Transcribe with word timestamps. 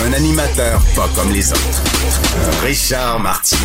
Un 0.00 0.12
animateur 0.12 0.80
pas 0.96 1.08
comme 1.14 1.32
les 1.32 1.52
autres. 1.52 1.82
Richard 2.62 3.20
Martineau. 3.20 3.60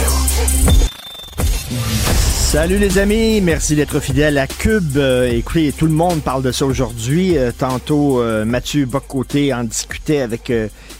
Salut 2.47 2.77
les 2.77 2.97
amis, 2.97 3.41
merci 3.41 3.75
d'être 3.75 3.99
fidèles 3.99 4.37
à 4.37 4.47
Cube. 4.47 4.97
Euh, 4.97 5.29
écoutez, 5.29 5.73
tout 5.73 5.85
le 5.85 5.91
monde 5.91 6.21
parle 6.21 6.43
de 6.43 6.51
ça 6.51 6.65
aujourd'hui. 6.65 7.37
Euh, 7.37 7.51
tantôt, 7.51 8.21
euh, 8.21 8.45
Mathieu 8.45 8.85
Boccoté 8.85 9.53
en 9.53 9.63
discutait 9.63 10.21
avec 10.21 10.51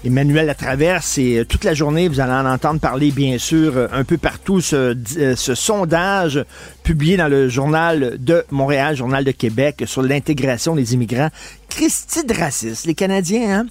Emmanuel 0.04 0.48
Latraverse 0.48 1.18
et 1.18 1.46
toute 1.48 1.64
la 1.64 1.74
journée, 1.74 2.10
vous 2.10 2.20
allez 2.20 2.34
en 2.34 2.46
entendre 2.46 2.80
parler, 2.80 3.12
bien 3.12 3.38
sûr, 3.38 3.88
un 3.94 4.04
peu 4.04 4.18
partout, 4.18 4.60
ce, 4.60 4.96
sondage 5.36 6.44
publié 6.84 7.16
dans 7.16 7.30
le 7.30 7.48
journal 7.48 8.18
de 8.20 8.44
Montréal, 8.52 8.98
journal 8.98 9.24
de 9.24 9.32
Québec, 9.32 9.84
sur 9.86 10.02
l'intégration 10.02 10.76
des 10.76 10.94
immigrants. 10.96 11.30
Christy 11.70 12.26
de 12.26 12.34
racistes, 12.34 12.86
les 12.86 12.96
Canadiens, 12.96 13.60
hein? 13.60 13.66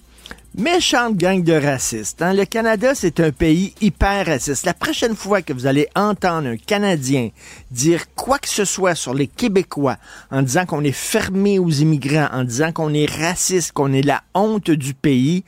Méchante 0.58 1.18
gang 1.18 1.44
de 1.44 1.52
racistes. 1.52 2.22
Hein? 2.22 2.32
Le 2.32 2.46
Canada, 2.46 2.94
c'est 2.94 3.20
un 3.20 3.30
pays 3.30 3.74
hyper 3.82 4.24
raciste. 4.24 4.64
La 4.64 4.72
prochaine 4.72 5.14
fois 5.14 5.42
que 5.42 5.52
vous 5.52 5.66
allez 5.66 5.86
entendre 5.94 6.48
un 6.48 6.56
Canadien 6.56 7.28
dire 7.70 8.06
quoi 8.14 8.38
que 8.38 8.48
ce 8.48 8.64
soit 8.64 8.94
sur 8.94 9.12
les 9.12 9.26
Québécois 9.26 9.98
en 10.30 10.40
disant 10.40 10.64
qu'on 10.64 10.82
est 10.82 10.92
fermé 10.92 11.58
aux 11.58 11.68
immigrants, 11.68 12.28
en 12.32 12.42
disant 12.42 12.72
qu'on 12.72 12.94
est 12.94 13.04
raciste, 13.04 13.72
qu'on 13.72 13.92
est 13.92 14.00
la 14.00 14.22
honte 14.32 14.70
du 14.70 14.94
pays, 14.94 15.44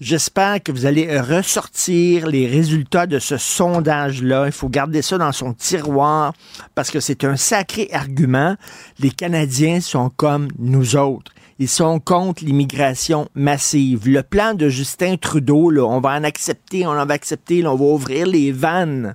J'espère 0.00 0.60
que 0.60 0.72
vous 0.72 0.84
allez 0.84 1.20
ressortir 1.20 2.26
les 2.26 2.48
résultats 2.48 3.06
de 3.06 3.20
ce 3.20 3.36
sondage-là. 3.36 4.46
Il 4.46 4.52
faut 4.52 4.68
garder 4.68 5.00
ça 5.00 5.16
dans 5.16 5.30
son 5.30 5.54
tiroir 5.54 6.32
parce 6.74 6.90
que 6.90 6.98
c'est 6.98 7.22
un 7.22 7.36
sacré 7.36 7.88
argument. 7.92 8.56
Les 8.98 9.12
Canadiens 9.12 9.80
sont 9.80 10.10
comme 10.10 10.48
nous 10.58 10.96
autres. 10.96 11.31
Ils 11.58 11.68
sont 11.68 12.00
contre 12.00 12.44
l'immigration 12.44 13.28
massive. 13.34 14.08
Le 14.08 14.22
plan 14.22 14.54
de 14.54 14.68
Justin 14.68 15.16
Trudeau, 15.16 15.70
là, 15.70 15.84
on 15.84 16.00
va 16.00 16.10
en 16.10 16.24
accepter, 16.24 16.86
on 16.86 16.90
en 16.90 17.06
va 17.06 17.14
accepter, 17.14 17.66
on 17.66 17.76
va 17.76 17.84
ouvrir 17.84 18.26
les 18.26 18.52
vannes. 18.52 19.14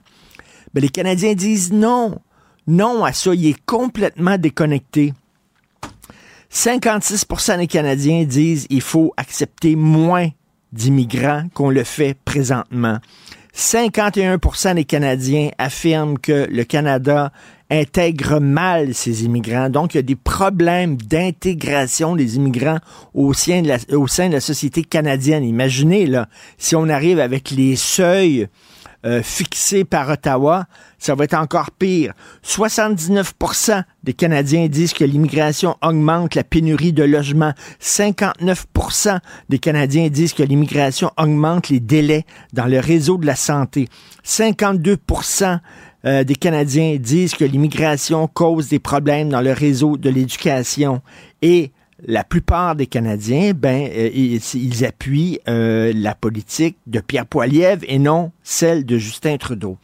Mais 0.73 0.81
les 0.81 0.89
Canadiens 0.89 1.33
disent 1.33 1.71
non. 1.71 2.19
Non 2.67 3.03
à 3.03 3.13
ça. 3.13 3.33
Il 3.33 3.47
est 3.47 3.65
complètement 3.65 4.37
déconnecté. 4.37 5.13
56% 6.51 7.57
des 7.57 7.67
Canadiens 7.67 8.23
disent 8.23 8.67
il 8.69 8.81
faut 8.81 9.13
accepter 9.17 9.75
moins 9.75 10.29
d'immigrants 10.71 11.47
qu'on 11.53 11.69
le 11.69 11.83
fait 11.83 12.15
présentement. 12.25 12.99
51% 13.55 14.75
des 14.75 14.85
Canadiens 14.85 15.49
affirment 15.57 16.19
que 16.19 16.47
le 16.49 16.63
Canada 16.63 17.31
intègre 17.69 18.39
mal 18.39 18.93
ces 18.93 19.25
immigrants. 19.25 19.69
Donc, 19.69 19.93
il 19.93 19.97
y 19.97 19.99
a 19.99 20.03
des 20.03 20.15
problèmes 20.15 20.97
d'intégration 20.97 22.15
des 22.15 22.35
immigrants 22.37 22.79
au 23.13 23.33
sein, 23.33 23.61
de 23.61 23.67
la, 23.67 23.77
au 23.97 24.07
sein 24.07 24.29
de 24.29 24.33
la 24.33 24.39
société 24.39 24.83
canadienne. 24.83 25.43
Imaginez, 25.43 26.05
là, 26.05 26.29
si 26.57 26.75
on 26.75 26.87
arrive 26.89 27.19
avec 27.19 27.51
les 27.51 27.75
seuils 27.75 28.47
euh, 29.05 29.21
fixés 29.21 29.83
par 29.83 30.09
Ottawa, 30.09 30.65
ça 30.97 31.13
va 31.13 31.25
être 31.25 31.35
encore 31.35 31.69
pire. 31.69 32.13
79% 32.43 33.83
des 34.03 34.13
Canadiens 34.13 34.67
disent 34.67 34.93
que 34.93 35.03
l'immigration 35.03 35.77
augmente 35.83 36.33
la 36.33 36.43
pénurie 36.43 36.93
de 36.93 37.03
logements. 37.03 37.53
59% 37.79 39.19
des 39.49 39.59
Canadiens 39.59 40.09
disent 40.09 40.33
que 40.33 40.41
l'immigration 40.41 41.11
augmente 41.15 41.69
les 41.69 41.79
délais 41.79 42.25
dans 42.53 42.65
le 42.65 42.79
réseau 42.79 43.17
de 43.17 43.27
la 43.27 43.35
santé. 43.35 43.87
52 44.23 44.97
euh, 46.05 46.23
des 46.23 46.35
Canadiens 46.35 46.97
disent 46.99 47.33
que 47.33 47.45
l'immigration 47.45 48.27
cause 48.27 48.69
des 48.69 48.79
problèmes 48.79 49.29
dans 49.29 49.41
le 49.41 49.51
réseau 49.51 49.97
de 49.97 50.09
l'éducation 50.09 51.01
et 51.41 51.71
la 52.05 52.23
plupart 52.23 52.75
des 52.75 52.85
Canadiens, 52.85 53.53
ben, 53.55 53.89
euh, 53.91 54.09
ils, 54.13 54.85
appuient 54.85 55.39
euh, 55.47 55.91
la 55.95 56.13
politique 56.13 56.77
de 56.85 56.99
Pierre 56.99 57.25
Poilievre 57.25 57.83
et 57.87 57.97
non 57.97 58.31
celle 58.43 58.85
de 58.85 58.97
Justin 58.97 59.37
Trudeau. 59.37 59.77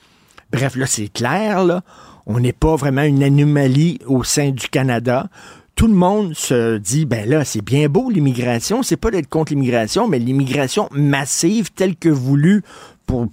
Bref, 0.51 0.75
là, 0.75 0.85
c'est 0.85 1.11
clair, 1.11 1.63
là. 1.63 1.81
On 2.25 2.39
n'est 2.39 2.53
pas 2.53 2.75
vraiment 2.75 3.01
une 3.01 3.23
anomalie 3.23 3.99
au 4.05 4.23
sein 4.23 4.51
du 4.51 4.67
Canada. 4.69 5.27
Tout 5.75 5.87
le 5.87 5.95
monde 5.95 6.35
se 6.35 6.77
dit, 6.77 7.05
ben 7.05 7.27
là, 7.27 7.43
c'est 7.43 7.63
bien 7.63 7.89
beau 7.89 8.11
l'immigration, 8.11 8.83
c'est 8.83 8.95
pas 8.95 9.09
d'être 9.09 9.27
contre 9.27 9.51
l'immigration, 9.51 10.07
mais 10.07 10.19
l'immigration 10.19 10.87
massive 10.91 11.71
telle 11.71 11.95
que 11.95 12.09
voulue 12.09 12.61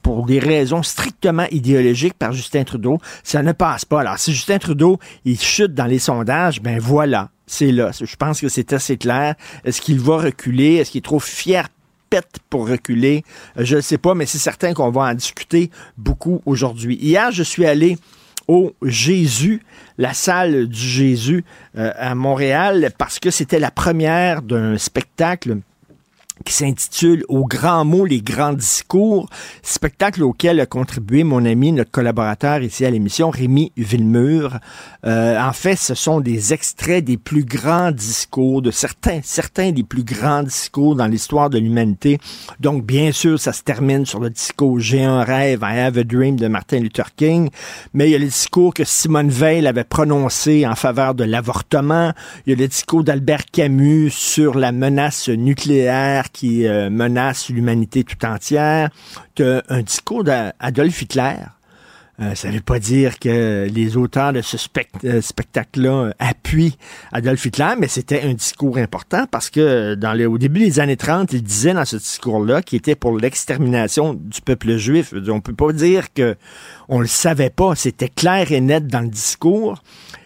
pour, 0.02 0.26
des 0.26 0.38
raisons 0.38 0.82
strictement 0.82 1.46
idéologiques 1.50 2.14
par 2.14 2.32
Justin 2.32 2.64
Trudeau, 2.64 2.98
ça 3.22 3.42
ne 3.42 3.52
passe 3.52 3.84
pas. 3.84 4.00
Alors, 4.00 4.18
si 4.18 4.32
Justin 4.32 4.58
Trudeau, 4.58 4.98
il 5.24 5.40
chute 5.40 5.74
dans 5.74 5.86
les 5.86 5.98
sondages, 5.98 6.60
ben 6.60 6.78
voilà, 6.78 7.30
c'est 7.46 7.72
là. 7.72 7.90
Je 8.00 8.16
pense 8.16 8.40
que 8.40 8.48
c'est 8.48 8.72
assez 8.72 8.96
clair. 8.96 9.34
Est-ce 9.64 9.80
qu'il 9.80 10.00
va 10.00 10.18
reculer? 10.18 10.76
Est-ce 10.76 10.92
qu'il 10.92 10.98
est 10.98 11.02
trop 11.02 11.20
fier 11.20 11.68
pour 12.48 12.68
reculer? 12.68 13.24
Euh, 13.58 13.64
je 13.64 13.76
ne 13.76 13.80
sais 13.80 13.98
pas, 13.98 14.14
mais 14.14 14.26
c'est 14.26 14.38
certain 14.38 14.74
qu'on 14.74 14.90
va 14.90 15.02
en 15.02 15.14
discuter 15.14 15.70
beaucoup 15.96 16.42
aujourd'hui. 16.46 16.98
Hier, 17.00 17.30
je 17.30 17.42
suis 17.42 17.66
allé 17.66 17.98
au 18.48 18.74
Jésus, 18.82 19.62
la 19.96 20.12
salle 20.12 20.66
du 20.66 20.80
Jésus 20.80 21.44
euh, 21.76 21.92
à 21.96 22.16
Montréal, 22.16 22.90
parce 22.98 23.20
que 23.20 23.30
c'était 23.30 23.60
la 23.60 23.70
première 23.70 24.42
d'un 24.42 24.76
spectacle 24.76 25.58
qui 26.44 26.54
s'intitule 26.54 27.24
Au 27.28 27.44
grand 27.44 27.84
mot, 27.84 28.04
les 28.04 28.22
grands 28.22 28.52
discours, 28.52 29.28
spectacle 29.62 30.22
auquel 30.22 30.60
a 30.60 30.66
contribué 30.66 31.24
mon 31.24 31.44
ami, 31.44 31.72
notre 31.72 31.90
collaborateur 31.90 32.62
ici 32.62 32.84
à 32.84 32.90
l'émission, 32.90 33.30
Rémi 33.30 33.72
Villemur. 33.76 34.58
Euh, 35.06 35.38
en 35.40 35.52
fait, 35.52 35.76
ce 35.76 35.94
sont 35.94 36.20
des 36.20 36.52
extraits 36.52 37.04
des 37.04 37.16
plus 37.16 37.44
grands 37.44 37.92
discours, 37.92 38.62
de 38.62 38.70
certains, 38.70 39.20
certains 39.22 39.72
des 39.72 39.82
plus 39.82 40.04
grands 40.04 40.42
discours 40.42 40.96
dans 40.96 41.06
l'histoire 41.06 41.50
de 41.50 41.58
l'humanité. 41.58 42.18
Donc, 42.58 42.84
bien 42.84 43.12
sûr, 43.12 43.38
ça 43.38 43.52
se 43.52 43.62
termine 43.62 44.06
sur 44.06 44.20
le 44.20 44.30
discours 44.30 44.80
J'ai 44.80 45.04
un 45.04 45.22
rêve, 45.22 45.60
I 45.62 45.78
have 45.78 45.98
a 45.98 46.04
dream 46.04 46.36
de 46.36 46.48
Martin 46.48 46.80
Luther 46.80 47.14
King, 47.14 47.50
mais 47.94 48.08
il 48.08 48.12
y 48.12 48.14
a 48.14 48.18
le 48.18 48.26
discours 48.26 48.74
que 48.74 48.84
Simone 48.84 49.28
Veil 49.28 49.66
avait 49.66 49.84
prononcé 49.84 50.66
en 50.66 50.74
faveur 50.74 51.14
de 51.14 51.24
l'avortement, 51.24 52.12
il 52.46 52.50
y 52.50 52.52
a 52.54 52.58
le 52.58 52.68
discours 52.68 53.04
d'Albert 53.04 53.46
Camus 53.52 54.10
sur 54.10 54.56
la 54.56 54.72
menace 54.72 55.28
nucléaire 55.28 56.29
qui 56.32 56.66
euh, 56.66 56.90
menace 56.90 57.48
l'humanité 57.48 58.04
tout 58.04 58.24
entière. 58.24 58.90
Un 59.38 59.82
discours 59.82 60.24
d'Adolf 60.24 61.02
Hitler. 61.02 61.36
Euh, 62.20 62.34
ça 62.34 62.48
ne 62.48 62.54
veut 62.54 62.60
pas 62.60 62.78
dire 62.78 63.18
que 63.18 63.66
les 63.72 63.96
auteurs 63.96 64.34
de 64.34 64.42
ce 64.42 64.56
euh, 65.04 65.20
spectacle-là 65.22 66.10
appuient 66.18 66.76
Adolf 67.12 67.46
Hitler, 67.46 67.72
mais 67.78 67.88
c'était 67.88 68.22
un 68.22 68.34
discours 68.34 68.76
important 68.76 69.24
parce 69.30 69.48
que 69.48 69.94
dans 69.94 70.12
le, 70.12 70.26
au 70.26 70.36
début 70.36 70.60
des 70.60 70.80
années 70.80 70.98
30, 70.98 71.32
il 71.32 71.42
disait 71.42 71.72
dans 71.72 71.86
ce 71.86 71.96
discours-là 71.96 72.60
qu'il 72.60 72.76
était 72.76 72.94
pour 72.94 73.16
l'extermination 73.16 74.12
du 74.12 74.42
peuple 74.42 74.76
juif. 74.76 75.14
On 75.28 75.40
peut 75.40 75.54
pas 75.54 75.72
dire 75.72 76.12
que 76.12 76.36
on 76.88 77.00
le 77.00 77.06
savait 77.06 77.48
pas. 77.48 77.74
C'était 77.74 78.10
clair 78.10 78.52
et 78.52 78.60
net 78.60 78.86
dans 78.86 79.00
le 79.00 79.08
discours 79.08 79.82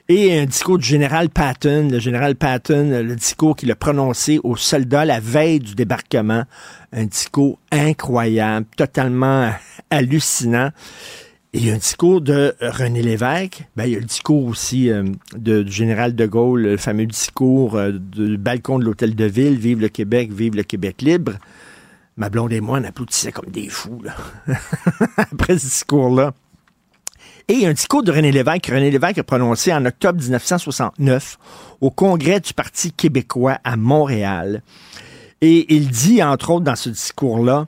et 0.09 0.39
un 0.39 0.45
discours 0.45 0.79
du 0.79 0.85
général 0.85 1.31
Patton, 1.31 1.89
le 1.91 1.99
général 1.99 2.37
Patton, 2.37 2.91
le 2.91 3.17
discours 3.17 3.57
qu'il 3.57 3.71
a 3.71 3.75
prononcé 3.75 4.39
aux 4.45 4.57
soldats 4.57 5.05
la 5.05 5.19
veille 5.19 5.61
du 5.61 5.75
débarquement, 5.75 6.45
un 6.93 7.05
discours 7.05 7.59
incroyable, 7.73 8.67
totalement 8.77 9.51
hallucinant. 9.91 10.71
Et 11.55 11.59
il 11.59 11.67
y 11.67 11.71
a 11.71 11.75
un 11.75 11.79
discours 11.79 12.21
de 12.21 12.55
René 12.61 13.01
Lévesque. 13.01 13.65
Ben, 13.77 13.85
il 13.87 13.93
y 13.93 13.97
a 13.97 14.01
le 14.01 14.05
discours 14.05 14.45
aussi 14.45 14.91
euh, 14.91 15.05
de, 15.37 15.63
du 15.63 15.73
général 15.73 16.15
de 16.15 16.27
Gaulle, 16.27 16.63
le 16.63 16.77
fameux 16.77 17.07
discours 17.07 17.77
euh, 17.77 17.93
du 17.93 18.37
balcon 18.37 18.79
de 18.79 18.85
l'hôtel 18.85 19.15
de 19.15 19.25
ville, 19.25 19.57
Vive 19.57 19.81
le 19.81 19.89
Québec, 19.89 20.33
vive 20.33 20.57
le 20.57 20.65
Québec 20.65 21.01
libre. 21.01 21.35
Ma 22.17 22.29
blonde 22.29 22.53
et 22.53 22.61
moi, 22.61 22.81
on 22.81 22.85
applaudissait 22.85 23.33
comme 23.33 23.51
des 23.51 23.69
fous 23.69 24.03
là. 24.03 24.15
après 25.17 25.57
ce 25.59 25.67
discours-là. 25.67 26.35
Et 27.47 27.67
un 27.67 27.75
discours 27.75 28.03
de 28.03 28.11
René 28.11 28.33
Lévesque, 28.33 28.69
René 28.69 28.91
Lévesque 28.91 29.19
a 29.19 29.23
prononcé 29.23 29.71
en 29.71 29.85
octobre 29.85 30.19
1969 30.19 31.39
au 31.83 31.91
Congrès 31.91 32.41
du 32.41 32.55
Parti 32.55 32.91
québécois 32.91 33.59
à 33.65 33.77
Montréal. 33.77 34.63
Et 35.43 35.75
il 35.75 35.89
dit, 35.89 36.23
entre 36.23 36.49
autres, 36.51 36.65
dans 36.65 36.75
ce 36.75 36.89
discours-là, 36.89 37.67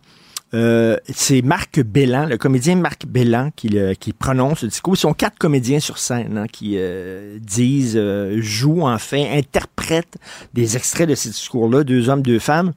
euh, 0.55 0.97
c'est 1.13 1.43
Marc 1.43 1.79
Bellan, 1.81 2.25
le 2.25 2.39
comédien 2.39 2.77
Marc 2.77 3.05
Bellan 3.05 3.51
qui, 3.55 3.77
qui 4.01 4.15
prononce 4.15 4.61
ce 4.61 4.67
discours. 4.67 4.95
Ils 4.95 5.01
sont 5.01 5.13
quatre 5.13 5.37
comédiens 5.37 5.81
sur 5.81 5.99
scène 5.99 6.39
hein, 6.39 6.47
qui 6.51 6.77
euh, 6.77 7.39
disent, 7.43 7.99
euh, 7.99 8.41
jouent, 8.41 8.87
enfin, 8.87 9.23
interprètent 9.31 10.17
des 10.55 10.79
extraits 10.79 11.07
de 11.07 11.15
ce 11.15 11.29
discours-là, 11.29 11.85
deux 11.85 12.09
hommes, 12.09 12.23
deux 12.23 12.39
femmes. 12.39 12.73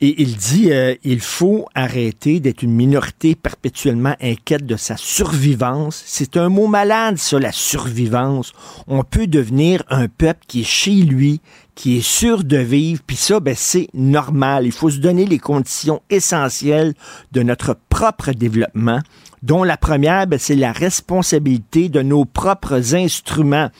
Et 0.00 0.20
il 0.20 0.36
dit, 0.36 0.72
euh, 0.72 0.94
il 1.04 1.20
faut 1.20 1.66
arrêter 1.74 2.40
d'être 2.40 2.62
une 2.62 2.74
minorité 2.74 3.34
perpétuellement 3.34 4.16
inquiète 4.20 4.66
de 4.66 4.76
sa 4.76 4.96
survivance. 4.96 6.02
C'est 6.04 6.36
un 6.36 6.48
mot 6.48 6.66
malade, 6.66 7.16
ça, 7.16 7.38
la 7.38 7.52
survivance. 7.52 8.52
On 8.88 9.04
peut 9.04 9.28
devenir 9.28 9.84
un 9.88 10.08
peuple 10.08 10.40
qui 10.48 10.62
est 10.62 10.64
chez 10.64 10.94
lui, 10.94 11.40
qui 11.74 11.96
est 11.98 12.06
sûr 12.06 12.44
de 12.44 12.56
vivre, 12.56 13.02
puis 13.06 13.16
ça, 13.16 13.40
ben, 13.40 13.54
c'est 13.56 13.88
normal. 13.94 14.66
Il 14.66 14.72
faut 14.72 14.90
se 14.90 14.98
donner 14.98 15.26
les 15.26 15.38
conditions 15.38 16.02
essentielles 16.10 16.94
de 17.32 17.42
notre 17.42 17.76
propre 17.88 18.32
développement, 18.32 19.00
dont 19.42 19.62
la 19.62 19.76
première, 19.76 20.26
ben, 20.26 20.38
c'est 20.38 20.56
la 20.56 20.72
responsabilité 20.72 21.88
de 21.88 22.02
nos 22.02 22.24
propres 22.24 22.94
instruments. 22.94 23.70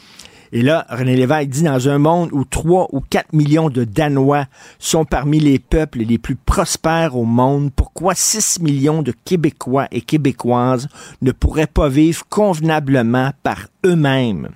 Et 0.57 0.63
là, 0.63 0.87
René 0.89 1.17
Lévesque 1.17 1.49
dit 1.49 1.63
dans 1.65 1.89
un 1.89 1.99
monde 1.99 2.29
où 2.31 2.45
3 2.45 2.91
ou 2.93 3.01
4 3.01 3.33
millions 3.33 3.71
de 3.71 3.83
Danois 3.83 4.47
sont 4.79 5.05
parmi 5.05 5.41
les 5.41 5.59
peuples 5.59 5.99
les 5.99 6.17
plus 6.17 6.37
prospères 6.37 7.17
au 7.17 7.25
monde, 7.25 7.73
pourquoi 7.75 8.15
6 8.15 8.61
millions 8.61 9.03
de 9.03 9.13
Québécois 9.25 9.89
et 9.91 10.01
Québécoises 10.01 10.87
ne 11.23 11.33
pourraient 11.33 11.67
pas 11.67 11.89
vivre 11.89 12.25
convenablement 12.29 13.33
par 13.43 13.67
eux-mêmes? 13.85 14.51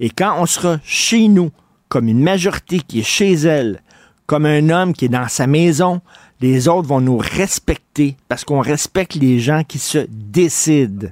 Et 0.00 0.10
quand 0.10 0.34
on 0.38 0.44
sera 0.44 0.80
chez 0.84 1.28
nous, 1.28 1.50
comme 1.88 2.08
une 2.08 2.22
majorité 2.22 2.80
qui 2.80 3.00
est 3.00 3.02
chez 3.02 3.32
elle, 3.32 3.82
comme 4.26 4.44
un 4.44 4.68
homme 4.68 4.92
qui 4.92 5.06
est 5.06 5.08
dans 5.08 5.28
sa 5.28 5.46
maison, 5.46 6.02
les 6.42 6.68
autres 6.68 6.88
vont 6.88 7.00
nous 7.00 7.16
respecter 7.16 8.18
parce 8.28 8.44
qu'on 8.44 8.60
respecte 8.60 9.14
les 9.14 9.40
gens 9.40 9.64
qui 9.64 9.78
se 9.78 10.06
décident. 10.10 11.08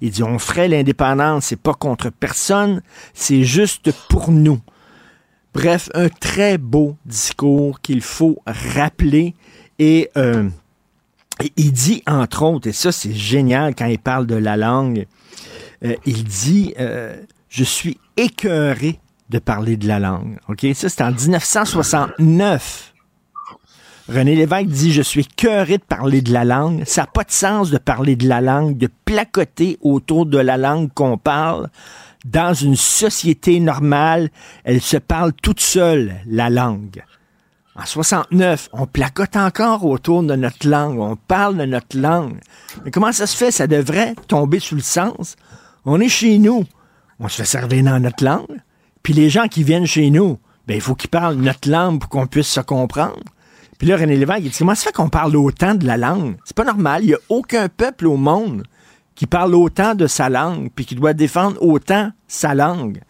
Il 0.00 0.10
dit, 0.10 0.22
on 0.22 0.38
ferait 0.38 0.68
l'indépendance, 0.68 1.46
c'est 1.46 1.60
pas 1.60 1.74
contre 1.74 2.10
personne, 2.10 2.82
c'est 3.14 3.44
juste 3.44 3.92
pour 4.08 4.30
nous. 4.30 4.60
Bref, 5.54 5.88
un 5.94 6.08
très 6.08 6.58
beau 6.58 6.96
discours 7.04 7.80
qu'il 7.80 8.00
faut 8.00 8.40
rappeler 8.46 9.34
et, 9.78 10.10
euh, 10.16 10.48
il 11.56 11.72
dit, 11.72 12.02
entre 12.06 12.42
autres, 12.42 12.68
et 12.68 12.72
ça 12.72 12.92
c'est 12.92 13.14
génial 13.14 13.74
quand 13.74 13.86
il 13.86 13.98
parle 13.98 14.26
de 14.26 14.34
la 14.34 14.56
langue, 14.56 15.06
euh, 15.84 15.94
il 16.06 16.24
dit, 16.24 16.74
euh, 16.78 17.16
je 17.48 17.64
suis 17.64 17.98
écœuré 18.16 19.00
de 19.30 19.38
parler 19.38 19.76
de 19.76 19.86
la 19.86 19.98
langue. 19.98 20.38
OK? 20.48 20.66
Ça, 20.74 20.88
c'est 20.88 21.02
en 21.02 21.12
1969. 21.12 22.94
René 24.08 24.34
Lévesque 24.34 24.68
dit 24.68 24.92
Je 24.92 25.02
suis 25.02 25.26
cœuré 25.26 25.76
de 25.76 25.82
parler 25.82 26.22
de 26.22 26.32
la 26.32 26.44
langue. 26.44 26.84
Ça 26.86 27.02
n'a 27.02 27.06
pas 27.06 27.24
de 27.24 27.30
sens 27.30 27.70
de 27.70 27.76
parler 27.76 28.16
de 28.16 28.26
la 28.26 28.40
langue, 28.40 28.78
de 28.78 28.88
placoter 29.04 29.78
autour 29.82 30.24
de 30.24 30.38
la 30.38 30.56
langue 30.56 30.90
qu'on 30.94 31.18
parle. 31.18 31.68
Dans 32.24 32.54
une 32.54 32.76
société 32.76 33.60
normale, 33.60 34.30
elle 34.64 34.80
se 34.80 34.96
parle 34.96 35.32
toute 35.34 35.60
seule, 35.60 36.16
la 36.26 36.48
langue. 36.48 37.04
En 37.76 37.84
69, 37.84 38.70
on 38.72 38.86
placote 38.86 39.36
encore 39.36 39.84
autour 39.84 40.22
de 40.22 40.34
notre 40.34 40.66
langue, 40.68 40.98
on 40.98 41.14
parle 41.14 41.58
de 41.58 41.64
notre 41.64 41.96
langue. 41.96 42.40
Mais 42.84 42.90
comment 42.90 43.12
ça 43.12 43.26
se 43.26 43.36
fait? 43.36 43.50
Ça 43.50 43.66
devrait 43.66 44.14
tomber 44.26 44.58
sous 44.58 44.74
le 44.74 44.80
sens. 44.80 45.36
On 45.84 46.00
est 46.00 46.08
chez 46.08 46.38
nous, 46.38 46.64
on 47.20 47.28
se 47.28 47.36
fait 47.36 47.44
servir 47.44 47.84
dans 47.84 48.00
notre 48.00 48.24
langue. 48.24 48.62
Puis 49.02 49.12
les 49.12 49.30
gens 49.30 49.48
qui 49.48 49.62
viennent 49.62 49.86
chez 49.86 50.10
nous, 50.10 50.38
ben, 50.66 50.74
il 50.74 50.80
faut 50.80 50.94
qu'ils 50.94 51.10
parlent 51.10 51.36
notre 51.36 51.70
langue 51.70 52.00
pour 52.00 52.08
qu'on 52.08 52.26
puisse 52.26 52.48
se 52.48 52.60
comprendre. 52.60 53.22
Puis 53.78 53.86
là, 53.86 53.96
René 53.96 54.16
Lévesque, 54.16 54.40
il 54.42 54.50
dit, 54.50 54.58
comment 54.58 54.74
ça 54.74 54.86
fait 54.86 54.92
qu'on 54.92 55.08
parle 55.08 55.36
autant 55.36 55.74
de 55.74 55.86
la 55.86 55.96
langue? 55.96 56.36
C'est 56.44 56.56
pas 56.56 56.64
normal. 56.64 57.02
Il 57.04 57.08
n'y 57.08 57.14
a 57.14 57.18
aucun 57.28 57.68
peuple 57.68 58.06
au 58.06 58.16
monde 58.16 58.64
qui 59.14 59.26
parle 59.26 59.54
autant 59.54 59.94
de 59.94 60.06
sa 60.06 60.28
langue, 60.28 60.68
puis 60.74 60.84
qui 60.84 60.94
doit 60.94 61.12
défendre 61.12 61.60
autant 61.60 62.10
sa 62.26 62.54
langue. 62.54 63.00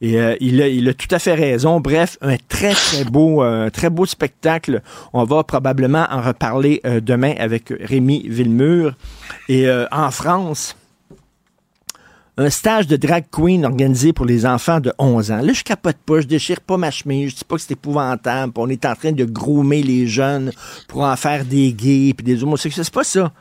Et 0.00 0.20
euh, 0.20 0.36
il, 0.40 0.60
a, 0.60 0.68
il, 0.68 0.86
a, 0.88 0.94
tout 0.94 1.08
à 1.10 1.18
fait 1.18 1.34
raison. 1.34 1.80
Bref, 1.80 2.18
un 2.20 2.36
très, 2.48 2.74
très 2.74 3.04
beau, 3.04 3.42
euh, 3.42 3.70
très 3.70 3.88
beau 3.88 4.04
spectacle. 4.04 4.82
On 5.14 5.24
va 5.24 5.42
probablement 5.44 6.06
en 6.10 6.20
reparler 6.20 6.82
euh, 6.84 7.00
demain 7.00 7.32
avec 7.38 7.72
Rémi 7.80 8.26
Villemur. 8.28 8.92
Et 9.48 9.66
en 9.90 10.10
France, 10.10 10.76
un 12.36 12.50
stage 12.50 12.88
de 12.88 12.96
drag 12.96 13.26
queen 13.30 13.64
organisé 13.64 14.12
pour 14.12 14.26
les 14.26 14.44
enfants 14.44 14.80
de 14.80 14.92
11 14.98 15.30
ans. 15.30 15.40
Là, 15.40 15.52
je 15.52 15.62
capote 15.62 15.96
pas, 16.04 16.20
je 16.20 16.26
déchire 16.26 16.60
pas 16.60 16.76
ma 16.76 16.90
chemise, 16.90 17.30
je 17.30 17.36
dis 17.36 17.44
pas 17.44 17.54
que 17.56 17.62
c'est 17.62 17.72
épouvantable, 17.72 18.52
on 18.56 18.68
est 18.68 18.84
en 18.84 18.94
train 18.96 19.12
de 19.12 19.24
groomer 19.24 19.82
les 19.82 20.08
jeunes 20.08 20.50
pour 20.88 21.02
en 21.02 21.14
faire 21.16 21.44
des 21.44 21.72
gays 21.72 22.12
puis 22.12 22.24
des 22.24 22.42
homosexuels, 22.42 22.84
c'est 22.84 22.94
pas 22.94 23.04
ça. 23.04 23.32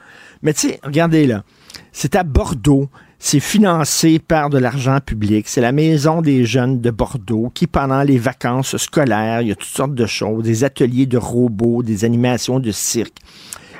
Mais 0.44 0.54
tu 0.54 0.70
sais, 0.70 0.80
regardez 0.84 1.26
là, 1.26 1.44
c'est 1.92 2.16
à 2.16 2.24
Bordeaux, 2.24 2.88
c'est 3.18 3.40
financé 3.40 4.20
par 4.20 4.50
de 4.50 4.60
l'argent 4.60 5.00
public. 5.00 5.48
C'est 5.48 5.62
la 5.62 5.72
maison 5.72 6.22
des 6.22 6.46
jeunes 6.46 6.82
de 6.82 6.92
Bordeaux 6.92 7.52
qui, 7.54 7.66
pendant 7.66 8.04
les 8.04 8.18
vacances 8.18 8.78
scolaires, 8.78 9.42
il 9.42 9.48
y 9.48 9.52
a 9.52 9.56
toutes 9.56 9.70
sortes 9.70 9.96
de 9.96 10.06
choses, 10.06 10.44
des 10.44 10.64
ateliers 10.64 11.06
de 11.06 11.18
robots, 11.18 11.82
des 11.82 12.06
animations 12.06 12.60
de 12.60 12.72
cirque 12.72 13.18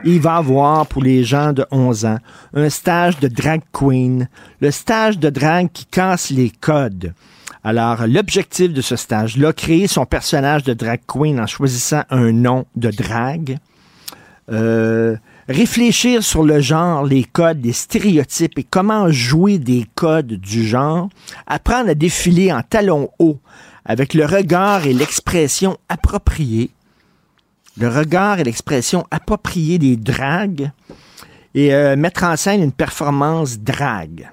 il 0.06 0.20
va 0.20 0.36
avoir 0.36 0.88
pour 0.88 1.02
les 1.02 1.24
gens 1.24 1.54
de 1.54 1.66
11 1.72 2.06
ans 2.06 2.18
un 2.54 2.70
stage 2.70 3.20
de 3.20 3.28
drag 3.28 3.62
queen, 3.72 4.28
le 4.60 4.72
stage 4.72 5.20
de 5.20 5.30
drag 5.30 5.70
qui 5.72 5.86
casse 5.86 6.30
les 6.30 6.50
codes. 6.50 7.14
Alors, 7.64 8.06
l'objectif 8.08 8.74
de 8.74 8.82
ce 8.82 8.96
stage-là, 8.96 9.54
créer 9.54 9.88
son 9.88 10.06
personnage 10.06 10.64
de 10.64 10.74
drag 10.74 11.00
queen 11.08 11.40
en 11.40 11.48
choisissant 11.48 12.04
un 12.10 12.34
nom 12.34 12.66
de 12.76 12.92
drag, 12.92 13.58
euh, 14.52 15.16
réfléchir 15.48 16.24
sur 16.24 16.44
le 16.44 16.60
genre, 16.60 17.06
les 17.06 17.24
codes, 17.24 17.64
les 17.64 17.72
stéréotypes 17.72 18.60
et 18.60 18.64
comment 18.64 19.10
jouer 19.10 19.60
des 19.60 19.86
codes 19.96 20.34
du 20.34 20.68
genre, 20.68 21.08
apprendre 21.48 21.90
à 21.90 21.96
défiler 21.96 22.52
en 22.52 22.62
talons 22.62 23.10
hauts 23.20 23.40
avec 23.86 24.14
le 24.14 24.26
regard 24.26 24.86
et 24.86 24.94
l'expression 24.94 25.78
appropriée, 25.88 26.72
le 27.78 27.88
regard 27.88 28.40
et 28.40 28.44
l'expression 28.44 29.06
appropriée 29.12 29.80
des 29.80 29.98
dragues 29.98 30.72
et 31.56 31.74
euh, 31.74 31.96
mettre 31.96 32.24
en 32.24 32.36
scène 32.36 32.62
une 32.62 32.72
performance 32.72 33.60
drague. 33.60 34.30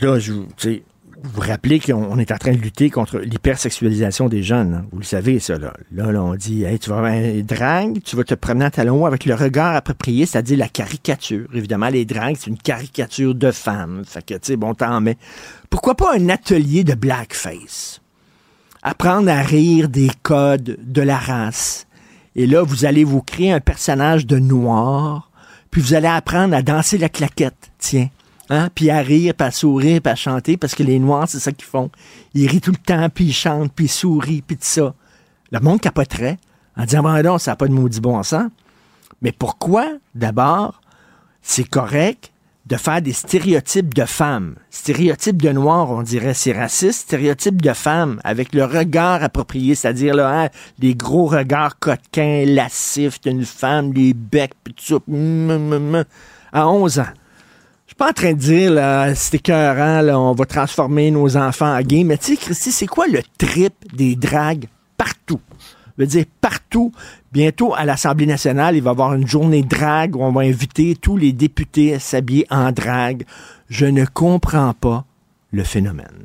Là, 0.00 0.18
je, 0.18 0.32
vous 0.32 1.30
vous 1.32 1.40
rappelez 1.40 1.80
qu'on 1.80 2.18
est 2.18 2.30
en 2.30 2.36
train 2.36 2.52
de 2.52 2.58
lutter 2.58 2.90
contre 2.90 3.18
l'hypersexualisation 3.18 4.28
des 4.28 4.42
jeunes. 4.42 4.74
Hein. 4.74 4.86
Vous 4.92 4.98
le 4.98 5.04
savez, 5.04 5.38
ça. 5.38 5.58
Là, 5.58 5.72
là, 5.90 6.22
on 6.22 6.34
dit, 6.34 6.64
hey, 6.64 6.78
tu 6.78 6.90
vas 6.90 6.98
avoir 6.98 7.12
un 7.12 7.40
drague, 7.40 8.02
tu 8.02 8.16
vas 8.16 8.24
te 8.24 8.34
promener 8.34 8.66
en 8.66 8.70
talon 8.70 9.06
avec 9.06 9.24
le 9.24 9.34
regard 9.34 9.74
approprié, 9.74 10.26
c'est-à-dire 10.26 10.58
la 10.58 10.68
caricature. 10.68 11.48
Évidemment, 11.54 11.88
les 11.88 12.04
dragues, 12.04 12.36
c'est 12.38 12.50
une 12.50 12.58
caricature 12.58 13.34
de 13.34 13.50
femme. 13.50 14.02
Fait 14.06 14.24
que, 14.24 14.34
tu 14.34 14.40
sais, 14.42 14.56
bon, 14.56 14.74
t'en 14.74 15.00
mets. 15.00 15.16
Pourquoi 15.70 15.94
pas 15.94 16.14
un 16.16 16.28
atelier 16.28 16.84
de 16.84 16.94
blackface? 16.94 18.02
Apprendre 18.86 19.28
à 19.28 19.42
rire 19.42 19.88
des 19.88 20.08
codes 20.22 20.78
de 20.80 21.02
la 21.02 21.18
race. 21.18 21.88
Et 22.36 22.46
là, 22.46 22.62
vous 22.62 22.84
allez 22.84 23.02
vous 23.02 23.20
créer 23.20 23.50
un 23.50 23.58
personnage 23.58 24.26
de 24.26 24.38
noir, 24.38 25.32
puis 25.72 25.80
vous 25.80 25.94
allez 25.94 26.06
apprendre 26.06 26.54
à 26.54 26.62
danser 26.62 26.96
la 26.96 27.08
claquette, 27.08 27.72
tiens. 27.78 28.10
Hein? 28.48 28.70
Puis 28.76 28.90
à 28.90 28.98
rire, 28.98 29.34
puis 29.36 29.48
à 29.48 29.50
sourire, 29.50 30.00
puis 30.00 30.12
à 30.12 30.14
chanter, 30.14 30.56
parce 30.56 30.76
que 30.76 30.84
les 30.84 31.00
Noirs, 31.00 31.28
c'est 31.28 31.40
ça 31.40 31.50
qu'ils 31.50 31.66
font. 31.66 31.90
Ils 32.32 32.46
rient 32.46 32.60
tout 32.60 32.70
le 32.70 32.76
temps, 32.76 33.08
puis 33.10 33.24
ils 33.24 33.32
chantent, 33.32 33.72
puis 33.72 33.86
ils 33.86 33.88
sourient, 33.88 34.42
puis 34.42 34.56
tout 34.56 34.62
ça. 34.62 34.94
Le 35.50 35.58
monde 35.58 35.80
capoterait 35.80 36.38
en 36.76 36.84
disant, 36.84 37.02
bon, 37.02 37.20
non, 37.24 37.38
ça 37.38 37.50
n'a 37.50 37.56
pas 37.56 37.66
de 37.66 37.72
maudit 37.72 38.00
bon 38.00 38.22
sens. 38.22 38.48
Mais 39.20 39.32
pourquoi, 39.32 39.94
d'abord, 40.14 40.80
c'est 41.42 41.68
correct 41.68 42.30
de 42.66 42.76
faire 42.76 43.00
des 43.00 43.12
stéréotypes 43.12 43.94
de 43.94 44.04
femmes. 44.04 44.56
Stéréotypes 44.70 45.40
de 45.40 45.50
noirs, 45.50 45.90
on 45.90 46.02
dirait, 46.02 46.34
c'est 46.34 46.52
raciste. 46.52 47.02
Stéréotypes 47.02 47.62
de 47.62 47.72
femmes 47.72 48.20
avec 48.24 48.52
le 48.54 48.64
regard 48.64 49.22
approprié, 49.22 49.76
c'est-à-dire 49.76 50.14
là, 50.14 50.42
hein, 50.44 50.48
les 50.80 50.96
gros 50.96 51.26
regards 51.26 51.78
coquins, 51.78 52.44
lascifs 52.44 53.20
d'une 53.20 53.44
femme, 53.44 53.92
les 53.92 54.14
becs, 54.14 54.54
pis 54.64 54.74
tout 54.74 54.84
ça, 54.84 54.98
à 56.52 56.68
11 56.68 56.98
ans. 56.98 57.04
Je 57.86 57.90
suis 57.90 57.96
pas 57.96 58.10
en 58.10 58.12
train 58.12 58.32
de 58.32 58.38
dire, 58.38 58.72
là, 58.72 59.14
c'est 59.14 59.36
écœurant, 59.36 60.00
là, 60.00 60.18
on 60.18 60.32
va 60.32 60.44
transformer 60.44 61.12
nos 61.12 61.36
enfants 61.36 61.72
en 61.72 61.80
gays, 61.82 62.02
mais 62.02 62.18
tu 62.18 62.32
sais, 62.32 62.36
Christy, 62.36 62.72
c'est 62.72 62.86
quoi 62.86 63.06
le 63.06 63.20
trip 63.38 63.74
des 63.94 64.16
dragues 64.16 64.66
partout? 64.96 65.40
Je 65.96 66.02
veux 66.02 66.08
dire, 66.08 66.24
partout, 66.40 66.92
bientôt 67.36 67.74
à 67.74 67.84
l'Assemblée 67.84 68.24
nationale, 68.24 68.76
il 68.76 68.82
va 68.82 68.92
y 68.92 68.92
avoir 68.92 69.12
une 69.12 69.26
journée 69.26 69.62
drague 69.62 70.16
où 70.16 70.22
on 70.22 70.32
va 70.32 70.40
inviter 70.40 70.96
tous 70.96 71.18
les 71.18 71.34
députés 71.34 71.92
à 71.92 72.00
s'habiller 72.00 72.46
en 72.48 72.72
drague. 72.72 73.24
Je 73.68 73.84
ne 73.84 74.06
comprends 74.06 74.72
pas 74.72 75.04
le 75.50 75.62
phénomène. 75.62 76.24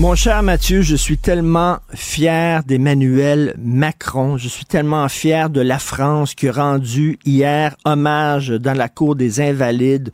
Mon 0.00 0.14
cher 0.14 0.42
Mathieu, 0.42 0.80
je 0.80 0.96
suis 0.96 1.18
tellement 1.18 1.76
fier 1.92 2.64
d'Emmanuel 2.64 3.54
Macron. 3.58 4.38
Je 4.38 4.48
suis 4.48 4.64
tellement 4.64 5.06
fier 5.10 5.50
de 5.50 5.60
la 5.60 5.78
France 5.78 6.34
qui 6.34 6.48
a 6.48 6.52
rendu 6.52 7.18
hier 7.26 7.76
hommage 7.84 8.48
dans 8.48 8.72
la 8.72 8.88
cour 8.88 9.14
des 9.14 9.42
Invalides 9.42 10.10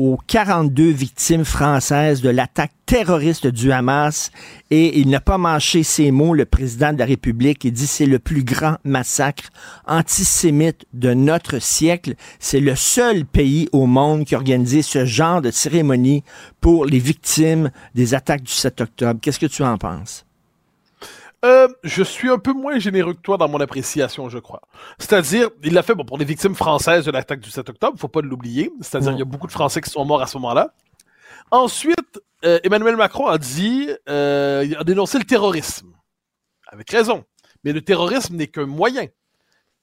aux 0.00 0.18
42 0.28 0.88
victimes 0.88 1.44
françaises 1.44 2.22
de 2.22 2.30
l'attaque 2.30 2.72
terroriste 2.86 3.46
du 3.46 3.70
Hamas. 3.70 4.30
Et 4.70 4.98
il 4.98 5.10
n'a 5.10 5.20
pas 5.20 5.36
mâché 5.36 5.82
ses 5.82 6.10
mots, 6.10 6.32
le 6.32 6.46
président 6.46 6.94
de 6.94 6.98
la 6.98 7.04
République. 7.04 7.64
Il 7.64 7.72
dit 7.72 7.86
c'est 7.86 8.06
le 8.06 8.18
plus 8.18 8.42
grand 8.42 8.76
massacre 8.82 9.50
antisémite 9.86 10.86
de 10.94 11.12
notre 11.12 11.58
siècle. 11.58 12.14
C'est 12.38 12.60
le 12.60 12.76
seul 12.76 13.26
pays 13.26 13.68
au 13.72 13.84
monde 13.84 14.24
qui 14.24 14.34
a 14.34 14.38
organisé 14.38 14.80
ce 14.80 15.04
genre 15.04 15.42
de 15.42 15.50
cérémonie 15.50 16.24
pour 16.62 16.86
les 16.86 16.98
victimes 16.98 17.70
des 17.94 18.14
attaques 18.14 18.44
du 18.44 18.52
7 18.52 18.80
octobre. 18.80 19.20
Qu'est-ce 19.20 19.38
que 19.38 19.46
tu 19.46 19.62
en 19.62 19.76
penses? 19.76 20.24
Euh, 21.44 21.68
je 21.82 22.02
suis 22.02 22.28
un 22.28 22.38
peu 22.38 22.52
moins 22.52 22.78
généreux 22.78 23.14
que 23.14 23.20
toi 23.20 23.38
dans 23.38 23.48
mon 23.48 23.60
appréciation, 23.60 24.28
je 24.28 24.38
crois. 24.38 24.60
C'est-à-dire, 24.98 25.48
il 25.62 25.72
l'a 25.72 25.82
fait 25.82 25.94
bon, 25.94 26.04
pour 26.04 26.18
les 26.18 26.24
victimes 26.26 26.54
françaises 26.54 27.06
de 27.06 27.10
l'attaque 27.10 27.40
du 27.40 27.50
7 27.50 27.70
octobre, 27.70 27.98
faut 27.98 28.08
pas 28.08 28.20
l'oublier. 28.20 28.70
C'est-à-dire, 28.80 29.12
il 29.12 29.18
y 29.18 29.22
a 29.22 29.26
beaucoup 29.26 29.46
de 29.46 29.52
Français 29.52 29.80
qui 29.80 29.88
sont 29.88 30.04
morts 30.04 30.20
à 30.20 30.26
ce 30.26 30.36
moment-là. 30.36 30.74
Ensuite, 31.50 32.20
euh, 32.44 32.60
Emmanuel 32.62 32.96
Macron 32.96 33.26
a 33.26 33.38
dit, 33.38 33.88
euh, 34.08 34.64
il 34.66 34.76
a 34.76 34.84
dénoncé 34.84 35.18
le 35.18 35.24
terrorisme. 35.24 35.92
Avec 36.68 36.90
raison. 36.90 37.24
Mais 37.64 37.72
le 37.72 37.80
terrorisme 37.82 38.36
n'est 38.36 38.46
qu'un 38.46 38.66
moyen. 38.66 39.06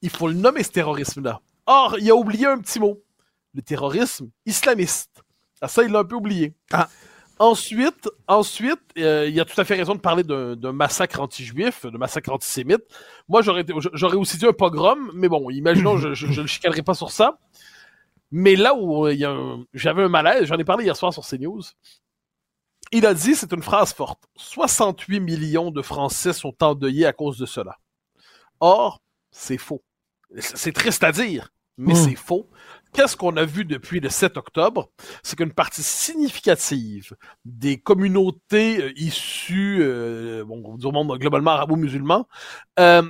Il 0.02 0.12
faut 0.12 0.28
le 0.28 0.36
nommer, 0.36 0.62
ce 0.64 0.72
terrorisme-là. 0.72 1.42
Or, 1.66 1.98
il 2.00 2.10
a 2.10 2.16
oublié 2.16 2.46
un 2.46 2.60
petit 2.60 2.80
mot. 2.80 3.04
Le 3.56 3.62
terrorisme 3.64 4.30
islamiste. 4.46 5.24
Ah, 5.60 5.68
ça, 5.68 5.84
il 5.84 5.92
l'a 5.92 6.00
un 6.00 6.06
peu 6.06 6.16
oublié. 6.16 6.54
Ah. 6.72 6.88
Ensuite, 7.40 8.10
ensuite, 8.28 8.80
euh, 8.98 9.28
il 9.30 9.40
a 9.40 9.46
tout 9.46 9.60
à 9.62 9.64
fait 9.64 9.76
raison 9.76 9.94
de 9.94 10.00
parler 10.00 10.24
d'un 10.24 10.72
massacre 10.72 11.20
anti-juif, 11.20 11.86
de 11.86 11.98
massacre 11.98 12.32
antisémite. 12.32 12.82
Moi, 13.28 13.42
j'aurais 13.44 14.18
aussi 14.18 14.38
dit 14.38 14.46
un 14.48 14.54
pogrom, 14.54 15.12
mais 15.14 15.30
bon, 15.30 15.50
imaginons, 15.52 15.98
je, 15.98 16.14
je 16.16 16.42
le 16.42 16.48
chicanerai 16.48 16.82
pas 16.82 16.96
sur 16.96 17.12
ça. 17.12 17.38
Mais 18.32 18.56
là 18.56 18.74
où 18.76 19.06
euh, 19.08 19.58
j'avais 19.74 20.04
un 20.04 20.10
malaise, 20.10 20.46
j'en 20.46 20.58
ai 20.58 20.66
parlé 20.66 20.86
hier 20.86 20.96
soir 20.98 21.14
sur 21.14 21.24
CNews. 21.26 21.62
Il 22.92 23.06
a 23.06 23.14
dit, 23.14 23.36
c'est 23.36 23.52
une 23.54 23.62
phrase 23.62 23.94
forte, 23.94 24.24
68 24.38 25.20
millions 25.20 25.72
de 25.72 25.82
Français 25.82 26.34
sont 26.34 26.56
endeuillés 26.64 27.06
à 27.06 27.14
cause 27.14 27.38
de 27.38 27.46
cela. 27.46 27.78
Or, 28.60 29.02
c'est 29.30 29.58
faux. 29.58 29.84
C'est 30.40 30.74
triste 30.74 31.04
à 31.04 31.12
dire, 31.12 31.52
mais 31.78 31.94
Mm. 31.94 31.98
c'est 31.98 32.16
faux. 32.16 32.50
Qu'est-ce 32.98 33.16
qu'on 33.16 33.38
a 33.38 33.46
vu 33.46 33.64
depuis 33.64 34.00
le 34.00 34.10
7 34.10 34.38
octobre? 34.38 34.90
C'est 35.22 35.36
qu'une 35.36 35.54
partie 35.54 35.84
significative 35.84 37.16
des 37.46 37.78
communautés 37.80 38.82
euh, 38.82 38.92
issues 38.96 39.84
euh, 39.84 40.44
bon, 40.44 40.78
du 40.78 40.88
monde 40.88 41.16
globalement 41.20 41.52
arabo-musulman 41.52 42.28
euh, 42.80 43.04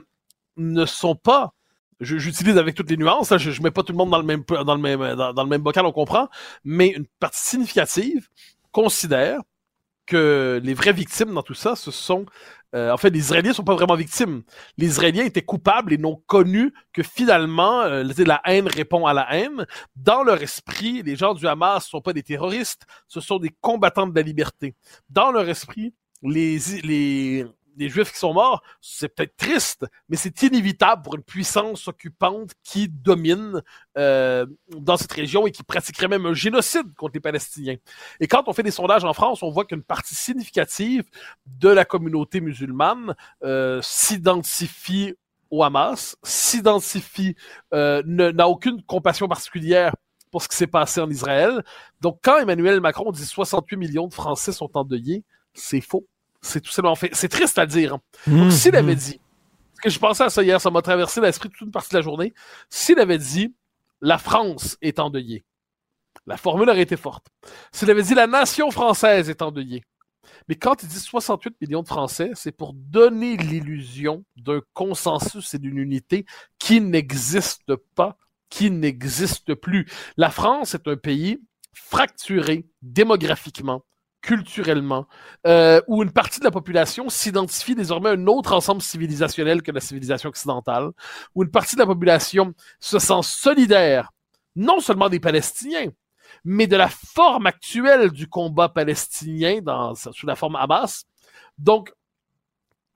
ne 0.57 0.85
sont 0.85 1.15
pas 1.15 1.53
j'utilise 2.01 2.57
avec 2.57 2.75
toutes 2.75 2.89
les 2.89 2.97
nuances, 2.97 3.31
là, 3.31 3.37
je, 3.37 3.49
je 3.49 3.61
mets 3.63 3.71
pas 3.71 3.81
tout 3.81 3.93
le 3.93 3.97
monde 3.97 4.11
dans 4.11 4.17
le 4.17 4.25
même 4.25 4.43
dans 4.43 4.75
le 4.75 4.81
même 4.81 5.15
dans 5.15 5.43
le 5.43 5.49
même 5.49 5.61
bocal, 5.61 5.85
on 5.85 5.93
comprend, 5.93 6.27
mais 6.65 6.89
une 6.89 7.07
partie 7.19 7.39
significative 7.39 8.27
considère 8.71 9.39
que 10.05 10.59
les 10.63 10.73
vraies 10.73 10.93
victimes 10.93 11.33
dans 11.33 11.43
tout 11.43 11.53
ça, 11.53 11.75
ce 11.75 11.91
sont 11.91 12.25
euh, 12.75 12.91
en 12.91 12.97
fait, 12.97 13.09
les 13.09 13.19
Israéliens 13.19 13.53
sont 13.53 13.63
pas 13.63 13.75
vraiment 13.75 13.95
victimes. 13.95 14.43
Les 14.77 14.87
Israéliens 14.87 15.23
étaient 15.23 15.41
coupables 15.41 15.93
et 15.93 15.97
n'ont 15.97 16.21
connu 16.27 16.73
que 16.93 17.01
finalement, 17.01 17.81
euh, 17.81 18.03
la 18.25 18.41
haine 18.45 18.67
répond 18.67 19.05
à 19.05 19.13
la 19.13 19.33
haine. 19.33 19.65
Dans 19.95 20.23
leur 20.23 20.41
esprit, 20.41 21.01
les 21.01 21.15
gens 21.15 21.33
du 21.33 21.47
Hamas 21.47 21.87
sont 21.87 22.01
pas 22.01 22.13
des 22.13 22.23
terroristes, 22.23 22.83
ce 23.07 23.21
sont 23.21 23.39
des 23.39 23.51
combattants 23.61 24.07
de 24.07 24.15
la 24.15 24.21
liberté. 24.21 24.75
Dans 25.09 25.31
leur 25.31 25.47
esprit, 25.47 25.93
les, 26.23 26.57
les, 26.83 27.45
les 27.77 27.89
Juifs 27.89 28.11
qui 28.11 28.19
sont 28.19 28.33
morts, 28.33 28.63
c'est 28.81 29.07
peut-être 29.07 29.37
triste, 29.37 29.85
mais 30.09 30.17
c'est 30.17 30.41
inévitable 30.43 31.03
pour 31.03 31.15
une 31.15 31.23
puissance 31.23 31.87
occupante 31.87 32.51
qui 32.63 32.89
domine 32.89 33.61
euh, 33.97 34.45
dans 34.69 34.97
cette 34.97 35.11
région 35.11 35.47
et 35.47 35.51
qui 35.51 35.63
pratiquerait 35.63 36.07
même 36.07 36.25
un 36.25 36.33
génocide 36.33 36.93
contre 36.95 37.13
les 37.13 37.19
Palestiniens. 37.19 37.77
Et 38.19 38.27
quand 38.27 38.47
on 38.47 38.53
fait 38.53 38.63
des 38.63 38.71
sondages 38.71 39.03
en 39.03 39.13
France, 39.13 39.43
on 39.43 39.49
voit 39.49 39.65
qu'une 39.65 39.83
partie 39.83 40.15
significative 40.15 41.03
de 41.45 41.69
la 41.69 41.85
communauté 41.85 42.41
musulmane 42.41 43.15
euh, 43.43 43.79
s'identifie 43.81 45.15
au 45.49 45.63
Hamas, 45.63 46.17
s'identifie, 46.23 47.35
euh, 47.73 48.01
n'a 48.05 48.49
aucune 48.49 48.83
compassion 48.83 49.27
particulière 49.27 49.95
pour 50.31 50.41
ce 50.41 50.49
qui 50.49 50.57
s'est 50.57 50.67
passé 50.67 50.99
en 50.99 51.09
Israël. 51.09 51.63
Donc, 52.01 52.19
quand 52.21 52.37
Emmanuel 52.37 52.81
Macron 52.81 53.11
dit 53.11 53.25
68 53.25 53.77
millions 53.77 54.07
de 54.07 54.13
Français 54.13 54.51
sont 54.51 54.69
endeuillés, 54.75 55.23
c'est 55.53 55.81
faux. 55.81 56.05
C'est 56.47 56.61
tout 56.61 56.71
simplement 56.71 56.95
fait. 56.95 57.09
C'est 57.13 57.29
triste 57.29 57.57
à 57.59 57.65
dire. 57.65 57.95
hein. 57.95 58.01
Mmh, 58.27 58.39
Donc, 58.39 58.51
s'il 58.51 58.75
avait 58.75 58.95
dit, 58.95 59.19
parce 59.75 59.83
que 59.83 59.89
je 59.89 59.99
pensais 59.99 60.23
à 60.23 60.29
ça 60.29 60.41
hier, 60.43 60.59
ça 60.59 60.71
m'a 60.71 60.81
traversé 60.81 61.21
l'esprit 61.21 61.49
toute 61.49 61.61
une 61.61 61.71
partie 61.71 61.89
de 61.91 61.97
la 61.97 62.01
journée, 62.01 62.33
s'il 62.69 62.99
avait 62.99 63.17
dit 63.17 63.53
la 64.01 64.17
France 64.17 64.77
est 64.81 64.99
endeuillée, 64.99 65.43
la 66.25 66.37
formule 66.37 66.69
aurait 66.69 66.81
été 66.81 66.97
forte. 66.97 67.27
S'il 67.71 67.89
avait 67.91 68.03
dit 68.03 68.13
la 68.15 68.27
nation 68.27 68.71
française 68.71 69.29
est 69.29 69.41
endeuillée, 69.41 69.83
mais 70.47 70.55
quand 70.55 70.81
il 70.83 70.89
dit 70.89 70.99
68 70.99 71.55
millions 71.61 71.83
de 71.83 71.87
Français, 71.87 72.31
c'est 72.33 72.51
pour 72.51 72.73
donner 72.73 73.37
l'illusion 73.37 74.23
d'un 74.35 74.61
consensus 74.73 75.53
et 75.53 75.59
d'une 75.59 75.77
unité 75.77 76.25
qui 76.59 76.79
n'existe 76.81 77.75
pas, 77.95 78.17
qui 78.49 78.71
n'existe 78.71 79.53
plus. 79.55 79.87
La 80.15 80.29
France 80.31 80.73
est 80.75 80.87
un 80.87 80.95
pays 80.97 81.39
fracturé 81.73 82.65
démographiquement, 82.81 83.83
culturellement, 84.27 85.07
euh, 85.45 85.79
où 85.87 86.03
une 86.03 86.11
partie 86.11 86.39
de 86.39 86.43
la 86.43 86.51
population 86.51 87.07
s'identifie 87.07 87.75
désormais 87.75 88.09
à 88.09 88.13
un 88.13 88.27
autre 88.27 88.51
ensemble 88.53 88.81
civilisationnel 88.81 89.61
que 89.61 89.71
la 89.71 89.79
civilisation 89.79 90.27
occidentale, 90.27 90.89
où 91.33 91.43
une 91.43 91.49
partie 91.49 91.75
de 91.77 91.79
la 91.81 91.85
population 91.87 92.53
se 92.81 92.99
sent 92.99 93.21
solidaire, 93.23 94.11
non 94.57 94.81
seulement 94.81 95.07
des 95.07 95.21
Palestiniens, 95.21 95.91
mais 96.43 96.67
de 96.67 96.75
la 96.75 96.89
forme 96.89 97.45
actuelle 97.47 98.11
du 98.11 98.27
combat 98.27 98.67
palestinien 98.67 99.61
dans, 99.63 99.95
sous 99.95 100.27
la 100.27 100.35
forme 100.35 100.57
Hamas. 100.57 101.05
Donc, 101.57 101.93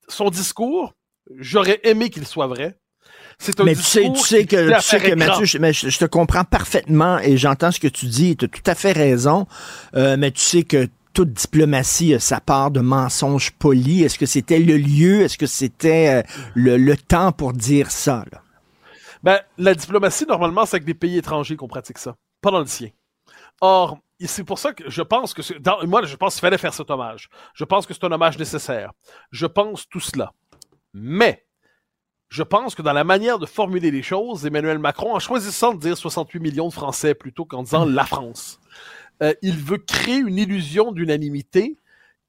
son 0.08 0.28
discours, 0.28 0.92
j'aurais 1.38 1.80
aimé 1.82 2.10
qu'il 2.10 2.26
soit 2.26 2.46
vrai. 2.46 2.78
C'est 3.38 3.58
un 3.58 3.64
Mais 3.64 3.74
tu 3.74 3.82
sais, 3.82 4.02
tu 4.02 4.46
que, 4.46 4.56
tu 4.80 4.82
sais. 4.82 4.98
Mathieu, 5.16 5.44
je, 5.46 5.58
mais 5.58 5.72
je- 5.72 5.88
je 5.88 5.98
te 5.98 6.04
comprends 6.04 6.44
parfaitement 6.44 7.18
et 7.20 7.38
j'entends 7.38 7.70
ce 7.72 7.80
que 7.80 7.88
tu 7.88 8.04
dis. 8.06 8.36
Tu 8.36 8.44
as 8.44 8.48
tout 8.48 8.62
à 8.66 8.74
fait 8.74 8.92
raison. 8.92 9.46
Euh, 9.94 10.16
mais 10.18 10.30
tu 10.30 10.40
sais 10.40 10.62
que 10.64 10.88
toute 11.12 11.32
diplomatie 11.32 12.18
sa 12.18 12.40
part 12.40 12.70
de 12.70 12.80
mensonges 12.80 13.52
polis. 13.52 14.04
Est-ce 14.04 14.18
que 14.18 14.26
c'était 14.26 14.58
le 14.58 14.76
lieu? 14.76 15.22
Est-ce 15.22 15.38
que 15.38 15.46
c'était 15.46 16.22
euh, 16.22 16.42
le, 16.54 16.96
temps 16.96 17.32
pour 17.32 17.52
dire 17.52 17.90
ça? 17.90 18.24
Ben, 19.22 19.40
la 19.58 19.74
diplomatie, 19.74 20.26
normalement, 20.26 20.66
c'est 20.66 20.76
avec 20.76 20.84
des 20.84 20.94
pays 20.94 21.18
étrangers 21.18 21.56
qu'on 21.56 21.68
pratique 21.68 21.98
ça, 21.98 22.16
pas 22.40 22.50
dans 22.50 22.60
le 22.60 22.66
sien. 22.66 22.88
Or, 23.60 23.98
c'est 24.20 24.44
pour 24.44 24.58
ça 24.58 24.72
que 24.72 24.88
je 24.90 25.02
pense 25.02 25.34
que... 25.34 25.58
Dans, 25.58 25.86
moi, 25.86 26.04
je 26.04 26.16
pense 26.16 26.34
qu'il 26.34 26.40
fallait 26.40 26.58
faire 26.58 26.74
cet 26.74 26.90
hommage. 26.90 27.28
Je 27.54 27.64
pense 27.64 27.86
que 27.86 27.94
c'est 27.94 28.04
un 28.04 28.12
hommage 28.12 28.38
nécessaire. 28.38 28.92
Je 29.30 29.46
pense 29.46 29.88
tout 29.88 30.00
cela. 30.00 30.32
Mais, 30.92 31.46
je 32.28 32.42
pense 32.42 32.74
que 32.74 32.82
dans 32.82 32.92
la 32.92 33.04
manière 33.04 33.38
de 33.38 33.46
formuler 33.46 33.90
les 33.90 34.02
choses, 34.02 34.46
Emmanuel 34.46 34.78
Macron, 34.78 35.14
en 35.14 35.18
choisissant 35.18 35.74
de 35.74 35.80
dire 35.80 35.96
68 35.96 36.40
millions 36.40 36.68
de 36.68 36.72
Français 36.72 37.14
plutôt 37.14 37.44
qu'en 37.44 37.62
disant 37.62 37.84
la 37.84 38.06
France, 38.06 38.58
euh, 39.22 39.34
il 39.42 39.56
veut 39.56 39.78
créer 39.78 40.18
une 40.18 40.38
illusion 40.38 40.92
d'unanimité 40.92 41.76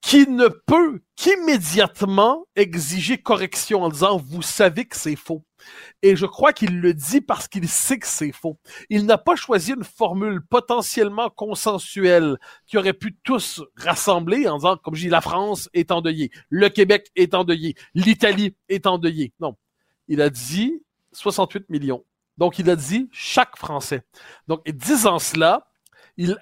qui 0.04 0.28
ne 0.28 0.50
peut 0.50 1.02
qu'immédiatement 1.16 2.46
exiger 2.58 3.18
correction 3.18 3.84
en 3.84 3.90
disant 3.90 4.18
vous 4.18 4.42
savez 4.42 4.86
que 4.86 4.98
c'est 4.98 5.16
faux. 5.16 5.44
Et 6.02 6.18
je 6.18 6.26
crois 6.26 6.52
qu'il 6.52 6.82
le 6.82 6.94
dit 6.94 7.22
parce 7.22 7.48
qu'il 7.48 7.70
sait 7.70 7.98
que 7.98 8.08
c'est 8.08 8.34
faux. 8.34 8.60
Il 8.90 9.06
n'a 9.06 9.18
pas 9.18 9.38
choisi 9.38 9.72
une 9.72 9.86
formule 9.86 10.42
potentiellement 10.42 11.30
consensuelle 11.30 12.38
qui 12.68 12.78
aurait 12.78 12.94
pu 12.94 13.18
tous 13.24 13.64
rassembler 13.78 14.46
en 14.50 14.58
disant, 14.58 14.76
comme 14.76 14.96
je 14.96 15.04
dis, 15.04 15.10
la 15.10 15.22
France 15.22 15.70
est 15.74 15.90
endeuillée, 15.90 16.32
le 16.50 16.68
Québec 16.68 17.10
est 17.16 17.34
endeuillé, 17.34 17.76
l'Italie 17.96 18.58
est 18.68 18.86
endeuillée. 18.86 19.32
Non. 19.40 19.56
Il 20.10 20.22
a 20.22 20.30
dit 20.30 20.84
68 21.14 21.70
millions. 21.70 22.04
Donc, 22.38 22.60
il 22.60 22.70
a 22.70 22.76
dit 22.76 23.08
chaque 23.14 23.56
Français. 23.56 24.02
Donc, 24.48 24.70
disant 24.70 25.20
cela, 25.20 25.70
il, 26.18 26.38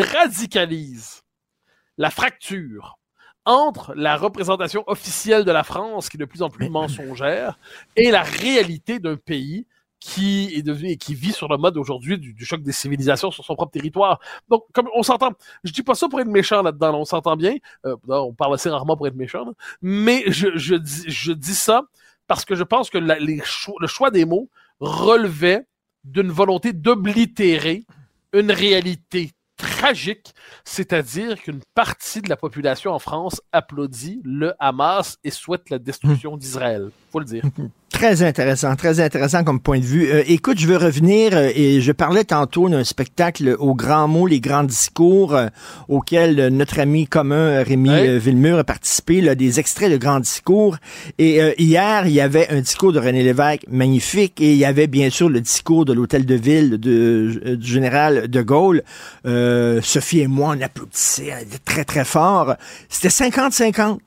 radicalise 0.00 1.22
la 1.96 2.10
fracture 2.10 2.98
entre 3.44 3.94
la 3.94 4.16
représentation 4.16 4.84
officielle 4.86 5.44
de 5.44 5.52
la 5.52 5.64
France, 5.64 6.08
qui 6.08 6.16
est 6.16 6.18
de 6.18 6.24
plus 6.24 6.42
en 6.42 6.48
plus 6.48 6.68
mensongère, 6.70 7.58
et 7.96 8.10
la 8.10 8.22
réalité 8.22 8.98
d'un 8.98 9.16
pays 9.16 9.66
qui 10.00 10.52
est 10.54 10.62
devenu 10.62 10.90
et 10.90 10.96
qui 10.98 11.14
vit 11.14 11.32
sur 11.32 11.48
le 11.48 11.56
mode 11.56 11.78
aujourd'hui 11.78 12.18
du, 12.18 12.34
du 12.34 12.44
choc 12.44 12.62
des 12.62 12.72
civilisations 12.72 13.30
sur 13.30 13.42
son 13.42 13.54
propre 13.54 13.72
territoire. 13.72 14.20
Donc, 14.50 14.64
comme 14.74 14.88
on 14.94 15.02
s'entend, 15.02 15.32
je 15.62 15.72
dis 15.72 15.82
pas 15.82 15.94
ça 15.94 16.08
pour 16.08 16.20
être 16.20 16.28
méchant 16.28 16.62
là-dedans, 16.62 16.92
là, 16.92 16.98
on 16.98 17.06
s'entend 17.06 17.36
bien. 17.36 17.56
Euh, 17.86 17.96
non, 18.06 18.24
on 18.24 18.34
parle 18.34 18.54
assez 18.54 18.68
rarement 18.68 18.98
pour 18.98 19.06
être 19.06 19.16
méchant, 19.16 19.46
là. 19.46 19.52
mais 19.80 20.24
je, 20.26 20.48
je, 20.56 20.74
dis, 20.74 21.04
je 21.06 21.32
dis 21.32 21.54
ça 21.54 21.84
parce 22.26 22.44
que 22.44 22.54
je 22.54 22.64
pense 22.64 22.90
que 22.90 22.98
la, 22.98 23.18
les 23.18 23.40
cho 23.44 23.74
le 23.80 23.86
choix 23.86 24.10
des 24.10 24.24
mots 24.26 24.50
relevait 24.80 25.66
d'une 26.04 26.30
volonté 26.30 26.72
d'oblitérer 26.72 27.84
une 28.34 28.50
réalité 28.50 29.30
tragique, 29.56 30.34
c'est-à-dire 30.64 31.40
qu'une 31.40 31.60
partie 31.74 32.20
de 32.20 32.28
la 32.28 32.36
population 32.36 32.92
en 32.92 32.98
France 32.98 33.40
applaudit 33.52 34.20
le 34.24 34.52
Hamas 34.58 35.18
et 35.22 35.30
souhaite 35.30 35.70
la 35.70 35.78
destruction 35.78 36.36
d'Israël. 36.36 36.90
Faut 37.12 37.20
le 37.20 37.24
dire. 37.24 37.44
Très 37.94 38.24
intéressant, 38.24 38.74
très 38.74 38.98
intéressant 38.98 39.44
comme 39.44 39.60
point 39.60 39.78
de 39.78 39.84
vue. 39.84 40.10
Euh, 40.10 40.24
écoute, 40.26 40.58
je 40.58 40.66
veux 40.66 40.76
revenir 40.76 41.30
euh, 41.32 41.52
et 41.54 41.80
je 41.80 41.92
parlais 41.92 42.24
tantôt 42.24 42.68
d'un 42.68 42.82
spectacle 42.82 43.54
aux 43.60 43.76
grands 43.76 44.08
mots, 44.08 44.26
les 44.26 44.40
grands 44.40 44.64
discours 44.64 45.32
euh, 45.36 45.46
auquel 45.88 46.40
euh, 46.40 46.50
notre 46.50 46.80
ami 46.80 47.06
commun 47.06 47.62
Rémi 47.62 48.18
Villemur 48.18 48.58
a 48.58 48.64
participé, 48.64 49.20
là, 49.20 49.36
des 49.36 49.60
extraits 49.60 49.92
de 49.92 49.96
grands 49.96 50.18
discours. 50.18 50.76
Et 51.18 51.40
euh, 51.40 51.52
hier, 51.56 52.08
il 52.08 52.12
y 52.12 52.20
avait 52.20 52.48
un 52.50 52.62
discours 52.62 52.92
de 52.92 52.98
René 52.98 53.22
Lévesque 53.22 53.64
magnifique 53.70 54.40
et 54.40 54.50
il 54.50 54.58
y 54.58 54.64
avait 54.64 54.88
bien 54.88 55.08
sûr 55.08 55.28
le 55.28 55.40
discours 55.40 55.84
de 55.84 55.92
l'hôtel 55.92 56.26
de 56.26 56.34
ville 56.34 56.80
de, 56.80 57.40
euh, 57.46 57.56
du 57.56 57.66
général 57.66 58.26
de 58.26 58.42
Gaulle. 58.42 58.82
Euh, 59.24 59.80
Sophie 59.82 60.18
et 60.18 60.26
moi, 60.26 60.56
on 60.58 60.60
applaudissait 60.60 61.46
très 61.64 61.84
très 61.84 62.04
fort. 62.04 62.56
C'était 62.88 63.08
50-50. 63.08 63.98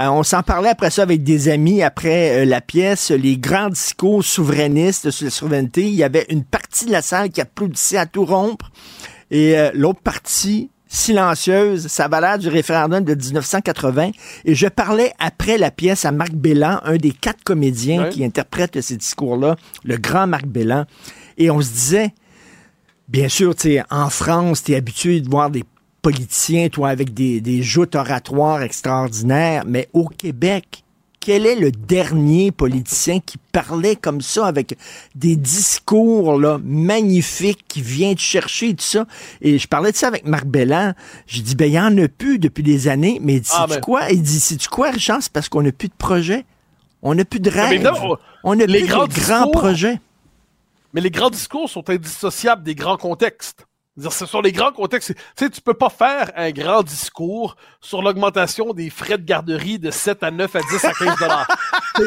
Euh, 0.00 0.08
on 0.08 0.22
s'en 0.22 0.42
parlait 0.42 0.70
après 0.70 0.90
ça 0.90 1.02
avec 1.02 1.22
des 1.22 1.48
amis 1.48 1.82
après 1.82 2.42
euh, 2.42 2.44
la 2.44 2.60
pièce, 2.60 3.10
les 3.10 3.36
grands 3.36 3.68
discours 3.68 4.24
souverainistes 4.24 5.10
sur 5.10 5.24
la 5.24 5.30
souveraineté. 5.30 5.82
Il 5.82 5.94
y 5.94 6.04
avait 6.04 6.26
une 6.30 6.44
partie 6.44 6.86
de 6.86 6.92
la 6.92 7.02
salle 7.02 7.30
qui 7.30 7.40
applaudissait 7.40 7.98
à 7.98 8.06
tout 8.06 8.24
rompre 8.24 8.70
et 9.30 9.58
euh, 9.58 9.70
l'autre 9.74 10.00
partie 10.00 10.70
silencieuse, 10.88 11.86
ça 11.86 12.06
va 12.06 12.20
l'air 12.20 12.38
du 12.38 12.48
référendum 12.48 13.02
de 13.02 13.14
1980. 13.14 14.10
Et 14.44 14.54
je 14.54 14.66
parlais 14.66 15.12
après 15.18 15.56
la 15.56 15.70
pièce 15.70 16.04
à 16.04 16.12
Marc 16.12 16.32
Bellan, 16.32 16.80
un 16.84 16.96
des 16.96 17.12
quatre 17.12 17.42
comédiens 17.42 18.10
qui 18.10 18.22
interprètent 18.24 18.78
ces 18.80 18.98
discours-là, 18.98 19.56
le 19.84 19.96
grand 19.96 20.26
Marc 20.26 20.46
Bellan. 20.46 20.84
Et 21.38 21.50
on 21.50 21.62
se 21.62 21.70
disait, 21.70 22.14
bien 23.08 23.30
sûr, 23.30 23.54
en 23.90 24.10
France, 24.10 24.64
tu 24.64 24.72
es 24.72 24.76
habitué 24.76 25.22
de 25.22 25.30
voir 25.30 25.48
des 25.48 25.64
politiciens, 26.02 26.68
toi, 26.68 26.88
avec 26.90 27.14
des, 27.14 27.40
des 27.40 27.62
joutes 27.62 27.94
oratoires 27.94 28.62
extraordinaires, 28.62 29.64
mais 29.66 29.88
au 29.92 30.08
Québec, 30.08 30.82
quel 31.22 31.46
est 31.46 31.54
le 31.54 31.70
dernier 31.70 32.50
politicien 32.50 33.20
qui 33.20 33.38
parlait 33.52 33.94
comme 33.94 34.20
ça 34.20 34.46
avec 34.46 34.76
des 35.14 35.36
discours 35.36 36.38
là, 36.38 36.58
magnifiques 36.64 37.64
qui 37.68 37.80
vient 37.80 38.12
te 38.14 38.20
chercher 38.20 38.74
tout 38.74 38.84
ça? 38.84 39.06
Et 39.40 39.58
je 39.58 39.68
parlais 39.68 39.92
de 39.92 39.96
ça 39.96 40.08
avec 40.08 40.26
Marc 40.26 40.46
Bellan. 40.46 40.94
J'ai 41.28 41.42
dit, 41.42 41.54
ben, 41.54 41.66
il 41.66 41.74
y 41.74 41.80
en 41.80 41.96
a 41.96 42.08
plus 42.08 42.40
depuis 42.40 42.64
des 42.64 42.88
années, 42.88 43.20
mais 43.22 43.34
il 43.34 43.40
dit, 43.40 43.50
Ah, 43.52 43.66
ben. 43.68 43.80
quoi? 43.80 44.10
Il 44.10 44.22
dit, 44.22 44.40
sais-tu 44.40 44.68
quoi, 44.68 44.90
Richard? 44.90 45.22
C'est 45.22 45.32
parce 45.32 45.48
qu'on 45.48 45.62
n'a 45.62 45.70
plus 45.70 45.88
de 45.88 45.94
projet. 45.96 46.44
On 47.02 47.14
n'a 47.14 47.24
plus 47.24 47.40
de 47.40 47.50
mais 47.50 47.78
rêve. 47.78 47.92
On 48.42 48.56
n'a 48.56 48.66
plus 48.66 48.86
grands 48.86 49.06
de 49.06 49.14
grands 49.14 49.50
projets. 49.50 50.00
Mais 50.92 51.00
les 51.00 51.10
grands 51.10 51.30
discours 51.30 51.70
sont 51.70 51.88
indissociables 51.88 52.64
des 52.64 52.74
grands 52.74 52.96
contextes. 52.96 53.64
Ce 53.98 54.24
sont 54.26 54.40
les 54.40 54.52
grands 54.52 54.72
contextes. 54.72 55.14
Tu 55.14 55.22
sais, 55.44 55.50
tu 55.50 55.60
peux 55.60 55.74
pas 55.74 55.90
faire 55.90 56.32
un 56.36 56.50
grand 56.50 56.82
discours 56.82 57.56
sur 57.80 58.00
l'augmentation 58.00 58.72
des 58.72 58.88
frais 58.88 59.18
de 59.18 59.24
garderie 59.24 59.78
de 59.78 59.90
7 59.90 60.22
à 60.22 60.30
9 60.30 60.56
à 60.56 60.60
10 60.60 60.84
à 60.84 60.92
15 60.92 61.18
dollars. 61.18 61.48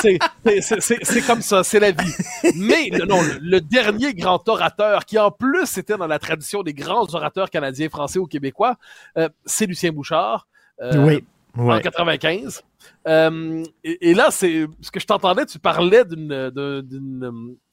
C'est- 0.00 1.26
comme 1.26 1.42
ça, 1.42 1.64
c'est 1.64 1.80
la 1.80 1.90
vie. 1.90 2.12
Mais 2.54 2.88
le- 2.92 3.04
non, 3.04 3.20
le, 3.20 3.38
le 3.40 3.60
dernier 3.60 4.14
grand 4.14 4.48
orateur, 4.48 5.04
qui 5.04 5.18
en 5.18 5.32
plus 5.32 5.76
était 5.76 5.96
dans 5.96 6.06
la 6.06 6.20
tradition 6.20 6.62
des 6.62 6.72
grands 6.72 7.12
orateurs 7.14 7.50
canadiens, 7.50 7.88
français 7.88 8.20
ou 8.20 8.26
québécois, 8.26 8.76
euh, 9.16 9.28
c'est 9.44 9.66
Lucien 9.66 9.90
Bouchard. 9.90 10.46
euh, 10.80 11.04
oui. 11.04 11.24
en 11.56 11.66
Ouais. 11.66 11.80
95. 11.82 12.62
Euh, 13.06 13.64
et, 13.84 14.10
et 14.10 14.14
là, 14.14 14.28
c'est 14.30 14.66
ce 14.80 14.90
que 14.90 15.00
je 15.00 15.06
t'entendais, 15.06 15.46
tu 15.46 15.58
parlais 15.58 16.04
d'un- 16.04 16.30
euh, 16.30 16.82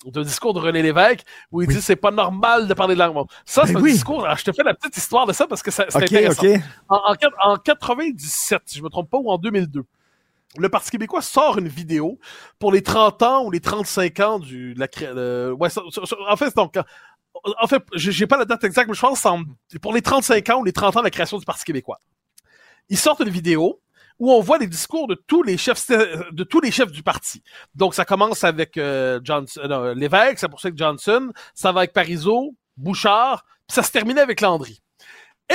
d'un 0.06 0.22
discours 0.24 0.54
de 0.54 0.60
René 0.60 0.82
Lévesque 0.82 1.22
où 1.52 1.62
il 1.62 1.68
dit 1.68 1.82
c'est 1.82 1.96
pas 1.96 2.12
normal 2.12 2.68
de 2.68 2.74
parler 2.74 2.94
de 2.96 3.00
langue. 3.00 3.14
Bon, 3.14 3.28
ça, 3.46 3.66
c'est 3.66 3.74
Ben 3.74 3.80
un 3.80 3.84
oui. 3.84 3.94
discours. 3.94 4.24
alors, 4.26 4.38
je 4.38 4.46
te 4.46 4.52
fais 4.52 4.64
la 4.64 4.74
petite 4.74 4.96
histoire 4.98 5.26
de 5.26 5.34
ça 5.34 5.48
parce 5.48 5.62
que 5.64 5.72
c'est 5.72 5.88
OK, 5.96 6.04
intéressant. 6.04 6.46
En, 6.90 7.14
en, 7.14 7.52
en 7.54 7.58
97, 7.58 8.62
si 8.66 8.78
je 8.80 8.84
me 8.84 8.90
trompe 8.90 9.10
pas, 9.10 9.18
ou 9.18 9.30
en 9.32 9.38
2002, 9.38 9.84
le 10.58 10.70
Parti 10.70 10.90
québécois 10.92 11.22
sort 11.22 11.58
une 11.58 11.68
vidéo 11.68 12.18
pour 12.60 12.72
les 12.72 12.82
30 12.82 13.22
ans 13.24 13.44
ou 13.46 13.52
les 13.52 13.60
35 13.60 14.20
ans 14.22 14.40
du 14.40 14.74
de 14.74 14.80
la 14.80 14.88
euh, 15.02 15.52
ouais, 15.52 15.70
en 16.30 16.38
fait, 16.38 16.46
c'est 16.46 16.56
donc 16.56 16.76
en 17.60 17.68
fait, 17.68 17.84
j'ai 17.96 18.26
pas 18.28 18.38
la 18.38 18.46
date 18.46 18.64
exacte, 18.64 18.88
mais 18.88 18.94
je 18.96 19.02
pense 19.02 19.16
que 19.16 19.20
c'est 19.22 19.28
en- 19.28 19.44
pour 19.82 19.94
les 19.94 20.02
35 20.02 20.50
ans 20.52 20.60
ou 20.62 20.64
les 20.64 20.72
30 20.72 20.96
ans 20.96 21.00
de 21.00 21.04
la 21.06 21.10
création 21.12 21.38
du 21.38 21.44
Parti 21.46 21.66
québécois. 21.66 22.00
Ils 22.90 22.98
sortent 22.98 23.20
une 23.20 23.30
vidéo 23.30 23.82
où 24.20 24.32
on 24.32 24.42
voit 24.42 24.58
les 24.58 24.68
discours 24.68 25.08
de 25.08 25.16
tous 25.16 25.44
les 25.44 25.58
chefs 25.58 25.90
de 25.90 26.44
tous 26.44 26.62
les 26.62 26.72
chefs 26.72 26.92
du 26.92 27.04
parti. 27.04 27.44
Donc 27.76 27.94
ça 27.94 28.06
commence 28.06 28.44
avec 28.44 28.78
euh, 28.78 29.20
Johnson, 29.24 29.62
euh, 29.64 29.94
Lévesque, 29.94 30.40
ça 30.40 30.50
poursuit 30.50 30.68
avec 30.68 30.78
Johnson, 30.78 31.32
ça 31.54 31.72
va 31.72 31.82
avec 31.82 31.94
Parizeau, 31.94 32.56
Bouchard, 32.78 33.44
puis 33.68 33.76
ça 33.76 33.84
se 33.84 33.92
terminait 33.92 34.22
avec 34.22 34.42
Landry. 34.42 34.82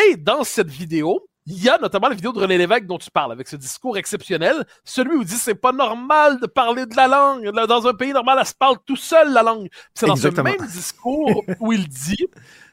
Et 0.09 0.17
dans 0.17 0.45
cette 0.45 0.71
vidéo, 0.71 1.27
il 1.47 1.63
y 1.63 1.69
a 1.69 1.79
notamment 1.79 2.09
la 2.09 2.15
vidéo 2.15 2.33
de 2.33 2.39
René 2.39 2.59
Lévesque 2.59 2.87
dont 2.87 2.99
tu 2.99 3.11
parles, 3.11 3.33
avec 3.33 3.49
ce 3.49 3.57
discours 3.57 3.97
exceptionnel, 3.97 4.65
celui 4.85 5.17
où 5.17 5.23
il 5.23 5.27
dit 5.27 5.35
c'est 5.35 5.55
pas 5.55 5.73
normal 5.73 6.39
de 6.39 6.47
parler 6.47 6.87
de 6.87 6.95
la 6.95 7.09
langue. 7.09 7.51
Dans 7.51 7.87
un 7.87 7.95
pays 7.95 8.13
normal, 8.13 8.39
elle 8.41 8.47
se 8.47 8.55
parle 8.55 8.77
tout 8.87 8.97
seul, 8.97 9.33
la 9.33 9.43
langue. 9.43 9.69
C'est 9.95 10.07
dans 10.07 10.17
ce 10.17 10.29
même 10.29 10.67
discours 10.67 11.43
où 11.61 11.73
il 11.73 11.89
dit 11.89 12.29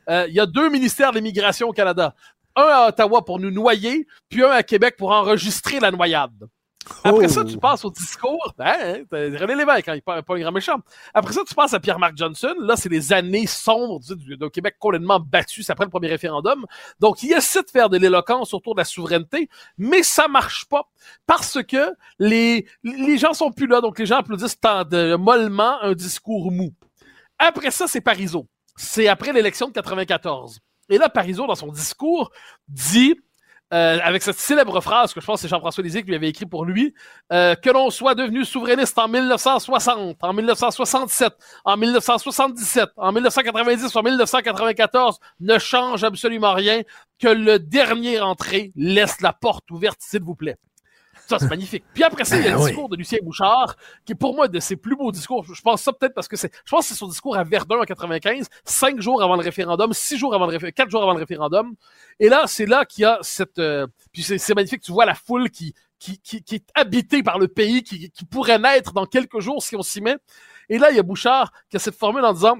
euh, 0.10 0.26
il 0.28 0.34
y 0.34 0.40
a 0.40 0.46
deux 0.46 0.70
ministères 0.70 1.12
de 1.12 1.18
l'immigration 1.18 1.68
au 1.68 1.74
Canada. 1.74 2.14
Un 2.58 2.63
à 2.63 2.88
Ottawa 2.89 3.24
pour 3.24 3.39
nous 3.39 3.52
noyer, 3.52 4.06
puis 4.28 4.43
un 4.43 4.50
à 4.50 4.63
Québec 4.63 4.96
pour 4.98 5.12
enregistrer 5.12 5.80
la 5.80 5.91
noyade. 5.91 6.50
Après 7.04 7.26
Oh. 7.26 7.28
ça, 7.28 7.43
tu 7.43 7.58
passes 7.58 7.84
au 7.86 7.91
discours. 7.91 8.54
Hein, 8.60 9.04
t'as 9.10 9.17
René 9.38 9.56
Lévesque, 9.56 9.88
hein, 9.88 9.96
il 9.96 10.02
pas 10.02 10.22
un 10.28 10.39
grand 10.39 10.52
méchant. 10.52 10.78
Après 11.13 11.34
ça, 11.34 11.41
tu 11.48 11.54
passes 11.54 11.74
à 11.74 11.80
Pierre-Marc 11.80 12.17
Johnson. 12.17 12.54
Là, 12.60 12.76
c'est 12.76 12.89
les 12.89 13.13
années 13.13 13.48
sombres 13.48 14.00
du, 14.00 14.38
du 14.38 14.50
Québec 14.50 14.76
complètement 14.80 15.20
battu. 15.20 15.63
C'est 15.63 15.72
après 15.72 15.86
le 15.86 15.91
premier 15.91 16.08
référendum. 16.08 16.65
Donc, 17.00 17.24
il 17.24 17.32
essaie 17.34 17.62
de 17.62 17.70
faire 17.70 17.89
de 17.89 17.98
l'éloquence 17.98 18.54
autour 18.54 18.76
de 18.76 18.82
la 18.82 18.86
souveraineté, 18.86 19.50
mais 19.78 20.04
ça 20.04 20.28
marche 20.28 20.65
pas 20.65 20.89
parce 21.26 21.62
que 21.63 21.91
les, 22.20 22.67
les 22.84 23.17
gens 23.17 23.34
sont 23.34 23.52
plus 23.52 23.67
là. 23.67 23.82
Donc, 23.82 24.00
les 24.00 24.06
gens 24.06 24.17
applaudissent 24.17 24.60
tant 24.60 24.84
de, 24.84 25.15
mollement 25.15 25.82
un 25.82 25.93
discours 25.93 26.52
mou. 26.52 26.74
Après 27.39 27.72
ça, 27.72 27.88
c'est 27.88 28.02
Parizeau. 28.02 28.48
C'est 28.76 29.08
après 29.08 29.34
l'élection 29.34 29.67
de 29.67 29.74
94. 29.74 30.60
Et 30.89 30.97
là, 30.97 31.10
Parizeau, 31.10 31.47
dans 31.47 31.56
son 31.56 31.71
discours, 31.71 32.32
dit 32.67 33.15
euh, 33.73 34.00
avec 34.02 34.23
cette 34.23 34.38
célèbre 34.38 34.80
phrase 34.80 35.13
que 35.13 35.19
je 35.19 35.26
pense 35.26 35.41
que 35.41 35.41
c'est 35.41 35.50
Jean-François 35.50 35.84
Lisée 35.84 36.02
qui 36.02 36.08
lui 36.08 36.15
avait 36.15 36.30
écrit 36.30 36.45
pour 36.45 36.63
lui, 36.63 36.93
euh, 37.34 37.54
que 37.56 37.69
l'on 37.69 37.89
soit 37.89 38.15
devenu 38.15 38.45
souverainiste 38.45 38.97
en 38.97 39.10
1960, 39.10 40.17
en 40.21 40.34
1967, 40.34 41.34
en 41.65 41.76
1977, 41.76 42.89
en 42.95 43.12
1990 43.12 43.93
ou 43.93 43.97
en 43.97 44.04
1994 44.04 45.19
ne 45.41 45.58
change 45.60 46.06
absolument 46.06 46.54
rien, 46.54 46.84
que 47.19 47.28
le 47.28 47.60
dernier 47.60 48.21
entré 48.21 48.71
laisse 48.78 49.19
la 49.19 49.34
porte 49.34 49.69
ouverte, 49.69 49.97
s'il 50.00 50.21
vous 50.21 50.36
plaît. 50.36 50.58
Ça, 51.28 51.40
c'est 51.40 51.50
magnifique. 51.50 51.84
Puis 51.94 52.04
après 52.04 52.24
ça, 52.24 52.38
il 52.38 52.46
y 52.46 52.48
a 52.48 52.52
le 52.52 52.56
Ben 52.56 52.63
oui. 52.63 52.70
discours 52.70 52.90
de 52.90 52.96
Lucien 52.96 53.20
Bouchard, 53.22 53.76
qui 54.06 54.13
est 54.13 54.16
pour 54.16 54.34
moi 54.34 54.48
de 54.48 54.60
ses 54.60 54.78
plus 54.78 54.96
beaux 54.96 55.12
discours. 55.12 55.44
Je 55.44 55.62
pense 55.62 55.82
ça 55.82 55.92
peut-être 55.92 56.13
parce 56.13 56.28
que 56.28 56.38
c'est, 56.38 56.52
je 56.63 56.72
pense 56.72 56.88
que 56.88 56.94
c'est 56.94 57.00
son 57.00 57.08
discours 57.08 57.36
à 57.36 57.44
Verdun 57.44 57.80
en 57.80 57.84
95, 57.84 58.48
cinq 58.63 59.02
jours 59.02 59.22
avant 59.22 59.36
le 59.36 59.42
référendum, 59.42 59.92
six 59.94 60.18
jours 60.18 60.34
avant 60.34 60.46
le 60.46 60.52
référendum, 60.52 60.74
quatre 60.74 60.90
jours 60.90 61.04
avant 61.04 61.13
le 61.13 61.20
référendum. 61.20 61.76
Et 62.20 62.30
là, 62.30 62.44
c'est 62.48 62.66
là 62.66 62.86
qu'il 62.86 63.02
y 63.02 63.06
a 63.06 63.20
cette, 63.22 63.60
euh, 63.60 63.88
puis 64.13 64.24
c'est, 64.24 64.56
magnifique. 64.56 64.82
Tu 64.82 64.92
vois 64.92 65.06
la 65.06 65.16
foule 65.16 65.50
qui, 65.50 65.74
qui, 66.00 66.20
qui, 66.20 66.44
qui 66.44 66.56
est 66.56 66.70
habitée 66.76 67.24
par 67.24 67.40
le 67.40 67.50
pays, 67.50 67.84
qui, 67.84 68.10
qui 68.10 68.26
pourrait 68.26 68.60
naître 68.60 68.94
dans 68.94 69.06
quelques 69.06 69.40
jours 69.42 69.62
si 69.62 69.76
on 69.76 69.82
s'y 69.82 70.00
met. 70.00 70.16
Et 70.70 70.78
là, 70.78 70.92
il 70.92 70.96
y 70.96 71.00
a 71.00 71.04
Bouchard 71.04 71.52
qui 71.70 71.76
a 71.76 71.80
cette 71.80 71.96
formule 71.96 72.24
en 72.24 72.34
disant, 72.34 72.58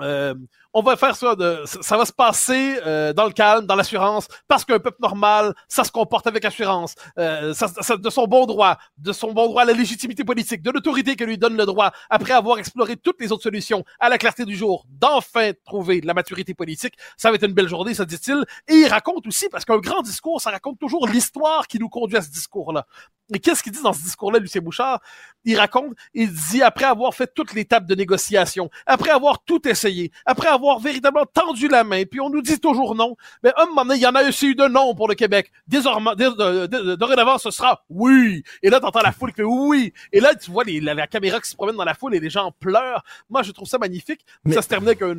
euh, 0.00 0.34
on 0.74 0.82
va 0.82 0.96
faire 0.96 1.16
ça, 1.16 1.34
de, 1.34 1.62
ça, 1.64 1.96
va 1.96 2.04
se 2.04 2.12
passer 2.12 2.78
euh, 2.86 3.12
dans 3.12 3.24
le 3.24 3.32
calme, 3.32 3.66
dans 3.66 3.74
l'assurance, 3.74 4.28
parce 4.46 4.64
qu'un 4.64 4.78
peuple 4.78 4.98
normal, 5.00 5.54
ça 5.66 5.82
se 5.82 5.90
comporte 5.90 6.26
avec 6.26 6.44
assurance, 6.44 6.94
euh, 7.18 7.54
ça, 7.54 7.68
ça- 7.68 7.96
de 7.96 8.10
son 8.10 8.26
bon 8.26 8.46
droit, 8.46 8.76
de 8.98 9.12
son 9.12 9.32
bon 9.32 9.46
droit 9.46 9.62
à 9.62 9.64
la 9.64 9.72
légitimité 9.72 10.24
politique, 10.24 10.62
de 10.62 10.70
l'autorité 10.70 11.16
que 11.16 11.24
lui 11.24 11.38
donne 11.38 11.56
le 11.56 11.66
droit, 11.66 11.92
après 12.10 12.32
avoir 12.32 12.58
exploré 12.58 12.96
toutes 12.96 13.20
les 13.20 13.32
autres 13.32 13.42
solutions, 13.42 13.84
à 13.98 14.08
la 14.08 14.18
clarté 14.18 14.44
du 14.44 14.56
jour, 14.56 14.84
d'enfin 14.88 15.52
trouver 15.64 16.00
la 16.02 16.14
maturité 16.14 16.54
politique. 16.54 16.94
Ça 17.16 17.30
va 17.30 17.36
être 17.36 17.46
une 17.46 17.54
belle 17.54 17.68
journée, 17.68 17.94
ça 17.94 18.04
dit-il. 18.04 18.44
Et 18.68 18.74
il 18.74 18.88
raconte 18.88 19.26
aussi, 19.26 19.48
parce 19.48 19.64
qu'un 19.64 19.78
grand 19.78 20.02
discours, 20.02 20.40
ça 20.40 20.50
raconte 20.50 20.78
toujours 20.78 21.08
l'histoire 21.08 21.66
qui 21.66 21.78
nous 21.78 21.88
conduit 21.88 22.18
à 22.18 22.22
ce 22.22 22.30
discours-là. 22.30 22.86
Et 23.34 23.40
qu'est-ce 23.40 23.62
qu'il 23.62 23.72
dit 23.72 23.82
dans 23.82 23.92
ce 23.92 24.02
discours-là, 24.02 24.38
Lucien 24.38 24.62
Bouchard? 24.62 25.00
Il 25.44 25.58
raconte, 25.58 25.92
il 26.14 26.32
dit, 26.32 26.62
après 26.62 26.86
avoir 26.86 27.14
fait 27.14 27.30
toutes 27.34 27.52
l'étape 27.52 27.84
de 27.84 27.94
négociation, 27.94 28.70
après 28.86 29.10
avoir 29.10 29.42
tout 29.44 29.68
essayé, 29.68 30.10
après 30.24 30.48
avoir 30.48 30.57
véritablement 30.80 31.26
tendu 31.26 31.68
la 31.68 31.84
main, 31.84 32.04
puis 32.04 32.20
on 32.20 32.30
nous 32.30 32.42
dit 32.42 32.58
toujours 32.60 32.94
non, 32.94 33.16
mais 33.42 33.52
un 33.56 33.66
moment 33.66 33.84
donné, 33.84 33.96
il 33.96 34.02
y 34.02 34.06
en 34.06 34.14
a 34.14 34.28
aussi 34.28 34.48
eu 34.48 34.54
de 34.54 34.66
non 34.66 34.94
pour 34.94 35.08
le 35.08 35.14
Québec. 35.14 35.50
Désormais, 35.66 36.10
dorénavant, 36.96 37.38
ce 37.38 37.50
sera 37.50 37.84
oui. 37.88 38.42
Et 38.62 38.70
là, 38.70 38.80
t'entends 38.80 39.00
la 39.02 39.12
foule 39.12 39.30
qui 39.30 39.36
fait 39.36 39.42
oui. 39.44 39.92
Et 40.12 40.20
là, 40.20 40.34
tu 40.34 40.50
vois 40.50 40.64
les- 40.64 40.80
la, 40.80 40.94
la 40.94 41.06
caméra 41.06 41.40
qui 41.40 41.48
se 41.50 41.56
promène 41.56 41.76
dans 41.76 41.84
la 41.84 41.94
foule 41.94 42.14
et 42.14 42.20
les 42.20 42.30
gens 42.30 42.52
pleurent. 42.60 43.02
Moi, 43.30 43.42
je 43.42 43.52
trouve 43.52 43.68
ça 43.68 43.78
magnifique. 43.78 44.20
Mais- 44.44 44.54
Ça 44.54 44.62
se 44.62 44.68
terminait 44.68 44.90
avec 45.00 45.02
un... 45.02 45.16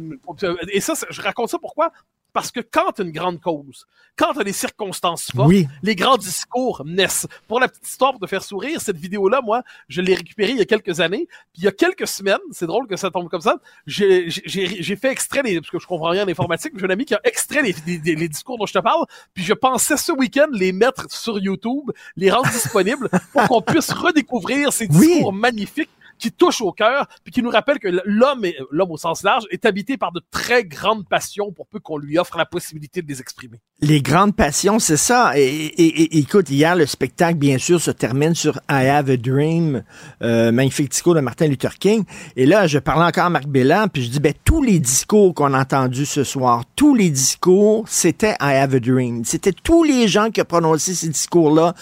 Et 0.71 0.81
ça, 0.81 0.93
je 1.09 1.21
raconte 1.21 1.49
ça 1.49 1.57
pourquoi? 1.59 1.91
Parce 2.33 2.51
que 2.51 2.59
quand 2.59 2.91
tu 2.95 3.01
une 3.01 3.11
grande 3.11 3.39
cause, 3.41 3.85
quand 4.15 4.33
tu 4.33 4.39
as 4.41 4.43
des 4.43 4.53
circonstances 4.53 5.31
fortes, 5.35 5.47
Oui. 5.47 5.67
les 5.81 5.95
grands 5.95 6.17
discours 6.17 6.83
naissent. 6.85 7.25
Pour 7.47 7.59
la 7.59 7.67
petite 7.67 7.87
histoire, 7.87 8.11
pour 8.11 8.19
te 8.19 8.27
faire 8.27 8.43
sourire, 8.43 8.81
cette 8.81 8.97
vidéo-là, 8.97 9.41
moi, 9.43 9.63
je 9.87 10.01
l'ai 10.01 10.13
récupérée 10.13 10.51
il 10.51 10.57
y 10.57 10.61
a 10.61 10.65
quelques 10.65 10.99
années. 10.99 11.27
Puis 11.53 11.61
il 11.61 11.63
y 11.63 11.67
a 11.67 11.71
quelques 11.71 12.07
semaines, 12.07 12.37
c'est 12.51 12.67
drôle 12.67 12.85
que 12.87 12.97
ça 12.97 13.09
tombe 13.09 13.29
comme 13.29 13.41
ça, 13.41 13.57
j'ai 13.87 14.95
fait 14.95 15.11
extrait, 15.11 15.41
les, 15.43 15.59
parce 15.59 15.71
que 15.71 15.79
je 15.79 15.87
comprends 15.87 16.09
rien 16.09 16.25
en 16.25 16.27
informatique, 16.29 16.73
mais 16.73 16.79
j'ai 16.79 16.85
un 16.85 16.89
ami 16.89 17.05
qui 17.05 17.15
a 17.15 17.21
extrait 17.23 17.61
les, 17.61 17.75
les- 17.85 18.15
les 18.15 18.29
discours 18.29 18.57
dont 18.57 18.65
je 18.65 18.73
te 18.73 18.79
parle, 18.79 19.05
puis 19.33 19.43
je 19.43 19.53
pensais 19.53 19.97
ce 19.97 20.11
week-end 20.11 20.47
les 20.51 20.71
mettre 20.71 21.11
sur 21.11 21.39
YouTube, 21.39 21.91
les 22.15 22.29
rendre 22.31 22.49
disponibles, 22.51 23.09
pour 23.33 23.43
qu'on 23.47 23.61
puisse 23.61 23.91
redécouvrir 23.91 24.71
ces 24.73 24.87
Oui. 24.91 25.07
discours 25.13 25.33
magnifiques 25.33 25.89
qui 26.19 26.31
touchent 26.31 26.61
au 26.61 26.71
cœur, 26.71 27.07
puis 27.23 27.31
qui 27.33 27.41
nous 27.41 27.49
rappellent 27.49 27.79
que 27.79 27.87
l'homme, 28.05 28.45
l'homme 28.69 28.91
au 28.91 28.97
sens 28.97 29.23
large, 29.23 29.45
est 29.49 29.65
habité 29.65 29.97
par 29.97 30.11
de 30.11 30.21
très 30.29 30.63
grandes 30.65 31.07
passions 31.07 31.51
pour 31.51 31.65
peu 31.67 31.79
qu'on 31.79 31.97
lui 31.97 32.19
offre 32.19 32.37
la 32.37 32.45
possibilité 32.45 33.01
de 33.01 33.07
les 33.07 33.21
exprimer. 33.21 33.59
Les 33.81 34.01
grandes 34.01 34.35
passions, 34.35 34.77
c'est 34.79 34.97
ça. 34.97 35.31
Et, 35.37 35.41
et- 35.45 36.01
et- 36.01 36.17
écoute, 36.19 36.49
hier, 36.49 36.75
le 36.75 36.85
spectacle, 36.85 37.37
bien 37.37 37.57
sûr, 37.57 37.79
se 37.79 37.91
termine 37.91 38.35
sur 38.35 38.57
I 38.69 38.87
Have 38.87 39.09
a 39.09 39.15
Dream, 39.17 39.83
euh, 40.21 40.51
magnifique 40.51 40.91
discours 40.91 41.15
de 41.15 41.21
Martin 41.21 41.47
Luther 41.47 41.75
King. 41.79 42.03
Et 42.35 42.45
là, 42.45 42.67
je 42.67 42.77
parlais 42.77 43.05
encore 43.05 43.23
à 43.25 43.29
Marc 43.29 43.47
Bellan, 43.47 43.87
puis 43.87 44.03
je 44.03 44.09
dis, 44.09 44.19
ben, 44.19 44.33
tous 44.43 44.61
les 44.61 44.79
discours 44.79 45.33
qu'on 45.33 45.53
a 45.53 45.61
entendus 45.61 46.05
ce 46.05 46.25
soir, 46.25 46.63
tous 46.75 46.93
les 46.93 47.09
discours, 47.09 47.85
c'était 47.87 48.33
I 48.41 48.55
Have 48.55 48.75
a 48.75 48.79
Dream. 48.81 49.23
C'était 49.23 49.53
tous 49.53 49.83
les 49.85 50.09
gens 50.09 50.29
qui 50.29 50.41
ont 50.41 50.45
prononcé 50.45 50.93
ces 50.93 51.07
discours-là. 51.07 51.73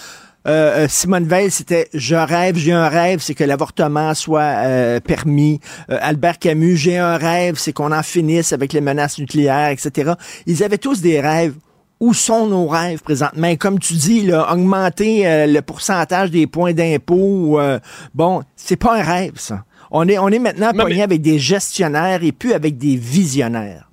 Euh, 0.48 0.86
euh, 0.86 0.88
Simone 0.88 1.26
Veil, 1.26 1.52
c'était 1.52 1.90
Je 1.94 2.16
rêve, 2.16 2.56
j'ai 2.56 2.72
un 2.72 2.88
rêve, 2.88 3.20
c'est 3.22 3.36
que 3.36 3.44
l'avortement 3.44 4.14
soit 4.14 4.42
euh, 4.42 5.00
permis. 5.02 5.60
Euh, 5.90 5.98
Albert 6.02 6.40
Camus, 6.40 6.78
j'ai 6.78 6.98
un 6.98 7.18
rêve, 7.18 7.56
c'est 7.58 7.74
qu'on 7.74 7.92
en 7.92 8.04
finisse 8.04 8.54
avec 8.54 8.72
les 8.72 8.80
menaces 8.80 9.20
nucléaires, 9.20 9.70
etc. 9.70 10.14
Ils 10.46 10.64
avaient 10.64 10.78
tous 10.78 11.02
des 11.02 11.20
rêves. 11.20 11.56
Où 12.00 12.14
sont 12.14 12.46
nos 12.46 12.68
rêves 12.68 13.02
présentement? 13.02 13.48
Et 13.48 13.58
Comme 13.58 13.80
tu 13.80 13.96
dis, 13.96 14.22
là, 14.22 14.54
augmenter 14.54 15.28
euh, 15.28 15.48
le 15.48 15.64
pourcentage 15.64 16.30
des 16.30 16.46
points 16.46 16.72
d'impôt, 16.72 17.60
euh, 17.60 17.80
bon, 18.14 18.44
c'est 18.56 18.76
pas 18.76 19.00
un 19.00 19.02
rêve, 19.02 19.34
ça. 19.38 19.64
On 19.90 20.08
est, 20.08 20.20
on 20.20 20.28
est 20.28 20.38
maintenant 20.38 20.70
avec 20.70 21.22
des 21.22 21.40
gestionnaires 21.40 22.24
et 22.24 22.32
plus 22.32 22.54
avec 22.54 22.78
des 22.78 22.98
visionnaires. 22.98 23.87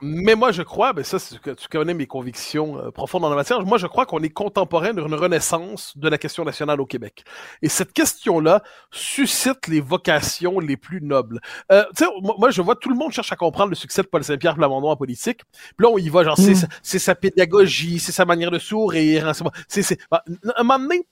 Mais 0.00 0.36
moi, 0.36 0.52
je 0.52 0.62
crois, 0.62 0.92
ben 0.92 1.02
ça, 1.04 1.18
que 1.42 1.50
tu 1.50 1.66
connais 1.68 1.92
mes 1.92 2.06
convictions 2.06 2.78
euh, 2.78 2.90
profondes 2.92 3.24
en 3.24 3.30
la 3.30 3.34
matière. 3.36 3.60
Moi, 3.66 3.78
je 3.78 3.86
crois 3.88 4.06
qu'on 4.06 4.22
est 4.22 4.30
contemporain 4.30 4.94
d'une 4.94 5.12
renaissance 5.14 5.92
de 5.96 6.08
la 6.08 6.18
question 6.18 6.44
nationale 6.44 6.80
au 6.80 6.86
Québec. 6.86 7.24
Et 7.62 7.68
cette 7.68 7.92
question-là 7.92 8.62
suscite 8.92 9.66
les 9.66 9.80
vocations 9.80 10.60
les 10.60 10.76
plus 10.76 11.00
nobles. 11.02 11.40
Euh, 11.72 11.84
tu 11.96 12.04
sais, 12.04 12.10
moi, 12.22 12.36
moi, 12.38 12.50
je 12.50 12.62
vois 12.62 12.76
tout 12.76 12.90
le 12.90 12.94
monde 12.96 13.10
cherche 13.12 13.32
à 13.32 13.36
comprendre 13.36 13.70
le 13.70 13.74
succès 13.76 14.02
de 14.02 14.06
Paul 14.06 14.22
Saint-Pierre 14.22 14.54
Plamondon 14.54 14.88
en 14.90 14.96
politique. 14.96 15.40
Puis 15.76 15.84
là, 15.84 15.88
on 15.92 15.98
y 15.98 16.08
va, 16.08 16.22
genre, 16.22 16.36
c'est 16.38 16.52
Mm. 16.52 16.54
sa- 16.56 16.68
c'est 16.82 16.98
sa 17.00 17.14
pédagogie, 17.16 17.98
c'est 17.98 18.12
sa 18.12 18.24
manière 18.24 18.52
de 18.52 18.58
sourire. 18.60 19.26
hein, 19.28 19.32
c'est 19.66 19.98
ben, 20.10 20.20
un 20.56 20.62
moment 20.62 20.78
donné, 20.78 21.06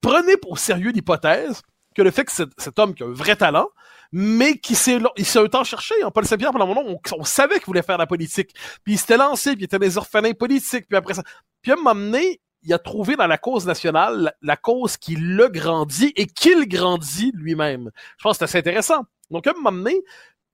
prenez 0.00 0.36
pour 0.38 0.58
sérieux 0.58 0.90
l'hypothèse 0.90 1.60
que 1.94 2.02
le 2.02 2.10
fait 2.10 2.24
que 2.24 2.32
cet, 2.32 2.78
homme 2.78 2.94
qui 2.94 3.02
a 3.02 3.06
un 3.06 3.12
vrai 3.12 3.36
talent, 3.36 3.68
mais 4.12 4.58
qui 4.58 4.74
s'est 4.74 4.98
un 4.98 5.46
temps 5.46 5.64
cherché. 5.64 5.94
Hein. 6.02 6.10
Paul 6.10 6.26
Saint-Pierre, 6.26 6.52
pendant 6.52 6.70
un 6.70 6.74
moment, 6.74 7.00
on, 7.18 7.24
savait 7.24 7.56
qu'il 7.56 7.66
voulait 7.66 7.82
faire 7.82 7.98
la 7.98 8.06
politique. 8.06 8.54
Puis 8.84 8.94
il 8.94 8.98
s'était 8.98 9.16
lancé, 9.16 9.52
puis 9.52 9.62
il 9.62 9.64
était 9.64 9.78
les 9.78 9.96
orphelins 9.96 10.32
politiques, 10.32 10.86
puis 10.88 10.96
après 10.96 11.14
ça. 11.14 11.22
Puis 11.62 11.72
à 11.72 11.74
un 11.74 11.78
moment 11.78 11.94
donné, 11.94 12.40
il 12.62 12.72
a 12.72 12.78
trouvé 12.78 13.16
dans 13.16 13.26
la 13.26 13.38
cause 13.38 13.66
nationale 13.66 14.32
la, 14.40 14.56
cause 14.56 14.96
qui 14.96 15.16
le 15.16 15.48
grandit 15.48 16.12
et 16.16 16.26
qu'il 16.26 16.68
grandit 16.68 17.32
lui-même. 17.34 17.90
Je 18.18 18.22
pense 18.22 18.34
que 18.34 18.38
c'est 18.38 18.44
assez 18.44 18.58
intéressant. 18.58 19.04
Donc 19.30 19.46
à 19.46 19.50
un 19.50 19.54
moment 19.54 19.72
donné, 19.72 20.00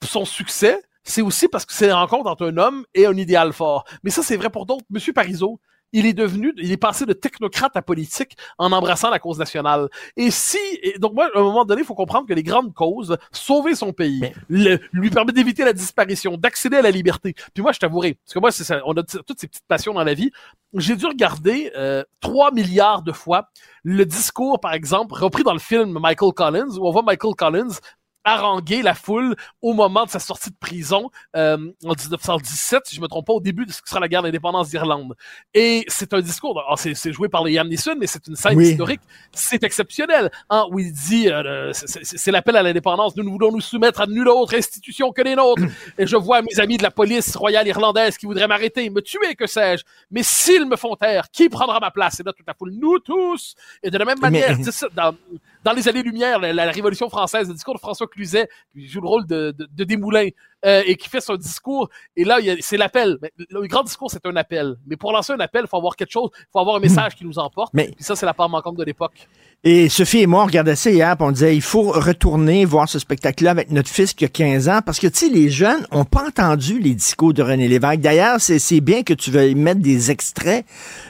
son 0.02 0.24
succès, 0.24 0.80
c'est 1.02 1.22
aussi 1.22 1.48
parce 1.48 1.66
que 1.66 1.72
c'est 1.72 1.88
la 1.88 1.96
rencontre 1.96 2.30
entre 2.30 2.46
un 2.46 2.56
homme 2.56 2.84
et 2.94 3.06
un 3.06 3.16
idéal 3.16 3.52
fort. 3.52 3.84
Mais 4.02 4.10
ça, 4.10 4.22
c'est 4.22 4.36
vrai 4.36 4.50
pour 4.50 4.66
d'autres. 4.66 4.84
Monsieur 4.90 5.12
Parizeau, 5.12 5.60
il 5.92 6.06
est 6.06 6.12
devenu, 6.12 6.52
il 6.58 6.70
est 6.72 6.76
passé 6.76 7.06
de 7.06 7.12
technocrate 7.12 7.76
à 7.76 7.82
politique 7.82 8.36
en 8.58 8.72
embrassant 8.72 9.10
la 9.10 9.18
cause 9.18 9.38
nationale. 9.38 9.88
Et 10.16 10.30
si, 10.30 10.58
et 10.82 10.98
donc 10.98 11.14
moi, 11.14 11.28
à 11.34 11.38
un 11.38 11.42
moment 11.42 11.64
donné, 11.64 11.80
il 11.82 11.84
faut 11.86 11.94
comprendre 11.94 12.26
que 12.26 12.34
les 12.34 12.42
grandes 12.42 12.74
causes, 12.74 13.16
sauver 13.32 13.74
son 13.74 13.92
pays, 13.92 14.20
Mais- 14.20 14.34
le- 14.48 14.80
lui 14.92 15.10
permettre 15.10 15.36
d'éviter 15.36 15.64
la 15.64 15.72
disparition, 15.72 16.36
d'accéder 16.36 16.76
à 16.76 16.82
la 16.82 16.90
liberté. 16.90 17.34
Puis 17.54 17.62
moi, 17.62 17.72
je 17.72 17.78
t'avouerai, 17.78 18.14
parce 18.24 18.34
que 18.34 18.38
moi, 18.38 18.50
ça, 18.52 18.80
on 18.84 18.92
a 18.92 19.02
toutes 19.02 19.40
ces 19.40 19.46
petites 19.48 19.66
passions 19.66 19.94
dans 19.94 20.04
la 20.04 20.14
vie. 20.14 20.30
J'ai 20.74 20.96
dû 20.96 21.06
regarder 21.06 21.72
euh, 21.76 22.04
3 22.20 22.52
milliards 22.52 23.02
de 23.02 23.12
fois 23.12 23.48
le 23.84 24.04
discours, 24.04 24.60
par 24.60 24.74
exemple, 24.74 25.14
repris 25.14 25.42
dans 25.42 25.54
le 25.54 25.58
film 25.58 25.98
Michael 25.98 26.32
Collins, 26.34 26.76
où 26.78 26.86
on 26.86 26.90
voit 26.90 27.02
Michael 27.02 27.34
Collins 27.34 27.68
haranguer 28.28 28.82
la 28.82 28.94
foule 28.94 29.34
au 29.62 29.72
moment 29.72 30.04
de 30.04 30.10
sa 30.10 30.18
sortie 30.18 30.50
de 30.50 30.56
prison 30.60 31.10
euh, 31.36 31.56
en 31.84 31.94
1917, 31.94 32.82
si 32.86 32.96
je 32.96 33.00
me 33.00 33.06
trompe 33.08 33.26
pas, 33.26 33.32
au 33.32 33.40
début 33.40 33.64
de 33.66 33.72
ce 33.72 33.80
qui 33.82 33.88
sera 33.88 34.00
la 34.00 34.08
guerre 34.08 34.22
d'indépendance 34.22 34.68
d'Irlande. 34.70 35.14
Et 35.54 35.84
c'est 35.88 36.12
un 36.12 36.20
discours, 36.20 36.58
alors, 36.60 36.78
c'est 36.78 37.12
joué 37.12 37.28
par 37.28 37.44
Liam 37.44 37.68
Neeson, 37.68 37.96
mais 37.98 38.06
c'est 38.06 38.26
une 38.26 38.36
scène 38.36 38.56
Oui. 38.56 38.70
historique, 38.70 39.00
c'est 39.32 39.62
exceptionnel, 39.64 40.30
hein, 40.50 40.66
où 40.70 40.78
il 40.78 40.92
dit, 40.92 41.30
euh, 41.30 41.72
c'est- 41.72 42.30
l'appel 42.30 42.56
à 42.56 42.62
l'indépendance, 42.62 43.16
nous 43.16 43.24
ne 43.24 43.30
voulons 43.30 43.50
nous 43.52 43.60
soumettre 43.60 44.00
à 44.02 44.06
nulle 44.06 44.28
autre 44.28 44.54
institution 44.54 45.12
que 45.12 45.22
les 45.22 45.34
nôtres, 45.34 45.62
et 45.96 46.06
je 46.06 46.16
vois 46.16 46.42
mes 46.42 46.60
amis 46.60 46.76
de 46.76 46.82
la 46.82 46.90
police 46.90 47.34
royale 47.36 47.66
irlandaise 47.66 48.16
qui 48.18 48.26
voudraient 48.26 48.48
m'arrêter, 48.48 48.90
me 48.90 49.00
tuer, 49.00 49.34
que 49.34 49.46
sais-je, 49.46 49.84
mais 50.10 50.22
s'ils 50.22 50.66
me 50.66 50.76
font 50.76 50.94
taire, 50.96 51.30
qui 51.30 51.48
prendra 51.48 51.80
ma 51.80 51.90
place? 51.90 52.20
Et 52.20 52.22
là, 52.22 52.32
toute 52.32 52.46
la 52.46 52.54
foule, 52.54 52.72
nous 52.72 52.98
tous! 52.98 53.54
Et 53.82 53.90
de 53.90 53.96
la 53.98 54.04
même 54.04 54.18
Mais- 54.20 54.30
manière, 54.30 54.56
c'est 54.62 54.72
ça, 54.72 54.88
dans, 54.94 55.14
dans 55.64 55.72
les 55.72 55.88
années-lumière, 55.88 56.38
la, 56.38 56.52
la 56.52 56.70
Révolution 56.70 57.08
française, 57.08 57.48
le 57.48 57.54
discours 57.54 57.74
de 57.74 57.80
François 57.80 58.06
Cluzet, 58.06 58.48
qui 58.72 58.86
joue 58.88 59.00
le 59.00 59.08
rôle 59.08 59.26
de, 59.26 59.52
de, 59.56 59.68
de 59.70 59.84
euh, 60.66 60.82
et 60.86 60.96
qui 60.96 61.08
fait 61.08 61.20
son 61.20 61.36
discours, 61.36 61.88
et 62.16 62.24
là, 62.24 62.38
c'est 62.60 62.76
l'appel. 62.76 63.18
Le 63.50 63.66
grand 63.68 63.82
discours, 63.84 64.10
c'est 64.10 64.24
un 64.26 64.34
appel. 64.36 64.74
Mais 64.86 64.96
pour 64.96 65.12
lancer 65.12 65.32
un 65.32 65.40
appel, 65.40 65.62
il 65.64 65.68
faut 65.68 65.76
avoir 65.76 65.94
quelque 65.96 66.10
chose, 66.12 66.30
il 66.38 66.46
faut 66.52 66.58
avoir 66.58 66.76
un 66.76 66.80
message 66.80 67.14
qui 67.14 67.24
nous 67.24 67.38
emporte. 67.38 67.72
Mais- 67.74 67.92
Puis 67.94 68.04
ça, 68.04 68.16
c'est 68.16 68.26
la 68.26 68.34
part 68.34 68.48
manquante 68.48 68.76
de 68.76 68.84
l'époque. 68.84 69.12
Et 69.64 69.88
Sophie 69.88 70.18
et 70.20 70.26
moi, 70.28 70.42
on 70.44 70.46
regardait 70.46 70.76
ça 70.76 70.88
hier, 70.90 71.16
puis 71.16 71.26
on 71.26 71.32
disait, 71.32 71.54
il 71.56 71.62
faut 71.62 71.90
retourner 71.90 72.64
voir 72.64 72.88
ce 72.88 72.98
spectacle-là 73.00 73.50
avec 73.50 73.70
notre 73.72 73.88
fils 73.88 74.14
qui 74.14 74.24
a 74.24 74.28
15 74.28 74.68
ans, 74.68 74.80
parce 74.86 75.00
que, 75.00 75.08
tu 75.08 75.18
sais, 75.26 75.28
les 75.28 75.50
jeunes 75.50 75.84
ont 75.90 76.04
pas 76.04 76.26
entendu 76.28 76.78
les 76.78 76.94
discours 76.94 77.34
de 77.34 77.42
René 77.42 77.66
Lévesque. 77.66 78.00
D'ailleurs, 78.00 78.36
c'est 78.40 78.80
bien 78.80 79.02
que 79.02 79.14
tu 79.14 79.30
veuilles 79.32 79.56
mettre 79.56 79.80
des 79.80 80.10
extraits. 80.12 80.64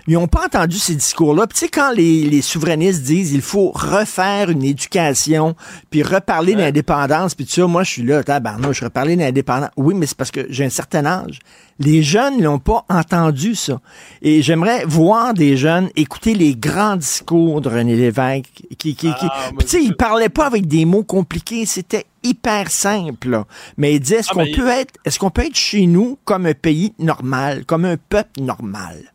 Ils 0.07 0.17
ont 0.17 0.29
pas 0.29 0.47
entendu 0.47 0.79
ces 0.79 0.95
discours-là. 0.95 1.47
Puis, 1.47 1.59
tu 1.59 1.65
sais, 1.67 1.69
quand 1.69 1.93
les, 1.93 2.23
les 2.25 2.41
souverainistes 2.41 3.03
disent, 3.03 3.33
il 3.33 3.43
faut 3.43 3.71
refaire 3.71 4.49
une 4.51 4.65
éducation, 4.65 5.55
puis 5.91 6.03
reparler 6.03 6.55
Ouais. 6.55 6.63
d'indépendance, 6.63 7.35
puis 7.35 7.45
tout 7.45 7.53
ça, 7.53 7.67
moi, 7.67 7.83
je 7.85 7.91
suis 7.91 8.03
là, 8.03 8.23
tabarnouche, 8.25 8.81
je 8.81 8.85
reparler 8.85 9.17
d'indépendance. 9.17 9.38
Oui, 9.77 9.95
mais 9.95 10.07
c'est 10.07 10.17
parce 10.17 10.31
que 10.31 10.47
j'ai 10.51 10.65
un 10.65 10.69
certain 10.71 11.05
âge. 11.07 11.39
Les 11.79 12.03
jeunes 12.03 12.41
n'ont 12.43 12.59
pas 12.59 12.85
entendu 12.89 13.55
ça. 13.55 13.81
Et 14.23 14.43
j'aimerais 14.43 14.85
voir 14.85 15.35
des 15.35 15.57
jeunes 15.57 15.89
écouter 15.97 16.35
les 16.35 16.55
grands 16.57 16.97
discours 16.97 17.61
de 17.61 17.69
René 17.69 17.95
Lévesque. 17.97 18.63
Qui, 18.79 18.95
qui, 18.95 19.15
qui... 19.15 19.27
Ah, 19.31 19.51
tu 19.61 19.67
sais, 19.69 19.83
il 19.83 19.95
parlait 19.97 20.29
pas 20.29 20.47
avec 20.47 20.67
des 20.67 20.85
mots 20.85 21.05
compliqués. 21.05 21.67
C'était 21.67 22.07
hyper 22.25 22.71
simple. 22.71 23.31
là. 23.31 23.47
Mais 23.77 23.95
il 23.95 24.01
disait, 24.01 24.17
est-ce 24.17 24.29
Ah, 24.33 24.35
qu'on 24.35 24.47
peut 24.57 24.69
être, 24.69 24.95
est-ce 25.05 25.19
qu'on 25.19 25.31
peut 25.31 25.47
être 25.47 25.57
chez 25.57 25.87
nous 25.87 26.19
comme 26.25 26.47
un 26.47 26.55
pays 26.55 26.93
normal, 26.99 27.65
comme 27.65 27.85
un 27.85 27.97
peuple 27.97 28.41
normal? 28.41 29.13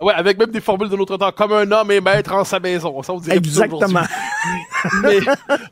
Ouais, 0.00 0.12
avec 0.14 0.38
même 0.38 0.50
des 0.50 0.60
formules 0.60 0.88
de 0.88 0.96
notre 0.96 1.16
temps, 1.16 1.32
comme 1.32 1.52
un 1.52 1.70
homme 1.70 1.90
est 1.90 2.00
maître 2.00 2.32
en 2.34 2.44
sa 2.44 2.60
maison. 2.60 3.02
Ça, 3.02 3.12
on 3.14 3.18
dirait 3.18 3.36
Exactement. 3.36 4.02
mais, 5.02 5.18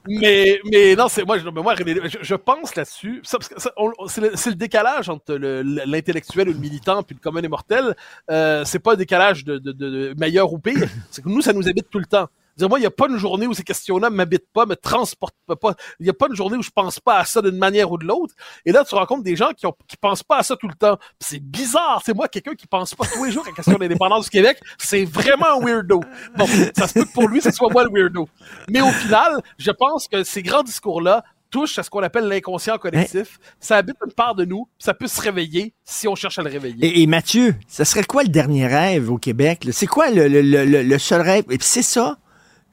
mais, 0.07 0.61
mais 0.71 0.97
non, 0.97 1.09
c'est 1.09 1.25
moi, 1.25 1.39
je, 1.39 1.49
moi, 1.49 1.75
je, 1.77 2.19
je 2.21 2.35
pense 2.35 2.75
là-dessus. 2.75 3.23
c'est 3.25 4.51
le, 4.51 4.55
décalage 4.55 5.09
entre 5.09 5.35
le- 5.35 5.63
l'intellectuel 5.63 6.49
ou 6.49 6.53
le 6.53 6.59
militant 6.59 7.03
puis 7.03 7.15
le 7.15 7.21
commun 7.21 7.43
et 7.43 7.49
mortel. 7.49 7.95
Euh, 8.31 8.65
c'est 8.65 8.79
pas 8.79 8.95
un 8.95 8.97
décalage 8.97 9.45
de, 9.45 9.59
de, 9.59 9.73
de, 9.73 9.91
de 9.91 10.15
meilleur 10.19 10.53
ou 10.53 10.59
pire. 10.59 10.89
C'est 11.11 11.23
que 11.23 11.29
nous, 11.29 11.43
ça 11.43 11.53
nous 11.53 11.69
habite 11.69 11.91
tout 11.91 11.99
le 11.99 12.07
temps. 12.07 12.29
Dire, 12.57 12.69
moi, 12.69 12.79
il 12.79 12.83
n'y 12.83 12.87
a 12.87 12.90
pas 12.90 13.09
une 13.09 13.17
journée 13.17 13.47
où 13.47 13.55
ces 13.55 13.64
questions-là 13.64 14.11
m'habitent 14.11 14.49
pas, 14.53 14.64
me 14.67 14.77
transportent 14.77 15.35
pas. 15.61 15.75
Il 15.99 16.05
n'y 16.05 16.11
a 16.11 16.12
pas 16.14 16.27
une 16.29 16.37
journée 16.37 16.57
où 16.57 16.62
je 16.62 16.71
pense 16.71 17.01
pas 17.01 17.19
à 17.19 17.25
ça 17.25 17.43
d'une 17.43 17.59
manière 17.59 17.90
ou 17.90 17.99
de 17.99 18.05
l'autre. 18.05 18.35
Et 18.64 18.73
là, 18.73 18.85
tu 18.85 18.95
rencontres 18.95 19.23
des 19.25 19.35
gens 19.37 19.51
qui, 19.57 19.67
ont, 19.67 19.75
qui 19.88 19.97
pensent 19.97 20.23
pas 20.23 20.38
à 20.38 20.43
ça 20.43 20.55
tout 20.57 20.69
le 20.69 20.75
temps. 20.75 20.97
C'est 21.19 21.40
bizarre. 21.43 22.03
C'est 22.05 22.14
moi, 22.14 22.29
quelqu'un 22.29 22.55
qui 22.55 22.67
pense 22.67 22.95
pas 22.95 23.07
tous 23.12 23.25
les 23.25 23.33
jours 23.33 23.45
à 23.45 23.49
la 23.51 23.55
question 23.57 23.75
de 23.75 23.81
l'indépendance 23.81 24.25
du 24.27 24.31
Québec. 24.31 24.59
C'est 24.79 25.05
vraiment 25.05 25.61
un 25.61 25.64
weirdo. 25.64 26.01
Bon, 26.37 26.47
ça 26.77 26.87
se 26.87 26.95
peut 26.95 27.05
que 27.05 27.12
pour 27.12 27.29
lui, 27.29 27.40
ce 27.40 27.51
soit 27.51 27.71
moi 27.71 27.85
le 27.85 27.90
weirdo. 27.90 28.29
Mais 28.71 28.81
au 28.81 28.90
final, 28.90 29.40
je 29.59 29.71
pense 29.71 30.07
que 30.09 30.23
ces 30.23 30.43
grands 30.43 30.62
discours-là 30.62 31.25
touchent 31.51 31.79
à 31.79 31.83
ce 31.85 31.90
qu'on 31.90 32.03
appelle 32.03 32.25
l'inconscient 32.25 32.79
collectif. 32.79 33.38
Ça 33.61 33.77
habite 33.77 33.97
une 34.05 34.12
part 34.12 34.35
de 34.35 34.45
nous. 34.45 34.69
Ça 34.79 34.93
peut 34.93 35.07
se 35.07 35.21
réveiller 35.21 35.73
si 35.85 36.09
on 36.09 36.14
cherche 36.17 36.38
à 36.38 36.43
le 36.43 36.51
réveiller. 36.51 36.85
Et, 36.85 37.03
et 37.03 37.07
Mathieu, 37.07 37.55
ça 37.69 37.85
serait 37.85 38.03
quoi 38.05 38.23
le 38.25 38.29
dernier 38.29 38.67
rêve 38.67 39.11
au 39.11 39.19
Québec? 39.19 39.67
C'est 39.71 39.87
quoi 39.87 40.11
le, 40.11 40.27
le, 40.27 40.43
le, 40.43 40.64
le- 40.64 40.83
le 40.83 40.99
seul 40.99 41.21
rêve? 41.21 41.45
Et 41.51 41.59
puis 41.59 41.67
c'est 41.67 41.83
ça. 41.83 42.17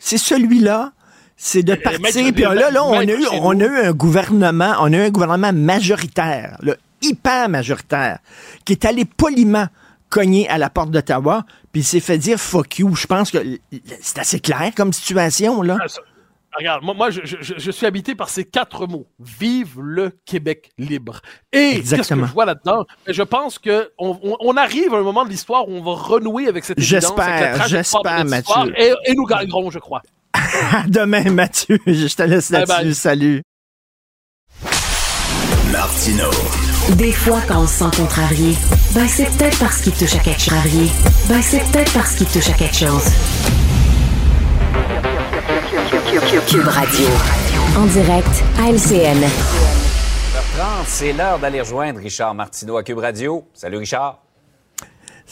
C'est 0.04 0.18
celui-là. 0.18 0.92
C'est 1.38 1.64
de 1.64 1.76
partir. 1.76 2.34
Puis 2.34 2.44
là, 2.44 2.70
là, 2.70 2.84
on 2.84 2.94
a, 2.94 3.04
eu, 3.04 3.26
on 3.42 3.60
a 3.60 3.64
eu 3.64 3.78
un 3.86 3.92
gouvernement, 3.94 4.74
on 4.80 4.92
a 4.94 4.98
eu 4.98 5.02
un 5.02 5.10
gouvernement 5.10 5.54
majoritaire, 5.54 6.58
là, 6.62 6.76
hyper 7.02 7.50
majoritaire, 7.50 8.20
qui 8.66 8.74
est 8.74 8.86
allé 8.86 9.06
poliment 9.06 9.68
cogner 10.10 10.48
à 10.50 10.58
la 10.58 10.70
porte 10.70 10.92
d'Ottawa, 10.92 11.46
puis 11.72 11.82
il 11.82 11.86
s'est 11.86 12.00
fait 12.00 12.18
dire 12.18 12.38
fuck 12.38 12.80
you. 12.80 12.96
Je 12.96 13.08
pense 13.08 13.32
que 13.32 13.38
c'est 14.02 14.20
assez 14.20 14.40
clair 14.40 14.72
comme 14.76 14.92
situation, 14.94 15.62
là. 15.62 15.78
Regarde, 16.58 16.84
moi, 16.84 16.94
moi 16.94 17.10
je, 17.12 17.22
je- 17.24 17.54
je 17.58 17.72
suis 17.72 17.86
habité 17.86 18.14
par 18.14 18.28
ces 18.30 18.44
quatre 18.44 18.86
mots. 18.86 19.08
Vive 19.20 19.80
le 19.82 20.12
Québec 20.26 20.70
libre. 20.78 21.22
Et 21.54 21.76
qu'est-ce 21.82 22.10
que 22.14 22.20
je 22.26 22.32
vois 22.34 22.46
là-dedans? 22.46 22.86
Ben, 23.06 23.14
Je 23.14 23.24
pense 23.24 23.58
que 23.58 23.90
on, 23.98 24.58
arrive 24.58 24.94
à 24.94 24.98
un 24.98 25.04
moment 25.04 25.24
de 25.24 25.30
l'histoire 25.30 25.68
où 25.70 25.74
on 25.74 25.82
va 25.82 25.94
renouer 25.94 26.48
avec 26.48 26.66
cette 26.66 26.78
évidence, 26.78 27.02
J'espère, 27.04 27.68
j'espère, 27.68 28.26
Mathieu. 28.26 28.74
Et, 28.78 28.94
et 29.06 29.14
nous 29.16 29.26
gagnerons, 29.26 29.70
je 29.72 29.80
crois. 29.80 30.02
À 30.34 30.84
demain, 30.88 31.24
Mathieu. 31.32 31.80
Je 31.88 32.14
te 32.16 32.24
laisse 32.24 32.50
là-dessus. 32.50 32.94
Salut. 32.96 33.42
Martino. 35.72 36.30
Des 36.98 37.12
fois, 37.14 37.40
quand 37.48 37.62
on 37.64 37.68
se 37.68 37.76
sent 37.80 37.96
contrarié, 37.96 38.56
ben 38.94 39.08
c'est 39.08 39.26
peut-être 39.38 39.58
parce 39.60 39.82
qu'il 39.82 39.94
touche 39.94 40.16
à 40.16 40.20
quelque 40.20 40.42
chose. 40.42 40.90
Ben 41.30 41.42
c'est 41.42 41.60
peut-être 41.72 41.94
parce 41.94 42.16
qu'il 42.16 42.28
touche 42.28 42.50
à 42.50 42.54
quelque 42.54 42.76
chose. 42.76 43.06
Cube 46.30 46.68
Radio. 46.68 47.08
En 47.76 47.86
direct 47.88 48.44
à 48.60 48.70
LCN. 48.70 49.20
30, 50.56 50.86
c'est 50.86 51.14
l'heure 51.14 51.40
d'aller 51.40 51.60
rejoindre 51.62 52.00
Richard 52.00 52.36
Martineau 52.36 52.78
à 52.78 52.84
Cube 52.84 53.00
Radio. 53.00 53.44
Salut 53.54 53.78
Richard. 53.78 54.20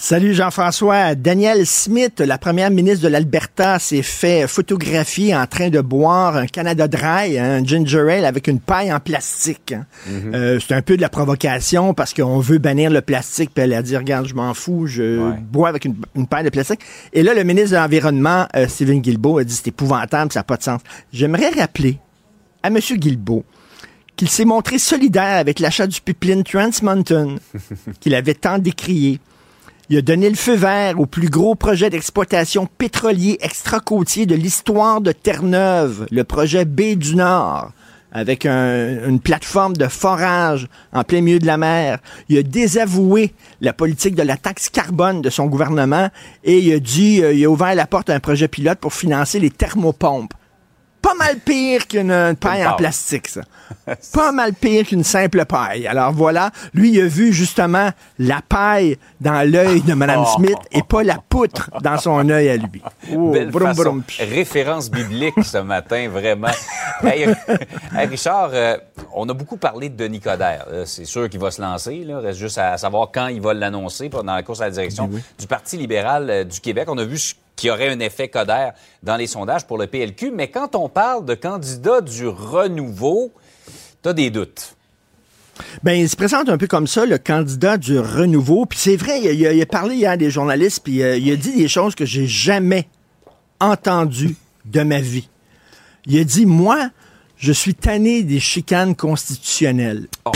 Salut 0.02 0.34
Jean-François. 0.34 1.14
Daniel 1.14 1.66
Smith, 1.66 2.22
la 2.22 2.38
première 2.38 2.72
ministre 2.72 3.04
de 3.04 3.10
l'Alberta, 3.10 3.80
s'est 3.80 4.02
fait 4.02 4.48
photographier 4.48 5.36
en 5.36 5.46
train 5.46 5.68
de 5.70 5.82
boire 5.82 6.38
un 6.38 6.46
Canada 6.48 6.88
Dry, 6.88 7.38
hein, 7.38 7.60
un 7.60 7.66
ginger 7.66 8.10
ale 8.10 8.24
avec 8.24 8.48
une 8.48 8.62
paille 8.62 8.94
en 8.94 9.02
plastique. 9.02 9.74
hein. 9.74 9.86
Euh, 10.34 10.58
c'est 10.66 10.74
un 10.74 10.82
peu 10.82 10.96
de 10.96 11.02
la 11.02 11.10
provocation 11.10 11.94
parce 11.94 12.14
qu'on 12.14 12.40
veut 12.40 12.60
bannir 12.60 12.92
le 12.92 13.02
plastique. 13.02 13.52
Puis 13.54 13.62
elle 13.66 13.74
a 13.74 13.82
dit, 13.82 13.98
regarde, 13.98 14.26
je 14.26 14.36
m'en 14.36 14.54
fous, 14.54 14.88
je 14.88 15.20
Ouais. 15.20 15.36
bois 15.52 15.68
avec 15.68 15.84
une, 15.84 15.96
une 16.16 16.28
paille 16.28 16.46
de 16.46 16.50
plastique. 16.50 16.80
Et 17.12 17.22
là, 17.22 17.34
le 17.34 17.44
ministre 17.44 17.72
de 17.72 17.76
l'Environnement, 17.76 18.48
euh, 18.56 18.70
Stephen 18.70 19.02
Guilbeault, 19.02 19.40
a 19.40 19.44
dit, 19.44 19.54
c'est 19.54 19.68
épouvantable, 19.68 20.32
ça 20.32 20.40
n'a 20.40 20.44
pas 20.46 20.56
de 20.56 20.64
sens. 20.64 20.80
J'aimerais 21.12 21.50
rappeler 21.50 21.98
à 22.64 22.70
M. 22.70 22.78
Guilbeault 22.80 23.44
qu'il 24.16 24.30
s'est 24.30 24.46
montré 24.46 24.80
solidaire 24.80 25.38
avec 25.40 25.60
l'achat 25.60 25.88
du 25.88 26.00
pipeline 26.00 26.44
Trans 26.46 26.70
Mountain, 26.84 27.36
qu'il 28.00 28.16
avait 28.16 28.34
tant 28.34 28.60
décrié. 28.60 29.20
Il 29.90 29.98
a 29.98 30.02
donné 30.04 30.30
le 30.30 30.36
feu 30.36 30.56
vert 30.56 31.00
au 31.00 31.08
plus 31.08 31.30
gros 31.30 31.56
projet 31.56 31.90
d'exploitation 31.90 32.68
pétrolier 32.78 33.38
extra-côtier 33.42 34.28
de 34.28 34.36
l'histoire 34.36 35.02
de 35.02 35.12
Terre-Neuve, 35.12 36.06
le 36.12 36.24
projet 36.24 36.64
B 36.66 36.96
du 36.96 37.16
Nord, 37.16 37.72
avec 38.12 38.46
un- 38.46 39.08
une 39.10 39.20
plateforme 39.20 39.76
de 39.76 39.88
forage 39.88 40.68
en 40.94 41.04
plein 41.04 41.22
milieu 41.22 41.40
de 41.40 41.48
la 41.48 41.58
mer. 41.58 41.98
Il 42.28 42.38
a 42.38 42.44
désavoué 42.44 43.34
la 43.62 43.74
politique 43.74 44.14
de 44.14 44.22
la 44.22 44.38
taxe 44.38 44.70
carbone 44.70 45.24
de 45.24 45.30
son 45.32 45.48
gouvernement 45.48 46.10
et 46.44 46.60
il 46.60 46.72
a 46.72 46.80
dit, 46.80 47.24
euh, 47.24 47.34
il 47.34 47.44
a 47.44 47.50
ouvert 47.50 47.74
la 47.74 47.88
porte 47.88 48.12
à 48.12 48.14
un 48.14 48.20
projet 48.20 48.48
pilote 48.48 48.78
pour 48.78 48.94
financer 48.94 49.40
les 49.40 49.50
thermopompes. 49.50 50.34
Pas 51.02 51.14
mal 51.16 51.38
pire 51.40 51.88
qu'une 51.88 52.36
paille 52.40 52.66
en 52.68 52.76
plastique, 52.76 53.28
ça. 53.30 53.42
Pas 54.14 54.32
mal 54.32 54.54
pire 54.54 54.86
qu'une 54.86 55.04
simple 55.04 55.46
paille. 55.46 55.88
Alors 55.88 56.12
voilà, 56.12 56.52
lui, 56.74 56.92
il 56.92 57.02
a 57.02 57.08
vu 57.08 57.32
justement 57.32 57.90
la 58.18 58.42
paille 58.42 58.98
dans 59.22 59.50
l'œil 59.50 59.82
de 59.82 59.94
Mme 59.94 60.20
Oh. 60.22 60.26
Smith 60.36 60.58
et 60.72 60.82
pas 60.84 61.04
la 61.04 61.18
poutre 61.30 61.70
dans 61.82 61.98
son 61.98 62.28
œil 62.30 62.50
à 62.50 62.58
lui. 62.58 62.82
Oh, 63.16 63.32
Belle 63.32 63.50
brum, 63.50 63.68
façon. 63.70 63.82
brum. 63.84 64.04
Référence 64.20 64.90
biblique 64.92 65.36
ce 65.44 65.60
matin, 65.60 66.10
vraiment. 66.12 66.48
Hey, 67.04 67.24
hey, 67.96 68.06
Richard, 68.08 68.50
euh, 68.54 68.78
on 69.14 69.28
a 69.30 69.34
beaucoup 69.34 69.58
parlé 69.58 69.88
de 69.90 69.96
Denis 69.96 70.20
Coderre. 70.20 70.66
Euh, 70.72 70.84
C'est 70.86 71.06
sûr 71.06 71.30
qu'il 71.30 71.40
va 71.40 71.50
se 71.52 71.62
lancer. 71.62 72.04
Là. 72.06 72.20
Reste 72.20 72.40
juste 72.40 72.58
à 72.58 72.78
savoir 72.78 73.10
quand 73.14 73.28
il 73.28 73.40
va 73.42 73.54
l'annoncer 73.54 74.10
dans 74.10 74.24
la 74.24 74.44
course 74.44 74.60
à 74.62 74.66
la 74.66 74.72
direction 74.72 75.08
du 75.40 75.48
Parti 75.48 75.78
libéral 75.78 76.30
euh, 76.30 76.44
du 76.44 76.60
Québec. 76.60 76.88
On 76.90 76.98
a 76.98 77.06
vu 77.06 77.18
ce- 77.18 77.36
qu'il 77.60 77.68
y 77.68 77.72
aurait 77.72 77.90
un 77.90 78.00
effet 78.00 78.30
Coderre 78.30 78.74
dans 79.04 79.16
les 79.18 79.28
sondages 79.28 79.68
pour 79.68 79.78
le 79.78 79.88
PLQ. 79.88 80.32
Mais 80.32 80.50
quand 80.50 80.76
on 80.76 80.90
parle 80.90 81.26
de 81.26 81.36
candidat 81.36 82.02
du 82.02 82.28
renouveau, 82.28 83.32
tu 84.02 84.10
as 84.10 84.14
des 84.14 84.30
doutes. 84.30 84.76
Ben, 85.84 85.94
il 85.94 86.10
se 86.10 86.16
présente 86.16 86.48
un 86.48 86.58
peu 86.58 86.68
comme 86.68 86.88
ça, 86.88 87.06
le 87.06 87.18
candidat 87.18 87.78
du 87.78 88.00
renouveau. 88.00 88.66
Puis 88.66 88.80
c'est 88.80 88.96
vrai, 88.96 89.20
il 89.22 89.46
a, 89.46 89.52
il 89.52 89.62
a- 89.62 89.66
parlé 89.66 89.96
hier 89.96 90.12
à 90.12 90.18
des 90.18 90.30
journalistes, 90.32 90.82
puis 90.84 91.04
euh, 91.04 91.18
il 91.18 91.30
a 91.32 91.36
dit 91.36 91.56
des 91.56 91.68
choses 91.68 91.96
que 91.96 92.06
j'ai 92.06 92.28
jamais 92.28 92.88
entendues 93.60 94.36
de 94.66 94.82
ma 94.84 95.02
vie. 95.02 95.28
Il 96.06 96.18
a 96.18 96.24
dit, 96.24 96.46
moi, 96.46 96.90
je 97.38 97.52
suis 97.52 97.76
tanné 97.76 98.24
des 98.24 98.40
chicanes 98.40 98.96
constitutionnelles. 98.96 100.08
Oh. 100.26 100.32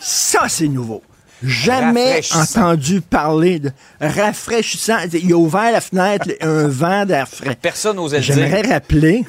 Ça, 0.00 0.48
c'est 0.48 0.68
nouveau. 0.68 1.02
Jamais 1.44 2.20
entendu 2.34 3.00
parler 3.00 3.58
de 3.58 3.70
rafraîchissant. 4.00 4.96
Il 5.12 5.32
a 5.32 5.36
ouvert 5.36 5.72
la 5.72 5.80
fenêtre, 5.80 6.28
un 6.40 6.68
vent 6.68 7.04
d'air 7.04 7.28
frais. 7.28 7.56
Personne 7.60 7.96
n'osait. 7.96 8.22
J'aimerais 8.22 8.62
rappeler, 8.62 9.24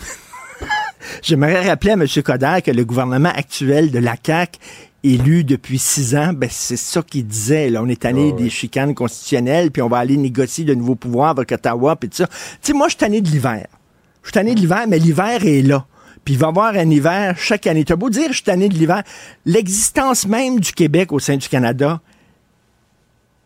j'aimerais 1.22 1.68
rappeler 1.68 1.92
à 1.92 1.96
M. 1.96 2.08
Coderre 2.24 2.64
que 2.64 2.72
le 2.72 2.86
gouvernement 2.86 3.32
actuel 3.36 3.92
de 3.92 4.00
la 4.00 4.16
CAQ 4.24 4.60
élu 5.06 5.44
depuis 5.44 5.78
six 5.78 6.16
ans, 6.16 6.32
ben 6.34 6.50
c'est 6.52 6.78
ça 6.78 7.02
qu'il 7.02 7.28
disait. 7.28 7.70
Là. 7.70 7.82
On 7.84 7.88
est 7.88 8.02
tanné 8.02 8.32
des 8.34 8.50
chicanes 8.50 8.96
constitutionnelles, 8.96 9.72
puis 9.72 9.82
on 9.82 9.88
va 9.88 9.98
aller 9.98 10.18
négocier 10.18 10.66
de 10.66 10.74
nouveaux 10.74 10.96
pouvoirs 10.96 11.32
avec 11.32 11.52
Ottawa, 11.52 11.96
puis 11.96 12.10
tout 12.10 12.18
ça. 12.18 12.28
Tu 12.28 12.34
sais, 12.62 12.74
moi, 12.74 12.88
je 12.88 12.92
suis 12.92 13.00
tanné 13.00 13.22
de 13.22 13.30
l'hiver. 13.30 13.68
Je 14.24 14.30
suis 14.30 14.34
tanné 14.34 14.56
de 14.56 14.60
l'hiver, 14.60 14.86
mais 14.88 14.98
l'hiver 14.98 15.46
est 15.46 15.62
là. 15.62 15.86
Puis 16.26 16.34
il 16.34 16.40
va 16.40 16.48
y 16.48 16.50
avoir 16.50 16.74
un 16.74 16.90
hiver 16.90 17.36
chaque 17.38 17.68
année. 17.68 17.86
T'as 17.86 17.96
beau 17.96 18.10
dire, 18.10 18.28
je 18.30 18.34
suis 18.34 18.44
tanné 18.44 18.68
de 18.68 18.74
l'hiver. 18.74 19.04
L'existence 19.46 20.28
même 20.28 20.60
du 20.60 20.74
Québec 20.74 21.14
au 21.14 21.20
sein 21.20 21.38
du 21.38 21.48
Canada 21.48 22.02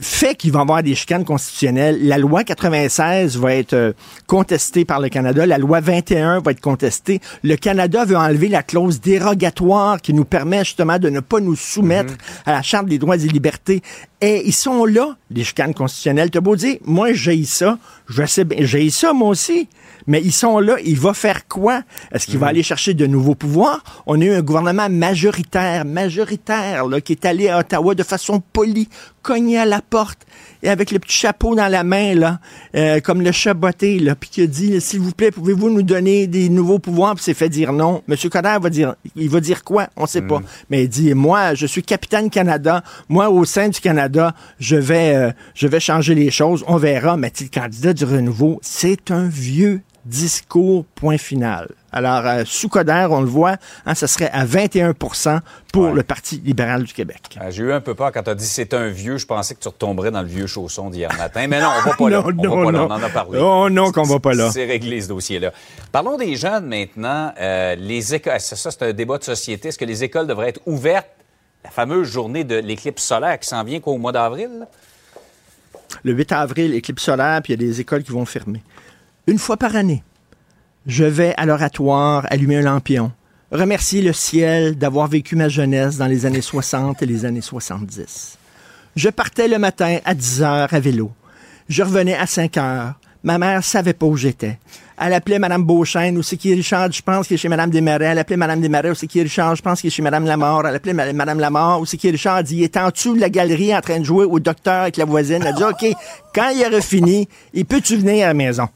fait 0.02 0.36
qu'il 0.36 0.52
va 0.52 0.60
y 0.60 0.62
avoir 0.62 0.82
des 0.82 0.96
chicanes 0.96 1.26
constitutionnelles. 1.26 2.08
La 2.08 2.18
loi 2.18 2.46
96 2.46 3.38
va 3.38 3.54
être 3.54 3.74
euh, 3.74 3.92
contestée 4.28 4.86
par 4.86 5.02
le 5.02 5.10
Canada. 5.10 5.46
La 5.46 5.58
loi 5.58 5.82
21 5.82 6.40
va 6.40 6.52
être 6.52 6.62
contestée. 6.62 7.20
Le 7.44 7.58
Canada 7.58 8.06
veut 8.06 8.16
enlever 8.16 8.48
la 8.48 8.64
clause 8.64 9.02
dérogatoire 9.02 10.02
qui 10.02 10.14
nous 10.14 10.24
permet 10.24 10.60
justement 10.60 11.00
de 11.00 11.10
ne 11.10 11.20
pas 11.20 11.42
nous 11.42 11.56
soumettre 11.56 12.14
à 12.46 12.54
la 12.54 12.62
Charte 12.62 12.86
des 12.88 12.98
droits 12.98 13.18
et 13.18 13.28
libertés. 13.28 13.82
Et 14.22 14.48
ils 14.48 14.54
sont 14.54 14.86
là, 14.86 15.18
les 15.32 15.44
chicanes 15.44 15.74
constitutionnelles. 15.74 16.32
T'as 16.32 16.40
beau 16.40 16.56
dire, 16.56 16.78
moi, 16.86 17.12
j'ai 17.12 17.44
ça. 17.44 17.78
Je 18.08 18.26
sais 18.26 18.46
bien, 18.46 18.60
j'ai 18.62 18.90
ça, 18.90 19.12
moi 19.12 19.30
aussi. 19.30 19.68
Mais 20.10 20.22
ils 20.24 20.32
sont 20.32 20.60
là. 20.60 20.78
Il 20.84 21.00
va 21.00 21.14
faire 21.14 21.48
quoi? 21.48 21.84
Est-ce 22.12 22.26
qu'il 22.26 22.40
va 22.40 22.48
aller 22.48 22.64
chercher 22.64 22.96
de 22.96 23.06
nouveaux 23.06 23.36
pouvoirs? 23.36 23.84
On 24.08 24.20
a 24.20 24.26
eu 24.26 24.34
un 24.34 24.42
gouvernement 24.42 24.90
majoritaire, 24.90 25.86
majoritaire, 25.86 26.88
là, 26.88 27.00
qui 27.00 27.12
est 27.12 27.26
allé 27.26 27.48
à 27.48 27.60
Ottawa 27.60 27.94
de 27.94 28.02
façon 28.02 28.42
polie, 28.42 28.90
cogné 29.22 29.60
à 29.60 29.66
la 29.66 29.84
porte 29.84 30.26
et 30.64 30.70
avec 30.70 30.90
le 30.90 30.98
petit 30.98 31.16
chapeau 31.16 31.54
dans 31.54 31.68
la 31.68 31.84
main, 31.84 32.16
là, 32.16 32.40
euh, 32.76 33.00
comme 33.02 33.22
le 33.22 33.32
chat 33.32 33.54
botté, 33.54 34.00
là, 34.00 34.16
puis 34.16 34.32
qui 34.32 34.42
a 34.42 34.48
dit, 34.48 34.82
s'il 34.82 35.00
vous 35.00 35.12
plaît, 35.12 35.30
pouvez-vous 35.30 35.70
nous 35.70 35.84
donner 35.84 36.26
des 36.26 36.50
nouveaux 36.50 36.80
pouvoirs? 36.80 37.14
Puis 37.14 37.26
s'est 37.26 37.36
fait 37.36 37.50
dire 37.50 37.72
non. 37.72 38.02
Monsieur 38.08 38.30
Coderre 38.30 38.60
va 38.60 38.72
dire, 38.72 38.96
il 39.16 39.30
va 39.30 39.40
dire 39.42 39.64
quoi? 39.64 39.90
On 39.96 40.08
sait 40.08 40.24
pas. 40.24 40.42
Mais 40.72 40.86
il 40.86 40.90
dit, 40.90 41.14
moi, 41.14 41.54
je 41.54 41.68
suis 41.68 41.84
capitaine 41.84 42.32
Canada. 42.32 42.84
Moi, 43.10 43.30
au 43.30 43.46
sein 43.46 43.70
du 43.70 43.80
Canada, 43.80 44.34
je 44.60 44.76
vais, 44.76 45.16
euh, 45.16 45.32
je 45.54 45.68
vais 45.68 45.80
changer 45.80 46.16
les 46.16 46.32
choses. 46.32 46.64
On 46.68 46.78
verra. 46.78 47.16
Mais 47.16 47.32
le 47.40 47.48
candidat 47.48 47.94
du 47.94 48.06
renouveau, 48.06 48.60
c'est 48.64 49.12
un 49.12 49.28
vieux 49.28 49.82
discours, 50.06 50.86
point 50.96 51.18
final. 51.18 51.70
Alors, 51.92 52.26
euh, 52.26 52.44
sous 52.46 52.70
Coderre, 52.70 53.12
on 53.12 53.22
le 53.22 53.28
voit, 53.28 53.56
hein, 53.86 53.96
ça 53.96 54.08
serait 54.08 54.30
à 54.32 54.46
21% 54.46 55.40
pour 55.74 55.86
Ouais. 55.86 55.94
le 55.94 56.04
Parti 56.04 56.42
libéral 56.44 56.84
du 56.84 56.94
Québec. 56.94 57.38
Euh, 57.42 57.50
J'ai 57.52 57.64
eu 57.64 57.72
un 57.74 57.82
peu 57.82 57.96
peur 57.96 58.12
quand 58.12 58.24
tu 58.24 58.30
as 58.30 58.36
dit 58.36 58.46
c'est 58.46 58.74
un 58.74 58.88
vieux. 58.90 59.18
Je 59.18 59.26
pensais 59.26 59.56
que 59.56 59.60
tu 59.60 59.68
retomberais 59.68 60.12
dans 60.12 60.22
le 60.22 60.28
vieux 60.28 60.48
chausson 60.48 60.90
d'hier 60.90 61.12
matin. 61.18 61.48
Mais 61.48 61.60
non, 61.62 61.70
on 61.80 61.90
va 61.90 61.96
pas 61.96 62.10
là. 62.10 62.22
Non, 62.34 62.52
On 62.54 62.66
va 62.66 62.72
non, 62.72 62.72
pas 62.72 62.72
là. 62.72 62.84
On 62.84 62.92
en 62.92 63.04
a 63.04 63.10
parlé. 63.10 63.40
Oh 63.42 63.70
non, 63.70 63.92
qu'on 63.92 64.04
va 64.04 64.20
pas 64.20 64.34
là. 64.34 64.52
C'est 64.52 64.66
réglé 64.66 65.02
ce 65.02 65.08
dossier-là. 65.08 65.52
Parlons 65.92 66.18
des 66.18 66.36
jeunes 66.36 66.66
maintenant. 66.68 67.34
Euh, 67.40 67.76
les 67.76 68.14
écoles, 68.16 68.40
ça, 68.40 68.56
c'est 68.56 68.84
un 68.84 68.94
débat 68.94 69.18
de 69.18 69.24
société. 69.24 69.70
Est-ce 69.70 69.78
que 69.78 69.86
les 69.86 70.04
écoles 70.04 70.28
devraient 70.28 70.50
être 70.50 70.62
ouvertes? 70.66 71.08
La 71.64 71.72
fameuse 71.72 72.08
journée 72.10 72.46
de 72.46 72.56
l'éclipse 72.56 73.04
solaire 73.04 73.38
qui 73.40 73.48
s'en 73.50 73.64
vient 73.64 73.80
qu'au 73.82 73.98
mois 73.98 74.12
d'avril. 74.14 74.66
le 76.04 76.14
8 76.14 76.32
avril, 76.32 76.74
éclipse 76.76 77.04
solaire, 77.04 77.42
puis 77.44 77.52
il 77.54 77.62
y 77.62 77.66
a 77.66 77.68
des 77.68 77.82
écoles 77.82 78.04
qui 78.04 78.12
vont 78.12 78.26
fermer. 78.26 78.62
Une 79.30 79.38
fois 79.38 79.58
par 79.58 79.76
année, 79.76 80.02
je 80.88 81.04
vais 81.04 81.36
à 81.38 81.46
l'oratoire 81.46 82.26
allumer 82.32 82.58
un 82.58 82.62
lampion, 82.62 83.12
remercier 83.52 84.02
le 84.02 84.12
ciel 84.12 84.76
d'avoir 84.76 85.08
vécu 85.08 85.36
ma 85.36 85.50
jeunesse 85.50 85.98
dans 85.98 86.08
les 86.08 86.26
années 86.26 86.42
60 86.42 87.04
et 87.04 87.06
les 87.06 87.26
années 87.26 87.40
70. 87.40 88.40
Je 88.96 89.10
partais 89.10 89.48
le 89.48 89.60
matin 89.60 90.00
à 90.04 90.16
10 90.16 90.42
heures 90.42 90.74
à 90.74 90.80
vélo. 90.80 91.12
Je 91.68 91.84
revenais 91.84 92.16
à 92.16 92.26
5 92.26 92.58
heures. 92.58 92.96
Ma 93.22 93.38
mère 93.38 93.64
savait 93.64 93.94
pas 93.94 94.08
où 94.08 94.18
j'étais. 94.18 94.58
Elle 95.02 95.14
appelait 95.14 95.40
Madame 95.40 95.64
Beauchesne, 95.64 96.18
où 96.18 96.24
c'est 96.24 96.36
qui 96.36 96.54
Richard, 96.54 96.92
je 96.92 97.02
pense 97.02 97.26
qu'il 97.28 97.36
est 97.36 97.38
chez 97.38 97.48
Madame 97.48 97.70
Desmarais. 97.70 98.06
Elle 98.06 98.20
appelait 98.20 98.36
Madame 98.36 98.60
Desmarais, 98.60 98.90
où 98.90 98.96
c'est 98.96 99.08
qui 99.08 99.22
Richard, 99.22 99.56
je 99.56 99.62
pense 99.62 99.80
qu'il 99.80 99.88
est 99.88 99.92
chez 99.92 100.02
Madame 100.02 100.26
Lamort. 100.26 100.68
Elle 100.68 100.76
appelait 100.76 100.94
Madame 100.94 101.40
Lamort, 101.40 101.80
où 101.80 101.86
c'est 101.86 101.96
qui 101.96 102.12
Richard, 102.12 102.44
dit, 102.44 102.58
il 102.58 102.64
est 102.64 102.76
en 102.76 102.90
dessous 102.90 103.16
de 103.16 103.22
la 103.22 103.30
galerie 103.30 103.74
en 103.74 103.80
train 103.80 104.00
de 104.00 104.04
jouer 104.04 104.26
au 104.26 104.40
docteur 104.40 104.82
avec 104.82 104.98
la 104.98 105.06
voisine. 105.06 105.42
Elle 105.46 105.56
dit, 105.56 105.64
OK, 105.64 105.86
quand 106.36 106.50
il 106.50 106.66
aurait 106.66 106.82
fini, 106.82 107.30
il 107.54 107.66
peut-tu 107.66 107.96
venir 107.96 108.26
à 108.26 108.28
la 108.30 108.34
maison? 108.34 108.68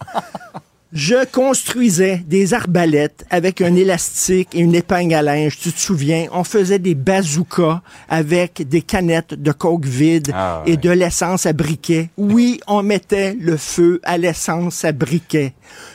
Je 0.93 1.25
construisais 1.25 2.23
des 2.27 2.53
arbalètes 2.53 3.25
avec 3.31 3.61
un 3.61 3.75
élastique 3.75 4.49
et 4.53 4.59
une 4.59 4.75
épingle 4.75 5.15
à 5.15 5.23
linge. 5.23 5.57
Tu 5.59 5.71
te 5.71 5.79
souviens? 5.79 6.27
On 6.31 6.43
faisait 6.43 6.77
des 6.77 6.93
bazookas 6.93 7.81
avec 8.09 8.67
des 8.69 8.83
canettes 8.83 9.33
de 9.33 9.51
coke 9.51 9.85
vide 9.85 10.31
Ah, 10.35 10.61
et 10.67 10.77
de 10.77 10.91
l'essence 10.91 11.47
à 11.47 11.53
briquet. 11.53 12.11
Oui, 12.17 12.59
on 12.67 12.83
mettait 12.83 13.35
le 13.39 13.57
feu 13.57 14.01
à 14.03 14.19
l'essence 14.19 14.85
à 14.85 14.91
briquet. 14.91 15.53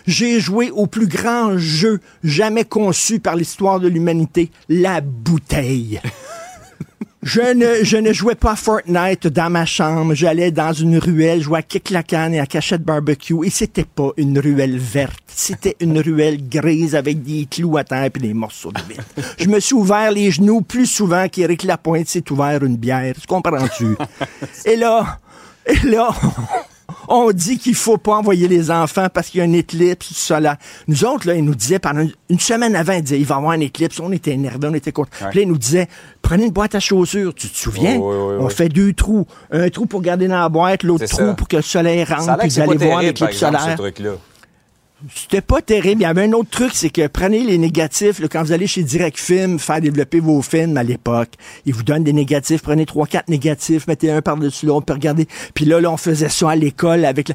J'ai 0.08 0.40
joué 0.40 0.72
au 0.72 0.88
plus 0.88 1.06
grand 1.06 1.56
jeu 1.58 2.00
jamais 2.24 2.64
conçu 2.64 3.20
par 3.20 3.36
l'histoire 3.36 3.78
de 3.78 3.86
l'humanité, 3.86 4.50
la 4.68 5.00
bouteille. 5.00 6.00
Je 7.28 7.42
ne, 7.52 7.84
je 7.84 7.98
ne 7.98 8.10
jouais 8.10 8.36
pas 8.36 8.52
à 8.52 8.56
Fortnite 8.56 9.26
dans 9.26 9.50
ma 9.50 9.66
chambre. 9.66 10.14
J'allais 10.14 10.50
dans 10.50 10.72
une 10.72 10.96
ruelle, 10.96 11.42
jouais 11.42 11.58
à 11.58 11.62
Kick 11.62 11.90
la 11.90 12.02
canne 12.02 12.32
et 12.32 12.40
à 12.40 12.46
Cachette 12.46 12.82
Barbecue. 12.82 13.44
Et 13.44 13.50
c'était 13.50 13.84
pas 13.84 14.12
une 14.16 14.38
ruelle 14.38 14.78
verte. 14.78 15.22
C'était 15.26 15.76
une 15.80 15.98
ruelle 15.98 16.48
grise 16.48 16.96
avec 16.96 17.22
des 17.22 17.44
clous 17.44 17.76
à 17.76 17.84
terre 17.84 18.10
et 18.14 18.18
des 18.18 18.32
morceaux 18.32 18.72
de 18.72 18.80
vitre. 18.88 19.04
Je 19.38 19.46
me 19.46 19.60
suis 19.60 19.74
ouvert 19.74 20.10
les 20.10 20.30
genoux 20.30 20.62
plus 20.62 20.86
souvent 20.86 21.28
qu'Éric 21.28 21.64
Lapointe 21.64 22.08
s'est 22.08 22.32
ouvert 22.32 22.64
une 22.64 22.78
bière. 22.78 23.14
Tu 23.20 23.26
comprends-tu? 23.26 23.94
Et 24.64 24.76
là, 24.76 25.18
et 25.66 25.86
là, 25.86 26.08
on 27.08 27.30
dit 27.32 27.58
qu'il 27.58 27.74
faut 27.74 27.98
pas 27.98 28.16
envoyer 28.16 28.48
les 28.48 28.70
enfants 28.70 29.08
parce 29.12 29.28
qu'il 29.28 29.38
y 29.38 29.40
a 29.40 29.44
une 29.44 29.54
éclipse 29.54 30.12
solaire. 30.12 30.56
Nous 30.86 31.04
autres, 31.04 31.26
là, 31.26 31.34
ils 31.34 31.44
nous 31.44 31.54
disaient 31.54 31.78
pendant 31.78 32.06
une, 32.28 32.40
semaine 32.40 32.76
avant, 32.76 32.92
ils 32.92 33.02
disaient, 33.02 33.18
il 33.18 33.26
va 33.26 33.36
y 33.36 33.38
avoir 33.38 33.52
une 33.54 33.62
éclipse. 33.62 33.98
On 34.00 34.12
était 34.12 34.32
énervés, 34.32 34.68
on 34.70 34.74
était 34.74 34.92
contents. 34.92 35.10
Puis 35.30 35.38
là, 35.38 35.42
ils 35.42 35.48
nous 35.48 35.58
disaient, 35.58 35.88
prenez 36.22 36.44
une 36.44 36.52
boîte 36.52 36.74
à 36.74 36.80
chaussures. 36.80 37.34
Tu 37.34 37.48
te 37.48 37.56
souviens? 37.56 37.96
Oui, 37.96 38.14
oui, 38.14 38.16
oui, 38.16 38.36
on 38.40 38.46
oui. 38.46 38.52
fait 38.52 38.68
deux 38.68 38.92
trous. 38.92 39.26
Un 39.50 39.68
trou 39.70 39.86
pour 39.86 40.02
garder 40.02 40.28
dans 40.28 40.40
la 40.40 40.48
boîte, 40.48 40.82
l'autre 40.82 41.06
trou 41.06 41.26
ça. 41.28 41.34
pour 41.34 41.48
que 41.48 41.56
le 41.56 41.62
soleil 41.62 42.04
rentre, 42.04 42.38
puis 42.38 42.48
vous 42.48 42.60
allez 42.60 42.76
voir 42.76 43.02
l'éclipse 43.02 43.32
ce 43.32 43.38
solaire. 43.38 43.76
truc-là. 43.76 44.12
C'était 45.14 45.40
pas 45.40 45.62
terrible. 45.62 46.00
Il 46.00 46.04
y 46.04 46.06
avait 46.06 46.24
un 46.24 46.32
autre 46.32 46.50
truc, 46.50 46.70
c'est 46.74 46.90
que 46.90 47.06
prenez 47.06 47.44
les 47.44 47.56
négatifs. 47.56 48.18
là, 48.18 48.26
quand 48.28 48.42
vous 48.42 48.50
allez 48.52 48.66
chez 48.66 48.82
Direct 48.82 49.16
Film 49.18 49.58
faire 49.60 49.80
développer 49.80 50.18
vos 50.18 50.42
films 50.42 50.76
à 50.76 50.82
l'époque, 50.82 51.30
ils 51.66 51.72
vous 51.74 51.84
donnent 51.84 52.02
des 52.02 52.12
négatifs. 52.12 52.62
Prenez 52.62 52.84
trois, 52.84 53.06
quatre 53.06 53.28
négatifs, 53.28 53.86
mettez 53.86 54.10
un 54.10 54.22
par-dessus 54.22 54.66
l'autre, 54.66 54.86
puis 54.86 54.94
regardez. 54.94 55.28
Puis 55.54 55.66
là, 55.66 55.80
là, 55.80 55.92
on 55.92 55.96
faisait 55.96 56.28
ça 56.28 56.50
à 56.50 56.56
l'école 56.56 57.04
avec... 57.04 57.28
la- 57.28 57.34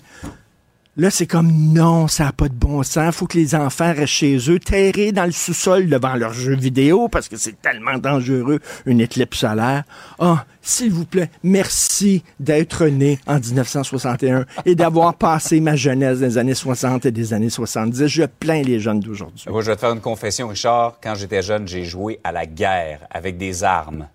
Là, 0.96 1.10
c'est 1.10 1.26
comme 1.26 1.52
non, 1.74 2.08
ça 2.08 2.26
n'a 2.26 2.32
pas 2.32 2.48
de 2.48 2.54
bon 2.54 2.84
sens. 2.84 3.16
faut 3.16 3.26
que 3.26 3.36
les 3.36 3.56
enfants 3.56 3.92
restent 3.96 4.14
chez 4.14 4.38
eux, 4.52 4.60
terrés 4.60 5.12
dans 5.12 5.26
le 5.26 5.32
sous-sol 5.32 5.90
devant 5.90 6.14
leurs 6.14 6.34
jeux 6.34 6.56
vidéo 6.56 7.08
parce 7.08 7.28
que 7.28 7.36
c'est 7.36 7.60
tellement 7.60 7.98
dangereux, 7.98 8.60
une 8.86 9.02
éclipse 9.02 9.40
solaire. 9.40 9.86
Ah, 10.20 10.46
s'il 10.62 10.92
vous 10.92 11.06
plaît, 11.06 11.32
merci 11.42 12.24
d'être 12.40 12.86
né 12.86 13.18
en 13.26 13.40
1961 13.40 14.46
et 14.68 14.76
d'avoir 14.76 15.16
passé 15.16 15.60
ma 15.62 15.76
jeunesse 15.76 16.20
des 16.20 16.38
années 16.38 16.54
60 16.54 17.08
et 17.08 17.12
des 17.12 17.34
années 17.34 17.50
70. 17.50 18.06
Je 18.06 18.26
plains 18.26 18.62
les 18.62 18.80
jeunes 18.80 19.00
d'aujourd'hui. 19.00 19.46
Moi, 19.50 19.64
je 19.64 19.72
vais 19.72 19.76
te 19.76 19.82
faire 19.82 19.94
une 19.94 20.00
confession, 20.00 20.48
Richard. 20.48 21.00
Quand 21.02 21.16
j'étais 21.16 21.42
jeune, 21.42 21.68
j'ai 21.68 21.86
joué 21.86 22.20
à 22.24 22.32
la 22.32 22.46
guerre 22.46 23.08
avec 23.10 23.40
des 23.40 23.64
armes. 23.64 24.08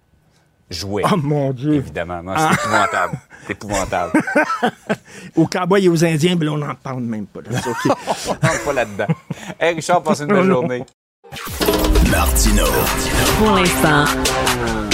Jouer. 0.70 1.02
Oh 1.10 1.16
mon 1.16 1.50
Dieu! 1.52 1.74
Évidemment. 1.74 2.22
Non, 2.22 2.34
c'est 2.36 2.54
épouvantable. 2.54 3.18
C'est 3.46 3.52
épouvantable. 3.52 4.12
Aux 5.36 5.46
cowboys 5.46 5.84
et 5.84 5.88
aux 5.88 6.04
Indiens, 6.04 6.36
ben, 6.36 6.48
on 6.50 6.58
n'en 6.58 6.74
parle 6.74 7.00
même 7.02 7.26
pas. 7.26 7.40
là. 7.40 7.58
C'est 7.62 7.70
OK. 7.90 7.96
On 8.26 8.30
rentre 8.32 8.64
pas 8.64 8.72
là-dedans. 8.74 9.06
Hey, 9.58 9.74
Richard, 9.76 10.02
passe 10.02 10.20
une 10.20 10.26
belle 10.26 10.44
Non. 10.44 10.54
journée. 10.60 10.84
Martino. 12.10 12.64
Pour 13.38 13.52
l'instant, 13.52 14.04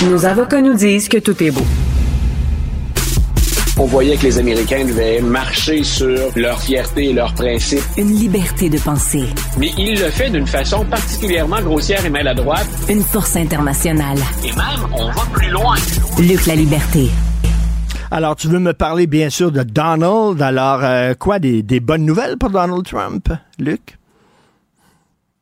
nos 0.07 0.25
avocats 0.27 0.61
nous 0.61 0.75
disent 0.75 1.09
que 1.09 1.19
tout 1.19 1.41
est 1.43 1.51
beau. 1.51 1.65
On 3.77 3.87
voyait 3.87 4.17
que 4.17 4.23
les 4.23 4.39
Américains 4.39 4.85
devaient 4.85 5.21
marcher 5.21 5.83
sur 5.83 6.31
leur 6.37 6.61
fierté 6.61 7.07
et 7.07 7.13
leurs 7.13 7.35
principes. 7.35 7.83
Une 7.99 8.15
liberté 8.15 8.71
de 8.71 8.79
penser. 8.79 9.25
Mais 9.59 9.71
il 9.77 9.99
le 9.99 10.11
fait 10.11 10.31
d'une 10.31 10.47
façon 10.47 10.85
particulièrement 10.85 11.61
grossière 11.61 12.07
et 12.07 12.11
maladroite. 12.11 12.69
Une 12.89 13.03
force 13.03 13.35
internationale. 13.35 14.19
Et 14.45 14.53
même, 14.53 14.93
on 14.93 15.07
va 15.07 15.23
plus 15.33 15.51
loin. 15.51 15.75
Luc 16.21 16.47
la 16.47 16.55
liberté. 16.55 17.09
Alors, 18.13 18.37
tu 18.37 18.47
veux 18.47 18.61
me 18.61 18.75
parler, 18.75 19.09
bien 19.09 19.29
sûr, 19.29 19.51
de 19.51 19.65
Donald. 19.65 20.41
Alors, 20.41 20.85
euh, 20.85 21.15
quoi, 21.15 21.41
des, 21.41 21.65
des 21.65 21.81
bonnes 21.81 22.05
nouvelles 22.05 22.37
pour 22.39 22.51
Donald 22.51 22.85
Trump, 22.85 23.29
Luc? 23.59 23.99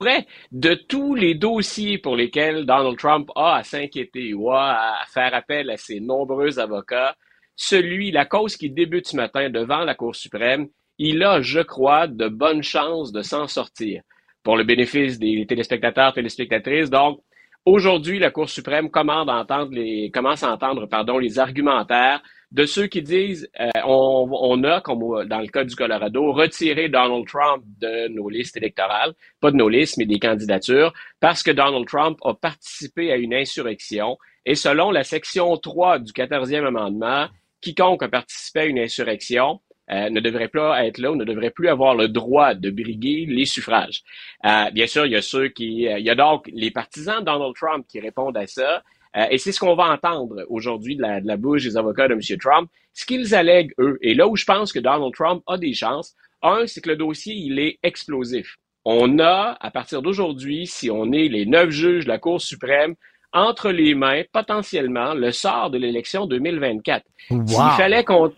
Après, 0.01 0.27
de 0.53 0.73
tous 0.89 1.15
les 1.15 1.35
dossiers 1.35 1.99
pour 1.99 2.17
lesquels 2.17 2.65
Donald 2.65 2.97
Trump 2.97 3.29
a 3.37 3.57
à 3.57 3.63
s'inquiéter 3.63 4.33
ou 4.33 4.51
a 4.51 4.71
à 4.71 5.05
faire 5.13 5.35
appel 5.35 5.69
à 5.69 5.77
ses 5.77 6.01
nombreux 6.01 6.59
avocats, 6.59 7.15
celui, 7.57 8.11
la 8.11 8.25
cause 8.25 8.57
qui 8.57 8.71
débute 8.71 9.09
ce 9.09 9.17
matin 9.17 9.51
devant 9.51 9.85
la 9.85 9.95
Cour 9.95 10.17
suprême, 10.17 10.69
il 10.99 11.23
a, 11.23 11.41
je 11.41 11.61
crois, 11.61 12.07
de 12.07 12.29
bonnes 12.29 12.63
chances 12.63 13.13
de 13.13 13.23
s'en 13.23 13.47
sortir. 13.47 14.03
Pour 14.43 14.57
le 14.57 14.65
bénéfice 14.65 15.19
des 15.19 15.47
téléspectateurs, 15.47 16.13
téléspectatrices, 16.13 16.91
donc, 16.91 17.21
aujourd'hui, 17.65 18.19
la 18.19 18.31
Cour 18.31 18.49
suprême 18.49 18.91
commence 18.91 19.29
à 19.29 20.53
entendre, 20.53 20.87
pardon, 20.87 21.19
les 21.19 21.39
argumentaires 21.39 22.23
de 22.53 22.67
ceux 22.67 22.87
qui 22.87 23.03
disent 23.03 23.49
euh, 23.61 23.71
on, 23.85 24.29
on 24.31 24.63
a, 24.65 24.81
comme 24.83 25.27
dans 25.27 25.41
le 25.41 25.47
cas 25.47 25.65
du 25.65 25.75
Colorado, 25.75 26.33
retiré 26.33 26.89
Donald 26.89 27.27
Trump 27.27 27.65
de 27.81 28.09
nos 28.09 28.29
listes 28.29 28.57
électorales, 28.59 29.15
pas 29.41 29.51
de 29.51 29.57
nos 29.57 29.71
listes, 29.71 29.97
mais 29.97 30.05
des 30.05 30.19
candidatures, 30.19 30.93
parce 31.19 31.43
que 31.43 31.51
Donald 31.51 31.87
Trump 31.87 32.19
a 32.25 32.35
participé 32.35 33.11
à 33.11 33.17
une 33.17 33.33
insurrection. 33.33 34.19
Et 34.45 34.55
selon 34.55 34.91
la 34.91 35.03
section 35.03 35.57
3 35.57 36.01
du 36.01 36.13
14e 36.13 36.67
amendement, 36.67 37.29
quiconque 37.63 38.03
a 38.03 38.09
participé 38.09 38.61
à 38.61 38.65
une 38.67 38.79
insurrection 38.79 39.61
euh, 39.91 40.11
ne 40.11 40.21
devrait 40.21 40.49
pas 40.49 40.87
être 40.87 40.99
là 40.99 41.15
ne 41.15 41.25
devrait 41.25 41.51
plus 41.51 41.69
avoir 41.69 41.95
le 41.95 42.09
droit 42.09 42.55
de 42.55 42.71
briguer 42.71 43.27
les 43.29 43.45
suffrages. 43.45 44.03
Euh, 44.47 44.71
bien 44.71 44.87
sûr, 44.87 45.07
il 45.07 45.13
y 45.13 45.17
a 45.17 45.23
ceux 45.23 45.49
qui, 45.49 45.89
euh, 45.89 45.99
il 45.99 46.05
y 46.05 46.11
a 46.11 46.15
donc 46.15 46.49
les 46.53 46.71
partisans 46.71 47.21
de 47.21 47.25
Donald 47.25 47.55
Trump 47.55 47.85
qui 47.89 48.01
répondent 48.01 48.37
à 48.37 48.47
ça. 48.47 48.83
Et 49.31 49.37
c'est 49.37 49.53
ce 49.53 49.61
qu'on 49.61 49.75
va 49.75 49.93
entendre 49.93 50.47
aujourd'hui 50.49 50.97
de 50.97 51.03
la, 51.03 51.21
de 51.21 51.27
la 51.27 51.37
bouche 51.37 51.65
des 51.65 51.77
avocats 51.77 52.09
de 52.09 52.15
M. 52.15 52.21
Trump, 52.39 52.71
ce 52.95 53.05
qu'ils 53.05 53.35
allèguent, 53.35 53.75
eux. 53.79 53.99
Et 54.01 54.15
là 54.15 54.27
où 54.27 54.37
je 54.37 54.47
pense 54.47 54.73
que 54.73 54.79
Donald 54.79 55.13
Trump 55.13 55.43
a 55.47 55.59
des 55.59 55.75
chances, 55.75 56.15
un, 56.41 56.67
c'est 56.67 56.81
que 56.81 56.89
le 56.89 56.97
dossier, 56.97 57.35
il 57.35 57.59
est 57.59 57.79
explosif. 57.83 58.57
On 58.87 59.19
a, 59.19 59.59
à 59.61 59.71
partir 59.71 60.01
d'aujourd'hui, 60.01 60.67
si 60.67 60.91
on 60.91 61.13
est 61.13 61.29
les 61.29 61.45
neuf 61.45 61.69
juges 61.69 62.05
de 62.05 62.09
la 62.09 62.19
Cour 62.19 62.41
suprême, 62.41 62.95
entre 63.33 63.71
les 63.71 63.95
mains, 63.95 64.23
potentiellement, 64.33 65.15
le 65.15 65.31
sort 65.31 65.71
de 65.71 65.79
l'élection 65.79 66.27
2024. 66.27 67.05
Wow. 67.31 67.47
S'il 67.47 67.71
fallait 67.77 68.05
qu'on 68.05 68.33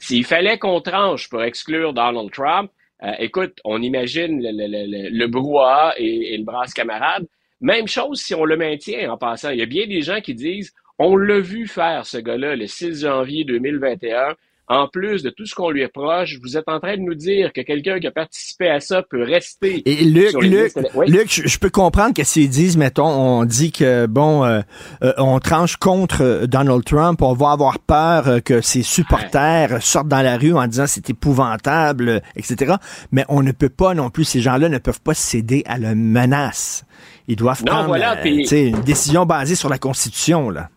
s'il 0.00 0.24
fallait 0.24 0.58
qu'on 0.58 0.80
tranche 0.80 1.28
pour 1.28 1.42
exclure 1.42 1.92
Donald 1.92 2.30
Trump, 2.30 2.70
euh, 3.02 3.12
écoute, 3.18 3.58
on 3.64 3.82
imagine 3.82 4.40
le, 4.40 4.50
le, 4.52 4.66
le, 4.68 5.08
le 5.10 5.26
brouhaha 5.26 5.94
et, 5.96 6.34
et 6.34 6.38
le 6.38 6.44
brasse 6.44 6.72
camarade. 6.72 7.26
Même 7.60 7.88
chose 7.88 8.20
si 8.20 8.34
on 8.34 8.44
le 8.44 8.56
maintient 8.56 9.10
en 9.10 9.16
passant. 9.16 9.50
Il 9.50 9.58
y 9.58 9.62
a 9.62 9.66
bien 9.66 9.86
des 9.86 10.02
gens 10.02 10.20
qui 10.20 10.34
disent 10.34 10.72
on 10.98 11.16
l'a 11.16 11.38
vu 11.38 11.66
faire, 11.66 12.06
ce 12.06 12.18
gars-là, 12.18 12.56
le 12.56 12.66
6 12.66 13.02
janvier 13.02 13.44
2021. 13.44 14.34
En 14.70 14.86
plus 14.86 15.22
de 15.22 15.30
tout 15.30 15.46
ce 15.46 15.54
qu'on 15.54 15.70
lui 15.70 15.82
reproche, 15.84 16.36
vous 16.42 16.56
êtes 16.58 16.68
en 16.68 16.78
train 16.78 16.96
de 16.96 17.00
nous 17.02 17.14
dire 17.14 17.52
que 17.54 17.62
quelqu'un 17.62 17.98
qui 18.00 18.06
a 18.06 18.10
participé 18.10 18.68
à 18.68 18.80
ça 18.80 19.02
peut 19.02 19.22
rester. 19.22 19.82
Et 19.86 20.04
Luc, 20.04 20.28
sur 20.30 20.42
les 20.42 20.48
Luc, 20.50 20.74
listes- 20.76 20.90
Oui? 20.94 21.06
Luc, 21.10 21.32
je, 21.32 21.48
je 21.48 21.58
peux 21.58 21.70
comprendre 21.70 22.12
que 22.14 22.22
s'ils 22.22 22.50
disent, 22.50 22.76
mettons, 22.76 23.06
on 23.06 23.44
dit 23.46 23.72
que, 23.72 24.04
bon, 24.06 24.44
euh, 24.44 24.60
euh, 25.02 25.12
on 25.16 25.38
tranche 25.40 25.76
contre 25.76 26.22
euh, 26.22 26.46
Donald 26.46 26.84
Trump, 26.84 27.22
on 27.22 27.32
va 27.32 27.52
avoir 27.52 27.78
peur 27.78 28.28
euh, 28.28 28.40
que 28.40 28.60
ses 28.60 28.82
supporters 28.82 29.82
sortent 29.82 30.08
dans 30.08 30.20
la 30.22 30.36
rue 30.36 30.52
en 30.52 30.66
disant 30.66 30.84
c'est 30.86 31.08
épouvantable, 31.08 32.20
etc. 32.36 32.74
Mais 33.10 33.24
on 33.30 33.42
ne 33.42 33.52
peut 33.52 33.70
pas 33.70 33.94
non 33.94 34.10
plus, 34.10 34.24
ces 34.24 34.40
gens-là 34.40 34.68
ne 34.68 34.78
peuvent 34.78 35.00
pas 35.00 35.14
céder 35.14 35.62
à 35.66 35.78
la 35.78 35.94
menace. 35.94 36.84
Ils 37.26 37.36
doivent 37.36 37.62
Non, 37.64 37.72
prendre 37.72 37.86
voilà, 37.88 38.18
euh, 38.24 38.24
une 38.52 38.80
décision 38.82 39.24
basée 39.26 39.54
sur 39.54 39.68
la 39.70 39.78
Constitution, 39.78 40.50
là. 40.50 40.68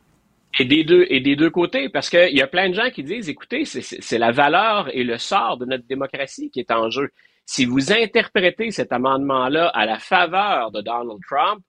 Et 0.60 0.66
des 0.66 0.84
deux, 0.84 1.06
et 1.10 1.22
des 1.22 1.36
deux 1.36 1.50
côtés, 1.50 1.90
parce 1.90 2.10
qu'il 2.10 2.36
y 2.36 2.42
a 2.42 2.48
plein 2.48 2.70
de 2.70 2.76
gens 2.76 2.90
qui 2.90 3.04
disent, 3.04 3.30
écoutez, 3.30 3.64
c'est- 3.66 4.18
la 4.18 4.32
valeur 4.32 4.90
et 4.94 5.04
le 5.04 5.18
sort 5.18 5.58
de 5.58 5.66
notre 5.66 5.86
démocratie 5.88 6.52
qui 6.52 6.60
est 6.60 6.72
en 6.72 6.90
jeu. 6.90 7.10
Si 7.46 7.66
vous 7.66 7.92
interprétez 7.92 8.72
cet 8.72 8.92
amendement-là 8.92 9.68
à 9.70 9.86
la 9.86 9.98
faveur 9.98 10.72
de 10.72 10.82
Donald 10.82 11.20
Trump, 11.28 11.62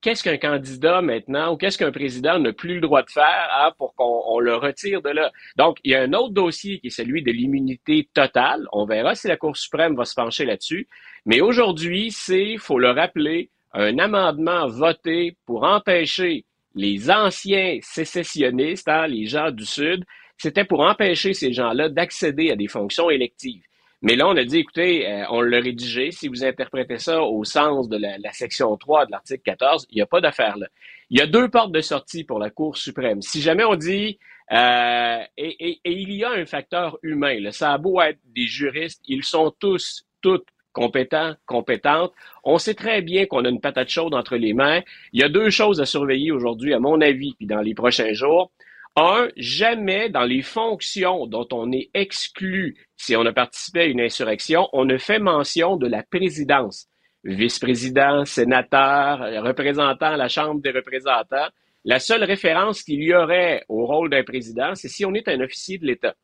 qu'est-ce 0.00 0.24
qu'un 0.24 0.36
candidat 0.36 1.00
maintenant 1.00 1.52
ou 1.52 1.56
qu'est-ce 1.56 1.78
qu'un 1.78 1.92
président 1.92 2.38
n'a 2.40 2.52
plus 2.52 2.74
le 2.74 2.80
droit 2.80 3.02
de 3.02 3.10
faire 3.10 3.48
hein, 3.56 3.72
pour 3.78 3.94
qu'on 3.94 4.22
on 4.26 4.40
le 4.40 4.56
retire 4.56 5.00
de 5.00 5.10
là? 5.10 5.30
Donc, 5.56 5.78
il 5.84 5.92
y 5.92 5.94
a 5.94 6.02
un 6.02 6.12
autre 6.12 6.34
dossier 6.34 6.80
qui 6.80 6.88
est 6.88 6.90
celui 6.90 7.22
de 7.22 7.30
l'immunité 7.30 8.08
totale. 8.12 8.66
On 8.72 8.84
verra 8.84 9.14
si 9.14 9.28
la 9.28 9.36
Cour 9.36 9.56
suprême 9.56 9.94
va 9.94 10.04
se 10.04 10.14
pencher 10.14 10.44
là-dessus. 10.44 10.88
Mais 11.24 11.40
aujourd'hui, 11.40 12.10
c'est, 12.10 12.56
faut 12.58 12.80
le 12.80 12.90
rappeler, 12.90 13.50
un 13.72 13.98
amendement 13.98 14.66
voté 14.66 15.36
pour 15.46 15.62
empêcher 15.62 16.44
les 16.74 17.10
anciens 17.10 17.78
sécessionnistes, 17.82 18.88
hein, 18.88 19.06
les 19.06 19.26
gens 19.26 19.50
du 19.50 19.64
Sud, 19.64 20.04
c'était 20.38 20.64
pour 20.64 20.80
empêcher 20.80 21.34
ces 21.34 21.52
gens-là 21.52 21.88
d'accéder 21.88 22.50
à 22.50 22.56
des 22.56 22.68
fonctions 22.68 23.10
électives. 23.10 23.62
Mais 24.04 24.16
là, 24.16 24.26
on 24.26 24.36
a 24.36 24.44
dit, 24.44 24.58
écoutez, 24.58 25.06
euh, 25.08 25.24
on 25.30 25.42
l'a 25.42 25.60
rédigé. 25.60 26.10
Si 26.10 26.26
vous 26.26 26.44
interprétez 26.44 26.98
ça 26.98 27.22
au 27.22 27.44
sens 27.44 27.88
de 27.88 27.96
la, 27.96 28.32
section 28.32 28.76
3 28.76 29.06
de 29.06 29.12
l'article 29.12 29.42
14, 29.44 29.86
il 29.90 29.96
n'y 29.96 30.02
a 30.02 30.06
pas 30.06 30.20
d'affaire 30.20 30.56
là. 30.58 30.66
Il 31.10 31.18
y 31.20 31.22
a 31.22 31.26
deux 31.26 31.48
portes 31.48 31.70
de 31.72 31.80
sortie 31.80 32.24
pour 32.24 32.40
la 32.40 32.50
Cour 32.50 32.76
suprême. 32.76 33.22
Si 33.22 33.40
jamais 33.40 33.62
on 33.64 33.76
dit, 33.76 34.18
euh, 34.50 35.18
et, 35.36 35.68
et- 35.68 35.80
et 35.84 35.92
il 35.92 36.12
y 36.14 36.24
a 36.24 36.30
un 36.30 36.44
facteur 36.46 36.98
humain, 37.04 37.38
là, 37.38 37.52
ça 37.52 37.72
a 37.72 37.78
beau 37.78 38.00
être 38.02 38.18
des 38.34 38.46
juristes, 38.46 39.00
ils 39.06 39.22
sont 39.22 39.54
tous, 39.60 40.04
toutes 40.20 40.46
compétents, 40.72 41.34
compétentes. 41.46 42.12
On 42.44 42.58
sait 42.58 42.74
très 42.74 43.02
bien 43.02 43.26
qu'on 43.26 43.44
a 43.44 43.48
une 43.48 43.60
patate 43.60 43.88
chaude 43.88 44.14
entre 44.14 44.36
les 44.36 44.54
mains. 44.54 44.82
Il 45.12 45.20
y 45.20 45.24
a 45.24 45.28
deux 45.28 45.50
choses 45.50 45.80
à 45.80 45.86
surveiller 45.86 46.32
aujourd'hui, 46.32 46.74
à 46.74 46.80
mon 46.80 47.00
avis, 47.00 47.34
puis 47.34 47.46
dans 47.46 47.60
les 47.60 47.74
prochains 47.74 48.12
jours. 48.12 48.52
Un, 48.94 49.28
jamais 49.36 50.10
dans 50.10 50.24
les 50.24 50.42
fonctions 50.42 51.26
dont 51.26 51.48
on 51.52 51.72
est 51.72 51.88
exclu 51.94 52.76
si 52.96 53.16
on 53.16 53.24
a 53.24 53.32
participé 53.32 53.80
à 53.80 53.84
une 53.86 54.02
insurrection, 54.02 54.68
on 54.74 54.84
ne 54.84 54.98
fait 54.98 55.18
mention 55.18 55.76
de 55.76 55.86
la 55.86 56.02
présidence. 56.02 56.88
Vice-président, 57.24 58.24
sénateur, 58.24 59.20
représentant 59.42 60.12
à 60.12 60.16
la 60.16 60.28
Chambre 60.28 60.60
des 60.60 60.72
représentants. 60.72 61.48
La 61.84 62.00
seule 62.00 62.24
référence 62.24 62.82
qu'il 62.82 63.02
y 63.02 63.14
aurait 63.14 63.64
au 63.68 63.86
rôle 63.86 64.10
d'un 64.10 64.24
président, 64.24 64.74
c'est 64.74 64.88
si 64.88 65.04
on 65.04 65.14
est 65.14 65.26
un 65.28 65.40
officier 65.40 65.78
de 65.78 65.86
l'État. 65.86 66.14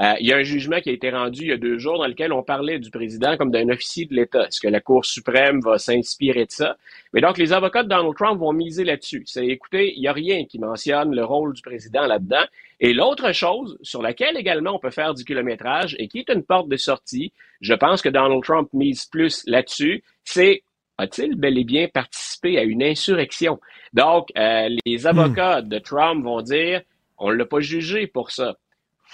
Euh, 0.00 0.14
il 0.18 0.26
y 0.26 0.32
a 0.32 0.36
un 0.36 0.42
jugement 0.42 0.80
qui 0.80 0.90
a 0.90 0.92
été 0.92 1.10
rendu 1.10 1.42
il 1.42 1.48
y 1.48 1.52
a 1.52 1.56
deux 1.56 1.78
jours 1.78 1.98
dans 1.98 2.08
lequel 2.08 2.32
on 2.32 2.42
parlait 2.42 2.80
du 2.80 2.90
président 2.90 3.36
comme 3.36 3.52
d'un 3.52 3.68
officier 3.68 4.06
de 4.06 4.14
l'État. 4.14 4.46
Est-ce 4.48 4.60
que 4.60 4.66
la 4.66 4.80
Cour 4.80 5.04
suprême 5.04 5.60
va 5.60 5.78
s'inspirer 5.78 6.46
de 6.46 6.50
ça? 6.50 6.76
Mais 7.12 7.20
donc, 7.20 7.38
les 7.38 7.52
avocats 7.52 7.84
de 7.84 7.88
Donald 7.88 8.14
Trump 8.16 8.40
vont 8.40 8.52
miser 8.52 8.82
là-dessus. 8.82 9.22
C'est, 9.26 9.46
écoutez, 9.46 9.94
il 9.94 10.00
n'y 10.00 10.08
a 10.08 10.12
rien 10.12 10.46
qui 10.46 10.58
mentionne 10.58 11.14
le 11.14 11.24
rôle 11.24 11.54
du 11.54 11.62
président 11.62 12.06
là-dedans. 12.06 12.44
Et 12.80 12.92
l'autre 12.92 13.32
chose 13.32 13.78
sur 13.82 14.02
laquelle 14.02 14.36
également 14.36 14.74
on 14.74 14.80
peut 14.80 14.90
faire 14.90 15.14
du 15.14 15.24
kilométrage 15.24 15.94
et 16.00 16.08
qui 16.08 16.18
est 16.18 16.28
une 16.28 16.42
porte 16.42 16.68
de 16.68 16.76
sortie, 16.76 17.32
je 17.60 17.74
pense 17.74 18.02
que 18.02 18.08
Donald 18.08 18.42
Trump 18.42 18.68
mise 18.72 19.06
plus 19.06 19.44
là-dessus, 19.46 20.02
c'est 20.24 20.64
a-t-il 20.98 21.36
bel 21.36 21.56
et 21.56 21.64
bien 21.64 21.86
participé 21.86 22.58
à 22.58 22.64
une 22.64 22.82
insurrection? 22.82 23.60
Donc, 23.92 24.28
euh, 24.36 24.68
les 24.84 25.06
avocats 25.06 25.62
de 25.62 25.78
Trump 25.78 26.24
vont 26.24 26.40
dire, 26.40 26.82
on 27.16 27.30
ne 27.30 27.36
l'a 27.36 27.46
pas 27.46 27.60
jugé 27.60 28.08
pour 28.08 28.32
ça 28.32 28.56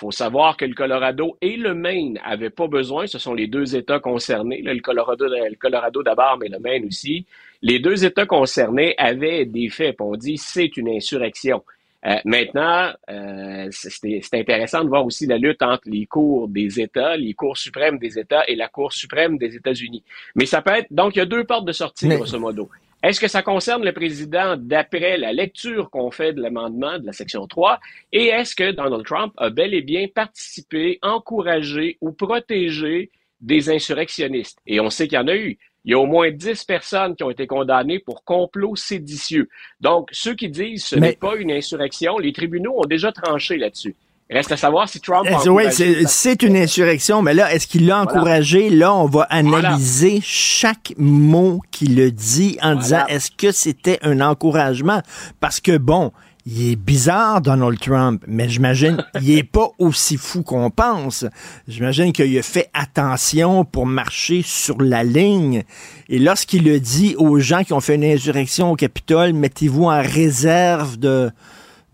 faut 0.01 0.11
savoir 0.11 0.57
que 0.57 0.65
le 0.65 0.75
Colorado 0.75 1.37
et 1.43 1.57
le 1.57 1.75
Maine 1.75 2.15
n'avaient 2.25 2.51
pas 2.51 2.67
besoin, 2.67 3.07
ce 3.07 3.19
sont 3.19 3.35
les 3.35 3.47
deux 3.47 3.77
États 3.77 4.01
concernés, 4.01 4.63
le 4.63 4.81
Colorado, 4.81 5.27
le 5.27 5.57
Colorado 5.57 6.03
d'abord, 6.03 6.39
mais 6.41 6.49
le 6.49 6.59
Maine 6.59 6.87
aussi. 6.87 7.27
Les 7.61 7.79
deux 7.79 8.05
États 8.07 8.25
concernés 8.25 8.95
avaient 8.97 9.45
des 9.45 9.69
faits, 9.69 9.97
on 10.01 10.17
dit 10.17 10.39
c'est 10.39 10.77
une 10.79 10.89
insurrection. 10.89 11.63
Euh, 12.07 12.17
maintenant, 12.25 12.91
euh, 13.11 13.69
c'est 13.71 14.33
intéressant 14.33 14.83
de 14.85 14.89
voir 14.89 15.05
aussi 15.05 15.27
la 15.27 15.37
lutte 15.37 15.61
entre 15.61 15.83
les 15.85 16.07
cours 16.07 16.49
des 16.49 16.81
États, 16.81 17.15
les 17.19 17.35
cours 17.35 17.59
suprêmes 17.59 17.99
des 17.99 18.19
États 18.19 18.43
et 18.49 18.57
la 18.57 18.69
Cour 18.69 18.95
suprême 18.95 19.37
des 19.37 19.55
États-Unis. 19.55 20.03
Mais 20.35 20.47
ça 20.47 20.63
peut 20.63 20.73
être, 20.73 20.87
donc 20.91 21.17
il 21.17 21.19
y 21.19 21.23
a 21.23 21.27
deux 21.27 21.45
portes 21.45 21.67
de 21.67 21.73
sortie, 21.73 22.09
grosso 22.09 22.39
modo. 22.39 22.71
Est-ce 23.03 23.19
que 23.19 23.29
ça 23.29 23.43
concerne 23.43 23.83
le 23.83 23.93
président 23.93 24.57
d'après 24.59 25.17
la 25.17 25.33
lecture 25.33 25.89
qu'on 25.89 26.11
fait 26.11 26.35
de 26.35 26.43
l'amendement 26.43 26.99
de 26.99 27.07
la 27.07 27.13
section 27.13 27.47
3? 27.47 27.81
Et 28.13 28.27
est-ce 28.27 28.55
que 28.55 28.73
Donald 28.73 29.05
Trump 29.07 29.33
a 29.39 29.49
bel 29.49 29.73
et 29.73 29.81
bien 29.81 30.07
participé, 30.15 30.99
encouragé 31.01 31.97
ou 32.03 32.13
protégé 32.13 33.11
des 33.41 33.71
insurrectionnistes? 33.71 34.59
Et 34.67 34.81
on 34.81 34.91
sait 34.91 35.09
qu'il 35.09 35.17
y 35.17 35.21
en 35.21 35.29
a 35.29 35.37
eu. 35.37 35.59
Il 35.87 35.93
y 35.93 35.95
a 35.95 35.99
au 35.99 36.05
moins 36.05 36.31
10 36.31 36.65
personnes 36.65 37.17
qui 37.17 37.25
ont 37.25 37.31
été 37.31 37.47
condamnées 37.47 38.01
pour 38.01 38.23
complot 38.23 38.77
séditieux. 38.77 39.49
Donc, 39.81 40.11
ceux 40.13 40.35
qui 40.35 40.51
disent 40.51 40.85
ce 40.85 40.97
n'est 40.97 41.17
pas 41.17 41.37
une 41.37 41.51
insurrection, 41.51 42.19
les 42.19 42.35
tribunaux 42.35 42.83
ont 42.83 42.87
déjà 42.87 43.13
tranché 43.13 43.57
là-dessus. 43.57 43.97
Reste 44.31 44.53
à 44.53 44.57
savoir 44.57 44.89
si 44.89 45.01
Trump 45.01 45.27
a 45.29 45.51
Oui, 45.51 45.65
c'est 46.07 46.43
une 46.45 46.57
insurrection, 46.57 47.21
mais 47.21 47.35
là, 47.35 47.53
est-ce 47.53 47.67
qu'il 47.67 47.87
l'a 47.87 48.01
encouragé? 48.01 48.71
Là, 48.71 48.95
on 48.95 49.07
va 49.07 49.23
analyser 49.23 50.21
chaque 50.23 50.95
mot 50.97 51.61
qu'il 51.73 52.01
a 52.01 52.11
dit 52.11 52.57
en 52.63 52.77
disant 52.77 53.05
est-ce 53.09 53.33
que 53.33 53.51
c'était 53.51 53.99
un 54.03 54.21
encouragement? 54.21 55.03
Parce 55.41 55.59
que, 55.59 55.77
bon, 55.77 56.13
il 56.47 56.71
est 56.71 56.77
bizarre, 56.77 57.41
Donald 57.41 57.79
Trump, 57.81 58.23
mais 58.29 58.49
j'imagine 58.49 59.05
il 59.21 59.37
est 59.37 59.43
pas 59.43 59.71
aussi 59.79 60.17
fou 60.17 60.43
qu'on 60.43 60.71
pense. 60.71 61.27
J'imagine 61.67 62.13
qu'il 62.13 62.39
a 62.39 62.43
fait 62.43 62.71
attention 62.73 63.65
pour 63.65 63.85
marcher 63.85 64.43
sur 64.45 64.81
la 64.81 65.03
ligne. 65.03 65.65
Et 66.09 66.21
lorsqu'il 66.21 66.71
a 66.71 66.79
dit 66.79 67.17
aux 67.19 67.41
gens 67.41 67.65
qui 67.65 67.73
ont 67.73 67.81
fait 67.81 67.97
une 67.97 68.05
insurrection 68.05 68.71
au 68.71 68.77
Capitole, 68.77 69.33
mettez-vous 69.33 69.87
en 69.87 70.01
réserve 70.01 70.99
de 70.99 71.31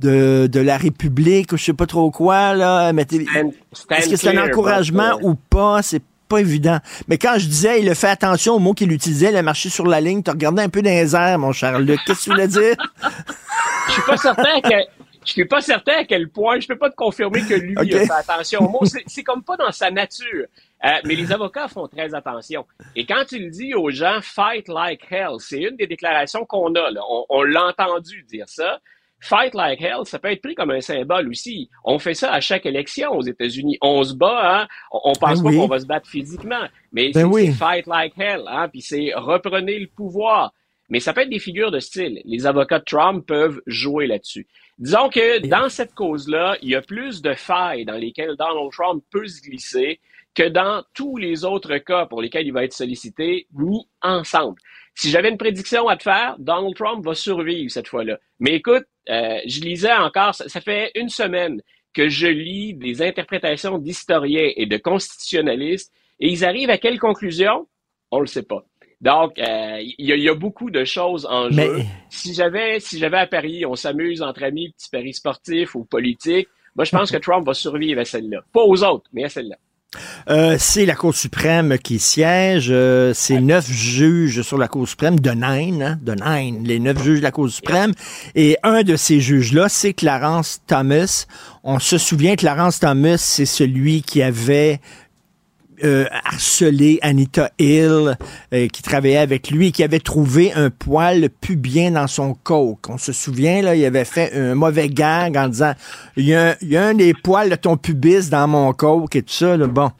de, 0.00 0.46
de 0.50 0.60
la 0.60 0.76
République 0.76 1.52
ou 1.52 1.56
je 1.56 1.64
sais 1.64 1.72
pas 1.72 1.86
trop 1.86 2.10
quoi, 2.10 2.54
là. 2.54 2.92
Est-ce 2.92 4.08
que 4.08 4.16
c'est 4.16 4.36
un 4.36 4.44
encouragement 4.44 5.18
ou 5.22 5.34
pas? 5.34 5.82
C'est 5.82 6.02
pas 6.28 6.38
évident. 6.38 6.78
Mais 7.08 7.18
quand 7.18 7.34
je 7.38 7.46
disais, 7.46 7.80
il 7.80 7.88
a 7.88 7.94
fait 7.94 8.08
attention 8.08 8.54
aux 8.54 8.58
mots 8.58 8.74
qu'il 8.74 8.90
utilisait, 8.92 9.30
il 9.30 9.36
a 9.36 9.42
marché 9.42 9.68
sur 9.68 9.86
la 9.86 10.00
ligne, 10.00 10.22
tu 10.22 10.30
regardé 10.30 10.62
un 10.62 10.68
peu 10.68 10.82
dans 10.82 10.90
les 10.90 11.14
airs, 11.14 11.38
mon 11.38 11.52
cher 11.52 11.78
Luc. 11.78 12.00
Qu'est-ce 12.06 12.20
que 12.20 12.24
tu 12.24 12.30
voulais 12.30 12.48
dire? 12.48 12.74
je 13.88 13.92
suis 13.92 14.02
pas 14.02 14.16
certain 14.16 14.60
que. 14.60 14.74
Je 15.24 15.32
suis 15.32 15.44
pas 15.44 15.60
certain 15.60 15.94
à 15.98 16.04
quel 16.04 16.28
point, 16.28 16.60
je 16.60 16.68
peux 16.68 16.78
pas 16.78 16.88
te 16.88 16.94
confirmer 16.94 17.42
que 17.42 17.54
lui 17.54 17.76
a 17.76 17.84
fait 17.84 18.12
attention 18.12 18.60
aux 18.60 18.68
mots. 18.68 18.84
C'est 19.06 19.24
comme 19.24 19.42
pas 19.42 19.56
dans 19.56 19.72
sa 19.72 19.90
nature. 19.90 20.46
Euh, 20.84 20.88
mais 21.04 21.16
les 21.16 21.32
avocats 21.32 21.66
font 21.66 21.88
très 21.88 22.14
attention. 22.14 22.64
Et 22.94 23.06
quand 23.06 23.24
le 23.32 23.50
dis 23.50 23.74
aux 23.74 23.90
gens, 23.90 24.20
fight 24.22 24.68
like 24.68 25.00
hell, 25.10 25.36
c'est 25.40 25.62
une 25.62 25.74
des 25.74 25.88
déclarations 25.88 26.44
qu'on 26.44 26.72
a. 26.76 26.90
Là. 26.92 27.00
On, 27.10 27.24
on 27.28 27.42
l'a 27.42 27.66
entendu 27.66 28.24
dire 28.28 28.48
ça. 28.48 28.78
Fight 29.26 29.54
like 29.54 29.80
hell, 29.80 30.04
ça 30.04 30.18
peut 30.18 30.30
être 30.30 30.42
pris 30.42 30.54
comme 30.54 30.70
un 30.70 30.80
symbole 30.80 31.28
aussi. 31.28 31.68
On 31.84 31.98
fait 31.98 32.14
ça 32.14 32.32
à 32.32 32.40
chaque 32.40 32.64
élection 32.64 33.10
aux 33.10 33.22
États-Unis. 33.22 33.76
On 33.80 34.04
se 34.04 34.14
bat, 34.14 34.60
hein? 34.60 34.68
On, 34.92 35.12
pense 35.14 35.42
ben 35.42 35.50
pas 35.50 35.56
qu'on 35.56 35.66
va 35.66 35.80
se 35.80 35.86
battre 35.86 36.08
physiquement, 36.08 36.66
mais 36.92 37.10
ben 37.12 37.30
c'est 37.32 37.52
fight 37.52 37.86
like 37.86 38.14
hell, 38.16 38.42
hein? 38.46 38.68
Puis 38.68 38.82
c'est 38.82 39.12
reprenez 39.14 39.80
le 39.80 39.88
pouvoir. 39.88 40.52
Mais 40.88 41.00
ça 41.00 41.12
peut 41.12 41.22
être 41.22 41.30
des 41.30 41.40
figures 41.40 41.72
de 41.72 41.80
style. 41.80 42.22
Les 42.24 42.46
avocats 42.46 42.78
de 42.78 42.84
Trump 42.84 43.26
peuvent 43.26 43.60
jouer 43.66 44.06
là-dessus. 44.06 44.46
Disons 44.78 45.08
que 45.08 45.44
dans 45.46 45.68
cette 45.68 45.94
cause-là, 45.94 46.56
il 46.62 46.68
y 46.68 46.74
a 46.76 46.82
plus 46.82 47.22
de 47.22 47.34
failles 47.34 47.84
dans 47.84 47.96
lesquelles 47.96 48.36
Donald 48.38 48.70
Trump 48.70 49.02
peut 49.10 49.26
se 49.26 49.42
glisser 49.42 49.98
que 50.36 50.48
dans 50.48 50.84
tous 50.94 51.16
les 51.16 51.44
autres 51.44 51.78
cas 51.78 52.06
pour 52.06 52.22
lesquels 52.22 52.46
il 52.46 52.52
va 52.52 52.62
être 52.62 52.74
sollicité, 52.74 53.48
mis 53.54 53.88
ensemble. 54.02 54.60
Si 54.96 55.10
j'avais 55.10 55.28
une 55.28 55.36
prédiction 55.36 55.88
à 55.88 55.96
te 55.98 56.04
faire, 56.04 56.36
Donald 56.38 56.74
Trump 56.74 57.04
va 57.04 57.14
survivre 57.14 57.70
cette 57.70 57.86
fois-là. 57.86 58.18
Mais 58.40 58.54
écoute, 58.54 58.84
euh, 59.10 59.38
je 59.46 59.60
lisais 59.60 59.92
encore, 59.92 60.34
ça, 60.34 60.60
fait 60.62 60.90
une 60.94 61.10
semaine 61.10 61.60
que 61.92 62.08
je 62.08 62.26
lis 62.26 62.72
des 62.72 63.02
interprétations 63.02 63.78
d'historiens 63.78 64.50
et 64.56 64.64
de 64.64 64.76
constitutionnalistes, 64.78 65.92
et 66.18 66.28
ils 66.28 66.46
arrivent 66.46 66.70
à 66.70 66.78
quelle 66.78 66.98
conclusion? 66.98 67.68
On 68.10 68.20
le 68.20 68.26
sait 68.26 68.42
pas. 68.42 68.64
Donc, 69.02 69.38
euh, 69.38 69.82
il 69.98 70.06
y, 70.06 70.28
a 70.30 70.34
beaucoup 70.34 70.70
de 70.70 70.84
choses 70.86 71.26
en 71.26 71.50
jeu. 71.50 71.82
Si 72.08 72.32
j'avais, 72.32 72.80
si 72.80 72.98
j'avais 72.98 73.18
à 73.18 73.26
Paris, 73.26 73.66
on 73.66 73.74
s'amuse 73.74 74.22
entre 74.22 74.44
amis, 74.44 74.72
petit 74.72 74.88
paris 74.88 75.12
sportif 75.12 75.74
ou 75.74 75.84
politique, 75.84 76.48
moi, 76.74 76.84
je 76.84 76.90
pense 76.90 77.10
que 77.10 77.18
Trump 77.18 77.46
va 77.46 77.52
survivre 77.52 78.00
à 78.00 78.04
celle-là. 78.06 78.40
Pas 78.52 78.62
aux 78.62 78.82
autres, 78.82 79.10
mais 79.12 79.24
à 79.24 79.28
celle-là. 79.28 79.56
Euh, 80.28 80.56
c'est 80.58 80.86
la 80.86 80.94
Cour 80.94 81.14
suprême 81.14 81.78
qui 81.78 81.98
siège. 81.98 82.68
Euh, 82.70 83.12
c'est 83.14 83.40
neuf 83.40 83.70
juges 83.70 84.42
sur 84.42 84.58
la 84.58 84.68
Cour 84.68 84.88
suprême 84.88 85.20
de 85.20 85.30
Nine, 85.30 85.82
hein, 85.82 85.98
de 86.02 86.14
Nine, 86.14 86.64
les 86.64 86.78
neuf 86.78 87.02
juges 87.02 87.18
de 87.18 87.24
la 87.24 87.30
Cour 87.30 87.48
suprême. 87.48 87.92
Et 88.34 88.58
un 88.62 88.82
de 88.82 88.96
ces 88.96 89.20
juges-là, 89.20 89.68
c'est 89.68 89.92
Clarence 89.92 90.60
Thomas. 90.66 91.26
On 91.62 91.78
se 91.78 91.98
souvient, 91.98 92.36
Clarence 92.36 92.80
Thomas, 92.80 93.18
c'est 93.18 93.46
celui 93.46 94.02
qui 94.02 94.22
avait 94.22 94.80
euh, 95.84 96.06
harcelé 96.24 96.98
Anita 97.02 97.50
Hill, 97.58 98.16
euh, 98.52 98.68
qui 98.68 98.82
travaillait 98.82 99.16
avec 99.16 99.50
lui, 99.50 99.72
qui 99.72 99.82
avait 99.82 100.00
trouvé 100.00 100.52
un 100.52 100.70
poil 100.70 101.28
pubien 101.28 101.90
dans 101.92 102.06
son 102.06 102.34
coke. 102.34 102.88
On 102.88 102.98
se 102.98 103.12
souvient, 103.12 103.62
là, 103.62 103.74
il 103.74 103.84
avait 103.84 104.04
fait 104.04 104.32
un 104.34 104.54
mauvais 104.54 104.88
gag 104.88 105.36
en 105.36 105.48
disant 105.48 105.74
il 106.16 106.24
y, 106.24 106.34
a, 106.34 106.56
il 106.62 106.68
y 106.68 106.76
a 106.76 106.86
un 106.86 106.94
des 106.94 107.14
poils 107.14 107.50
de 107.50 107.56
ton 107.56 107.76
pubis 107.76 108.30
dans 108.30 108.48
mon 108.48 108.72
coke 108.72 109.16
et 109.16 109.22
tout 109.22 109.32
ça. 109.32 109.56
Là. 109.56 109.66
Bon. 109.66 109.90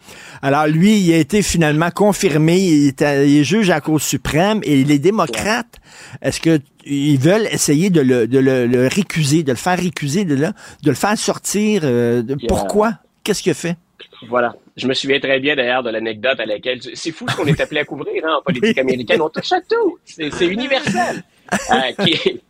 Alors 0.43 0.67
lui, 0.67 0.99
il 0.99 1.13
a 1.13 1.19
été 1.19 1.43
finalement 1.43 1.91
confirmé. 1.91 2.59
Il 2.59 2.95
est, 2.99 3.45
juge 3.45 3.71
à 3.71 3.75
la 3.75 3.81
Cour 3.81 4.01
suprême 4.01 4.61
et 4.63 4.85
les 4.85 4.99
démocrates, 4.99 5.81
est-ce 6.23 6.41
que 6.41 6.61
ils 6.87 7.19
veulent 7.19 7.49
essayer 7.51 7.91
de 7.91 8.01
le, 8.01 8.27
de 8.29 8.39
le, 8.39 8.87
récuser, 8.87 9.43
de 9.43 9.53
le 9.53 9.57
faire 9.57 9.79
récuser, 9.79 10.25
de, 10.25 10.37
là, 10.37 10.53
de 10.83 10.91
le 10.91 10.97
faire 10.97 11.19
sortir. 11.19 11.83
Euh, 11.85 12.23
pourquoi? 12.49 12.95
Qu'est-ce 13.25 13.43
qu'il 13.43 13.51
a 13.51 13.55
fait? 13.55 13.77
Voilà. 14.29 14.55
Je 14.77 14.87
me 14.87 14.95
souviens 14.95 15.19
très 15.19 15.41
bien 15.41 15.57
d'ailleurs 15.57 15.83
de 15.83 15.91
l'anecdote 15.91 16.39
à 16.39 16.45
laquelle 16.45 16.81
c'est 16.83 17.11
fou 17.11 17.27
ce 17.29 17.37
qu'on 17.37 17.47
est 17.47 17.61
appelé 17.61 17.81
à 17.81 17.85
couvrir 17.85 18.27
hein, 18.27 18.37
en 18.39 18.43
politique 18.43 18.77
américaine. 18.77 19.23
On 19.23 19.31
touche 19.31 19.53
à 19.53 19.61
tout. 19.61 19.99
C'est 20.05 20.47
universel. 20.47 21.23
Euh, 21.71 22.05
qui, 22.05 22.41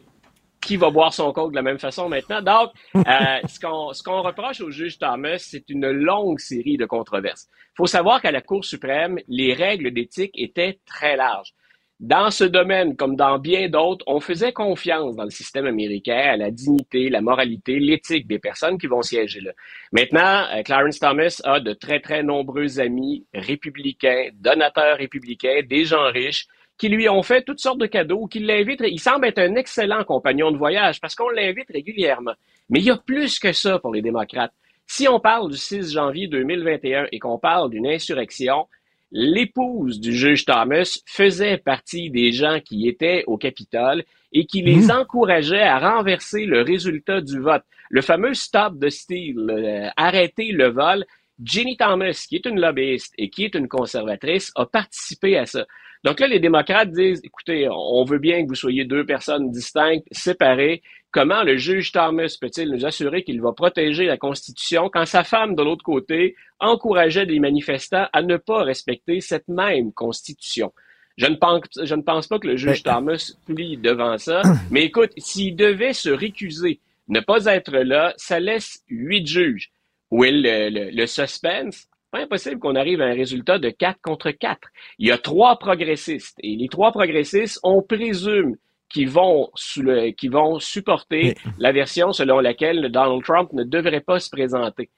qui 0.67 0.77
va 0.77 0.91
boire 0.91 1.13
son 1.13 1.31
coke 1.33 1.51
de 1.51 1.57
la 1.57 1.63
même 1.63 1.79
façon 1.79 2.09
maintenant. 2.09 2.41
Donc, 2.43 2.71
euh, 2.97 3.03
ce 3.47 3.61
qu'on 3.61 3.93
ce 3.93 4.03
qu'on 4.03 4.23
reproche 4.23 4.61
au 4.61 4.71
juge 4.71 4.99
Thomas, 4.99 5.37
c'est 5.39 5.69
une 5.69 5.91
longue 5.91 6.41
série 6.41 6.77
de 6.77 6.87
controverses. 6.87 7.49
Il 7.53 7.77
faut 7.77 7.87
savoir 7.87 8.23
qu'à 8.23 8.33
la 8.33 8.41
Cour 8.41 8.65
suprême, 8.65 9.19
les 9.29 9.53
règles 9.53 9.93
d'éthique 9.93 10.33
étaient 10.35 10.79
très 10.87 11.17
larges. 11.17 11.53
Dans 11.99 12.31
ce 12.31 12.45
domaine, 12.45 12.95
comme 12.95 13.17
dans 13.17 13.39
bien 13.39 13.71
d'autres, 13.71 14.05
on 14.07 14.21
faisait 14.21 14.53
confiance 14.53 15.17
dans 15.17 15.25
le 15.25 15.31
système 15.31 15.65
américain 15.65 16.19
à 16.33 16.37
la 16.37 16.51
dignité, 16.51 17.09
la 17.09 17.23
moralité, 17.23 17.79
l'éthique 17.79 18.27
des 18.27 18.39
personnes 18.39 18.77
qui 18.77 18.87
vont 18.87 19.01
siéger 19.01 19.41
là. 19.41 19.53
Maintenant, 19.93 20.45
euh, 20.55 20.63
Clarence 20.63 20.99
Thomas 20.99 21.41
a 21.45 21.59
de 21.59 21.73
très, 21.73 22.01
très 22.01 22.23
nombreux 22.23 22.81
amis 22.81 23.25
républicains, 23.33 24.29
donateurs 24.35 24.99
républicains, 24.99 25.63
des 25.67 25.87
gens 25.87 26.11
riches, 26.13 26.47
qui 26.77 26.91
lui 26.91 27.09
ont 27.09 27.23
fait 27.23 27.43
toutes 27.43 27.61
sortes 27.61 27.79
de 27.79 27.87
cadeaux, 27.87 28.27
qui 28.27 28.41
l'invitent. 28.41 28.83
Il 28.87 29.01
semble 29.01 29.25
être 29.27 29.39
un 29.39 29.55
excellent 29.55 30.05
compagnon 30.05 30.51
de 30.51 30.59
voyage 30.59 31.01
parce 31.01 31.15
qu'on 31.15 31.31
l'invite 31.31 31.71
régulièrement. 31.73 32.35
Mais 32.69 32.81
il 32.81 32.85
y 32.85 32.91
a 32.91 32.99
plus 32.99 33.39
que 33.39 33.53
ça 33.53 33.79
pour 33.79 33.95
les 33.95 34.03
démocrates. 34.03 34.53
Si 34.87 35.09
on 35.09 35.19
parle 35.19 35.51
du 35.51 35.57
6 35.57 35.93
janvier 35.93 36.29
2021 36.29 37.07
et 37.11 37.19
qu'on 37.19 37.39
parle 37.39 37.71
d'une 37.71 37.87
insurrection, 37.87 38.69
l'épouse 39.17 39.99
du 39.99 40.13
juge 40.13 40.45
Thomas 40.45 41.01
faisait 41.07 41.57
partie 41.57 42.11
des 42.11 42.33
gens 42.33 42.61
qui 42.61 42.87
étaient 42.87 43.25
au 43.27 43.39
Capitole 43.39 44.05
et 44.31 44.45
qui 44.45 44.61
les 44.61 44.91
encourageait 44.91 45.63
à 45.63 45.79
renverser 45.79 46.45
le 46.45 46.61
résultat 46.61 47.23
du 47.23 47.41
vote. 47.41 47.63
Le 47.89 48.03
fameux 48.03 48.35
stop 48.35 48.79
de 48.79 48.91
style, 48.91 49.39
euh, 49.49 49.89
arrêter 49.97 50.53
le 50.53 50.69
vol. 50.69 51.07
Ginny 51.43 51.79
Thomas, 51.79 52.27
qui 52.29 52.37
est 52.37 52.45
une 52.45 52.61
lobbyiste 52.61 53.15
et 53.17 53.31
qui 53.31 53.45
est 53.45 53.55
une 53.55 53.69
conservatrice, 53.69 54.53
a 54.55 54.67
participé 54.67 55.39
à 55.39 55.47
ça. 55.47 55.65
Donc 56.05 56.21
là, 56.21 56.27
les 56.27 56.39
démocrates 56.39 56.93
disent, 56.93 57.23
écoutez, 57.25 57.69
on 57.71 58.05
veut 58.05 58.19
bien 58.19 58.43
que 58.43 58.49
vous 58.49 58.55
soyez 58.55 58.85
deux 58.85 59.07
personnes 59.07 59.51
distinctes, 59.51 60.07
séparées. 60.11 60.83
Comment 61.17 61.45
le 61.45 61.57
juge 61.57 61.93
Thomas 61.93 62.37
peut-il 62.39 62.71
nous 62.71 62.85
assurer 62.85 63.23
qu'il 63.23 63.41
va 63.41 63.55
protéger 63.55 64.05
la 64.05 64.19
Constitution 64.19 64.91
quand 64.93 65.07
sa 65.07 65.25
femme, 65.25 65.55
de 65.55 65.63
l'autre 65.63 65.83
côté, 65.83 66.37
encourageait 66.61 67.25
des 67.25 67.39
manifestants 67.39 68.07
à 68.13 68.21
ne 68.21 68.37
pas 68.37 68.65
respecter 68.65 69.23
cette 69.23 69.49
même 69.49 69.95
Constitution? 69.95 70.75
Je 71.17 71.25
ne 71.25 71.37
pense, 71.37 71.63
je 71.83 71.95
ne 71.95 72.03
pense 72.03 72.27
pas 72.27 72.39
que 72.39 72.49
le 72.49 72.57
juge 72.59 72.83
Ben, 72.83 72.97
Thomas 72.97 73.33
plie 73.47 73.79
devant 73.79 74.19
ça. 74.19 74.43
Mais 74.71 74.85
écoute, 74.85 75.13
s'il 75.17 75.57
devait 75.57 75.95
se 75.95 76.11
récuser, 76.11 76.81
ne 77.09 77.21
pas 77.21 77.47
être 77.47 77.73
là, 77.73 78.13
ça 78.19 78.39
laisse 78.39 78.85
huit 78.91 79.27
juges. 79.27 79.71
Où 80.11 80.23
est 80.23 80.33
le, 80.33 80.69
le, 80.69 80.91
le 80.91 81.07
suspense? 81.07 81.89
Pas 82.11 82.25
impossible 82.25 82.59
qu'on 82.59 82.77
arrive 82.77 83.01
à 83.01 83.07
un 83.07 83.15
résultat 83.15 83.59
de 83.59 83.71
4 83.71 84.03
contre 84.03 84.33
4. 84.33 84.69
Il 84.99 85.09
y 85.09 85.13
a 85.13 85.17
trois 85.17 85.59
progressistes 85.59 86.37
et 86.43 86.57
les 86.57 86.69
trois 86.69 86.93
progressistes, 86.93 87.59
on 87.63 87.81
présume 87.81 88.57
qu'ils 88.89 89.11
vont, 89.11 89.51
sous 89.55 89.83
le, 89.83 90.11
qu'ils 90.11 90.31
vont 90.31 90.59
supporter 90.59 91.35
la 91.59 91.73
version 91.73 92.13
selon 92.13 92.41
laquelle 92.41 92.91
Donald 92.91 93.23
Trump 93.25 93.53
ne 93.53 93.65
devrait 93.65 94.01
pas 94.01 94.21
se 94.21 94.31
présenter. 94.31 94.91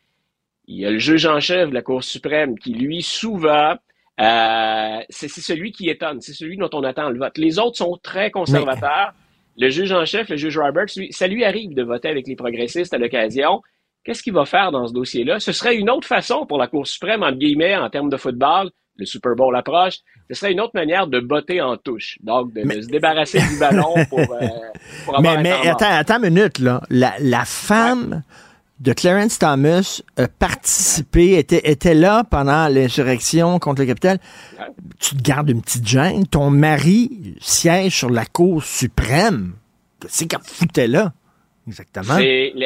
Il 0.67 0.77
y 0.77 0.87
a 0.87 0.91
le 0.91 0.99
juge 0.99 1.25
en 1.27 1.41
chef 1.41 1.71
de 1.71 1.75
la 1.75 1.83
Cour 1.83 2.05
suprême 2.05 2.59
qui, 2.59 2.75
lui, 2.75 3.03
souvent, 3.03 3.75
euh, 4.21 5.01
c'est 5.09 5.29
celui 5.29 5.73
qui 5.73 5.89
étonne, 5.89 6.21
c'est 6.21 6.35
celui 6.35 6.57
dont 6.57 6.69
on 6.73 6.83
attend 6.83 7.09
le 7.09 7.19
vote. 7.19 7.39
Les 7.39 7.59
autres 7.59 7.77
sont 7.77 7.99
très 8.03 8.31
conservateurs. 8.31 9.13
Le 9.57 9.71
juge 9.71 9.93
en 9.93 10.05
chef, 10.05 10.29
le 10.29 10.37
juge 10.37 10.59
Roberts, 10.59 10.95
lui, 10.97 11.13
ça 11.13 11.27
lui 11.27 11.45
arrive 11.45 11.75
de 11.75 11.83
voter 11.83 12.09
avec 12.09 12.27
les 12.27 12.37
progressistes 12.37 12.95
à 12.95 12.99
l'occasion. 12.99 13.63
Qu'est-ce 14.05 14.23
qu'il 14.23 14.33
va 14.33 14.45
faire 14.45 14.71
dans 14.71 14.87
ce 14.87 14.93
dossier-là? 14.93 15.41
Ce 15.41 15.53
serait 15.53 15.77
une 15.77 15.91
autre 15.91 16.07
façon 16.07 16.47
pour 16.47 16.59
la 16.59 16.69
Cour 16.69 16.87
suprême, 16.87 17.23
entre 17.23 17.39
guillemets, 17.39 17.77
en 17.77 17.91
termes 17.91 18.09
de 18.09 18.17
football. 18.17 18.71
Le 18.99 19.07
Super 19.07 19.35
Bowl 19.37 19.55
approche. 19.57 19.99
Ce 20.29 20.35
serait 20.35 20.53
une 20.53 20.61
autre 20.61 20.73
manière 20.75 21.07
de 21.07 21.21
botter 21.21 21.61
en 21.61 21.77
touche. 21.77 22.19
Donc, 22.23 22.53
de, 22.53 22.63
de 22.63 22.83
se 22.83 22.89
débarrasser 22.89 23.39
du 23.41 23.59
ballon 23.59 23.95
pour, 24.11 24.19
euh, 24.19 24.25
pour 25.05 25.17
avoir 25.19 25.41
Mais, 25.41 25.51
un 25.53 25.63
mais 25.63 25.69
attends, 25.69 25.91
attends 25.91 26.23
une 26.23 26.35
minute, 26.35 26.59
là. 26.59 26.83
La, 26.91 27.15
la 27.21 27.45
femme 27.45 28.23
de 28.81 28.93
Clarence 28.93 29.39
Thomas 29.39 30.03
a 30.17 30.29
participé, 30.29 31.39
était, 31.39 31.71
était 31.71 31.95
là 31.95 32.25
pendant 32.25 32.69
l'insurrection 32.69 33.59
contre 33.59 33.83
le. 33.83 34.19
Ouais. 34.59 34.67
Tu 34.99 35.17
te 35.17 35.23
gardes 35.23 35.51
une 35.51 35.63
petite 35.63 35.87
gêne. 35.87 36.27
Ton 36.27 36.51
mari 36.51 37.37
siège 37.41 37.97
sur 37.97 38.11
la 38.11 38.25
Cour 38.27 38.63
suprême. 38.63 39.55
C'est 40.09 40.27
qu'elle 40.27 40.41
foutait 40.45 40.87
là? 40.87 41.13
Exactement. 41.69 42.17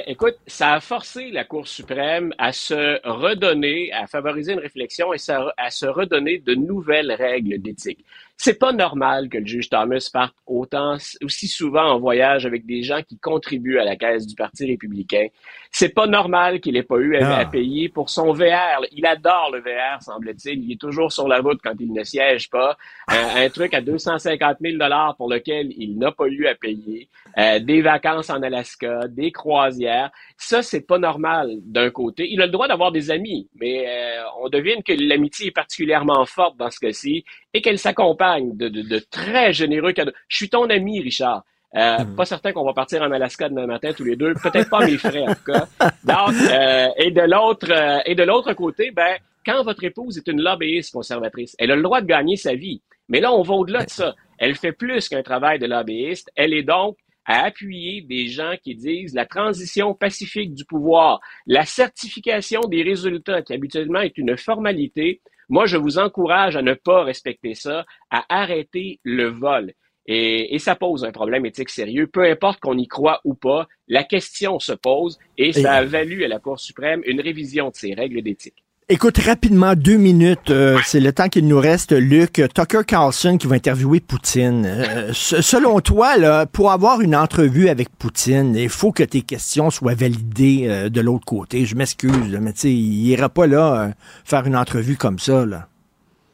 Écoute, 0.06 0.36
ça 0.46 0.74
a 0.74 0.80
forcé 0.80 1.32
la 1.32 1.44
Cour 1.44 1.66
suprême 1.66 2.32
à 2.38 2.52
se 2.52 3.00
redonner, 3.04 3.92
à 3.92 4.06
favoriser 4.06 4.52
une 4.52 4.60
réflexion 4.60 5.12
et 5.12 5.18
à 5.56 5.70
se 5.70 5.86
redonner 5.86 6.38
de 6.38 6.54
nouvelles 6.54 7.12
règles 7.12 7.60
d'éthique. 7.60 8.04
C'est 8.44 8.58
pas 8.58 8.72
normal 8.72 9.28
que 9.28 9.38
le 9.38 9.46
juge 9.46 9.70
Thomas 9.70 10.10
parte 10.12 10.34
autant, 10.48 10.96
aussi 11.22 11.46
souvent 11.46 11.84
en 11.92 12.00
voyage 12.00 12.44
avec 12.44 12.66
des 12.66 12.82
gens 12.82 13.00
qui 13.08 13.16
contribuent 13.16 13.78
à 13.78 13.84
la 13.84 13.94
caisse 13.94 14.26
du 14.26 14.34
Parti 14.34 14.66
républicain. 14.66 15.28
C'est 15.70 15.90
pas 15.94 16.08
normal 16.08 16.58
qu'il 16.58 16.76
ait 16.76 16.82
pas 16.82 16.96
eu 16.96 17.14
à, 17.14 17.36
Ah. 17.36 17.38
à 17.38 17.44
payer 17.44 17.88
pour 17.88 18.10
son 18.10 18.32
VR. 18.32 18.84
Il 18.90 19.06
adore 19.06 19.50
le 19.52 19.60
VR, 19.60 20.02
semble-t-il. 20.02 20.58
Il 20.64 20.72
est 20.72 20.80
toujours 20.80 21.12
sur 21.12 21.28
la 21.28 21.38
route 21.38 21.60
quand 21.62 21.74
il 21.78 21.92
ne 21.92 22.02
siège 22.02 22.50
pas. 22.50 22.76
Un, 23.06 23.44
un 23.44 23.48
truc 23.48 23.74
à 23.74 23.80
250 23.80 24.56
000 24.60 24.76
dollars 24.76 25.14
pour 25.16 25.30
lequel 25.30 25.68
il 25.76 25.96
n'a 25.96 26.10
pas 26.10 26.26
eu 26.26 26.48
à 26.48 26.56
payer. 26.56 27.08
Euh, 27.38 27.60
des 27.60 27.80
vacances 27.80 28.28
en 28.28 28.42
Alaska, 28.42 29.06
des 29.08 29.30
croisières. 29.30 30.10
Ça, 30.36 30.62
c'est 30.62 30.84
pas 30.84 30.98
normal 30.98 31.48
d'un 31.62 31.90
côté. 31.90 32.26
Il 32.28 32.42
a 32.42 32.46
le 32.46 32.52
droit 32.52 32.66
d'avoir 32.66 32.90
des 32.90 33.12
amis, 33.12 33.48
mais 33.54 33.86
euh, 33.86 34.22
on 34.42 34.48
devine 34.48 34.82
que 34.82 34.92
l'amitié 34.92 35.46
est 35.46 35.52
particulièrement 35.52 36.24
forte 36.26 36.56
dans 36.56 36.70
ce 36.72 36.80
cas-ci 36.80 37.24
et 37.54 37.62
qu'elle 37.62 37.78
s'accompagne 37.78 38.31
de, 38.40 38.68
de, 38.68 38.82
de 38.82 38.98
très 39.10 39.52
généreux 39.52 39.92
cadeaux. 39.92 40.12
Je 40.28 40.36
suis 40.36 40.48
ton 40.48 40.68
ami, 40.70 41.00
Richard. 41.00 41.44
Euh, 41.74 42.04
Pas 42.16 42.26
certain 42.26 42.52
qu'on 42.52 42.64
va 42.64 42.74
partir 42.74 43.00
en 43.02 43.10
Alaska 43.10 43.48
demain 43.48 43.66
matin 43.66 43.92
tous 43.96 44.04
les 44.04 44.16
deux. 44.16 44.34
Peut-être 44.34 44.68
pas 44.68 44.84
mes 44.84 44.98
frais 44.98 45.22
en 45.26 45.34
tout 45.34 45.44
cas. 45.52 45.66
Donc, 46.04 46.34
euh, 46.50 46.88
et 46.98 47.10
de 47.10 47.22
l'autre 47.22 47.70
euh, 47.70 48.00
et 48.04 48.14
de 48.14 48.22
l'autre 48.22 48.52
côté, 48.52 48.90
ben 48.90 49.16
quand 49.46 49.62
votre 49.64 49.82
épouse 49.82 50.18
est 50.18 50.28
une 50.28 50.42
lobbyiste 50.42 50.92
conservatrice, 50.92 51.56
elle 51.58 51.70
a 51.70 51.76
le 51.76 51.82
droit 51.82 52.00
de 52.02 52.06
gagner 52.06 52.36
sa 52.36 52.54
vie. 52.54 52.82
Mais 53.08 53.20
là, 53.20 53.32
on 53.32 53.42
va 53.42 53.54
au-delà 53.54 53.84
de 53.84 53.90
ça. 53.90 54.14
Elle 54.38 54.54
fait 54.54 54.72
plus 54.72 55.08
qu'un 55.08 55.22
travail 55.22 55.58
de 55.58 55.66
lobbyiste. 55.66 56.30
Elle 56.36 56.52
est 56.52 56.62
donc 56.62 56.96
à 57.24 57.44
appuyer 57.44 58.02
des 58.02 58.26
gens 58.28 58.54
qui 58.62 58.74
disent 58.74 59.14
la 59.14 59.26
transition 59.26 59.94
pacifique 59.94 60.54
du 60.54 60.64
pouvoir, 60.64 61.20
la 61.46 61.64
certification 61.64 62.60
des 62.62 62.82
résultats, 62.82 63.42
qui 63.42 63.54
habituellement 63.54 64.00
est 64.00 64.18
une 64.18 64.36
formalité. 64.36 65.20
Moi, 65.52 65.66
je 65.66 65.76
vous 65.76 65.98
encourage 65.98 66.56
à 66.56 66.62
ne 66.62 66.72
pas 66.72 67.04
respecter 67.04 67.54
ça, 67.54 67.84
à 68.10 68.24
arrêter 68.30 69.00
le 69.02 69.26
vol. 69.26 69.74
Et, 70.06 70.54
et 70.54 70.58
ça 70.58 70.76
pose 70.76 71.04
un 71.04 71.12
problème 71.12 71.44
éthique 71.44 71.68
sérieux. 71.68 72.06
Peu 72.06 72.24
importe 72.24 72.58
qu'on 72.58 72.78
y 72.78 72.88
croit 72.88 73.20
ou 73.26 73.34
pas, 73.34 73.68
la 73.86 74.02
question 74.02 74.58
se 74.58 74.72
pose 74.72 75.18
et 75.36 75.52
ça 75.52 75.74
a 75.74 75.84
valu 75.84 76.24
à 76.24 76.28
la 76.28 76.38
Cour 76.38 76.58
suprême 76.58 77.02
une 77.04 77.20
révision 77.20 77.68
de 77.68 77.74
ses 77.74 77.92
règles 77.92 78.22
d'éthique. 78.22 78.61
Écoute, 78.92 79.16
rapidement, 79.16 79.74
deux 79.74 79.96
minutes, 79.96 80.50
euh, 80.50 80.78
c'est 80.84 81.00
le 81.00 81.14
temps 81.14 81.30
qu'il 81.30 81.46
nous 81.48 81.58
reste, 81.58 81.92
Luc. 81.92 82.42
Tucker 82.54 82.82
Carlson 82.86 83.38
qui 83.38 83.46
va 83.46 83.54
interviewer 83.54 84.00
Poutine. 84.00 84.66
Euh, 84.66 85.14
se- 85.14 85.40
selon 85.40 85.80
toi, 85.80 86.18
là, 86.18 86.44
pour 86.44 86.70
avoir 86.72 87.00
une 87.00 87.16
entrevue 87.16 87.70
avec 87.70 87.88
Poutine, 87.88 88.54
il 88.54 88.68
faut 88.68 88.92
que 88.92 89.02
tes 89.02 89.22
questions 89.22 89.70
soient 89.70 89.94
validées 89.94 90.66
euh, 90.68 90.88
de 90.90 91.00
l'autre 91.00 91.24
côté. 91.24 91.64
Je 91.64 91.74
m'excuse, 91.74 92.36
mais 92.38 92.52
tu 92.52 92.58
sais, 92.60 92.70
il 92.70 93.06
ira 93.08 93.30
pas 93.30 93.46
là 93.46 93.94
faire 94.26 94.46
une 94.46 94.56
entrevue 94.56 94.96
comme 94.98 95.18
ça. 95.18 95.46
Là. 95.46 95.68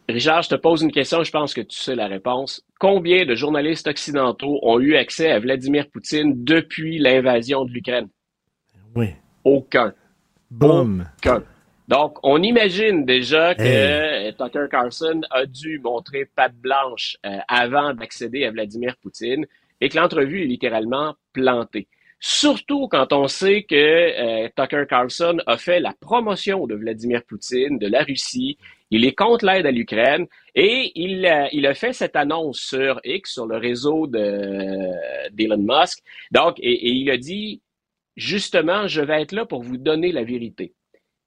Richard, 0.09 0.42
je 0.42 0.48
te 0.48 0.54
pose 0.56 0.82
une 0.82 0.90
question, 0.90 1.22
je 1.22 1.30
pense 1.30 1.54
que 1.54 1.61
tu 1.61 1.78
sais 1.78 1.94
la 1.94 2.09
réponse. 2.09 2.64
Combien 2.80 3.24
de 3.24 3.36
journalistes 3.36 3.86
occidentaux 3.86 4.59
ont 4.62 4.80
eu 4.80 4.96
accès 4.96 5.30
à 5.30 5.38
Vladimir 5.38 5.86
Poutine 5.92 6.32
depuis 6.44 6.98
l'invasion 6.98 7.64
de 7.64 7.70
l'Ukraine? 7.70 8.09
Oui. 8.96 9.11
Aucun. 9.44 9.92
Boum. 10.50 11.04
Aucun. 11.18 11.42
Donc, 11.89 12.18
on 12.22 12.43
imagine 12.43 13.05
déjà 13.07 13.55
que 13.55 13.62
Hey. 13.62 14.28
euh, 14.28 14.32
Tucker 14.32 14.66
Carlson 14.70 15.22
a 15.30 15.47
dû 15.47 15.78
montrer 15.80 16.26
patte 16.26 16.55
blanche 16.55 17.16
euh, 17.24 17.39
avant 17.49 17.95
d'accéder 17.95 18.45
à 18.45 18.51
Vladimir 18.51 18.95
Poutine 19.03 19.47
et 19.80 19.89
que 19.89 19.97
l'entrevue 19.97 20.43
est 20.43 20.47
littéralement 20.47 21.14
plantée. 21.32 21.89
Surtout 22.20 22.89
quand 22.89 23.12
on 23.12 23.26
sait 23.28 23.62
que 23.62 23.74
euh, 23.74 24.49
Tucker 24.57 24.84
Carlson 24.89 25.39
a 25.47 25.57
fait 25.57 25.80
la 25.80 25.95
promotion 25.99 26.66
de 26.66 26.74
Vladimir 26.74 27.22
Poutine, 27.24 27.78
de 27.78 27.86
la 27.86 28.03
Russie. 28.03 28.59
Il 28.91 29.05
est 29.07 29.14
contre 29.14 29.47
l'aide 29.47 29.66
à 29.66 29.70
l'Ukraine 29.70 30.26
et 30.55 30.91
il, 30.95 31.24
a- 31.26 31.49
il 31.55 31.64
a 31.66 31.74
fait 31.74 31.93
cette 31.93 32.16
annonce 32.16 32.59
sur 32.59 33.01
X, 33.05 33.32
sur 33.34 33.47
le 33.47 33.57
réseau 33.57 34.07
de- 34.09 35.30
d'Elon 35.32 35.59
Musk. 35.59 36.01
Donc, 36.32 36.59
et, 36.59 36.72
et 36.89 36.91
il 36.93 37.09
a 37.11 37.16
dit, 37.16 37.62
justement, 38.16 38.89
je 38.89 39.01
vais 39.01 39.22
être 39.22 39.32
là 39.32 39.47
pour 39.47 39.62
vous 39.62 39.76
donner 39.78 40.11
la 40.12 40.24
vérité 40.24 40.74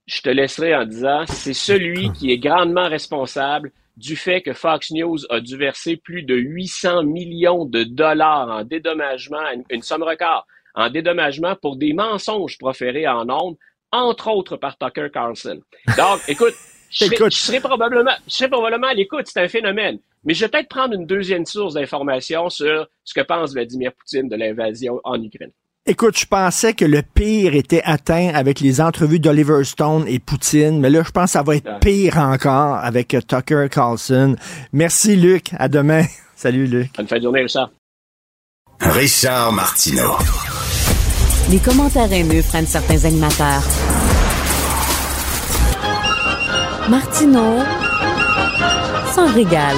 je 0.06 0.22
te 0.22 0.30
laisserai 0.30 0.76
en 0.76 0.86
disant, 0.86 1.26
c'est 1.28 1.54
celui 1.54 2.12
qui 2.14 2.32
est 2.32 2.38
grandement 2.38 2.90
responsable 2.90 3.72
du 3.98 4.16
fait 4.16 4.42
que 4.42 4.54
Fox 4.54 4.92
News 4.92 5.20
a 5.30 5.40
dû 5.40 5.58
verser 5.58 5.98
plus 5.98 6.24
de 6.24 6.36
800 6.36 7.04
millions 7.04 7.66
de 7.66 7.84
dollars 7.84 8.50
en 8.50 8.64
dédommagement, 8.64 9.52
une, 9.54 9.64
une 9.70 9.82
somme 9.82 10.04
record, 10.04 10.48
en 10.74 10.90
dédommagement 10.90 11.56
pour 11.56 11.76
des 11.76 11.94
mensonges 11.94 12.58
proférés 12.58 13.08
en 13.08 13.30
ondes, 13.30 13.58
entre 13.92 14.30
autres 14.30 14.58
par 14.58 14.78
Tucker 14.78 15.10
Carlson. 15.14 15.62
Donc, 15.98 16.22
écoute, 16.28 16.56
je 16.90 17.06
serai, 17.06 17.16
Écoute. 17.16 17.34
je 17.34 17.38
serai 17.38 17.60
probablement, 17.60 18.12
je 18.28 18.34
serai 18.34 18.50
probablement 18.50 18.88
à 18.88 18.94
l'écoute, 18.94 19.28
c'est 19.28 19.42
un 19.42 19.48
phénomène. 19.48 20.00
Mais 20.24 20.34
je 20.34 20.46
vais 20.46 20.50
peut-être 20.50 20.70
prendre 20.70 20.94
une 20.94 21.06
deuxième 21.06 21.46
source 21.46 21.74
d'information 21.74 22.50
sur 22.50 22.88
ce 23.04 23.14
que 23.14 23.22
pense 23.22 23.54
Vladimir 23.54 23.92
Poutine 23.94 24.30
de 24.30 24.36
l'invasion 24.36 25.00
en 25.04 25.22
Ukraine. 25.22 25.52
Écoute, 25.88 26.16
je 26.20 26.28
pensais 26.28 26.76
que 26.76 26.86
le 26.86 27.02
pire 27.02 27.56
était 27.56 27.82
atteint 27.84 28.30
avec 28.36 28.60
les 28.60 28.82
entrevues 28.82 29.20
d'Oliver 29.20 29.64
Stone 29.64 30.06
et 30.08 30.20
Poutine, 30.20 30.80
mais 30.80 30.92
là, 30.92 31.02
je 31.04 31.10
pense 31.10 31.26
que 31.26 31.32
ça 31.32 31.42
va 31.42 31.56
être 31.56 31.80
pire 31.80 32.20
encore 32.20 32.76
avec 32.76 33.16
euh, 33.16 33.22
Tucker 33.22 33.66
Carlson. 33.72 34.36
Merci, 34.74 35.16
Luc. 35.16 35.48
À 35.58 35.68
demain. 35.70 36.04
Salut, 36.36 36.68
Luc. 36.68 36.92
Bonne 36.96 37.08
fin 37.08 37.18
de 37.18 37.24
journée, 37.24 37.42
Richard. 37.42 37.72
Richard 38.80 39.54
Martineau. 39.54 40.18
Les 41.50 41.58
commentaires 41.58 42.14
haineux 42.14 42.44
prennent 42.44 42.68
certains 42.68 43.04
animateurs. 43.04 43.64
Martineau 46.90 47.58
s'en 49.16 49.34
régale. 49.34 49.78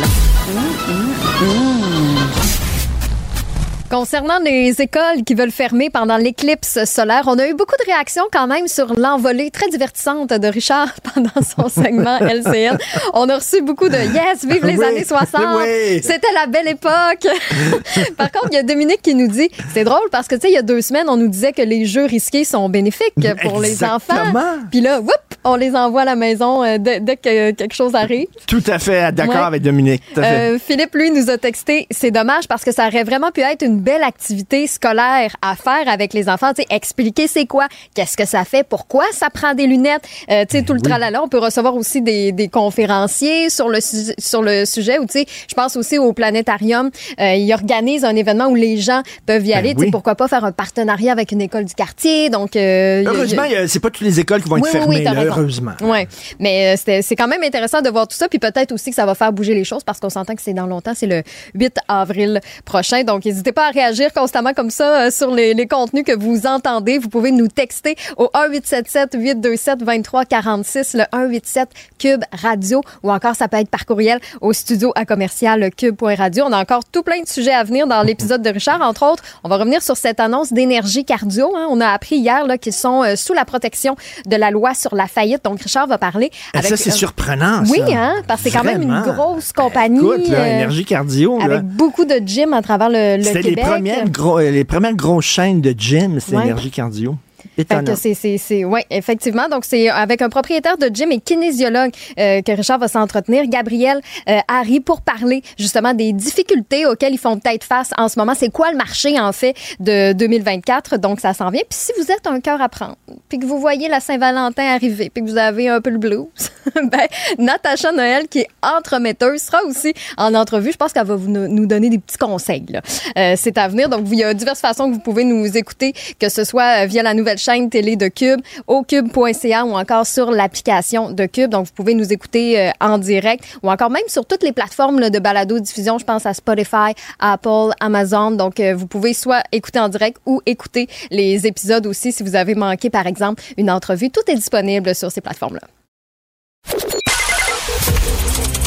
Concernant 3.93 4.39
les 4.39 4.81
écoles 4.81 5.23
qui 5.23 5.35
veulent 5.35 5.51
fermer 5.51 5.91
pendant 5.91 6.17
l'éclipse 6.17 6.83
solaire, 6.85 7.25
on 7.27 7.37
a 7.37 7.47
eu 7.47 7.53
beaucoup 7.53 7.75
de 7.79 7.85
réactions 7.85 8.23
quand 8.33 8.47
même 8.47 8.67
sur 8.67 8.91
l'envolée 8.95 9.51
très 9.51 9.69
divertissante 9.69 10.29
de 10.29 10.47
Richard 10.47 10.95
pendant 11.13 11.29
son 11.43 11.69
segment 11.69 12.17
LCN. 12.19 12.79
On 13.13 13.29
a 13.29 13.35
reçu 13.35 13.61
beaucoup 13.61 13.89
de 13.89 13.97
yes, 13.97 14.45
vive 14.45 14.65
les 14.65 14.77
Oui, 14.79 14.83
années 14.83 15.05
60. 15.05 15.41
oui. 15.59 16.01
C'était 16.01 16.33
la 16.33 16.47
belle 16.47 16.69
époque. 16.69 17.27
Par 18.17 18.31
contre, 18.31 18.47
il 18.49 18.55
y 18.55 18.57
a 18.57 18.63
Dominique 18.63 19.03
qui 19.03 19.13
nous 19.13 19.27
dit, 19.27 19.51
c'est 19.75 19.83
drôle 19.83 20.09
parce 20.11 20.27
que 20.27 20.33
tu 20.33 20.41
sais, 20.41 20.47
il 20.49 20.55
y 20.55 20.57
a 20.57 20.63
deux 20.63 20.81
semaines, 20.81 21.07
on 21.07 21.17
nous 21.17 21.27
disait 21.27 21.53
que 21.53 21.61
les 21.61 21.85
jeux 21.85 22.05
risqués 22.05 22.45
sont 22.45 22.69
bénéfiques 22.69 23.13
pour 23.43 23.59
les 23.59 23.83
enfants. 23.83 24.33
Puis 24.71 24.81
là, 24.81 25.01
whoop, 25.01 25.32
on 25.45 25.55
les 25.55 25.75
envoie 25.75 26.01
à 26.01 26.05
la 26.05 26.15
maison 26.15 26.63
euh, 26.63 26.77
dès, 26.79 26.99
dès 26.99 27.17
que 27.17 27.51
quelque 27.51 27.73
chose 27.73 27.95
arrive. 27.95 28.27
Tout 28.47 28.63
à 28.67 28.79
fait 28.79 29.11
d'accord 29.11 29.33
Ouais. 29.35 29.41
avec 29.41 29.61
Dominique. 29.61 30.01
Tout 30.13 30.19
à 30.19 30.23
fait. 30.23 30.53
Euh, 30.55 30.59
Philippe, 30.59 30.93
lui, 30.93 31.09
nous 31.11 31.29
a 31.29 31.37
texté. 31.37 31.87
C'est 31.91 32.11
dommage 32.11 32.47
parce 32.47 32.63
que 32.63 32.71
ça 32.71 32.87
aurait 32.87 33.03
vraiment 33.03 33.31
pu 33.31 33.41
être 33.41 33.63
une 33.63 33.79
belle 33.79 34.03
activité 34.03 34.67
scolaire 34.67 35.35
à 35.41 35.55
faire 35.55 35.87
avec 35.87 36.13
les 36.13 36.29
enfants. 36.29 36.53
Tu 36.53 36.61
sais, 36.61 36.67
expliquer 36.69 37.27
c'est 37.27 37.45
quoi, 37.45 37.67
qu'est-ce 37.95 38.15
que 38.17 38.25
ça 38.25 38.43
fait, 38.45 38.63
pourquoi 38.63 39.05
ça 39.11 39.29
prend 39.29 39.53
des 39.53 39.67
lunettes. 39.67 40.03
Euh, 40.29 40.45
sais, 40.49 40.63
tout 40.63 40.73
le 40.73 40.81
tralala. 40.81 41.23
On 41.23 41.27
peut 41.27 41.39
recevoir 41.39 41.75
aussi 41.75 42.01
des, 42.01 42.31
des 42.31 42.47
conférenciers 42.47 43.49
sur 43.49 43.69
le, 43.69 43.79
su- 43.81 44.13
sur 44.17 44.41
le 44.41 44.65
sujet. 44.65 44.99
Ou 44.99 45.05
je 45.13 45.53
pense 45.55 45.75
aussi 45.75 45.97
au 45.97 46.13
planétarium. 46.13 46.89
Euh, 47.19 47.33
il 47.35 47.51
organise 47.53 48.03
un 48.05 48.15
événement 48.15 48.47
où 48.47 48.55
les 48.55 48.77
gens 48.77 49.01
peuvent 49.25 49.45
y 49.45 49.49
Ben 49.51 49.57
aller. 49.57 49.69
Sais, 49.69 49.75
oui. 49.79 49.91
pourquoi 49.91 50.15
pas 50.15 50.27
faire 50.27 50.45
un 50.45 50.51
partenariat 50.51 51.11
avec 51.11 51.31
une 51.31 51.41
école 51.41 51.65
du 51.65 51.73
quartier. 51.73 52.29
Donc, 52.29 52.55
euh, 52.55 53.03
Heureusement, 53.05 53.43
c'est 53.67 53.79
pas 53.79 53.89
toutes 53.89 54.05
les 54.05 54.19
écoles 54.19 54.41
qui 54.43 54.49
vont 54.49 54.57
être 54.57 54.63
Oui, 54.63 54.69
fermées, 54.71 55.01
là, 55.03 55.11
raison. 55.11 55.32
Heureusement. 55.37 55.73
Ouais, 55.81 56.07
mais 56.39 56.75
euh, 56.75 56.99
c'est 57.01 57.15
quand 57.15 57.27
même 57.27 57.43
intéressant 57.43 57.81
de 57.81 57.89
voir 57.89 58.07
tout 58.07 58.15
ça, 58.15 58.27
puis 58.27 58.39
peut-être 58.39 58.71
aussi 58.71 58.89
que 58.89 58.95
ça 58.95 59.05
va 59.05 59.15
faire 59.15 59.31
bouger 59.31 59.53
les 59.53 59.63
choses 59.63 59.83
parce 59.83 59.99
qu'on 59.99 60.09
s'entend 60.09 60.35
que 60.35 60.41
c'est 60.41 60.53
dans 60.53 60.65
longtemps, 60.65 60.93
c'est 60.95 61.07
le 61.07 61.23
8 61.55 61.77
avril 61.87 62.41
prochain. 62.65 63.03
Donc, 63.03 63.25
n'hésitez 63.25 63.51
pas 63.51 63.67
à 63.67 63.71
réagir 63.71 64.13
constamment 64.13 64.53
comme 64.53 64.69
ça 64.69 65.05
euh, 65.05 65.11
sur 65.11 65.31
les, 65.31 65.53
contenus 65.67 66.03
que 66.03 66.15
vous 66.17 66.45
entendez. 66.45 66.97
Vous 66.97 67.09
pouvez 67.09 67.31
nous 67.31 67.47
texter 67.47 67.95
au 68.17 68.29
1877 68.33 69.15
827 69.17 69.79
2346 69.79 70.93
le 70.93 71.03
187 71.11 71.69
Cube 71.97 72.23
Radio 72.31 72.81
ou 73.01 73.11
encore 73.11 73.35
ça 73.35 73.47
peut 73.47 73.57
être 73.57 73.69
par 73.69 73.85
courriel 73.85 74.19
au 74.41 74.53
studio 74.53 74.91
à 74.95 75.05
commercial 75.05 75.69
cube.radio. 75.75 76.45
On 76.47 76.51
a 76.51 76.59
encore 76.59 76.83
tout 76.85 77.03
plein 77.03 77.21
de 77.21 77.27
sujets 77.27 77.53
à 77.53 77.63
venir 77.63 77.87
dans 77.87 78.03
l'épisode 78.03 78.41
de 78.41 78.49
Richard. 78.49 78.81
Entre 78.81 79.03
autres, 79.03 79.23
on 79.43 79.49
va 79.49 79.57
revenir 79.57 79.81
sur 79.81 79.97
cette 79.97 80.19
annonce 80.19 80.51
d'énergie 80.51 81.05
cardio. 81.05 81.55
hein. 81.55 81.67
On 81.69 81.79
a 81.81 81.87
appris 81.87 82.17
hier 82.17 82.45
qu'ils 82.61 82.73
sont 82.73 83.03
euh, 83.03 83.15
sous 83.15 83.33
la 83.33 83.45
protection 83.45 83.95
de 84.25 84.35
la 84.35 84.51
loi 84.51 84.73
sur 84.73 84.95
la 84.95 85.07
faillite. 85.23 85.43
Donc, 85.43 85.61
Richard 85.61 85.87
va 85.87 85.97
parler 85.97 86.29
Ah, 86.53 86.59
avec... 86.59 86.69
ça, 86.69 86.77
c'est 86.77 86.89
euh, 86.91 86.93
surprenant. 86.93 87.63
oui, 87.69 87.79
ça. 87.87 87.93
hein, 87.95 88.13
parce 88.27 88.41
que 88.41 88.49
c'est 88.49 88.57
quand 88.57 88.63
même 88.63 88.81
une 88.81 89.01
grosse 89.01 89.51
compagnie. 89.53 89.97
Écoute, 89.99 90.27
là, 90.27 90.39
euh, 90.39 90.45
énergie 90.55 90.85
cardio. 90.85 91.37
là. 91.39 91.45
avec 91.45 91.63
beaucoup 91.63 92.05
de 92.05 92.15
gyms 92.25 92.53
à 92.53 92.61
travers 92.61 92.89
le, 92.89 93.17
le 93.17 93.23
C'était 93.23 93.41
les 93.41 93.55
premières, 93.55 94.09
gros- 94.09 94.39
euh, 94.39 94.51
les 94.51 94.63
premières 94.63 94.95
grosses 94.95 95.25
chaînes 95.25 95.61
de 95.61 95.73
gym, 95.77 96.19
c'est 96.19 96.35
Ouais. 96.35 96.43
énergie 96.43 96.71
cardio. 96.71 97.15
Étonnant. 97.57 97.95
c'est, 97.95 98.13
c'est, 98.13 98.37
c'est, 98.37 98.65
ouais, 98.65 98.85
effectivement. 98.89 99.47
Donc, 99.49 99.65
c'est 99.65 99.89
avec 99.89 100.21
un 100.21 100.29
propriétaire 100.29 100.77
de 100.77 100.89
gym 100.93 101.11
et 101.11 101.19
kinésiologue 101.19 101.91
euh, 102.19 102.41
que 102.41 102.51
Richard 102.51 102.79
va 102.79 102.87
s'entretenir, 102.87 103.45
Gabriel 103.47 104.01
euh, 104.29 104.39
Harry, 104.47 104.79
pour 104.79 105.01
parler 105.01 105.43
justement 105.57 105.93
des 105.93 106.13
difficultés 106.13 106.85
auxquelles 106.85 107.13
ils 107.13 107.19
font 107.19 107.37
peut-être 107.37 107.63
face 107.63 107.91
en 107.97 108.07
ce 108.07 108.17
moment. 108.17 108.33
C'est 108.35 108.51
quoi 108.51 108.71
le 108.71 108.77
marché, 108.77 109.19
en 109.19 109.31
fait, 109.31 109.55
de 109.79 110.13
2024? 110.13 110.97
Donc, 110.97 111.19
ça 111.19 111.33
s'en 111.33 111.49
vient. 111.49 111.61
Puis 111.69 111.79
si 111.79 111.91
vous 111.97 112.11
êtes 112.11 112.27
un 112.27 112.39
cœur 112.39 112.61
à 112.61 112.69
prendre, 112.69 112.95
puis 113.29 113.39
que 113.39 113.45
vous 113.45 113.59
voyez 113.59 113.87
la 113.87 113.99
Saint-Valentin 113.99 114.63
arriver, 114.63 115.09
puis 115.09 115.23
que 115.23 115.29
vous 115.29 115.37
avez 115.37 115.69
un 115.69 115.81
peu 115.81 115.89
le 115.89 115.97
blues, 115.97 116.27
ben, 116.75 117.07
Natacha 117.37 117.91
Noël, 117.91 118.27
qui 118.27 118.39
est 118.39 118.47
entremetteuse, 118.61 119.41
sera 119.41 119.63
aussi 119.63 119.93
en 120.17 120.33
entrevue. 120.33 120.71
Je 120.71 120.77
pense 120.77 120.93
qu'elle 120.93 121.05
va 121.05 121.15
vous, 121.15 121.29
nous 121.29 121.65
donner 121.65 121.89
des 121.89 121.99
petits 121.99 122.17
conseils. 122.17 122.65
là. 122.69 122.81
Euh, 123.17 123.35
c'est 123.37 123.57
à 123.57 123.67
venir. 123.67 123.89
Donc, 123.89 124.07
il 124.11 124.17
y 124.17 124.23
a 124.23 124.33
diverses 124.33 124.59
façons 124.59 124.89
que 124.89 124.93
vous 124.93 124.99
pouvez 124.99 125.23
nous 125.23 125.57
écouter, 125.57 125.93
que 126.19 126.29
ce 126.29 126.43
soit 126.43 126.83
euh, 126.83 126.85
via 126.85 127.03
la 127.03 127.13
nouvelle 127.13 127.37
chaîne 127.43 127.69
télé 127.69 127.95
de 127.95 128.07
Cube, 128.07 128.39
au 128.67 128.83
cube.ca 128.83 129.65
ou 129.65 129.73
encore 129.75 130.07
sur 130.07 130.31
l'application 130.31 131.11
de 131.11 131.25
Cube. 131.25 131.49
Donc, 131.49 131.65
vous 131.67 131.73
pouvez 131.73 131.93
nous 131.93 132.13
écouter 132.13 132.59
euh, 132.59 132.71
en 132.79 132.97
direct 132.97 133.43
ou 133.61 133.69
encore 133.69 133.89
même 133.89 134.07
sur 134.07 134.25
toutes 134.25 134.43
les 134.43 134.51
plateformes 134.51 135.09
de 135.09 135.19
balado-diffusion. 135.19 135.97
Je 135.97 136.05
pense 136.05 136.25
à 136.25 136.33
Spotify, 136.33 136.93
Apple, 137.19 137.71
Amazon. 137.79 138.31
Donc, 138.31 138.59
euh, 138.59 138.73
vous 138.75 138.87
pouvez 138.87 139.13
soit 139.13 139.43
écouter 139.51 139.79
en 139.79 139.89
direct 139.89 140.17
ou 140.25 140.41
écouter 140.45 140.87
les 141.11 141.45
épisodes 141.45 141.85
aussi 141.85 142.11
si 142.11 142.23
vous 142.23 142.35
avez 142.35 142.55
manqué, 142.55 142.89
par 142.89 143.07
exemple, 143.07 143.43
une 143.57 143.69
entrevue. 143.69 144.09
Tout 144.09 144.21
est 144.27 144.35
disponible 144.35 144.95
sur 144.95 145.11
ces 145.11 145.21
plateformes-là. 145.21 145.67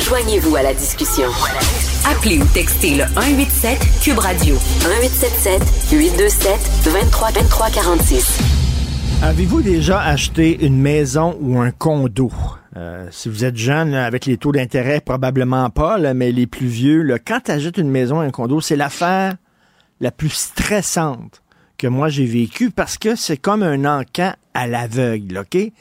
Joignez-vous 0.03 0.55
à 0.55 0.63
la 0.63 0.75
discussion. 0.75 1.29
Appelez 2.09 2.39
ou 2.39 2.45
textez 2.55 2.91
le 2.95 3.05
187 3.15 3.79
Cube 4.01 4.19
Radio 4.19 4.55
1877 4.55 5.63
827 5.91 6.53
23 6.85 7.31
23 7.33 7.71
46. 7.71 8.66
Avez-vous 9.23 9.63
déjà 9.63 10.01
acheté 10.03 10.65
une 10.65 10.81
maison 10.81 11.37
ou 11.41 11.59
un 11.59 11.71
condo? 11.71 12.31
Euh, 12.77 13.09
si 13.11 13.29
vous 13.29 13.45
êtes 13.45 13.57
jeune, 13.57 13.95
avec 13.95 14.27
les 14.27 14.37
taux 14.37 14.53
d'intérêt, 14.53 15.01
probablement 15.01 15.71
pas, 15.71 15.99
mais 16.15 16.33
les 16.33 16.47
plus 16.47 16.67
vieux, 16.67 17.17
quand 17.27 17.41
tu 17.45 17.51
achètes 17.51 17.79
une 17.79 17.91
maison 17.91 18.19
ou 18.19 18.21
un 18.21 18.31
condo, 18.31 18.61
c'est 18.61 18.77
l'affaire 18.77 19.37
la 20.01 20.11
plus 20.11 20.29
stressante 20.29 21.43
que 21.79 21.87
moi 21.87 22.09
j'ai 22.09 22.27
vécue 22.27 22.71
parce 22.71 22.99
que 22.99 23.17
c'est 23.17 23.37
comme 23.37 23.63
un 23.63 23.85
encan 23.85 24.35
à 24.55 24.67
l'aveugle, 24.67 25.39
OK? 25.39 25.73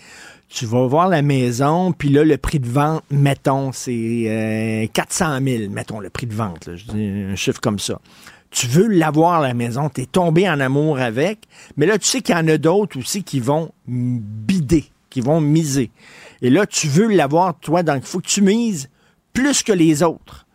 Tu 0.47 0.65
vas 0.65 0.87
voir 0.87 1.09
la 1.09 1.21
maison, 1.21 1.91
puis 1.91 2.09
là, 2.09 2.23
le 2.23 2.37
prix 2.37 2.59
de 2.59 2.67
vente, 2.67 3.03
mettons, 3.11 3.73
c'est 3.73 4.23
euh, 4.27 4.87
400 4.93 5.39
000, 5.43 5.69
mettons, 5.71 5.99
le 5.99 6.09
prix 6.09 6.27
de 6.27 6.33
vente, 6.33 6.67
là, 6.67 6.75
je 6.75 6.85
dis 6.85 7.25
un 7.29 7.35
chiffre 7.35 7.59
comme 7.59 7.79
ça. 7.79 7.99
Tu 8.51 8.67
veux 8.67 8.87
l'avoir, 8.87 9.41
la 9.41 9.53
maison, 9.53 9.89
tu 9.89 10.01
es 10.01 10.05
tombé 10.05 10.49
en 10.49 10.59
amour 10.59 10.99
avec, 10.99 11.39
mais 11.75 11.85
là, 11.85 11.97
tu 11.97 12.07
sais 12.07 12.21
qu'il 12.21 12.35
y 12.35 12.37
en 12.37 12.47
a 12.47 12.57
d'autres 12.57 12.97
aussi 12.97 13.23
qui 13.23 13.39
vont 13.39 13.71
bider, 13.87 14.85
qui 15.09 15.19
vont 15.21 15.41
miser. 15.41 15.91
Et 16.41 16.49
là, 16.49 16.65
tu 16.65 16.87
veux 16.87 17.07
l'avoir, 17.07 17.59
toi, 17.59 17.83
donc 17.83 18.03
il 18.03 18.07
faut 18.07 18.19
que 18.19 18.27
tu 18.27 18.41
mises 18.41 18.89
plus 19.33 19.63
que 19.63 19.73
les 19.73 20.03
autres. 20.03 20.45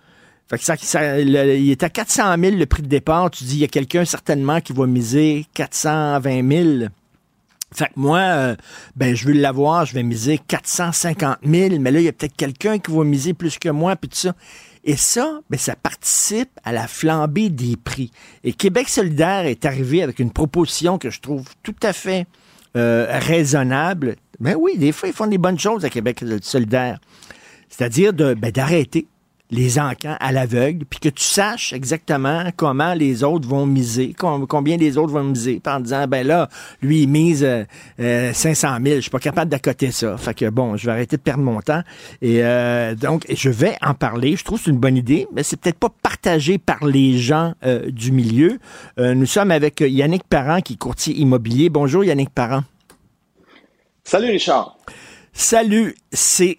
Fait 0.49 0.59
que 0.59 1.21
il 1.23 1.71
est 1.71 1.83
à 1.85 1.89
400 1.89 2.35
000 2.37 2.57
le 2.57 2.67
prix 2.67 2.83
de 2.83 2.89
départ. 2.89 3.31
Tu 3.31 3.45
dis, 3.45 3.55
il 3.55 3.61
y 3.61 3.65
a 3.65 3.69
quelqu'un 3.69 4.05
certainement 4.05 4.61
qui 4.61 4.73
va 4.73 4.87
miser 4.87 5.47
420 5.55 6.49
000. 6.49 6.89
Fait 7.73 7.87
que 7.87 7.93
moi, 7.95 8.19
euh, 8.19 8.57
ben, 8.97 9.15
je 9.15 9.27
veux 9.27 9.33
l'avoir, 9.33 9.87
je 9.87 9.95
vais 9.95 10.03
miser 10.03 10.39
450 10.39 11.39
000, 11.45 11.79
mais 11.79 11.93
là, 11.93 12.01
il 12.01 12.05
y 12.05 12.09
a 12.09 12.13
peut-être 12.13 12.37
quelqu'un 12.37 12.81
qui 12.81 12.91
va 12.91 13.05
miser 13.05 13.33
plus 13.33 13.59
que 13.59 13.69
moi, 13.69 13.95
puis 13.95 14.09
tout 14.09 14.17
ça. 14.17 14.35
Et 14.85 14.97
ça, 14.97 15.41
ben, 15.51 15.59
ça 15.59 15.77
participe 15.77 16.51
à 16.65 16.73
la 16.73 16.89
flambée 16.89 17.51
des 17.51 17.77
prix. 17.77 18.11
Et 18.45 18.53
Québec 18.53 18.89
solidaire 18.89 19.47
est 19.47 19.65
arrivé 19.67 20.03
avec 20.03 20.19
une 20.19 20.33
proposition 20.33 20.99
que 20.99 21.11
je 21.11 21.21
trouve 21.21 21.45
tout 21.63 21.77
à 21.83 21.93
fait 21.93 22.27
euh, 22.77 23.07
raisonnable. 23.11 24.17
Ben 24.39 24.57
oui, 24.59 24.79
des 24.79 24.93
fois, 24.93 25.09
ils 25.09 25.15
font 25.15 25.27
des 25.27 25.39
bonnes 25.39 25.59
choses 25.59 25.85
à 25.85 25.91
Québec 25.91 26.25
solidaire. 26.41 26.99
C'est-à-dire 27.69 28.13
ben, 28.13 28.51
d'arrêter 28.51 29.07
les 29.51 29.79
encans 29.79 30.17
à 30.21 30.33
l'aveugle, 30.33 30.85
puis 30.85 31.01
que 31.01 31.09
tu 31.09 31.25
saches 31.25 31.73
exactement 31.73 32.45
comment 32.57 32.95
les 32.95 33.25
autres 33.25 33.49
vont 33.49 33.67
miser, 33.67 34.15
com- 34.17 34.47
combien 34.47 34.77
les 34.77 34.97
autres 34.97 35.13
vont 35.13 35.25
miser, 35.25 35.61
en 35.67 35.81
disant, 35.81 36.07
ben 36.07 36.27
là, 36.27 36.49
lui, 36.83 37.03
il 37.03 37.09
mise 37.09 37.43
euh, 37.43 37.65
euh, 37.99 38.33
500 38.33 38.77
000, 38.83 38.97
je 38.97 39.01
suis 39.03 39.11
pas 39.11 39.19
capable 39.19 39.51
d'accoter 39.51 39.91
ça. 39.91 40.17
Fait 40.17 40.35
que 40.35 40.49
bon, 40.51 40.77
je 40.77 40.87
vais 40.87 40.93
arrêter 40.93 41.17
de 41.17 41.23
perdre 41.23 41.43
mon 41.43 41.61
temps. 41.61 41.83
Et 42.23 42.45
euh, 42.45 42.95
donc, 42.95 43.27
je 43.29 43.51
vais 43.51 43.77
en 43.83 43.95
parler. 43.95 44.37
Je 44.37 44.45
trouve 44.45 44.59
que 44.59 44.65
c'est 44.67 44.71
une 44.71 44.79
bonne 44.79 44.97
idée, 44.97 45.27
mais 45.33 45.43
c'est 45.43 45.57
peut-être 45.59 45.79
pas 45.79 45.93
partagé 46.03 46.59
par 46.59 46.85
les 46.87 47.19
gens 47.19 47.55
euh, 47.65 47.91
du 47.91 48.13
milieu. 48.13 48.59
Euh, 48.99 49.15
nous 49.15 49.27
sommes 49.27 49.51
avec 49.51 49.81
Yannick 49.81 50.25
Parent, 50.25 50.61
qui 50.61 50.75
est 50.75 50.77
courtier 50.77 51.15
immobilier. 51.17 51.71
Bonjour, 51.71 52.05
Yannick 52.05 52.31
Parent. 52.31 52.63
Salut 54.05 54.31
Richard. 54.31 54.77
Salut, 55.33 55.95
c'est 56.13 56.57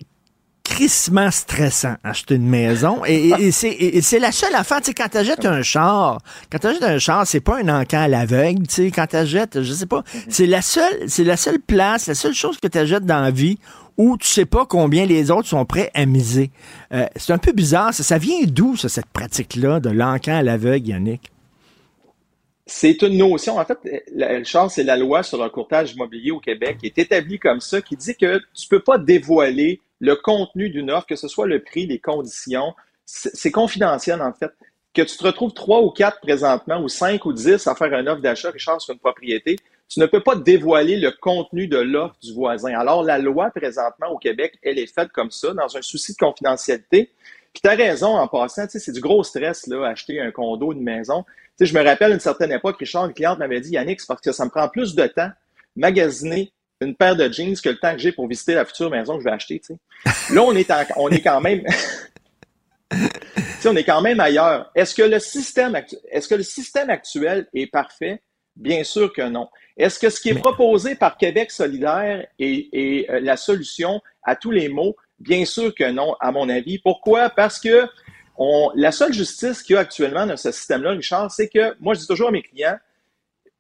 crissement 0.72 1.30
stressant 1.32 1.96
acheter 2.04 2.36
une 2.36 2.48
maison. 2.48 3.04
Et, 3.06 3.52
c'est 3.52 4.20
la 4.20 4.32
seule 4.32 4.56
affaire 4.56 4.80
tu 4.80 4.88
sais 4.88 4.94
quand 4.94 5.10
t'achètes 5.10 5.46
un 5.46 5.62
char 5.62 6.20
quand 6.50 6.60
t'achètes 6.60 6.84
un 6.84 6.98
char 6.98 7.28
c'est 7.28 7.42
pas 7.42 7.60
un 7.62 7.68
encan 7.68 8.02
à 8.04 8.08
l'aveugle 8.08 8.66
tu 8.68 8.76
sais. 8.76 8.92
Quand 8.92 9.06
t'achètes 9.06 9.62
je 9.62 9.74
sais 9.74 9.86
pas 9.86 10.04
c'est 10.30 10.46
la 10.48 10.62
seule 10.62 11.08
c'est 11.08 11.26
la 11.26 11.36
seule 11.36 11.60
place 11.60 12.08
la 12.08 12.16
seule 12.16 12.34
chose 12.34 12.58
que 12.58 12.68
t'achètes 12.68 13.06
dans 13.06 13.20
la 13.20 13.32
vie 13.32 13.58
où 13.98 14.18
tu 14.18 14.28
sais 14.28 14.46
pas 14.46 14.66
combien 14.66 15.06
les 15.06 15.30
autres 15.30 15.50
sont 15.50 15.66
prêts 15.66 15.92
à 15.94 16.06
miser. 16.06 16.52
Euh, 16.94 17.06
c'est 17.18 17.34
un 17.34 17.38
peu 17.38 17.52
bizarre 17.52 17.94
ça, 17.94 18.04
ça 18.04 18.18
vient 18.18 18.40
d'où 18.46 18.78
ça, 18.78 18.88
cette 18.88 19.08
pratique 19.08 19.58
là 19.58 19.80
de 19.82 19.90
l'encan 19.90 20.38
à 20.38 20.42
l'aveugle 20.42 20.88
Yannick? 20.88 21.32
C'est 22.66 23.02
une 23.02 23.18
notion. 23.18 23.58
En 23.58 23.66
fait, 23.66 23.78
la- 24.16 24.30
Richard, 24.30 24.72
c'est 24.72 24.84
la 24.84 24.96
loi 24.96 25.24
sur 25.24 25.44
le 25.44 25.50
courtage 25.50 25.92
immobilier 25.92 26.32
au 26.32 26.40
Québec 26.40 26.78
qui 26.80 26.86
est 26.86 26.98
établie 26.98 27.38
comme 27.38 27.60
ça, 27.60 27.82
qui 27.82 27.98
dit 27.98 28.16
que 28.16 28.40
tu 28.54 28.68
peux 28.70 28.80
pas 28.80 28.98
dévoiler 28.98 29.82
le 30.02 30.16
contenu 30.16 30.70
d'une 30.70 30.91
offre, 30.91 31.08
que 31.08 31.16
ce 31.16 31.30
soit 31.30 31.47
le 31.47 31.64
prix, 31.64 31.86
les 31.86 31.99
conditions. 31.99 32.74
C'est 33.06 33.52
confidentiel, 33.52 34.22
en 34.22 34.34
fait. 34.34 34.52
Que 34.93 35.04
tu 35.04 35.16
te 35.16 35.24
retrouves 35.24 35.54
trois 35.54 35.82
ou 35.82 35.91
quatre 35.91 36.20
présentement, 36.20 36.82
ou 36.82 36.89
cinq 36.89 37.26
ou 37.26 37.32
dix 37.32 37.66
à 37.68 37.76
faire 37.76 37.93
une 37.97 38.10
offre 38.10 38.22
d'achat, 38.22 38.49
Richard, 38.49 38.82
sur 38.82 38.93
une 38.93 38.99
propriété, 38.99 39.56
tu 39.88 39.99
ne 39.99 40.06
peux 40.06 40.22
pas 40.22 40.36
dévoiler 40.36 40.97
le 40.97 41.12
contenu 41.12 41.68
de 41.68 41.78
l'offre 41.78 42.16
du 42.22 42.34
voisin. 42.34 42.74
Alors, 42.78 43.04
la 43.04 43.20
loi 43.20 43.52
présentement 43.52 44.08
au 44.08 44.18
Québec, 44.18 44.58
elle 44.64 44.80
est 44.80 44.93
faite 44.93 45.12
comme 45.12 45.32
ça, 45.32 45.54
dans 45.54 45.78
un 45.78 45.82
souci 45.82 46.14
de 46.14 46.18
confidentialité. 46.18 47.12
Puis 47.54 47.62
tu 47.62 47.70
as 47.70 47.76
raison 47.76 48.16
en 48.16 48.28
passant, 48.28 48.66
tu 48.66 48.72
sais, 48.72 48.80
c'est 48.80 48.93
du 48.93 49.02
gros 49.02 49.24
stress, 49.24 49.68
là, 49.68 49.86
acheter 49.86 50.20
un 50.20 50.32
condo, 50.32 50.72
une 50.72 50.82
maison. 50.82 51.24
Tu 51.24 51.32
sais, 51.58 51.66
je 51.66 51.78
me 51.78 51.84
rappelle 51.84 52.14
une 52.14 52.20
certaine 52.20 52.52
époque, 52.52 52.78
Richard, 52.80 53.06
une 53.06 53.14
cliente 53.14 53.39
m'avait 53.39 53.60
dit, 53.60 53.72
Yannick, 53.72 53.99
c'est 53.99 54.08
parce 54.08 54.22
que 54.22 54.32
ça 54.32 54.45
me 54.45 54.49
prend 54.49 54.68
plus 54.70 54.95
de 54.95 55.06
temps 55.08 55.30
magasiner 55.76 56.52
une 56.82 56.96
paire 56.96 57.16
de 57.16 57.32
jeans 57.32 57.56
que 57.56 57.70
le 57.70 57.78
temps 57.78 57.94
que 57.94 58.00
j'ai 58.00 58.12
pour 58.12 58.28
visiter 58.28 58.56
la 58.56 58.66
future 58.66 58.90
maison 58.90 59.16
que 59.16 59.22
je 59.22 59.26
vais 59.26 59.32
acheter, 59.32 59.60
tu 59.60 59.76
sais. 59.76 60.34
Là, 60.34 60.44
on 60.44 60.56
est, 60.56 60.70
on 60.98 61.10
est 61.10 61.22
quand 61.22 61.40
même... 61.40 61.64
on 63.66 63.76
est 63.76 63.84
quand 63.84 64.02
même 64.02 64.20
ailleurs. 64.20 64.72
Est-ce 64.76 64.96
que 64.96 65.04
le 65.04 65.20
système, 65.20 65.80
est-ce 66.12 66.28
que 66.28 66.36
le 66.36 66.44
système 66.44 66.90
actuel 66.90 67.48
est 67.54 67.68
parfait? 67.68 68.22
Bien 68.56 68.84
sûr 68.84 69.14
que 69.14 69.22
non. 69.22 69.48
Est-ce 69.78 70.00
que 70.00 70.10
ce 70.10 70.20
qui 70.20 70.30
est 70.30 70.40
proposé 70.40 70.96
par 70.96 71.18
Québec 71.18 71.52
solidaire 71.52 72.28
est, 72.38 73.10
euh, 73.10 73.20
la 73.22 73.38
solution 73.38 74.02
à 74.24 74.36
tous 74.36 74.52
les 74.52 74.68
maux? 74.68 74.96
Bien 75.20 75.46
sûr 75.46 75.74
que 75.74 75.90
non, 75.90 76.16
à 76.20 76.32
mon 76.32 76.50
avis. 76.50 76.80
Pourquoi? 76.80 77.30
Parce 77.30 77.60
que 77.60 77.88
on, 78.38 78.72
la 78.76 78.92
seule 78.92 79.14
justice 79.14 79.62
qu'il 79.62 79.76
y 79.76 79.78
a 79.78 79.82
actuellement 79.82 80.26
dans 80.26 80.38
ce 80.38 80.52
système-là, 80.52 80.92
Richard, 80.92 81.32
c'est 81.32 81.48
que 81.48 81.76
moi, 81.80 81.94
je 81.94 82.00
dis 82.00 82.08
toujours 82.08 82.30
à 82.30 82.32
mes 82.32 82.42
clients, 82.42 82.78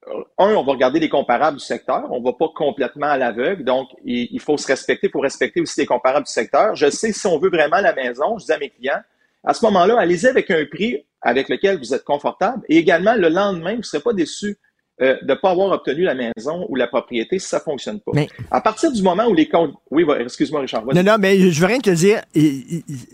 un, 0.07 0.55
on 0.55 0.63
va 0.63 0.71
regarder 0.71 0.99
les 0.99 1.09
comparables 1.09 1.57
du 1.57 1.63
secteur. 1.63 2.07
On 2.11 2.19
ne 2.19 2.25
va 2.25 2.33
pas 2.33 2.49
complètement 2.55 3.07
à 3.07 3.17
l'aveugle. 3.17 3.63
Donc, 3.63 3.89
il, 4.03 4.39
faut 4.39 4.57
se 4.57 4.67
respecter 4.67 5.09
pour 5.09 5.21
respecter 5.21 5.61
aussi 5.61 5.79
les 5.79 5.85
comparables 5.85 6.25
du 6.25 6.31
secteur. 6.31 6.75
Je 6.75 6.89
sais 6.89 7.11
si 7.11 7.27
on 7.27 7.37
veut 7.37 7.49
vraiment 7.49 7.79
la 7.81 7.93
maison, 7.93 8.37
je 8.39 8.45
dis 8.45 8.51
à 8.51 8.57
mes 8.57 8.69
clients, 8.69 9.01
à 9.43 9.53
ce 9.53 9.63
moment-là, 9.65 9.99
allez-y 9.99 10.27
avec 10.27 10.49
un 10.51 10.65
prix 10.65 11.05
avec 11.21 11.49
lequel 11.49 11.77
vous 11.77 11.93
êtes 11.93 12.03
confortable. 12.03 12.63
Et 12.67 12.77
également, 12.77 13.13
le 13.15 13.29
lendemain, 13.29 13.71
vous 13.71 13.79
ne 13.79 13.83
serez 13.83 14.01
pas 14.01 14.13
déçu 14.13 14.57
euh, 15.01 15.17
de 15.21 15.33
ne 15.33 15.35
pas 15.35 15.51
avoir 15.51 15.71
obtenu 15.71 16.03
la 16.03 16.15
maison 16.15 16.65
ou 16.69 16.75
la 16.75 16.87
propriété 16.87 17.37
si 17.37 17.47
ça 17.47 17.57
ne 17.57 17.63
fonctionne 17.63 17.99
pas. 17.99 18.11
Mais... 18.13 18.27
À 18.49 18.61
partir 18.61 18.91
du 18.91 19.01
moment 19.03 19.27
où 19.27 19.33
les 19.33 19.47
comptes... 19.47 19.73
Oui, 19.91 20.03
excuse-moi, 20.19 20.61
Richard. 20.61 20.83
Non, 20.85 21.03
non, 21.03 21.15
mais 21.19 21.39
je 21.39 21.59
veux 21.59 21.67
rien 21.67 21.79
te 21.79 21.91
dire. 21.91 22.21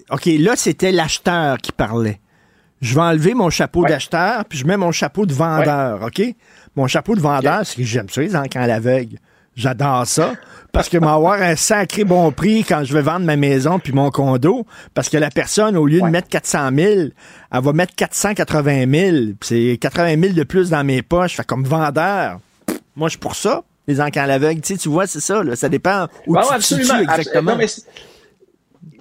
OK, 0.10 0.26
là, 0.26 0.56
c'était 0.56 0.92
l'acheteur 0.92 1.58
qui 1.58 1.72
parlait. 1.72 2.20
Je 2.82 2.94
vais 2.94 3.02
enlever 3.02 3.34
mon 3.34 3.50
chapeau 3.50 3.84
d'acheteur, 3.84 4.46
puis 4.46 4.60
je 4.60 4.66
mets 4.66 4.78
mon 4.78 4.92
chapeau 4.92 5.26
de 5.26 5.34
vendeur, 5.34 6.04
OK? 6.04 6.22
Mon 6.78 6.86
chapeau 6.86 7.16
de 7.16 7.20
vendeur, 7.20 7.66
c'est 7.66 7.78
que 7.78 7.84
j'aime 7.84 8.08
ça, 8.08 8.22
les 8.22 8.36
encans 8.36 8.62
à 8.62 8.68
l'aveugle. 8.68 9.18
J'adore 9.56 10.06
ça. 10.06 10.34
Parce 10.72 10.90
que 10.90 11.00
m'avoir 11.00 11.42
un 11.42 11.56
sacré 11.56 12.04
bon 12.04 12.32
prix 12.32 12.64
quand 12.64 12.84
je 12.84 12.94
vais 12.94 13.02
vendre 13.02 13.26
ma 13.26 13.36
maison 13.36 13.80
puis 13.80 13.94
mon 13.94 14.12
condo. 14.12 14.64
Parce 14.94 15.10
que 15.10 15.18
la 15.18 15.32
personne, 15.32 15.76
au 15.76 15.88
lieu 15.88 16.00
de 16.00 16.06
mettre 16.06 16.28
400 16.28 16.70
000, 16.76 16.92
elle 16.92 17.12
va 17.52 17.74
mettre 17.74 17.96
480 17.96 18.86
000. 18.92 19.16
C'est 19.42 19.80
80 19.82 20.22
000 20.22 20.34
de 20.36 20.44
plus 20.44 20.70
dans 20.70 20.84
mes 20.84 21.02
poches. 21.02 21.36
Fait 21.36 21.44
comme 21.44 21.64
vendeur, 21.64 22.40
moi, 22.96 23.08
je 23.08 23.14
suis 23.14 23.20
pour 23.20 23.36
ça. 23.36 23.64
Les 23.88 24.00
encans 24.00 24.22
à 24.22 24.28
l'aveugle, 24.28 24.62
tu, 24.62 24.76
sais, 24.76 24.80
tu 24.80 24.90
vois, 24.90 25.08
c'est 25.08 25.20
ça. 25.20 25.44
Là, 25.44 25.56
ça 25.56 25.70
dépend 25.70 26.08
où 26.28 26.38
tu 26.38 26.54
absolument. 26.54 27.00
exactement. 27.00 27.58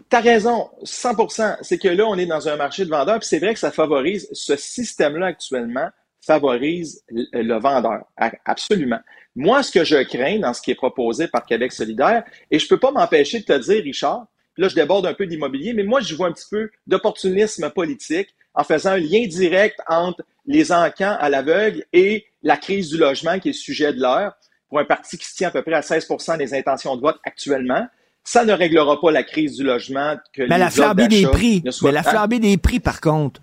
T'as 0.08 0.20
raison, 0.20 0.70
100%. 0.82 1.58
C'est 1.60 1.76
que 1.76 1.88
là, 1.88 2.06
on 2.06 2.16
est 2.16 2.24
dans 2.24 2.48
un 2.48 2.56
marché 2.56 2.86
de 2.86 2.90
vendeurs, 2.90 3.18
puis 3.18 3.28
c'est 3.28 3.38
vrai 3.38 3.52
que 3.52 3.60
ça 3.60 3.70
favorise 3.70 4.28
ce 4.32 4.56
système-là 4.56 5.26
actuellement 5.26 5.90
favorise 6.26 7.02
le 7.08 7.58
vendeur. 7.58 8.04
Absolument. 8.44 8.98
Moi, 9.34 9.62
ce 9.62 9.70
que 9.70 9.84
je 9.84 10.02
crains 10.02 10.38
dans 10.38 10.52
ce 10.52 10.60
qui 10.60 10.70
est 10.70 10.76
proposé 10.76 11.28
par 11.28 11.44
Québec 11.44 11.72
solidaire, 11.72 12.24
et 12.50 12.58
je 12.58 12.64
ne 12.64 12.68
peux 12.68 12.78
pas 12.78 12.90
m'empêcher 12.90 13.40
de 13.40 13.44
te 13.44 13.58
dire, 13.58 13.82
Richard, 13.82 14.26
là, 14.56 14.68
je 14.68 14.74
déborde 14.74 15.06
un 15.06 15.14
peu 15.14 15.26
d'immobilier, 15.26 15.72
mais 15.74 15.84
moi, 15.84 16.00
je 16.00 16.14
vois 16.14 16.28
un 16.28 16.32
petit 16.32 16.48
peu 16.50 16.70
d'opportunisme 16.86 17.70
politique 17.70 18.34
en 18.54 18.64
faisant 18.64 18.92
un 18.92 18.98
lien 18.98 19.26
direct 19.26 19.78
entre 19.88 20.22
les 20.46 20.72
encans 20.72 21.16
à 21.20 21.28
l'aveugle 21.28 21.84
et 21.92 22.26
la 22.42 22.56
crise 22.56 22.90
du 22.90 22.96
logement 22.96 23.38
qui 23.38 23.48
est 23.48 23.52
le 23.52 23.56
sujet 23.56 23.92
de 23.92 24.00
l'heure 24.00 24.32
pour 24.68 24.78
un 24.78 24.84
parti 24.84 25.18
qui 25.18 25.26
se 25.26 25.36
tient 25.36 25.48
à 25.48 25.50
peu 25.50 25.62
près 25.62 25.74
à 25.74 25.82
16 25.82 26.08
des 26.38 26.54
intentions 26.54 26.96
de 26.96 27.02
vote 27.02 27.18
actuellement. 27.24 27.86
Ça 28.24 28.44
ne 28.44 28.52
réglera 28.52 29.00
pas 29.00 29.12
la 29.12 29.22
crise 29.22 29.56
du 29.56 29.64
logement 29.64 30.16
que 30.32 30.42
mais 30.48 30.58
la 30.58 30.70
flambée 30.70 31.06
des 31.06 31.26
prix. 31.26 31.62
Mais 31.82 31.92
la 31.92 32.02
flambée 32.02 32.40
des 32.40 32.56
prix, 32.56 32.80
par 32.80 33.00
contre. 33.00 33.40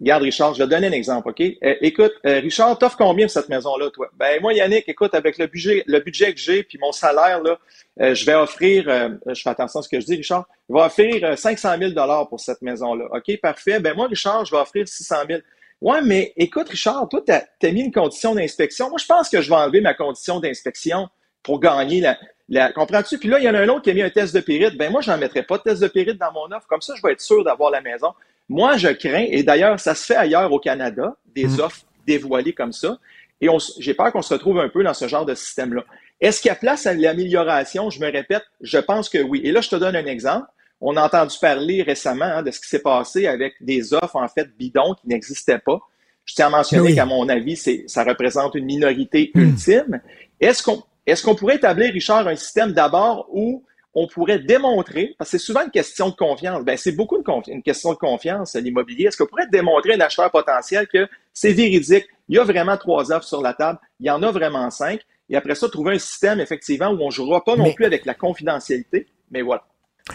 Regarde, 0.00 0.22
Richard, 0.22 0.54
je 0.54 0.62
vais 0.62 0.64
te 0.64 0.70
donner 0.70 0.86
un 0.86 0.92
exemple, 0.92 1.28
OK? 1.28 1.40
Euh, 1.40 1.74
écoute, 1.82 2.12
euh, 2.24 2.40
Richard, 2.40 2.78
t'offres 2.78 2.96
combien 2.96 3.26
pour 3.26 3.32
cette 3.32 3.50
maison-là, 3.50 3.90
toi? 3.90 4.08
Ben, 4.16 4.40
moi, 4.40 4.54
Yannick, 4.54 4.88
écoute, 4.88 5.14
avec 5.14 5.36
le 5.36 5.46
budget, 5.46 5.84
le 5.86 6.00
budget 6.00 6.32
que 6.32 6.40
j'ai, 6.40 6.62
puis 6.62 6.78
mon 6.78 6.90
salaire, 6.90 7.42
là, 7.42 7.58
euh, 8.00 8.14
je 8.14 8.24
vais 8.24 8.34
offrir, 8.34 8.84
je 9.26 9.42
fais 9.42 9.50
attention 9.50 9.80
à 9.80 9.82
ce 9.82 9.88
que 9.90 10.00
je 10.00 10.06
dis, 10.06 10.16
Richard, 10.16 10.48
je 10.68 10.74
vais 10.74 10.80
offrir 10.80 11.38
500 11.38 11.76
000 11.78 12.26
pour 12.28 12.40
cette 12.40 12.62
maison-là. 12.62 13.08
OK, 13.12 13.40
parfait. 13.42 13.78
Ben, 13.78 13.94
moi, 13.94 14.06
Richard, 14.06 14.46
je 14.46 14.52
vais 14.52 14.60
offrir 14.60 14.88
600 14.88 15.16
000 15.28 15.40
Ouais, 15.82 16.02
mais 16.02 16.32
écoute, 16.36 16.68
Richard, 16.68 17.08
toi, 17.08 17.22
tu 17.26 17.32
as, 17.32 17.72
mis 17.72 17.80
une 17.80 17.92
condition 17.92 18.34
d'inspection. 18.34 18.90
Moi, 18.90 18.98
je 19.00 19.06
pense 19.06 19.30
que 19.30 19.40
je 19.40 19.48
vais 19.48 19.56
enlever 19.56 19.80
ma 19.80 19.94
condition 19.94 20.38
d'inspection 20.38 21.08
pour 21.42 21.58
gagner 21.58 22.02
la. 22.48 22.72
Comprends-tu? 22.72 23.18
Puis 23.18 23.28
là, 23.28 23.38
il 23.38 23.44
y 23.44 23.48
en 23.48 23.54
a 23.54 23.60
un 23.60 23.68
autre 23.68 23.82
qui 23.82 23.90
a 23.90 23.94
mis 23.94 24.02
un 24.02 24.10
test 24.10 24.34
de 24.34 24.40
périte. 24.40 24.76
Ben, 24.76 24.90
moi, 24.90 25.00
je 25.00 25.10
n'en 25.10 25.16
mettrai 25.16 25.42
pas 25.42 25.56
de 25.56 25.62
test 25.62 25.80
de 25.80 25.88
périte 25.88 26.18
dans 26.18 26.32
mon 26.32 26.54
offre. 26.54 26.66
Comme 26.66 26.82
ça, 26.82 26.94
je 26.96 27.02
vais 27.02 27.12
être 27.12 27.20
sûr 27.20 27.42
d'avoir 27.44 27.70
la 27.70 27.80
maison. 27.80 28.12
Moi, 28.50 28.76
je 28.76 28.88
crains, 28.88 29.26
et 29.30 29.44
d'ailleurs, 29.44 29.78
ça 29.78 29.94
se 29.94 30.04
fait 30.04 30.16
ailleurs 30.16 30.52
au 30.52 30.58
Canada, 30.58 31.16
des 31.36 31.46
mm. 31.46 31.60
offres 31.60 31.82
dévoilées 32.04 32.52
comme 32.52 32.72
ça, 32.72 32.98
et 33.40 33.46
j'ai 33.78 33.94
peur 33.94 34.12
qu'on 34.12 34.22
se 34.22 34.34
retrouve 34.34 34.58
un 34.58 34.68
peu 34.68 34.82
dans 34.82 34.92
ce 34.92 35.06
genre 35.06 35.24
de 35.24 35.36
système-là. 35.36 35.84
Est-ce 36.20 36.42
qu'il 36.42 36.48
y 36.48 36.52
a 36.52 36.56
place 36.56 36.84
à 36.84 36.92
l'amélioration? 36.92 37.90
Je 37.90 38.00
me 38.00 38.10
répète, 38.10 38.42
je 38.60 38.78
pense 38.78 39.08
que 39.08 39.18
oui. 39.18 39.40
Et 39.44 39.52
là, 39.52 39.60
je 39.60 39.70
te 39.70 39.76
donne 39.76 39.94
un 39.94 40.04
exemple. 40.04 40.46
On 40.80 40.96
a 40.96 41.02
entendu 41.06 41.36
parler 41.40 41.82
récemment 41.82 42.24
hein, 42.24 42.42
de 42.42 42.50
ce 42.50 42.58
qui 42.58 42.68
s'est 42.68 42.82
passé 42.82 43.28
avec 43.28 43.54
des 43.60 43.94
offres, 43.94 44.16
en 44.16 44.26
fait, 44.26 44.50
bidons 44.58 44.94
qui 45.00 45.06
n'existaient 45.06 45.60
pas. 45.60 45.78
Je 46.24 46.34
tiens 46.34 46.48
à 46.48 46.50
mentionner 46.50 46.92
qu'à 46.92 47.06
mon 47.06 47.28
avis, 47.28 47.56
ça 47.86 48.02
représente 48.02 48.56
une 48.56 48.64
minorité 48.64 49.30
mm. 49.32 49.40
ultime. 49.40 50.00
Est-ce 50.40 50.64
qu'on 50.64 50.82
est-ce 51.06 51.22
qu'on 51.22 51.34
pourrait 51.34 51.56
établir, 51.56 51.92
Richard, 51.92 52.26
un 52.26 52.36
système 52.36 52.72
d'abord 52.72 53.28
où 53.32 53.64
on 53.94 54.06
pourrait 54.06 54.38
démontrer, 54.38 55.14
parce 55.18 55.30
que 55.30 55.38
c'est 55.38 55.44
souvent 55.44 55.64
une 55.64 55.70
question 55.70 56.10
de 56.10 56.14
confiance, 56.14 56.64
ben, 56.64 56.76
c'est 56.76 56.92
beaucoup 56.92 57.16
une, 57.16 57.62
question 57.62 57.92
de 57.92 57.98
confiance, 57.98 58.54
l'immobilier. 58.54 59.06
Est-ce 59.06 59.16
qu'on 59.16 59.26
pourrait 59.26 59.48
démontrer 59.50 59.92
à 59.92 59.96
un 59.96 60.00
acheteur 60.00 60.30
potentiel 60.30 60.86
que 60.86 61.08
c'est 61.32 61.52
véridique, 61.52 62.06
il 62.28 62.36
y 62.36 62.38
a 62.38 62.44
vraiment 62.44 62.76
trois 62.76 63.10
offres 63.12 63.26
sur 63.26 63.42
la 63.42 63.54
table, 63.54 63.78
il 63.98 64.06
y 64.06 64.10
en 64.10 64.22
a 64.22 64.30
vraiment 64.30 64.70
cinq, 64.70 65.00
et 65.28 65.36
après 65.36 65.54
ça, 65.54 65.68
trouver 65.68 65.94
un 65.94 65.98
système, 65.98 66.40
effectivement, 66.40 66.90
où 66.90 67.00
on 67.02 67.06
ne 67.06 67.10
jouera 67.10 67.44
pas 67.44 67.56
non 67.56 67.72
plus 67.72 67.84
avec 67.84 68.04
la 68.04 68.14
confidentialité, 68.14 69.06
mais 69.30 69.42
voilà. 69.42 69.64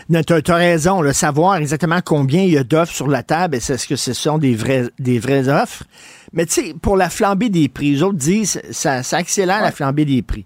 Tu 0.10 0.52
as, 0.52 0.56
raison, 0.56 1.02
le 1.02 1.14
savoir 1.14 1.56
exactement 1.56 2.00
combien 2.04 2.42
il 2.42 2.52
y 2.52 2.58
a 2.58 2.64
d'offres 2.64 2.94
sur 2.94 3.08
la 3.08 3.24
table, 3.24 3.56
est-ce 3.56 3.88
que 3.88 3.96
ce 3.96 4.14
sont 4.14 4.38
des 4.38 4.56
vraies, 4.56 4.90
des 5.00 5.20
vraies 5.20 5.48
offres? 5.48 5.84
Mais 6.34 6.46
tu 6.46 6.54
sais, 6.54 6.74
pour 6.82 6.98
la 6.98 7.10
flambée 7.10 7.50
des 7.50 7.70
prix, 7.70 7.92
les 7.92 8.04
autres 8.04 8.18
disent 8.18 8.62
ça, 8.72 9.04
ça 9.04 9.18
accélère 9.18 9.62
la 9.62 9.72
flambée 9.72 10.06
des 10.06 10.22
prix. 10.22 10.46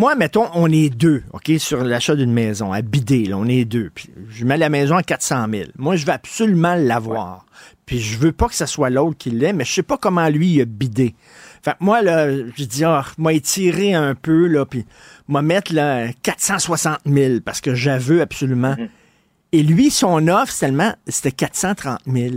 Moi, 0.00 0.14
mettons, 0.14 0.48
on 0.54 0.72
est 0.72 0.88
deux, 0.88 1.24
OK, 1.34 1.52
sur 1.58 1.84
l'achat 1.84 2.16
d'une 2.16 2.32
maison, 2.32 2.72
à 2.72 2.80
bider, 2.80 3.26
là, 3.26 3.36
on 3.36 3.44
est 3.44 3.66
deux. 3.66 3.90
Puis 3.94 4.08
je 4.30 4.46
mets 4.46 4.56
la 4.56 4.70
maison 4.70 4.96
à 4.96 5.02
400 5.02 5.44
000. 5.52 5.64
Moi, 5.76 5.96
je 5.96 6.06
veux 6.06 6.12
absolument 6.12 6.74
l'avoir. 6.74 7.44
Puis 7.84 8.00
je 8.00 8.16
veux 8.16 8.32
pas 8.32 8.48
que 8.48 8.54
ce 8.54 8.64
soit 8.64 8.88
l'autre 8.88 9.18
qui 9.18 9.28
l'ait, 9.28 9.52
mais 9.52 9.66
je 9.66 9.74
sais 9.74 9.82
pas 9.82 9.98
comment 9.98 10.26
lui 10.30 10.54
il 10.54 10.62
a 10.62 10.64
bidé. 10.64 11.14
Fait 11.62 11.74
moi, 11.80 12.00
là, 12.00 12.34
je 12.34 12.64
dis, 12.64 12.82
ah, 12.82 13.04
moi, 13.18 13.34
étirer 13.34 13.92
un 13.92 14.14
peu, 14.14 14.46
là, 14.46 14.64
puis 14.64 14.86
moi, 15.28 15.42
mettre, 15.42 15.74
là, 15.74 16.10
460 16.22 17.00
000, 17.04 17.40
parce 17.44 17.60
que 17.60 17.74
j'aveux 17.74 18.22
absolument. 18.22 18.76
Mm-hmm. 18.76 18.88
Et 19.52 19.62
lui, 19.62 19.90
son 19.90 20.28
offre, 20.28 20.50
seulement, 20.50 20.94
c'était 21.08 21.32
430 21.32 21.98
000 22.06 22.36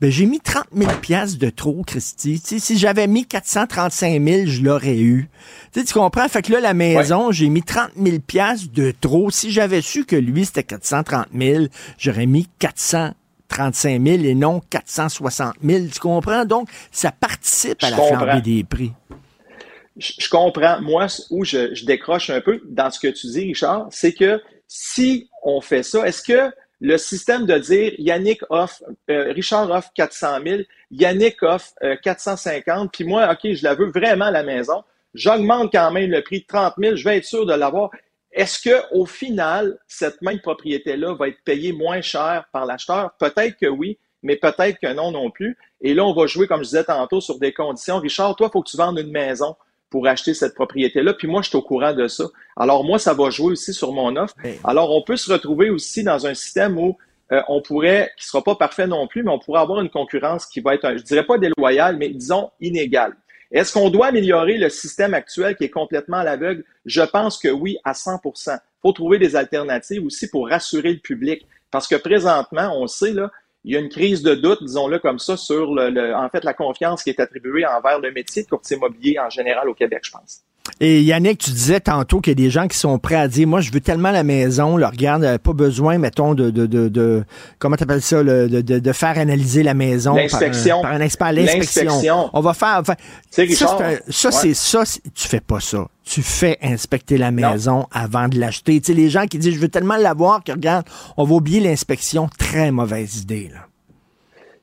ben, 0.00 0.10
j'ai 0.10 0.26
mis 0.26 0.38
30 0.38 0.64
000 0.72 0.90
pièces 1.00 1.38
de 1.38 1.50
trop, 1.50 1.82
Christy. 1.84 2.38
si 2.38 2.78
j'avais 2.78 3.08
mis 3.08 3.26
435 3.26 4.22
000, 4.22 4.46
je 4.46 4.62
l'aurais 4.62 4.98
eu. 4.98 5.28
tu 5.72 5.84
comprends? 5.92 6.28
Fait 6.28 6.42
que 6.42 6.52
là, 6.52 6.60
la 6.60 6.74
maison, 6.74 7.32
j'ai 7.32 7.48
mis 7.48 7.62
30 7.62 7.90
000 7.96 8.18
pièces 8.20 8.70
de 8.70 8.92
trop. 8.92 9.30
Si 9.30 9.50
j'avais 9.50 9.80
su 9.80 10.04
que 10.04 10.14
lui, 10.14 10.44
c'était 10.44 10.62
430 10.62 11.26
000, 11.36 11.64
j'aurais 11.98 12.26
mis 12.26 12.46
435 12.60 14.00
000 14.06 14.24
et 14.24 14.34
non 14.36 14.60
460 14.70 15.54
000. 15.64 15.86
Tu 15.92 15.98
comprends? 15.98 16.44
Donc, 16.44 16.68
ça 16.92 17.10
participe 17.10 17.82
à 17.82 17.90
la 17.90 17.96
flambée 17.96 18.40
des 18.40 18.62
prix. 18.62 18.92
Je, 19.96 20.28
comprends. 20.28 20.80
Moi, 20.80 21.08
où 21.30 21.44
je, 21.44 21.74
je 21.74 21.84
décroche 21.84 22.30
un 22.30 22.40
peu 22.40 22.60
dans 22.68 22.88
ce 22.92 23.00
que 23.00 23.08
tu 23.08 23.26
dis, 23.26 23.40
Richard, 23.40 23.88
c'est 23.90 24.12
que 24.12 24.40
si 24.68 25.28
on 25.42 25.60
fait 25.60 25.82
ça, 25.82 26.06
est-ce 26.06 26.22
que 26.22 26.52
le 26.80 26.96
système 26.96 27.46
de 27.46 27.58
dire 27.58 27.92
Yannick 27.98 28.42
offre, 28.50 28.82
euh, 29.10 29.32
Richard 29.32 29.70
offre 29.70 29.90
400 29.94 30.38
000, 30.46 30.62
Yannick 30.90 31.42
offre 31.42 31.72
450, 32.02 32.84
euh, 32.86 32.88
puis 32.92 33.04
moi, 33.04 33.30
OK, 33.30 33.52
je 33.52 33.64
la 33.64 33.74
veux 33.74 33.90
vraiment 33.90 34.26
à 34.26 34.30
la 34.30 34.42
maison, 34.42 34.84
j'augmente 35.14 35.72
quand 35.72 35.90
même 35.90 36.10
le 36.10 36.22
prix 36.22 36.40
de 36.40 36.46
30 36.46 36.74
000, 36.78 36.96
je 36.96 37.04
vais 37.04 37.18
être 37.18 37.24
sûr 37.24 37.46
de 37.46 37.54
l'avoir. 37.54 37.90
Est-ce 38.30 38.60
que 38.60 38.94
au 38.94 39.06
final, 39.06 39.78
cette 39.86 40.22
même 40.22 40.40
propriété-là 40.40 41.14
va 41.14 41.28
être 41.28 41.42
payée 41.44 41.72
moins 41.72 42.00
cher 42.00 42.44
par 42.52 42.66
l'acheteur? 42.66 43.12
Peut-être 43.18 43.56
que 43.56 43.66
oui, 43.66 43.98
mais 44.22 44.36
peut-être 44.36 44.78
que 44.78 44.92
non 44.92 45.10
non 45.10 45.30
plus. 45.30 45.56
Et 45.80 45.94
là, 45.94 46.04
on 46.04 46.12
va 46.12 46.26
jouer, 46.26 46.46
comme 46.46 46.62
je 46.62 46.68
disais 46.68 46.84
tantôt, 46.84 47.20
sur 47.20 47.38
des 47.38 47.52
conditions. 47.52 47.98
Richard, 47.98 48.36
toi, 48.36 48.48
il 48.48 48.52
faut 48.52 48.62
que 48.62 48.70
tu 48.70 48.76
vendes 48.76 48.98
une 48.98 49.10
maison 49.10 49.56
pour 49.90 50.06
acheter 50.06 50.34
cette 50.34 50.54
propriété-là. 50.54 51.14
Puis 51.14 51.28
moi, 51.28 51.42
je 51.42 51.48
suis 51.48 51.56
au 51.56 51.62
courant 51.62 51.92
de 51.92 52.08
ça. 52.08 52.24
Alors 52.56 52.84
moi, 52.84 52.98
ça 52.98 53.14
va 53.14 53.30
jouer 53.30 53.52
aussi 53.52 53.72
sur 53.72 53.92
mon 53.92 54.16
offre. 54.16 54.34
Alors 54.64 54.94
on 54.94 55.02
peut 55.02 55.16
se 55.16 55.32
retrouver 55.32 55.70
aussi 55.70 56.02
dans 56.02 56.26
un 56.26 56.34
système 56.34 56.78
où 56.78 56.96
euh, 57.32 57.42
on 57.48 57.60
pourrait, 57.60 58.10
qui 58.18 58.26
sera 58.26 58.42
pas 58.42 58.54
parfait 58.54 58.86
non 58.86 59.06
plus, 59.06 59.22
mais 59.22 59.30
on 59.30 59.38
pourrait 59.38 59.60
avoir 59.60 59.80
une 59.80 59.90
concurrence 59.90 60.46
qui 60.46 60.60
va 60.60 60.74
être, 60.74 60.96
je 60.96 61.02
dirais 61.02 61.24
pas 61.24 61.38
déloyale, 61.38 61.96
mais 61.96 62.08
disons 62.08 62.50
inégale. 62.60 63.14
Est-ce 63.50 63.72
qu'on 63.72 63.88
doit 63.88 64.06
améliorer 64.06 64.58
le 64.58 64.68
système 64.68 65.14
actuel 65.14 65.56
qui 65.56 65.64
est 65.64 65.70
complètement 65.70 66.18
à 66.18 66.24
l'aveugle? 66.24 66.64
Je 66.84 67.02
pense 67.02 67.38
que 67.38 67.48
oui, 67.48 67.78
à 67.84 67.94
100 67.94 68.20
Il 68.24 68.58
faut 68.82 68.92
trouver 68.92 69.18
des 69.18 69.36
alternatives 69.36 70.04
aussi 70.04 70.28
pour 70.28 70.48
rassurer 70.48 70.92
le 70.92 70.98
public. 70.98 71.46
Parce 71.70 71.86
que 71.86 71.96
présentement, 71.96 72.72
on 72.78 72.86
sait, 72.86 73.12
là, 73.12 73.30
il 73.68 73.74
y 73.74 73.76
a 73.76 73.80
une 73.80 73.90
crise 73.90 74.22
de 74.22 74.34
doute, 74.34 74.64
disons-le 74.64 74.98
comme 74.98 75.18
ça, 75.18 75.36
sur 75.36 75.74
le, 75.74 76.14
en 76.14 76.30
fait, 76.30 76.42
la 76.42 76.54
confiance 76.54 77.02
qui 77.02 77.10
est 77.10 77.20
attribuée 77.20 77.66
envers 77.66 78.00
le 78.00 78.10
métier 78.10 78.42
de 78.42 78.48
courtier 78.48 78.78
immobilier 78.78 79.18
en 79.18 79.28
général 79.28 79.68
au 79.68 79.74
Québec, 79.74 80.00
je 80.04 80.10
pense. 80.10 80.42
Et 80.80 81.02
Yannick, 81.02 81.38
tu 81.38 81.50
disais 81.50 81.80
tantôt 81.80 82.20
qu'il 82.20 82.30
y 82.30 82.32
a 82.32 82.44
des 82.44 82.50
gens 82.50 82.68
qui 82.68 82.78
sont 82.78 82.98
prêts 82.98 83.16
à 83.16 83.28
dire, 83.28 83.46
moi, 83.48 83.60
je 83.60 83.72
veux 83.72 83.80
tellement 83.80 84.10
la 84.10 84.22
maison, 84.22 84.76
le 84.76 84.86
regarde, 84.86 85.24
euh, 85.24 85.38
pas 85.38 85.52
besoin, 85.52 85.98
mettons, 85.98 86.34
de, 86.34 86.50
de, 86.50 86.66
de, 86.66 86.88
de 86.88 87.24
comment 87.58 87.76
t'appelles 87.76 88.02
ça, 88.02 88.22
de, 88.22 88.46
de, 88.46 88.78
de, 88.78 88.92
faire 88.92 89.18
analyser 89.18 89.62
la 89.62 89.74
maison 89.74 90.14
l'inspection, 90.14 90.82
par, 90.82 90.92
un, 90.92 91.00
expert, 91.00 91.32
l'inspection. 91.32 92.30
On 92.32 92.40
va 92.40 92.54
faire, 92.54 92.78
enfin, 92.80 92.94
ça, 93.30 93.42
ça, 94.08 94.30
c'est 94.30 94.54
ça, 94.54 94.82
tu 95.14 95.28
fais 95.28 95.40
pas 95.40 95.60
ça. 95.60 95.88
Tu 96.04 96.22
fais 96.22 96.58
inspecter 96.62 97.18
la 97.18 97.30
maison 97.30 97.86
avant 97.92 98.28
de 98.28 98.38
l'acheter. 98.38 98.80
Tu 98.80 98.86
sais, 98.86 98.94
les 98.94 99.10
gens 99.10 99.26
qui 99.26 99.38
disent, 99.38 99.54
je 99.54 99.58
veux 99.58 99.68
tellement 99.68 99.96
l'avoir 99.96 100.42
que 100.42 100.52
regarde, 100.52 100.86
on 101.18 101.24
va 101.24 101.34
oublier 101.34 101.60
l'inspection. 101.60 102.30
Très 102.38 102.70
mauvaise 102.70 103.18
idée, 103.18 103.50
là. 103.52 103.68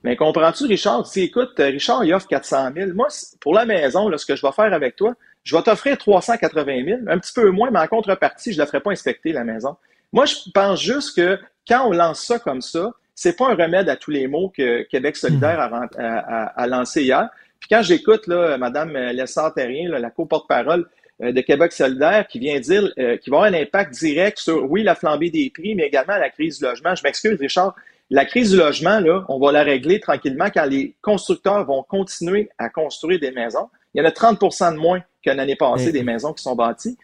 Mais 0.05 0.15
comprends-tu, 0.15 0.65
Richard? 0.65 1.07
Si, 1.07 1.21
écoute, 1.21 1.53
Richard, 1.57 2.05
il 2.05 2.13
offre 2.13 2.27
400 2.27 2.69
000. 2.75 2.91
Moi, 2.93 3.07
pour 3.41 3.55
la 3.55 3.65
maison, 3.65 4.07
là, 4.07 4.19
ce 4.19 4.25
que 4.27 4.35
je 4.35 4.41
vais 4.43 4.51
faire 4.51 4.71
avec 4.71 4.95
toi, 4.95 5.15
je 5.45 5.55
vais 5.55 5.61
t'offrir 5.61 5.97
380 5.97 6.85
000, 6.85 6.99
un 7.07 7.19
petit 7.19 7.31
peu 7.31 7.49
moins, 7.51 7.69
mais 7.71 7.79
en 7.79 7.87
contrepartie, 7.87 8.51
je 8.51 8.57
ne 8.57 8.61
la 8.61 8.65
ferai 8.65 8.81
pas 8.81 8.91
inspecter, 8.91 9.31
la 9.31 9.43
maison. 9.43 9.77
Moi, 10.11 10.25
je 10.25 10.35
pense 10.53 10.81
juste 10.81 11.15
que 11.15 11.39
quand 11.67 11.87
on 11.87 11.91
lance 11.91 12.25
ça 12.25 12.39
comme 12.39 12.61
ça, 12.61 12.91
c'est 13.13 13.37
pas 13.37 13.51
un 13.51 13.55
remède 13.55 13.87
à 13.87 13.95
tous 13.95 14.11
les 14.11 14.27
mots 14.27 14.49
que 14.49 14.81
Québec 14.83 15.15
solidaire 15.15 15.59
a, 15.97 16.67
lancé 16.67 17.03
hier. 17.03 17.29
Puis 17.59 17.69
quand 17.69 17.83
j'écoute 17.83 18.27
là, 18.27 18.57
Mme 18.57 18.93
Lessard-Terrien, 19.13 19.89
la 19.97 20.09
co-porte-parole 20.09 20.89
euh, 21.21 21.31
de 21.31 21.41
Québec 21.41 21.71
solidaire, 21.71 22.27
qui 22.27 22.39
vient 22.39 22.59
dire 22.59 22.91
euh, 22.99 23.15
qu'il 23.17 23.31
va 23.31 23.37
avoir 23.37 23.53
un 23.53 23.53
impact 23.53 23.93
direct 23.93 24.37
sur, 24.37 24.69
oui, 24.69 24.83
la 24.83 24.95
flambée 24.95 25.29
des 25.29 25.49
prix, 25.49 25.75
mais 25.75 25.83
également 25.83 26.17
la 26.17 26.29
crise 26.29 26.59
du 26.59 26.65
logement. 26.65 26.93
Je 26.93 27.03
m'excuse, 27.03 27.39
Richard, 27.39 27.73
la 28.09 28.25
crise 28.25 28.51
du 28.51 28.57
logement, 28.57 28.99
là, 28.99 29.23
on 29.29 29.39
va 29.39 29.51
la 29.51 29.63
régler 29.63 29.99
tranquillement 29.99 30.49
quand 30.53 30.65
les 30.65 30.95
constructeurs 31.01 31.65
vont 31.65 31.83
continuer 31.83 32.49
à 32.57 32.69
construire 32.69 33.19
des 33.19 33.31
maisons. 33.31 33.69
Il 33.95 33.99
y 33.99 34.01
en 34.01 34.05
a 34.05 34.11
30% 34.11 34.73
de 34.73 34.77
moins 34.77 35.01
que 35.23 35.29
l'année 35.29 35.55
passée 35.55 35.93
des 35.93 36.03
maisons 36.03 36.33
qui 36.33 36.43
sont 36.43 36.53
bâties. 36.53 36.97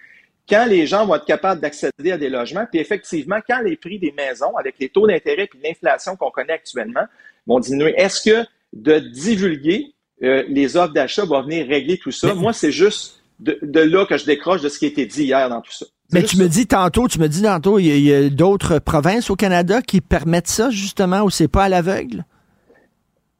Quand 0.50 0.66
les 0.66 0.86
gens 0.86 1.06
vont 1.06 1.16
être 1.16 1.26
capables 1.26 1.62
d'accéder 1.62 2.12
à 2.12 2.18
des 2.18 2.30
logements, 2.30 2.66
puis 2.70 2.82
effectivement, 2.82 3.38
quand 3.48 3.62
les 3.62 3.78
prix 3.78 3.98
des 3.98 4.12
maisons, 4.12 4.58
avec 4.58 4.76
les 4.78 4.89
taux 4.89 5.08
d'intérêt 5.08 5.44
et 5.44 5.68
l'inflation 5.68 6.18
qu'on 6.18 6.32
connaît 6.32 6.54
actuellement, 6.54 7.06
vont 7.48 7.60
diminuer, 7.60 7.94
est-ce 7.96 8.30
que 8.30 8.46
de 8.74 9.00
divulguer 9.00 9.94
euh, 10.22 10.44
les 10.50 10.76
offres 10.76 10.94
d'achat 10.94 11.24
va 11.26 11.42
venir 11.42 11.66
régler 11.66 11.98
tout 11.98 12.12
ça? 12.12 12.34
Moi, 12.34 12.52
c'est 12.52 12.74
juste 12.74 13.24
de, 13.39 13.80
là 13.80 14.06
que 14.06 14.18
je 14.18 14.26
décroche 14.26 14.62
de 14.62 14.68
ce 14.68 14.78
qui 14.78 14.86
a 14.86 14.88
été 14.89 15.06
dit 15.06 15.24
hier 15.24 15.50
dans 15.50 15.62
tout 15.62 15.72
ça. 15.72 15.86
Mais 16.12 16.24
tu 16.24 16.36
me 16.36 16.48
dis 16.48 16.68
tantôt, 16.68 17.08
tu 17.08 17.20
me 17.20 17.30
dis 17.30 17.44
tantôt, 17.44 17.80
il 17.80 17.86
y 17.86 18.14
a, 18.14 18.30
d'autres 18.30 18.80
provinces 18.80 19.30
au 19.30 19.38
Canada 19.38 19.82
qui 19.82 20.02
permettent 20.02 20.50
ça, 20.50 20.70
justement, 20.70 21.22
où 21.22 21.30
c'est 21.30 21.48
pas 21.48 21.64
à 21.64 21.70
l'aveugle? 21.70 22.26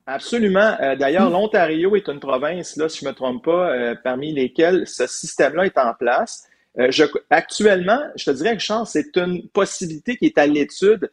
Absolument. 0.06 0.76
Euh, 0.82 0.96
d'ailleurs, 0.96 1.30
hmm. 1.30 1.34
l'Ontario 1.34 1.96
est 1.96 2.08
une 2.08 2.20
province, 2.20 2.76
là, 2.76 2.90
si 2.90 3.00
je 3.00 3.06
ne 3.06 3.12
me 3.12 3.16
trompe 3.16 3.44
pas, 3.44 3.72
euh, 3.72 3.96
parmi 4.04 4.34
lesquelles 4.34 4.88
ce 4.88 5.08
système-là 5.08 5.66
est 5.66 5.78
en 5.78 5.94
place. 5.94 6.48
Euh, 6.80 6.88
je, 6.90 7.04
actuellement, 7.30 8.00
je 8.16 8.26
te 8.26 8.32
dirais 8.32 8.56
que 8.56 8.62
chance, 8.62 8.92
c'est 8.92 9.16
une 9.18 9.48
possibilité 9.50 10.16
qui 10.18 10.26
est 10.26 10.38
à 10.38 10.48
l'étude 10.48 11.10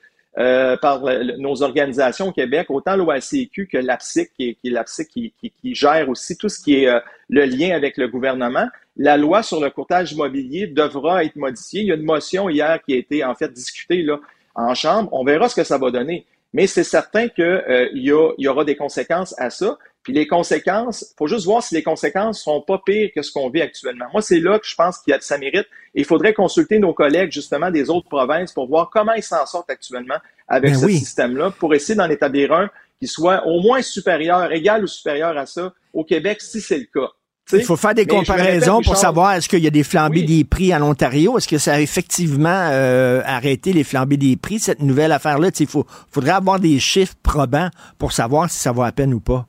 par 0.81 1.03
nos 1.39 1.65
organisations 1.65 2.29
au 2.29 2.33
Québec, 2.33 2.69
autant 2.71 2.95
l'OACQ 2.95 3.67
que 3.67 3.77
l'APSIC, 3.77 4.31
qui, 4.37 4.57
qui, 4.57 5.33
qui, 5.51 5.75
gère 5.75 6.09
aussi 6.09 6.37
tout 6.37 6.49
ce 6.49 6.63
qui 6.63 6.85
est 6.85 7.03
le 7.29 7.45
lien 7.45 7.75
avec 7.75 7.97
le 7.97 8.07
gouvernement. 8.07 8.69
La 8.97 9.17
loi 9.17 9.43
sur 9.43 9.61
le 9.61 9.69
courtage 9.71 10.13
immobilier 10.13 10.69
devra 10.69 11.25
être 11.25 11.35
modifiée. 11.35 11.81
Il 11.81 11.87
y 11.89 11.91
a 11.91 11.97
une 11.97 12.05
motion 12.05 12.49
hier 12.49 12.81
qui 12.87 12.95
a 12.95 12.99
été 12.99 13.25
en 13.25 13.35
fait 13.35 13.53
discutée 13.53 14.03
là, 14.03 14.21
en 14.55 14.75
Chambre. 14.75 15.09
On 15.11 15.25
verra 15.25 15.49
ce 15.49 15.57
que 15.57 15.65
ça 15.65 15.77
va 15.77 15.91
donner. 15.91 16.25
Mais 16.53 16.67
c'est 16.67 16.85
certain 16.85 17.29
qu'il 17.29 17.45
euh, 17.45 17.89
y, 17.93 18.11
y, 18.39 18.49
aura 18.49 18.65
des 18.65 18.77
conséquences 18.77 19.35
à 19.39 19.51
ça. 19.51 19.79
Puis 20.03 20.13
les 20.13 20.27
conséquences, 20.27 21.15
faut 21.19 21.27
juste 21.27 21.45
voir 21.45 21.63
si 21.63 21.75
les 21.75 21.83
conséquences 21.83 22.43
sont 22.43 22.63
pas 22.63 22.81
pires 22.85 23.11
que 23.15 23.21
ce 23.21 23.31
qu'on 23.31 23.51
vit 23.51 23.61
actuellement. 23.61 24.07
Moi, 24.13 24.23
c'est 24.23 24.41
là 24.41 24.59
que 24.59 24.67
je 24.67 24.75
pense 24.75 24.99
qu'il 24.99 25.13
y 25.13 25.15
a, 25.15 25.21
ça 25.21 25.37
mérite. 25.37 25.67
il 25.95 26.07
faudrait 26.07 26.33
consulter 26.33 26.79
nos 26.79 26.95
collègues 26.95 27.31
justement 27.33 27.71
des 27.71 27.91
autres 27.91 28.09
provinces 28.09 28.53
pour 28.53 28.69
voir 28.69 28.89
comment 28.91 29.13
ils 29.13 29.23
s'en 29.23 29.45
sortent 29.45 29.71
actuellement 29.71 30.17
avec 30.47 30.73
ben 30.73 30.79
ce 30.79 30.89
système-là, 30.89 31.51
pour 31.51 31.75
essayer 31.75 31.95
d'en 31.95 32.09
établir 32.09 32.53
un 32.55 32.71
qui 32.99 33.07
soit 33.07 33.47
au 33.47 33.61
moins 33.61 33.83
supérieur, 33.83 34.51
égal 34.51 34.83
ou 34.83 34.87
supérieur 34.87 35.37
à 35.37 35.47
ça 35.47 35.75
au 35.93 36.05
Québec, 36.05 36.41
si 36.41 36.61
c'est 36.61 36.79
le 36.79 36.87
cas. 36.87 37.13
Il 37.53 37.63
faut 37.63 37.77
faire 37.77 37.95
des 37.95 38.07
comparaisons 38.07 38.83
pour 38.83 38.97
savoir 38.97 39.33
est-ce 39.33 39.49
qu'il 39.49 39.65
y 39.65 39.67
a 39.67 39.71
des 39.71 39.83
flambées 39.83 40.23
des 40.23 40.45
prix 40.45 40.73
à 40.73 40.79
l'Ontario? 40.79 41.39
Est-ce 41.39 41.49
que 41.49 41.59
ça 41.59 41.75
a 41.75 41.81
effectivement 41.81 42.69
euh, 42.71 43.23
arrêté 43.25 43.73
les 43.73 43.85
flambées 43.85 44.17
des 44.19 44.37
prix, 44.37 44.59
cette 44.59 44.81
nouvelle 44.81 45.13
affaire-là? 45.13 45.51
Il 45.59 45.67
faut, 45.67 45.87
faudrait 46.11 46.33
avoir 46.33 46.61
des 46.61 46.79
chiffres 46.79 47.15
probants 47.23 47.71
pour 47.99 48.13
savoir 48.13 48.51
si 48.51 48.59
ça 48.59 48.73
vaut 48.73 48.83
à 48.83 48.93
peine 48.93 49.15
ou 49.15 49.21
pas. 49.21 49.47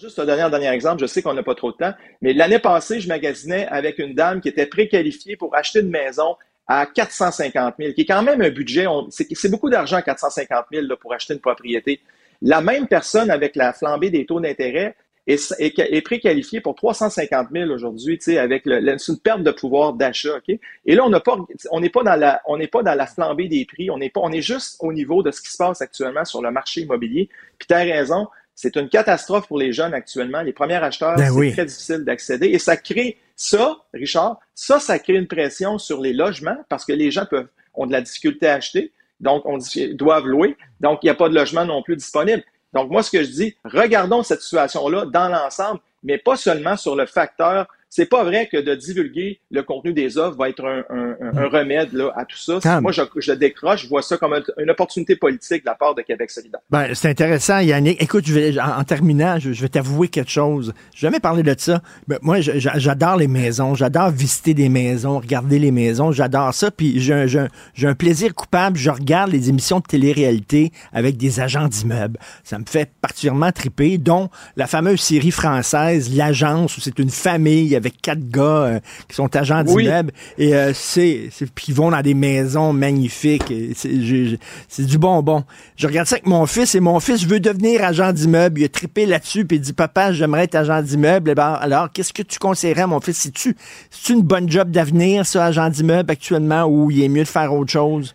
Juste 0.00 0.18
un 0.18 0.24
dernier, 0.24 0.48
dernier 0.50 0.68
exemple, 0.68 1.00
je 1.02 1.06
sais 1.06 1.20
qu'on 1.20 1.34
n'a 1.34 1.42
pas 1.42 1.54
trop 1.54 1.72
de 1.72 1.76
temps, 1.76 1.92
mais 2.22 2.32
l'année 2.32 2.58
passée, 2.60 3.00
je 3.00 3.08
magasinais 3.08 3.66
avec 3.66 3.98
une 3.98 4.14
dame 4.14 4.40
qui 4.40 4.48
était 4.48 4.64
préqualifiée 4.64 5.36
pour 5.36 5.54
acheter 5.54 5.80
une 5.80 5.90
maison 5.90 6.36
à 6.66 6.86
450 6.86 7.74
000, 7.78 7.92
qui 7.92 8.02
est 8.02 8.06
quand 8.06 8.22
même 8.22 8.40
un 8.40 8.50
budget, 8.50 8.86
c'est 9.10 9.50
beaucoup 9.50 9.68
d'argent 9.68 10.00
450 10.00 10.66
000 10.72 10.86
pour 11.00 11.12
acheter 11.12 11.34
une 11.34 11.40
propriété. 11.40 12.00
La 12.40 12.60
même 12.60 12.86
personne 12.86 13.30
avec 13.30 13.56
la 13.56 13.72
flambée 13.72 14.10
des 14.10 14.24
taux 14.24 14.40
d'intérêt, 14.40 14.94
est, 15.32 15.78
est, 15.78 16.02
préqualifié 16.02 16.60
pour 16.60 16.74
350 16.74 17.48
000 17.52 17.70
aujourd'hui, 17.70 18.18
tu 18.18 18.24
sais, 18.24 18.38
avec 18.38 18.62
le, 18.66 18.80
une 18.80 19.18
perte 19.18 19.42
de 19.42 19.50
pouvoir 19.50 19.92
d'achat, 19.92 20.36
ok? 20.36 20.58
Et 20.86 20.94
là, 20.94 21.04
on 21.04 21.10
n'a 21.10 21.20
pas, 21.20 21.36
on 21.70 21.80
n'est 21.80 21.90
pas 21.90 22.02
dans 22.02 22.16
la, 22.16 22.40
on 22.46 22.56
n'est 22.56 22.68
pas 22.68 22.82
dans 22.82 22.94
la 22.94 23.06
flambée 23.06 23.48
des 23.48 23.64
prix, 23.64 23.90
on 23.90 23.98
n'est 23.98 24.10
pas, 24.10 24.20
on 24.22 24.32
est 24.32 24.42
juste 24.42 24.76
au 24.80 24.92
niveau 24.92 25.22
de 25.22 25.30
ce 25.30 25.40
qui 25.40 25.50
se 25.50 25.56
passe 25.56 25.80
actuellement 25.80 26.24
sur 26.24 26.42
le 26.42 26.50
marché 26.50 26.82
immobilier. 26.82 27.28
Puis 27.58 27.66
tu 27.68 27.74
as 27.74 27.78
raison, 27.78 28.28
c'est 28.54 28.76
une 28.76 28.88
catastrophe 28.88 29.48
pour 29.48 29.58
les 29.58 29.72
jeunes 29.72 29.94
actuellement. 29.94 30.42
Les 30.42 30.52
premiers 30.52 30.74
acheteurs, 30.76 31.16
ben 31.16 31.32
c'est 31.32 31.52
très 31.52 31.66
difficile 31.66 32.04
d'accéder 32.04 32.48
et 32.48 32.58
ça 32.58 32.76
crée 32.76 33.18
ça, 33.36 33.78
Richard, 33.94 34.38
ça, 34.54 34.78
ça 34.78 34.98
crée 34.98 35.14
une 35.14 35.26
pression 35.26 35.78
sur 35.78 36.00
les 36.00 36.12
logements 36.12 36.58
parce 36.68 36.84
que 36.84 36.92
les 36.92 37.10
gens 37.10 37.24
peuvent 37.24 37.48
ont 37.74 37.86
de 37.86 37.92
la 37.92 38.00
difficulté 38.00 38.46
à 38.46 38.54
acheter. 38.54 38.92
Donc, 39.20 39.44
on 39.44 39.58
doivent 39.94 40.26
louer. 40.26 40.56
Donc, 40.80 41.00
il 41.02 41.06
n'y 41.06 41.10
a 41.10 41.14
pas 41.14 41.28
de 41.28 41.34
logement 41.34 41.64
non 41.64 41.82
plus 41.82 41.96
disponible. 41.96 42.42
Donc, 42.72 42.90
moi, 42.90 43.02
ce 43.02 43.10
que 43.10 43.22
je 43.22 43.30
dis, 43.30 43.56
regardons 43.64 44.22
cette 44.22 44.42
situation-là 44.42 45.06
dans 45.06 45.28
l'ensemble, 45.28 45.80
mais 46.02 46.18
pas 46.18 46.36
seulement 46.36 46.76
sur 46.76 46.96
le 46.96 47.06
facteur 47.06 47.66
c'est 47.90 48.06
pas 48.06 48.22
vrai 48.22 48.48
que 48.50 48.56
de 48.56 48.76
divulguer 48.76 49.40
le 49.50 49.64
contenu 49.64 49.92
des 49.92 50.16
offres 50.16 50.38
va 50.38 50.48
être 50.48 50.64
un, 50.64 50.84
un, 50.88 51.48
remède 51.48 51.92
là, 51.92 52.12
à 52.14 52.24
tout 52.24 52.38
ça. 52.38 52.80
Moi, 52.80 52.92
je, 52.92 53.02
je, 53.16 53.32
décroche, 53.32 53.82
je 53.82 53.88
vois 53.88 54.00
ça 54.00 54.16
comme 54.16 54.40
une 54.58 54.70
opportunité 54.70 55.16
politique 55.16 55.64
de 55.64 55.66
la 55.70 55.74
part 55.74 55.96
de 55.96 56.02
Québec 56.02 56.30
solidaire. 56.30 56.60
Ben, 56.70 56.94
c'est 56.94 57.08
intéressant, 57.08 57.58
Yannick. 57.58 58.00
Écoute, 58.00 58.24
je 58.26 58.32
vais, 58.32 58.60
en, 58.60 58.84
terminant, 58.84 59.40
je, 59.40 59.50
vais 59.50 59.68
t'avouer 59.68 60.06
quelque 60.06 60.30
chose. 60.30 60.72
J'ai 60.94 61.08
jamais 61.08 61.18
parlé 61.18 61.42
de 61.42 61.52
ça. 61.58 61.82
Mais 62.06 62.18
moi, 62.22 62.40
j'adore 62.40 63.16
les 63.16 63.26
maisons. 63.26 63.74
J'adore 63.74 64.10
visiter 64.10 64.54
des 64.54 64.68
maisons, 64.68 65.18
regarder 65.18 65.58
les 65.58 65.72
maisons. 65.72 66.12
J'adore 66.12 66.54
ça. 66.54 66.70
Puis 66.70 67.00
j'ai 67.00 67.12
un, 67.12 67.48
un, 67.82 67.94
plaisir 67.94 68.36
coupable. 68.36 68.78
Je 68.78 68.90
regarde 68.90 69.32
les 69.32 69.48
émissions 69.48 69.80
de 69.80 69.84
télé-réalité 69.84 70.70
avec 70.92 71.16
des 71.16 71.40
agents 71.40 71.66
d'immeubles. 71.66 72.20
Ça 72.44 72.56
me 72.60 72.64
fait 72.66 72.88
particulièrement 73.00 73.50
triper, 73.50 73.98
dont 73.98 74.30
la 74.54 74.68
fameuse 74.68 75.00
série 75.00 75.32
française, 75.32 76.14
L'Agence, 76.14 76.76
où 76.76 76.80
c'est 76.80 77.00
une 77.00 77.10
famille 77.10 77.74
avec 77.80 78.00
quatre 78.00 78.28
gars 78.28 78.42
euh, 78.42 78.80
qui 79.08 79.16
sont 79.16 79.34
agents 79.36 79.62
d'immeubles 79.62 80.12
et 80.38 80.54
euh, 80.54 80.72
c'est 80.74 81.30
puis 81.54 81.66
ils 81.68 81.74
vont 81.74 81.90
dans 81.90 82.02
des 82.02 82.14
maisons 82.14 82.72
magnifiques. 82.72 83.52
C'est 83.74 84.86
du 84.86 84.98
bonbon. 84.98 85.44
Je 85.76 85.86
regarde 85.86 86.06
ça 86.06 86.16
avec 86.16 86.26
mon 86.26 86.46
fils 86.46 86.74
et 86.74 86.80
mon 86.80 87.00
fils 87.00 87.26
veut 87.26 87.40
devenir 87.40 87.84
agent 87.84 88.12
d'immeuble. 88.12 88.60
Il 88.60 88.64
a 88.64 88.68
trippé 88.68 89.06
là-dessus 89.06 89.44
puis 89.44 89.56
il 89.58 89.60
dit 89.60 89.72
papa 89.72 90.12
j'aimerais 90.12 90.44
être 90.44 90.54
agent 90.54 90.82
d'immeuble. 90.82 91.34
Ben, 91.34 91.54
alors 91.60 91.90
qu'est-ce 91.92 92.12
que 92.12 92.22
tu 92.22 92.38
conseillerais 92.38 92.82
à 92.82 92.86
mon 92.86 93.00
fils? 93.00 93.18
Si 93.18 93.32
tu 93.32 93.56
c'est 93.90 94.12
une 94.12 94.22
bonne 94.22 94.50
job 94.50 94.70
d'avenir 94.70 95.26
ça 95.26 95.46
agent 95.46 95.70
d'immeuble 95.70 96.10
actuellement 96.10 96.64
ou 96.64 96.90
il 96.90 97.02
est 97.02 97.08
mieux 97.08 97.24
de 97.24 97.28
faire 97.28 97.52
autre 97.52 97.72
chose? 97.72 98.14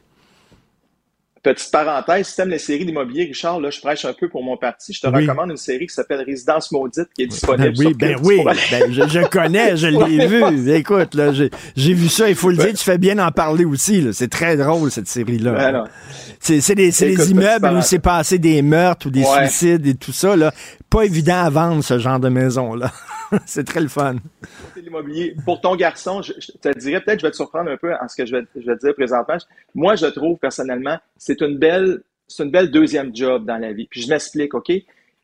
Petite 1.46 1.70
parenthèse, 1.70 2.30
si 2.30 2.36
tu 2.36 2.42
aimes 2.42 2.50
les 2.50 2.58
séries 2.58 2.86
d'immobilier, 2.86 3.26
Richard, 3.26 3.60
là, 3.60 3.70
je 3.70 3.80
prêche 3.80 4.04
un 4.04 4.14
peu 4.14 4.28
pour 4.30 4.44
mon 4.44 4.58
parti. 4.58 4.94
Je 4.94 5.00
te 5.00 5.06
recommande 5.06 5.52
une 5.52 5.58
série 5.58 5.86
qui 5.86 5.94
s'appelle 5.94 6.22
Résidence 6.22 6.72
maudite 6.72 7.08
qui 7.16 7.22
est 7.22 7.28
disponible. 7.28 7.72
Ben 7.78 7.86
oui, 7.86 7.94
ben 7.94 8.16
oui, 8.24 8.42
ben, 8.72 8.92
je, 8.92 9.28
connais, 9.28 9.78
je 9.78 9.86
l'ai 10.08 10.26
vu. 10.26 10.72
Écoute, 10.74 11.14
là, 11.14 11.32
j'ai 11.32 11.94
vu 11.94 12.10
ça, 12.10 12.28
il 12.30 12.36
faut 12.36 12.50
le 12.50 12.58
dire, 12.58 12.74
tu 12.74 12.84
fais 12.84 12.98
bien 12.98 13.20
en 13.20 13.30
parler 13.30 13.64
aussi. 13.64 14.08
C'est 14.12 14.28
très 14.28 14.58
drôle, 14.58 14.90
cette 14.90 15.08
série-là. 15.08 15.52
Ben 15.52 15.84
c'est 16.40 16.74
des, 16.74 17.32
immeubles 17.32 17.78
où 17.78 17.82
c'est 17.84 18.00
passé 18.00 18.40
des 18.40 18.64
meurtres 18.64 19.06
ou 19.06 19.12
des 19.12 19.24
suicides 19.24 19.86
et 19.86 19.94
tout 19.94 20.14
ça. 20.14 20.36
Là. 20.36 20.52
Pas 20.96 21.04
évident 21.04 21.44
à 21.44 21.50
vendre, 21.50 21.84
ce 21.84 22.00
genre 22.00 22.22
de 22.22 22.30
maison-là. 22.30 22.90
c'est 23.46 23.66
très 23.66 23.82
le 23.82 23.90
fun. 23.90 24.16
L'immobilier. 24.78 25.36
Pour 25.44 25.60
ton 25.60 25.76
garçon, 25.76 26.22
je, 26.22 26.32
te 26.32 26.80
dirais, 26.80 27.02
peut-être 27.02 27.20
je 27.20 27.26
vais 27.26 27.32
te 27.32 27.36
surprendre 27.36 27.70
un 27.70 27.76
peu 27.76 27.94
en 27.94 28.08
ce 28.08 28.16
que 28.16 28.26
je 28.26 28.34
vais, 28.38 28.44
je 28.56 28.66
vais 28.66 28.78
te 28.78 28.86
dire 28.86 28.96
présentement. 28.96 29.36
Moi, 29.74 29.98
je 29.98 30.06
trouve 30.06 30.38
personnellement, 30.38 30.98
c'est 31.18 31.42
une 31.42 31.58
belle, 31.58 32.02
c'est 32.30 32.46
une 32.46 32.50
belle 32.52 32.72
deuxième 32.72 33.14
job 33.14 33.44
dans 33.44 33.58
la 33.58 33.74
vie. 33.74 33.88
Puis 33.92 34.04
je 34.04 34.08
m'explique, 34.08 34.54
OK? 34.54 34.72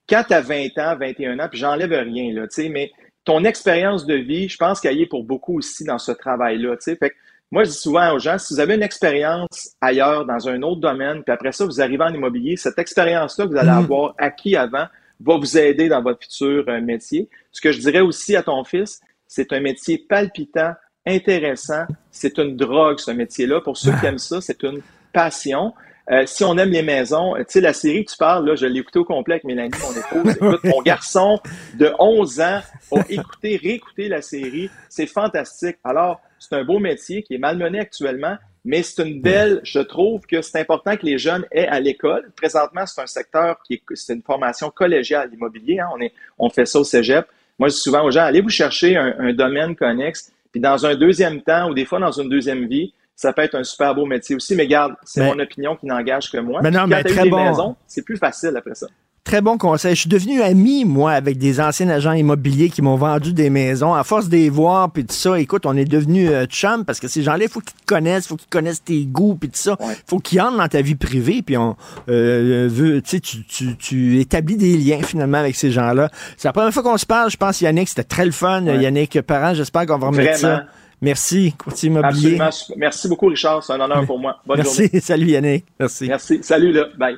Quand 0.09 0.26
tu 0.28 0.34
as 0.34 0.41
20 0.41 0.78
ans, 0.78 0.97
21 0.99 1.39
ans, 1.39 1.47
puis 1.49 1.59
j'enlève 1.59 1.91
rien, 1.91 2.34
là, 2.34 2.49
tu 2.49 2.63
sais, 2.63 2.67
mais 2.67 2.91
ton 3.24 3.45
expérience 3.45 4.05
de 4.05 4.15
vie, 4.15 4.49
je 4.49 4.57
pense 4.57 4.82
qu'elle 4.82 4.97
y 4.97 5.03
est 5.03 5.09
pour 5.09 5.24
beaucoup 5.24 5.59
aussi 5.59 5.86
dans 5.86 5.99
ce 5.99 6.11
travail-là, 6.11 6.76
tu 6.76 6.82
sais. 6.82 6.95
Fait 6.97 7.13
Moi, 7.49 7.63
je 7.63 7.69
dis 7.69 7.78
souvent 7.78 8.11
aux 8.11 8.19
gens, 8.19 8.38
si 8.38 8.53
vous 8.53 8.59
avez 8.59 8.76
une 8.76 8.84
expérience 8.84 9.69
ailleurs, 9.80 10.26
dans 10.26 10.49
un 10.49 10.61
autre 10.63 10.82
domaine, 10.82 11.24
puis 11.24 11.32
après 11.32 11.53
ça, 11.53 11.63
vous 11.63 11.80
arrivez 11.80 12.03
en 12.03 12.13
immobilier, 12.13 12.57
cette 12.57 12.78
expérience-là 12.78 13.45
que 13.45 13.51
vous 13.51 13.57
allez 13.57 13.69
Mhm. 13.72 13.78
avoir 13.86 14.15
acquis 14.17 14.57
avant 14.57 14.88
va 15.24 15.38
vous 15.38 15.57
aider 15.57 15.89
dans 15.89 16.01
votre 16.01 16.24
futur 16.24 16.65
euh, 16.67 16.82
métier. 16.82 17.30
Ce 17.51 17.61
que 17.61 17.72
je 17.72 17.80
dirais 17.80 18.01
aussi 18.01 18.36
à 18.36 18.43
ton 18.43 18.63
fils, 18.63 19.01
c'est 19.28 19.53
un 19.53 19.59
métier 19.59 19.97
palpitant, 19.97 20.74
intéressant. 21.05 21.86
C'est 22.11 22.38
une 22.38 22.55
drogue, 22.55 22.99
ce 22.99 23.11
métier-là. 23.11 23.61
Pour 23.61 23.78
ceux 23.78 23.91
qui 23.99 24.05
aiment 24.05 24.17
ça, 24.17 24.41
c'est 24.41 24.63
une 24.63 24.82
passion. 25.13 25.74
Euh, 26.11 26.24
si 26.26 26.43
on 26.43 26.57
aime 26.57 26.72
les 26.72 26.82
maisons, 26.82 27.36
tu 27.38 27.45
sais, 27.47 27.61
la 27.61 27.74
série 27.74 28.03
que 28.03 28.11
tu 28.11 28.17
parles, 28.17 28.45
là, 28.45 28.55
je 28.55 28.65
l'ai 28.65 28.80
écouté 28.80 28.99
au 28.99 29.05
complet 29.05 29.36
avec 29.36 29.43
Mélanie, 29.45 29.72
mon 29.82 29.91
épouse. 29.91 30.36
Écoute, 30.36 30.63
mon 30.63 30.82
garçon 30.82 31.39
de 31.76 31.93
11 31.99 32.41
ans 32.41 32.61
a 32.91 33.05
écouté, 33.09 33.57
réécouté 33.57 34.09
la 34.09 34.22
série. 34.22 34.69
C'est 34.89 35.05
fantastique. 35.05 35.78
Alors, 35.84 36.19
c'est 36.39 36.55
un 36.55 36.63
beau 36.63 36.80
métier 36.80 37.24
qui 37.24 37.36
est 37.36 37.38
malmené 37.38 37.80
actuellement, 37.80 38.36
mais 38.64 38.84
c'est 38.84 39.03
une 39.07 39.22
belle, 39.22 39.59
je 39.64 39.80
trouve 39.80 40.22
que 40.26 40.41
c'est 40.41 40.59
important 40.59 40.95
que 40.95 41.05
les 41.05 41.18
jeunes 41.18 41.45
aient 41.51 41.68
à 41.68 41.80
l'école. 41.80 42.32
Présentement, 42.36 42.86
c'est 42.86 43.01
un 43.01 43.07
secteur 43.07 43.59
qui 43.64 43.76
est, 43.76 43.82
c'est 43.95 44.14
une 44.14 44.22
formation 44.22 44.70
collégiale, 44.70 45.30
l'immobilier. 45.32 45.80
Hein. 45.80 45.89
On 45.95 45.99
est, 46.01 46.14
on 46.38 46.49
fait 46.49 46.66
ça 46.66 46.80
au 46.80 46.84
cégep. 46.84 47.26
Moi, 47.57 47.70
je 47.70 47.74
dis 47.76 47.80
souvent 47.82 48.03
aux 48.03 48.12
gens, 48.12 48.22
allez 48.24 48.41
vous 48.41 48.49
chercher 48.49 48.97
un, 48.97 49.16
un 49.20 49.34
domaine 49.34 49.76
connexe, 49.76 50.32
puis 50.51 50.62
dans 50.62 50.86
un 50.86 50.95
deuxième 50.95 51.41
temps, 51.41 51.70
ou 51.70 51.74
des 51.74 51.86
fois 51.86 51.99
dans 51.99 52.12
une 52.12 52.30
deuxième 52.30 52.68
vie, 52.68 52.93
ça 53.16 53.34
peut 53.34 53.43
être 53.43 53.55
un 53.55 53.64
super 53.64 53.93
beau 53.93 54.05
métier 54.05 54.36
aussi. 54.36 54.55
Mais 54.55 54.68
garde, 54.68 54.95
c'est 55.03 55.22
Mais- 55.22 55.28
mon 55.28 55.39
opinion 55.39 55.76
qui 55.76 55.86
n'engage 55.86 56.32
que 56.32 56.38
moi. 56.38 56.59
Mais 56.64 56.72
non, 56.72 56.88
mais 56.88 57.03
quand 57.03 57.09
très 57.14 57.24
des 57.24 57.30
bon. 57.30 57.43
maisons, 57.43 57.76
c'est 57.88 58.03
plus 58.03 58.18
facile 58.18 58.53
après 58.57 58.74
ça. 58.76 58.88
Très 59.24 59.39
bon 59.41 59.57
conseil. 59.59 59.93
Je 59.95 60.01
suis 60.01 60.09
devenu 60.09 60.41
ami, 60.41 60.84
moi, 60.84 61.11
avec 61.11 61.38
des 61.38 61.61
anciens 61.61 61.88
agents 61.89 62.11
immobiliers 62.13 62.69
qui 62.72 62.82
m'ont 62.82 62.95
vendu 62.95 63.34
des 63.34 63.51
maisons. 63.51 63.93
À 63.93 64.03
force 64.03 64.28
de 64.30 64.36
les 64.36 64.49
voir, 64.49 64.91
puis 64.91 65.05
tout 65.05 65.13
ça, 65.13 65.39
écoute, 65.39 65.67
on 65.67 65.78
est 65.78 65.86
devenu 65.86 66.28
euh, 66.28 66.45
chum 66.47 66.84
parce 66.86 66.99
que 66.99 67.07
ces 67.07 67.22
gens-là, 67.22 67.43
il 67.45 67.49
faut 67.49 67.59
qu'ils 67.59 67.78
te 67.80 67.86
connaissent, 67.86 68.26
il 68.26 68.30
faut 68.30 68.36
qu'ils 68.36 68.49
connaissent 68.49 68.84
tes 68.84 69.05
goûts, 69.05 69.36
puis 69.36 69.49
tout 69.49 69.59
ça. 69.59 69.78
Il 69.80 69.86
Ouais. 69.86 69.93
faut 70.07 70.17
qu'ils 70.17 70.41
entrent 70.41 70.57
dans 70.57 70.67
ta 70.67 70.82
vie 70.82 70.95
privée, 70.95 71.43
puis 71.43 71.55
on 71.55 71.76
euh, 72.09 72.67
veut, 72.69 72.99
tu 73.03 73.09
sais, 73.11 73.19
tu, 73.19 73.45
tu, 73.45 73.78
tu 73.78 74.19
établis 74.19 74.57
des 74.57 74.76
liens 74.76 75.01
finalement 75.03 75.38
avec 75.38 75.55
ces 75.55 75.72
gens-là. 75.72 76.09
C'est 76.36 76.47
la 76.47 76.53
première 76.53 76.74
fois 76.74 76.82
qu'on 76.82 76.97
se 76.97 77.05
parle, 77.05 77.30
je 77.30 77.38
pense, 77.38 77.61
Yannick, 77.61 77.89
c'était 77.89 78.03
très 78.03 78.26
le 78.26 78.32
fun. 78.32 78.65
Ouais. 78.65 78.80
Yannick 78.82 79.22
Parent, 79.22 79.53
j'espère 79.53 79.86
qu'on 79.86 79.99
va 79.99 80.07
remettre 80.07 80.39
Vraiment. 80.39 80.57
ça. 80.57 80.65
Merci, 80.99 81.53
courtier 81.57 81.89
immobilier. 81.89 82.39
Absolument. 82.39 82.76
Merci 82.80 83.07
beaucoup, 83.07 83.28
Richard. 83.28 83.63
C'est 83.63 83.74
un 83.74 83.80
honneur 83.80 84.05
pour 84.05 84.19
moi. 84.19 84.38
Bonne 84.47 84.57
Merci, 84.57 84.84
journée. 84.86 84.99
salut 85.01 85.28
Yannick. 85.28 85.65
Merci. 85.80 86.07
Merci. 86.07 86.39
Salut, 86.43 86.72
là. 86.72 86.86
Bye. 86.97 87.17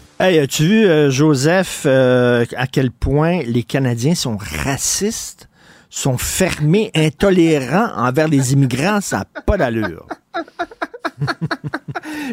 Hey, 0.23 0.37
as-tu 0.37 0.67
vu, 0.67 0.85
euh, 0.85 1.09
Joseph, 1.09 1.81
euh, 1.87 2.45
à 2.55 2.67
quel 2.67 2.91
point 2.91 3.41
les 3.41 3.63
Canadiens 3.63 4.13
sont 4.13 4.37
racistes, 4.37 5.49
sont 5.89 6.19
fermés, 6.19 6.91
intolérants 6.93 7.91
envers 7.95 8.27
les 8.27 8.53
immigrants? 8.53 9.01
Ça 9.01 9.17
n'a 9.17 9.41
pas 9.41 9.57
d'allure. 9.57 10.05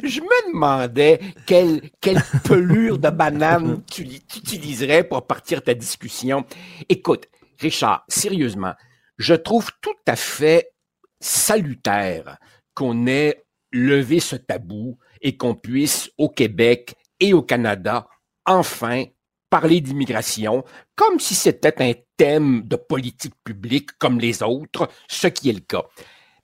Je 0.04 0.20
me 0.20 0.52
demandais 0.52 1.18
quelle, 1.46 1.80
quelle 2.02 2.20
pelure 2.44 2.98
de 2.98 3.08
banane 3.08 3.82
tu, 3.90 4.06
tu 4.06 4.40
utiliserais 4.40 5.02
pour 5.02 5.26
partir 5.26 5.62
ta 5.62 5.72
discussion. 5.72 6.44
Écoute, 6.90 7.24
Richard, 7.58 8.04
sérieusement, 8.06 8.74
je 9.16 9.32
trouve 9.32 9.70
tout 9.80 9.96
à 10.06 10.14
fait 10.14 10.72
salutaire 11.20 12.36
qu'on 12.74 13.06
ait 13.06 13.46
levé 13.72 14.20
ce 14.20 14.36
tabou 14.36 14.98
et 15.22 15.38
qu'on 15.38 15.54
puisse 15.54 16.10
au 16.18 16.28
Québec 16.28 16.94
et 17.20 17.32
au 17.32 17.42
Canada 17.42 18.08
enfin 18.46 19.04
parler 19.50 19.80
d'immigration 19.80 20.64
comme 20.94 21.20
si 21.20 21.34
c'était 21.34 21.82
un 21.82 21.92
thème 22.16 22.62
de 22.66 22.76
politique 22.76 23.34
publique 23.44 23.92
comme 23.98 24.18
les 24.18 24.42
autres, 24.42 24.88
ce 25.08 25.28
qui 25.28 25.50
est 25.50 25.54
le 25.54 25.60
cas. 25.60 25.84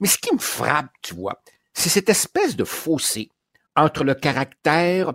Mais 0.00 0.08
ce 0.08 0.18
qui 0.18 0.32
me 0.34 0.38
frappe, 0.38 0.90
tu 1.02 1.14
vois, 1.14 1.42
c'est 1.72 1.88
cette 1.88 2.08
espèce 2.08 2.56
de 2.56 2.64
fossé 2.64 3.30
entre 3.76 4.04
le 4.04 4.14
caractère 4.14 5.12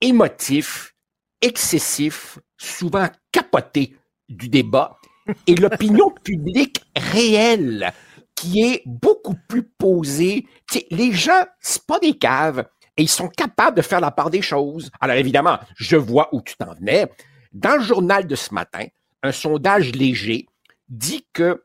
émotif, 0.00 0.94
excessif, 1.40 2.38
souvent 2.56 3.08
capoté 3.30 3.96
du 4.28 4.48
débat 4.48 4.98
et 5.46 5.54
l'opinion 5.54 6.10
publique 6.10 6.82
réelle 6.96 7.92
qui 8.34 8.62
est 8.62 8.82
beaucoup 8.84 9.36
plus 9.48 9.62
posée. 9.62 10.46
Tu 10.70 10.78
sais, 10.78 10.86
les 10.90 11.12
gens, 11.12 11.44
c'est 11.60 11.86
pas 11.86 11.98
des 11.98 12.18
caves 12.18 12.66
et 12.96 13.02
ils 13.02 13.08
sont 13.08 13.28
capables 13.28 13.76
de 13.76 13.82
faire 13.82 14.00
la 14.00 14.10
part 14.10 14.30
des 14.30 14.42
choses. 14.42 14.90
Alors 15.00 15.16
évidemment, 15.16 15.58
je 15.76 15.96
vois 15.96 16.28
où 16.32 16.40
tu 16.42 16.56
t'en 16.56 16.74
venais. 16.74 17.06
Dans 17.52 17.76
le 17.76 17.82
journal 17.82 18.26
de 18.26 18.34
ce 18.34 18.52
matin, 18.54 18.86
un 19.22 19.32
sondage 19.32 19.92
léger 19.92 20.46
dit 20.88 21.26
que 21.32 21.64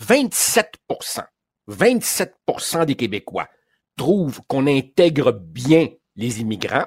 27 0.00 0.76
27 1.66 2.34
des 2.86 2.94
Québécois 2.94 3.48
trouvent 3.96 4.40
qu'on 4.46 4.66
intègre 4.66 5.32
bien 5.32 5.88
les 6.16 6.40
immigrants 6.40 6.86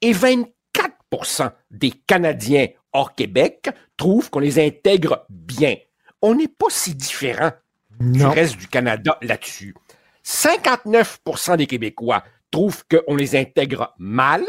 et 0.00 0.12
24% 0.12 1.50
des 1.70 1.90
Canadiens 1.90 2.68
hors 2.92 3.14
Québec 3.14 3.70
trouvent 3.96 4.30
qu'on 4.30 4.40
les 4.40 4.64
intègre 4.64 5.26
bien. 5.28 5.76
On 6.22 6.34
n'est 6.34 6.48
pas 6.48 6.70
si 6.70 6.94
différent 6.94 7.50
du 8.00 8.24
reste 8.24 8.56
du 8.56 8.68
Canada 8.68 9.18
là-dessus. 9.22 9.74
59% 10.24 11.56
des 11.56 11.66
Québécois 11.66 12.24
trouvent 12.50 12.84
qu'on 12.88 13.14
les 13.14 13.36
intègre 13.36 13.94
mal, 13.98 14.44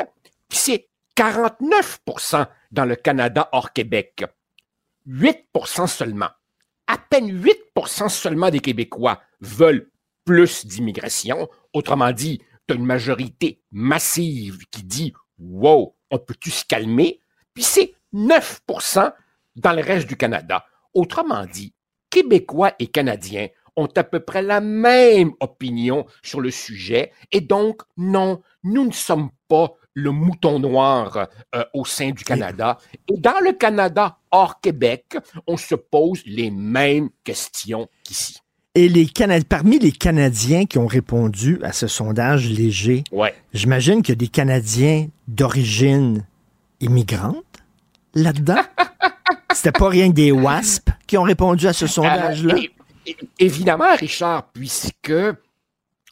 puis 0.47 0.57
c'est 0.57 0.89
49% 1.15 2.47
dans 2.71 2.85
le 2.85 2.95
Canada 2.95 3.49
hors 3.51 3.73
Québec. 3.73 4.23
8% 5.07 5.87
seulement. 5.87 6.29
À 6.87 6.97
peine 6.97 7.41
8% 7.41 8.09
seulement 8.09 8.49
des 8.49 8.59
Québécois 8.59 9.21
veulent 9.41 9.89
plus 10.25 10.65
d'immigration. 10.65 11.49
Autrement 11.73 12.11
dit, 12.11 12.41
tu 12.67 12.73
as 12.73 12.77
une 12.77 12.85
majorité 12.85 13.61
massive 13.71 14.59
qui 14.71 14.83
dit 14.83 15.13
Wow, 15.39 15.95
on 16.11 16.19
peut-tu 16.19 16.51
se 16.51 16.65
calmer? 16.65 17.19
Puis 17.53 17.63
c'est 17.63 17.93
9% 18.13 19.13
dans 19.55 19.73
le 19.73 19.81
reste 19.81 20.07
du 20.07 20.17
Canada. 20.17 20.65
Autrement 20.93 21.45
dit, 21.45 21.73
Québécois 22.09 22.73
et 22.79 22.87
Canadiens 22.87 23.47
ont 23.78 23.88
à 23.95 24.03
peu 24.03 24.19
près 24.19 24.41
la 24.41 24.59
même 24.59 25.32
opinion 25.39 26.05
sur 26.21 26.41
le 26.41 26.51
sujet 26.51 27.11
et 27.32 27.39
donc, 27.39 27.82
non, 27.95 28.41
nous 28.63 28.86
ne 28.88 28.91
sommes 28.91 29.30
pas 29.47 29.71
le 29.93 30.11
mouton 30.11 30.59
noir 30.59 31.28
euh, 31.55 31.63
au 31.73 31.86
sein 31.86 32.11
du 32.11 32.23
Canada. 32.23 32.78
Et 33.11 33.17
dans 33.17 33.39
le 33.43 33.53
Canada 33.53 34.17
hors 34.32 34.59
Québec, 34.59 35.17
on 35.47 35.57
se 35.57 35.73
pose 35.75 36.21
les 36.25 36.51
mêmes 36.51 37.09
questions 37.23 37.88
qu'ici. 38.03 38.38
Et 38.75 38.89
les 38.89 39.07
Cana- 39.07 39.41
parmi 39.47 39.80
les 39.80 39.91
Canadiens 39.91 40.65
qui 40.65 40.78
ont 40.78 40.86
répondu 40.86 41.59
à 41.63 41.71
ce 41.71 41.88
sondage 41.88 42.47
léger, 42.47 43.03
Ouais. 43.11 43.34
j'imagine 43.53 44.03
qu'il 44.03 44.11
y 44.11 44.17
a 44.17 44.19
des 44.19 44.28
Canadiens 44.28 45.07
d'origine 45.28 46.25
immigrante 46.80 47.43
là-dedans? 48.13 48.61
C'était 49.53 49.71
pas 49.71 49.89
rien 49.89 50.09
que 50.09 50.13
des 50.15 50.32
WASP 50.32 50.89
qui 51.07 51.17
ont 51.17 51.23
répondu 51.23 51.67
à 51.67 51.73
ce 51.73 51.88
sondage-là? 51.88 52.55
Évidemment, 53.39 53.95
Richard, 53.95 54.51
puisque 54.51 55.14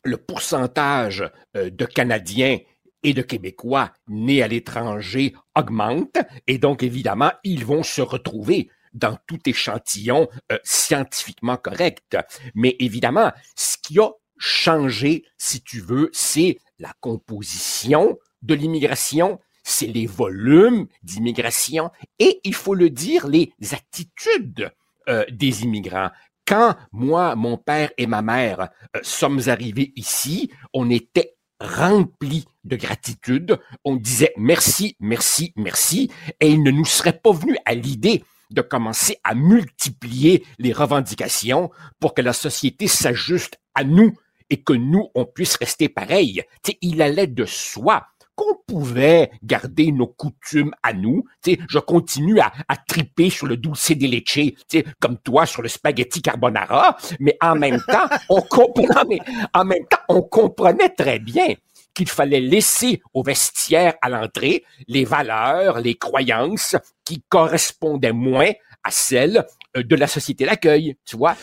le 0.03 0.17
pourcentage 0.17 1.29
euh, 1.55 1.69
de 1.69 1.85
Canadiens 1.85 2.59
et 3.03 3.13
de 3.13 3.21
Québécois 3.21 3.91
nés 4.07 4.41
à 4.41 4.47
l'étranger 4.47 5.35
augmente, 5.55 6.17
et 6.47 6.57
donc 6.57 6.83
évidemment, 6.83 7.31
ils 7.43 7.65
vont 7.65 7.83
se 7.83 8.01
retrouver 8.01 8.69
dans 8.93 9.17
tout 9.27 9.39
échantillon 9.45 10.27
euh, 10.51 10.57
scientifiquement 10.63 11.57
correct. 11.57 12.17
Mais 12.55 12.75
évidemment, 12.79 13.31
ce 13.55 13.77
qui 13.81 13.99
a 13.99 14.09
changé, 14.37 15.25
si 15.37 15.61
tu 15.61 15.81
veux, 15.81 16.09
c'est 16.13 16.57
la 16.79 16.93
composition 16.99 18.17
de 18.41 18.53
l'immigration, 18.53 19.39
c'est 19.63 19.87
les 19.87 20.05
volumes 20.05 20.87
d'immigration 21.03 21.91
et, 22.19 22.39
il 22.43 22.53
faut 22.53 22.75
le 22.75 22.89
dire, 22.89 23.27
les 23.27 23.51
attitudes 23.71 24.71
euh, 25.09 25.25
des 25.29 25.63
immigrants. 25.63 26.09
Quand 26.47 26.75
moi, 26.91 27.35
mon 27.35 27.57
père 27.57 27.91
et 27.97 28.05
ma 28.05 28.21
mère 28.21 28.69
euh, 28.95 28.99
sommes 29.01 29.41
arrivés 29.47 29.93
ici, 29.95 30.51
on 30.73 30.89
était 30.89 31.35
remplis 31.59 32.45
de 32.63 32.75
gratitude. 32.75 33.59
On 33.83 33.95
disait 33.95 34.33
merci, 34.37 34.95
merci, 34.99 35.53
merci, 35.55 36.11
et 36.39 36.49
il 36.49 36.63
ne 36.63 36.71
nous 36.71 36.85
serait 36.85 37.17
pas 37.17 37.31
venu 37.31 37.57
à 37.65 37.73
l'idée 37.73 38.23
de 38.51 38.61
commencer 38.61 39.17
à 39.23 39.33
multiplier 39.33 40.45
les 40.59 40.71
revendications 40.71 41.71
pour 41.99 42.13
que 42.13 42.21
la 42.21 42.33
société 42.33 42.87
s'ajuste 42.87 43.59
à 43.73 43.83
nous 43.83 44.13
et 44.51 44.61
que 44.61 44.73
nous, 44.73 45.09
on 45.15 45.25
puisse 45.25 45.55
rester 45.55 45.89
pareil. 45.89 46.43
sais, 46.63 46.77
il 46.81 47.01
allait 47.01 47.27
de 47.27 47.45
soi 47.45 48.05
qu'on 48.35 48.55
pouvait 48.67 49.31
garder 49.43 49.91
nos 49.91 50.07
coutumes 50.07 50.73
à 50.83 50.93
nous. 50.93 51.25
sais, 51.43 51.57
je 51.69 51.79
continue 51.79 52.39
à, 52.39 52.51
à 52.67 52.75
triper 52.75 53.29
sur 53.29 53.47
le 53.47 53.57
dulce 53.57 53.91
de 53.91 54.07
leche, 54.07 54.53
comme 54.99 55.17
toi 55.17 55.45
sur 55.45 55.61
le 55.61 55.69
spaghetti 55.69 56.21
carbonara, 56.21 56.97
mais 57.19 57.37
en 57.41 57.55
même 57.55 57.81
temps, 57.87 58.07
on 58.29 58.41
comprenait, 58.41 59.05
mais 59.09 59.19
en 59.53 59.65
même 59.65 59.85
temps, 59.87 59.97
on 60.09 60.21
comprenait 60.21 60.89
très 60.89 61.19
bien 61.19 61.55
qu'il 61.93 62.09
fallait 62.09 62.41
laisser 62.41 63.01
au 63.13 63.23
vestiaire 63.23 63.95
à 64.01 64.09
l'entrée 64.09 64.63
les 64.87 65.05
valeurs, 65.05 65.79
les 65.79 65.95
croyances 65.95 66.75
qui 67.05 67.23
correspondaient 67.29 68.11
moins 68.11 68.51
à 68.83 68.91
celles 68.91 69.45
euh, 69.75 69.83
de 69.83 69.95
la 69.95 70.07
société 70.07 70.45
d'accueil, 70.45 70.95
tu 71.05 71.17
vois. 71.17 71.35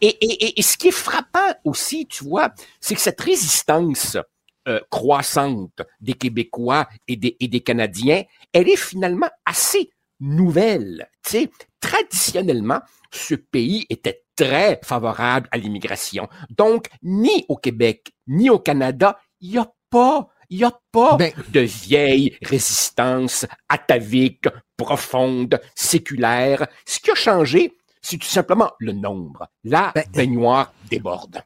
Et, 0.00 0.08
et, 0.08 0.58
et, 0.58 0.62
ce 0.62 0.76
qui 0.76 0.88
est 0.88 0.90
frappant 0.90 1.54
aussi, 1.64 2.06
tu 2.06 2.24
vois, 2.24 2.50
c'est 2.80 2.94
que 2.94 3.00
cette 3.00 3.20
résistance 3.20 4.18
euh, 4.68 4.80
croissante 4.90 5.82
des 6.00 6.14
Québécois 6.14 6.88
et 7.08 7.16
des, 7.16 7.36
et 7.40 7.48
des 7.48 7.60
Canadiens, 7.60 8.22
elle 8.52 8.68
est 8.68 8.76
finalement 8.76 9.30
assez 9.44 9.90
nouvelle. 10.20 11.08
Tu 11.24 11.30
sais, 11.30 11.50
traditionnellement, 11.80 12.80
ce 13.10 13.34
pays 13.34 13.86
était 13.90 14.22
très 14.36 14.80
favorable 14.84 15.48
à 15.50 15.58
l'immigration. 15.58 16.28
Donc, 16.50 16.86
ni 17.02 17.44
au 17.48 17.56
Québec, 17.56 18.12
ni 18.26 18.50
au 18.50 18.58
Canada, 18.58 19.18
il 19.40 19.50
n'y 19.50 19.58
a 19.58 19.70
pas 19.90 20.28
il 20.52 20.58
n'y 20.58 20.64
a 20.64 20.78
pas 20.92 21.16
ben, 21.16 21.32
de 21.48 21.60
vieille 21.60 22.36
résistance 22.42 23.46
atavique, 23.70 24.48
profonde, 24.76 25.58
séculaire. 25.74 26.66
Ce 26.86 27.00
qui 27.00 27.10
a 27.10 27.14
changé, 27.14 27.74
c'est 28.02 28.18
tout 28.18 28.26
simplement 28.26 28.70
le 28.78 28.92
nombre. 28.92 29.48
La 29.64 29.92
ben, 29.94 30.04
baignoire 30.12 30.74
déborde. 30.90 31.42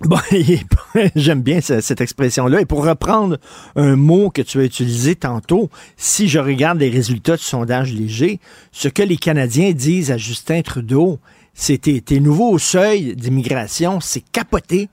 Bon, 0.00 0.18
j'aime 1.16 1.42
bien 1.42 1.60
cette 1.60 2.00
expression-là. 2.00 2.60
Et 2.60 2.66
pour 2.66 2.84
reprendre 2.84 3.38
un 3.74 3.96
mot 3.96 4.30
que 4.30 4.42
tu 4.42 4.60
as 4.60 4.64
utilisé 4.64 5.16
tantôt, 5.16 5.70
si 5.96 6.28
je 6.28 6.38
regarde 6.38 6.78
les 6.78 6.88
résultats 6.88 7.36
du 7.36 7.42
sondage 7.42 7.92
léger, 7.92 8.38
ce 8.70 8.88
que 8.88 9.02
les 9.02 9.16
Canadiens 9.16 9.72
disent 9.72 10.12
à 10.12 10.16
Justin 10.16 10.62
Trudeau, 10.62 11.18
c'est 11.52 11.78
tes, 11.78 12.20
nouveaux 12.20 12.58
seuils 12.58 13.16
d'immigration, 13.16 13.98
c'est 14.00 14.22
capoté, 14.30 14.88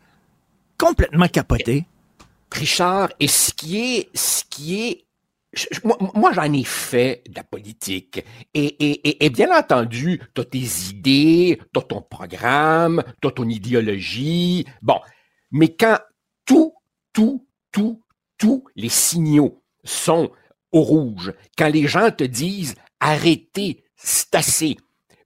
complètement 0.78 1.28
capoté. 1.28 1.86
Richard, 2.52 3.10
ce 3.22 3.52
qui 3.54 3.78
est, 3.78 4.10
ce 4.16 4.44
qui 4.50 4.88
est 4.88 5.05
moi, 5.84 6.32
j'en 6.34 6.52
ai 6.52 6.64
fait 6.64 7.24
de 7.30 7.36
la 7.36 7.44
politique. 7.44 8.24
Et, 8.54 9.30
bien 9.30 9.58
entendu, 9.58 10.22
tu 10.34 10.42
as 10.42 10.46
tes 10.46 10.90
idées, 10.90 11.60
tu 11.74 11.80
as 11.80 11.84
ton 11.84 12.02
programme, 12.02 13.04
tu 13.22 13.28
as 13.28 13.32
ton 13.32 13.48
idéologie. 13.48 14.66
Bon, 14.82 15.00
mais 15.52 15.76
quand 15.76 16.00
tout, 16.46 16.74
tout, 17.14 17.48
tout, 17.72 18.02
tous 18.38 18.66
les 18.76 18.90
signaux 18.90 19.64
sont 19.84 20.32
au 20.72 20.82
rouge, 20.82 21.34
quand 21.58 21.70
les 21.70 21.88
gens 21.88 22.12
te 22.12 22.24
disent 22.24 22.76
arrêtez, 23.00 23.84
c'est 23.96 24.78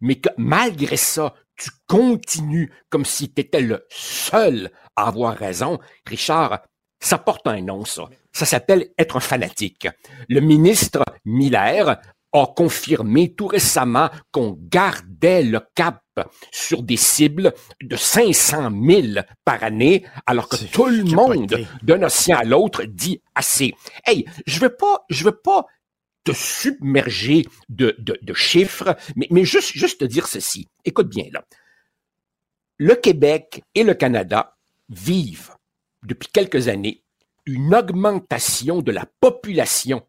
mais 0.02 0.16
que 0.16 0.30
malgré 0.38 0.98
ça, 0.98 1.34
tu 1.58 1.72
continues 1.88 2.72
comme 2.90 3.06
si 3.06 3.34
tu 3.34 3.42
étais 3.42 3.62
le 3.62 3.86
seul 3.90 4.72
à 4.96 5.08
avoir 5.08 5.36
raison, 5.36 5.80
Richard, 6.06 6.62
ça 7.00 7.18
porte 7.18 7.48
un 7.48 7.62
nom, 7.62 7.86
ça. 7.86 8.10
Ça 8.32 8.46
s'appelle 8.46 8.90
être 8.98 9.18
un 9.18 9.22
fanatique. 9.22 9.88
Le 10.28 10.40
ministre 10.40 11.04
Miller 11.26 12.00
a 12.32 12.46
confirmé 12.56 13.34
tout 13.34 13.48
récemment 13.48 14.10
qu'on 14.32 14.58
gardait 14.60 15.44
le 15.44 15.62
cap 15.74 16.04
sur 16.52 16.84
des 16.84 16.98
cibles 16.98 17.54
de 17.82 17.96
500 17.96 18.70
000 18.86 19.24
par 19.46 19.64
année, 19.64 20.06
alors 20.26 20.48
que 20.48 20.58
tout 20.72 20.86
le 20.86 21.04
monde, 21.04 21.56
d'un 21.82 22.04
océan 22.04 22.38
à 22.38 22.44
l'autre, 22.44 22.84
dit 22.84 23.22
assez. 23.36 23.74
Hey, 24.06 24.26
je 24.46 24.60
veux 24.60 24.76
pas, 24.76 25.06
je 25.10 25.24
veux 25.24 25.38
pas 25.44 25.66
te 26.24 26.32
submerger 26.34 27.46
de, 27.70 27.96
de, 27.98 28.20
de 28.22 28.34
chiffres, 28.34 28.96
mais, 29.16 29.28
mais 29.32 29.46
juste, 29.46 29.72
juste 29.74 30.02
te 30.02 30.06
dire 30.06 30.28
ceci. 30.28 30.68
Écoute 30.86 31.10
bien, 31.10 31.26
là. 31.32 31.44
Le 32.78 32.96
Québec 32.96 33.62
et 33.76 33.84
le 33.84 33.94
Canada 33.94 34.56
vivent 34.90 35.56
depuis 36.04 36.30
quelques 36.32 36.68
années 36.68 37.04
une 37.54 37.74
augmentation 37.74 38.82
de 38.82 38.92
la 38.92 39.06
population 39.20 40.04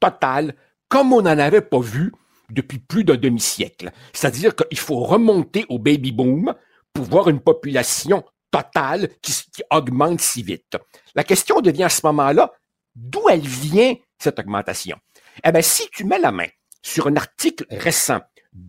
totale 0.00 0.54
comme 0.88 1.12
on 1.12 1.22
n'en 1.22 1.38
avait 1.38 1.60
pas 1.60 1.80
vu 1.80 2.12
depuis 2.50 2.78
plus 2.78 3.04
d'un 3.04 3.16
demi-siècle. 3.16 3.90
C'est-à-dire 4.12 4.54
qu'il 4.54 4.78
faut 4.78 5.00
remonter 5.00 5.64
au 5.68 5.78
baby 5.78 6.12
boom 6.12 6.54
pour 6.92 7.04
voir 7.04 7.28
une 7.28 7.40
population 7.40 8.24
totale 8.50 9.08
qui, 9.20 9.32
augmente 9.70 10.20
si 10.20 10.42
vite. 10.42 10.76
La 11.14 11.24
question 11.24 11.60
devient 11.60 11.84
à 11.84 11.88
ce 11.88 12.06
moment-là, 12.06 12.52
d'où 12.94 13.28
elle 13.28 13.40
vient 13.40 13.94
cette 14.18 14.38
augmentation? 14.38 14.96
Eh 15.42 15.50
bien, 15.50 15.62
si 15.62 15.88
tu 15.90 16.04
mets 16.04 16.20
la 16.20 16.30
main 16.30 16.46
sur 16.82 17.08
un 17.08 17.16
article 17.16 17.66
récent 17.70 18.20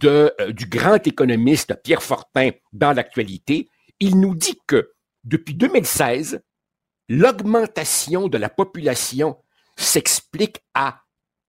euh, 0.06 0.32
du 0.52 0.66
grand 0.66 1.06
économiste 1.06 1.80
Pierre 1.84 2.02
Fortin 2.02 2.50
dans 2.74 2.94
l'actualité, 2.94 3.70
il 4.00 4.20
nous 4.20 4.34
dit 4.34 4.60
que 4.66 4.94
depuis 5.24 5.54
2016, 5.54 6.42
l'augmentation 7.10 8.28
de 8.28 8.38
la 8.38 8.50
population 8.50 9.38
s'explique 9.76 10.60
à 10.74 11.02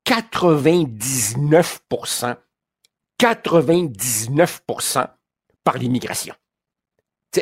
99%, 0.06 2.36
99% 3.20 5.06
par 5.64 5.78
l'immigration. 5.78 6.34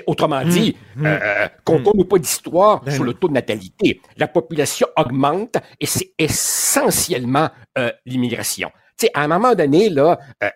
Autrement 0.06 0.44
mmh, 0.44 0.48
dit, 0.48 0.76
mmh. 0.96 1.06
euh, 1.06 1.48
comptons-nous 1.64 2.04
pas 2.04 2.18
d'histoire 2.18 2.82
ben 2.82 2.92
sur 2.92 3.04
le 3.04 3.14
taux 3.14 3.28
de 3.28 3.34
natalité. 3.34 4.00
La 4.16 4.26
population 4.26 4.88
augmente 4.96 5.56
et 5.78 5.86
c'est 5.86 6.14
essentiellement 6.18 7.48
euh, 7.78 7.92
l'immigration. 8.04 8.72
à 9.12 9.22
un 9.22 9.28
moment 9.28 9.54
donné, 9.54 9.90
là, 9.90 10.18
euh, 10.42 10.48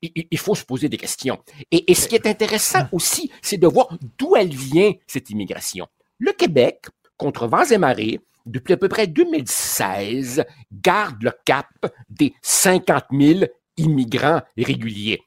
il, 0.00 0.38
faut 0.38 0.54
se 0.54 0.64
poser 0.64 0.88
des 0.88 0.96
questions. 0.96 1.38
Et, 1.70 1.90
et 1.90 1.94
ce 1.94 2.08
qui 2.08 2.14
est 2.14 2.26
intéressant 2.26 2.88
aussi, 2.92 3.30
c'est 3.42 3.58
de 3.58 3.66
voir 3.66 3.88
d'où 4.16 4.34
elle 4.34 4.54
vient, 4.54 4.94
cette 5.06 5.28
immigration. 5.28 5.86
Le 6.18 6.32
Québec, 6.32 6.86
contre 7.16 7.46
vents 7.46 7.64
et 7.64 7.78
marées, 7.78 8.20
depuis 8.46 8.74
à 8.74 8.76
peu 8.76 8.88
près 8.88 9.06
2016, 9.06 10.44
garde 10.72 11.22
le 11.22 11.32
cap 11.44 11.68
des 12.08 12.32
50 12.42 13.04
000 13.12 13.40
immigrants 13.76 14.40
réguliers. 14.56 15.20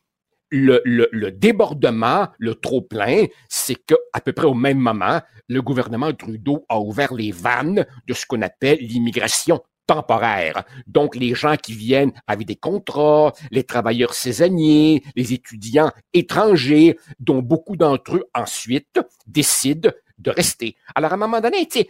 Le, 0.52 1.30
débordement, 1.30 2.30
le 2.40 2.56
trop-plein, 2.56 3.26
c'est 3.50 3.76
qu'à 3.76 4.22
peu 4.24 4.34
près 4.34 4.48
au 4.48 4.56
même 4.56 4.80
moment, 4.80 5.20
le 5.48 5.62
gouvernement 5.62 6.12
Trudeau 6.14 6.66
a 6.70 6.80
ouvert 6.80 7.14
les 7.14 7.32
vannes 7.32 7.86
de 8.08 8.14
ce 8.14 8.26
qu'on 8.26 8.42
appelle 8.42 8.80
l'immigration 8.80 9.62
temporaire. 9.86 10.64
Donc, 10.88 11.16
les 11.16 11.36
gens 11.36 11.56
qui 11.56 11.74
viennent 11.74 12.14
avec 12.28 12.48
des 12.48 12.56
contrats, 12.56 13.34
les 13.52 13.64
travailleurs 13.64 14.14
saisonniers, 14.14 15.04
les 15.16 15.34
étudiants 15.34 15.92
étrangers, 16.14 16.98
dont 17.20 17.42
beaucoup 17.42 17.76
d'entre 17.76 18.18
eux 18.18 18.30
ensuite 18.36 19.00
décident 19.28 19.90
de 20.20 20.32
rester. 20.32 20.76
Alors, 20.96 21.12
à 21.12 21.16
un 21.16 21.18
moment 21.18 21.42
donné, 21.42 21.68
tu 21.68 21.80
sais, 21.80 21.90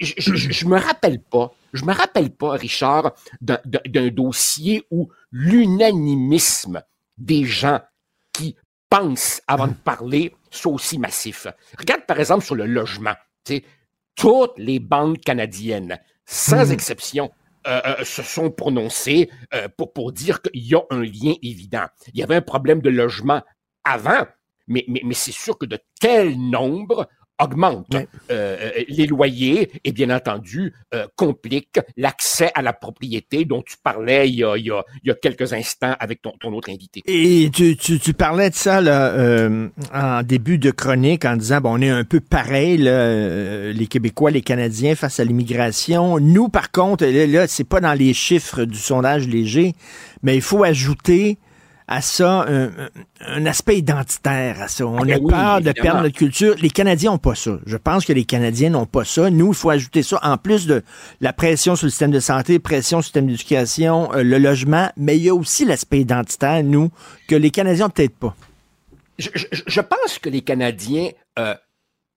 je, 0.00 0.34
je, 0.34 0.66
me 0.66 0.78
rappelle 0.78 1.20
pas, 1.20 1.52
je 1.72 1.84
me 1.84 1.92
rappelle 1.92 2.30
pas, 2.30 2.52
Richard, 2.52 3.14
d'un 3.40 4.08
dossier 4.08 4.84
où 4.90 5.10
l'unanimisme 5.30 6.82
des 7.16 7.44
gens 7.44 7.80
qui 8.32 8.56
pensent 8.88 9.42
avant 9.46 9.66
de 9.66 9.74
parler 9.74 10.34
soit 10.50 10.72
aussi 10.72 10.98
massif. 10.98 11.46
Regarde 11.78 12.06
par 12.06 12.18
exemple 12.18 12.44
sur 12.44 12.54
le 12.54 12.66
logement. 12.66 13.14
Tu 13.44 13.56
sais, 13.56 13.64
toutes 14.14 14.58
les 14.58 14.78
banques 14.78 15.20
canadiennes, 15.20 15.98
sans 16.24 16.68
hmm. 16.68 16.72
exception, 16.72 17.30
euh, 17.66 17.80
euh, 17.84 18.04
se 18.04 18.22
sont 18.22 18.50
prononcées 18.50 19.30
euh, 19.52 19.68
pour, 19.76 19.92
pour 19.92 20.12
dire 20.12 20.40
qu'il 20.40 20.64
y 20.64 20.74
a 20.74 20.82
un 20.90 21.02
lien 21.02 21.34
évident. 21.42 21.86
Il 22.14 22.20
y 22.20 22.22
avait 22.22 22.36
un 22.36 22.42
problème 22.42 22.80
de 22.80 22.88
logement 22.88 23.42
avant, 23.84 24.26
mais, 24.68 24.84
mais, 24.88 25.02
mais 25.04 25.14
c'est 25.14 25.32
sûr 25.32 25.58
que 25.58 25.66
de 25.66 25.78
tels 26.00 26.38
nombres 26.38 27.08
augmente 27.38 27.94
euh, 27.94 28.04
euh, 28.30 28.70
les 28.88 29.06
loyers 29.06 29.70
et 29.84 29.92
bien 29.92 30.10
entendu 30.10 30.74
euh, 30.94 31.06
complique 31.16 31.78
l'accès 31.96 32.50
à 32.54 32.62
la 32.62 32.72
propriété 32.72 33.44
dont 33.44 33.62
tu 33.62 33.76
parlais 33.82 34.28
il 34.28 34.36
y 34.36 34.44
a, 34.44 34.56
il 34.56 34.66
y 34.66 34.70
a, 34.70 34.82
il 35.04 35.08
y 35.08 35.10
a 35.10 35.14
quelques 35.14 35.52
instants 35.52 35.94
avec 36.00 36.22
ton, 36.22 36.32
ton, 36.40 36.52
autre 36.52 36.70
invité. 36.70 37.02
Et 37.06 37.50
tu, 37.50 37.76
tu, 37.76 37.98
tu 37.98 38.12
parlais 38.12 38.50
de 38.50 38.54
ça 38.54 38.80
là, 38.80 39.12
euh, 39.12 39.68
en 39.94 40.22
début 40.22 40.58
de 40.58 40.70
chronique 40.70 41.24
en 41.24 41.36
disant 41.36 41.60
bon 41.60 41.78
on 41.78 41.80
est 41.80 41.90
un 41.90 42.04
peu 42.04 42.20
pareil 42.20 42.78
là, 42.78 43.72
les 43.72 43.86
Québécois, 43.86 44.30
les 44.30 44.42
Canadiens 44.42 44.94
face 44.94 45.20
à 45.20 45.24
l'immigration. 45.24 46.18
Nous 46.18 46.48
par 46.48 46.72
contre 46.72 47.04
là, 47.04 47.26
là 47.26 47.46
c'est 47.46 47.64
pas 47.68 47.80
dans 47.80 47.94
les 47.94 48.14
chiffres 48.14 48.64
du 48.64 48.78
sondage 48.78 49.28
léger, 49.28 49.74
mais 50.22 50.34
il 50.34 50.42
faut 50.42 50.64
ajouter 50.64 51.38
à 51.88 52.02
ça 52.02 52.42
un, 52.46 52.70
un 53.26 53.46
aspect 53.46 53.78
identitaire 53.78 54.60
à 54.60 54.68
ça. 54.68 54.86
On 54.86 55.00
ben 55.00 55.10
a 55.12 55.18
oui, 55.18 55.30
peur 55.32 55.60
de 55.62 55.72
perdre 55.72 56.02
notre 56.02 56.16
culture. 56.16 56.54
Les 56.60 56.68
Canadiens 56.70 57.12
n'ont 57.12 57.18
pas 57.18 57.34
ça. 57.34 57.58
Je 57.66 57.76
pense 57.78 58.04
que 58.04 58.12
les 58.12 58.24
Canadiens 58.24 58.70
n'ont 58.70 58.86
pas 58.86 59.04
ça. 59.04 59.30
Nous, 59.30 59.48
il 59.48 59.54
faut 59.54 59.70
ajouter 59.70 60.02
ça 60.02 60.20
en 60.22 60.36
plus 60.36 60.66
de 60.66 60.82
la 61.20 61.32
pression 61.32 61.74
sur 61.76 61.86
le 61.86 61.90
système 61.90 62.10
de 62.10 62.20
santé, 62.20 62.58
pression 62.58 62.98
sur 62.98 63.00
le 63.00 63.04
système 63.04 63.26
d'éducation, 63.26 64.12
euh, 64.14 64.22
le 64.22 64.38
logement, 64.38 64.90
mais 64.96 65.16
il 65.16 65.24
y 65.24 65.28
a 65.30 65.34
aussi 65.34 65.64
l'aspect 65.64 66.00
identitaire, 66.00 66.62
nous, 66.62 66.90
que 67.26 67.34
les 67.34 67.50
Canadiens 67.50 67.86
n'ont 67.86 67.90
peut-être 67.90 68.16
pas. 68.16 68.36
je, 69.18 69.30
je- 69.34 69.46
je 69.66 69.80
pense 69.80 70.18
que 70.20 70.28
les 70.28 70.42
Canadiens 70.42 71.08
euh, 71.38 71.54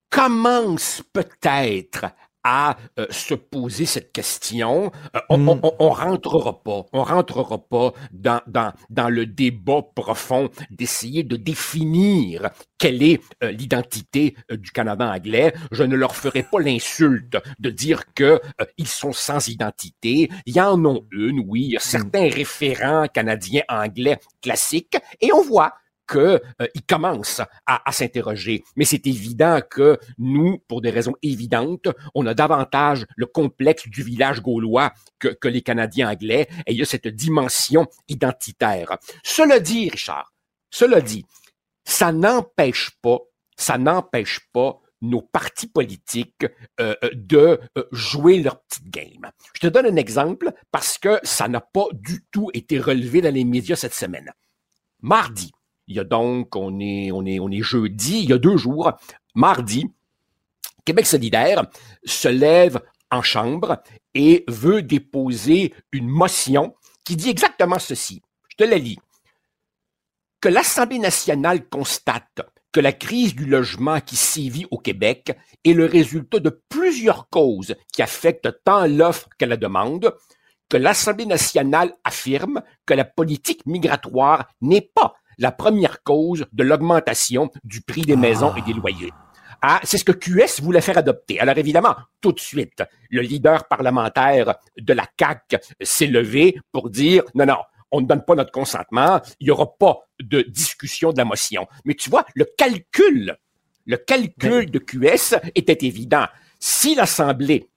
commencent 0.10 1.02
peut-être 1.14 2.06
à 2.44 2.78
euh, 3.00 3.06
se 3.10 3.34
poser 3.34 3.86
cette 3.86 4.12
question. 4.12 4.92
Euh, 5.16 5.20
on, 5.30 5.38
Mm. 5.38 5.50
on, 5.64 5.76
on- 5.80 5.90
rentrera 5.90 6.64
pas, 6.64 6.86
on 6.94 7.04
rentrera 7.04 7.58
pas 7.58 7.94
dans, 8.12 8.42
dans, 8.48 8.74
dans 8.90 9.10
le 9.10 9.26
débat 9.26 9.82
profond 9.96 10.50
d'essayer 10.70 11.24
de 11.24 11.36
définir 11.36 12.50
quelle 12.80 13.04
est 13.04 13.22
euh, 13.44 13.52
l'identité 13.52 14.36
euh, 14.52 14.58
du 14.58 14.72
Canada 14.72 15.12
anglais. 15.12 15.54
Je 15.72 15.84
ne 15.84 15.96
leur 15.96 16.16
ferai 16.16 16.44
pas 16.44 16.60
l'insulte 16.60 17.38
de 17.60 17.70
dire 17.70 18.04
que 18.16 18.24
euh, 18.24 18.66
ils 18.78 18.88
sont 18.88 19.14
sans 19.14 19.48
identité. 19.48 20.30
Il 20.46 20.56
y 20.56 20.62
en 20.62 20.84
ont 20.86 21.06
une, 21.12 21.44
oui. 21.48 21.62
Il 21.66 21.72
y 21.74 21.78
a 21.78 21.80
certains 21.80 22.30
référents 22.30 23.08
canadiens 23.14 23.64
anglais 23.70 24.18
classiques, 24.42 24.98
et 25.20 25.32
on 25.34 25.42
voit 25.42 25.74
que 26.12 26.42
euh, 26.62 26.68
commencent 26.90 27.42
à, 27.66 27.92
s'interroger. 27.94 28.64
Mais 28.76 28.84
c'est 28.84 29.08
évident 29.08 29.62
que 29.68 29.98
nous, 30.18 30.60
pour 30.68 30.82
des 30.82 30.90
raisons 30.90 31.16
évidentes, 31.24 31.88
on 32.14 32.26
a 32.26 32.34
davantage 32.34 33.06
le 33.16 33.26
complexe 33.26 33.88
du 33.88 34.04
village 34.04 34.42
gaulois 34.42 34.92
que, 35.20 35.48
les 35.48 35.62
Canadiens 35.62 36.12
anglais, 36.12 36.50
et 36.68 36.74
il 36.74 36.78
y 36.78 36.82
a 36.82 36.86
cette 36.86 37.08
dimension 37.08 37.88
identitaire. 38.10 38.98
Cela 39.24 39.62
dit, 39.62 39.90
Richard, 39.90 40.34
cela 40.70 41.00
dit, 41.00 41.26
ça 41.86 42.12
n'empêche 42.12 42.92
pas, 43.02 43.20
ça 43.56 43.78
n'empêche 43.78 44.42
pas 44.52 44.82
nos 45.02 45.22
partis 45.22 45.68
politiques 45.68 46.46
euh, 46.80 46.94
euh, 47.04 47.10
de 47.14 47.60
jouer 47.92 48.42
leur 48.42 48.62
petite 48.64 48.90
game. 48.90 49.32
Je 49.54 49.62
te 49.62 49.68
donne 49.68 49.86
un 49.86 49.96
exemple 49.96 50.52
parce 50.72 50.98
que 50.98 51.20
ça 51.24 51.48
n'a 51.48 51.62
pas 51.62 51.88
du 51.94 52.26
tout 52.32 52.50
été 52.54 52.80
relevé 52.80 53.22
dans 53.22 53.34
les 53.34 53.46
médias 53.46 53.78
cette 53.78 53.96
semaine. 53.96 54.32
Mardi, 55.02 55.52
il 55.88 55.96
y 55.96 56.00
a 56.00 56.04
donc, 56.04 56.56
on 56.56 56.80
est, 56.80 57.62
jeudi, 57.62 58.20
il 58.24 58.30
y 58.30 58.34
a 58.34 58.38
deux 58.38 58.58
jours, 58.58 58.92
mardi, 59.36 59.88
Québec 60.86 61.06
solidaire 61.06 61.66
se 62.04 62.28
lève 62.28 62.82
en 63.12 63.22
chambre 63.22 63.82
et 64.14 64.44
veut 64.48 64.82
déposer 64.82 65.74
une 65.92 66.08
motion 66.08 66.76
qui 67.04 67.16
dit 67.16 67.30
exactement 67.30 67.80
ceci. 67.80 68.22
Je 68.50 68.58
te 68.58 68.64
la 68.64 68.78
lis. 68.78 69.00
Que 70.40 70.50
l'Assemblée 70.50 71.00
nationale 71.00 71.68
constate 71.68 72.42
que 72.72 72.80
la 72.80 72.94
crise 72.94 73.36
du 73.36 73.46
logement 73.46 74.00
qui 74.00 74.16
sévit 74.16 74.66
au 74.72 74.78
Québec 74.78 75.38
est 75.64 75.74
le 75.74 75.86
résultat 75.86 76.40
de 76.40 76.62
plusieurs 76.70 77.30
causes 77.30 77.76
qui 77.92 78.02
affectent 78.02 78.64
tant 78.64 78.88
l'offre 78.88 79.28
que 79.38 79.46
la 79.46 79.58
demande, 79.58 80.16
que 80.70 80.78
l'Assemblée 80.78 81.26
nationale 81.26 81.94
affirme 82.06 82.62
que 82.86 82.94
la 82.94 83.04
politique 83.04 83.66
migratoire 83.66 84.48
n'est 84.62 84.90
pas 84.96 85.16
la 85.38 85.52
première 85.52 86.04
cause 86.04 86.46
de 86.52 86.64
l'augmentation 86.64 87.50
du 87.64 87.82
prix 87.82 88.02
des 88.02 88.16
maisons 88.16 88.56
et 88.56 88.62
des 88.62 88.74
loyers. 88.74 89.12
Ah, 89.62 89.80
c'est 89.84 90.00
ce 90.00 90.04
que 90.04 90.12
QS 90.12 90.62
voulait 90.62 90.82
faire 90.82 90.98
adopter. 90.98 91.40
Alors 91.40 91.58
évidemment, 91.58 91.96
tout 92.20 92.32
de 92.32 92.40
suite, 92.40 92.84
le 93.10 93.22
leader 93.22 93.68
parlementaire 93.68 94.56
de 94.78 94.94
la 94.94 95.06
CAQ 95.20 95.58
s'est 95.82 96.08
levé 96.08 96.60
pour 96.72 96.90
dire 96.90 97.24
non, 97.36 97.46
non, 97.46 97.58
on 97.92 98.02
ne 98.02 98.08
donne 98.08 98.24
pas 98.24 98.36
notre 98.36 98.52
consentement, 98.52 99.22
il 99.40 99.46
n'y 99.46 99.52
aura 99.52 99.72
pas 99.78 100.00
de 100.20 100.42
discussion 100.42 101.12
de 101.12 101.18
la 101.18 101.26
motion. 101.26 101.68
Mais 101.86 101.94
tu 101.94 102.10
vois, 102.10 102.26
le 102.34 102.46
calcul, 102.58 103.38
le 103.86 103.98
calcul 103.98 104.72
de 104.72 104.80
QS 104.80 105.36
était 105.54 105.86
évident. 105.86 106.26
Si 106.60 106.96
l'Assemblée 106.96 107.70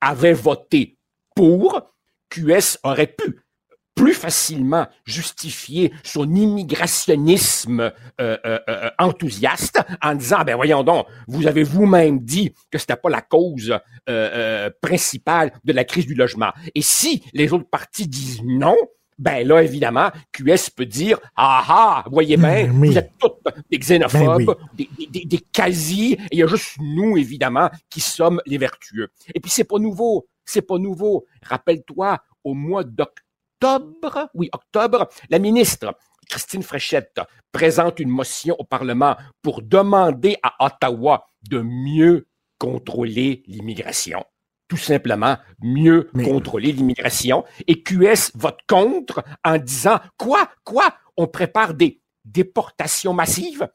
avait 0.00 0.32
voté 0.32 0.96
pour, 1.34 1.82
QS 2.30 2.78
aurait 2.82 3.06
pu 3.08 3.42
plus 3.96 4.12
facilement 4.14 4.86
justifier 5.06 5.92
son 6.04 6.32
immigrationnisme 6.34 7.80
euh, 8.20 8.36
euh, 8.44 8.58
euh, 8.68 8.90
enthousiaste 8.98 9.80
en 10.02 10.14
disant 10.14 10.44
ben 10.44 10.54
voyons 10.54 10.84
donc 10.84 11.06
vous 11.26 11.46
avez 11.46 11.62
vous-même 11.64 12.20
dit 12.20 12.52
que 12.70 12.78
c'était 12.78 12.96
pas 12.96 13.08
la 13.10 13.22
cause 13.22 13.70
euh, 13.70 13.78
euh, 14.08 14.70
principale 14.80 15.52
de 15.64 15.72
la 15.72 15.84
crise 15.84 16.06
du 16.06 16.14
logement. 16.14 16.52
Et 16.74 16.82
si 16.82 17.24
les 17.32 17.52
autres 17.52 17.68
partis 17.68 18.06
disent 18.06 18.42
non 18.44 18.76
ben 19.18 19.48
là 19.48 19.62
évidemment 19.62 20.10
QS 20.32 20.68
peut 20.76 20.84
dire 20.84 21.18
ah 21.34 21.64
ah 21.66 22.04
voyez 22.12 22.36
bien 22.36 22.66
Ben 22.66 22.70
oui. 22.78 22.90
vous 22.90 22.98
êtes 22.98 23.12
tous 23.18 23.30
des 23.70 23.78
xénophobes 23.78 24.44
Ben 24.44 24.54
des, 24.74 24.88
des- 24.98 25.06
des- 25.06 25.24
des 25.24 25.38
quasi 25.52 26.12
et 26.12 26.18
il 26.32 26.38
y 26.38 26.42
a 26.42 26.46
juste 26.46 26.76
nous 26.78 27.16
évidemment 27.16 27.70
qui 27.88 28.00
sommes 28.02 28.42
les 28.44 28.58
vertueux 28.58 29.08
et 29.34 29.40
puis 29.40 29.50
c'est 29.50 29.64
pas 29.64 29.78
nouveau 29.78 30.28
c'est 30.48 30.62
pas 30.62 30.78
nouveau. 30.78 31.26
Rappelle-toi 31.42 32.18
au 32.44 32.54
mois 32.54 32.84
d'octobre 32.84 33.22
octobre, 33.60 34.28
oui, 34.34 34.48
octobre, 34.52 35.08
la 35.30 35.38
ministre 35.38 35.96
Christine 36.28 36.62
Fréchette 36.62 37.20
présente 37.52 38.00
une 38.00 38.08
motion 38.10 38.56
au 38.58 38.64
Parlement 38.64 39.16
pour 39.42 39.62
demander 39.62 40.36
à 40.42 40.66
Ottawa 40.66 41.24
de 41.48 41.60
mieux 41.60 42.26
contrôler 42.58 43.42
l'immigration. 43.46 44.24
Tout 44.68 44.76
simplement, 44.76 45.36
mieux 45.62 46.10
Mais- 46.12 46.24
contrôler 46.24 46.72
l'immigration. 46.72 47.44
Et 47.68 47.82
QS 47.82 48.32
vote 48.34 48.58
contre 48.68 49.22
en 49.44 49.58
disant, 49.58 50.00
quoi, 50.16 50.50
quoi, 50.64 50.96
on 51.16 51.28
prépare 51.28 51.74
des 51.74 52.02
déportations 52.24 53.14
massives? 53.14 53.68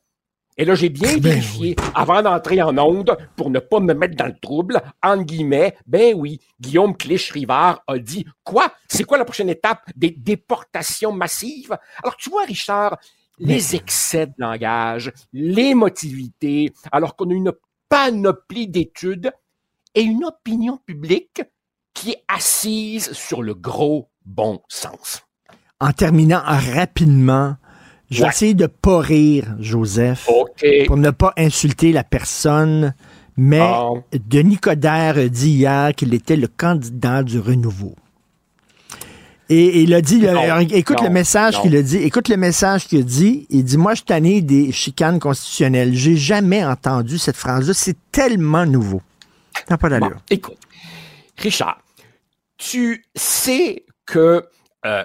Et 0.58 0.66
là, 0.66 0.76
j'ai 0.76 0.90
bien 0.90 1.14
Ben 1.14 1.22
vérifié 1.22 1.76
avant 1.96 2.22
d'entrer 2.22 2.62
en 2.62 2.78
onde 2.78 3.18
pour 3.36 3.50
ne 3.50 3.60
pas 3.60 3.80
me 3.80 3.94
mettre 3.94 4.16
dans 4.16 4.28
le 4.28 4.38
trouble. 4.40 4.82
En 5.02 5.22
guillemets, 5.22 5.76
ben 5.88 6.14
oui, 6.16 6.40
Guillaume 6.60 6.96
Clich-Rivard 6.96 7.82
a 7.88 7.98
dit 7.98 8.26
quoi? 8.44 8.74
C'est 8.88 9.06
quoi 9.06 9.18
la 9.18 9.26
prochaine 9.26 9.50
étape? 9.50 9.90
Des 9.96 10.12
déportations 10.12 11.14
massives? 11.14 11.78
Alors, 12.04 12.18
tu 12.18 12.30
vois, 12.30 12.44
Richard, 12.46 12.98
les 13.40 13.76
excès 13.76 14.28
de 14.28 14.34
langage, 14.38 15.12
l'émotivité, 15.34 16.74
alors 16.92 17.16
qu'on 17.16 17.30
a 17.30 17.34
une 17.34 17.54
panoplie 17.90 18.68
d'études 18.68 19.32
et 19.96 20.02
une 20.02 20.26
opinion 20.26 20.78
publique 20.78 21.42
qui 21.94 22.12
est 22.12 22.24
assise 22.28 23.14
sur 23.14 23.42
le 23.42 23.54
gros 23.56 24.10
bon 24.26 24.62
sens. 24.68 25.24
En 25.80 25.92
terminant 25.92 26.42
rapidement, 26.44 27.56
je 28.12 28.22
vais 28.22 28.30
essayer 28.30 28.54
de 28.54 28.68
pas 28.68 29.00
rire, 29.00 29.56
Joseph, 29.60 30.30
pour 30.88 30.98
ne 30.98 31.10
pas 31.12 31.34
insulter 31.38 31.92
la 31.92 32.04
personne, 32.04 32.94
mais 33.38 33.60
Bon. 33.60 34.04
Denis 34.14 34.58
Coderre 34.58 35.18
a 35.18 35.28
dit 35.28 35.52
hier 35.52 35.96
qu'il 35.96 36.14
était 36.14 36.36
le 36.36 36.48
candidat 36.48 37.24
du 37.24 37.40
renouveau. 37.40 37.96
Et 39.50 39.82
il 39.82 39.94
a 39.94 40.02
dit, 40.02 40.20
Non, 40.22 40.60
écoute 40.60 41.00
non, 41.00 41.06
le 41.06 41.10
message 41.10 41.60
qu'il 41.62 41.76
a 41.76 41.82
dit, 41.82 41.98
écoute 41.98 42.30
le 42.30 42.38
message 42.38 42.88
qu'il 42.88 43.00
a 43.00 43.04
dit, 43.04 43.48
il 43.50 43.66
dit, 43.66 43.76
moi 43.78 43.92
je 43.94 43.98
suis 43.98 44.06
tanné 44.06 44.42
des 44.42 44.72
chicanes 44.72 45.20
constitutionnelles. 45.20 45.94
J'ai 45.94 46.16
jamais 46.16 46.64
entendu 46.64 47.18
cette 47.18 47.36
phrase-là, 47.36 47.74
c'est 47.74 47.98
tellement 48.14 48.66
nouveau. 48.66 49.02
Ça 49.68 49.78
pas 49.78 49.90
Bon, 49.90 50.00
d'allure. 50.00 50.22
écoute, 50.30 50.58
Richard, 51.38 51.82
tu 52.58 53.04
sais 53.14 53.84
que 54.06 54.46
euh, 54.86 55.04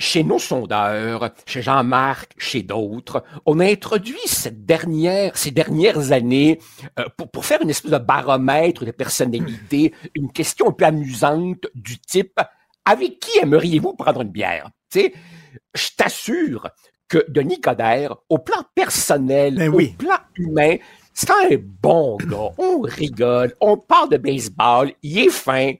chez 0.00 0.24
nos 0.24 0.38
sondeurs, 0.38 1.30
chez 1.46 1.62
Jean-Marc, 1.62 2.32
chez 2.38 2.62
d'autres, 2.62 3.22
on 3.46 3.60
a 3.60 3.66
introduit 3.66 4.18
cette 4.24 4.64
dernière, 4.64 5.36
ces 5.36 5.50
dernières 5.50 6.10
années 6.10 6.58
euh, 6.98 7.04
pour, 7.16 7.30
pour 7.30 7.44
faire 7.44 7.60
une 7.62 7.70
espèce 7.70 7.90
de 7.90 7.98
baromètre 7.98 8.84
de 8.84 8.90
personnalité, 8.90 9.94
une 10.14 10.32
question 10.32 10.70
un 10.70 10.72
peu 10.72 10.86
amusante 10.86 11.66
du 11.74 11.98
type 11.98 12.40
avec 12.84 13.20
qui 13.20 13.38
aimeriez-vous 13.40 13.92
prendre 13.92 14.22
une 14.22 14.30
bière? 14.30 14.70
Je 14.94 15.88
t'assure 15.96 16.68
que 17.06 17.24
Denis 17.28 17.60
Coderre, 17.60 18.16
au 18.28 18.38
plan 18.38 18.62
personnel, 18.74 19.56
Ben 19.56 19.68
au 19.68 19.76
oui. 19.76 19.94
plan 19.98 20.16
humain, 20.36 20.76
c'est 21.12 21.30
un 21.30 21.56
bon 21.82 22.16
gars. 22.16 22.54
On 22.56 22.80
rigole, 22.80 23.54
on 23.60 23.76
parle 23.76 24.10
de 24.10 24.16
baseball, 24.16 24.92
il 25.02 25.18
est 25.18 25.30
fin. 25.30 25.72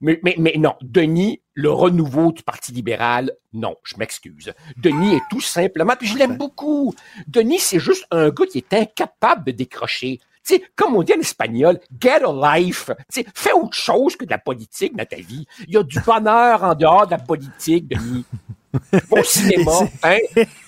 Mais, 0.00 0.20
mais, 0.22 0.34
mais 0.38 0.54
non, 0.58 0.74
Denis, 0.82 1.40
le 1.54 1.70
renouveau 1.70 2.32
du 2.32 2.42
Parti 2.42 2.72
libéral, 2.72 3.32
non, 3.52 3.76
je 3.84 3.96
m'excuse. 3.96 4.52
Denis 4.76 5.14
est 5.14 5.22
tout 5.30 5.40
simplement, 5.40 5.94
puis 5.98 6.08
je 6.08 6.18
l'aime 6.18 6.36
beaucoup. 6.36 6.94
Denis, 7.28 7.60
c'est 7.60 7.78
juste 7.78 8.06
un 8.10 8.30
gars 8.30 8.46
qui 8.46 8.58
est 8.58 8.74
incapable 8.74 9.44
de 9.44 9.52
décrocher. 9.52 10.20
Tu 10.46 10.56
sais, 10.56 10.62
comme 10.76 10.94
on 10.94 11.02
dit 11.02 11.14
en 11.16 11.20
espagnol, 11.20 11.80
get 11.98 12.22
a 12.22 12.58
life. 12.58 12.90
Tu 13.10 13.22
sais, 13.22 13.26
fais 13.34 13.52
autre 13.52 13.76
chose 13.76 14.16
que 14.16 14.24
de 14.24 14.30
la 14.30 14.38
politique 14.38 14.94
dans 14.94 15.06
ta 15.06 15.16
vie. 15.16 15.46
Il 15.66 15.74
y 15.74 15.76
a 15.78 15.82
du 15.82 15.98
bonheur 16.00 16.64
en 16.64 16.74
dehors 16.74 17.06
de 17.06 17.12
la 17.12 17.18
politique, 17.18 17.88
Denis. 17.88 18.24
Au 19.10 19.22
cinéma, 19.22 19.70
hein? 20.02 20.18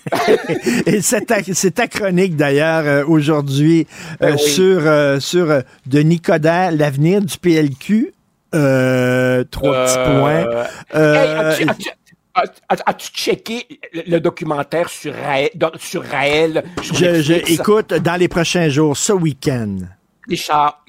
Et 0.85 1.01
c'est 1.01 1.25
ta, 1.25 1.43
c'est 1.43 1.71
ta 1.71 1.87
chronique 1.87 2.37
d'ailleurs 2.37 2.85
euh, 2.85 3.05
aujourd'hui 3.05 3.85
euh, 4.21 4.31
Ben 4.31 4.35
oui. 4.35 4.49
sur, 4.49 4.87
euh, 4.87 5.19
sur 5.19 5.51
euh, 5.51 5.61
Denis 5.85 6.21
Coderre, 6.21 6.71
l'avenir 6.71 7.21
du 7.21 7.37
PLQ. 7.37 8.13
Euh, 8.55 9.43
trois 9.51 9.85
petits 9.85 9.95
points. 9.95 10.45
Euh, 10.45 10.65
Euh, 10.95 11.13
Hey, 11.15 11.29
as-tu- 11.37 11.69
as-tu- 11.69 11.89
as- 11.89 12.43
As- 12.69 12.83
As-tu 12.85 13.07
checké 13.13 13.79
le, 14.05 14.19
documentaire 14.19 14.89
sur 14.89 15.13
Raël? 15.13 15.49
Sur 15.79 16.03
Raël 16.05 16.63
sur 16.83 16.95
Je, 16.95 17.33
écoute, 17.51 17.93
dans 17.95 18.15
les 18.15 18.27
prochains 18.27 18.69
jours, 18.69 18.95
ce 18.95 19.11
week-end, 19.13 19.77
Richard, 20.29 20.83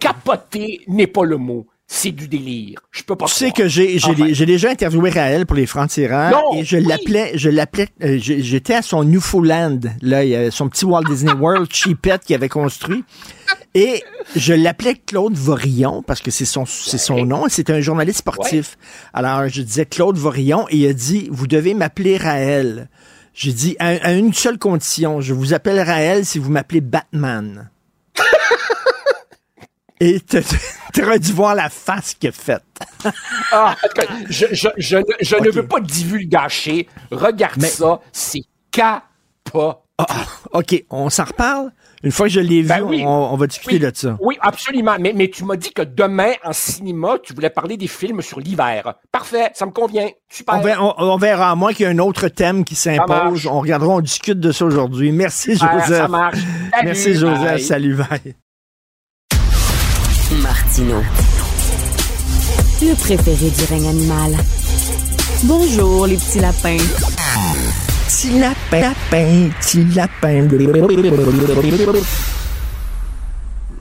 capoter 0.00 0.82
n'est 0.86 1.06
pas 1.08 1.24
le 1.24 1.36
mot. 1.36 1.66
C'est 1.86 2.12
du 2.12 2.28
délire. 2.28 2.80
Je 2.90 3.02
peux 3.02 3.14
pas 3.14 3.26
Tu 3.26 3.34
sais 3.34 3.50
que 3.50 3.68
j'ai 3.68 3.98
Enfin. 4.02 4.44
déjà 4.46 4.70
interviewé 4.70 5.10
Raël 5.10 5.44
pour 5.44 5.54
les 5.56 5.66
francs-tireurs 5.66 6.30
Non, 6.30 6.58
et 6.58 6.64
je 6.64 6.78
oui. 6.78 6.84
l'appelais 6.84 7.32
je 7.34 7.50
l'appelais 7.50 7.88
euh, 8.02 8.16
j'étais 8.18 8.74
à 8.74 8.80
son 8.82 9.04
Newfoundland 9.04 9.90
là 10.00 10.24
il 10.24 10.50
son 10.50 10.68
petit 10.70 10.86
Walt 10.86 11.02
Disney 11.04 11.32
World 11.34 11.68
cheapette 11.70 12.24
qu'il 12.24 12.34
avait 12.36 12.48
construit 12.48 13.04
et 13.74 14.02
je 14.34 14.54
l'appelais 14.54 14.94
Claude 14.94 15.34
Vorillon 15.34 16.02
parce 16.02 16.22
que 16.22 16.30
c'est 16.30 16.46
son 16.46 16.64
c'est 16.64 16.96
son 16.98 17.26
nom 17.26 17.44
c'est 17.50 17.68
un 17.68 17.80
journaliste 17.82 18.20
sportif. 18.20 18.78
Alors 19.12 19.46
je 19.48 19.60
disais 19.60 19.84
Claude 19.84 20.16
Vorillon 20.16 20.66
et 20.70 20.78
il 20.78 20.86
a 20.88 20.94
dit 20.94 21.28
vous 21.30 21.46
devez 21.46 21.74
m'appeler 21.74 22.16
Raël. 22.16 22.88
J'ai 23.34 23.52
dit 23.52 23.76
à, 23.78 23.88
à 23.88 24.12
une 24.12 24.32
seule 24.32 24.58
condition, 24.58 25.20
je 25.20 25.34
vous 25.34 25.52
appelle 25.52 25.80
Raël 25.80 26.24
si 26.24 26.38
vous 26.38 26.50
m'appelez 26.50 26.80
Batman. 26.80 27.68
Et 30.00 30.20
tu 30.20 31.02
aurais 31.02 31.18
dû 31.18 31.32
voir 31.32 31.54
la 31.54 31.68
face 31.70 32.14
qu'il 32.14 32.28
a 32.28 32.32
faite. 32.32 32.62
Ah, 33.52 33.76
je, 34.28 34.46
je, 34.52 34.68
je, 34.76 34.96
ne- 35.36 35.50
veux 35.52 35.66
pas 35.66 35.80
divulgacher. 35.80 36.88
Regarde 37.10 37.56
Mais- 37.60 37.68
ça, 37.68 38.00
c'est 38.12 38.42
capoté. 38.70 39.78
Ah, 39.96 40.06
OK, 40.52 40.84
on 40.90 41.08
s'en 41.08 41.24
reparle? 41.24 41.70
Une 42.02 42.10
fois 42.10 42.26
que 42.26 42.32
je 42.32 42.40
l'ai 42.40 42.62
vu, 42.62 42.68
Ben 42.68 42.82
oui. 42.82 43.04
on, 43.06 43.32
on 43.32 43.36
va 43.36 43.46
discuter 43.46 43.74
Oui, 43.76 43.78
de 43.78 43.92
ça. 43.94 44.16
Oui, 44.20 44.36
absolument. 44.40 44.96
Mais, 44.98 45.12
mais 45.14 45.28
tu 45.30 45.44
m'as 45.44 45.54
dit 45.56 45.72
que 45.72 45.82
demain, 45.82 46.32
en 46.42 46.52
cinéma, 46.52 47.16
tu 47.22 47.32
voulais 47.32 47.48
parler 47.48 47.76
des 47.76 47.86
films 47.86 48.20
sur 48.20 48.40
l'hiver. 48.40 48.94
Parfait, 49.12 49.52
ça 49.54 49.64
me 49.66 49.70
convient. 49.70 50.08
Super. 50.28 50.56
On 50.56 50.60
verra, 50.60 50.84
on- 50.84 50.94
on 51.12 51.16
verra, 51.16 51.52
à 51.52 51.54
moins 51.54 51.72
qu'il 51.72 51.86
y 51.86 51.88
ait 51.88 51.92
un 51.92 51.98
autre 52.00 52.26
thème 52.26 52.64
qui 52.64 52.74
s'impose. 52.74 53.46
On 53.46 53.60
regardera, 53.60 53.94
on 53.94 54.00
discute 54.00 54.40
de 54.40 54.50
ça 54.50 54.64
aujourd'hui. 54.64 55.12
Merci, 55.12 55.56
Super, 55.56 55.78
Joseph. 55.80 55.96
Ça 56.02 56.08
marche. 56.08 56.38
Salut, 56.72 56.84
Merci, 56.86 57.14
Joseph. 57.14 57.40
bye. 57.44 57.60
Salut, 57.62 57.94
bye. 57.94 58.34
Martino. 60.74 61.02
Le 62.82 62.94
préféré 62.96 63.50
du 63.50 63.64
règne 63.70 63.88
animal. 63.88 64.36
Bonjour, 65.44 66.06
les 66.08 66.16
petits 66.16 66.40
lapins. 66.40 66.76
Petit 68.08 68.40
lapin, 68.40 68.80
lapin, 68.80 69.50
petit 69.60 69.84
lapin. 69.94 70.48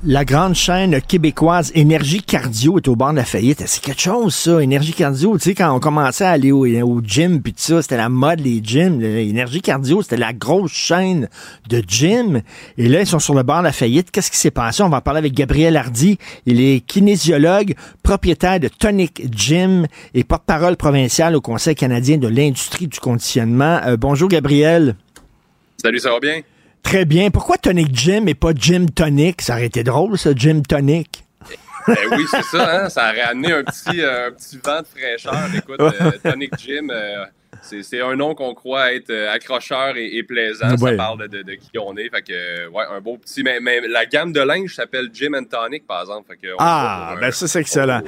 La 0.05 0.25
grande 0.25 0.53
chaîne 0.53 0.99
québécoise 1.01 1.71
Énergie 1.75 2.21
Cardio 2.21 2.77
est 2.77 2.89
au 2.89 2.95
bord 2.97 3.11
de 3.11 3.15
la 3.15 3.23
faillite. 3.23 3.63
C'est 3.65 3.81
quelque 3.81 4.01
chose, 4.01 4.35
ça, 4.35 4.61
Énergie 4.61 4.91
Cardio. 4.91 5.37
Tu 5.37 5.43
sais, 5.45 5.55
quand 5.55 5.73
on 5.73 5.79
commençait 5.79 6.25
à 6.25 6.31
aller 6.31 6.51
au, 6.51 6.65
gym, 7.01 7.41
puis 7.41 7.53
tout 7.53 7.61
ça, 7.61 7.81
c'était 7.81 7.95
la 7.95 8.09
mode, 8.09 8.41
les 8.41 8.59
gyms. 8.61 9.01
Énergie 9.01 9.61
Cardio, 9.61 10.01
c'était 10.01 10.17
la 10.17 10.33
grosse 10.33 10.73
chaîne 10.73 11.29
de 11.69 11.81
gym. 11.87 12.41
Et 12.77 12.89
là, 12.89 12.99
ils 12.99 13.07
sont 13.07 13.19
sur 13.19 13.33
le 13.33 13.43
bord 13.43 13.59
de 13.59 13.63
la 13.63 13.71
faillite. 13.71 14.11
Qu'est-ce 14.11 14.29
qui 14.29 14.37
s'est 14.37 14.51
passé? 14.51 14.83
On 14.83 14.89
va 14.89 14.97
en 14.97 15.01
parler 15.01 15.19
avec 15.19 15.33
Gabriel 15.33 15.77
Hardy. 15.77 16.17
Il 16.45 16.59
est 16.59 16.81
kinésiologue, 16.81 17.73
propriétaire 18.03 18.59
de 18.59 18.67
Tonic 18.67 19.33
Gym 19.33 19.87
et 20.13 20.25
porte-parole 20.25 20.75
provincial 20.75 21.33
au 21.33 21.39
Conseil 21.39 21.75
canadien 21.75 22.17
de 22.17 22.27
l'industrie 22.27 22.87
du 22.87 22.99
conditionnement. 22.99 23.79
Euh, 23.85 23.95
bonjour, 23.95 24.27
Gabriel. 24.27 24.97
Salut, 25.81 25.99
ça 25.99 26.09
va 26.09 26.19
bien? 26.19 26.41
Très 26.83 27.05
bien. 27.05 27.31
Pourquoi 27.31 27.57
Tonic 27.57 27.95
Gym 27.95 28.27
et 28.27 28.35
pas 28.35 28.51
Gym 28.53 28.89
Tonic? 28.89 29.41
Ça 29.41 29.53
aurait 29.53 29.65
été 29.65 29.83
drôle, 29.83 30.17
ça, 30.17 30.31
Gym 30.35 30.61
Tonic. 30.63 31.23
Ben 31.87 31.97
oui, 32.11 32.25
c'est 32.29 32.43
ça, 32.43 32.85
hein? 32.85 32.89
Ça 32.89 33.09
aurait 33.09 33.21
amené 33.21 33.51
un 33.51 33.63
petit, 33.63 34.01
euh, 34.01 34.27
un 34.27 34.31
petit 34.31 34.59
vent 34.63 34.81
de 34.81 34.87
fraîcheur. 34.87 35.49
Écoute, 35.55 35.79
euh, 35.79 36.11
Tonic 36.23 36.53
euh, 36.69 37.25
c'est 37.63 37.81
c'est 37.81 38.01
un 38.01 38.15
nom 38.15 38.35
qu'on 38.35 38.53
croit 38.53 38.93
être 38.93 39.09
euh, 39.09 39.31
accrocheur 39.31 39.97
et, 39.97 40.17
et 40.17 40.23
plaisant. 40.23 40.75
Ouais. 40.77 40.91
Ça 40.91 40.97
parle 40.97 41.27
de, 41.27 41.41
de 41.41 41.53
qui 41.53 41.77
on 41.81 41.95
est. 41.97 42.09
Fait 42.09 42.21
que, 42.21 42.31
euh, 42.33 42.69
ouais, 42.69 42.83
un 42.95 43.01
beau 43.01 43.17
petit. 43.17 43.41
Mais, 43.43 43.59
mais 43.61 43.81
la 43.87 44.05
gamme 44.05 44.31
de 44.33 44.41
linge 44.41 44.75
s'appelle 44.75 45.09
Gym 45.13 45.33
and 45.35 45.45
Tonic, 45.45 45.87
par 45.87 46.01
exemple. 46.01 46.27
Fait 46.29 46.37
que 46.37 46.53
on 46.53 46.57
Ah, 46.59 47.15
ben 47.19 47.27
un- 47.27 47.31
ça, 47.31 47.47
c'est 47.47 47.59
excellent. 47.61 48.01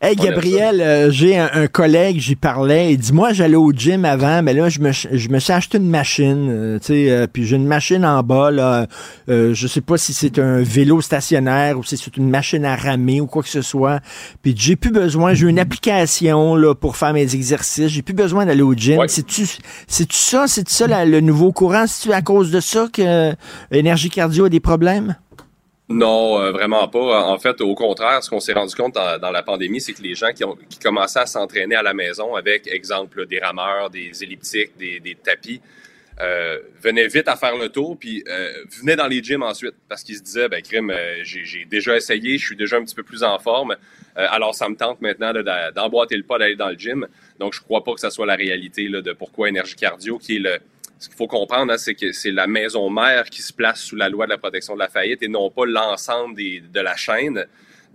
Hey, 0.00 0.14
Gabriel, 0.16 0.80
euh, 0.80 1.10
j'ai 1.10 1.38
un, 1.38 1.50
un 1.52 1.66
collègue, 1.66 2.18
j'y 2.20 2.36
parlais, 2.36 2.92
il 2.92 2.98
dit, 2.98 3.12
moi, 3.12 3.32
j'allais 3.32 3.56
au 3.56 3.72
gym 3.72 4.04
avant, 4.04 4.42
mais 4.42 4.52
là, 4.54 4.68
je 4.68 4.78
me, 4.80 4.92
je 4.92 5.28
me 5.28 5.38
suis 5.38 5.52
acheté 5.52 5.78
une 5.78 5.88
machine, 5.90 6.48
euh, 6.50 6.78
tu 6.78 6.86
sais, 6.86 7.10
euh, 7.10 7.26
puis 7.26 7.44
j'ai 7.46 7.56
une 7.56 7.66
machine 7.66 8.04
en 8.04 8.22
bas, 8.22 8.50
là, 8.50 8.86
je 9.28 9.66
sais 9.66 9.80
pas 9.80 9.96
si 9.98 10.12
c'est 10.12 10.38
un 10.38 10.62
vélo 10.62 11.00
stationnaire 11.00 11.78
ou 11.78 11.84
si 11.84 11.96
c'est 11.96 12.16
une 12.16 12.30
machine 12.30 12.64
à 12.64 12.76
ramer 12.76 13.20
ou 13.20 13.26
quoi 13.26 13.42
que 13.42 13.48
ce 13.48 13.62
soit, 13.62 14.00
puis 14.42 14.54
j'ai 14.56 14.76
plus 14.76 14.90
besoin, 14.92 15.34
j'ai 15.34 15.48
une 15.48 15.58
application, 15.58 16.54
là, 16.54 16.74
pour 16.74 16.96
faire 16.96 17.12
mes 17.12 17.34
exercices, 17.34 17.88
j'ai 17.88 18.02
plus 18.02 18.14
besoin 18.14 18.46
d'aller 18.46 18.62
au 18.62 18.74
gym. 18.74 18.87
Ouais. 18.96 19.08
C'est-tu, 19.08 19.44
ça, 20.10 20.46
c'est-tu 20.46 20.72
ça, 20.72 20.86
la- 20.86 21.04
le 21.04 21.20
nouveau 21.20 21.52
courant? 21.52 21.86
C'est-tu 21.86 22.12
à 22.12 22.22
cause 22.22 22.50
de 22.50 22.60
ça 22.60 22.88
que 22.92 23.02
euh, 23.02 23.32
Énergie 23.72 24.10
Cardio 24.10 24.46
a 24.46 24.48
des 24.48 24.60
problèmes? 24.60 25.16
Non, 25.90 26.38
euh, 26.38 26.52
vraiment 26.52 26.86
pas. 26.88 27.24
En 27.28 27.38
fait, 27.38 27.60
au 27.62 27.74
contraire, 27.74 28.22
ce 28.22 28.28
qu'on 28.28 28.40
s'est 28.40 28.52
rendu 28.52 28.74
compte 28.74 28.94
dans, 28.94 29.18
dans 29.18 29.30
la 29.30 29.42
pandémie, 29.42 29.80
c'est 29.80 29.94
que 29.94 30.02
les 30.02 30.14
gens 30.14 30.32
qui, 30.34 30.44
ont, 30.44 30.56
qui 30.68 30.78
commençaient 30.78 31.20
à 31.20 31.26
s'entraîner 31.26 31.76
à 31.76 31.82
la 31.82 31.94
maison 31.94 32.34
avec, 32.34 32.66
exemple, 32.66 33.26
des 33.26 33.38
rameurs, 33.38 33.88
des 33.88 34.10
elliptiques, 34.22 34.72
des, 34.78 35.00
des 35.00 35.14
tapis, 35.14 35.62
euh, 36.20 36.58
venaient 36.82 37.06
vite 37.06 37.28
à 37.28 37.36
faire 37.36 37.56
le 37.56 37.68
tour, 37.68 37.96
puis 37.98 38.24
euh, 38.28 38.52
venaient 38.80 38.96
dans 38.96 39.06
les 39.06 39.22
gyms 39.22 39.42
ensuite, 39.42 39.74
parce 39.88 40.02
qu'ils 40.02 40.16
se 40.16 40.22
disaient, 40.22 40.48
ben, 40.48 40.60
crime, 40.62 40.90
euh, 40.90 41.20
j'ai 41.22 41.64
déjà 41.64 41.96
essayé, 41.96 42.38
je 42.38 42.44
suis 42.46 42.56
déjà 42.56 42.76
un 42.76 42.84
petit 42.84 42.94
peu 42.94 43.02
plus 43.04 43.22
en 43.22 43.38
forme, 43.38 43.72
euh, 44.16 44.26
alors 44.30 44.54
ça 44.54 44.68
me 44.68 44.74
tente 44.76 45.00
maintenant 45.00 45.32
de- 45.32 45.42
de- 45.42 45.72
d'emboîter 45.74 46.16
le 46.16 46.24
pas 46.24 46.38
d'aller 46.38 46.56
dans 46.56 46.70
le 46.70 46.76
gym. 46.78 47.06
Donc, 47.38 47.54
je 47.54 47.60
crois 47.60 47.84
pas 47.84 47.94
que 47.94 48.00
ça 48.00 48.10
soit 48.10 48.26
la 48.26 48.34
réalité 48.34 48.88
là, 48.88 49.00
de 49.00 49.12
pourquoi 49.12 49.48
Énergie 49.48 49.76
Cardio, 49.76 50.18
qui 50.18 50.36
est 50.36 50.40
le, 50.40 50.58
ce 50.98 51.08
qu'il 51.08 51.16
faut 51.16 51.28
comprendre, 51.28 51.72
hein, 51.72 51.78
c'est 51.78 51.94
que 51.94 52.10
c'est 52.10 52.32
la 52.32 52.48
maison 52.48 52.90
mère 52.90 53.26
qui 53.30 53.42
se 53.42 53.52
place 53.52 53.80
sous 53.80 53.94
la 53.94 54.08
loi 54.08 54.26
de 54.26 54.30
la 54.30 54.38
protection 54.38 54.74
de 54.74 54.80
la 54.80 54.88
faillite 54.88 55.22
et 55.22 55.28
non 55.28 55.50
pas 55.50 55.66
l'ensemble 55.66 56.34
de 56.36 56.80
la 56.80 56.96
chaîne. 56.96 57.46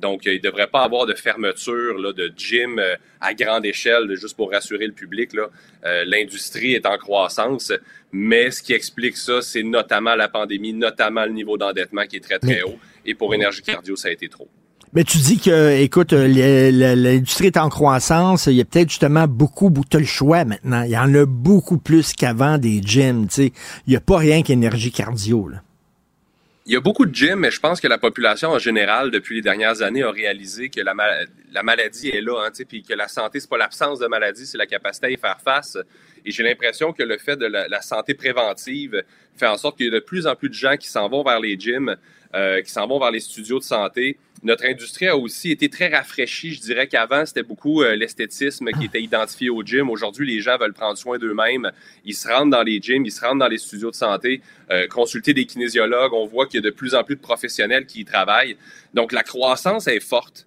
Donc, 0.03 0.25
il 0.25 0.33
ne 0.33 0.37
devrait 0.39 0.67
pas 0.67 0.83
avoir 0.83 1.05
de 1.05 1.13
fermeture 1.13 1.97
là, 1.97 2.11
de 2.11 2.31
gym 2.35 2.77
euh, 2.77 2.95
à 3.21 3.33
grande 3.33 3.65
échelle, 3.65 4.03
là, 4.03 4.15
juste 4.15 4.35
pour 4.35 4.51
rassurer 4.51 4.85
le 4.85 4.91
public. 4.91 5.31
Euh, 5.33 6.03
L'industrie 6.05 6.73
est 6.73 6.85
en 6.85 6.97
croissance, 6.97 7.71
mais 8.11 8.51
ce 8.51 8.61
qui 8.61 8.73
explique 8.73 9.15
ça, 9.15 9.41
c'est 9.41 9.63
notamment 9.63 10.15
la 10.15 10.27
pandémie, 10.27 10.73
notamment 10.73 11.23
le 11.23 11.31
niveau 11.31 11.57
d'endettement 11.57 12.05
qui 12.05 12.17
est 12.17 12.19
très, 12.19 12.37
très 12.37 12.63
haut. 12.63 12.77
Et 13.05 13.15
pour 13.15 13.33
Énergie 13.33 13.61
Cardio, 13.61 13.95
ça 13.95 14.09
a 14.09 14.11
été 14.11 14.27
trop. 14.27 14.49
Mais 14.91 15.05
tu 15.05 15.17
dis 15.19 15.39
que, 15.39 15.79
écoute, 15.79 16.11
euh, 16.11 16.95
l'industrie 16.95 17.47
est 17.47 17.57
en 17.57 17.69
croissance. 17.69 18.47
Il 18.47 18.55
y 18.55 18.61
a 18.61 18.65
peut-être 18.65 18.89
justement 18.89 19.25
beaucoup, 19.27 19.69
beaucoup, 19.69 19.87
t'as 19.89 19.99
le 19.99 20.05
choix 20.05 20.43
maintenant. 20.43 20.83
Il 20.83 20.91
y 20.91 20.97
en 20.97 21.15
a 21.15 21.25
beaucoup 21.25 21.77
plus 21.77 22.11
qu'avant 22.11 22.57
des 22.57 22.81
gyms, 22.83 23.27
tu 23.27 23.35
sais. 23.35 23.51
Il 23.87 23.91
n'y 23.91 23.95
a 23.95 24.01
pas 24.01 24.17
rien 24.17 24.43
qu'énergie 24.43 24.91
cardio, 24.91 25.47
là. 25.47 25.63
Il 26.65 26.71
y 26.71 26.77
a 26.77 26.79
beaucoup 26.79 27.05
de 27.05 27.13
gyms, 27.13 27.39
mais 27.39 27.51
je 27.51 27.59
pense 27.59 27.81
que 27.81 27.89
la 27.89 27.97
population 27.97 28.51
en 28.51 28.57
général, 28.59 29.11
depuis 29.11 29.35
les 29.35 29.41
dernières 29.41 29.81
années, 29.81 30.01
a 30.01 30.11
réalisé 30.11 30.69
que 30.69 30.79
la, 30.79 30.93
ma- 30.93 31.25
la 31.51 31.61
maladie 31.61 32.07
est 32.09 32.21
là, 32.21 32.45
hein, 32.45 32.51
puis 32.65 32.83
que 32.83 32.93
la 32.93 33.09
santé, 33.09 33.41
c'est 33.41 33.49
pas 33.49 33.57
l'absence 33.57 33.99
de 33.99 34.07
maladie, 34.07 34.45
c'est 34.45 34.57
la 34.57 34.65
capacité 34.65 35.07
à 35.07 35.09
y 35.09 35.17
faire 35.17 35.41
face. 35.41 35.77
Et 36.25 36.31
j'ai 36.31 36.41
l'impression 36.41 36.93
que 36.93 37.03
le 37.03 37.17
fait 37.17 37.35
de 37.35 37.47
la, 37.47 37.67
la 37.67 37.81
santé 37.81 38.13
préventive 38.13 39.03
fait 39.35 39.47
en 39.47 39.57
sorte 39.57 39.75
qu'il 39.75 39.87
y 39.87 39.89
a 39.89 39.91
de 39.91 39.99
plus 39.99 40.25
en 40.25 40.35
plus 40.37 40.47
de 40.47 40.53
gens 40.53 40.77
qui 40.77 40.87
s'en 40.87 41.09
vont 41.09 41.21
vers 41.21 41.41
les 41.41 41.59
gyms, 41.59 41.97
euh, 42.33 42.61
qui 42.61 42.71
s'en 42.71 42.87
vont 42.87 42.97
vers 42.97 43.11
les 43.11 43.19
studios 43.19 43.59
de 43.59 43.63
santé. 43.65 44.17
Notre 44.43 44.65
industrie 44.65 45.07
a 45.07 45.15
aussi 45.15 45.51
été 45.51 45.69
très 45.69 45.87
rafraîchie. 45.87 46.53
Je 46.53 46.59
dirais 46.59 46.87
qu'avant, 46.87 47.25
c'était 47.25 47.43
beaucoup 47.43 47.81
euh, 47.81 47.95
l'esthétisme 47.95 48.71
qui 48.71 48.85
était 48.85 49.01
identifié 49.01 49.49
au 49.49 49.63
gym. 49.63 49.89
Aujourd'hui, 49.89 50.27
les 50.27 50.41
gens 50.41 50.57
veulent 50.57 50.73
prendre 50.73 50.97
soin 50.97 51.17
d'eux-mêmes. 51.17 51.71
Ils 52.03 52.13
se 52.13 52.27
rendent 52.27 52.51
dans 52.51 52.61
les 52.61 52.81
gyms, 52.81 53.05
ils 53.05 53.11
se 53.11 53.23
rendent 53.25 53.39
dans 53.39 53.47
les 53.47 53.57
studios 53.57 53.89
de 53.89 53.95
santé, 53.95 54.41
euh, 54.69 54.85
consulter 54.87 55.33
des 55.33 55.45
kinésiologues. 55.45 56.11
On 56.13 56.25
voit 56.25 56.45
qu'il 56.45 56.55
y 56.55 56.67
a 56.67 56.69
de 56.69 56.75
plus 56.75 56.93
en 56.93 57.05
plus 57.05 57.15
de 57.15 57.21
professionnels 57.21 57.85
qui 57.85 58.01
y 58.01 58.05
travaillent. 58.05 58.57
Donc, 58.93 59.13
la 59.13 59.23
croissance 59.23 59.87
est 59.87 60.01
forte. 60.01 60.45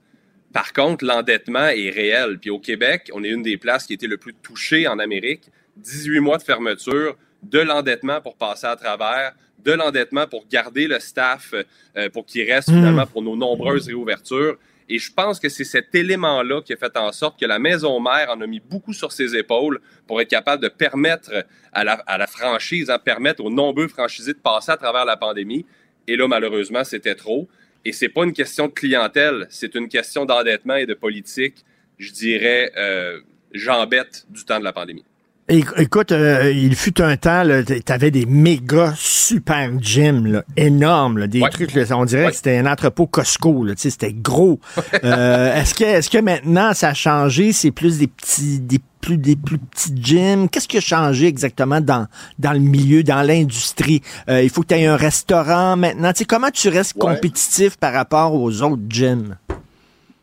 Par 0.53 0.75
contre, 0.75 1.03
l'endettement 1.03 1.69
est 1.69 1.89
réel. 1.89 2.39
Puis 2.39 2.51
au 2.51 2.59
Québec, 2.59 3.11
on 3.15 3.25
est 3.25 3.31
une 3.31 3.43
des 3.43 3.57
places 3.57 3.87
qui 3.87 3.95
a 3.95 3.97
été 3.97 4.07
le 4.07 4.19
plus 4.19 4.35
touchée 4.35 4.87
en 4.87 4.99
Amérique. 4.99 5.51
18 5.77 6.21
mois 6.21 6.37
de 6.37 6.43
fermeture, 6.43 7.17
de 7.43 7.61
l'endettement 7.61 8.21
pour 8.21 8.37
passer 8.37 8.67
à 8.67 8.77
travers, 8.77 9.35
de 9.65 9.73
l'endettement 9.73 10.27
pour 10.27 10.47
garder 10.49 10.87
le 10.87 11.01
staff, 11.01 11.55
euh, 11.97 12.09
pour 12.11 12.27
qu'il 12.27 12.51
reste 12.51 12.71
finalement 12.71 13.07
pour 13.07 13.23
nos 13.23 13.37
nombreuses 13.37 13.87
réouvertures. 13.87 14.57
Et 14.89 14.99
je 14.99 15.13
pense 15.13 15.41
que 15.41 15.49
c'est 15.49 15.65
cet 15.65 15.95
élément-là 15.95 16.63
qui 16.63 16.73
a 16.73 16.77
fait 16.77 16.97
en 16.97 17.11
sorte 17.11 17.41
que 17.41 17.47
la 17.47 17.59
maison 17.59 17.99
mère 17.99 18.31
en 18.31 18.41
a 18.41 18.47
mis 18.47 18.61
beaucoup 18.61 18.93
sur 18.93 19.11
ses 19.11 19.35
épaules 19.35 19.81
pour 20.07 20.21
être 20.21 20.29
capable 20.29 20.63
de 20.63 20.69
permettre 20.69 21.45
à 21.73 21.83
la, 21.83 21.95
à 22.07 22.19
la 22.19 22.29
franchise, 22.29 22.89
à 22.89 22.99
permettre 22.99 23.45
aux 23.45 23.51
nombreux 23.51 23.89
franchisés 23.89 24.33
de 24.33 24.39
passer 24.39 24.71
à 24.71 24.77
travers 24.77 25.05
la 25.05 25.17
pandémie. 25.17 25.67
Et 26.07 26.17
là, 26.17 26.29
malheureusement, 26.29 26.85
c'était 26.85 27.17
trop. 27.17 27.49
Et 27.85 27.93
c'est 27.93 28.09
pas 28.09 28.25
une 28.25 28.33
question 28.33 28.67
de 28.69 28.73
clientèle, 28.73 29.47
c'est 29.49 29.75
une 29.75 29.89
question 29.89 30.25
d'endettement 30.25 30.75
et 30.75 30.87
de 30.87 30.95
politique, 30.95 31.65
je 31.99 32.13
dirais, 32.13 32.73
euh, 32.77 33.21
jambette 33.53 34.27
du 34.29 34.45
temps 34.45 34.59
de 34.59 34.65
la 34.65 34.73
pandémie. 34.73 35.05
Écoute, 35.49 36.11
euh, 36.11 36.51
il 36.53 36.75
fut 36.75 37.01
un 37.01 37.17
temps, 37.17 37.45
là, 37.45 37.63
t- 37.63 37.81
t'avais 37.81 38.11
des 38.11 38.27
méga 38.27 38.93
super 38.97 39.71
gyms, 39.81 40.27
là, 40.27 40.43
énormes, 40.57 41.19
là, 41.19 41.29
des 41.29 41.41
Ouais. 41.41 41.51
trucs, 41.51 41.73
là, 41.73 41.85
on 41.97 42.05
dirait 42.05 42.25
Ouais. 42.25 42.31
que 42.31 42.37
c'était 42.37 42.57
un 42.59 42.67
entrepôt 42.67 43.07
Costco, 43.07 43.65
tu 43.77 43.91
c'était 43.91 44.13
gros. 44.13 44.59
Euh, 45.05 45.55
est-ce 45.61 45.75
que, 45.75 45.85
est-ce 45.85 46.11
que 46.11 46.19
maintenant 46.19 46.73
ça 46.75 46.89
a 46.89 46.95
changé, 46.95 47.53
c'est 47.53 47.71
plus 47.71 47.99
des 47.99 48.09
petits, 48.09 48.59
des 48.59 48.81
plus 49.01 49.19
des 49.19 49.37
plus 49.37 49.59
petits 49.59 49.93
gyms? 49.95 50.49
Qu'est-ce 50.49 50.67
qui 50.67 50.79
a 50.79 50.81
changé 50.81 51.27
exactement 51.29 51.81
dans, 51.81 52.09
dans 52.41 52.53
le 52.53 52.59
milieu, 52.59 53.05
dans 53.05 53.23
l'industrie? 53.23 54.03
Euh, 54.29 54.43
il 54.43 54.51
faut 54.51 54.63
que 54.63 54.69
tu 54.69 54.75
aies 54.75 54.87
un 54.87 54.97
restaurant 54.97 55.77
maintenant. 55.77 56.13
Tu 56.13 56.19
sais, 56.21 56.25
comment 56.25 56.51
tu 56.51 56.69
restes 56.71 56.97
Ouais. 56.97 57.15
compétitif 57.15 57.77
par 57.77 57.93
rapport 57.93 58.35
aux 58.35 58.63
autres 58.63 58.83
gyms? 58.89 59.37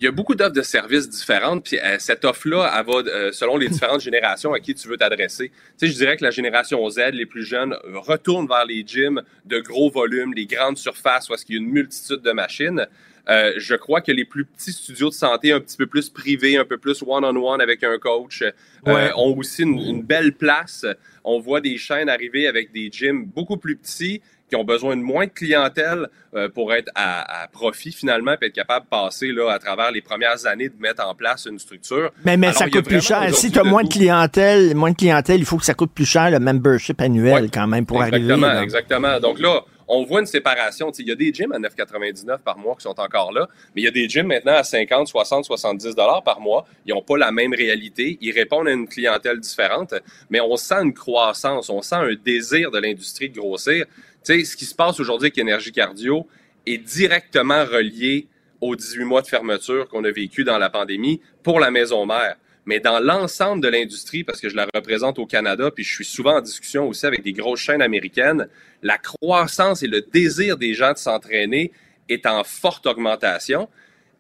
Il 0.04 0.08
y 0.08 0.10
a 0.10 0.12
beaucoup 0.12 0.36
d'offres 0.36 0.52
de 0.52 0.62
services 0.64 1.08
différentes, 1.08 1.64
puis 1.64 1.80
euh, 1.80 1.96
cette 1.98 2.26
offre-là, 2.26 2.70
elle 2.78 2.86
va 2.86 3.10
euh, 3.10 3.32
selon 3.32 3.56
les 3.56 3.70
différentes 3.70 4.02
générations 4.10 4.52
à 4.52 4.60
qui 4.60 4.76
tu 4.76 4.90
veux 4.90 4.98
t'adresser. 4.98 5.48
Tu 5.48 5.56
sais, 5.78 5.88
je 5.88 5.94
dirais 5.94 6.18
que 6.18 6.26
la 6.26 6.30
génération 6.30 6.90
Z, 6.90 7.12
les 7.14 7.26
plus 7.26 7.46
jeunes, 7.46 7.74
retournent 7.94 8.46
vers 8.46 8.66
les 8.66 8.84
gyms 8.86 9.22
de 9.46 9.62
gros 9.62 9.90
volumes, 9.90 10.34
les 10.34 10.46
grandes 10.46 10.78
surfaces, 10.78 11.30
où 11.30 11.34
est-ce 11.34 11.46
qu'il 11.46 11.56
y 11.56 11.58
a 11.58 11.62
une 11.62 11.70
multitude 11.70 12.20
de 12.20 12.32
machines. 12.34 12.86
Euh, 13.30 13.54
je 13.56 13.76
crois 13.76 14.02
que 14.02 14.12
les 14.12 14.26
plus 14.26 14.44
petits 14.44 14.74
studios 14.74 15.08
de 15.08 15.14
santé, 15.14 15.54
un 15.54 15.62
petit 15.62 15.78
peu 15.78 15.88
plus 15.88 16.10
privés, 16.10 16.58
un 16.58 16.66
peu 16.66 16.78
plus 16.78 17.02
one-on-one 17.02 17.62
avec 17.62 17.82
un 17.86 17.98
coach, 17.98 18.44
euh, 18.86 19.10
ont 19.16 19.38
aussi 19.38 19.64
une, 19.64 19.80
une 19.80 20.04
belle 20.04 20.34
place. 20.34 20.86
On 21.24 21.40
voit 21.40 21.62
des 21.62 21.78
chaînes 21.78 22.10
arriver 22.10 22.48
avec 22.48 22.74
des 22.74 22.90
gyms 22.92 23.24
beaucoup 23.24 23.56
plus 23.56 23.78
petits 23.78 24.22
qui 24.54 24.58
ont 24.60 24.64
besoin 24.64 24.96
de 24.96 25.02
moins 25.02 25.26
de 25.26 25.32
clientèle 25.32 26.08
euh, 26.36 26.48
pour 26.48 26.74
être 26.74 26.92
à, 26.94 27.44
à 27.44 27.48
profit 27.48 27.92
finalement, 27.92 28.36
puis 28.40 28.50
être 28.50 28.54
capable 28.56 28.86
de 28.86 28.90
passer 28.90 29.32
là, 29.32 29.50
à 29.52 29.58
travers 29.58 29.90
les 29.92 30.02
premières 30.02 30.46
années 30.46 30.70
de 30.70 30.76
mettre 30.80 31.04
en 31.08 31.16
place 31.16 31.48
une 31.50 31.58
structure. 31.58 32.12
Mais, 32.24 32.38
mais 32.38 32.48
Alors, 32.48 32.60
ça 32.60 32.70
coûte 32.70 32.86
plus 32.86 33.02
cher. 33.04 33.34
Si 33.34 33.52
tu 33.52 33.58
as 33.58 33.64
moins 33.64 33.84
de 33.84 33.90
clientèle, 33.90 34.76
moins 34.76 34.92
de 34.92 34.96
clientèle, 34.96 35.40
il 35.40 35.46
faut 35.46 35.58
que 35.58 35.66
ça 35.66 35.74
coûte 35.74 35.92
plus 35.92 36.06
cher 36.06 36.30
le 36.30 36.38
membership 36.40 37.02
annuel 37.02 37.34
Ouais. 37.46 37.50
quand 37.52 37.66
même 37.66 37.88
pour 37.88 38.00
arriver. 38.00 38.18
Exactement, 38.18 38.62
exactement. 38.62 39.20
Donc 39.20 39.40
là, 39.40 39.62
on 39.88 40.04
voit 40.04 40.20
une 40.20 40.28
séparation. 40.28 40.92
Il 41.00 41.08
y 41.08 41.12
a 41.12 41.16
des 41.16 41.34
gyms 41.34 41.52
à 41.52 41.58
9,99 41.60 42.38
par 42.40 42.58
mois 42.60 42.76
qui 42.76 42.84
sont 42.84 43.00
encore 43.00 43.32
là, 43.32 43.48
mais 43.76 43.82
il 43.82 43.86
y 43.86 43.88
a 43.88 43.92
des 43.92 44.08
gyms 44.08 44.28
maintenant 44.28 44.54
à 44.56 44.64
50, 44.64 45.08
60, 45.08 45.46
70 45.46 45.96
dollars 45.96 46.24
par 46.24 46.40
mois. 46.40 46.66
Ils 46.86 46.94
n'ont 46.94 47.02
pas 47.02 47.18
la 47.18 47.32
même 47.32 47.54
réalité. 47.54 48.18
Ils 48.22 48.32
répondent 48.32 48.68
à 48.68 48.72
une 48.72 48.88
clientèle 48.88 49.40
différente, 49.40 49.96
mais 50.30 50.40
on 50.42 50.56
sent 50.58 50.84
une 50.84 50.94
croissance, 50.94 51.70
on 51.72 51.82
sent 51.82 51.96
un 51.96 52.14
désir 52.24 52.70
de 52.70 52.78
l'industrie 52.80 53.30
de 53.30 53.40
grossir. 53.40 53.86
Tu 54.24 54.40
sais, 54.40 54.46
ce 54.46 54.56
qui 54.56 54.66
se 54.66 54.76
passe 54.76 55.00
aujourd'hui 55.00 55.28
avec 55.28 55.38
Énergie 55.38 55.72
Cardio 55.72 56.28
est 56.66 56.78
directement 56.78 57.66
relié 57.66 58.28
aux 58.62 58.76
18 58.76 59.04
mois 59.04 59.22
de 59.22 59.28
fermeture 59.28 59.90
qu'on 59.90 60.04
a 60.06 60.12
vécu 60.12 60.46
dans 60.46 60.58
la 60.58 60.70
pandémie 60.70 61.20
pour 61.44 61.60
la 61.60 61.72
maison 61.72 62.06
mère. 62.06 62.38
Mais 62.66 62.80
dans 62.80 63.00
l'ensemble 63.02 63.62
de 63.62 63.68
l'industrie, 63.68 64.24
parce 64.24 64.40
que 64.40 64.48
je 64.48 64.56
la 64.56 64.66
représente 64.74 65.20
au 65.20 65.26
Canada, 65.26 65.70
puis 65.72 65.84
je 65.84 65.94
suis 65.94 66.06
souvent 66.06 66.38
en 66.38 66.42
discussion 66.42 66.88
aussi 66.88 67.06
avec 67.06 67.22
des 67.22 67.34
grosses 67.34 67.60
chaînes 67.60 67.82
américaines, 67.82 68.48
la 68.82 68.98
croissance 68.98 69.84
et 69.84 69.88
le 69.88 70.02
désir 70.02 70.58
des 70.58 70.74
gens 70.74 70.94
de 70.94 70.98
s'entraîner 70.98 71.74
est 72.08 72.26
en 72.26 72.46
forte 72.46 72.88
augmentation. 72.88 73.68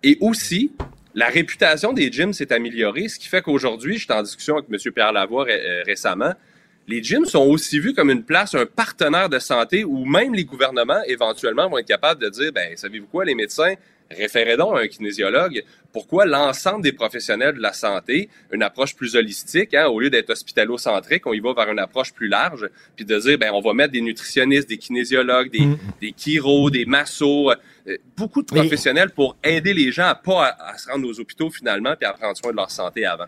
Et 0.03 0.17
aussi, 0.19 0.73
la 1.15 1.27
réputation 1.27 1.93
des 1.93 2.11
gyms 2.11 2.33
s'est 2.33 2.51
améliorée, 2.51 3.07
ce 3.07 3.17
qui 3.17 3.29
fait 3.29 3.41
qu'aujourd'hui, 3.41 3.97
j'étais 3.97 4.13
en 4.13 4.23
discussion 4.23 4.57
avec 4.57 4.69
M. 4.69 4.91
Pierre 4.91 5.13
Lavoie 5.13 5.47
euh, 5.47 5.83
récemment, 5.85 6.33
les 6.87 7.01
gyms 7.01 7.25
sont 7.25 7.45
aussi 7.45 7.79
vus 7.79 7.93
comme 7.93 8.09
une 8.09 8.23
place, 8.23 8.55
un 8.55 8.65
partenaire 8.65 9.29
de 9.29 9.39
santé 9.39 9.83
où 9.83 10.05
même 10.05 10.33
les 10.33 10.43
gouvernements 10.43 11.01
éventuellement 11.07 11.69
vont 11.69 11.77
être 11.77 11.87
capables 11.87 12.21
de 12.21 12.29
dire, 12.29 12.51
ben, 12.51 12.75
savez-vous 12.75 13.07
quoi, 13.07 13.25
les 13.25 13.35
médecins, 13.35 13.73
référez 14.17 14.57
donc 14.57 14.77
à 14.77 14.81
un 14.81 14.87
kinésiologue. 14.87 15.63
Pourquoi 15.91 16.25
l'ensemble 16.25 16.81
des 16.81 16.91
professionnels 16.91 17.55
de 17.55 17.61
la 17.61 17.71
santé, 17.73 18.29
une 18.51 18.63
approche 18.63 18.95
plus 18.95 19.15
holistique, 19.15 19.75
hein, 19.75 19.85
au 19.85 19.99
lieu 19.99 20.09
d'être 20.09 20.31
hospitalo-centrique, 20.31 21.27
on 21.27 21.33
y 21.33 21.39
va 21.39 21.53
vers 21.53 21.71
une 21.71 21.77
approche 21.79 22.13
plus 22.13 22.27
large, 22.27 22.67
puis 22.95 23.05
de 23.05 23.19
dire, 23.19 23.37
ben, 23.37 23.51
on 23.53 23.61
va 23.61 23.73
mettre 23.73 23.91
des 23.93 24.01
nutritionnistes, 24.01 24.67
des 24.69 24.77
kinésiologues, 24.77 25.51
des, 25.51 25.67
des 26.01 26.13
chiro, 26.17 26.71
des 26.71 26.85
massos, 26.85 27.51
euh, 27.87 27.97
beaucoup 28.17 28.41
de 28.41 28.47
Mais- 28.53 28.61
professionnels 28.61 29.11
pour 29.11 29.35
aider 29.43 29.73
les 29.75 29.91
gens 29.91 30.07
à 30.07 30.15
pas 30.15 30.45
à, 30.47 30.71
à 30.73 30.77
se 30.77 30.89
rendre 30.89 31.07
aux 31.07 31.19
hôpitaux 31.19 31.51
finalement, 31.51 31.93
puis 31.99 32.07
à 32.07 32.13
prendre 32.13 32.35
soin 32.37 32.51
de 32.51 32.55
leur 32.57 32.71
santé 32.71 33.05
avant. 33.05 33.25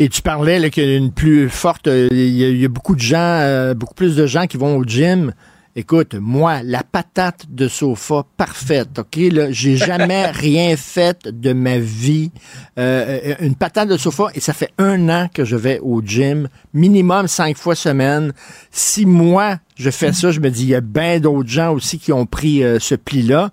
Et 0.00 0.08
tu 0.08 0.20
parlais 0.22 0.70
qu'il 0.70 0.84
y 0.88 0.94
a 0.94 0.96
une 0.96 1.12
plus 1.12 1.48
forte. 1.48 1.86
euh, 1.86 2.08
Il 2.10 2.18
y, 2.36 2.44
a- 2.44 2.48
il 2.48 2.58
y 2.60 2.64
a 2.64 2.68
beaucoup 2.68 2.96
de 2.96 3.00
gens, 3.00 3.16
euh, 3.42 3.74
beaucoup 3.74 3.94
plus 3.94 4.16
de 4.16 4.26
gens 4.26 4.46
qui 4.48 4.56
vont 4.56 4.76
au 4.76 4.84
gym. 4.84 5.32
Écoute, 5.80 6.16
moi, 6.16 6.60
la 6.64 6.82
patate 6.82 7.44
de 7.48 7.68
sofa 7.68 8.24
parfaite, 8.36 8.98
OK? 8.98 9.14
Là, 9.30 9.52
j'ai 9.52 9.76
jamais 9.76 10.26
rien 10.32 10.76
fait 10.76 11.28
de 11.28 11.52
ma 11.52 11.78
vie. 11.78 12.32
Euh, 12.80 13.20
euh, 13.24 13.34
une 13.38 13.54
patate 13.54 13.88
de 13.88 13.96
sofa, 13.96 14.24
et 14.34 14.40
ça 14.40 14.52
fait 14.52 14.72
un 14.78 15.08
an 15.08 15.28
que 15.32 15.44
je 15.44 15.54
vais 15.54 15.78
au 15.78 16.02
gym, 16.02 16.48
minimum 16.74 17.28
cinq 17.28 17.56
fois 17.56 17.76
semaine. 17.76 18.32
Si 18.72 19.06
moi, 19.06 19.58
je 19.76 19.90
fais 19.90 20.12
ça, 20.12 20.32
je 20.32 20.40
me 20.40 20.50
dis, 20.50 20.64
il 20.64 20.70
y 20.70 20.74
a 20.74 20.80
bien 20.80 21.20
d'autres 21.20 21.48
gens 21.48 21.72
aussi 21.72 22.00
qui 22.00 22.12
ont 22.12 22.26
pris 22.26 22.64
euh, 22.64 22.80
ce 22.80 22.96
pli-là. 22.96 23.50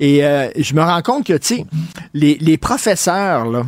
Et 0.00 0.24
euh, 0.24 0.48
je 0.58 0.74
me 0.74 0.82
rends 0.82 1.02
compte 1.02 1.26
que, 1.26 1.34
tu 1.34 1.58
sais, 1.58 1.66
les, 2.12 2.38
les 2.40 2.56
professeurs, 2.58 3.44
là, 3.46 3.64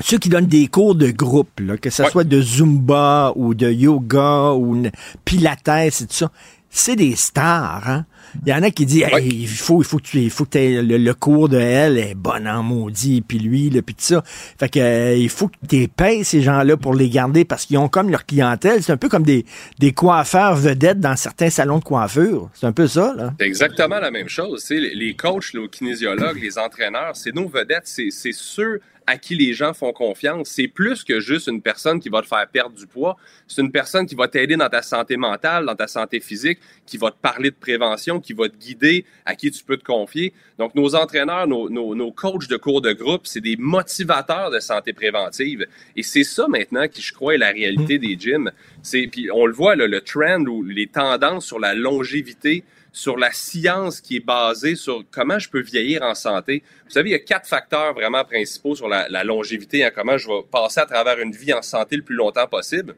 ceux 0.00 0.18
qui 0.18 0.28
donnent 0.28 0.46
des 0.46 0.68
cours 0.68 0.94
de 0.94 1.10
groupe, 1.10 1.58
là, 1.58 1.76
que 1.76 1.90
ce 1.90 2.04
Ouais. 2.04 2.10
soit 2.10 2.22
de 2.22 2.40
Zumba 2.40 3.32
ou 3.34 3.54
de 3.54 3.68
yoga 3.68 4.52
ou 4.52 4.80
Pilates 5.24 5.68
et 5.68 5.90
tout 5.90 6.06
ça, 6.10 6.30
c'est 6.70 6.96
des 6.96 7.16
stars. 7.16 7.82
Hein? 7.88 8.04
Il 8.44 8.50
y 8.50 8.54
en 8.54 8.62
a 8.62 8.70
qui 8.70 8.84
disent. 8.84 9.04
Hey, 9.10 9.26
il 9.42 9.48
faut 9.48 9.80
il 9.80 9.84
faut 9.86 9.96
que 9.98 10.02
tu 10.02 10.18
il 10.20 10.30
faut 10.30 10.44
que 10.44 10.58
aies 10.58 10.82
le, 10.82 10.98
le 10.98 11.14
cours 11.14 11.48
de 11.48 11.58
elle 11.58 11.98
est 11.98 12.14
bonne 12.14 12.46
en 12.46 12.62
maudit 12.62 13.22
puis 13.22 13.38
lui 13.38 13.70
là 13.70 13.80
puis 13.82 13.94
tout 13.94 14.02
ça. 14.04 14.22
Fait 14.26 14.68
que 14.68 14.78
euh, 14.78 15.14
il 15.16 15.28
faut 15.30 15.48
que 15.48 15.54
tu 15.68 15.88
payes 15.88 16.24
ces 16.24 16.42
gens-là 16.42 16.76
pour 16.76 16.94
les 16.94 17.08
garder 17.08 17.44
parce 17.44 17.64
qu'ils 17.64 17.78
ont 17.78 17.88
comme 17.88 18.10
leur 18.10 18.26
clientèle, 18.26 18.82
c'est 18.82 18.92
un 18.92 18.96
peu 18.98 19.08
comme 19.08 19.22
des 19.22 19.46
des 19.78 19.92
coiffeurs 19.92 20.56
vedettes 20.56 21.00
dans 21.00 21.16
certains 21.16 21.50
salons 21.50 21.78
de 21.78 21.84
coiffure. 21.84 22.50
C'est 22.54 22.66
un 22.66 22.72
peu 22.72 22.86
ça 22.86 23.14
là. 23.16 23.32
C'est 23.40 23.46
exactement 23.46 23.98
la 23.98 24.10
même 24.10 24.28
chose. 24.28 24.66
Les- 24.70 24.94
les 24.94 25.14
coachs, 25.14 25.52
les 25.54 25.68
kinésiologues, 25.68 26.40
les 26.40 26.58
entraîneurs, 26.58 27.12
c'est 27.16 27.34
nos 27.34 27.48
vedettes, 27.48 27.84
c'est 27.86 28.08
c'est 28.10 28.32
ceux 28.34 28.80
à 29.08 29.16
qui 29.16 29.34
les 29.34 29.54
gens 29.54 29.72
font 29.72 29.92
confiance. 29.92 30.50
C'est 30.50 30.68
plus 30.68 31.02
que 31.02 31.18
juste 31.18 31.46
une 31.46 31.62
personne 31.62 31.98
qui 31.98 32.10
va 32.10 32.20
te 32.20 32.26
faire 32.26 32.46
perdre 32.46 32.76
du 32.76 32.86
poids. 32.86 33.16
C'est 33.46 33.62
une 33.62 33.72
personne 33.72 34.04
qui 34.04 34.14
va 34.14 34.28
t'aider 34.28 34.54
dans 34.54 34.68
ta 34.68 34.82
santé 34.82 35.16
mentale, 35.16 35.64
dans 35.64 35.74
ta 35.74 35.86
santé 35.86 36.20
physique, 36.20 36.58
qui 36.84 36.98
va 36.98 37.10
te 37.10 37.16
parler 37.16 37.50
de 37.50 37.56
prévention, 37.56 38.20
qui 38.20 38.34
va 38.34 38.50
te 38.50 38.56
guider, 38.56 39.06
à 39.24 39.34
qui 39.34 39.50
tu 39.50 39.64
peux 39.64 39.78
te 39.78 39.84
confier. 39.84 40.34
Donc, 40.58 40.74
nos 40.74 40.94
entraîneurs, 40.94 41.46
nos, 41.46 41.70
nos, 41.70 41.94
nos 41.94 42.12
coachs 42.12 42.48
de 42.48 42.58
cours 42.58 42.82
de 42.82 42.92
groupe, 42.92 43.26
c'est 43.26 43.40
des 43.40 43.56
motivateurs 43.56 44.50
de 44.50 44.60
santé 44.60 44.92
préventive. 44.92 45.66
Et 45.96 46.02
c'est 46.02 46.24
ça 46.24 46.46
maintenant 46.46 46.86
qui, 46.86 47.00
je 47.00 47.14
crois, 47.14 47.34
est 47.34 47.38
la 47.38 47.50
réalité 47.50 47.98
des 47.98 48.14
gyms. 48.18 48.52
C'est, 48.82 49.08
puis 49.10 49.30
on 49.32 49.46
le 49.46 49.54
voit, 49.54 49.74
là, 49.74 49.86
le 49.86 50.02
trend 50.02 50.44
ou 50.44 50.62
les 50.62 50.86
tendances 50.86 51.46
sur 51.46 51.58
la 51.58 51.74
longévité, 51.74 52.62
sur 52.92 53.16
la 53.16 53.30
science 53.32 54.00
qui 54.00 54.16
est 54.16 54.24
basée 54.24 54.74
sur 54.74 55.04
comment 55.10 55.38
je 55.38 55.48
peux 55.48 55.60
vieillir 55.60 56.02
en 56.02 56.14
santé. 56.14 56.62
Vous 56.86 56.90
savez, 56.92 57.10
il 57.10 57.12
y 57.12 57.16
a 57.16 57.18
quatre 57.20 57.46
facteurs 57.46 57.92
vraiment 57.94 58.24
principaux 58.24 58.74
sur 58.74 58.88
la, 58.88 59.08
la 59.08 59.24
longévité, 59.24 59.84
hein, 59.84 59.90
comment 59.94 60.16
je 60.18 60.26
vais 60.28 60.42
passer 60.50 60.80
à 60.80 60.86
travers 60.86 61.18
une 61.20 61.32
vie 61.32 61.52
en 61.52 61.62
santé 61.62 61.96
le 61.96 62.02
plus 62.02 62.16
longtemps 62.16 62.46
possible, 62.46 62.96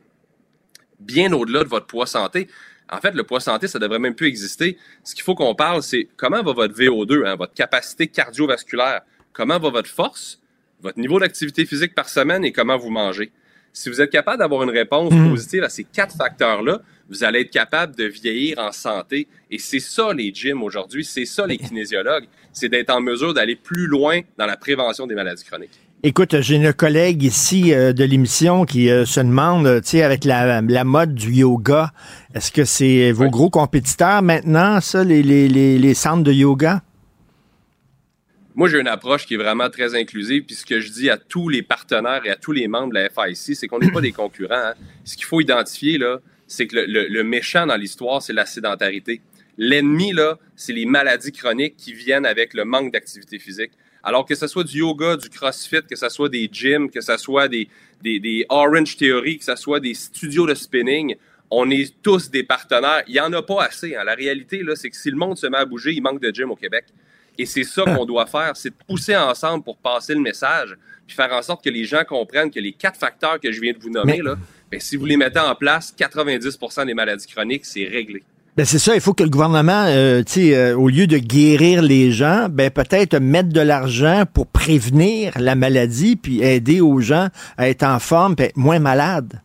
bien 0.99 1.33
au-delà 1.33 1.65
de 1.65 1.69
votre 1.69 1.87
poids 1.87 2.07
santé. 2.07 2.49
En 2.93 2.99
fait, 2.99 3.13
le 3.13 3.23
poids 3.25 3.41
santé, 3.41 3.69
ça 3.69 3.79
devrait 3.79 3.99
même 4.01 4.15
plus 4.15 4.27
exister. 4.27 4.77
Ce 5.05 5.15
qu'il 5.15 5.23
faut 5.23 5.35
qu'on 5.35 5.55
parle, 5.55 5.83
c'est 5.83 6.09
comment 6.17 6.43
va 6.43 6.53
votre 6.53 6.75
VO2, 6.75 7.25
hein, 7.27 7.37
votre 7.37 7.55
capacité 7.55 8.09
cardiovasculaire, 8.09 9.03
comment 9.33 9.59
va 9.59 9.71
votre 9.71 9.89
force, 9.89 10.41
votre 10.81 10.99
niveau 10.99 11.21
d'activité 11.21 11.67
physique 11.67 11.95
par 11.95 12.09
semaine 12.09 12.45
et 12.45 12.53
comment 12.53 12.77
vous 12.77 12.91
mangez? 12.91 13.31
Si 13.73 13.89
vous 13.89 14.01
êtes 14.01 14.11
capable 14.11 14.39
d'avoir 14.39 14.65
une 14.65 14.71
réponse 14.71 15.13
Mhm. 15.13 15.31
positive 15.31 15.63
à 15.63 15.69
ces 15.69 15.85
quatre 15.85 16.17
facteurs-là, 16.17 16.81
vous 17.11 17.25
allez 17.25 17.41
être 17.41 17.51
capable 17.51 17.95
de 17.97 18.05
vieillir 18.05 18.59
en 18.61 18.73
santé. 18.73 19.27
Et 19.51 19.59
c'est 19.59 19.81
ça 19.81 20.13
les 20.15 20.33
gyms 20.33 20.63
aujourd'hui, 20.63 21.05
c'est 21.05 21.25
ça 21.27 21.47
les 21.47 21.59
kinésiologues, 21.67 22.25
c'est 22.53 22.69
d'être 22.69 22.91
en 22.91 23.01
mesure 23.01 23.35
d'aller 23.35 23.57
plus 23.57 23.87
loin 23.87 24.21
dans 24.39 24.47
la 24.47 24.57
prévention 24.57 25.07
des 25.07 25.15
maladies 25.15 25.45
chroniques. 25.45 25.79
Écoute, 26.03 26.41
j'ai 26.41 26.55
une 26.57 26.73
collègue 26.73 27.23
ici 27.23 27.75
euh, 27.75 27.93
de 27.93 28.05
l'émission 28.05 28.65
qui 28.65 28.89
euh, 28.91 29.05
se 29.05 29.21
demande, 29.21 29.67
euh, 29.67 29.81
tu 29.83 29.89
sais, 29.89 30.03
avec 30.03 30.25
la, 30.25 30.63
la 30.63 30.85
mode 30.85 31.15
du 31.15 31.31
yoga, 31.31 31.93
est-ce 32.35 32.51
que 32.51 32.65
c'est 32.65 33.13
vos 33.13 33.25
Oui. 33.25 33.31
gros 33.31 33.51
compétiteurs 33.51 34.23
maintenant, 34.23 34.81
ça, 34.81 35.05
les, 35.05 35.23
les, 35.23 35.47
les, 35.47 35.79
les 35.79 35.93
centres 35.95 36.23
de 36.23 36.33
yoga? 36.33 36.81
Moi, 38.55 38.69
j'ai 38.69 38.81
une 38.81 38.89
approche 38.89 39.27
qui 39.27 39.35
est 39.35 39.39
vraiment 39.39 39.69
très 39.71 39.95
inclusive. 39.95 40.45
Puis 40.45 40.55
ce 40.57 40.65
que 40.67 40.81
je 40.81 40.91
dis 40.91 41.09
à 41.11 41.17
tous 41.19 41.49
les 41.49 41.63
partenaires 41.63 42.23
et 42.25 42.31
à 42.31 42.37
tous 42.37 42.53
les 42.53 42.67
membres 42.67 42.93
de 42.93 42.99
la 42.99 43.09
FIC, 43.11 43.57
c'est 43.57 43.69
qu'on 43.69 43.79
n'est 43.79 43.91
pas 43.93 44.01
des 44.09 44.13
concurrents. 44.13 44.55
hein. 44.55 44.75
Ce 45.05 45.17
qu'il 45.17 45.25
faut 45.27 45.41
identifier, 45.41 45.99
là, 45.99 46.19
c'est 46.51 46.67
que 46.67 46.77
le, 46.77 46.85
le- 46.87 47.07
le 47.09 47.25
méchant 47.25 47.67
dans 47.67 47.77
l'histoire, 47.77 48.21
c'est 48.21 48.33
la 48.33 48.45
sédentarité. 48.47 49.21
L'ennemi, 49.57 50.13
là, 50.13 50.39
c'est 50.57 50.73
les 50.73 50.87
maladies 50.87 51.33
chroniques 51.33 51.77
qui 51.77 51.93
viennent 51.93 52.27
avec 52.27 52.55
le 52.55 52.65
manque 52.65 52.93
d'activité 52.93 53.39
physique. 53.39 53.73
Alors 54.03 54.25
que 54.25 54.35
ce 54.35 54.47
soit 54.47 54.65
du 54.65 54.79
yoga, 54.79 55.17
du 55.17 55.29
crossfit, 55.29 55.83
que 55.89 55.97
ce 55.97 56.09
soit 56.09 56.29
des 56.29 56.49
gyms, 56.51 56.91
que 56.91 57.01
ce 57.03 57.17
soit 57.19 57.49
des, 57.49 57.69
des, 58.03 58.19
des 58.19 58.47
Orange 58.49 58.97
Theory, 58.97 59.39
que 59.39 59.45
ce 59.45 59.57
soit 59.57 59.79
des 59.81 59.95
studios 59.95 60.47
de 60.47 60.55
spinning, 60.55 61.17
on 61.51 61.69
est 61.71 61.95
tous 62.03 62.31
des 62.31 62.43
partenaires. 62.43 63.03
Il 63.07 63.13
n'y 63.13 63.21
en 63.21 63.33
a 63.33 63.43
pas 63.43 63.65
assez. 63.65 63.95
hein. 63.95 64.05
La 64.05 64.15
réalité, 64.15 64.63
là, 64.63 64.75
c'est 64.75 64.89
que 64.91 64.97
si 64.97 65.11
le 65.11 65.17
monde 65.17 65.37
se 65.37 65.47
met 65.47 65.59
à 65.59 65.65
bouger, 65.67 65.93
il 65.93 66.01
manque 66.03 66.21
de 66.21 66.33
gym 66.35 66.51
au 66.51 66.57
Québec. 66.57 66.87
Et 67.39 67.47
c'est 67.47 67.65
ça 67.65 67.85
qu'on 67.85 68.07
doit 68.07 68.27
faire, 68.27 68.57
c'est 68.57 68.71
de 68.71 68.85
pousser 68.89 69.17
ensemble 69.17 69.63
pour 69.65 69.77
passer 69.77 70.15
le 70.15 70.21
message, 70.21 70.77
puis 71.11 71.17
faire 71.17 71.33
en 71.33 71.43
sorte 71.43 71.65
que 71.65 71.71
les 71.71 71.85
gens 71.85 72.05
comprennent 72.09 72.51
que 72.53 72.61
les 72.61 72.73
quatre 72.73 72.97
facteurs 72.99 73.41
que 73.41 73.51
je 73.51 73.61
viens 73.61 73.73
de 73.73 73.79
vous 73.79 73.91
nommer, 73.91 74.19
Mais- 74.19 74.23
là, 74.23 74.37
ben, 74.71 74.79
si 74.81 74.95
vous 74.97 75.05
les 75.07 75.17
mettez 75.17 75.41
en 75.41 75.55
place, 75.57 75.93
90% 75.99 76.87
des 76.87 76.95
maladies 76.95 77.27
chroniques, 77.27 77.67
c'est 77.67 77.85
réglé. 77.87 78.23
Ben 78.57 78.65
c'est 78.65 78.79
ça, 78.79 78.95
il 78.95 79.01
faut 79.01 79.15
que 79.15 79.23
le 79.25 79.29
gouvernement, 79.31 79.85
euh, 79.87 80.23
euh, 80.39 80.75
au 80.75 80.89
lieu 80.89 81.07
de 81.07 81.19
guérir 81.19 81.83
les 81.83 82.11
gens, 82.13 82.49
ben 82.49 82.71
peut-être 82.71 83.19
mettre 83.19 83.49
de 83.49 83.61
l'argent 83.61 84.25
pour 84.33 84.47
prévenir 84.47 85.33
la 85.41 85.55
maladie, 85.55 86.15
puis 86.17 86.43
aider 86.43 86.81
aux 86.81 87.01
gens 87.01 87.29
à 87.57 87.69
être 87.69 87.83
en 87.85 87.99
forme, 87.99 88.37
puis 88.37 88.47
être 88.47 88.57
moins 88.57 88.79
malades. 88.79 89.41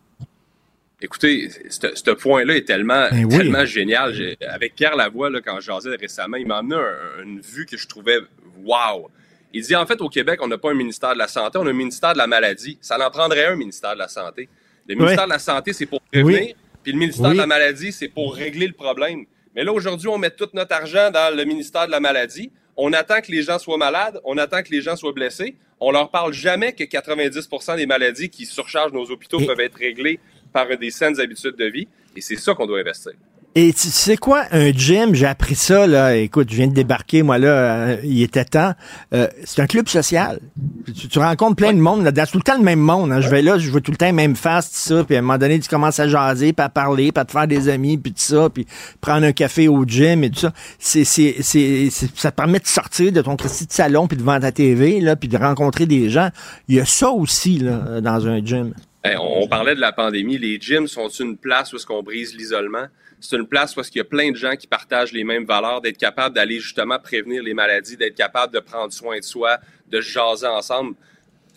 Écoutez, 1.01 1.49
ce 1.69 2.11
point-là 2.11 2.55
est 2.57 2.65
tellement, 2.67 3.07
Ben 3.11 3.25
oui. 3.25 3.37
tellement 3.37 3.65
génial. 3.65 4.13
Avec 4.49 4.75
Pierre 4.75 4.95
Lavoie, 4.95 5.29
là, 5.29 5.39
quand 5.43 5.59
je 5.59 5.65
jasais 5.67 5.95
récemment, 5.95 6.37
il 6.37 6.47
m'a 6.47 6.57
amené 6.57 6.75
un- 6.75 7.23
une 7.23 7.41
vue 7.41 7.65
que 7.65 7.77
je 7.77 7.87
trouvais 7.87 8.17
wow. 8.63 9.09
Il 9.57 9.64
dit 9.64 9.76
en 9.76 9.86
fait 9.86 10.02
au 10.02 10.10
Québec, 10.10 10.40
on 10.44 10.48
n'a 10.49 10.57
pas 10.57 10.69
un 10.72 10.73
ministère 10.76 11.14
de 11.14 11.18
la 11.18 11.30
Santé, 11.30 11.57
on 11.57 11.65
a 11.65 11.69
un 11.69 11.73
ministère 11.73 12.11
de 12.11 12.18
la 12.18 12.27
maladie. 12.27 12.77
Ça 12.82 12.98
en 12.99 13.10
prendrait 13.10 13.45
un 13.45 13.56
ministère 13.56 13.94
de 13.94 13.99
la 13.99 14.10
Santé. 14.10 14.49
Le 14.88 14.95
ministère 14.95 15.23
de 15.26 15.30
la 15.30 15.40
Santé, 15.40 15.72
c'est 15.72 15.86
pour 15.86 16.02
prévenir, 16.02 16.40
Oui. 16.41 16.56
puis 16.84 16.91
le 16.91 16.99
ministère 16.99 17.27
Oui. 17.30 17.34
de 17.34 17.38
la 17.38 17.48
maladie, 17.48 17.94
c'est 17.94 18.10
pour 18.10 18.36
régler 18.36 18.68
le 18.68 18.73
problème. 18.73 19.23
Mais 19.56 19.64
là, 19.64 19.72
aujourd'hui, 19.72 20.10
on 20.10 20.18
met 20.18 20.30
tout 20.32 20.49
notre 20.53 20.76
argent 20.76 21.10
dans 21.10 21.34
le 21.34 21.45
ministère 21.45 21.86
de 21.88 21.91
la 21.91 22.02
maladie. 22.02 22.52
On 22.76 22.91
attend 22.91 23.22
que 23.22 23.32
les 23.32 23.41
gens 23.44 23.57
soient 23.57 23.77
malades, 23.77 24.19
on 24.26 24.38
attend 24.38 24.61
que 24.61 24.72
les 24.72 24.82
gens 24.82 24.98
soient 24.98 25.14
blessés. 25.14 25.56
On 25.80 25.91
leur 25.91 26.11
parle 26.11 26.34
jamais 26.34 26.73
que 26.73 26.84
90% 26.84 27.77
des 27.77 27.86
maladies 27.86 28.30
qui 28.30 28.45
surchargent 28.45 28.91
nos 28.91 29.10
hôpitaux 29.10 29.40
Et- 29.40 29.45
peuvent 29.45 29.61
être 29.61 29.77
réglées 29.77 30.19
par 30.52 30.68
des 30.77 30.91
saines 30.91 31.18
habitudes 31.22 31.56
de 31.56 31.65
vie. 31.65 31.88
Et 32.18 32.19
c'est 32.22 32.36
ça 32.36 32.53
qu'on 32.53 32.65
doit 32.68 32.80
investir. 32.80 33.14
Et 33.57 33.72
tu 33.72 33.88
sais 33.88 34.18
quoi, 34.18 34.44
un 34.52 34.73
gym, 34.73 35.15
j'ai 35.15 35.27
appris 35.27 35.56
ça, 35.56 35.88
là, 35.88 36.14
écoute, 36.18 36.49
je 36.52 36.57
viens 36.57 36.68
de 36.68 36.73
débarquer, 36.73 37.23
moi, 37.23 37.38
là, 37.38 37.48
euh, 37.48 37.98
il 38.03 38.22
était 38.22 38.44
temps. 38.44 38.73
Euh, 39.14 39.30
c'est 39.45 39.61
un 39.61 39.65
club 39.65 39.88
social. 39.88 40.41
Tu, 40.94 41.07
tu 41.07 41.19
rencontres 41.19 41.56
plein 41.56 41.72
de 41.72 41.80
monde 41.80 42.03
c'est 42.14 42.32
tout 42.32 42.38
le 42.38 42.44
temps 42.44 42.57
le 42.57 42.65
même 42.65 42.82
monde. 42.82 43.14
hein. 43.14 43.22
Je 43.22 43.30
vais 43.30 43.41
là, 43.41 43.57
je 43.57 43.72
vois 43.72 43.80
tout 43.80 43.91
le 43.91 43.98
temps 43.98 44.11
même 44.11 44.36
face, 44.36 44.88
tout 44.90 45.06
puis 45.06 45.15
à 45.15 45.19
un 45.19 45.22
moment 45.22 45.38
donné, 45.38 45.57
tu 45.61 45.69
commences 45.69 46.02
à 46.02 46.07
jaser, 46.10 46.52
puis 46.52 46.65
à 46.65 46.68
parler, 46.68 47.14
puis 47.14 47.22
à 47.22 47.23
te 47.23 47.32
faire 47.32 47.48
des 47.48 47.69
amis, 47.69 47.98
puis 47.98 48.11
tout 48.11 48.19
ça, 48.19 48.49
puis 48.49 48.68
prendre 48.99 49.26
un 49.26 49.32
café 49.32 49.69
au 49.69 49.86
gym 49.86 50.26
et 50.26 50.32
tout 50.32 50.40
ça. 50.40 50.52
C'est, 50.77 51.06
c'est, 51.06 51.38
c'est, 51.40 51.90
ça 52.14 52.32
te 52.32 52.36
permet 52.36 52.60
de 52.60 52.68
sortir 52.68 53.14
de 53.14 53.22
ton 53.22 53.36
de 53.36 53.48
salon, 53.69 54.07
puis 54.07 54.18
devant 54.18 54.38
ta 54.38 54.52
TV, 54.52 54.99
là, 54.99 55.15
puis 55.15 55.30
de 55.30 55.38
rencontrer 55.38 55.86
des 55.86 56.10
gens. 56.10 56.27
Il 56.68 56.76
y 56.76 56.82
a 56.82 56.86
ça 56.86 57.10
aussi, 57.10 57.60
là, 57.60 58.02
dans 58.02 58.27
un 58.27 58.44
gym. 58.44 58.73
Hey, 59.06 59.18
on, 59.19 59.48
parlait 59.48 59.76
de 59.76 59.80
la 59.80 59.91
pandémie. 59.91 60.40
Les 60.40 60.60
gyms 60.60 60.88
sont 60.88 61.10
une 61.10 61.38
place 61.38 61.72
où 61.72 61.76
est-ce 61.76 61.86
qu'on 61.86 62.02
brise 62.02 62.36
l'isolement? 62.36 62.88
C'est 63.19 63.36
une 63.36 63.45
place 63.48 63.76
où 63.76 63.80
est-ce 63.80 63.91
qu'il 63.91 63.99
y 63.99 64.02
a 64.02 64.06
plein 64.06 64.32
de 64.32 64.36
gens 64.36 64.56
qui 64.56 64.65
partagent 64.65 65.11
les 65.11 65.23
mêmes 65.23 65.45
valeurs, 65.45 65.80
d'être 65.80 65.99
capable 65.99 66.34
d'aller 66.34 66.60
justement 66.60 66.98
prévenir 66.98 67.44
les 67.44 67.53
maladies, 67.53 67.98
d'être 67.98 68.15
capable 68.15 68.52
de 68.52 68.60
prendre 68.60 68.91
soin 68.91 69.19
de 69.19 69.23
soi, 69.23 69.60
de 69.91 70.02
se 70.02 70.10
jaser 70.10 70.48
ensemble. 70.48 70.95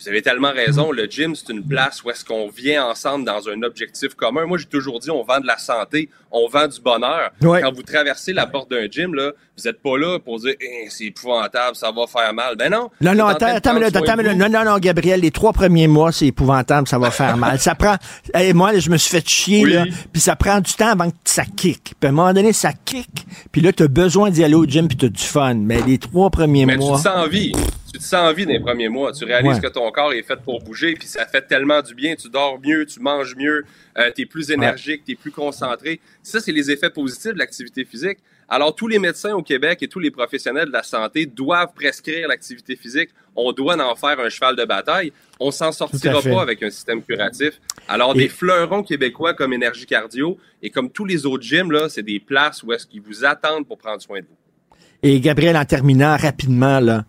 Vous 0.01 0.07
avez 0.07 0.21
tellement 0.21 0.51
raison. 0.51 0.91
Le 0.91 1.05
gym, 1.05 1.35
c'est 1.35 1.49
une 1.51 1.63
place 1.63 2.01
où 2.03 2.09
est-ce 2.09 2.23
qu'on 2.23 2.47
vient 2.49 2.85
ensemble 2.85 3.25
dans 3.25 3.49
un 3.49 3.61
objectif 3.63 4.13
commun. 4.15 4.45
Moi, 4.45 4.57
j'ai 4.57 4.65
toujours 4.65 4.99
dit, 4.99 5.11
on 5.11 5.23
vend 5.23 5.39
de 5.41 5.47
la 5.47 5.57
santé, 5.57 6.09
on 6.31 6.47
vend 6.47 6.67
du 6.67 6.79
bonheur. 6.79 7.31
Ouais. 7.41 7.61
Quand 7.61 7.73
vous 7.73 7.83
traversez 7.83 8.31
la 8.31 8.47
porte 8.47 8.71
d'un 8.71 8.87
gym, 8.89 9.13
là, 9.13 9.31
vous 9.57 9.63
n'êtes 9.65 9.81
pas 9.81 9.97
là 9.97 10.17
pour 10.19 10.39
dire, 10.39 10.53
Eh, 10.61 10.87
c'est 10.89 11.05
épouvantable, 11.05 11.75
ça 11.75 11.91
va 11.91 12.07
faire 12.07 12.33
mal. 12.33 12.55
Ben 12.55 12.71
non. 12.71 12.89
Non, 13.01 13.13
non, 13.13 13.25
attends, 13.27 13.47
attends, 13.47 13.71
soin 13.77 13.81
attends, 13.83 14.35
non, 14.35 14.49
non, 14.49 14.63
non, 14.63 14.77
Gabriel, 14.77 15.19
les 15.19 15.31
trois 15.31 15.51
premiers 15.51 15.87
mois, 15.87 16.13
c'est 16.13 16.27
épouvantable, 16.27 16.87
ça 16.87 16.97
va 16.97 17.11
faire 17.11 17.35
mal. 17.35 17.59
Ça 17.59 17.75
prend, 17.75 17.95
et 18.39 18.53
moi, 18.53 18.71
là, 18.71 18.79
je 18.79 18.89
me 18.89 18.95
suis 18.97 19.09
fait 19.11 19.27
chier, 19.27 19.63
Oui. 19.65 19.73
là, 19.73 19.83
puis 20.13 20.21
ça 20.21 20.37
prend 20.37 20.61
du 20.61 20.71
temps 20.73 20.91
avant 20.91 21.09
que 21.09 21.15
ça 21.25 21.43
kick. 21.43 21.93
Puis 21.99 22.07
à 22.07 22.09
un 22.09 22.11
moment 22.13 22.31
donné, 22.33 22.53
ça 22.53 22.71
kick, 22.85 23.09
puis 23.51 23.59
là, 23.61 23.73
t'as 23.73 23.87
besoin 23.87 24.29
d'y 24.29 24.45
aller 24.45 24.55
au 24.55 24.65
gym, 24.65 24.87
puis 24.87 24.95
t'as 24.95 25.09
du 25.09 25.23
fun. 25.23 25.55
Mais 25.55 25.81
les 25.81 25.97
trois 25.97 26.29
premiers 26.29 26.65
Mais 26.65 26.73
tu 26.73 26.79
mois... 26.79 26.97
te 26.97 27.03
sens 27.03 27.17
en 27.17 27.27
vie. 27.27 27.51
Tu 27.91 27.97
te 27.99 28.03
sens 28.03 28.13
en 28.29 28.33
vie 28.33 28.45
dans 28.45 28.51
les 28.51 28.59
premiers 28.59 28.89
mois. 28.89 29.11
Tu 29.11 29.25
réalises 29.25 29.55
Ouais. 29.55 29.61
que 29.61 29.67
ton 29.67 29.89
corps 29.91 30.13
est 30.13 30.21
fait 30.23 30.39
pour 30.41 30.59
bouger, 30.61 30.93
puis 30.93 31.07
ça 31.07 31.25
fait 31.25 31.41
tellement 31.41 31.81
du 31.81 31.95
bien. 31.95 32.15
Tu 32.15 32.29
dors 32.29 32.59
mieux, 32.63 32.85
tu 32.85 32.99
manges 32.99 33.35
mieux, 33.35 33.65
euh, 33.97 34.11
tu 34.15 34.21
es 34.21 34.25
plus 34.25 34.51
énergique, 34.51 35.03
tu 35.05 35.13
es 35.13 35.15
plus 35.15 35.31
concentré. 35.31 35.99
Ça, 36.21 36.39
c'est 36.39 36.51
les 36.51 36.69
effets 36.71 36.89
positifs 36.91 37.33
de 37.33 37.39
l'activité 37.39 37.85
physique. 37.85 38.19
Alors, 38.51 38.73
tous 38.75 38.87
les 38.87 38.97
médecins 38.97 39.33
au 39.33 39.43
Québec 39.43 39.79
et 39.83 39.87
tous 39.87 39.99
les 39.99 40.09
professionnels 40.11 40.67
de 40.67 40.71
la 40.71 40.81
santé 40.83 41.25
doivent 41.27 41.71
prescrire 41.75 42.27
l'activité 42.27 42.75
physique. 42.75 43.09
On 43.35 43.51
doit 43.51 43.75
en 43.79 43.95
faire 43.95 44.19
un 44.19 44.29
cheval 44.29 44.55
de 44.55 44.65
bataille. 44.65 45.11
On 45.39 45.51
s'en 45.51 45.71
sortira 45.71 46.19
pas 46.21 46.41
avec 46.41 46.61
un 46.63 46.69
système 46.71 47.01
curatif. 47.03 47.59
Alors, 47.87 48.15
Et- 48.15 48.19
des 48.21 48.27
fleurons 48.29 48.81
québécois 48.83 49.33
comme 49.35 49.53
Énergie 49.53 49.85
Cardio 49.85 50.37
et 50.63 50.69
comme 50.71 50.89
tous 50.91 51.05
les 51.05 51.25
autres 51.27 51.43
gyms, 51.43 51.71
là, 51.71 51.89
c'est 51.89 52.01
des 52.03 52.19
places 52.19 52.63
où 52.63 52.73
est-ce 52.73 52.85
qu'ils 52.87 53.01
vous 53.01 53.23
attendent 53.23 53.67
pour 53.67 53.77
prendre 53.77 54.01
soin 54.01 54.19
de 54.19 54.25
vous. 54.25 54.75
Et 55.03 55.19
Gabriel, 55.19 55.55
en 55.55 55.65
terminant 55.65 56.17
rapidement, 56.17 56.79
là. 56.79 57.05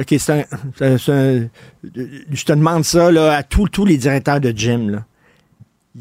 OK, 0.00 0.14
c'est 0.18 0.30
un, 0.32 0.44
Je 2.30 2.44
te 2.44 2.52
demande 2.52 2.84
ça, 2.84 3.10
là, 3.12 3.36
à 3.36 3.42
tous 3.42 3.68
tous 3.68 3.84
les 3.84 3.96
directeurs 3.96 4.40
de 4.40 4.50
gym, 4.50 4.90
là. 4.90 5.04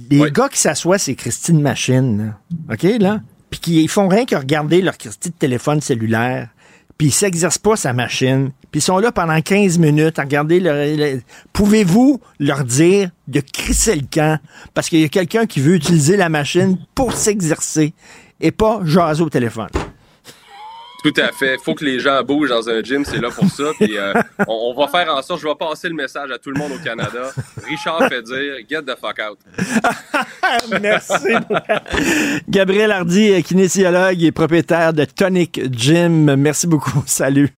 Les 0.10 0.20
Oui. 0.20 0.32
gars 0.32 0.50
qui 0.50 0.58
s'assoient, 0.60 0.98
c'est 0.98 1.14
Christine 1.16 1.62
Machine, 1.62 2.18
là. 2.18 2.74
OK, 2.74 2.84
là? 3.00 3.22
Puis 3.52 3.60
qui 3.60 3.84
ils 3.84 3.88
font 3.88 4.08
rien 4.08 4.26
que 4.26 4.36
regarder 4.36 4.82
leur 4.82 4.98
Christy 4.98 5.30
de 5.30 5.36
téléphone 5.36 5.80
cellulaire. 5.82 6.50
Puis 6.98 7.08
ils 7.08 7.12
s'exercent 7.12 7.60
pas 7.60 7.76
sa 7.76 7.94
machine. 7.94 8.52
Puis 8.72 8.80
ils 8.80 8.82
sont 8.84 8.98
là 8.98 9.12
pendant 9.12 9.40
15 9.40 9.78
minutes 9.78 10.18
à 10.18 10.24
regarder 10.24 10.60
leur... 10.60 10.76
le- 10.76 11.22
Pouvez-vous 11.52 12.20
leur 12.40 12.64
dire 12.64 13.10
de 13.28 13.40
crisser 13.42 13.96
le 13.96 14.06
camp? 14.12 14.40
Parce 14.74 14.90
qu'il 14.90 15.00
y 15.02 15.04
a 15.04 15.10
quelqu'un 15.10 15.46
qui 15.46 15.60
veut 15.60 15.76
utiliser 15.76 16.18
la 16.18 16.30
machine 16.30 16.78
pour 16.96 17.14
s'exercer 17.14 17.94
et 18.42 18.52
pas 18.52 18.82
jaser 18.86 19.22
au 19.24 19.30
téléphone. 19.30 19.70
Tout 21.04 21.14
à 21.18 21.32
fait. 21.32 21.58
faut 21.64 21.76
que 21.76 21.84
les 21.84 22.00
gens 22.00 22.22
bougent 22.24 22.50
dans 22.50 22.70
un 22.70 22.82
gym, 22.82 23.04
c'est 23.04 23.20
là 23.20 23.30
pour 23.30 23.50
ça. 23.50 23.66
Puis 23.78 23.98
euh, 23.98 24.14
on, 24.48 24.74
on 24.74 24.80
va 24.80 24.88
faire 24.88 25.14
en 25.14 25.22
sorte, 25.22 25.42
je 25.42 25.48
vais 25.48 25.56
passer 25.56 25.90
le 25.90 25.96
message 25.96 26.32
à 26.32 26.38
tout 26.38 26.50
le 26.50 26.58
monde 26.58 26.72
au 26.72 26.84
Canada. 26.84 27.32
Richard 27.68 28.08
fait 28.08 28.22
dire 28.22 28.56
get 28.70 28.84
the 28.84 28.98
fuck 29.00 29.20
out. 29.20 29.38
Merci. 30.82 31.34
Gabriel 32.50 32.92
Hardy, 32.92 33.44
kinésiologue 33.44 34.24
et 34.24 34.32
propriétaire 34.32 34.94
de 34.94 35.06
Tonic 35.06 35.62
Gym. 35.72 36.36
Merci 36.36 36.68
beaucoup. 36.68 37.04
Salut. 37.06 37.50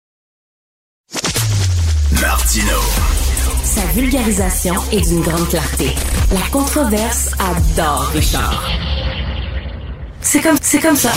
Martino. 2.21 2.79
Sa 3.63 3.85
vulgarisation 3.93 4.75
est 4.93 5.07
d'une 5.09 5.21
grande 5.21 5.49
clarté. 5.49 5.91
La 6.33 6.49
controverse 6.51 7.33
adore 7.39 8.11
Richard. 8.15 8.69
C'est 10.21 10.41
comme, 10.41 10.57
c'est 10.63 10.81
comme 10.81 10.97
ça. 10.97 11.13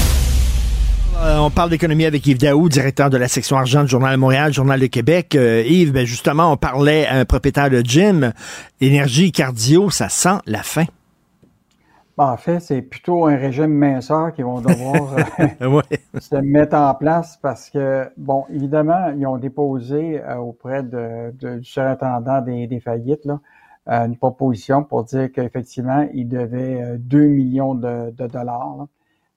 Euh, 1.23 1.38
on 1.39 1.49
parle 1.49 1.72
d'économie 1.72 2.06
avec 2.06 2.26
Yves 2.27 2.38
Daou, 2.39 2.69
directeur 2.69 3.10
de 3.10 3.18
la 3.18 3.27
section 3.27 3.57
argent 3.57 3.81
du 3.84 3.89
Journal 3.89 4.14
de 4.14 4.19
Montréal, 4.19 4.53
Journal 4.53 4.80
de 4.80 4.85
Québec. 4.85 5.35
Euh, 5.35 5.64
Yves, 5.65 5.91
ben 5.91 6.06
justement, 6.06 6.52
on 6.52 6.57
parlait 6.57 7.06
à 7.07 7.15
un 7.18 7.26
propriétaire 7.26 7.69
de 7.69 7.81
gym. 7.81 8.34
Énergie 8.81 9.31
cardio, 9.31 9.89
ça 9.89 10.10
sent 10.10 10.38
la 10.45 10.61
fin. 10.64 10.85
Bon, 12.18 12.23
en 12.26 12.38
fait, 12.38 12.60
c'est 12.60 12.81
plutôt 12.81 13.26
un 13.26 13.35
régime 13.35 13.73
minceur 13.73 14.31
qu'ils 14.34 14.45
vont 14.45 14.61
devoir 14.61 15.15
euh, 15.61 15.68
Ouais. 15.68 15.99
se 16.19 16.35
mettre 16.35 16.76
en 16.76 16.94
place 16.94 17.38
parce 17.41 17.69
que, 17.69 18.07
bon, 18.18 18.45
évidemment, 18.53 19.11
ils 19.18 19.26
ont 19.26 19.38
déposé 19.38 20.22
auprès 20.39 20.84
de, 20.84 21.34
de- 21.39 21.57
du 21.60 21.64
surintendant 21.65 22.41
des, 22.41 22.68
des 22.68 22.80
faillites 22.80 23.26
là, 23.26 23.39
une 23.88 24.18
proposition 24.18 24.84
pour 24.84 25.03
dire 25.03 25.30
qu'effectivement, 25.34 26.07
ils 26.14 26.27
devaient 26.27 26.81
euh, 26.81 26.98
2 26.99 27.26
millions 27.27 27.73
de, 27.76 28.11
de 28.11 28.27
dollars. 28.27 28.76
là. 28.80 28.85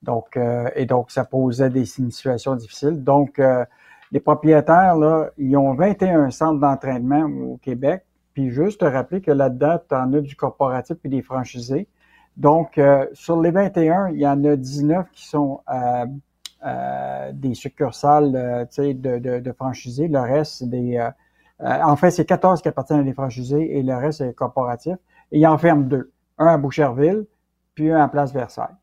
Donc, 0.02 0.36
euh, 0.36 0.68
et 0.74 0.86
donc, 0.86 1.10
ça 1.10 1.24
posait 1.24 1.70
des 1.70 1.98
une 1.98 2.10
situation 2.10 2.56
difficile. 2.56 3.02
Donc, 3.04 3.38
euh, 3.38 3.64
les 4.12 4.20
propriétaires, 4.20 4.96
là, 4.96 5.30
ils 5.38 5.56
ont 5.56 5.74
21 5.74 6.30
centres 6.30 6.60
d'entraînement 6.60 7.24
au 7.24 7.58
Québec. 7.58 8.04
Puis 8.34 8.50
juste 8.50 8.80
te 8.80 8.84
rappeler 8.84 9.20
que 9.20 9.30
là-dedans, 9.30 9.78
tu 9.88 9.94
en 9.94 10.12
as 10.12 10.20
du 10.20 10.36
corporatif 10.36 10.96
puis 10.96 11.10
des 11.10 11.22
franchisés. 11.22 11.88
Donc, 12.36 12.78
euh, 12.78 13.06
sur 13.12 13.40
les 13.40 13.50
21, 13.50 14.08
il 14.10 14.20
y 14.20 14.26
en 14.26 14.42
a 14.44 14.56
19 14.56 15.10
qui 15.12 15.26
sont 15.26 15.60
euh, 15.72 16.06
euh, 16.64 17.32
des 17.32 17.54
succursales 17.54 18.34
euh, 18.34 18.64
de, 18.78 19.18
de, 19.18 19.40
de 19.40 19.52
franchisés. 19.52 20.08
Le 20.08 20.20
reste, 20.20 20.58
c'est 20.58 20.70
des... 20.70 21.10
en 21.60 21.96
fait, 21.96 22.10
c'est 22.10 22.24
14 22.24 22.62
qui 22.62 22.68
appartiennent 22.68 23.00
à 23.00 23.04
des 23.04 23.12
franchisés 23.12 23.78
et 23.78 23.82
le 23.82 23.94
reste, 23.94 24.18
c'est 24.18 24.34
corporatif. 24.34 24.96
Et 25.32 25.38
il 25.38 25.46
en 25.46 25.58
ferme 25.58 25.86
deux. 25.88 26.12
Un 26.38 26.46
à 26.46 26.56
Boucherville, 26.56 27.26
puis 27.74 27.90
un 27.90 28.00
à 28.02 28.08
Place 28.08 28.32
Versailles. 28.32 28.79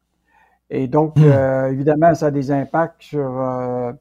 Et 0.69 0.87
donc, 0.87 1.17
euh, 1.17 1.71
évidemment, 1.71 2.13
ça 2.13 2.27
a 2.27 2.31
des 2.31 2.51
impacts 2.51 3.01
sur 3.01 3.39
euh, 3.39 3.91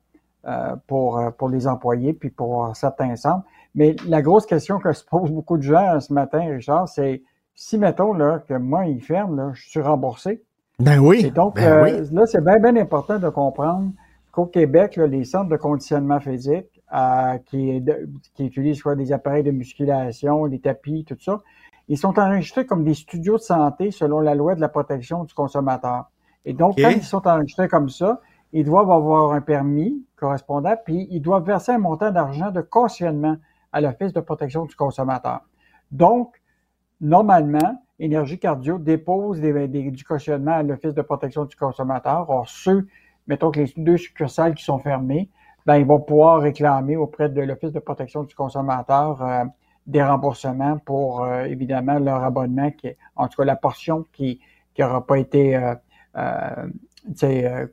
euh, 0.47 0.77
pour, 0.87 1.19
euh, 1.19 1.31
pour 1.31 1.49
les 1.49 1.67
employés, 1.67 2.13
puis 2.13 2.31
pour 2.31 2.75
certains 2.77 3.17
centres. 3.17 3.45
Mais 3.75 3.97
la 4.07 4.23
grosse 4.23 4.47
question 4.47 4.79
que 4.79 4.93
se 4.93 5.05
posent 5.05 5.33
beaucoup 5.33 5.57
de 5.57 5.63
gens 5.63 5.99
ce 6.01 6.13
matin, 6.13 6.39
Richard, 6.39 6.89
c'est 6.89 7.23
si, 7.57 7.79
mettons, 7.79 8.13
là, 8.13 8.43
que 8.47 8.55
moi, 8.55 8.87
il 8.87 9.03
ferme, 9.03 9.37
là, 9.37 9.51
je 9.55 9.69
suis 9.69 9.81
remboursé. 9.81 10.45
Ben 10.79 10.99
oui. 10.99 11.27
Et 11.27 11.31
donc, 11.31 11.57
ben 11.57 11.73
euh, 11.73 11.83
oui. 11.83 12.09
là, 12.13 12.27
c'est 12.27 12.45
bien, 12.45 12.59
bien 12.59 12.77
important 12.77 13.19
de 13.19 13.29
comprendre 13.29 13.91
qu'au 14.31 14.47
Québec, 14.47 14.95
là, 14.97 15.07
les 15.07 15.25
centres 15.25 15.49
de 15.49 15.57
conditionnement 15.57 16.21
physique 16.21 16.81
euh, 16.95 17.39
qui, 17.47 17.83
qui 18.35 18.47
utilisent 18.47 18.79
soit 18.79 18.95
des 18.95 19.13
appareils 19.13 19.43
de 19.43 19.51
musculation, 19.51 20.47
des 20.47 20.61
tapis, 20.61 21.05
tout 21.05 21.17
ça, 21.19 21.41
ils 21.89 21.99
sont 21.99 22.19
enregistrés 22.19 22.67
comme 22.67 22.85
des 22.85 22.95
studios 22.95 23.37
de 23.37 23.43
santé 23.43 23.91
selon 23.91 24.21
la 24.21 24.35
loi 24.35 24.55
de 24.55 24.61
la 24.61 24.69
protection 24.69 25.25
du 25.25 25.35
consommateur. 25.35 26.11
Et 26.47 26.55
donc, 26.55 26.77
quand 26.81 26.89
ils 26.91 27.03
sont 27.03 27.27
enregistrés 27.29 27.69
comme 27.69 27.91
ça, 27.91 28.21
ils 28.53 28.65
doivent 28.65 28.91
avoir 28.91 29.33
un 29.33 29.41
permis 29.43 30.03
correspondant, 30.17 30.75
puis 30.85 31.07
ils 31.11 31.21
doivent 31.21 31.45
verser 31.45 31.73
un 31.73 31.79
montant 31.79 32.11
d'argent 32.11 32.51
de 32.51 32.63
cautionnement 32.63 33.37
à 33.73 33.81
l'Office 33.83 34.13
de 34.15 34.21
protection 34.21 34.65
du 34.65 34.75
consommateur. 34.77 35.41
Donc, 35.91 36.41
normalement, 37.01 37.83
Énergie 37.99 38.39
Cardio 38.39 38.79
dépose 38.79 39.41
des, 39.41 39.69
des- 39.69 39.91
du 39.91 40.05
cautionnement 40.05 40.53
à 40.53 40.63
l'Office 40.63 40.95
de 40.95 41.03
protection 41.03 41.45
du 41.45 41.57
consommateur. 41.57 42.31
Or, 42.31 42.49
ceux, 42.49 42.87
mettons 43.27 43.51
que 43.51 43.61
les 43.61 43.73
deux 43.77 43.97
succursales 43.97 44.55
qui 44.55 44.65
sont 44.65 44.79
fermées, 44.79 45.29
ben, 45.67 45.77
ils 45.77 45.87
vont 45.87 46.01
pouvoir 46.01 46.41
réclamer 46.41 46.97
auprès 46.97 47.29
de 47.29 47.41
l'Office 47.43 47.73
de 47.73 47.81
protection 47.81 48.23
du 48.23 48.35
consommateur 48.35 49.23
euh, 49.23 49.45
des 49.87 50.03
remboursements 50.03 50.79
pour, 50.79 51.25
euh, 51.25 51.45
évidemment, 51.45 51.99
leur 51.99 52.23
abonnement, 52.23 52.71
qui, 52.71 52.87
est- 52.89 52.99
en 53.17 53.27
tout 53.29 53.39
cas, 53.39 53.45
la 53.45 53.57
portion 53.57 54.05
qui 54.13 54.41
n'aura 54.79 55.05
pas 55.05 55.19
été 55.19 55.57
euh, 55.57 55.75
euh, 56.17 56.67
euh, 57.23 57.67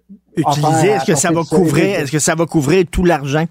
à 0.46 0.52
est-ce 0.52 1.06
que 1.06 1.16
ça 1.16 1.32
va 1.32 1.42
couvrir, 1.44 2.00
est-ce 2.00 2.12
que 2.12 2.20
ça 2.20 2.36
va 2.36 2.46
couvrir 2.46 2.86
tout 2.92 3.04
l'argent 3.04 3.46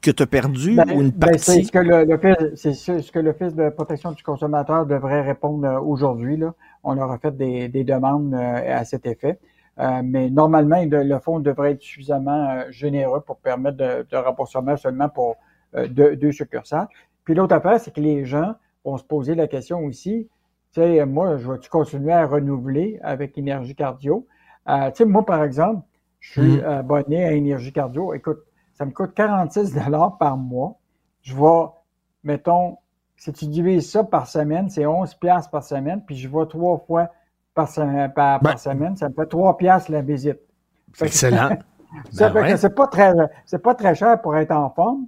que 0.00 0.10
tu 0.10 0.22
as 0.22 0.26
perdu 0.26 0.76
Ben, 0.76 0.88
ou 0.90 1.02
une 1.02 1.10
ben, 1.10 1.36
c'est 1.38 1.52
partie? 1.52 1.64
ce 1.66 1.72
que 1.72 1.78
le, 1.78 2.04
l'Office- 2.04 2.54
c'est 2.54 2.72
ce 3.02 3.10
que 3.12 3.18
l'Office 3.18 3.54
de 3.54 3.68
protection 3.70 4.12
du 4.12 4.22
consommateur 4.22 4.86
devrait 4.86 5.22
répondre 5.22 5.66
euh, 5.66 5.80
aujourd'hui. 5.80 6.36
Là. 6.36 6.54
On 6.84 6.94
leur 6.94 7.10
a 7.10 7.18
fait 7.18 7.36
des, 7.36 7.68
des 7.68 7.84
demandes 7.84 8.34
à 8.34 8.84
cet 8.84 9.06
effet. 9.06 9.38
Euh, 9.80 10.00
mais 10.04 10.28
normalement, 10.30 10.82
le 10.84 11.18
fonds 11.20 11.38
devrait 11.40 11.72
être 11.72 11.82
suffisamment 11.82 12.62
généreux 12.70 13.20
pour 13.20 13.36
permettre 13.36 13.76
de, 13.76 14.06
de 14.10 14.16
remboursement 14.16 14.76
seulement 14.76 15.08
pour 15.08 15.36
euh, 15.76 15.86
deux, 15.86 16.16
deux 16.16 16.32
succursales. 16.32 16.88
Puis 17.24 17.34
l'autre 17.34 17.54
affaire, 17.54 17.78
c'est 17.78 17.92
que 17.94 18.00
les 18.00 18.24
gens 18.24 18.54
vont 18.84 18.96
se 18.96 19.04
poser 19.04 19.34
la 19.34 19.46
question 19.46 19.84
aussi, 19.84 20.28
tu 20.72 20.80
sais, 20.80 21.04
moi, 21.06 21.36
je 21.38 21.50
vais-tu 21.50 21.68
continuer 21.70 22.12
à 22.12 22.26
renouveler 22.26 22.98
avec 23.02 23.36
Énergie 23.38 23.74
Cardio? 23.74 24.26
Euh, 24.68 24.90
tu 24.90 24.98
sais, 24.98 25.04
moi, 25.04 25.24
par 25.24 25.42
exemple, 25.44 25.82
je 26.20 26.32
suis 26.40 26.56
Mm. 26.58 26.64
abonné 26.64 27.24
à 27.24 27.32
Énergie 27.32 27.72
Cardio. 27.72 28.12
Écoute, 28.14 28.40
ça 28.74 28.84
me 28.84 28.90
coûte 28.92 29.14
46 29.14 29.74
par 30.18 30.36
mois. 30.36 30.78
Je 31.22 31.34
vais, 31.34 31.66
mettons, 32.24 32.78
si 33.16 33.32
tu 33.32 33.46
divises 33.46 33.90
ça 33.90 34.04
par 34.04 34.26
semaine, 34.28 34.68
c'est 34.70 34.86
11 34.86 35.14
piastres 35.14 35.50
par 35.50 35.64
semaine, 35.64 36.02
puis 36.06 36.16
je 36.16 36.28
vais 36.28 36.46
trois 36.46 36.78
fois 36.78 37.08
par, 37.54 37.68
semaine, 37.68 38.12
par, 38.12 38.40
par 38.40 38.54
Ben. 38.54 38.56
semaine, 38.56 38.96
ça 38.96 39.08
me 39.08 39.14
fait 39.14 39.26
3 39.26 39.56
piastres 39.56 39.90
la 39.90 40.02
visite. 40.02 40.38
Excellent. 41.00 41.50
ça 42.10 42.28
Ben 42.30 42.44
fait 42.44 42.52
que 42.52 42.56
c'est 42.58 42.74
pas 42.74 42.86
très 42.86 43.12
c'est 43.46 43.62
pas 43.62 43.74
très 43.74 43.94
cher 43.94 44.20
pour 44.20 44.36
être 44.36 44.52
en 44.52 44.70
forme. 44.70 45.06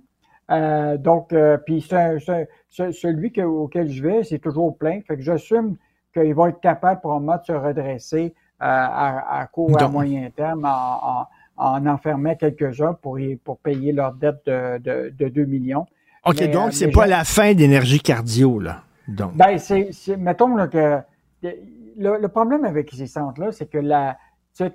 Euh, 0.51 0.97
donc, 0.97 1.33
euh, 1.33 1.57
puis 1.59 1.81
celui 1.81 3.33
que- 3.33 3.41
auquel 3.43 3.89
je 3.91 4.03
vais, 4.03 4.25
c'est 4.25 4.39
toujours 4.39 4.77
plein. 4.77 5.01
Fait 5.07 5.17
que 5.17 5.23
j'assume 5.23 5.77
qu'il 6.13 6.35
va 6.35 6.49
être 6.49 6.61
capable 6.61 7.01
probablement 7.01 7.37
de 7.37 7.45
se 7.45 7.53
redresser 7.53 8.35
euh, 8.63 8.65
à, 8.67 9.41
à 9.41 9.47
court 9.47 9.71
et 9.71 9.75
à 9.77 9.79
Donc- 9.87 9.93
moyen 9.93 10.29
terme 10.31 10.65
en, 10.65 11.21
en, 11.21 11.27
en 11.57 11.87
enfermant 11.87 12.35
quelques-uns 12.35 12.95
pour, 12.95 13.17
payer 13.63 13.93
leur 13.93 14.13
dette 14.15 14.41
de, 14.47 14.79
de, 14.79 15.15
de 15.17 15.29
2 15.29 15.45
millions. 15.45 15.87
OK, 16.27 16.37
Mais, 16.41 16.49
donc 16.49 16.73
c'est 16.73 16.91
pas 16.91 17.07
la 17.07 17.25
fin 17.25 17.55
d'énergie 17.55 18.01
cardio, 18.01 18.59
là. 18.61 18.83
Donc. 19.09 19.35
Ben, 19.35 19.57
c'est, 19.59 19.91
mettons 20.19 20.55
là, 20.57 20.69
que 20.69 20.99
le, 21.43 22.19
le 22.21 22.29
problème 22.29 22.65
avec 22.65 22.91
ces 22.93 23.07
centres-là, 23.07 23.53
c'est 23.53 23.67
que 23.71 23.79
la, 23.79 24.17
tu 24.57 24.65
sais, 24.65 24.71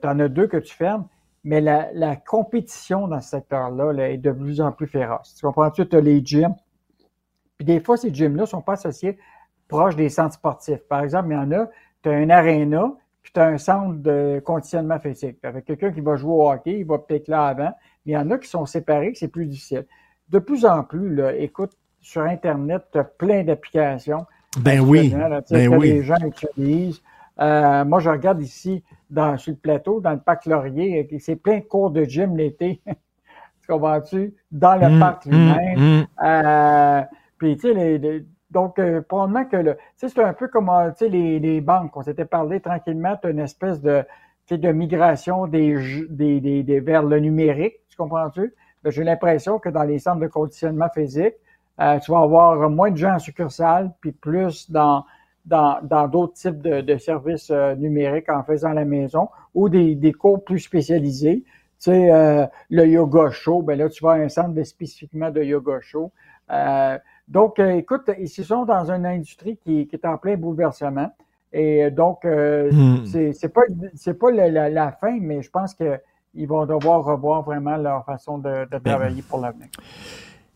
t'en 0.00 0.18
as 0.20 0.28
deux 0.28 0.46
que 0.46 0.56
tu 0.58 0.74
fermes, 0.74 1.06
mais 1.44 1.60
la, 1.60 1.90
la 1.92 2.16
compétition 2.16 3.06
dans 3.06 3.20
ce 3.20 3.30
secteur-là 3.30 3.92
là, 3.92 4.10
est 4.10 4.18
de 4.18 4.32
plus 4.32 4.60
en 4.60 4.72
plus 4.72 4.86
féroce. 4.86 5.34
Tu 5.34 5.46
comprends-tu? 5.46 5.86
Tu 5.86 5.96
as 5.96 6.00
les 6.00 6.24
gyms. 6.24 6.54
Puis 7.58 7.66
des 7.66 7.80
fois, 7.80 7.96
ces 7.96 8.12
gyms-là 8.12 8.42
ne 8.42 8.46
sont 8.46 8.62
pas 8.62 8.72
associés 8.72 9.18
proches 9.68 9.96
des 9.96 10.08
centres 10.08 10.34
sportifs. 10.34 10.82
Par 10.88 11.02
exemple, 11.02 11.28
il 11.30 11.34
y 11.34 11.36
en 11.36 11.52
a, 11.52 11.68
tu 12.02 12.08
as 12.08 12.12
un 12.12 12.30
aréna, 12.30 12.92
puis 13.22 13.32
tu 13.32 13.40
as 13.40 13.46
un 13.46 13.58
centre 13.58 13.96
de 13.96 14.42
conditionnement 14.44 14.98
physique. 14.98 15.38
Avec 15.42 15.64
quelqu'un 15.64 15.92
qui 15.92 16.00
va 16.00 16.16
jouer 16.16 16.32
au 16.32 16.50
hockey, 16.50 16.80
il 16.80 16.86
va 16.86 16.98
peut-être 16.98 17.28
là 17.28 17.46
avant. 17.46 17.72
Mais 18.04 18.12
il 18.12 18.12
y 18.12 18.16
en 18.16 18.30
a 18.30 18.38
qui 18.38 18.48
sont 18.48 18.66
séparés, 18.66 19.12
que 19.12 19.18
c'est 19.18 19.28
plus 19.28 19.46
difficile. 19.46 19.86
De 20.28 20.38
plus 20.38 20.66
en 20.66 20.82
plus, 20.82 21.14
là, 21.14 21.34
écoute, 21.34 21.72
sur 22.00 22.22
Internet, 22.22 22.82
tu 22.92 22.98
as 22.98 23.04
plein 23.04 23.44
d'applications. 23.44 24.26
Ben 24.58 24.80
oui, 24.80 25.08
là, 25.08 25.40
ben 25.50 25.70
que 25.70 25.76
oui. 25.76 25.92
les 25.92 26.02
gens 26.02 26.18
utilisent. 26.18 27.02
Euh, 27.40 27.84
moi, 27.84 27.98
je 27.98 28.10
regarde 28.10 28.40
ici 28.40 28.84
dans, 29.14 29.38
sur 29.38 29.52
le 29.52 29.58
plateau, 29.58 30.00
dans 30.00 30.12
le 30.12 30.20
parc 30.20 30.46
Laurier, 30.46 31.08
c'est 31.20 31.36
plein 31.36 31.58
de 31.60 31.64
cours 31.64 31.90
de 31.90 32.04
gym 32.04 32.36
l'été. 32.36 32.82
tu 33.62 33.68
comprends-tu? 33.68 34.34
Dans 34.52 34.76
le 34.76 34.90
Mm, 34.90 34.96
parc 34.98 35.26
mm, 35.30 35.60
lui-même. 35.66 35.80
mm. 35.80 36.06
Euh, 36.24 37.02
puis, 37.38 37.56
tu 37.56 37.68
sais, 37.68 37.74
les, 37.74 37.98
les- 37.98 38.26
donc, 38.50 38.78
euh, 38.78 39.02
probablement 39.02 39.44
que 39.46 39.56
le, 39.56 39.74
tu 39.76 39.80
sais, 39.96 40.08
c'est 40.10 40.22
un 40.22 40.32
peu 40.34 40.48
comme, 40.48 40.68
euh, 40.70 40.90
tu 40.92 40.98
sais, 41.06 41.08
les, 41.08 41.40
les 41.40 41.60
banques. 41.60 41.96
On 41.96 42.02
s'était 42.02 42.24
parlé 42.24 42.60
tranquillement, 42.60 43.16
tu 43.22 43.30
une 43.30 43.40
espèce 43.40 43.80
de, 43.82 44.04
de 44.50 44.72
migration 44.72 45.46
des, 45.46 46.06
des, 46.10 46.40
des, 46.40 46.62
des- 46.62 46.80
vers 46.80 47.02
le 47.02 47.18
numérique. 47.20 47.76
Tu 47.88 47.96
comprends-tu? 47.96 48.54
Ben, 48.82 48.90
J'ai 48.90 49.04
l'impression 49.04 49.58
que 49.58 49.68
dans 49.68 49.82
les 49.84 49.98
centres 49.98 50.20
de 50.20 50.26
conditionnement 50.28 50.88
physique, 50.94 51.34
euh, 51.80 51.98
tu 51.98 52.12
vas 52.12 52.20
avoir 52.20 52.70
moins 52.70 52.90
de 52.90 52.96
gens 52.96 53.14
en 53.14 53.18
succursale, 53.18 53.92
puis 54.00 54.12
plus 54.12 54.70
dans 54.70 55.04
dans 55.44 55.78
dans 55.82 56.08
d'autres 56.08 56.34
types 56.34 56.60
de, 56.62 56.80
de 56.80 56.96
services 56.96 57.50
euh, 57.50 57.74
numériques 57.76 58.30
en 58.30 58.42
faisant 58.44 58.70
à 58.70 58.74
la 58.74 58.84
maison 58.84 59.28
ou 59.54 59.68
des, 59.68 59.94
des 59.94 60.12
cours 60.12 60.42
plus 60.44 60.60
spécialisés. 60.60 61.42
Tu 61.44 61.90
sais, 61.90 62.10
euh, 62.12 62.46
le 62.70 62.86
yoga 62.86 63.30
show, 63.30 63.62
ben 63.62 63.78
là, 63.78 63.88
tu 63.88 64.02
vas 64.04 64.12
à 64.12 64.16
un 64.16 64.28
centre 64.28 64.62
spécifiquement 64.64 65.30
de 65.30 65.42
yoga 65.42 65.80
show. 65.80 66.12
Euh, 66.50 66.98
donc, 67.28 67.58
euh, 67.58 67.70
écoute, 67.76 68.10
ils 68.18 68.28
sont 68.28 68.64
dans 68.64 68.90
une 68.90 69.06
industrie 69.06 69.56
qui, 69.58 69.86
qui 69.86 69.96
est 69.96 70.06
en 70.06 70.16
plein 70.18 70.36
bouleversement. 70.36 71.10
Et 71.52 71.90
donc, 71.90 72.24
euh, 72.24 72.72
Hmm. 72.72 72.98
c'est 73.02 73.32
c'est 73.32 73.48
pas 73.50 73.62
c'est 73.94 74.18
pas 74.18 74.30
la, 74.30 74.48
la- 74.50 74.70
la 74.70 74.92
fin, 74.92 75.18
mais 75.20 75.42
je 75.42 75.50
pense 75.50 75.74
que 75.74 76.00
ils 76.34 76.48
vont 76.48 76.66
devoir 76.66 77.04
revoir 77.04 77.42
vraiment 77.42 77.76
leur 77.76 78.04
façon 78.04 78.38
de, 78.38 78.66
de 78.70 78.78
travailler 78.78 79.22
pour 79.22 79.40
l'avenir. 79.40 79.68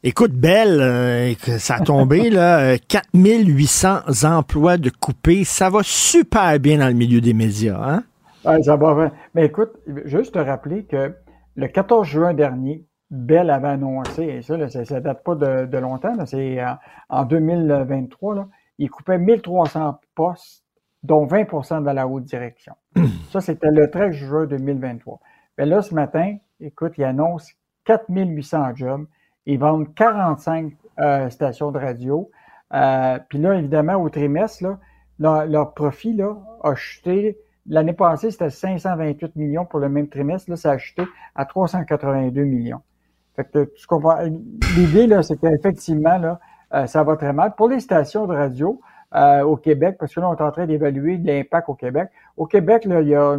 Écoute, 0.04 0.32
Belle, 0.32 0.80
euh, 0.80 1.34
ça 1.58 1.76
a 1.76 1.80
tombé, 1.80 2.30
là, 2.30 2.60
euh, 2.60 2.76
4800 2.86 3.98
emplois 4.22 4.76
de 4.76 4.90
coupés. 4.90 5.42
Ça 5.42 5.70
va 5.70 5.80
super 5.82 6.60
bien 6.60 6.78
dans 6.78 6.86
le 6.86 6.94
milieu 6.94 7.20
des 7.20 7.34
médias, 7.34 7.80
hein? 7.82 8.04
Ouais, 8.44 8.62
ça 8.62 8.76
va 8.76 8.94
bien. 8.94 9.12
Mais 9.34 9.46
écoute, 9.46 9.72
juste 10.04 10.34
te 10.34 10.38
rappeler 10.38 10.84
que 10.84 11.14
le 11.56 11.66
14 11.66 12.06
juin 12.06 12.32
dernier, 12.32 12.84
Bell 13.10 13.50
avait 13.50 13.68
annoncé, 13.68 14.22
et 14.22 14.42
ça, 14.42 14.56
là, 14.56 14.68
ça, 14.68 14.84
ça 14.84 15.00
date 15.00 15.24
pas 15.24 15.34
de, 15.34 15.66
de 15.66 15.78
longtemps, 15.78 16.14
c'est 16.26 16.62
en, 16.62 16.76
en 17.08 17.24
2023, 17.24 18.34
là, 18.36 18.48
il 18.78 18.90
coupait 18.90 19.18
1300 19.18 19.98
postes, 20.14 20.62
dont 21.02 21.26
20% 21.26 21.82
de 21.82 21.90
la 21.90 22.06
haute 22.06 22.24
direction. 22.24 22.74
ça, 23.32 23.40
c'était 23.40 23.72
le 23.72 23.90
13 23.90 24.14
juin 24.14 24.46
2023. 24.46 25.18
Mais 25.58 25.66
là, 25.66 25.82
ce 25.82 25.92
matin, 25.92 26.36
écoute, 26.60 26.92
il 26.98 27.04
annonce 27.04 27.50
4800 27.84 28.76
jobs. 28.76 29.06
Ils 29.48 29.58
vendent 29.58 29.94
45 29.94 30.74
euh, 31.00 31.30
stations 31.30 31.72
de 31.72 31.78
radio. 31.78 32.30
Euh, 32.74 33.18
Puis 33.30 33.38
là, 33.38 33.54
évidemment, 33.54 33.94
au 33.94 34.10
trimestre, 34.10 34.62
là, 34.62 34.78
leur, 35.18 35.46
leur 35.46 35.74
profit 35.74 36.12
là, 36.12 36.36
a 36.62 36.74
chuté. 36.74 37.38
L'année 37.66 37.94
passée, 37.94 38.30
c'était 38.30 38.50
528 38.50 39.36
millions 39.36 39.64
pour 39.64 39.80
le 39.80 39.88
même 39.88 40.08
trimestre. 40.08 40.50
Là, 40.50 40.56
ça 40.56 40.72
a 40.72 40.78
chuté 40.78 41.02
à 41.34 41.46
382 41.46 42.44
millions. 42.44 42.82
Fait 43.36 43.44
que 43.44 43.64
tu 43.64 43.86
comprends. 43.86 44.18
L'idée, 44.76 45.06
là, 45.06 45.22
c'est 45.22 45.38
qu'effectivement, 45.38 46.18
là, 46.18 46.40
euh, 46.74 46.86
ça 46.86 47.02
va 47.02 47.16
très 47.16 47.32
mal. 47.32 47.54
Pour 47.56 47.70
les 47.70 47.80
stations 47.80 48.26
de 48.26 48.34
radio 48.34 48.80
euh, 49.14 49.42
au 49.44 49.56
Québec, 49.56 49.96
parce 49.98 50.14
que 50.14 50.20
là, 50.20 50.28
on 50.28 50.36
est 50.36 50.42
en 50.42 50.50
train 50.50 50.66
d'évaluer 50.66 51.16
l'impact 51.16 51.70
au 51.70 51.74
Québec. 51.74 52.10
Au 52.36 52.44
Québec, 52.44 52.84
là, 52.84 53.00
il 53.00 53.08
y 53.08 53.14
a 53.14 53.38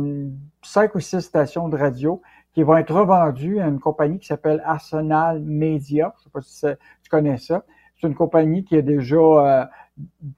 cinq 0.63 0.95
ou 0.95 0.99
six 0.99 1.21
stations 1.21 1.69
de 1.69 1.77
radio 1.77 2.19
qui 2.59 2.63
vont 2.63 2.75
être 2.75 2.93
revendues 2.93 3.61
à 3.61 3.67
une 3.69 3.79
compagnie 3.79 4.19
qui 4.19 4.27
s'appelle 4.27 4.61
Arsenal 4.65 5.39
Media. 5.39 6.13
Je 6.17 6.23
sais 6.23 6.29
pas 6.29 6.41
si 6.41 6.65
tu 7.01 7.09
connais 7.09 7.37
ça. 7.37 7.63
C'est 7.95 8.05
une 8.05 8.15
compagnie 8.15 8.65
qui 8.65 8.75
a 8.75 8.81
déjà 8.81 9.15
euh, 9.15 9.65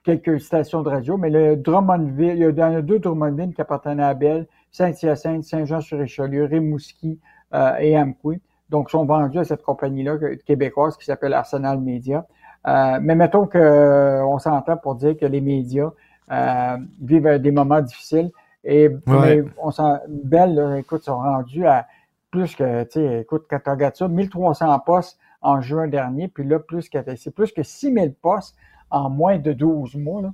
quelques 0.04 0.40
stations 0.40 0.84
de 0.84 0.90
radio, 0.90 1.18
mais 1.18 1.32
le 1.32 1.56
Drummondville, 1.56 2.38
il 2.38 2.56
y 2.56 2.64
en 2.64 2.76
a 2.76 2.82
deux 2.84 3.00
Drummondville 3.00 3.56
qui 3.56 3.62
appartenaient 3.62 4.04
à 4.04 4.14
Bell, 4.14 4.46
Saint-Hyacinthe, 4.70 5.44
Saint-Jean-sur-Richelieu, 5.46 6.46
Rimouski 6.46 7.20
euh, 7.56 7.78
et 7.80 7.98
Amqui. 7.98 8.40
Donc, 8.70 8.92
sont 8.92 9.04
vendus 9.04 9.40
à 9.40 9.44
cette 9.44 9.64
compagnie-là 9.64 10.20
que- 10.20 10.36
québécoise 10.44 10.98
qui 10.98 11.06
s'appelle 11.06 11.34
Arsenal 11.34 11.80
Media. 11.80 12.28
Euh, 12.68 13.00
mais 13.02 13.16
mettons 13.16 13.48
que 13.48 13.58
euh, 13.58 14.24
on 14.24 14.38
s'entend 14.38 14.78
pour 14.78 14.94
dire 14.94 15.18
que 15.18 15.26
les 15.26 15.42
médias 15.42 15.90
euh, 16.32 16.78
vivent 17.02 17.40
des 17.40 17.52
moments 17.52 17.82
difficiles. 17.82 18.30
Et 18.64 18.90
mais 19.08 19.44
on 19.58 19.72
s'en, 19.72 19.98
Bell, 20.08 20.54
là, 20.54 20.78
écoute, 20.78 21.02
sont 21.02 21.18
rendus 21.18 21.66
à 21.66 21.88
plus 22.32 22.56
que, 22.56 22.84
tu 22.84 22.92
sais, 22.94 23.22
écoute, 23.22 23.46
quand 23.50 23.60
tu 23.64 23.70
regardes 23.70 23.96
ça, 23.96 24.08
1300 24.08 24.80
postes 24.80 25.20
en 25.42 25.62
juin 25.62 25.88
dernier, 25.88 26.28
puis 26.28 26.46
là, 26.46 26.60
plus 26.60 26.90
que, 26.90 26.98
c'est 27.16 27.36
plus 27.36 27.52
que 27.52 27.64
6000 27.64 28.14
postes 28.14 28.56
en 28.90 29.10
moins 29.10 29.38
de 29.38 29.54
12 29.54 29.96
mois, 29.96 30.22
là. 30.22 30.34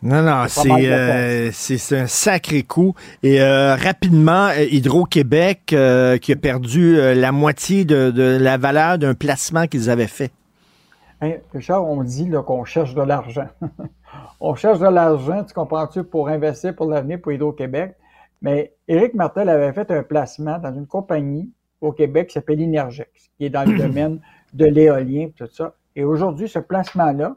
Non, 0.00 0.22
non, 0.22 0.44
C'est 0.46 0.70
euh, 0.70 1.50
c'est 1.52 1.98
un 1.98 2.06
sacré 2.06 2.62
coup. 2.62 2.94
Et 3.24 3.42
euh, 3.42 3.74
rapidement, 3.74 4.46
euh, 4.46 4.64
Hydro-Québec 4.70 5.72
euh, 5.72 6.18
qui 6.18 6.30
a 6.30 6.36
perdu 6.36 6.96
la 7.14 7.32
moitié 7.32 7.84
de, 7.84 8.12
de 8.12 8.38
la 8.40 8.58
valeur 8.58 8.98
d'un 8.98 9.14
placement 9.14 9.66
qu'ils 9.66 9.90
avaient 9.90 10.06
fait. 10.06 10.30
Richard, 11.52 11.84
on 11.84 12.04
dit 12.04 12.30
qu'on 12.46 12.64
cherche 12.64 12.94
de 12.94 13.02
l'argent. 13.02 13.48
on 14.40 14.54
cherche 14.54 14.78
de 14.78 14.86
l'argent, 14.86 15.42
tu 15.42 15.52
comprends-tu, 15.52 16.04
pour 16.04 16.28
investir 16.28 16.76
pour 16.76 16.86
l'avenir 16.86 17.20
pour 17.20 17.32
Hydro-Québec. 17.32 17.96
Mais 18.42 18.74
Éric 18.86 19.14
Martel 19.14 19.48
avait 19.48 19.72
fait 19.72 19.90
un 19.90 20.02
placement 20.02 20.58
dans 20.58 20.72
une 20.74 20.86
compagnie 20.86 21.50
au 21.80 21.92
Québec 21.92 22.28
qui 22.28 22.34
s'appelle 22.34 22.60
Inergex, 22.60 23.30
qui 23.36 23.44
est 23.46 23.50
dans 23.50 23.68
le 23.68 23.76
domaine 23.82 24.20
de 24.52 24.64
l'éolien 24.66 25.22
et 25.28 25.34
tout 25.36 25.46
ça. 25.52 25.74
Et 25.96 26.04
aujourd'hui, 26.04 26.48
ce 26.48 26.58
placement-là, 26.60 27.34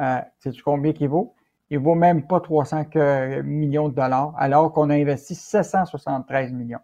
euh, 0.00 0.18
sais-tu 0.40 0.62
combien 0.62 0.92
qu'il 0.92 1.08
vaut? 1.08 1.34
il 1.70 1.78
vaut 1.78 1.94
même 1.94 2.26
pas 2.26 2.38
300 2.38 2.84
que- 2.84 3.40
millions 3.40 3.88
de 3.88 3.94
dollars, 3.94 4.34
alors 4.36 4.72
qu'on 4.74 4.90
a 4.90 4.94
investi 4.94 5.34
773 5.34 6.52
millions. 6.52 6.80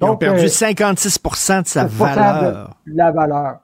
Ils 0.00 0.04
ont 0.06 0.16
perdu 0.16 0.44
euh, 0.44 0.48
56 0.48 1.18
de 1.22 1.66
sa 1.66 1.84
7% 1.84 1.88
valeur. 1.88 2.76
de 2.86 2.96
la 2.96 3.10
valeur. 3.12 3.58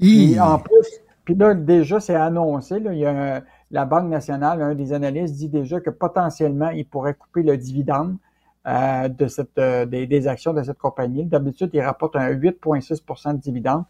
Hi. 0.00 0.32
Puis 0.32 0.40
en 0.40 0.58
plus, 0.58 1.00
puis 1.24 1.36
là, 1.36 1.54
déjà, 1.54 2.00
c'est 2.00 2.16
annoncé, 2.16 2.80
là, 2.80 2.92
il 2.92 2.98
y 2.98 3.06
a 3.06 3.36
un- 3.36 3.42
la 3.70 3.84
Banque 3.84 4.08
nationale, 4.08 4.60
un 4.62 4.74
des 4.74 4.92
analystes 4.92 5.36
dit 5.36 5.48
déjà 5.48 5.78
que 5.80 5.90
potentiellement, 5.90 6.70
il 6.70 6.88
pourrait 6.88 7.14
couper 7.14 7.44
le 7.44 7.56
dividende 7.56 8.16
euh, 8.66 9.08
de 9.08 9.26
cette, 9.26 9.58
euh, 9.58 9.86
des, 9.86 10.28
actions 10.28 10.52
de 10.52 10.62
cette 10.62 10.78
compagnie. 10.78 11.24
D'habitude, 11.24 11.70
il 11.72 11.80
rapporte 11.80 12.16
un 12.16 12.30
8,6% 12.30 13.34
de 13.34 13.38
dividende. 13.38 13.84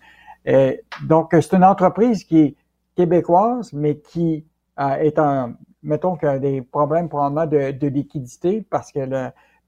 Euh, 0.49 0.75
donc, 1.07 1.31
c'est 1.33 1.55
une 1.55 1.65
entreprise 1.65 2.25
qui 2.25 2.39
est 2.39 2.57
québécoise, 2.97 3.73
mais 3.73 3.99
qui 3.99 4.45
euh, 4.79 4.95
est 4.97 5.19
en, 5.19 5.55
mettons 5.83 6.17
qu'il 6.17 6.29
y 6.29 6.33
a 6.33 6.39
des 6.39 6.63
problèmes 6.63 7.09
probablement 7.09 7.47
de, 7.47 7.73
de 7.73 7.87
liquidité 7.89 8.67
parce 8.69 8.93
que 8.93 9.01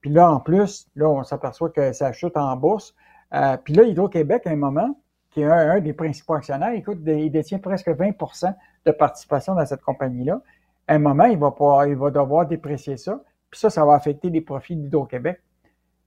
puis 0.02 0.10
là, 0.10 0.30
en 0.30 0.40
plus, 0.40 0.88
là, 0.96 1.08
on 1.08 1.22
s'aperçoit 1.22 1.70
que 1.70 1.92
ça 1.92 2.12
chute 2.12 2.36
en 2.36 2.54
bourse. 2.56 2.94
Euh, 3.32 3.56
puis 3.56 3.72
là, 3.72 3.84
Hydro-Québec, 3.84 4.46
à 4.46 4.50
un 4.50 4.56
moment, 4.56 4.98
qui 5.30 5.40
est 5.40 5.46
un, 5.46 5.80
des 5.80 5.94
principaux 5.94 6.34
actionnaires, 6.34 6.74
écoute, 6.74 6.98
il 7.06 7.30
détient 7.30 7.60
presque 7.60 7.88
20% 7.88 8.52
de 8.84 8.90
participation 8.90 9.54
dans 9.54 9.64
cette 9.64 9.80
compagnie-là. 9.80 10.42
À 10.88 10.94
un 10.94 10.98
moment, 10.98 11.24
il 11.24 11.38
va, 11.38 11.52
pouvoir, 11.52 11.86
il 11.86 11.96
va 11.96 12.10
devoir 12.10 12.46
déprécier 12.46 12.96
ça. 12.96 13.22
Puis 13.52 13.60
ça, 13.60 13.70
ça 13.70 13.84
va 13.84 13.92
affecter 13.94 14.30
les 14.30 14.40
profits 14.40 14.74
d'Hydro-Québec. 14.74 15.40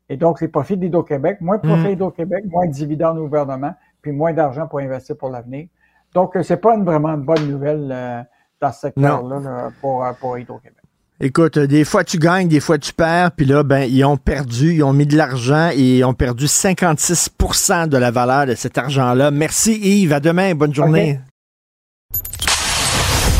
Et 0.10 0.18
donc, 0.18 0.42
les 0.42 0.48
profits 0.48 0.78
d'Hydro-Québec, 0.78 1.40
moins 1.42 1.58
de 1.58 1.62
profits 1.62 1.82
Mhm. 1.84 1.88
d'Hydro-Québec, 1.90 2.46
moins 2.50 2.66
de 2.66 2.72
dividendes 2.72 3.20
au 3.20 3.26
gouvernement, 3.28 3.74
puis 4.02 4.12
moins 4.12 4.34
d'argent 4.34 4.68
pour 4.68 4.80
investir 4.80 5.16
pour 5.16 5.30
l'avenir. 5.30 5.68
Donc, 6.14 6.36
euh, 6.36 6.44
c'est 6.44 6.58
pas 6.58 6.76
une 6.76 6.84
vraiment 6.84 7.10
une 7.10 7.24
bonne 7.24 7.48
nouvelle 7.48 7.90
euh, 7.92 8.22
dans 8.60 8.72
ce 8.72 8.80
secteur-là 8.82 9.40
là, 9.40 9.70
pour, 9.80 10.04
euh, 10.04 10.12
pour 10.20 10.38
Hydro-Québec. 10.40 10.78
Écoute, 11.20 11.58
des 11.60 11.86
fois 11.86 12.04
tu 12.04 12.18
gagnes, 12.18 12.48
des 12.50 12.60
fois 12.60 12.78
tu 12.78 12.92
perds, 12.92 13.32
puis 13.32 13.46
là, 13.46 13.64
ben, 13.64 13.84
ils 13.90 14.04
ont 14.04 14.18
perdu, 14.18 14.74
ils 14.74 14.84
ont 14.84 14.92
mis 14.92 15.06
de 15.06 15.16
l'argent 15.16 15.70
et 15.72 16.00
ils 16.00 16.04
ont 16.04 16.14
perdu 16.14 16.48
56% 16.48 17.88
de 17.88 17.98
la 17.98 18.12
valeur 18.12 18.48
de 18.48 18.56
cet 18.56 18.78
argent-là. 18.78 19.32
Merci 19.32 19.76
Yves, 19.80 20.12
à 20.12 20.20
demain, 20.20 20.56
bonne 20.56 20.74
journée. 20.74 21.20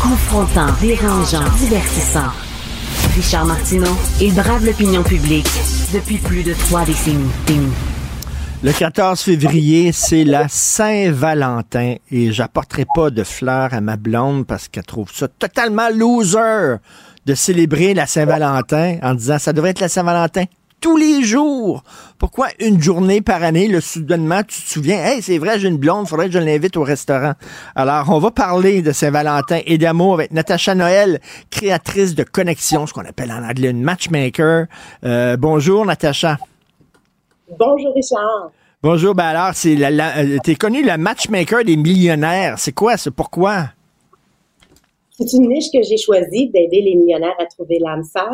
Confrontant, 0.00 0.72
dérangeant, 0.80 1.44
divertissant. 1.58 2.30
Richard 3.16 3.46
Martineau, 3.46 3.96
il 4.20 4.34
brave 4.34 4.66
l'opinion 4.66 5.02
publique 5.02 5.48
depuis 5.94 6.18
plus 6.18 6.42
de 6.42 6.52
trois 6.52 6.84
décennies. 6.84 7.30
Le 8.62 8.70
14 8.70 9.18
février, 9.18 9.90
c'est 9.92 10.24
la 10.24 10.48
Saint-Valentin 10.48 11.94
et 12.10 12.30
j'apporterai 12.30 12.84
pas 12.94 13.08
de 13.08 13.24
fleurs 13.24 13.72
à 13.72 13.80
ma 13.80 13.96
blonde 13.96 14.46
parce 14.46 14.68
qu'elle 14.68 14.84
trouve 14.84 15.10
ça 15.10 15.28
totalement 15.28 15.88
loser 15.88 16.76
de 17.24 17.34
célébrer 17.34 17.94
la 17.94 18.04
Saint-Valentin 18.04 18.98
en 19.00 19.14
disant 19.14 19.38
ça 19.38 19.54
devrait 19.54 19.70
être 19.70 19.80
la 19.80 19.88
Saint-Valentin 19.88 20.44
tous 20.86 20.96
les 20.96 21.24
jours. 21.24 21.82
Pourquoi 22.16 22.46
une 22.60 22.80
journée 22.80 23.20
par 23.20 23.42
année, 23.42 23.66
le 23.66 23.80
soudainement, 23.80 24.42
tu 24.46 24.62
te 24.62 24.68
souviens, 24.68 25.04
hey, 25.04 25.20
c'est 25.20 25.36
vrai, 25.38 25.58
j'ai 25.58 25.66
une 25.66 25.78
blonde, 25.78 26.06
faudrait 26.06 26.26
que 26.26 26.32
je 26.32 26.38
l'invite 26.38 26.76
au 26.76 26.84
restaurant. 26.84 27.32
Alors, 27.74 28.08
on 28.10 28.20
va 28.20 28.30
parler 28.30 28.82
de 28.82 28.92
Saint-Valentin 28.92 29.58
et 29.66 29.78
d'amour 29.78 30.14
avec 30.14 30.30
Natacha 30.30 30.76
Noël, 30.76 31.20
créatrice 31.50 32.14
de 32.14 32.22
connexion, 32.22 32.86
ce 32.86 32.92
qu'on 32.92 33.04
appelle 33.04 33.32
en 33.32 33.42
anglais 33.42 33.70
une 33.70 33.82
matchmaker. 33.82 34.66
Euh, 35.02 35.36
bonjour, 35.36 35.84
Natacha. 35.84 36.38
Bonjour 37.58 37.92
Richard. 37.92 38.52
Bonjour, 38.80 39.12
ben 39.16 39.24
alors, 39.24 39.54
c'est 39.54 39.74
la, 39.74 39.90
la- 39.90 40.18
euh, 40.18 40.38
t'es 40.44 40.54
connu 40.54 40.84
la 40.84 40.98
matchmaker 40.98 41.64
des 41.64 41.76
millionnaires. 41.76 42.60
C'est 42.60 42.70
quoi 42.70 42.96
ça? 42.96 43.10
Pourquoi? 43.10 43.70
C'est 45.18 45.32
une 45.36 45.48
niche 45.48 45.72
que 45.72 45.82
j'ai 45.82 45.96
choisie 45.96 46.48
d'aider 46.50 46.80
les 46.82 46.94
millionnaires 46.94 47.34
à 47.40 47.46
trouver 47.46 47.80
l'âme 47.80 48.04
sœur. 48.04 48.30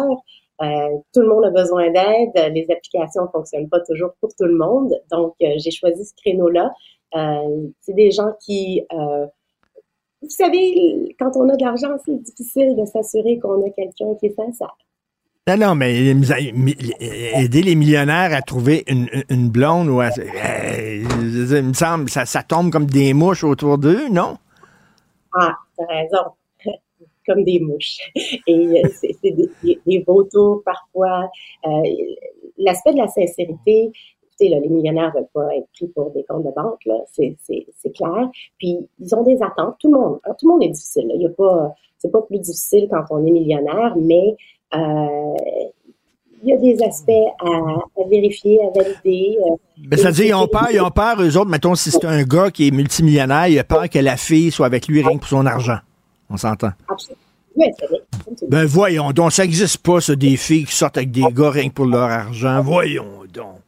Euh, 0.63 0.97
tout 1.13 1.21
le 1.21 1.29
monde 1.29 1.45
a 1.45 1.51
besoin 1.51 1.91
d'aide. 1.91 2.53
Les 2.55 2.67
applications 2.71 3.29
fonctionnent 3.33 3.69
pas 3.69 3.81
toujours 3.81 4.11
pour 4.21 4.31
tout 4.31 4.45
le 4.45 4.57
monde. 4.57 4.93
Donc, 5.11 5.35
euh, 5.43 5.55
j'ai 5.59 5.71
choisi 5.71 6.05
ce 6.05 6.15
créneau-là. 6.23 6.73
Euh, 7.17 7.67
c'est 7.81 7.95
des 7.95 8.11
gens 8.11 8.33
qui, 8.41 8.83
vous 8.91 10.31
savez, 10.31 11.15
quand 11.19 11.37
on 11.37 11.49
a 11.49 11.57
de 11.57 11.65
l'argent, 11.65 11.97
c'est 12.05 12.23
difficile 12.23 12.77
de 12.77 12.85
s'assurer 12.85 13.39
qu'on 13.39 13.67
a 13.67 13.71
quelqu'un 13.71 14.15
qui 14.19 14.27
est 14.27 14.35
sincère. 14.35 14.77
Non, 15.49 15.57
non, 15.57 15.75
mais 15.75 15.93
aider 15.97 17.63
les 17.63 17.75
millionnaires 17.75 18.33
à 18.33 18.43
trouver 18.43 18.85
une, 18.87 19.09
une 19.29 19.51
blonde 19.51 19.89
ou 19.89 20.01
à, 20.01 20.11
euh, 20.17 21.05
il 21.21 21.63
me 21.65 21.73
semble 21.73 22.09
ça, 22.09 22.27
ça 22.27 22.45
tombe 22.45 22.71
comme 22.71 22.87
des 22.87 23.13
mouches 23.13 23.43
autour 23.43 23.77
d'eux, 23.77 24.09
non? 24.09 24.39
Ah, 25.35 25.57
t'as 25.77 25.87
raison. 25.87 26.31
Comme 27.27 27.45
des 27.45 27.61
mouches. 27.61 27.99
Et 28.47 28.85
euh, 28.85 28.89
c'est 29.01 29.31
des, 29.31 29.79
des, 29.87 30.05
parfois. 30.65 31.31
Euh, 31.67 31.83
L'aspect 32.59 32.93
de 32.93 32.99
la 32.99 33.09
sincérité, 33.09 33.91
écoutez, 34.25 34.49
là, 34.49 34.61
les 34.61 34.69
millionnaires 34.69 35.13
ne 35.15 35.21
veulent 35.21 35.29
pas 35.33 35.57
être 35.57 35.67
pris 35.75 35.89
pour 35.89 36.11
des 36.11 36.25
comptes 36.25 36.45
de 36.45 36.51
banque, 36.51 36.81
c'est 37.11 37.93
clair. 37.95 38.29
Puis 38.59 38.79
ils 39.01 39.15
ont 39.15 39.23
des 39.23 39.43
attentes. 39.43 39.77
Tout 39.81 39.93
le 39.93 39.99
monde, 39.99 40.21
alors, 40.25 40.37
tout 40.37 40.47
le 40.49 40.53
monde 40.53 40.63
est 40.65 40.71
difficile. 40.71 41.09
là. 41.09 41.15
Il 41.17 41.23
y 41.23 41.27
a 41.27 41.31
pas, 41.31 41.75
c'est 41.99 42.11
pas 42.11 42.23
plus 42.23 42.39
difficile 42.39 42.89
quand 42.91 43.05
on 43.11 43.25
est 43.27 43.31
millionnaire, 43.31 43.95
mais 43.97 44.37
euh, 44.75 45.37
il 46.43 46.51
y 46.51 46.53
a 46.53 46.57
des 46.57 46.83
aspects 46.83 47.11
à, 47.41 48.09
vérifier, 48.09 48.61
à 48.63 48.71
valider. 48.77 49.39
Ben, 49.79 49.97
C'est-à-dire, 49.97 50.27
ils 50.27 50.35
ont 50.35 50.49
peur, 50.49 50.69
ils 50.73 50.81
ont 50.81 50.91
peur, 50.91 51.23
eux 51.23 51.37
autres, 51.37 51.51
mettons, 51.51 51.75
si 51.75 51.91
c'est 51.91 52.05
un 52.05 52.25
gars 52.25 52.51
qui 52.51 52.69
est 52.69 52.71
multimillionnaire, 52.71 53.47
il 53.47 53.59
a 53.59 53.65
peur 53.65 53.89
que 53.89 53.99
la 53.99 54.17
fille 54.17 54.51
soit 54.51 54.67
avec 54.67 54.89
lui 54.89 55.03
rien 55.03 55.15
que 55.15 55.21
pour 55.21 55.29
son 55.29 55.47
argent. 55.47 55.79
On 56.33 56.37
s'entend. 56.37 56.73
Oui. 57.55 57.67
Ben 58.49 58.65
voyons 58.65 59.13
donc, 59.13 59.33
ça 59.33 59.43
n'existe 59.43 59.79
pas, 59.79 60.01
ça, 60.01 60.17
des 60.17 60.37
filles 60.39 60.65
qui 60.65 60.75
sortent 60.75 60.97
avec 60.97 61.11
des 61.11 61.25
gars 61.31 61.51
rien 61.51 61.69
que 61.69 61.75
pour 61.75 61.85
leur 61.85 62.11
argent. 62.11 62.63
Voyons 62.63 63.25
donc. 63.33 63.59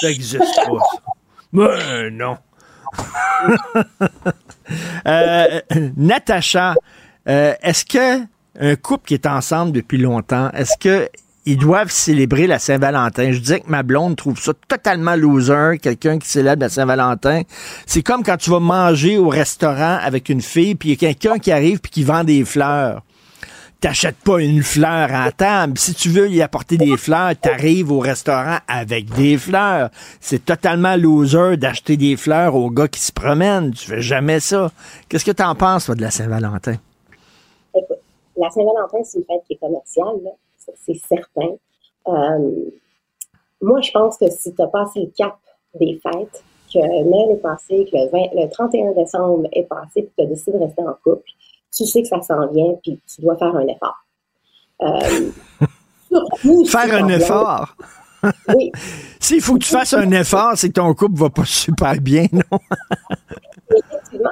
Ça 0.00 0.06
n'existe 0.08 0.38
pas, 0.38 0.78
ça. 0.92 1.00
Ben 1.52 2.10
non. 2.10 2.36
Euh, 5.06 5.60
Natacha, 5.96 6.74
euh, 7.28 7.54
est-ce 7.62 7.84
que 7.84 8.24
un 8.58 8.76
couple 8.76 9.08
qui 9.08 9.14
est 9.14 9.26
ensemble 9.26 9.72
depuis 9.72 9.98
longtemps, 9.98 10.50
est-ce 10.52 10.78
que 10.78 11.10
ils 11.44 11.56
doivent 11.56 11.90
célébrer 11.90 12.46
la 12.46 12.58
Saint-Valentin? 12.58 13.32
Je 13.32 13.38
disais 13.38 13.60
que 13.60 13.70
ma 13.70 13.82
blonde 13.82 14.16
trouve 14.16 14.38
ça 14.40 14.52
totalement 14.68 15.16
loser, 15.16 15.78
quelqu'un 15.80 16.18
qui 16.18 16.28
célèbre 16.28 16.62
la 16.62 16.68
Saint-Valentin. 16.68 17.42
C'est 17.86 18.02
comme 18.02 18.22
quand 18.22 18.36
tu 18.36 18.50
vas 18.50 18.60
manger 18.60 19.18
au 19.18 19.28
restaurant 19.28 19.98
avec 20.02 20.28
une 20.28 20.42
fille, 20.42 20.74
puis 20.74 20.90
il 20.90 20.92
y 20.92 20.94
a 20.94 21.14
quelqu'un 21.14 21.38
qui 21.38 21.50
arrive 21.50 21.80
puis 21.80 21.90
qui 21.90 22.04
vend 22.04 22.24
des 22.24 22.44
fleurs 22.44 23.02
t'achètes 23.82 24.16
pas 24.24 24.40
une 24.40 24.62
fleur 24.62 25.12
à 25.12 25.24
la 25.24 25.32
table. 25.32 25.76
Si 25.76 25.92
tu 25.92 26.08
veux 26.08 26.28
lui 26.28 26.40
apporter 26.40 26.76
des 26.76 26.96
fleurs, 26.96 27.36
t'arrives 27.36 27.90
au 27.90 27.98
restaurant 27.98 28.58
avec 28.68 29.12
des 29.12 29.36
fleurs. 29.36 29.90
C'est 30.20 30.44
totalement 30.44 30.94
loser 30.94 31.56
d'acheter 31.56 31.96
des 31.96 32.16
fleurs 32.16 32.54
aux 32.54 32.70
gars 32.70 32.86
qui 32.86 33.00
se 33.00 33.10
promènent. 33.12 33.72
Tu 33.72 33.90
fais 33.90 34.00
jamais 34.00 34.38
ça. 34.38 34.70
Qu'est-ce 35.08 35.24
que 35.24 35.32
t'en 35.32 35.56
penses, 35.56 35.86
toi, 35.86 35.96
de 35.96 36.00
la 36.00 36.12
Saint-Valentin? 36.12 36.76
Écoute, 37.74 37.98
la 38.36 38.50
Saint-Valentin, 38.50 38.98
c'est 39.04 39.18
une 39.18 39.24
fête 39.24 39.42
qui 39.48 39.54
est 39.54 39.56
commerciale, 39.56 40.14
là. 40.24 40.30
C'est 40.76 41.00
certain. 41.08 41.56
Euh, 42.08 42.70
moi, 43.60 43.80
je 43.80 43.90
pense 43.92 44.16
que 44.18 44.30
si 44.30 44.54
tu 44.54 44.62
as 44.62 44.66
passé 44.66 45.00
le 45.00 45.12
cap 45.16 45.38
des 45.78 46.00
fêtes, 46.02 46.44
que 46.72 46.78
Noël 46.78 47.36
est 47.36 47.42
passé, 47.42 47.86
que 47.90 47.96
le, 47.96 48.10
20 48.10 48.42
le 48.42 48.50
31 48.50 48.92
décembre 48.92 49.48
est 49.52 49.64
passé, 49.64 50.02
puis 50.02 50.06
que 50.06 50.14
tu 50.16 50.22
as 50.22 50.26
décidé 50.26 50.52
de 50.52 50.64
rester 50.64 50.82
en 50.82 50.94
couple, 51.04 51.30
tu 51.74 51.84
sais 51.84 52.02
que 52.02 52.08
ça 52.08 52.20
s'en 52.22 52.46
vient, 52.48 52.74
puis 52.82 53.00
tu 53.06 53.20
dois 53.20 53.36
faire 53.36 53.54
un 53.54 53.66
effort. 53.66 54.06
Euh, 54.82 55.30
surtout 56.08 56.64
Faire 56.64 56.94
un 56.94 57.08
effort? 57.08 57.76
Oui. 58.54 58.72
S'il 59.20 59.40
faut 59.40 59.54
que 59.54 59.64
tu 59.64 59.70
fasses 59.70 59.94
un 59.94 60.10
effort, 60.10 60.52
c'est 60.56 60.68
que 60.68 60.74
ton 60.74 60.94
couple 60.94 61.18
va 61.18 61.30
pas 61.30 61.44
super 61.44 62.00
bien, 62.00 62.26
non? 62.32 62.42
effectivement, 63.70 64.30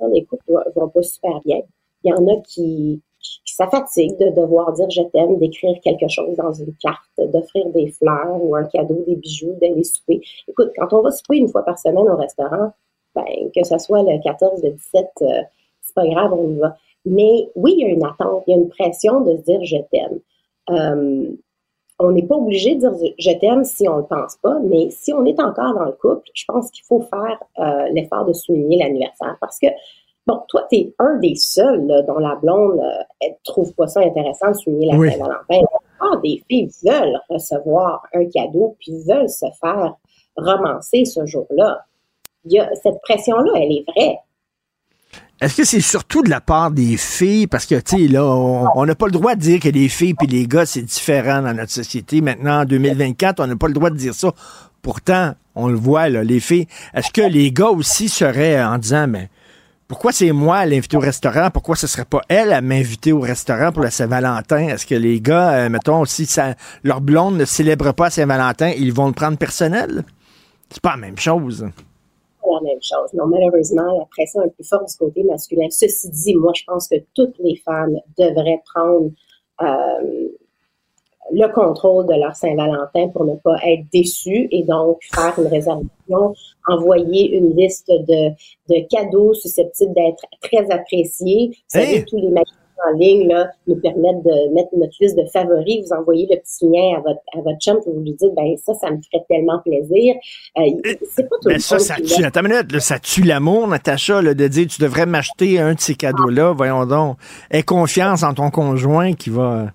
50% 0.00 0.12
des 0.12 0.24
couples 0.24 0.52
ne 0.52 0.80
vont 0.80 0.88
pas 0.88 1.02
super 1.02 1.40
bien. 1.44 1.60
Il 2.04 2.10
y 2.10 2.12
en 2.12 2.26
a 2.28 2.40
qui, 2.46 3.02
ça 3.44 3.68
fatigue 3.68 4.16
de 4.18 4.30
devoir 4.30 4.72
dire 4.72 4.88
je 4.90 5.02
t'aime, 5.02 5.38
d'écrire 5.38 5.78
quelque 5.82 6.08
chose 6.08 6.36
dans 6.36 6.52
une 6.52 6.74
carte, 6.76 7.10
d'offrir 7.18 7.68
des 7.70 7.90
fleurs 7.90 8.42
ou 8.42 8.56
un 8.56 8.64
cadeau, 8.64 9.04
des 9.06 9.16
bijoux, 9.16 9.56
d'aller 9.60 9.84
souper. 9.84 10.20
Écoute, 10.48 10.70
quand 10.76 10.92
on 10.92 11.02
va 11.02 11.10
souper 11.10 11.36
une 11.36 11.48
fois 11.48 11.64
par 11.64 11.78
semaine 11.78 12.08
au 12.08 12.16
restaurant, 12.16 12.72
ben, 13.14 13.24
que 13.54 13.64
ce 13.64 13.78
soit 13.78 14.02
le 14.02 14.22
14, 14.22 14.62
le 14.62 14.70
17, 14.70 15.06
euh, 15.22 15.26
c'est 15.82 15.94
pas 15.94 16.06
grave, 16.06 16.32
on 16.32 16.48
y 16.48 16.58
va. 16.58 16.76
Mais 17.04 17.50
oui, 17.56 17.74
il 17.76 17.80
y 17.80 17.84
a 17.84 17.88
une 17.88 18.04
attente, 18.04 18.44
il 18.46 18.52
y 18.52 18.54
a 18.54 18.56
une 18.56 18.68
pression 18.68 19.20
de 19.22 19.36
se 19.36 19.42
dire 19.42 19.64
je 19.64 19.76
t'aime. 19.90 20.20
Euh, 20.70 21.30
on 21.98 22.12
n'est 22.12 22.22
pas 22.22 22.36
obligé 22.36 22.76
de 22.76 22.80
dire 22.80 23.12
je 23.18 23.30
t'aime 23.38 23.64
si 23.64 23.88
on 23.88 23.96
ne 23.96 24.00
le 24.02 24.06
pense 24.06 24.36
pas, 24.36 24.58
mais 24.64 24.90
si 24.90 25.12
on 25.12 25.24
est 25.26 25.38
encore 25.40 25.74
dans 25.74 25.84
le 25.84 25.92
couple, 25.92 26.28
je 26.34 26.44
pense 26.46 26.70
qu'il 26.70 26.84
faut 26.84 27.00
faire 27.00 27.42
euh, 27.58 27.88
l'effort 27.92 28.24
de 28.24 28.32
souligner 28.32 28.78
l'anniversaire. 28.78 29.36
Parce 29.40 29.58
que, 29.58 29.66
bon, 30.26 30.40
toi, 30.48 30.66
tu 30.70 30.78
es 30.78 30.94
un 30.98 31.18
des 31.18 31.34
seuls 31.34 31.86
là, 31.86 32.02
dont 32.02 32.18
la 32.18 32.36
blonde 32.36 32.80
ne 33.22 33.28
trouve 33.44 33.72
pas 33.74 33.86
ça 33.86 34.00
intéressant 34.00 34.48
de 34.48 34.54
souligner 34.54 34.92
la 34.92 34.98
Oui. 34.98 35.10
Saint-Valentin. 35.10 35.40
La 35.50 35.78
plupart 35.98 36.20
des 36.20 36.44
filles 36.48 36.70
veulent 36.84 37.20
recevoir 37.28 38.02
un 38.14 38.24
cadeau 38.26 38.76
puis 38.80 38.92
veulent 39.08 39.28
se 39.28 39.46
faire 39.60 39.94
romancer 40.36 41.04
ce 41.04 41.26
jour-là. 41.26 41.84
Cette 42.82 43.00
pression-là, 43.02 43.52
elle 43.56 43.72
est 43.72 43.84
vraie. 43.86 44.18
Est-ce 45.40 45.56
que 45.56 45.64
c'est 45.64 45.80
surtout 45.80 46.22
de 46.22 46.28
la 46.28 46.40
part 46.42 46.70
des 46.70 46.98
filles? 46.98 47.46
Parce 47.46 47.64
que, 47.64 47.74
tu 47.76 47.96
sais, 47.96 48.08
là, 48.08 48.24
on 48.24 48.84
n'a 48.84 48.94
pas 48.94 49.06
le 49.06 49.12
droit 49.12 49.34
de 49.34 49.40
dire 49.40 49.58
que 49.58 49.70
les 49.70 49.88
filles 49.88 50.14
et 50.22 50.26
les 50.26 50.46
gars, 50.46 50.66
c'est 50.66 50.82
différent 50.82 51.40
dans 51.40 51.54
notre 51.54 51.72
société. 51.72 52.20
Maintenant, 52.20 52.60
en 52.60 52.64
2024, 52.66 53.40
on 53.40 53.46
n'a 53.46 53.56
pas 53.56 53.68
le 53.68 53.72
droit 53.72 53.88
de 53.88 53.96
dire 53.96 54.14
ça. 54.14 54.32
Pourtant, 54.82 55.32
on 55.54 55.68
le 55.68 55.76
voit, 55.76 56.10
là, 56.10 56.22
les 56.22 56.40
filles. 56.40 56.66
Est-ce 56.94 57.10
que 57.10 57.22
les 57.22 57.52
gars 57.52 57.70
aussi 57.70 58.10
seraient 58.10 58.62
en 58.62 58.76
disant, 58.76 59.06
mais 59.08 59.30
pourquoi 59.90 60.12
c'est 60.12 60.30
moi 60.30 60.58
à 60.58 60.66
l'inviter 60.66 60.96
au 60.96 61.00
restaurant? 61.00 61.50
Pourquoi 61.52 61.74
ce 61.74 61.88
serait 61.88 62.04
pas 62.04 62.20
elle 62.28 62.52
à 62.52 62.60
m'inviter 62.60 63.12
au 63.12 63.18
restaurant 63.18 63.72
pour 63.72 63.82
la 63.82 63.90
Saint-Valentin? 63.90 64.68
Est-ce 64.68 64.86
que 64.86 64.94
les 64.94 65.20
gars, 65.20 65.64
euh, 65.64 65.68
mettons, 65.68 66.04
si 66.04 66.28
leur 66.84 67.00
blonde 67.00 67.36
ne 67.36 67.44
célèbre 67.44 67.90
pas 67.90 68.08
Saint-Valentin, 68.08 68.68
ils 68.68 68.92
vont 68.92 69.08
le 69.08 69.14
prendre 69.14 69.36
personnel? 69.36 70.04
C'est 70.70 70.80
pas 70.80 70.92
la 70.92 70.98
même 70.98 71.18
chose. 71.18 71.66
Pas 72.40 72.48
la 72.62 72.68
même 72.68 72.78
chose. 72.80 73.12
Non, 73.14 73.26
malheureusement, 73.26 73.98
la 73.98 74.04
pression 74.04 74.42
est 74.42 74.50
plus 74.50 74.68
forte 74.68 74.88
du 74.88 74.96
côté 74.96 75.24
masculin. 75.24 75.66
Ceci 75.70 76.08
dit, 76.10 76.36
moi, 76.36 76.52
je 76.54 76.62
pense 76.68 76.86
que 76.86 76.94
toutes 77.16 77.34
les 77.40 77.56
femmes 77.56 77.96
devraient 78.16 78.62
prendre 78.72 79.10
euh, 79.60 80.28
le 81.32 81.52
contrôle 81.52 82.06
de 82.06 82.14
leur 82.14 82.36
Saint-Valentin 82.36 83.08
pour 83.08 83.24
ne 83.24 83.34
pas 83.34 83.56
être 83.64 83.82
déçues 83.92 84.46
et 84.52 84.62
donc 84.62 84.98
faire 85.12 85.36
une 85.36 85.48
réservation, 85.48 86.34
envoyer 86.68 87.30
une 87.36 87.56
liste 87.56 87.88
de, 87.88 88.30
de 88.68 88.86
cadeaux 88.88 89.34
susceptibles 89.34 89.94
d'être 89.94 90.24
très 90.42 90.70
appréciés. 90.70 91.48
Vous 91.52 91.80
savez, 91.80 92.04
tous 92.04 92.16
les 92.18 92.28
magasins 92.28 92.54
en 92.90 92.96
ligne 92.96 93.28
là, 93.28 93.50
nous 93.66 93.76
permettent 93.76 94.24
de 94.24 94.54
mettre 94.54 94.70
notre 94.74 94.94
liste 95.00 95.14
de 95.18 95.26
favoris. 95.30 95.84
Vous 95.86 95.94
envoyez 95.94 96.26
le 96.30 96.38
petit 96.38 96.64
lien 96.66 96.96
à 96.96 97.00
votre, 97.00 97.20
à 97.36 97.40
votre 97.42 97.58
chum 97.58 97.76
pour 97.84 97.92
vous 97.92 98.00
lui 98.00 98.12
dites, 98.12 98.34
ben 98.34 98.56
ça, 98.56 98.72
ça 98.74 98.90
me 98.90 98.96
ferait 99.02 99.22
tellement 99.28 99.58
plaisir. 99.58 100.14
Euh, 100.56 100.62
c'est 101.10 101.28
pas 101.28 101.36
tout 101.42 101.48
Mais 101.48 101.54
le 101.54 101.60
ça, 101.60 101.78
ça 101.78 101.96
tue, 101.96 102.22
l'a. 102.22 102.28
attends 102.28 102.40
une 102.40 102.48
minute, 102.48 102.72
là, 102.72 102.80
ça 102.80 102.98
tue 102.98 103.22
l'amour, 103.22 103.68
Natacha, 103.68 104.22
là, 104.22 104.32
de 104.32 104.48
dire 104.48 104.66
tu 104.66 104.80
devrais 104.80 105.04
m'acheter 105.04 105.60
un 105.60 105.74
de 105.74 105.80
ces 105.80 105.94
cadeaux-là. 105.94 106.52
Voyons 106.56 106.86
donc. 106.86 107.18
Aie 107.50 107.62
confiance 107.62 108.22
en 108.22 108.32
ton 108.32 108.50
conjoint 108.50 109.12
qui 109.12 109.28
va. 109.28 109.66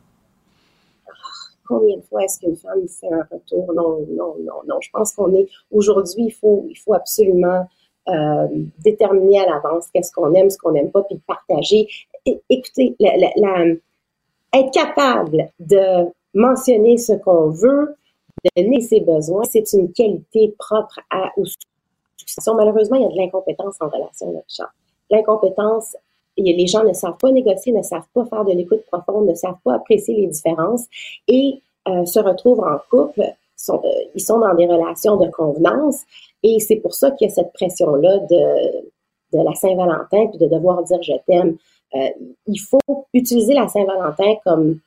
Combien 1.68 1.98
de 1.98 2.02
fois 2.04 2.24
est-ce 2.24 2.40
qu'une 2.40 2.56
femme 2.56 2.88
fait 2.88 3.12
un 3.12 3.26
retour? 3.32 3.74
Non, 3.74 4.06
non, 4.10 4.36
non, 4.40 4.62
non. 4.68 4.78
Je 4.82 4.90
pense 4.92 5.14
qu'on 5.14 5.34
est 5.34 5.48
aujourd'hui, 5.72 6.26
il 6.26 6.32
faut, 6.32 6.66
il 6.70 6.76
faut 6.76 6.94
absolument 6.94 7.68
euh, 8.08 8.48
déterminer 8.84 9.40
à 9.42 9.50
l'avance 9.50 9.88
qu'est-ce 9.94 10.12
qu'on 10.12 10.34
aime, 10.36 10.50
ce 10.50 10.58
qu'on 10.58 10.72
n'aime 10.72 10.92
pas, 10.92 11.04
puis 11.04 11.20
partager. 11.26 11.88
É- 12.26 12.40
écoutez, 12.50 12.96
la- 13.00 13.66
être 14.54 14.72
capable 14.72 15.50
de 15.60 16.08
mentionner 16.34 16.98
ce 16.98 17.14
qu'on 17.14 17.50
veut, 17.50 17.96
donner 18.56 18.82
ses 18.82 19.00
besoins, 19.02 19.44
c'est 19.44 19.74
une 19.74 19.92
qualité 19.92 20.54
propre 20.60 21.00
à. 21.10 21.32
Malheureusement, 22.56 22.98
il 22.98 23.04
y 23.04 23.06
a 23.06 23.10
de 23.10 23.16
l'incompétence 23.18 23.76
en 23.82 23.90
relation 23.90 24.28
Richard. 24.48 24.74
L'incompétence, 25.10 25.96
les 26.38 26.68
gens 26.68 26.84
ne 26.84 26.94
savent 26.94 27.18
pas 27.18 27.32
négocier, 27.32 27.72
ne 27.72 27.82
savent 27.82 28.08
pas 28.14 28.26
faire 28.26 28.46
de 28.46 28.52
l'écoute 28.52 28.84
profonde, 28.92 29.28
ne 29.28 29.34
savent 29.36 29.58
pas 29.64 29.76
apprécier 29.76 30.16
les 30.16 30.28
différences 30.28 30.86
et 31.28 31.62
euh, 31.88 32.06
se 32.06 32.20
retrouvent 32.20 32.62
en 32.62 32.78
couple. 32.90 33.22
Euh, 33.22 33.78
ils 34.14 34.22
sont 34.22 34.40
dans 34.40 34.54
des 34.54 34.68
relations 34.68 35.18
de 35.18 35.30
convenance 35.30 36.02
et 36.44 36.60
c'est 36.60 36.76
pour 36.78 36.94
ça 36.94 37.12
qu'il 37.12 37.28
y 37.28 37.32
a 37.32 37.34
cette 37.34 37.54
pression-là 37.54 38.20
de, 38.30 39.44
la 39.44 39.54
Saint-Valentin 39.54 40.28
puis 40.28 40.38
de 40.38 40.48
devoir 40.48 40.84
dire 40.84 41.02
je 41.02 41.14
t'aime. 41.28 41.58
Euh, 41.94 42.10
il 42.48 42.58
faut 42.58 43.06
utiliser 43.14 43.54
la 43.54 43.68
Saint-Valentin 43.68 44.36
comme 44.46 44.80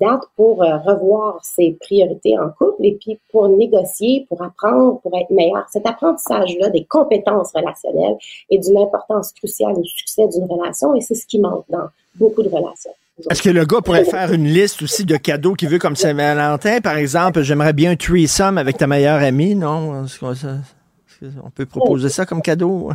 date 0.00 0.22
pour 0.36 0.62
euh, 0.62 0.76
revoir 0.78 1.38
ses 1.42 1.76
priorités 1.80 2.38
en 2.38 2.50
couple 2.50 2.84
et 2.84 2.98
puis 3.00 3.18
pour 3.30 3.48
négocier, 3.48 4.26
pour 4.28 4.42
apprendre, 4.42 5.00
pour 5.00 5.16
être 5.16 5.30
meilleur. 5.30 5.64
Cet 5.70 5.86
apprentissage-là 5.86 6.70
des 6.70 6.84
compétences 6.84 7.52
relationnelles 7.54 8.16
est 8.50 8.58
d'une 8.58 8.78
importance 8.78 9.32
cruciale 9.32 9.74
au 9.76 9.84
succès 9.84 10.26
d'une 10.28 10.44
relation 10.44 10.94
et 10.94 11.00
c'est 11.00 11.14
ce 11.14 11.26
qui 11.26 11.38
manque 11.38 11.64
dans 11.68 11.88
beaucoup 12.16 12.42
de 12.42 12.48
relations. 12.48 12.92
Est-ce 13.30 13.42
que 13.42 13.50
le 13.50 13.64
gars 13.64 13.80
pourrait 13.80 14.04
faire 14.04 14.32
une 14.32 14.46
liste 14.46 14.82
aussi 14.82 15.04
de 15.04 15.16
cadeaux 15.16 15.54
qu'il 15.54 15.68
veut 15.68 15.78
comme 15.78 15.94
Saint-Valentin? 15.94 16.80
Par 16.80 16.96
exemple, 16.96 17.42
j'aimerais 17.42 17.72
bien 17.72 17.92
un 17.92 17.96
threesome 17.96 18.58
avec 18.58 18.76
ta 18.76 18.88
meilleure 18.88 19.22
amie, 19.22 19.54
non? 19.54 20.04
Qu'on 20.18 21.50
peut 21.54 21.64
proposer 21.64 22.08
ça 22.08 22.26
comme 22.26 22.42
cadeau? 22.42 22.90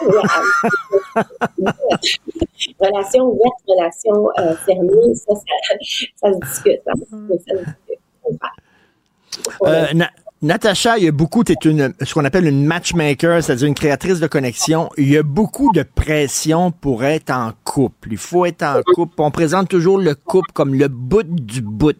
relation 2.80 3.24
ouverte, 3.24 3.62
relation 3.66 4.28
euh, 4.38 4.54
fermée, 4.64 5.14
ça, 5.14 5.34
ça, 5.34 5.74
ça 6.16 6.32
se 6.32 6.38
discute. 6.46 6.80
hein. 6.86 6.92
Ça 6.96 7.16
se 7.16 7.64
discute. 7.64 8.00
Euh, 9.64 9.92
Na- 9.94 10.10
Natacha, 10.42 10.98
il 10.98 11.04
y 11.04 11.08
a 11.08 11.12
beaucoup, 11.12 11.44
tu 11.44 11.52
es 11.52 11.56
une, 11.70 11.94
ce 12.02 12.12
qu'on 12.14 12.24
appelle 12.24 12.46
une 12.46 12.64
matchmaker, 12.66 13.42
c'est-à-dire 13.42 13.68
une 13.68 13.74
créatrice 13.74 14.20
de 14.20 14.26
connexion. 14.26 14.90
Il 14.98 15.08
y 15.08 15.16
a 15.16 15.22
beaucoup 15.22 15.70
de 15.72 15.82
pression 15.82 16.70
pour 16.72 17.04
être 17.04 17.30
en 17.30 17.52
couple. 17.64 18.08
Il 18.12 18.18
faut 18.18 18.44
être 18.44 18.62
en 18.62 18.80
couple. 18.94 19.14
On 19.18 19.30
présente 19.30 19.68
toujours 19.68 19.98
le 19.98 20.14
couple 20.14 20.50
comme 20.52 20.74
le 20.74 20.88
bout 20.88 21.22
du 21.24 21.62
bout. 21.62 21.96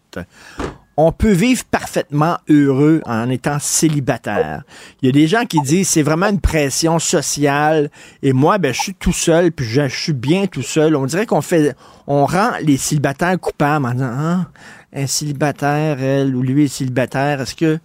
On 0.98 1.12
peut 1.12 1.32
vivre 1.32 1.62
parfaitement 1.64 2.38
heureux 2.48 3.02
en 3.04 3.28
étant 3.28 3.58
célibataire. 3.58 4.62
Il 5.02 5.06
y 5.06 5.08
a 5.10 5.12
des 5.12 5.26
gens 5.26 5.44
qui 5.44 5.60
disent 5.60 5.88
c'est 5.88 6.02
vraiment 6.02 6.28
une 6.28 6.40
pression 6.40 6.98
sociale 6.98 7.90
et 8.22 8.32
moi 8.32 8.56
ben 8.56 8.72
je 8.72 8.80
suis 8.80 8.94
tout 8.94 9.12
seul 9.12 9.52
puis 9.52 9.66
je, 9.66 9.88
suis 9.88 10.14
bien 10.14 10.46
tout 10.46 10.62
seul. 10.62 10.96
On 10.96 11.04
dirait 11.04 11.26
qu'on 11.26 11.42
fait 11.42 11.76
on 12.06 12.24
rend 12.24 12.52
les 12.62 12.78
célibataires 12.78 13.38
coupables 13.38 13.84
en 13.84 13.92
disant 13.92 14.10
ah, 14.10 14.46
un 14.94 15.06
célibataire 15.06 16.02
elle 16.02 16.34
ou 16.34 16.40
lui 16.40 16.64
est 16.64 16.68
célibataire. 16.68 17.42
Est-ce 17.42 17.54
que 17.54 17.78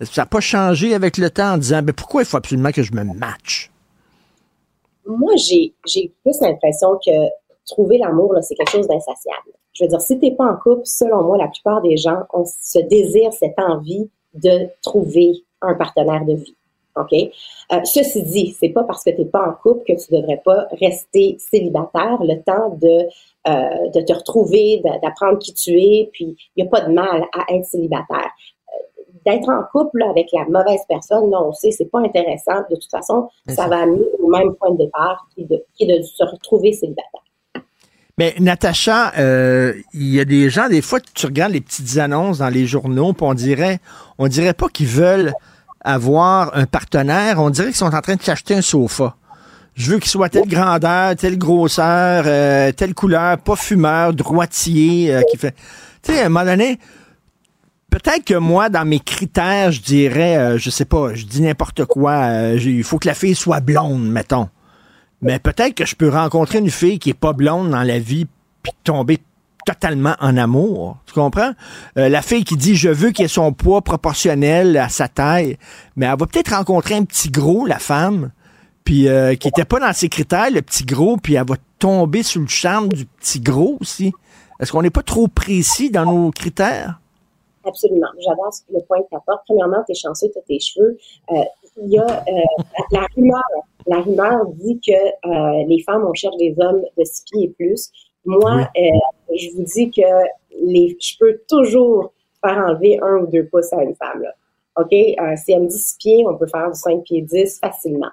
ça 0.00 0.22
n'a 0.22 0.26
pas 0.26 0.40
changé 0.40 0.94
avec 0.94 1.18
le 1.18 1.28
temps 1.28 1.52
en 1.52 1.58
disant 1.58 1.82
ben 1.82 1.92
pourquoi 1.92 2.22
il 2.22 2.24
faut 2.26 2.38
absolument 2.38 2.72
que 2.72 2.82
je 2.82 2.92
me 2.94 3.04
matche? 3.04 3.70
Moi, 5.06 5.34
j'ai, 5.36 5.74
j'ai 5.86 6.12
plus 6.22 6.40
l'impression 6.40 6.98
que 7.04 7.10
trouver 7.66 7.98
l'amour, 7.98 8.34
c'est 8.42 8.54
quelque 8.54 8.70
chose 8.70 8.88
d'insatiable. 8.88 9.52
Je 9.74 9.84
veux 9.84 9.88
dire, 9.88 10.00
si 10.00 10.18
t'es 10.18 10.30
pas 10.30 10.46
en 10.46 10.56
couple, 10.56 10.82
selon 10.84 11.22
moi, 11.24 11.36
la 11.36 11.48
plupart 11.48 11.82
des 11.82 11.96
gens 11.96 12.22
ont 12.32 12.44
ce 12.46 12.78
désir, 12.78 13.32
cette 13.32 13.58
envie 13.58 14.08
de 14.34 14.68
trouver 14.82 15.44
un 15.60 15.74
partenaire 15.74 16.24
de 16.24 16.34
vie. 16.34 16.56
OK? 16.96 17.12
Euh, 17.12 17.80
ceci 17.84 18.22
dit, 18.22 18.56
c'est 18.58 18.68
pas 18.68 18.84
parce 18.84 19.02
que 19.02 19.10
t'es 19.10 19.24
pas 19.24 19.48
en 19.48 19.52
couple 19.52 19.84
que 19.84 20.00
tu 20.00 20.14
devrais 20.14 20.40
pas 20.44 20.68
rester 20.80 21.36
célibataire 21.38 22.18
le 22.22 22.40
temps 22.42 22.76
de, 22.76 23.08
euh, 23.48 23.88
de 23.90 24.00
te 24.00 24.12
retrouver, 24.12 24.80
d'apprendre 25.02 25.38
qui 25.38 25.52
tu 25.54 25.72
es, 25.72 26.08
puis 26.12 26.36
il 26.56 26.62
n'y 26.62 26.68
a 26.68 26.70
pas 26.70 26.82
de 26.82 26.92
mal 26.92 27.24
à 27.32 27.52
être 27.52 27.64
célibataire. 27.64 28.30
Euh, 28.68 29.02
D'être 29.26 29.48
en 29.48 29.62
couple 29.72 29.98
là, 29.98 30.10
avec 30.10 30.28
la 30.32 30.44
mauvaise 30.44 30.82
personne, 30.88 31.30
non, 31.30 31.48
on 31.48 31.52
sait, 31.52 31.72
c'est 31.72 31.86
pas 31.86 32.00
intéressant. 32.00 32.60
De 32.70 32.76
toute 32.76 32.90
façon, 32.90 33.28
ça 33.48 33.66
va 33.66 33.82
amener 33.82 34.04
au 34.20 34.28
même 34.28 34.54
point 34.54 34.70
de 34.70 34.78
départ, 34.78 35.26
qui 35.34 35.42
est 35.42 35.46
de, 35.46 35.64
qui 35.74 35.84
est 35.84 35.98
de 35.98 36.02
se 36.02 36.22
retrouver 36.22 36.72
célibataire. 36.72 37.23
Mais 38.16 38.34
Natacha, 38.38 39.12
euh, 39.18 39.74
il 39.92 40.08
y 40.14 40.20
a 40.20 40.24
des 40.24 40.48
gens, 40.48 40.68
des 40.68 40.82
fois, 40.82 41.00
tu 41.00 41.26
regardes 41.26 41.52
les 41.52 41.60
petites 41.60 41.98
annonces 41.98 42.38
dans 42.38 42.48
les 42.48 42.66
journaux, 42.66 43.12
puis 43.12 43.26
on 43.26 43.34
dirait, 43.34 43.80
on 44.18 44.28
dirait 44.28 44.54
pas 44.54 44.68
qu'ils 44.68 44.86
veulent 44.86 45.32
avoir 45.80 46.56
un 46.56 46.66
partenaire, 46.66 47.40
on 47.40 47.50
dirait 47.50 47.68
qu'ils 47.68 47.76
sont 47.76 47.92
en 47.92 48.00
train 48.00 48.14
de 48.14 48.22
s'acheter 48.22 48.54
un 48.54 48.62
sofa. 48.62 49.16
Je 49.74 49.90
veux 49.90 49.98
qu'il 49.98 50.10
soit 50.10 50.28
telle 50.28 50.46
grandeur, 50.46 51.16
telle 51.16 51.36
grosseur, 51.36 52.24
euh, 52.26 52.70
telle 52.70 52.94
couleur, 52.94 53.38
pas 53.38 53.56
fumeur, 53.56 54.14
droitier, 54.14 55.12
euh, 55.12 55.22
qui 55.32 55.36
fait. 55.36 55.56
Tu 56.02 56.12
sais, 56.12 56.22
à 56.22 56.26
un 56.26 56.28
moment 56.28 56.44
donné, 56.44 56.78
peut-être 57.90 58.24
que 58.24 58.34
moi, 58.34 58.68
dans 58.68 58.84
mes 58.84 59.00
critères, 59.00 59.72
je 59.72 59.80
dirais, 59.80 60.36
euh, 60.36 60.58
je 60.58 60.70
sais 60.70 60.84
pas, 60.84 61.14
je 61.14 61.24
dis 61.24 61.42
n'importe 61.42 61.84
quoi. 61.86 62.12
euh, 62.12 62.58
il 62.60 62.84
faut 62.84 62.98
que 62.98 63.08
la 63.08 63.14
fille 63.14 63.34
soit 63.34 63.58
blonde, 63.58 64.08
mettons. 64.08 64.48
Mais 65.22 65.38
peut-être 65.38 65.74
que 65.74 65.86
je 65.86 65.96
peux 65.96 66.08
rencontrer 66.08 66.58
une 66.58 66.70
fille 66.70 66.98
qui 66.98 67.10
est 67.10 67.14
pas 67.14 67.32
blonde 67.32 67.70
dans 67.70 67.82
la 67.82 67.98
vie 67.98 68.26
puis 68.62 68.72
tomber 68.82 69.18
totalement 69.64 70.14
en 70.20 70.36
amour. 70.36 70.98
Tu 71.06 71.14
comprends? 71.14 71.52
Euh, 71.98 72.08
la 72.08 72.22
fille 72.22 72.44
qui 72.44 72.56
dit 72.56 72.74
je 72.74 72.88
veux 72.88 73.10
qu'il 73.10 73.24
ait 73.24 73.28
son 73.28 73.52
poids 73.52 73.82
proportionnel 73.82 74.76
à 74.76 74.88
sa 74.88 75.08
taille, 75.08 75.56
mais 75.96 76.06
elle 76.06 76.18
va 76.18 76.26
peut-être 76.26 76.54
rencontrer 76.54 76.94
un 76.94 77.04
petit 77.04 77.30
gros, 77.30 77.66
la 77.66 77.78
femme, 77.78 78.30
puis 78.84 79.08
euh, 79.08 79.34
qui 79.34 79.48
était 79.48 79.64
pas 79.64 79.80
dans 79.80 79.92
ses 79.92 80.08
critères, 80.08 80.50
le 80.50 80.60
petit 80.60 80.84
gros, 80.84 81.16
puis 81.16 81.34
elle 81.34 81.46
va 81.46 81.56
tomber 81.78 82.22
sous 82.22 82.40
le 82.40 82.48
charme 82.48 82.88
du 82.90 83.06
petit 83.06 83.40
gros 83.40 83.78
aussi. 83.80 84.12
Est-ce 84.60 84.72
qu'on 84.72 84.82
n'est 84.82 84.90
pas 84.90 85.02
trop 85.02 85.28
précis 85.28 85.90
dans 85.90 86.04
nos 86.04 86.30
critères? 86.30 87.00
Absolument. 87.66 88.08
J'adore 88.20 88.50
le 88.72 88.80
point 88.86 88.98
que 89.02 89.08
tu. 89.10 89.16
Premièrement, 89.46 89.82
tu 89.86 89.92
es 89.92 89.94
chanceux, 89.94 90.28
tu 90.32 90.38
as 90.38 90.42
tes 90.42 90.60
cheveux. 90.60 90.98
Euh, 91.32 91.42
il 91.76 91.90
y 91.90 91.98
a 91.98 92.24
euh, 92.28 92.64
la, 92.90 93.06
rumeur. 93.14 93.42
La 93.86 94.00
rumeur 94.00 94.46
dit 94.54 94.80
que 94.80 94.92
euh, 94.92 95.64
les 95.66 95.82
femmes, 95.82 96.06
on 96.08 96.14
cherche 96.14 96.36
des 96.36 96.54
hommes 96.58 96.82
de 96.96 97.04
six 97.04 97.24
pieds 97.30 97.44
et 97.44 97.48
plus. 97.48 97.90
Moi, 98.24 98.68
euh, 98.76 99.34
je 99.36 99.56
vous 99.56 99.64
dis 99.64 99.90
que 99.90 100.02
les, 100.62 100.96
je 101.00 101.18
peux 101.18 101.40
toujours 101.48 102.12
faire 102.42 102.56
enlever 102.58 102.98
un 103.02 103.18
ou 103.18 103.26
deux 103.26 103.46
pouces 103.46 103.72
à 103.72 103.82
une 103.82 103.94
femme. 103.96 104.22
Là. 104.22 104.34
OK? 104.76 104.90
Si 104.90 105.52
elle 105.52 105.62
me 105.62 105.68
dit 105.68 105.78
six 105.78 105.96
pieds, 105.98 106.24
on 106.26 106.36
peut 106.36 106.46
faire 106.46 106.70
du 106.70 106.78
5 106.78 107.02
pieds 107.02 107.22
10 107.22 107.60
facilement. 107.60 108.10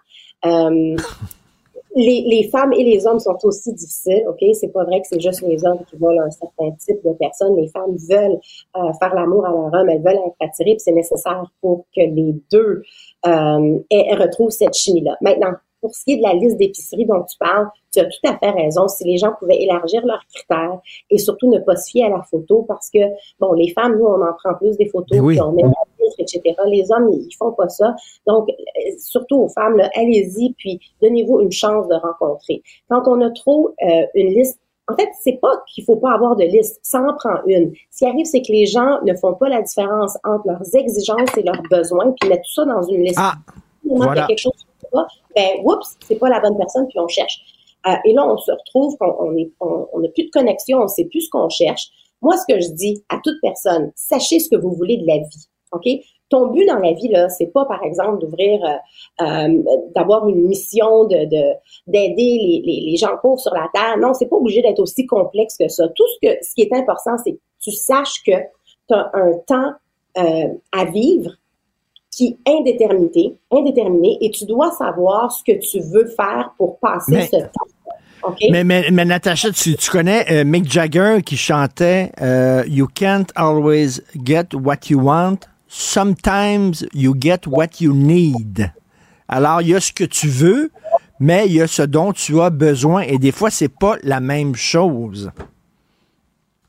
Les, 1.96 2.24
les 2.28 2.50
femmes 2.50 2.72
et 2.74 2.84
les 2.84 3.06
hommes 3.06 3.20
sont 3.20 3.38
aussi 3.44 3.74
difficiles, 3.74 4.24
OK? 4.28 4.44
C'est 4.54 4.72
pas 4.72 4.84
vrai 4.86 5.02
que 5.02 5.08
c'est 5.08 5.20
juste 5.20 5.42
les 5.42 5.66
hommes 5.66 5.80
qui 5.90 5.98
veulent 5.98 6.20
un 6.20 6.32
certain 6.32 6.72
type 6.72 7.04
de 7.04 7.14
personne. 7.20 7.56
Les 7.58 7.68
femmes 7.68 7.96
veulent 8.10 8.40
euh, 8.78 8.94
faire 9.00 9.14
l'amour 9.14 9.46
à 9.46 9.50
leur 9.50 9.74
homme, 9.74 9.90
elles 9.90 10.02
veulent 10.02 10.22
être 10.26 10.36
attirées, 10.40 10.72
puis 10.72 10.80
c'est 10.80 10.94
nécessaire 10.94 11.44
pour 11.60 11.86
que 11.96 12.02
les 12.02 12.36
deux 12.52 12.84
euh, 13.26 13.80
retrouvent 14.18 14.52
cette 14.52 14.74
chimie-là. 14.74 15.18
Maintenant, 15.22 15.54
pour 15.82 15.96
ce 15.96 16.04
qui 16.04 16.14
est 16.14 16.18
de 16.18 16.22
la 16.22 16.34
liste 16.34 16.58
d'épicerie 16.58 17.06
dont 17.06 17.24
tu 17.24 17.38
parles, 17.38 17.68
tu 17.92 18.00
as 18.00 18.06
tout 18.06 18.28
à 18.28 18.38
fait 18.38 18.52
raison. 18.52 18.88
Si 18.88 19.04
les 19.04 19.18
gens 19.18 19.34
pouvaient 19.38 19.62
élargir 19.62 20.06
leurs 20.06 20.24
critères 20.34 20.80
et 21.10 21.18
surtout 21.18 21.50
ne 21.50 21.60
pas 21.60 21.76
se 21.76 21.90
fier 21.90 22.06
à 22.06 22.10
la 22.10 22.22
photo 22.24 22.64
parce 22.68 22.90
que, 22.90 23.00
bon, 23.40 23.54
les 23.54 23.70
femmes, 23.74 23.98
nous, 23.98 24.06
on 24.06 24.22
en 24.22 24.34
prend 24.34 24.54
plus 24.56 24.78
des 24.78 24.88
photos, 24.88 25.20
oui. 25.20 25.36
puis 25.36 25.42
on 25.42 25.52
met 25.52 25.64
la 25.64 25.70
liste, 26.00 26.20
etc. 26.20 26.56
Les 26.68 26.92
hommes, 26.92 27.12
ils 27.12 27.36
font 27.38 27.52
pas 27.52 27.68
ça. 27.70 27.96
Donc, 28.28 28.50
euh, 28.50 28.92
surtout 29.00 29.42
aux 29.42 29.50
femmes, 29.50 29.82
allez-y, 29.96 30.54
puis 30.54 30.80
donnez-vous 31.02 31.42
une 31.42 31.52
chance 31.52 31.88
de 31.88 31.96
rencontrer. 31.96 32.62
Quand 32.90 33.08
on 33.08 33.22
a 33.22 33.30
trop 33.32 33.74
euh, 33.84 34.06
une 34.16 34.34
liste 34.34 34.60
en 34.88 34.96
fait, 34.96 35.10
c'est 35.22 35.40
pas 35.40 35.64
qu'il 35.68 35.86
faut 35.86 35.96
pas 35.96 36.12
avoir 36.12 36.36
de 36.36 36.44
liste, 36.44 36.80
ça 36.84 37.00
en 37.00 37.14
prend 37.14 37.38
une. 37.46 37.72
Ce 37.92 38.00
qui 38.00 38.06
arrive, 38.06 38.26
c'est 38.26 38.42
que 38.42 38.52
les 38.52 38.66
gens 38.66 39.00
ne 39.06 39.16
font 39.16 39.36
pas 39.36 39.48
la 39.48 39.62
différence 39.62 40.18
entre 40.26 40.48
leurs 40.48 40.76
exigences 40.76 41.38
et 41.38 41.44
leurs 41.44 41.62
besoins, 41.70 42.14
puis 42.20 42.28
mettent 42.28 42.42
tout 42.42 42.54
ça 42.54 42.66
dans 42.66 42.82
une 42.84 43.04
liste. 43.04 43.18
Ah, 43.18 43.36
y 43.86 44.02
a 44.02 44.28
quelque 44.28 44.40
chose 44.40 44.66
ben, 45.36 45.48
oups, 45.64 45.96
c'est 46.08 46.16
pas 46.20 46.30
la 46.30 46.40
bonne 46.40 46.58
personne, 46.58 46.88
puis 46.88 47.00
on 47.00 47.08
cherche. 47.08 47.40
Euh, 47.88 47.96
et 48.06 48.14
là, 48.14 48.28
on 48.32 48.38
se 48.38 48.52
retrouve 48.52 48.98
qu'on 48.98 49.16
on 49.20 49.36
est, 49.38 49.52
on 49.60 49.88
on 49.94 50.00
n'a 50.00 50.10
plus 50.10 50.26
de 50.26 50.30
connexion, 50.32 50.80
on 50.80 50.88
sait 50.88 51.06
plus 51.06 51.22
ce 51.22 51.30
qu'on 51.30 51.50
cherche. 51.50 51.90
Moi, 52.22 52.38
ce 52.38 52.46
que 52.54 52.60
je 52.62 52.70
dis 52.72 53.04
à 53.10 53.18
toute 53.24 53.38
personne, 53.42 53.92
sachez 53.96 54.40
ce 54.40 54.50
que 54.50 54.56
vous 54.56 54.74
voulez 54.74 54.98
de 54.98 55.08
la 55.08 55.18
vie, 55.18 55.48
ok? 55.72 55.88
Ton 56.30 56.48
but 56.48 56.66
dans 56.66 56.78
la 56.78 56.94
vie 56.94 57.10
là, 57.10 57.28
c'est 57.28 57.48
pas 57.48 57.66
par 57.66 57.84
exemple 57.84 58.20
d'ouvrir, 58.20 58.64
euh, 58.64 59.26
euh, 59.26 59.64
d'avoir 59.96 60.28
une 60.30 60.48
mission 60.48 61.06
de 61.06 61.26
de- 61.26 61.54
d'aider 61.88 62.16
les, 62.16 62.62
les, 62.66 62.92
les 62.92 62.96
gens 62.98 63.18
pauvres 63.22 63.40
sur 63.40 63.54
la 63.54 63.68
terre. 63.74 63.98
Non, 63.98 64.14
c'est 64.14 64.28
pas 64.28 64.38
obligé 64.38 64.62
d'être 64.62 64.80
aussi 64.80 65.06
complexe 65.06 65.58
que 65.58 65.68
ça. 65.68 65.88
Tout 65.90 66.06
ce 66.08 66.28
que 66.28 66.38
ce 66.42 66.54
qui 66.54 66.62
est 66.62 66.74
important, 66.74 67.18
c'est 67.24 67.34
que 67.34 67.40
tu 67.60 67.72
saches 67.72 68.24
que 68.26 68.32
tu 68.88 68.94
as 68.94 69.12
un 69.14 69.34
temps 69.46 69.72
euh, 70.20 70.54
à 70.72 70.86
vivre 70.86 71.32
qui 72.22 72.38
indéterminé, 72.46 73.36
indéterminé, 73.50 74.20
et 74.22 74.30
tu 74.30 74.46
dois 74.46 74.72
savoir 74.72 75.32
ce 75.32 75.44
que 75.44 75.58
tu 75.58 75.80
veux 75.80 76.06
faire 76.06 76.54
pour 76.56 76.78
passer 76.78 77.14
Mais- 77.14 77.26
ce 77.26 77.38
temps. 77.38 77.66
OK? 78.24 78.38
Mais, 78.52 78.64
mais, 78.64 78.86
mais 78.92 79.06
Natacha, 79.06 79.50
tu, 79.50 79.76
tu 79.76 79.90
connais 79.90 80.32
euh, 80.32 80.44
Mick 80.46 80.72
Jagger 80.72 81.24
qui 81.26 81.36
chantait 81.36 82.12
euh, 82.22 82.64
You 82.68 82.88
can't 82.94 83.32
always 83.36 84.02
get 84.24 84.50
what 84.54 84.90
you 84.92 85.00
want. 85.00 85.38
Sometimes 85.68 86.86
you 86.94 87.16
get 87.20 87.48
what 87.48 87.80
you 87.80 87.92
need. 87.96 88.72
Alors, 89.28 89.64
il 89.64 89.70
y 89.70 89.76
a 89.76 89.80
ce 89.80 89.92
que 89.92 90.04
tu 90.04 90.28
veux, 90.28 90.70
mais 91.20 91.48
il 91.48 91.54
y 91.54 91.62
a 91.62 91.66
ce 91.68 91.82
dont 91.82 92.14
tu 92.14 92.40
as 92.40 92.52
besoin. 92.52 93.02
Et 93.02 93.18
des 93.18 93.32
fois, 93.32 93.50
c'est 93.50 93.74
pas 93.74 93.96
la 94.04 94.20
même 94.20 94.54
chose. 94.54 95.32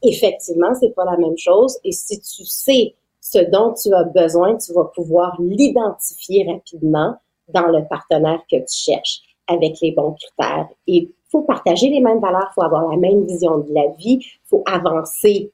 Effectivement, 0.03 0.73
c'est 0.81 0.95
pas 0.95 1.05
la 1.05 1.19
même 1.19 1.37
chose. 1.37 1.77
Et 1.85 1.93
si 1.93 2.19
tu 2.20 2.47
sais 2.47 2.95
ce 3.23 3.39
dont 3.39 3.73
tu 3.73 3.94
as 3.94 4.03
besoin, 4.05 4.57
tu 4.57 4.73
vas 4.74 4.86
pouvoir 4.94 5.36
l'identifier 5.40 6.44
rapidement 6.53 7.15
dans 7.49 7.69
le 7.69 7.86
partenaire 7.89 8.43
que 8.51 8.57
tu 8.57 8.74
cherches 8.93 9.20
avec 9.47 9.81
les 9.81 9.93
bons 9.93 10.12
critères. 10.15 10.69
Et 10.89 11.09
faut 11.31 11.43
partager 11.43 11.89
les 11.89 12.01
mêmes 12.01 12.20
valeurs, 12.20 12.51
faut 12.55 12.62
avoir 12.62 12.90
la 12.90 12.97
même 12.97 13.24
vision 13.24 13.59
de 13.59 13.73
la 13.73 13.86
vie, 13.99 14.19
faut 14.51 14.65
avancer 14.66 15.53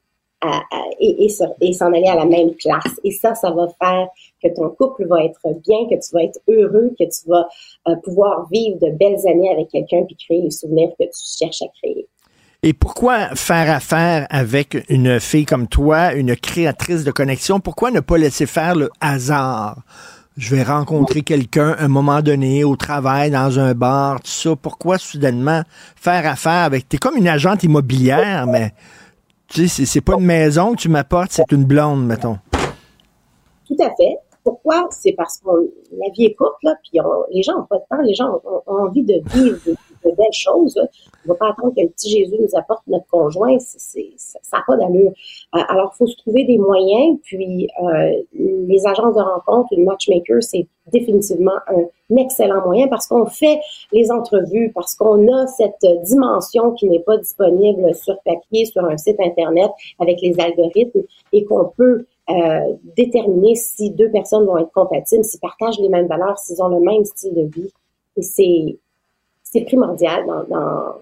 et, 0.99 1.25
et 1.25 1.29
se- 1.29 1.43
et 1.61 1.73
s'en 1.73 1.93
aller 1.93 2.07
à 2.07 2.15
la 2.15 2.25
même 2.25 2.53
place. 2.55 2.99
Et 3.03 3.11
ça, 3.11 3.35
ça 3.35 3.51
va 3.51 3.67
faire 3.81 4.07
que 4.41 4.47
ton 4.53 4.69
couple 4.71 5.05
va 5.07 5.23
être 5.23 5.41
bien, 5.65 5.85
que 5.89 5.95
tu 5.95 6.13
vas 6.13 6.23
être 6.23 6.39
heureux, 6.47 6.93
que 6.99 7.03
tu 7.05 7.27
vas 7.29 7.47
euh, 7.87 7.95
pouvoir 7.97 8.47
vivre 8.49 8.79
de 8.79 8.89
belles 8.91 9.27
années 9.27 9.51
avec 9.51 9.69
quelqu'un 9.69 10.03
puis 10.05 10.15
créer 10.15 10.41
les 10.41 10.51
souvenirs 10.51 10.91
que 10.99 11.05
tu 11.05 11.37
cherches 11.39 11.61
à 11.61 11.67
créer. 11.81 12.07
Et 12.61 12.73
pourquoi 12.73 13.29
faire 13.35 13.73
affaire 13.73 14.27
avec 14.29 14.85
une 14.89 15.19
fille 15.21 15.45
comme 15.45 15.67
toi, 15.67 16.13
une 16.13 16.35
créatrice 16.35 17.05
de 17.05 17.11
connexion? 17.11 17.61
Pourquoi 17.61 17.89
ne 17.89 18.01
pas 18.01 18.17
laisser 18.17 18.45
faire 18.45 18.75
le 18.75 18.89
hasard? 18.99 19.77
Je 20.35 20.55
vais 20.55 20.63
rencontrer 20.63 21.21
quelqu'un 21.21 21.75
un 21.79 21.87
moment 21.87 22.21
donné, 22.21 22.65
au 22.65 22.75
travail, 22.75 23.31
dans 23.31 23.59
un 23.59 23.73
bar, 23.73 24.19
tout 24.21 24.29
ça. 24.31 24.55
Pourquoi 24.57 24.97
soudainement 24.97 25.63
faire 25.95 26.27
affaire 26.29 26.63
avec... 26.65 26.87
T'es 26.89 26.97
comme 26.97 27.15
une 27.15 27.27
agente 27.29 27.63
immobilière, 27.63 28.45
mais 28.45 28.73
tu 29.47 29.67
sais, 29.69 29.85
c'est- 29.85 30.01
pas 30.01 30.15
une 30.17 30.25
maison 30.25 30.73
que 30.73 30.81
tu 30.81 30.89
m'apportes, 30.89 31.31
c'est 31.31 31.51
une 31.51 31.63
blonde, 31.63 32.05
mettons. 32.05 32.39
Tout 33.67 33.77
à 33.79 33.89
fait. 33.95 34.17
Pourquoi? 34.43 34.87
C'est 34.91 35.13
parce 35.13 35.39
que 35.39 35.49
la 35.91 36.11
vie 36.13 36.25
est 36.25 36.35
courte, 36.35 36.57
là, 36.63 36.73
puis 36.83 36.99
les 37.33 37.41
gens 37.41 37.53
n'ont 37.57 37.65
pas 37.65 37.77
de 37.77 37.83
temps, 37.89 38.01
les 38.03 38.13
gens 38.13 38.27
ont 38.67 38.85
envie 38.85 39.03
de 39.03 39.15
vivre 39.33 39.57
de, 40.03 40.11
belles 40.11 40.27
choses. 40.33 40.75
On 40.77 41.29
ne 41.29 41.33
va 41.33 41.35
pas 41.35 41.49
attendre 41.51 41.73
que 41.75 41.81
le 41.81 41.89
petit 41.89 42.09
Jésus 42.09 42.35
nous 42.39 42.57
apporte 42.57 42.83
notre 42.87 43.07
conjoint, 43.07 43.57
ça 43.59 44.57
n'a 44.57 44.63
pas 44.65 44.77
d'allure. 44.77 45.11
Euh, 45.55 45.59
alors, 45.67 45.91
il 45.93 45.97
faut 45.97 46.07
se 46.07 46.17
trouver 46.17 46.43
des 46.45 46.57
moyens, 46.57 47.17
puis 47.23 47.67
euh, 47.83 48.11
les 48.33 48.87
agences 48.87 49.15
de 49.15 49.21
rencontre, 49.21 49.69
une 49.71 49.85
matchmaker, 49.85 50.41
c'est 50.41 50.67
définitivement 50.91 51.57
un 51.67 52.15
excellent 52.15 52.63
moyen 52.65 52.87
parce 52.87 53.07
qu'on 53.07 53.27
fait 53.27 53.59
les 53.91 54.11
entrevues, 54.11 54.71
parce 54.73 54.95
qu'on 54.95 55.31
a 55.31 55.47
cette 55.47 55.85
dimension 56.03 56.71
qui 56.71 56.89
n'est 56.89 57.01
pas 57.01 57.17
disponible 57.17 57.93
sur 57.93 58.17
papier, 58.25 58.65
sur 58.65 58.83
un 58.83 58.97
site 58.97 59.19
Internet 59.19 59.69
avec 59.99 60.19
les 60.21 60.39
algorithmes 60.39 61.01
et 61.31 61.45
qu'on 61.45 61.65
peut 61.77 62.05
euh, 62.29 62.75
déterminer 62.95 63.55
si 63.55 63.89
deux 63.89 64.11
personnes 64.11 64.45
vont 64.45 64.59
être 64.59 64.71
compatibles, 64.71 65.23
s'ils 65.23 65.39
partagent 65.39 65.79
les 65.79 65.89
mêmes 65.89 66.07
valeurs, 66.07 66.37
s'ils 66.37 66.61
ont 66.61 66.67
le 66.67 66.79
même 66.79 67.03
style 67.03 67.33
de 67.33 67.41
vie. 67.41 67.71
Et 68.17 68.21
c'est, 68.21 68.77
c'est 69.51 69.61
primordial 69.61 70.25
dans, 70.27 70.43
dans, 70.43 70.95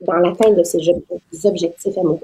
dans 0.00 0.18
l'atteinte 0.18 0.56
de 0.56 0.62
ces 0.62 0.78
objectifs 1.46 1.98
amoureux. 1.98 2.20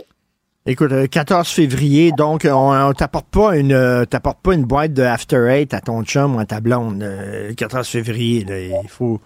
Écoute, 0.65 0.93
euh, 0.93 1.07
14 1.09 1.49
février, 1.49 2.13
donc 2.13 2.45
euh, 2.45 2.53
on, 2.53 2.73
on 2.73 2.93
t'apporte 2.93 3.27
pas 3.27 3.57
une 3.57 3.73
euh, 3.73 4.05
t'apportes 4.05 4.41
pas 4.41 4.55
une 4.55 4.65
boîte 4.65 4.93
de 4.93 5.03
After 5.03 5.49
Eight 5.51 5.75
à 5.75 5.81
ton 5.81 6.05
chum 6.05 6.37
ou 6.37 6.39
à 6.39 6.47
ta 6.47 6.61
blonde. 6.61 7.03
euh, 7.03 7.49
le 7.49 7.55
14 7.55 7.89
février, 7.89 8.47
il 8.49 8.89
faut 8.89 9.21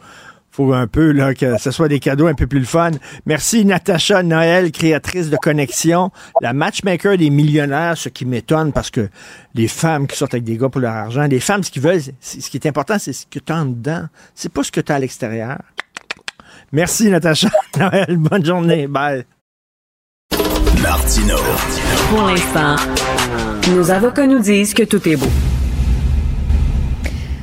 faut 0.51 0.73
un 0.73 0.87
peu 0.87 1.13
là 1.13 1.35
que 1.35 1.59
ce 1.59 1.71
soit 1.71 1.89
des 1.89 2.01
cadeaux 2.01 2.29
un 2.29 2.33
peu 2.33 2.47
plus 2.47 2.61
le 2.61 2.65
fun. 2.65 2.93
Merci 3.27 3.67
Natacha 3.67 4.23
Noël, 4.23 4.73
créatrice 4.73 5.29
de 5.29 5.37
Connexion, 5.37 6.11
la 6.41 6.55
matchmaker 6.55 7.19
des 7.19 7.29
millionnaires, 7.29 7.99
ce 7.99 8.09
qui 8.09 8.25
m'étonne 8.25 8.73
parce 8.73 8.91
que 8.91 9.11
les 9.55 9.69
femmes 9.69 10.07
qui 10.07 10.17
sortent 10.17 10.33
avec 10.33 10.45
des 10.45 10.57
gars 10.57 10.71
pour 10.71 10.81
leur 10.81 10.95
argent, 10.95 11.27
les 11.27 11.41
femmes 11.41 11.63
ce 11.63 11.79
veulent, 11.79 12.01
ce 12.23 12.49
qui 12.49 12.57
est 12.57 12.67
important, 12.67 12.99
c'est 12.99 13.13
ce 13.13 13.27
que 13.27 13.39
tu 13.39 13.53
as 13.53 13.57
en 13.57 13.67
dedans, 13.67 14.07
c'est 14.35 14.51
pas 14.51 14.63
ce 14.63 14.73
que 14.73 14.81
tu 14.81 14.91
as 14.91 14.95
à 14.95 14.99
l'extérieur. 14.99 15.59
Merci 16.77 17.09
Natacha 17.09 17.49
Noël, 17.79 18.19
bonne 18.19 18.45
journée, 18.45 18.87
bye. 18.87 19.25
Martino. 20.83 21.37
Pour 22.11 22.21
l'instant, 22.27 22.77
nos 23.75 23.91
avocats 23.91 24.27
nous 24.27 24.41
disent 24.41 24.75
que 24.75 24.83
tout 24.83 25.09
est 25.09 25.17
beau. 25.17 25.31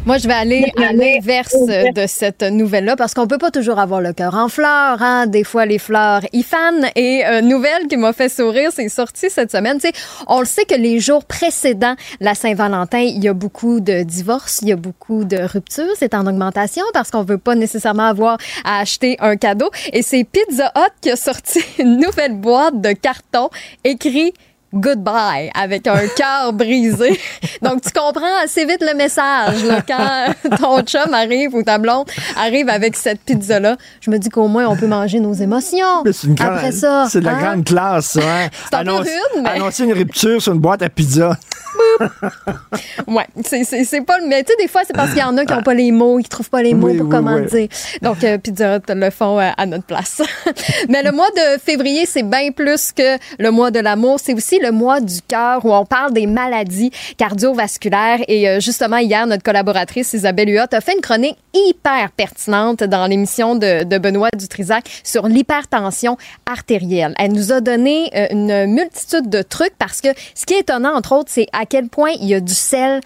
Moi, 0.06 0.18
je 0.18 0.28
vais 0.28 0.34
aller 0.34 0.66
à 0.76 0.92
l'inverse 0.92 1.56
de 1.56 2.08
cette 2.08 2.44
nouvelle-là 2.44 2.98
parce 2.98 3.14
qu'on 3.14 3.26
peut 3.26 3.38
pas 3.38 3.52
toujours 3.52 3.80
avoir 3.80 4.02
le 4.02 4.12
cœur 4.12 4.36
en 4.36 4.50
fleurs. 4.50 5.02
Hein? 5.02 5.28
Des 5.28 5.46
fois, 5.46 5.66
les 5.66 5.80
fleurs 5.80 6.24
y 6.34 6.44
fanent. 6.44 6.90
Et 6.98 7.26
euh, 7.26 7.40
nouvelle 7.40 7.88
qui 7.88 7.96
m'a 7.96 8.12
fait 8.12 8.28
sourire, 8.28 8.72
c'est 8.74 8.90
sorti 8.90 9.30
cette 9.30 9.54
semaine. 9.54 9.80
Tu 9.80 9.88
sais, 9.88 9.94
on 10.28 10.42
le 10.42 10.46
sait 10.46 10.66
que 10.66 10.76
les 10.76 11.00
jours 11.00 11.24
précédents 11.24 11.96
la 12.20 12.36
Saint-Valentin, 12.36 13.00
il 13.00 13.24
y 13.24 13.30
a 13.30 13.34
beaucoup 13.34 13.80
de 13.80 14.04
divorces, 14.04 14.60
il 14.62 14.68
y 14.68 14.72
a 14.74 14.76
beaucoup 14.76 15.24
de 15.24 15.38
ruptures. 15.38 15.94
C'est 15.98 16.14
en 16.14 16.28
augmentation 16.28 16.84
parce 16.94 17.10
qu'on 17.10 17.24
veut 17.24 17.38
pas 17.38 17.56
nécessairement 17.56 18.08
avoir 18.08 18.38
à 18.66 18.80
acheter 18.80 19.16
un 19.22 19.38
cadeau. 19.38 19.70
Et 19.94 20.02
c'est 20.02 20.26
Pizza 20.26 20.70
Hut 20.76 20.94
qui 21.00 21.12
a 21.12 21.16
sorti 21.16 21.62
une 21.80 21.98
nouvelle 21.98 22.36
boîte 22.36 22.82
de 22.82 22.92
carton 22.92 23.50
écrit 23.86 24.34
goodbye 24.74 25.50
avec 25.54 25.88
un 25.88 26.08
cœur 26.16 26.52
brisé. 26.54 27.20
Donc, 27.62 27.82
tu 27.82 27.92
comprends 27.92 28.38
assez 28.44 28.66
vite 28.66 28.82
le 28.82 28.96
message 28.96 29.64
là, 29.66 29.82
quand 29.88 30.50
ton 30.58 30.82
chum 30.84 31.14
arrive 31.14 31.54
ou 31.56 31.64
ta 31.64 31.78
blonde 31.78 32.08
arrive 32.38 32.70
avec 32.70 32.96
cette 32.96 33.22
pizza-là. 33.22 33.78
Je 34.02 34.10
me 34.12 34.18
dis 34.18 34.30
qu'au 34.30 34.48
moins, 34.48 34.68
on 34.68 34.76
peut 34.76 34.88
manger 34.88 35.20
nos 35.20 35.34
émotions. 35.34 36.04
Mais 36.06 36.14
c'est 36.14 36.28
une 36.28 36.36
grande- 36.36 36.50
Après 36.58 36.72
ça. 36.72 37.08
C'est 37.10 37.20
de 37.22 37.26
la 37.26 37.32
hein? 37.36 37.42
grande 37.42 37.66
classe, 37.66 38.06
ça. 38.08 38.22
Hein? 38.22 38.50
C'est 38.70 38.76
un 38.76 38.84
peu 38.84 38.90
Annonce- 38.92 39.02
rude, 39.08 39.44
mais- 39.44 39.50
Annoncer 39.50 39.84
une 39.84 39.94
rupture 39.94 40.42
sur 40.42 40.54
une 40.54 40.60
boîte 40.60 40.82
à 40.82 40.90
pizza. 40.90 41.38
Ouais, 43.08 43.28
c'est, 43.44 44.02
pas 44.02 44.20
le. 44.20 44.28
Mais 44.28 44.44
tu 44.44 44.52
sais, 44.52 44.58
des 44.60 44.68
fois, 44.68 44.82
c'est 44.86 44.94
parce 44.94 45.10
qu'il 45.12 45.20
y 45.20 45.24
en 45.24 45.38
a 45.38 45.46
qui 45.46 45.54
n'ont 45.54 45.64
pas 45.64 45.74
les 45.74 45.92
mots, 45.92 46.18
qui 46.20 46.30
trouvent 46.30 46.50
pas 46.50 46.62
les 46.62 46.74
mots 46.74 46.88
Oui, 46.88 46.98
pour 46.98 47.08
oui, 47.08 47.12
comment 47.12 47.36
oui. 47.36 47.46
dire. 47.46 47.68
Donc, 48.02 48.24
euh, 48.24 48.38
Pizza 48.38 48.80
le 48.88 49.10
font 49.10 49.40
euh, 49.40 49.50
à 49.56 49.66
notre 49.66 49.84
place. 49.84 50.22
mais 50.90 51.04
le 51.04 51.12
mois 51.12 51.30
de 51.32 51.60
février, 51.60 52.06
c'est 52.06 52.24
bien 52.24 52.52
plus 52.52 52.92
que 52.92 53.18
le 53.40 53.52
mois 53.52 53.72
de 53.72 53.80
l'amour. 53.80 54.20
C'est 54.22 54.34
aussi 54.34 54.60
le 54.60 54.72
mois 54.72 55.00
du 55.02 55.22
cœur 55.22 55.66
où 55.66 55.74
on 55.74 55.86
parle 55.86 56.14
des 56.14 56.28
maladies 56.28 56.92
cardiovasculaires. 57.18 58.20
Et 58.28 58.50
euh, 58.50 58.60
justement, 58.60 58.98
hier, 58.98 59.28
notre 59.28 59.44
collaboratrice 59.44 60.14
Isabelle 60.14 60.50
Huot 60.50 60.68
a 60.72 60.82
fait 60.82 60.94
une 60.94 61.02
chronique 61.02 61.38
hyper 61.54 62.12
pertinente 62.12 62.84
dans 62.84 63.06
l'émission 63.06 63.56
de, 63.56 63.84
de 63.84 63.98
Benoît 63.98 64.30
Dutrisac 64.36 64.86
sur 65.04 65.28
l'hypertension 65.28 66.18
artérielle. 66.46 67.14
Elle 67.20 67.34
nous 67.34 67.52
a 67.52 67.62
donné 67.62 68.10
euh, 68.16 68.28
une 68.32 68.66
multitude 68.68 69.30
de 69.30 69.42
trucs 69.42 69.76
parce 69.78 70.02
que 70.02 70.10
ce 70.36 70.46
qui 70.46 70.54
est 70.54 70.62
étonnant, 70.62 70.96
entre 70.96 71.14
autres, 71.14 71.30
c'est 71.32 71.48
à 71.54 71.63
quel 71.66 71.90
point 71.90 72.12
il 72.20 72.28
y 72.28 72.34
a 72.34 72.40
du 72.40 72.54
sel 72.54 73.02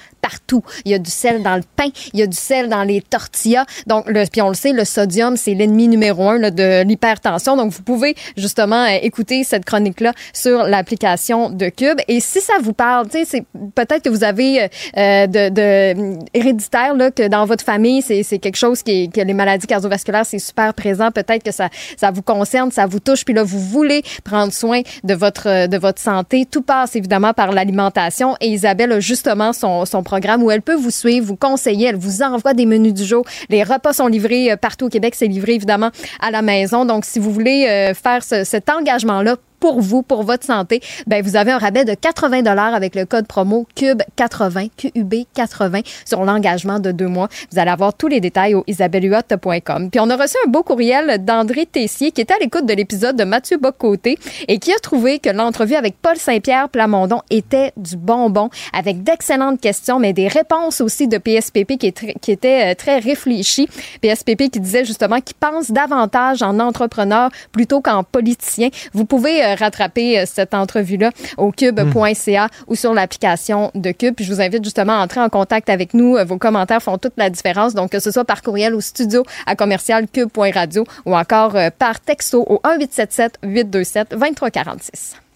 Il 0.86 0.92
y 0.92 0.96
a 0.96 1.00
du 1.00 1.12
sel 1.12 1.44
dans 1.44 1.56
le 1.56 1.64
pain, 1.76 1.90
il 2.14 2.20
y 2.20 2.24
a 2.24 2.28
du 2.28 2.38
sel 2.38 2.70
dans 2.70 2.84
les 2.84 3.02
tortillas. 3.02 3.66
Donc, 3.86 4.10
le, 4.10 4.26
puis 4.30 4.42
on 4.42 4.50
le 4.50 4.56
sait, 4.56 4.74
le 4.74 4.86
sodium, 4.86 5.38
c'est 5.38 5.54
l'ennemi 5.54 5.88
numéro 5.88 6.30
un 6.30 6.38
là, 6.38 6.52
de 6.52 6.84
l'hypertension. 6.84 7.56
Donc, 7.56 7.72
vous 7.72 7.84
pouvez 7.84 8.16
justement 8.36 8.84
euh, 8.84 8.98
écouter 9.02 9.44
cette 9.44 9.66
chronique-là 9.66 10.14
sur 10.34 10.64
l'application 10.64 11.50
de 11.50 11.70
Cube. 11.70 12.00
Et 12.08 12.20
si 12.20 12.42
ça 12.42 12.54
vous 12.62 12.74
parle, 12.74 13.08
c'est 13.12 13.44
peut-être 13.76 14.04
que 14.04 14.10
vous 14.10 14.24
avez 14.24 14.64
euh, 14.64 14.68
euh, 14.98 15.28
de, 15.28 15.50
de 15.50 16.20
héréditaire 16.34 16.94
là, 16.96 17.12
que 17.12 17.28
dans 17.28 17.46
votre 17.46 17.64
famille, 17.64 18.02
c'est, 18.02 18.24
c'est 18.24 18.40
quelque 18.40 18.58
chose 18.58 18.84
qui 18.84 19.04
est, 19.04 19.14
que 19.14 19.22
les 19.22 19.34
maladies 19.34 19.68
cardiovasculaires, 19.68 20.26
c'est 20.26 20.40
super 20.40 20.74
présent. 20.74 21.12
Peut-être 21.12 21.44
que 21.44 21.52
ça, 21.52 21.70
ça 21.98 22.12
vous 22.12 22.22
concerne, 22.22 22.72
ça 22.72 22.86
vous 22.86 23.00
touche. 23.00 23.26
Puis 23.26 23.34
là, 23.34 23.44
vous 23.44 23.60
voulez 23.60 24.04
prendre 24.24 24.54
soin 24.54 24.82
de 25.04 25.14
votre, 25.14 25.68
de 25.68 25.78
votre 25.78 26.02
santé. 26.02 26.46
Tout 26.50 26.62
passe 26.62 26.96
évidemment 26.96 27.34
par 27.34 27.52
l'alimentation. 27.52 28.36
Et 28.42 28.50
Isabelle 28.50 28.92
a 28.92 29.00
justement 29.00 29.54
son, 29.54 29.86
son 29.86 30.04
où 30.44 30.52
elle 30.52 30.62
peut 30.62 30.76
vous 30.76 30.92
suivre, 30.92 31.26
vous 31.26 31.36
conseiller, 31.36 31.88
elle 31.88 31.96
vous 31.96 32.22
envoie 32.22 32.54
des 32.54 32.66
menus 32.66 32.94
du 32.94 33.04
jour. 33.06 33.24
Les 33.50 33.64
repas 33.64 33.94
sont 33.94 34.08
livrés 34.08 34.52
euh, 34.52 34.56
partout 34.58 34.86
au 34.86 34.90
Québec. 34.90 35.16
C'est 35.16 35.28
livré 35.28 35.54
évidemment 35.56 35.92
à 36.20 36.32
la 36.32 36.42
maison. 36.42 36.86
Donc, 36.86 37.06
si 37.06 37.20
vous 37.20 37.32
voulez 37.32 37.66
euh, 37.68 37.94
faire 37.94 38.24
ce- 38.24 38.44
cet 38.44 38.70
engagement-là, 38.70 39.38
pour 39.60 39.82
vous, 39.82 40.04
pour 40.04 40.24
votre 40.24 40.46
santé, 40.46 40.82
ben 41.08 41.24
vous 41.24 41.36
avez 41.36 41.52
un 41.52 41.58
rabais 41.58 41.86
de 41.86 41.94
80 41.94 42.42
dollars 42.44 42.74
avec 42.74 42.96
le 42.96 43.06
code 43.06 43.28
promo 43.28 43.68
CUBE 43.76 44.04
80 44.16 44.68
QUB 44.78 45.14
80 45.34 45.82
sur 46.06 46.24
l'engagement 46.24 46.80
de 46.80 46.92
deux 46.92 47.08
mois. 47.08 47.28
Vous 47.52 47.60
allez 47.60 47.72
avoir 47.72 47.94
tous 47.94 48.08
les 48.08 48.20
détails 48.20 48.56
au 48.56 48.64
isabellehuot.com. 48.68 49.90
Puis 49.90 50.00
on 50.00 50.10
a 50.10 50.16
reçu 50.16 50.36
un 50.46 50.50
beau 50.50 50.64
courriel 50.64 51.24
d'André 51.24 51.66
Tessier 51.66 52.12
qui 52.12 52.22
était 52.22 52.34
à 52.34 52.40
l'écoute 52.40 52.66
de 52.66 52.74
l'épisode 52.74 53.16
de 53.16 53.24
Mathieu 53.24 53.58
Bocoté 53.58 54.18
et 54.48 54.60
qui 54.60 54.72
a 54.72 54.80
trouvé 54.80 55.20
que 55.20 55.30
l'entrevue 55.30 55.76
avec 55.76 55.96
Paul 56.02 56.18
Saint-Pierre 56.18 56.70
Plamondon 56.70 57.22
était 57.30 57.72
du 57.78 57.98
bonbon 57.98 58.50
avec 58.74 59.04
d'excellentes 59.04 59.60
questions 59.60 60.00
mais 60.00 60.14
des 60.14 60.28
réponses 60.28 60.82
aussi 60.82 61.08
de 61.08 61.18
PSPP 61.18 61.78
qui, 61.78 61.88
est 61.88 62.30
étaient 62.30 62.72
euh, 62.72 62.76
très 62.76 63.00
réfléchies. 63.00 63.68
PSPP 64.02 64.50
qui 64.52 64.60
disait 64.60 64.86
justement 64.86 65.20
qu'il 65.22 65.36
pense 65.36 65.72
davantage 65.72 66.42
en 66.42 66.60
entrepreneur 66.60 67.30
plutôt 67.52 67.82
qu'en 67.82 68.04
politicien. 68.04 68.70
Vous 68.94 69.06
pouvez 69.06 69.47
euh, 69.48 69.56
rattraper 69.56 70.20
euh, 70.20 70.24
cette 70.26 70.54
entrevue-là 70.54 71.12
au 71.38 71.52
cube.ca 71.52 72.50
ou 72.68 72.76
sur 72.76 72.94
l'application 72.94 73.72
de 73.76 73.92
Cube. 73.92 74.16
Puis 74.16 74.26
je 74.26 74.34
vous 74.34 74.42
invite 74.42 74.64
justement 74.64 74.94
à 74.94 75.04
entrer 75.04 75.20
en 75.20 75.30
contact 75.30 75.70
avec 75.70 75.94
nous. 75.94 76.18
Euh, 76.18 76.24
Vos 76.24 76.38
commentaires 76.38 76.82
font 76.82 76.98
toute 76.98 77.14
la 77.18 77.30
différence. 77.30 77.74
Donc, 77.74 77.92
que 77.92 78.00
ce 78.00 78.12
soit 78.12 78.26
par 78.26 78.42
courriel 78.42 78.76
au 78.76 78.82
studio 78.82 79.24
à 79.46 79.56
commercial 79.56 80.08
cube.radio 80.08 80.86
ou 81.06 81.16
encore 81.16 81.56
par 81.78 82.00
texto 82.00 82.42
au 82.48 82.60
1877 82.66 83.40
827 83.44 84.12
2346. 84.12 85.27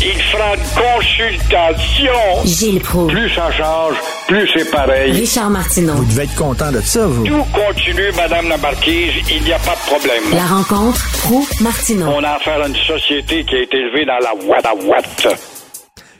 Il 0.00 0.22
fera 0.22 0.54
une 0.54 0.62
consultation. 0.96 2.44
Gilles 2.44 2.80
Pro. 2.80 3.06
Plus 3.06 3.30
ça 3.30 3.50
change, 3.50 3.94
plus 4.28 4.48
c'est 4.54 4.70
pareil. 4.70 5.10
Richard 5.12 5.50
Martineau. 5.50 5.94
Vous 5.94 6.04
devez 6.04 6.24
être 6.24 6.34
content 6.36 6.70
de 6.70 6.80
ça, 6.80 7.06
vous. 7.06 7.24
Tout 7.26 7.44
continue, 7.52 8.12
Madame 8.16 8.48
la 8.48 8.56
Marquise, 8.58 9.12
il 9.34 9.42
n'y 9.42 9.52
a 9.52 9.58
pas 9.58 9.74
de 9.74 9.86
problème. 9.96 10.22
La 10.32 10.46
rencontre 10.46 11.00
Pro-Martineau. 11.22 12.06
On 12.08 12.22
a 12.22 12.30
affaire 12.32 12.62
à 12.62 12.68
une 12.68 12.76
société 12.76 13.44
qui 13.44 13.54
a 13.56 13.62
été 13.62 13.78
élevée 13.78 14.04
dans 14.04 14.18
la 14.18 14.34
ouate 14.46 14.66
à 14.66 14.74
ouate. 14.74 15.26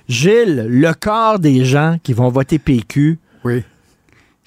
Gilles, 0.09 0.67
le 0.69 0.95
quart 0.95 1.39
des 1.39 1.65
gens 1.65 1.97
qui 2.03 2.13
vont 2.13 2.29
voter 2.29 2.59
PQ, 2.59 3.19
Oui. 3.45 3.63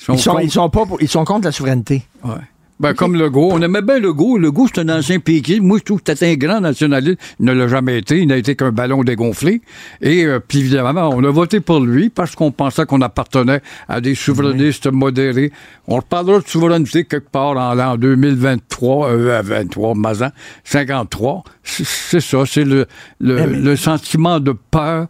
ils 0.10 0.19
sont, 0.19 0.31
contre- 0.31 0.43
ils 0.43 0.51
sont 0.51 0.69
pas 0.69 0.85
pour- 0.85 1.01
ils 1.01 1.07
sont 1.10 1.23
contre 1.26 1.45
la 1.45 1.51
souveraineté. 1.51 2.03
Ouais. 2.23 2.34
Ben, 2.80 2.93
comme 2.93 3.18
Legault. 3.18 3.49
On 3.51 3.61
aimait 3.61 3.81
bien 3.81 3.99
Legault. 3.99 4.38
Legault, 4.38 4.68
c'est 4.73 4.80
un 4.80 4.88
ancien 4.89 5.19
piqué. 5.19 5.60
Moi, 5.60 5.80
je 5.80 5.84
trouve 5.84 6.01
que 6.01 6.14
c'était 6.14 6.31
un 6.31 6.35
grand 6.35 6.61
nationaliste. 6.61 7.19
Il 7.39 7.45
ne 7.45 7.51
l'a 7.51 7.68
jamais 7.68 7.97
été. 7.97 8.19
Il 8.19 8.27
n'a 8.27 8.38
été 8.38 8.56
qu'un 8.56 8.72
ballon 8.72 9.03
dégonflé. 9.03 9.61
Et 10.01 10.23
euh, 10.23 10.39
puis, 10.39 10.60
évidemment, 10.60 11.10
on 11.14 11.22
a 11.26 11.30
voté 11.30 11.60
pour 11.60 11.81
lui 11.81 12.10
parce 12.10 12.35
qu'on 12.35 12.51
pensait 12.51 12.85
qu'on 12.85 13.01
appartenait 13.01 13.61
à 13.89 13.99
des 13.99 14.15
souverainistes 14.15 14.88
modérés. 14.88 15.51
On 15.88 15.97
reparlera 15.97 16.39
de 16.39 16.47
souveraineté 16.47 17.03
quelque 17.03 17.30
part 17.30 17.57
en 17.57 17.73
l'an 17.73 17.97
2023, 17.97 19.10
euh, 19.10 19.41
23, 19.43 19.95
Mazan, 19.95 20.30
53. 20.64 21.43
C'est 21.64 22.22
ça. 22.22 22.43
C'est 22.45 22.64
le, 22.64 22.88
le, 23.19 23.45
le 23.45 23.76
sentiment 23.76 24.39
de 24.39 24.53
peur. 24.72 25.07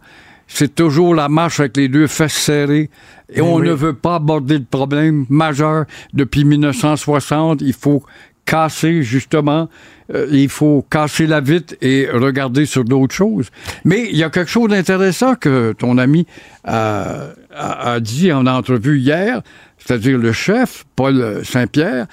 C'est 0.52 0.74
toujours 0.74 1.14
la 1.14 1.28
marche 1.28 1.60
avec 1.60 1.76
les 1.76 1.88
deux 1.88 2.08
fesses 2.08 2.32
serrées. 2.34 2.90
Et 3.32 3.36
Ben 3.40 3.42
on 3.42 3.60
oui. 3.60 3.68
ne 3.68 3.72
veut 3.72 3.94
pas 3.94 4.16
aborder 4.16 4.58
le 4.58 4.64
problème 4.64 5.24
majeur 5.28 5.84
depuis 6.12 6.44
1960. 6.44 7.60
Il 7.62 7.72
faut 7.72 8.02
casser, 8.44 9.04
justement, 9.04 9.68
euh, 10.12 10.26
il 10.32 10.48
faut 10.48 10.84
casser 10.90 11.28
la 11.28 11.40
vitre 11.40 11.74
et 11.80 12.08
regarder 12.12 12.66
sur 12.66 12.84
d'autres 12.84 13.14
choses. 13.14 13.48
Mais 13.84 14.08
il 14.10 14.16
y 14.16 14.24
a 14.24 14.30
quelque 14.30 14.50
chose 14.50 14.70
d'intéressant 14.70 15.36
que 15.36 15.72
ton 15.78 15.98
ami 15.98 16.26
a, 16.64 17.28
a- 17.54 17.92
a 17.92 18.00
dit 18.00 18.32
en 18.32 18.46
entrevue 18.48 18.98
hier, 18.98 19.42
c'est-à-dire 19.78 20.18
le 20.18 20.32
chef, 20.32 20.84
Paul 20.96 21.42
Saint-Pierre, 21.44 22.06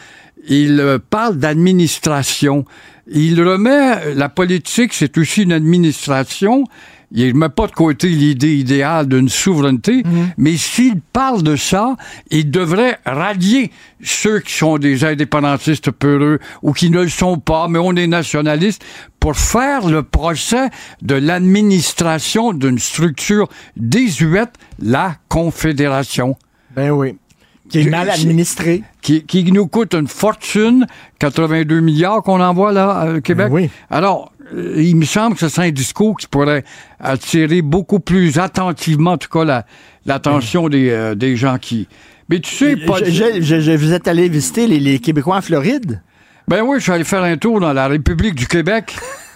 il 0.48 0.80
euh, 0.80 1.00
parle 1.10 1.38
d'administration. 1.38 2.66
Il 3.10 3.42
remet 3.42 4.14
la 4.14 4.30
politique, 4.30 4.94
c'est 4.94 5.18
aussi 5.18 5.42
une 5.44 5.54
administration. 5.54 6.66
Il 7.12 7.28
ne 7.34 7.40
met 7.40 7.50
pas 7.50 7.68
de 7.68 7.72
côté 7.72 8.10
l'idée 8.10 8.56
idéale 8.58 9.08
d'une 9.08 9.30
souveraineté, 9.30 10.04
mais 10.38 10.58
s'il 10.58 11.00
parle 11.00 11.42
de 11.42 11.56
ça, 11.56 11.96
il 12.32 12.52
devrait 12.52 13.00
rallier 13.06 13.72
ceux 14.04 14.40
qui 14.40 14.54
sont 14.54 14.78
des 14.78 15.06
indépendantistes 15.06 15.92
peureux 15.92 16.40
ou 16.62 16.74
qui 16.74 16.90
ne 16.90 17.04
le 17.04 17.10
sont 17.10 17.38
pas, 17.38 17.68
mais 17.70 17.80
on 17.80 17.96
est 17.96 18.08
nationalistes, 18.08 18.84
pour 19.20 19.36
faire 19.38 19.88
le 19.88 20.04
procès 20.04 20.70
de 21.02 21.16
l'administration 21.16 22.54
d'une 22.54 22.80
structure 22.80 23.48
désuète, 23.76 24.54
la 24.80 25.16
Confédération. 25.30 26.36
Ben 26.76 26.92
oui. 26.92 27.16
Qui 27.70 27.80
est 27.80 27.90
mal 27.90 28.10
administré. 28.10 28.84
Qui, 29.02 29.24
qui 29.26 29.52
nous 29.52 29.68
coûte 29.68 29.94
une 29.94 30.08
fortune, 30.08 30.86
82 31.20 31.80
milliards 31.82 32.22
qu'on 32.24 32.40
envoie 32.42 32.72
là 32.72 33.16
au 33.18 33.22
Québec. 33.22 33.48
oui. 33.52 33.70
Alors, 33.90 34.32
euh, 34.56 34.76
il 34.82 34.96
me 34.96 35.04
semble 35.06 35.34
que 35.36 35.42
ce 35.42 35.50
serait 35.50 35.68
un 35.68 35.72
discours 35.72 36.16
qui 36.18 36.28
pourrait 36.28 36.64
attirer 37.00 37.62
beaucoup 37.62 38.00
plus 38.00 38.40
attentivement, 38.40 39.12
en 39.12 39.18
tout 39.18 39.30
cas, 39.30 39.44
la- 39.44 39.66
l'attention 40.06 40.70
des, 40.70 40.90
euh, 40.90 41.16
des 41.16 41.36
gens 41.36 41.58
qui... 41.58 41.88
Mais 42.30 42.40
tu 42.40 42.54
sais, 42.56 42.76
pas... 42.78 43.00
Je- 43.04 43.12
je- 43.12 43.42
je- 43.42 43.60
je- 43.62 43.72
vous 43.72 43.92
êtes 43.94 44.08
allé 44.08 44.30
visiter 44.30 44.68
les, 44.68 44.80
les 44.80 45.00
Québécois 45.00 45.38
en 45.38 45.42
Floride? 45.42 46.02
Ben 46.48 46.62
oui, 46.62 46.78
je 46.80 46.84
suis 46.84 46.92
allé 46.94 47.04
faire 47.04 47.24
un 47.24 47.36
tour 47.38 47.60
dans 47.60 47.74
la 47.74 47.88
République 47.88 48.36
du 48.36 48.48
Québec. 48.48 48.96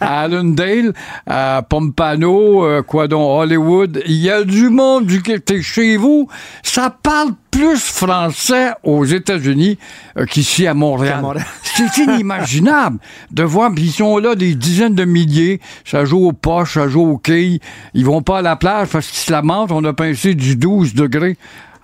à 0.00 0.22
Allendale, 0.22 0.92
à 1.26 1.62
Pompano, 1.68 2.64
euh, 2.64 2.82
quoi 2.82 3.08
donc, 3.08 3.42
Hollywood. 3.42 4.02
Il 4.06 4.16
y 4.16 4.30
a 4.30 4.44
du 4.44 4.68
monde 4.68 5.06
du 5.06 5.22
Québec. 5.22 5.62
Chez 5.62 5.96
vous, 5.96 6.28
ça 6.62 6.90
parle 6.90 7.30
plus 7.50 7.78
français 7.78 8.72
aux 8.82 9.04
États-Unis 9.04 9.78
euh, 10.16 10.26
qu'ici 10.26 10.66
à 10.66 10.74
Montréal. 10.74 11.22
C'est 11.62 11.96
inimaginable 11.98 12.98
de 13.30 13.42
voir, 13.42 13.72
puis 13.72 13.84
ils 13.84 13.92
sont 13.92 14.18
là 14.18 14.34
des 14.34 14.54
dizaines 14.54 14.94
de 14.94 15.04
milliers, 15.04 15.60
ça 15.84 16.04
joue 16.04 16.26
aux 16.26 16.32
poches, 16.32 16.74
ça 16.74 16.88
joue 16.88 17.02
aux 17.02 17.18
quilles. 17.18 17.60
Ils 17.94 18.04
vont 18.04 18.22
pas 18.22 18.38
à 18.38 18.42
la 18.42 18.56
plage 18.56 18.88
parce 18.88 19.06
qu'ils 19.08 19.18
se 19.20 19.32
lamentent, 19.32 19.72
on 19.72 19.84
a 19.84 19.92
pincé 19.92 20.34
du 20.34 20.56
12 20.56 20.94
degrés. 20.94 21.36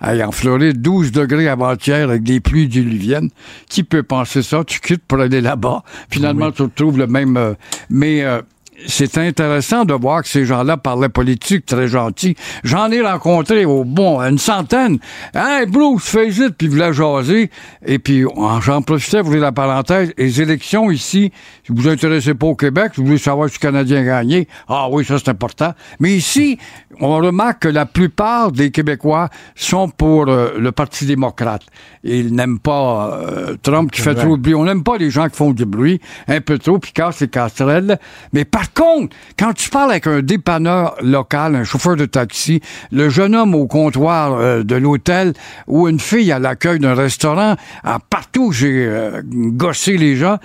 Hey, 0.03 0.23
en 0.23 0.31
Floride, 0.31 0.81
12 0.81 1.11
degrés 1.11 1.47
avant-hier 1.47 2.09
avec 2.09 2.23
des 2.23 2.39
pluies 2.39 2.67
diluviennes. 2.67 3.29
Qui 3.69 3.83
peut 3.83 4.01
penser 4.01 4.41
ça? 4.41 4.63
Tu 4.63 4.79
quittes 4.79 5.03
pour 5.07 5.19
aller 5.19 5.41
là-bas. 5.41 5.83
Finalement, 6.09 6.51
tu 6.51 6.63
retrouves 6.63 6.97
le 6.97 7.05
même... 7.05 7.37
euh, 7.37 7.53
mais 7.89 8.23
euh, 8.23 8.41
c'est 8.87 9.17
intéressant 9.17 9.85
de 9.85 9.93
voir 9.93 10.21
que 10.23 10.27
ces 10.29 10.45
gens-là 10.45 10.77
parlaient 10.77 11.09
politique 11.09 11.65
très 11.65 11.87
gentil. 11.87 12.35
J'en 12.63 12.91
ai 12.91 13.01
rencontré 13.01 13.65
au 13.65 13.83
bon 13.83 14.19
une 14.21 14.37
centaine. 14.37 14.99
Hey 15.33 15.65
Bruce, 15.67 16.03
fais 16.03 16.29
it, 16.29 16.55
puis 16.57 16.67
ils 16.67 16.69
voulaient 16.69 16.93
jaser. 16.93 17.49
Et 17.85 17.99
puis 17.99 18.25
en- 18.25 18.61
j'en 18.61 18.81
profitais 18.81 19.19
pour 19.19 19.27
ouvrir 19.27 19.41
la 19.43 19.51
parenthèse. 19.51 20.13
Les 20.17 20.41
élections 20.41 20.91
ici, 20.91 21.31
si 21.65 21.71
vous 21.71 21.81
vous 21.81 21.87
intéressez 21.89 22.33
pas 22.33 22.47
au 22.47 22.55
Québec, 22.55 22.91
si 22.95 23.01
vous 23.01 23.07
voulez 23.07 23.17
savoir 23.17 23.49
si 23.49 23.55
le 23.55 23.67
Canadien 23.67 23.99
a 24.01 24.03
gagné, 24.03 24.47
ah 24.67 24.87
oui, 24.89 25.05
ça 25.05 25.17
c'est 25.17 25.29
important. 25.29 25.73
Mais 25.99 26.11
ici, 26.13 26.57
on 26.99 27.15
remarque 27.17 27.63
que 27.63 27.67
la 27.67 27.85
plupart 27.85 28.51
des 28.51 28.71
Québécois 28.71 29.29
sont 29.55 29.89
pour 29.89 30.27
euh, 30.27 30.51
le 30.57 30.71
Parti 30.71 31.05
démocrate. 31.05 31.63
Ils 32.03 32.33
n'aiment 32.33 32.59
pas 32.59 33.19
euh, 33.21 33.55
Trump 33.61 33.91
qui 33.91 34.01
fait 34.01 34.13
vrai. 34.13 34.23
trop 34.23 34.37
de 34.37 34.41
bruit. 34.41 34.55
On 34.55 34.65
n'aime 34.65 34.83
pas 34.83 34.97
les 34.97 35.09
gens 35.09 35.27
qui 35.29 35.35
font 35.37 35.51
du 35.51 35.65
bruit, 35.65 35.99
un 36.27 36.41
peu 36.41 36.57
trop, 36.57 36.79
puis 36.79 36.91
cassent 36.91 37.19
les 37.21 37.27
casserelles. 37.27 37.99
Mais 38.33 38.45
contre, 38.73 39.15
quand 39.37 39.53
tu 39.53 39.69
parles 39.69 39.91
avec 39.91 40.07
un 40.07 40.21
dépanneur 40.21 40.95
local, 41.01 41.55
un 41.55 41.63
chauffeur 41.63 41.95
de 41.95 42.05
taxi, 42.05 42.61
le 42.91 43.09
jeune 43.09 43.35
homme 43.35 43.55
au 43.55 43.67
comptoir 43.67 44.33
euh, 44.33 44.63
de 44.63 44.75
l'hôtel 44.75 45.33
ou 45.67 45.87
une 45.87 45.99
fille 45.99 46.31
à 46.31 46.39
l'accueil 46.39 46.79
d'un 46.79 46.95
restaurant, 46.95 47.55
à 47.83 47.99
partout 47.99 48.47
où 48.47 48.51
j'ai 48.51 48.85
euh, 48.85 49.21
gossé 49.25 49.97
les 49.97 50.15
gens, 50.15 50.37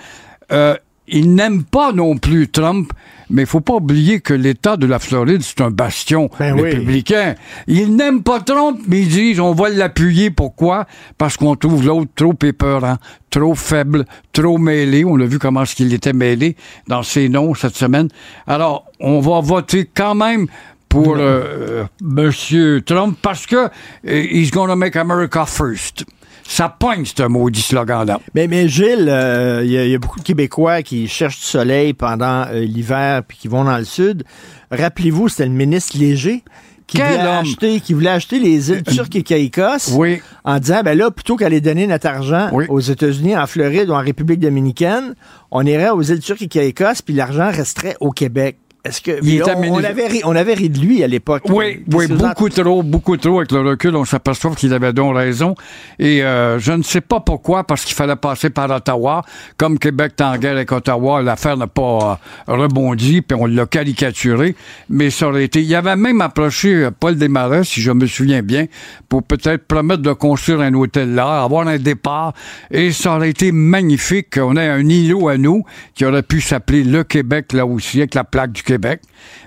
euh, 0.52 0.76
ils 1.08 1.34
n'aiment 1.34 1.64
pas 1.64 1.92
non 1.92 2.16
plus 2.16 2.48
Trump, 2.48 2.92
mais 3.30 3.42
il 3.42 3.46
faut 3.46 3.60
pas 3.60 3.74
oublier 3.74 4.20
que 4.20 4.34
l'État 4.34 4.76
de 4.76 4.86
la 4.86 4.98
Floride, 4.98 5.42
c'est 5.42 5.60
un 5.60 5.70
bastion 5.70 6.30
Ben 6.38 6.54
oui. 6.54 6.62
républicain. 6.62 7.34
Ils 7.66 7.94
n'aiment 7.94 8.22
pas 8.22 8.40
Trump, 8.40 8.80
mais 8.86 9.00
ils 9.00 9.08
disent 9.08 9.40
on 9.40 9.52
va 9.52 9.68
l'appuyer. 9.68 10.30
Pourquoi? 10.30 10.86
Parce 11.18 11.36
qu'on 11.36 11.56
trouve 11.56 11.84
l'autre 11.84 12.10
trop 12.14 12.34
épeurant, 12.42 12.96
trop 13.30 13.54
faible, 13.54 14.04
trop 14.32 14.58
mêlé. 14.58 15.04
On 15.04 15.18
a 15.20 15.24
vu 15.24 15.38
comment 15.38 15.62
est-ce 15.62 15.74
qu'il 15.74 15.92
était 15.92 16.12
mêlé 16.12 16.56
dans 16.86 17.02
ses 17.02 17.28
noms 17.28 17.54
cette 17.54 17.76
semaine. 17.76 18.08
Alors, 18.46 18.86
on 19.00 19.20
va 19.20 19.40
voter 19.40 19.88
quand 19.92 20.14
même 20.14 20.46
pour 20.88 21.16
euh, 21.16 21.20
euh, 21.20 21.84
Monsieur 22.00 22.80
Trump 22.82 23.18
parce 23.20 23.46
que 23.46 23.56
euh, 23.56 23.68
he's 24.04 24.50
gonna 24.50 24.76
make 24.76 24.96
America 24.96 25.44
first. 25.44 26.04
Ça 26.48 26.68
pogne, 26.68 27.04
ce 27.04 27.22
maudit 27.24 27.60
slogan-là. 27.60 28.20
Mais, 28.34 28.46
mais 28.46 28.68
Gilles, 28.68 29.08
euh, 29.08 29.62
il 29.64 29.70
y, 29.72 29.78
a- 29.78 29.84
il 29.84 29.90
y 29.90 29.94
a 29.94 29.98
beaucoup 29.98 30.20
de 30.20 30.24
Québécois 30.24 30.82
qui 30.82 31.08
cherchent 31.08 31.38
du 31.40 31.44
soleil 31.46 31.92
pendant 31.92 32.46
euh, 32.46 32.60
l'hiver 32.60 33.22
puis 33.26 33.36
qui 33.36 33.48
vont 33.48 33.64
dans 33.64 33.76
le 33.78 33.84
sud. 33.84 34.24
Rappelez-vous, 34.70 35.28
c'était 35.28 35.46
le 35.46 35.52
ministre 35.52 35.96
Léger 35.98 36.42
qui 36.86 36.98
voulait, 36.98 37.18
acheter, 37.18 37.80
qui 37.80 37.94
voulait 37.94 38.10
acheter 38.10 38.38
les 38.38 38.70
îles 38.70 38.84
turques 38.84 39.16
et 39.16 39.22
Caïcos 39.24 39.90
Oui. 39.96 40.20
en 40.44 40.60
disant, 40.60 40.82
ben 40.84 40.96
là, 40.96 41.10
plutôt 41.10 41.34
qu'aller 41.36 41.60
donner 41.60 41.88
notre 41.88 42.06
argent 42.06 42.48
aux 42.68 42.78
États-Unis, 42.80 43.36
en 43.36 43.46
Floride 43.48 43.90
ou 43.90 43.94
en 43.94 44.00
République 44.00 44.38
dominicaine, 44.38 45.14
on 45.50 45.66
irait 45.66 45.90
aux 45.90 46.02
îles 46.02 46.20
turques 46.20 46.42
et 46.42 46.48
Caïcos 46.48 47.02
puis 47.04 47.12
l'argent 47.14 47.50
resterait 47.50 47.96
au 48.00 48.12
Québec. 48.12 48.58
Est-ce 48.86 49.00
que 49.00 49.18
Il 49.22 49.42
on, 49.42 49.72
on 49.74 49.84
avait 49.84 50.06
ri, 50.06 50.20
on 50.24 50.36
avait 50.36 50.54
ri 50.54 50.70
de 50.70 50.78
lui 50.78 51.02
à 51.02 51.06
l'époque. 51.06 51.42
Oui, 51.48 51.82
en- 51.92 52.14
beaucoup 52.14 52.48
trop, 52.48 52.82
beaucoup 52.82 53.16
trop. 53.16 53.38
Avec 53.38 53.52
le 53.52 53.60
recul, 53.60 53.96
on 53.96 54.04
s'aperçoit 54.04 54.54
qu'il 54.54 54.72
avait 54.72 54.92
donc 54.92 55.16
raison. 55.16 55.54
Et 55.98 56.22
euh, 56.22 56.58
je 56.58 56.72
ne 56.72 56.82
sais 56.82 57.00
pas 57.00 57.20
pourquoi, 57.20 57.64
parce 57.64 57.84
qu'il 57.84 57.94
fallait 57.94 58.16
passer 58.16 58.50
par 58.50 58.70
Ottawa. 58.70 59.22
Comme 59.56 59.78
Québec 59.78 60.12
est 60.18 60.22
en 60.22 60.36
guerre 60.36 60.52
avec 60.52 60.70
Ottawa, 60.72 61.22
l'affaire 61.22 61.56
n'a 61.56 61.66
pas 61.66 62.20
euh, 62.48 62.52
rebondi, 62.54 63.22
puis 63.22 63.36
on 63.38 63.46
l'a 63.46 63.66
caricaturé. 63.66 64.54
Mais 64.88 65.10
ça 65.10 65.28
aurait 65.28 65.44
été... 65.44 65.62
Il 65.62 65.74
avait 65.74 65.96
même 65.96 66.20
approché 66.20 66.74
euh, 66.74 66.90
Paul 66.90 67.16
Desmarais, 67.16 67.64
si 67.64 67.80
je 67.80 67.90
me 67.90 68.06
souviens 68.06 68.42
bien, 68.42 68.66
pour 69.08 69.22
peut-être 69.22 69.66
promettre 69.66 70.02
de 70.02 70.12
construire 70.12 70.60
un 70.60 70.72
hôtel 70.74 71.14
là, 71.14 71.42
avoir 71.42 71.66
un 71.66 71.78
départ. 71.78 72.34
Et 72.70 72.92
ça 72.92 73.16
aurait 73.16 73.30
été 73.30 73.52
magnifique 73.52 74.34
qu'on 74.38 74.56
ait 74.56 74.68
un 74.68 74.86
îlot 74.88 75.28
à 75.28 75.36
nous 75.36 75.64
qui 75.94 76.04
aurait 76.04 76.22
pu 76.22 76.40
s'appeler 76.40 76.84
le 76.84 77.02
Québec, 77.04 77.52
là 77.52 77.66
aussi, 77.66 77.98
avec 77.98 78.14
la 78.14 78.24
plaque 78.24 78.52
du 78.52 78.62
Québec. 78.62 78.75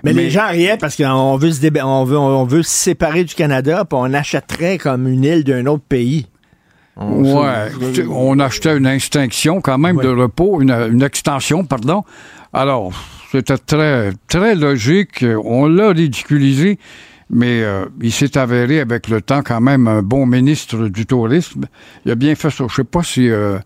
Mais, 0.04 0.12
les 0.12 0.30
gens 0.30 0.48
riaient 0.48 0.76
parce 0.78 0.96
qu'on 0.96 1.36
veut 1.36 1.50
se 1.52 1.60
déba- 1.60 1.84
on 1.84 2.04
veut, 2.04 2.18
on 2.18 2.44
veut 2.44 2.62
se 2.62 2.70
séparer 2.70 3.24
du 3.24 3.34
Canada, 3.34 3.84
puis 3.84 3.98
on 4.00 4.12
achèterait 4.12 4.78
comme 4.78 5.06
une 5.08 5.24
île 5.24 5.44
d'un 5.44 5.66
autre 5.66 5.84
pays. 5.88 6.26
On- 6.96 7.22
Ouais, 7.40 7.70
on 8.10 8.38
achetait 8.40 8.76
une 8.76 8.86
extinction 8.86 9.60
quand 9.60 9.78
même 9.78 9.96
de 9.98 10.08
repos, 10.08 10.60
une, 10.60 10.70
une 10.70 11.02
extension, 11.02 11.64
pardon. 11.64 12.02
Alors, 12.52 12.92
c'était 13.32 13.56
très, 13.58 14.10
très 14.28 14.54
logique. 14.54 15.24
On 15.44 15.66
l'a 15.66 15.90
ridiculisé, 15.90 16.78
mais 17.30 17.62
euh, 17.62 17.86
il 18.02 18.10
s'est 18.12 18.36
avéré 18.36 18.80
avec 18.80 19.08
le 19.08 19.22
temps 19.22 19.42
quand 19.42 19.60
même 19.60 19.86
un 19.88 20.02
bon 20.02 20.26
ministre 20.26 20.88
du 20.88 21.06
tourisme. 21.06 21.66
Il 22.04 22.10
a 22.10 22.16
bien 22.16 22.34
fait 22.34 22.50
ça. 22.50 22.64
Je 22.68 22.74
sais 22.74 22.84
pas 22.84 23.02
si 23.04 23.30
euh, 23.30 23.58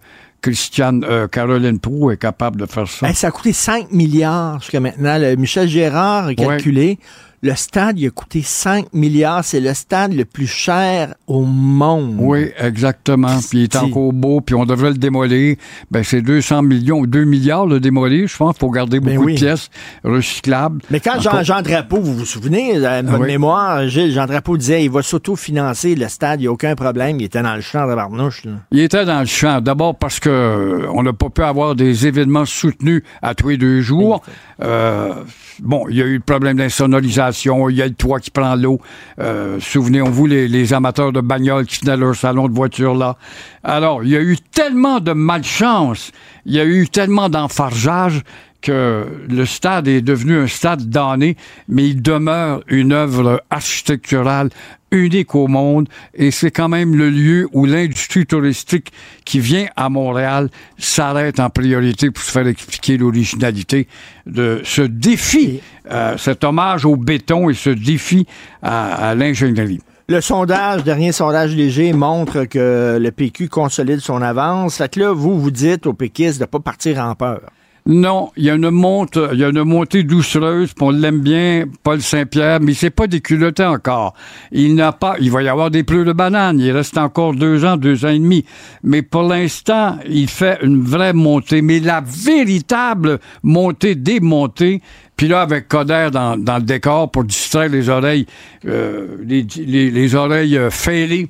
Christiane, 0.44 1.06
euh, 1.08 1.26
Caroline 1.26 1.78
Proux 1.78 2.10
est 2.10 2.18
capable 2.18 2.60
de 2.60 2.66
faire 2.66 2.86
ça. 2.86 3.08
Hey, 3.08 3.14
ça 3.14 3.28
a 3.28 3.30
coûté 3.30 3.54
5 3.54 3.90
milliards 3.92 4.60
jusqu'à 4.60 4.78
maintenant. 4.78 5.16
Le 5.16 5.36
Michel 5.36 5.66
Gérard 5.66 6.26
a 6.26 6.34
calculé. 6.34 6.98
Le 7.44 7.54
stade, 7.56 7.98
il 7.98 8.06
a 8.06 8.10
coûté 8.10 8.40
5 8.42 8.86
milliards. 8.94 9.44
C'est 9.44 9.60
le 9.60 9.74
stade 9.74 10.14
le 10.14 10.24
plus 10.24 10.46
cher 10.46 11.14
au 11.26 11.42
monde. 11.42 12.16
Oui, 12.18 12.46
exactement. 12.58 13.38
Puis 13.50 13.58
il 13.58 13.62
est 13.64 13.76
encore 13.76 14.14
beau, 14.14 14.40
puis 14.40 14.54
on 14.54 14.64
devrait 14.64 14.88
le 14.90 14.96
démolir. 14.96 15.56
Ben, 15.90 16.02
c'est 16.02 16.22
200 16.22 16.62
millions 16.62 17.00
ou 17.00 17.06
2 17.06 17.24
milliards 17.24 17.66
le 17.66 17.80
démolir, 17.80 18.26
je 18.28 18.36
pense, 18.36 18.56
pour 18.56 18.72
garder 18.72 18.98
beaucoup 18.98 19.18
Ben 19.18 19.24
oui. 19.24 19.34
de 19.34 19.38
pièces 19.38 19.68
recyclables. 20.04 20.80
Mais 20.90 21.00
quand 21.00 21.20
Jean, 21.20 21.42
Jean 21.42 21.60
Drapeau, 21.60 22.00
vous 22.00 22.14
vous 22.14 22.24
souvenez, 22.24 22.76
euh, 22.76 22.80
de 23.02 23.08
Ah 23.08 23.10
votre 23.10 23.22
oui. 23.24 23.26
mémoire, 23.28 23.86
Gilles, 23.88 24.12
Jean 24.12 24.24
Drapeau 24.26 24.56
disait 24.56 24.82
il 24.84 24.90
va 24.90 25.02
s'autofinancer 25.02 25.94
le 25.96 26.08
stade, 26.08 26.40
il 26.40 26.44
n'y 26.44 26.48
a 26.48 26.52
aucun 26.52 26.74
problème. 26.74 27.20
Il 27.20 27.24
était 27.24 27.42
dans 27.42 27.54
le 27.56 27.60
champ 27.60 27.86
de 27.88 27.94
Barnouche. 27.94 28.44
là. 28.44 28.52
Il 28.72 28.80
était 28.80 29.04
dans 29.04 29.20
le 29.20 29.26
champ. 29.26 29.60
D'abord 29.60 29.96
parce 29.96 30.18
que 30.18 30.30
euh, 30.30 30.86
on 30.94 31.02
n'a 31.02 31.12
pas 31.12 31.28
pu 31.28 31.42
avoir 31.42 31.74
des 31.74 32.06
événements 32.06 32.46
soutenus 32.46 33.02
à 33.20 33.34
tous 33.34 33.50
les 33.50 33.56
deux 33.58 33.82
jours. 33.82 34.22
Euh, 34.62 35.12
bon, 35.60 35.84
il 35.90 35.96
y 35.96 36.02
a 36.02 36.06
eu 36.06 36.14
le 36.14 36.20
problème 36.20 36.56
d'insonorisation, 36.56 37.34
il 37.35 37.77
y 37.77 37.82
a 37.82 37.86
le 37.86 37.94
toit 37.94 38.20
qui 38.20 38.31
prend 38.31 38.55
l'eau. 38.55 38.81
Euh, 39.20 39.59
Souvenez-vous 39.61 40.27
les, 40.27 40.73
amateurs 40.73 41.12
de 41.12 41.20
bagnoles 41.20 41.66
qui 41.66 41.81
venaient 41.81 41.93
à 41.93 41.97
leur 41.97 42.15
salon 42.15 42.48
de 42.48 42.55
voiture 42.55 42.94
là. 42.94 43.16
Alors, 43.62 44.05
il 44.05 44.11
y 44.11 44.16
a 44.16 44.20
eu 44.20 44.36
tellement 44.52 45.01
de 45.01 45.12
malchance, 45.12 46.12
il 46.47 46.55
y 46.55 46.61
a 46.61 46.65
eu 46.65 46.89
tellement 46.89 47.28
d'enfargeage 47.28 48.23
que 48.61 49.06
le 49.28 49.44
stade 49.44 49.89
est 49.89 50.01
devenu 50.01 50.39
un 50.39 50.47
stade 50.47 50.89
damné, 50.89 51.36
mais 51.69 51.86
il 51.86 52.01
demeure 52.01 52.62
une 52.69 52.93
œuvre 52.93 53.43
architecturale 53.51 54.48
unique 54.94 55.34
au 55.34 55.46
monde 55.46 55.88
et 56.14 56.30
c'est 56.30 56.50
quand 56.50 56.68
même 56.68 56.96
le 56.96 57.10
lieu 57.10 57.48
où 57.52 57.66
l'industrie 57.66 58.26
touristique 58.26 58.92
qui 59.24 59.40
vient 59.40 59.66
à 59.76 59.88
Montréal 59.88 60.48
s'arrête 60.78 61.40
en 61.40 61.50
priorité 61.50 62.10
pour 62.10 62.22
se 62.22 62.30
faire 62.30 62.46
expliquer 62.46 62.96
l'originalité 62.96 63.88
de 64.26 64.60
ce 64.64 64.82
défi, 64.82 65.60
euh, 65.90 66.16
cet 66.16 66.44
hommage 66.44 66.84
au 66.84 66.96
béton 66.96 67.50
et 67.50 67.54
ce 67.54 67.70
défi 67.70 68.26
à, 68.62 69.10
à 69.10 69.14
l'ingénierie. 69.14 69.80
Le 70.06 70.20
sondage, 70.20 70.84
dernier 70.84 71.12
sondage 71.12 71.56
léger, 71.56 71.94
montre 71.94 72.44
que 72.44 72.98
le 73.00 73.10
PQ 73.10 73.48
consolide 73.48 74.00
son 74.00 74.20
avance. 74.20 74.76
Fait 74.76 74.92
que 74.92 75.00
là, 75.00 75.12
vous, 75.12 75.40
vous 75.40 75.50
dites 75.50 75.86
aux 75.86 75.94
péquistes 75.94 76.38
de 76.38 76.44
ne 76.44 76.46
pas 76.46 76.60
partir 76.60 76.98
en 76.98 77.14
peur. 77.14 77.40
Non, 77.86 78.31
il 78.39 78.44
y 78.44 78.51
a 78.51 78.55
une 78.55 78.70
monte, 78.70 79.19
il 79.35 79.39
y 79.39 79.44
a 79.44 79.51
une 79.51 79.62
montée 79.62 80.05
doucereuse, 80.05 80.73
on 80.81 80.89
l'aime 80.89 81.20
bien, 81.20 81.66
Paul 81.82 82.01
Saint-Pierre, 82.01 82.61
mais 82.62 82.73
c'est 82.73 82.89
pas 82.89 83.06
déculotté 83.06 83.62
encore. 83.62 84.15
Il 84.52 84.74
n'a 84.74 84.93
pas, 84.93 85.16
il 85.20 85.31
va 85.31 85.43
y 85.43 85.48
avoir 85.48 85.70
des 85.70 85.82
pleurs 85.82 86.06
de 86.06 86.15
banane. 86.15 86.59
Il 86.61 86.70
reste 86.70 86.97
encore 86.97 87.35
deux 87.35 87.66
ans, 87.66 87.77
deux 87.77 88.06
ans 88.06 88.09
et 88.09 88.19
demi. 88.19 88.47
Mais 88.82 89.02
pour 89.02 89.24
l'instant, 89.24 89.98
il 90.09 90.31
fait 90.31 90.61
une 90.62 90.82
vraie 90.82 91.12
montée. 91.12 91.61
Mais 91.61 91.78
la 91.78 92.02
véritable 92.02 93.19
montée, 93.43 93.94
démontée, 93.97 94.81
puis 95.16 95.28
là, 95.28 95.43
avec 95.43 95.69
Coder 95.69 96.09
dans, 96.11 96.36
le 96.36 96.62
décor 96.62 97.11
pour 97.11 97.24
distraire 97.24 97.69
les 97.69 97.90
oreilles, 97.90 98.24
euh, 98.66 99.19
les, 99.27 99.47
les, 99.59 99.90
les 99.90 100.15
oreilles 100.15 100.56
euh, 100.56 100.70
fêlées, 100.70 101.28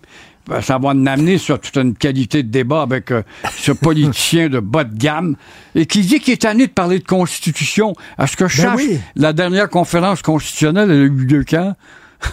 ça 0.61 0.79
va 0.79 0.89
en 0.91 1.07
amener 1.07 1.39
sur 1.39 1.59
toute 1.61 1.77
une 1.77 1.95
qualité 1.95 2.43
de 2.43 2.49
débat 2.49 2.83
avec 2.83 3.11
euh, 3.11 3.23
ce 3.57 3.73
politicien 3.73 4.49
de 4.49 4.61
bas 4.61 4.85
de 4.85 4.97
gamme 4.97 5.37
et 5.75 5.87
qui 5.87 6.01
dit 6.03 6.21
qu'il 6.21 6.35
est 6.35 6.43
tanné 6.43 6.67
de 6.67 6.73
parler 6.73 6.99
de 6.99 7.05
constitution. 7.05 7.95
À 8.19 8.27
ce 8.27 8.37
que 8.37 8.49
je 8.49 8.63
Ben 8.63 8.75
oui. 8.77 8.99
la 9.17 9.33
dernière 9.33 9.69
conférence 9.69 10.23
constitutionnelle, 10.23 10.91
elle 10.91 10.97
a 10.97 11.05
eu 11.05 11.09
lieu 11.09 11.45
quand? 11.49 11.75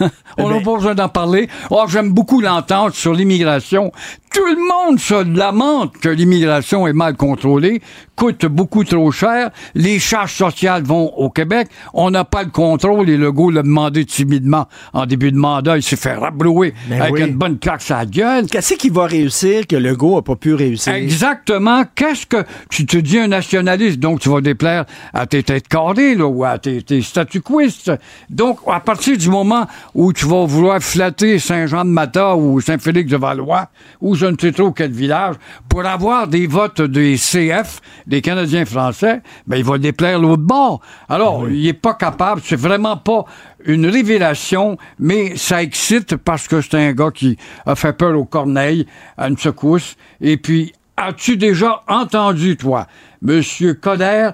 On 0.38 0.48
n'a 0.48 0.56
ben- 0.56 0.62
pas 0.64 0.74
besoin 0.74 0.94
d'en 0.94 1.08
parler. 1.08 1.48
Oh, 1.70 1.84
j'aime 1.88 2.12
beaucoup 2.12 2.40
l'entente 2.40 2.94
sur 2.94 3.12
l'immigration. 3.12 3.92
Tout 4.32 4.46
le 4.46 4.66
monde 4.66 4.98
se 4.98 5.36
lamente 5.36 5.98
que 5.98 6.08
l'immigration 6.08 6.86
est 6.86 6.94
mal 6.94 7.16
contrôlée, 7.16 7.82
coûte 8.16 8.46
beaucoup 8.46 8.82
trop 8.82 9.10
cher. 9.10 9.50
Les 9.74 9.98
charges 9.98 10.32
sociales 10.32 10.82
vont 10.84 11.12
au 11.16 11.28
Québec. 11.28 11.68
On 11.92 12.10
n'a 12.10 12.24
pas 12.24 12.42
le 12.42 12.50
contrôle 12.50 13.10
et 13.10 13.18
Legault 13.18 13.50
l'a 13.50 13.62
demandé 13.62 14.06
timidement 14.06 14.68
en 14.94 15.04
début 15.04 15.32
de 15.32 15.36
mandat. 15.36 15.76
Il 15.76 15.82
s'est 15.82 15.96
fait 15.96 16.14
rablouer 16.14 16.72
Ben 16.88 17.02
avec 17.02 17.14
oui. 17.14 17.22
une 17.22 17.34
bonne 17.34 17.58
claque 17.58 17.82
sur 17.82 17.96
la 17.96 18.06
gueule. 18.06 18.46
Qu'est-ce 18.46 18.74
qu'il 18.74 18.92
va 18.92 19.04
réussir 19.06 19.66
que 19.66 19.76
Legault 19.76 20.16
n'a 20.16 20.22
pas 20.22 20.36
pu 20.36 20.54
réussir? 20.54 20.94
Exactement. 20.94 21.82
Qu'est-ce 21.94 22.26
que 22.26 22.42
tu 22.70 22.86
te 22.86 22.96
dis 22.96 23.18
un 23.18 23.28
nationaliste, 23.28 23.98
donc 23.98 24.20
tu 24.20 24.30
vas 24.30 24.40
déplaire 24.40 24.86
à 25.12 25.26
tes 25.26 25.42
têtes 25.42 25.68
carrées 25.68 26.14
là, 26.14 26.26
ou 26.26 26.42
à 26.44 26.58
tes, 26.58 26.82
tes 26.82 27.02
statu-quistes. 27.02 27.92
Donc, 28.30 28.60
à 28.66 28.80
partir 28.80 29.18
du 29.18 29.28
moment 29.28 29.66
où 29.94 30.12
tu 30.12 30.24
vas 30.24 30.46
vouloir 30.46 30.80
flatter 30.80 31.38
Saint-Jean-de-Mata 31.38 32.34
ou 32.36 32.60
Saint-Félix-de-Valois 32.60 33.68
ou 34.00 34.14
je 34.22 34.26
ne 34.26 34.36
sais 34.40 34.52
trop 34.52 34.70
quel 34.70 34.92
village 34.92 35.34
pour 35.68 35.84
avoir 35.84 36.28
des 36.28 36.46
votes 36.46 36.80
des 36.80 37.16
CF, 37.16 37.80
des 38.06 38.20
Canadiens 38.20 38.64
français, 38.64 39.20
ben 39.48 39.56
il 39.56 39.64
va 39.64 39.78
déplaire 39.78 40.20
l'autre 40.20 40.42
bord. 40.42 40.80
Alors, 41.08 41.48
il 41.48 41.66
est 41.66 41.72
pas 41.72 41.94
capable, 41.94 42.40
c'est 42.44 42.54
vraiment 42.54 42.96
pas 42.96 43.24
une 43.64 43.86
révélation, 43.86 44.78
mais 45.00 45.36
ça 45.36 45.60
excite 45.60 46.14
parce 46.16 46.46
que 46.46 46.60
c'est 46.60 46.76
un 46.76 46.92
gars 46.92 47.10
qui 47.12 47.36
a 47.66 47.74
fait 47.74 47.92
peur 47.92 48.16
aux 48.16 48.24
corneilles 48.24 48.86
à 49.18 49.28
une 49.28 49.36
secousse. 49.36 49.96
Et 50.20 50.36
puis, 50.36 50.72
as-tu 50.96 51.36
déjà 51.36 51.82
entendu, 51.88 52.56
toi, 52.56 52.86
Monsieur 53.22 53.74
Coder, 53.74 54.30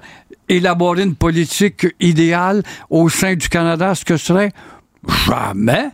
élaborer 0.47 1.01
une 1.01 1.15
politique 1.15 1.87
idéale 1.99 2.61
au 2.91 3.09
sein 3.09 3.33
du 3.33 3.49
Canada, 3.49 3.95
ce 3.95 4.05
que 4.05 4.17
serait? 4.17 4.51
Jamais. 5.25 5.89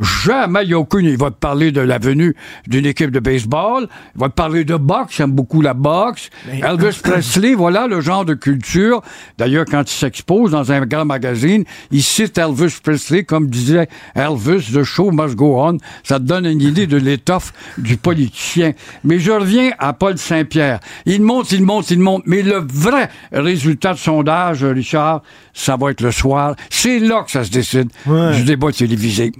Jamais, 0.00 0.64
il 0.64 0.68
n'y 0.68 0.74
a 0.74 0.78
aucune. 0.78 1.06
Il 1.06 1.16
va 1.16 1.30
te 1.30 1.36
parler 1.36 1.72
de 1.72 1.80
la 1.80 1.98
venue 1.98 2.34
d'une 2.66 2.86
équipe 2.86 3.10
de 3.10 3.20
baseball. 3.20 3.86
Il 4.14 4.20
va 4.20 4.28
te 4.28 4.34
parler 4.34 4.64
de 4.64 4.76
boxe. 4.76 5.16
J'aime 5.16 5.32
beaucoup 5.32 5.60
la 5.60 5.74
boxe. 5.74 6.30
Elvis 6.50 7.00
Presley, 7.02 7.54
voilà 7.54 7.86
le 7.86 8.00
genre 8.00 8.24
de 8.24 8.34
culture. 8.34 9.02
D'ailleurs, 9.36 9.66
quand 9.66 9.82
il 9.82 9.94
s'expose 9.94 10.52
dans 10.52 10.72
un 10.72 10.86
grand 10.86 11.04
magazine, 11.04 11.64
il 11.90 12.02
cite 12.02 12.38
Elvis 12.38 12.78
Presley 12.82 13.24
comme 13.24 13.48
disait 13.48 13.88
Elvis, 14.14 14.72
the 14.72 14.82
show 14.82 15.10
must 15.10 15.34
go 15.34 15.60
on. 15.60 15.76
Ça 16.02 16.18
te 16.18 16.24
donne 16.24 16.46
une 16.46 16.62
idée 16.62 16.86
de 16.86 16.96
l'étoffe 16.96 17.52
du 17.76 17.96
politicien. 17.96 18.72
Mais 19.04 19.18
je 19.18 19.32
reviens 19.32 19.70
à 19.78 19.92
Paul 19.92 20.16
Saint-Pierre. 20.16 20.80
Il 21.04 21.22
monte, 21.22 21.52
il 21.52 21.62
monte, 21.62 21.90
il 21.90 22.00
monte. 22.00 22.22
Mais 22.26 22.42
le 22.42 22.64
vrai 22.72 23.10
résultat 23.32 23.92
de 23.92 23.98
sondage, 23.98 24.64
Richard, 24.64 25.22
ça 25.52 25.76
va 25.76 25.90
être 25.90 26.00
le 26.00 26.12
soir. 26.12 26.54
C'est 26.70 26.98
là 26.98 27.22
que 27.22 27.30
ça 27.30 27.44
se 27.44 27.50
décide 27.50 27.90
du 28.06 28.44
débat 28.44 28.72
télévisé. 28.72 29.32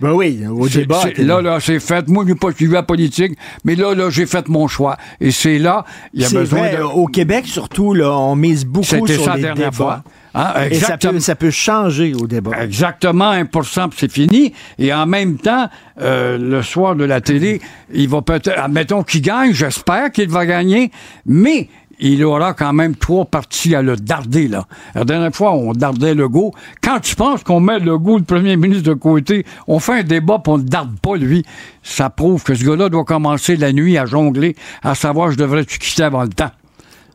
Ben 0.00 0.12
oui, 0.12 0.40
au 0.48 0.68
débat. 0.68 1.02
Là, 1.18 1.42
là, 1.42 1.58
c'est 1.60 1.80
fait. 1.80 2.08
Moi, 2.08 2.24
je 2.26 2.32
n'ai 2.32 2.38
pas 2.38 2.52
suivi 2.52 2.72
la 2.72 2.82
politique, 2.82 3.32
mais 3.64 3.74
là, 3.74 3.94
là, 3.94 4.08
j'ai 4.10 4.26
fait 4.26 4.48
mon 4.48 4.66
choix. 4.66 4.96
Et 5.20 5.30
c'est 5.30 5.58
là, 5.58 5.84
il 6.14 6.22
y 6.22 6.24
a 6.24 6.30
besoin 6.30 6.60
vrai, 6.60 6.76
de... 6.78 6.82
Au 6.82 7.06
Québec, 7.06 7.46
surtout, 7.46 7.92
là, 7.92 8.10
on 8.10 8.34
mise 8.34 8.64
beaucoup 8.64 8.86
sur 8.86 9.06
C'était 9.06 9.22
ça 9.22 9.36
les 9.36 9.42
dernière 9.42 9.70
débats. 9.70 9.72
fois. 9.72 10.02
Hein, 10.34 10.52
Et 10.54 10.74
ça 10.74 10.94
exactement. 10.94 11.12
peut, 11.14 11.20
ça 11.20 11.34
peut 11.34 11.50
changer 11.50 12.14
au 12.14 12.26
débat. 12.26 12.52
Exactement, 12.62 13.30
1 13.30 13.44
puis 13.44 13.60
c'est 13.96 14.12
fini. 14.12 14.52
Et 14.78 14.92
en 14.94 15.06
même 15.06 15.38
temps, 15.38 15.68
euh, 16.00 16.38
le 16.38 16.62
soir 16.62 16.94
de 16.94 17.04
la 17.04 17.20
télé, 17.20 17.60
il 17.92 18.08
va 18.08 18.22
peut-être, 18.22 18.58
admettons 18.58 19.02
qu'il 19.02 19.22
gagne, 19.22 19.52
j'espère 19.52 20.12
qu'il 20.12 20.28
va 20.30 20.46
gagner, 20.46 20.92
mais 21.26 21.68
il 22.00 22.24
aura 22.24 22.54
quand 22.54 22.72
même 22.72 22.96
trois 22.96 23.24
parties 23.24 23.74
à 23.74 23.82
le 23.82 23.96
darder, 23.96 24.48
là. 24.48 24.66
La 24.94 25.04
dernière 25.04 25.34
fois, 25.34 25.52
on 25.52 25.72
dardait 25.72 26.14
le 26.14 26.28
go. 26.28 26.52
Quand 26.82 27.00
tu 27.00 27.14
penses 27.14 27.44
qu'on 27.44 27.60
met 27.60 27.78
le 27.78 27.98
go, 27.98 28.18
le 28.18 28.24
premier 28.24 28.56
ministre 28.56 28.84
de 28.84 28.94
côté, 28.94 29.44
on 29.66 29.78
fait 29.78 30.00
un 30.00 30.02
débat 30.02 30.40
puis 30.42 30.52
on 30.52 30.58
ne 30.58 30.62
darde 30.62 30.98
pas, 31.00 31.16
lui. 31.16 31.44
Ça 31.82 32.10
prouve 32.10 32.42
que 32.42 32.54
ce 32.54 32.64
gars-là 32.64 32.88
doit 32.88 33.04
commencer 33.04 33.56
la 33.56 33.72
nuit 33.72 33.98
à 33.98 34.06
jongler, 34.06 34.56
à 34.82 34.94
savoir, 34.94 35.30
je 35.30 35.36
devrais-tu 35.36 35.78
quitter 35.78 36.02
avant 36.02 36.22
le 36.22 36.28
temps? 36.28 36.50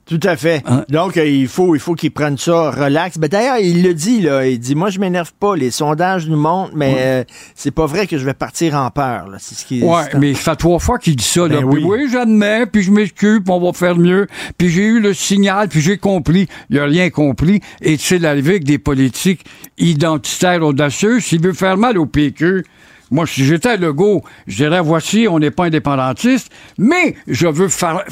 Tout 0.08 0.20
à 0.22 0.36
fait. 0.36 0.62
Hein? 0.68 0.86
Donc, 0.90 1.18
euh, 1.18 1.26
il 1.26 1.48
faut, 1.48 1.74
il 1.74 1.80
faut 1.80 1.96
qu'il 1.96 2.12
prenne 2.12 2.38
ça 2.38 2.70
relax. 2.70 3.18
Ben, 3.18 3.28
D'ailleurs, 3.28 3.58
il 3.58 3.82
le 3.82 3.96
dit, 3.96 4.22
là. 4.22 4.46
Il 4.48 4.60
dit, 4.60 4.76
moi, 4.76 4.92
je 4.92 5.00
m'énerve 5.00 5.32
pas. 5.40 5.56
Les 5.56 5.72
sondages 5.72 6.28
nous 6.28 6.38
montrent, 6.38 6.76
mais 6.76 6.96
euh, 7.00 7.24
c'est 7.56 7.72
pas 7.72 7.88
vrai 7.88 8.06
que 8.06 8.20
je 8.20 8.24
vais 8.24 8.36
partir 8.36 8.76
en 8.76 8.92
peur. 8.92 9.28
là. 9.28 9.38
C'est 9.40 9.56
ce 9.56 9.66
qui 9.66 9.82
Ouais, 9.82 10.04
c'est- 10.12 10.18
mais 10.20 10.36
ça 10.36 10.52
fait 10.52 10.58
trois 10.58 10.78
fois 10.78 11.00
qu'il 11.00 11.16
dit 11.16 11.24
ça. 11.24 11.48
Là. 11.48 11.62
Ben 11.62 11.70
Puis 11.72 11.84
oui. 11.84 12.02
oui, 12.04 12.10
j'admets, 12.12 12.68
puis 12.68 12.84
je 12.84 12.92
m'excuse, 12.92 13.40
puis 13.44 13.52
on 13.52 13.60
va 13.60 13.74
faire 13.74 13.96
mieux. 13.98 14.28
Puis 14.60 14.70
j'ai 14.70 14.84
eu 14.84 15.00
le 15.00 15.16
signal, 15.16 15.70
puis 15.70 15.82
j'ai 15.82 15.98
compris. 15.98 16.48
Il 16.70 16.78
a 16.78 16.86
rien 16.86 17.10
compris. 17.10 17.62
Et 17.82 17.98
tu 17.98 18.06
sais, 18.06 18.20
l'arrivée 18.20 18.52
avec 18.52 18.64
des 18.66 18.78
politiques 18.78 19.44
identitaires 19.80 20.62
audacieux, 20.64 21.20
s'il 21.20 21.42
veut 21.42 21.54
faire 21.54 21.78
mal 21.78 21.98
au 21.98 22.06
PQ, 22.06 22.64
moi, 23.12 23.28
si 23.28 23.46
j'étais 23.46 23.78
Legault, 23.78 24.24
je 24.48 24.64
dirais, 24.64 24.82
voici, 24.82 25.28
on 25.30 25.40
n'est 25.40 25.52
pas 25.52 25.66
indépendantiste, 25.66 26.52
mais 26.78 27.16
je 27.28 27.48
veux 27.48 27.68
faire, 27.68 28.04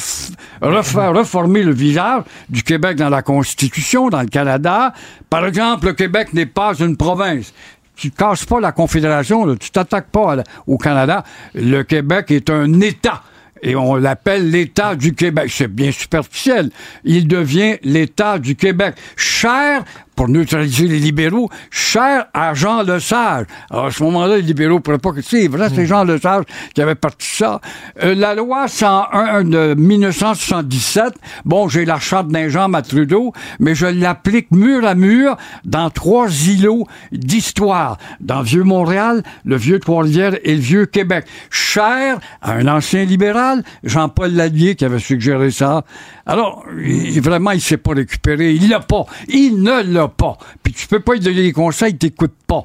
reformer 1.14 1.64
le 1.64 1.74
visage 1.74 2.24
du 2.50 2.64
Québec 2.64 2.98
dans 2.98 3.10
la 3.10 3.22
Constitution, 3.22 4.10
dans 4.10 4.22
le 4.22 4.28
Canada. 4.28 4.94
Par 5.30 5.46
exemple, 5.46 5.88
le 5.88 5.94
Québec 5.94 6.34
n'est 6.34 6.46
pas 6.46 6.74
une 6.80 6.98
province 6.98 7.54
tu 7.96 8.10
casses 8.10 8.46
pas 8.46 8.60
la 8.60 8.72
Confédération, 8.72 9.46
là, 9.46 9.56
tu 9.56 9.70
t'attaques 9.70 10.10
pas 10.10 10.38
au 10.66 10.80
Canada. 10.80 11.24
Le 11.54 11.84
Québec 11.84 12.32
est 12.32 12.50
un 12.50 12.82
État. 12.82 13.22
Et 13.64 13.78
on 13.78 13.96
l'appelle 13.96 14.50
l'État 14.50 14.96
du 14.96 15.14
Québec. 15.16 15.50
C'est 15.50 15.70
bien 15.70 15.92
superficiel. 15.92 16.70
Il 17.06 17.28
devient 17.30 17.78
l'État 17.82 18.38
du 18.38 18.56
Québec. 18.58 18.96
Cher, 19.16 19.86
pour 20.16 20.30
neutraliser 20.30 20.88
les 20.88 21.00
libéraux, 21.00 21.50
cher 21.70 22.26
à 22.34 22.54
Jean 22.54 22.84
Lesage. 22.84 23.46
Alors, 23.70 23.86
à 23.86 23.92
ce 23.92 24.04
moment-là, 24.04 24.38
les 24.38 24.42
libéraux 24.42 24.76
ne 24.76 24.80
pourraient 24.80 24.98
pas 24.98 25.12
que... 25.12 25.22
C'est 25.22 25.48
vrai, 25.48 25.70
c'est 25.74 25.86
Jean 25.86 26.04
Lesage 26.04 26.44
qui 26.74 26.82
avait 26.82 26.96
parti 26.96 27.28
ça. 27.28 27.62
Euh, 28.04 28.16
la 28.16 28.36
loi 28.36 28.68
101 28.68 29.44
de 29.44 29.74
1977, 29.76 31.14
bon, 31.46 31.68
j'ai 31.68 31.86
la 31.86 32.00
charte 32.00 32.28
d'un 32.28 32.50
Jean 32.50 32.72
à 32.74 32.82
Trudeau, 32.82 33.34
mais 33.60 33.76
je 33.76 33.86
l'applique 33.86 34.52
mur 34.52 34.86
à 34.86 34.96
mur 34.96 35.38
dans 35.66 35.90
trois 35.90 36.28
îlots 36.48 36.88
d'histoire. 37.12 37.98
Dans 38.20 38.42
Vieux-Montréal, 38.42 39.24
le 39.46 39.56
Vieux-Trois-Rivières 39.56 40.38
et 40.44 40.56
le 40.56 40.62
Vieux-Québec. 40.62 41.26
Cher 41.50 42.20
à 42.42 42.54
un 42.54 42.68
ancien 42.68 43.06
libéral, 43.06 43.64
Jean-Paul 43.84 44.34
Lallier, 44.34 44.76
qui 44.76 44.86
avait 44.86 45.00
suggéré 45.00 45.52
ça. 45.52 45.84
Alors, 46.26 46.66
il- 46.82 47.20
vraiment, 47.22 47.52
il 47.52 47.60
s'est 47.62 47.78
pas 47.78 47.92
récupéré. 47.94 48.54
Il 48.54 48.70
l'a 48.70 48.80
pas. 48.80 49.06
Il 49.28 49.62
ne 49.62 49.84
l'a 49.84 50.08
pas. 50.08 50.38
Puis 50.64 50.72
tu 50.74 50.88
peux 50.88 51.00
pas 51.02 51.14
lui 51.14 51.20
donner 51.20 51.42
des 51.44 51.52
conseils, 51.52 51.92
il 51.92 51.98
t'écoute 51.98 52.34
pas. 52.48 52.64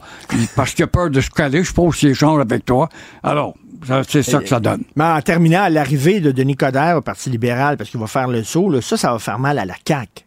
Parce 0.55 0.75
qu'il 0.75 0.85
a 0.85 0.89
peur 0.89 1.11
de 1.11 1.21
se 1.21 1.31
caler, 1.31 1.65
je 1.65 1.73
pense 1.73 1.97
qu'il 1.97 2.11
échange 2.11 2.41
avec 2.41 2.65
toi. 2.65 2.89
Alors, 3.23 3.55
c'est 4.09 4.23
ça 4.23 4.39
que 4.39 4.49
ça 4.49 4.61
donne. 4.61 4.83
Mais 4.95 5.05
en 5.05 5.21
terminant, 5.23 5.63
à 5.63 5.71
l'arrivée 5.71 6.21
de 6.21 6.31
Denis 6.31 6.57
Coderre 6.57 6.99
au 6.99 7.01
Parti 7.01 7.31
libéral, 7.31 7.77
parce 7.77 7.91
qu'il 7.91 7.99
va 8.01 8.07
faire 8.07 8.29
le 8.29 8.45
saut, 8.45 8.71
là, 8.71 8.81
ça, 8.81 8.97
ça 8.97 9.13
va 9.13 9.19
faire 9.19 9.39
mal 9.41 9.59
à 9.59 9.65
la 9.65 9.75
CAQ. 9.87 10.25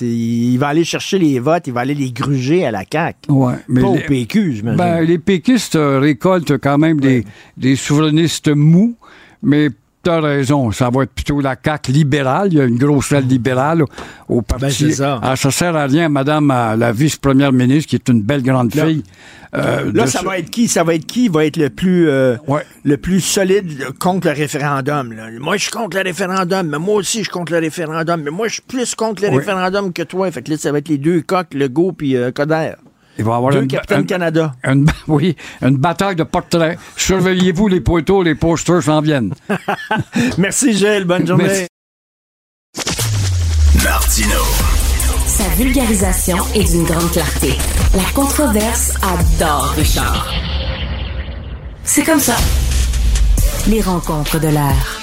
Il 0.00 0.56
va 0.58 0.68
aller 0.68 0.84
chercher 0.84 1.18
les 1.18 1.38
votes, 1.38 1.66
il 1.66 1.72
va 1.72 1.80
aller 1.82 1.94
les 1.94 2.10
gruger 2.10 2.64
à 2.66 2.70
la 2.70 2.82
CAQ. 2.90 3.30
Ouais, 3.30 3.54
mais 3.68 3.80
pas 3.80 3.86
au 3.88 3.94
les- 3.96 4.02
PQ, 4.02 4.54
j'imagine. 4.54 4.76
Ben, 4.78 5.02
les 5.02 5.18
péquistes 5.18 5.76
euh, 5.76 6.00
récoltent 6.00 6.58
quand 6.58 6.78
même 6.78 6.98
des, 6.98 7.24
des 7.56 7.76
souverainistes 7.76 8.48
mous, 8.48 8.96
mais 9.42 9.68
t'as 10.02 10.20
raison, 10.20 10.70
ça 10.72 10.90
va 10.90 11.04
être 11.04 11.12
plutôt 11.12 11.40
la 11.40 11.56
CAQ 11.62 11.92
libérale. 11.92 12.48
Il 12.52 12.58
y 12.58 12.60
a 12.60 12.64
une 12.64 12.78
grosse 12.78 13.12
aile 13.12 13.26
libérale 13.26 13.82
au, 13.82 13.86
au 14.28 14.42
parti. 14.42 14.64
Ben, 14.64 14.70
c'est 14.70 14.92
ça. 14.92 15.20
Ah, 15.22 15.36
ça 15.36 15.50
sert 15.50 15.74
à 15.76 15.84
rien, 15.86 16.08
madame 16.08 16.50
euh, 16.50 16.76
la 16.76 16.92
vice-première 16.92 17.52
ministre, 17.52 17.90
qui 17.90 17.96
est 17.96 18.08
une 18.08 18.22
belle 18.22 18.42
grande 18.42 18.74
Là- 18.74 18.86
fille. 18.86 19.02
euh, 19.54 19.90
Là, 19.94 20.06
ça 20.06 20.22
va 20.22 20.38
être 20.38 20.50
qui? 20.50 20.68
Ça 20.68 20.82
va 20.84 20.94
être 20.94 21.06
qui? 21.06 21.28
Va 21.28 21.44
être 21.46 21.56
le 21.56 21.70
plus, 21.70 22.08
euh, 22.08 22.36
le 22.84 22.96
plus 22.96 23.20
solide 23.20 23.86
contre 23.98 24.28
le 24.28 24.34
référendum? 24.34 25.12
là? 25.12 25.28
Moi, 25.40 25.56
je 25.56 25.62
suis 25.62 25.70
contre 25.72 25.96
le 25.96 26.02
référendum, 26.04 26.66
mais 26.68 26.78
moi 26.78 26.96
aussi, 26.96 27.18
je 27.18 27.22
suis 27.24 27.30
contre 27.32 27.52
le 27.52 27.58
référendum, 27.58 28.22
mais 28.22 28.30
moi, 28.30 28.48
je 28.48 28.54
suis 28.54 28.62
plus 28.62 28.94
contre 28.94 29.22
le 29.22 29.28
référendum 29.30 29.92
que 29.92 30.02
toi. 30.02 30.30
Fait 30.30 30.42
que 30.42 30.50
là, 30.50 30.56
ça 30.56 30.72
va 30.72 30.78
être 30.78 30.88
les 30.88 30.98
deux 30.98 31.20
coqs, 31.22 31.52
Legault 31.54 31.92
puis 31.92 32.16
euh, 32.16 32.30
Coderre. 32.32 32.76
Il 33.18 33.24
va 33.24 33.32
y 33.32 33.36
avoir 33.36 33.52
Deux 33.52 33.62
une, 33.62 33.68
capitaines 33.68 34.00
une- 34.00 34.06
Canada. 34.06 34.52
une- 34.64 34.86
oui, 35.08 35.36
une 35.60 35.76
bataille 35.76 36.16
de 36.16 36.22
portraits. 36.24 36.78
Surveillez-vous 36.96 37.68
les 37.68 37.80
poteaux, 37.80 38.22
les 38.22 38.34
posters 38.34 38.82
s'en 38.82 39.00
viennent. 39.00 39.34
Merci, 40.38 40.72
Gilles. 40.76 41.04
Bonne 41.04 41.26
journée. 41.26 41.44
Merci. 41.44 41.66
Martino. 43.84 44.40
Sa 45.26 45.48
vulgarisation 45.56 46.36
est 46.54 46.70
d'une 46.70 46.84
grande 46.84 47.10
clarté. 47.10 47.54
La 47.94 48.04
controverse 48.14 48.94
adore 49.02 49.70
Richard. 49.76 50.32
C'est 51.84 52.04
comme 52.04 52.20
ça. 52.20 52.36
Les 53.68 53.80
rencontres 53.80 54.38
de 54.40 54.48
l'air. 54.48 55.00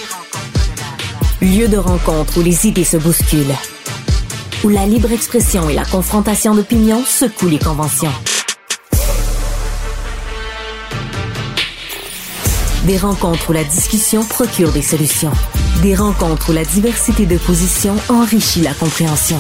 Lieu 1.41 1.67
de 1.67 1.77
rencontre 1.77 2.37
où 2.39 2.41
les 2.41 2.67
idées 2.67 2.83
se 2.83 2.97
bousculent. 2.97 3.55
Où 4.61 4.67
la 4.67 4.85
libre 4.85 5.13
expression 5.13 5.69
et 5.69 5.73
la 5.73 5.85
confrontation 5.85 6.53
d'opinions 6.53 7.01
secouent 7.05 7.47
les 7.47 7.59
conventions. 7.59 8.11
Des 12.85 12.97
rencontres 12.97 13.51
où 13.51 13.53
la 13.53 13.63
discussion 13.63 14.21
procure 14.25 14.73
des 14.73 14.81
solutions. 14.81 15.31
Des 15.81 15.95
rencontres 15.95 16.49
où 16.49 16.53
la 16.53 16.65
diversité 16.65 17.25
de 17.25 17.37
positions 17.37 17.95
enrichit 18.09 18.59
la 18.59 18.73
compréhension. 18.73 19.37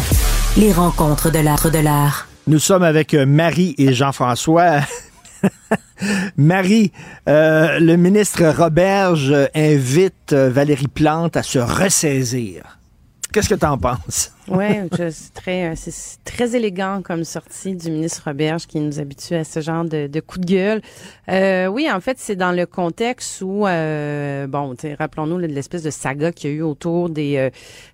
Les 0.55 0.71
rencontres 0.71 1.31
de 1.31 1.39
l'art 1.39 1.69
de 1.69 1.79
l'art. 1.79 2.29
Nous 2.47 2.59
sommes 2.59 2.83
avec 2.83 3.13
euh, 3.13 3.25
Marie 3.25 3.75
et 3.77 3.91
Jean-François. 3.91 4.79
Marie, 6.37 6.93
euh, 7.27 7.77
le 7.79 7.97
ministre 7.97 8.45
Roberge 8.57 9.31
euh, 9.31 9.47
invite 9.53 10.31
Valérie 10.31 10.87
Plante 10.87 11.35
à 11.35 11.43
se 11.43 11.59
ressaisir. 11.59 12.79
Qu'est-ce 13.33 13.49
que 13.49 13.55
tu 13.55 13.65
en 13.65 13.77
penses? 13.77 14.31
Oui, 14.51 14.65
c'est 15.11 15.33
très, 15.33 15.69
euh, 15.69 15.73
c'est 15.75 16.23
très 16.23 16.55
élégant 16.55 17.01
comme 17.03 17.23
sortie 17.23 17.75
du 17.75 17.91
ministre 17.91 18.23
Roberge 18.25 18.65
qui 18.65 18.79
nous 18.79 18.99
habitue 18.99 19.35
à 19.35 19.43
ce 19.43 19.59
genre 19.59 19.83
de, 19.83 20.07
de 20.07 20.19
coup 20.19 20.39
de 20.39 20.45
gueule. 20.45 20.81
Euh, 21.29 21.67
oui, 21.67 21.89
en 21.91 21.99
fait, 21.99 22.17
c'est 22.19 22.35
dans 22.35 22.51
le 22.51 22.65
contexte 22.65 23.41
où, 23.41 23.67
euh, 23.67 24.47
bon, 24.47 24.75
rappelons-nous 24.97 25.41
de 25.41 25.47
l'espèce 25.47 25.83
de 25.83 25.89
saga 25.89 26.31
qu'il 26.31 26.49
y 26.49 26.53
a 26.53 26.55
eu 26.57 26.61
autour 26.61 27.09
des, 27.09 27.37
euh, 27.37 27.49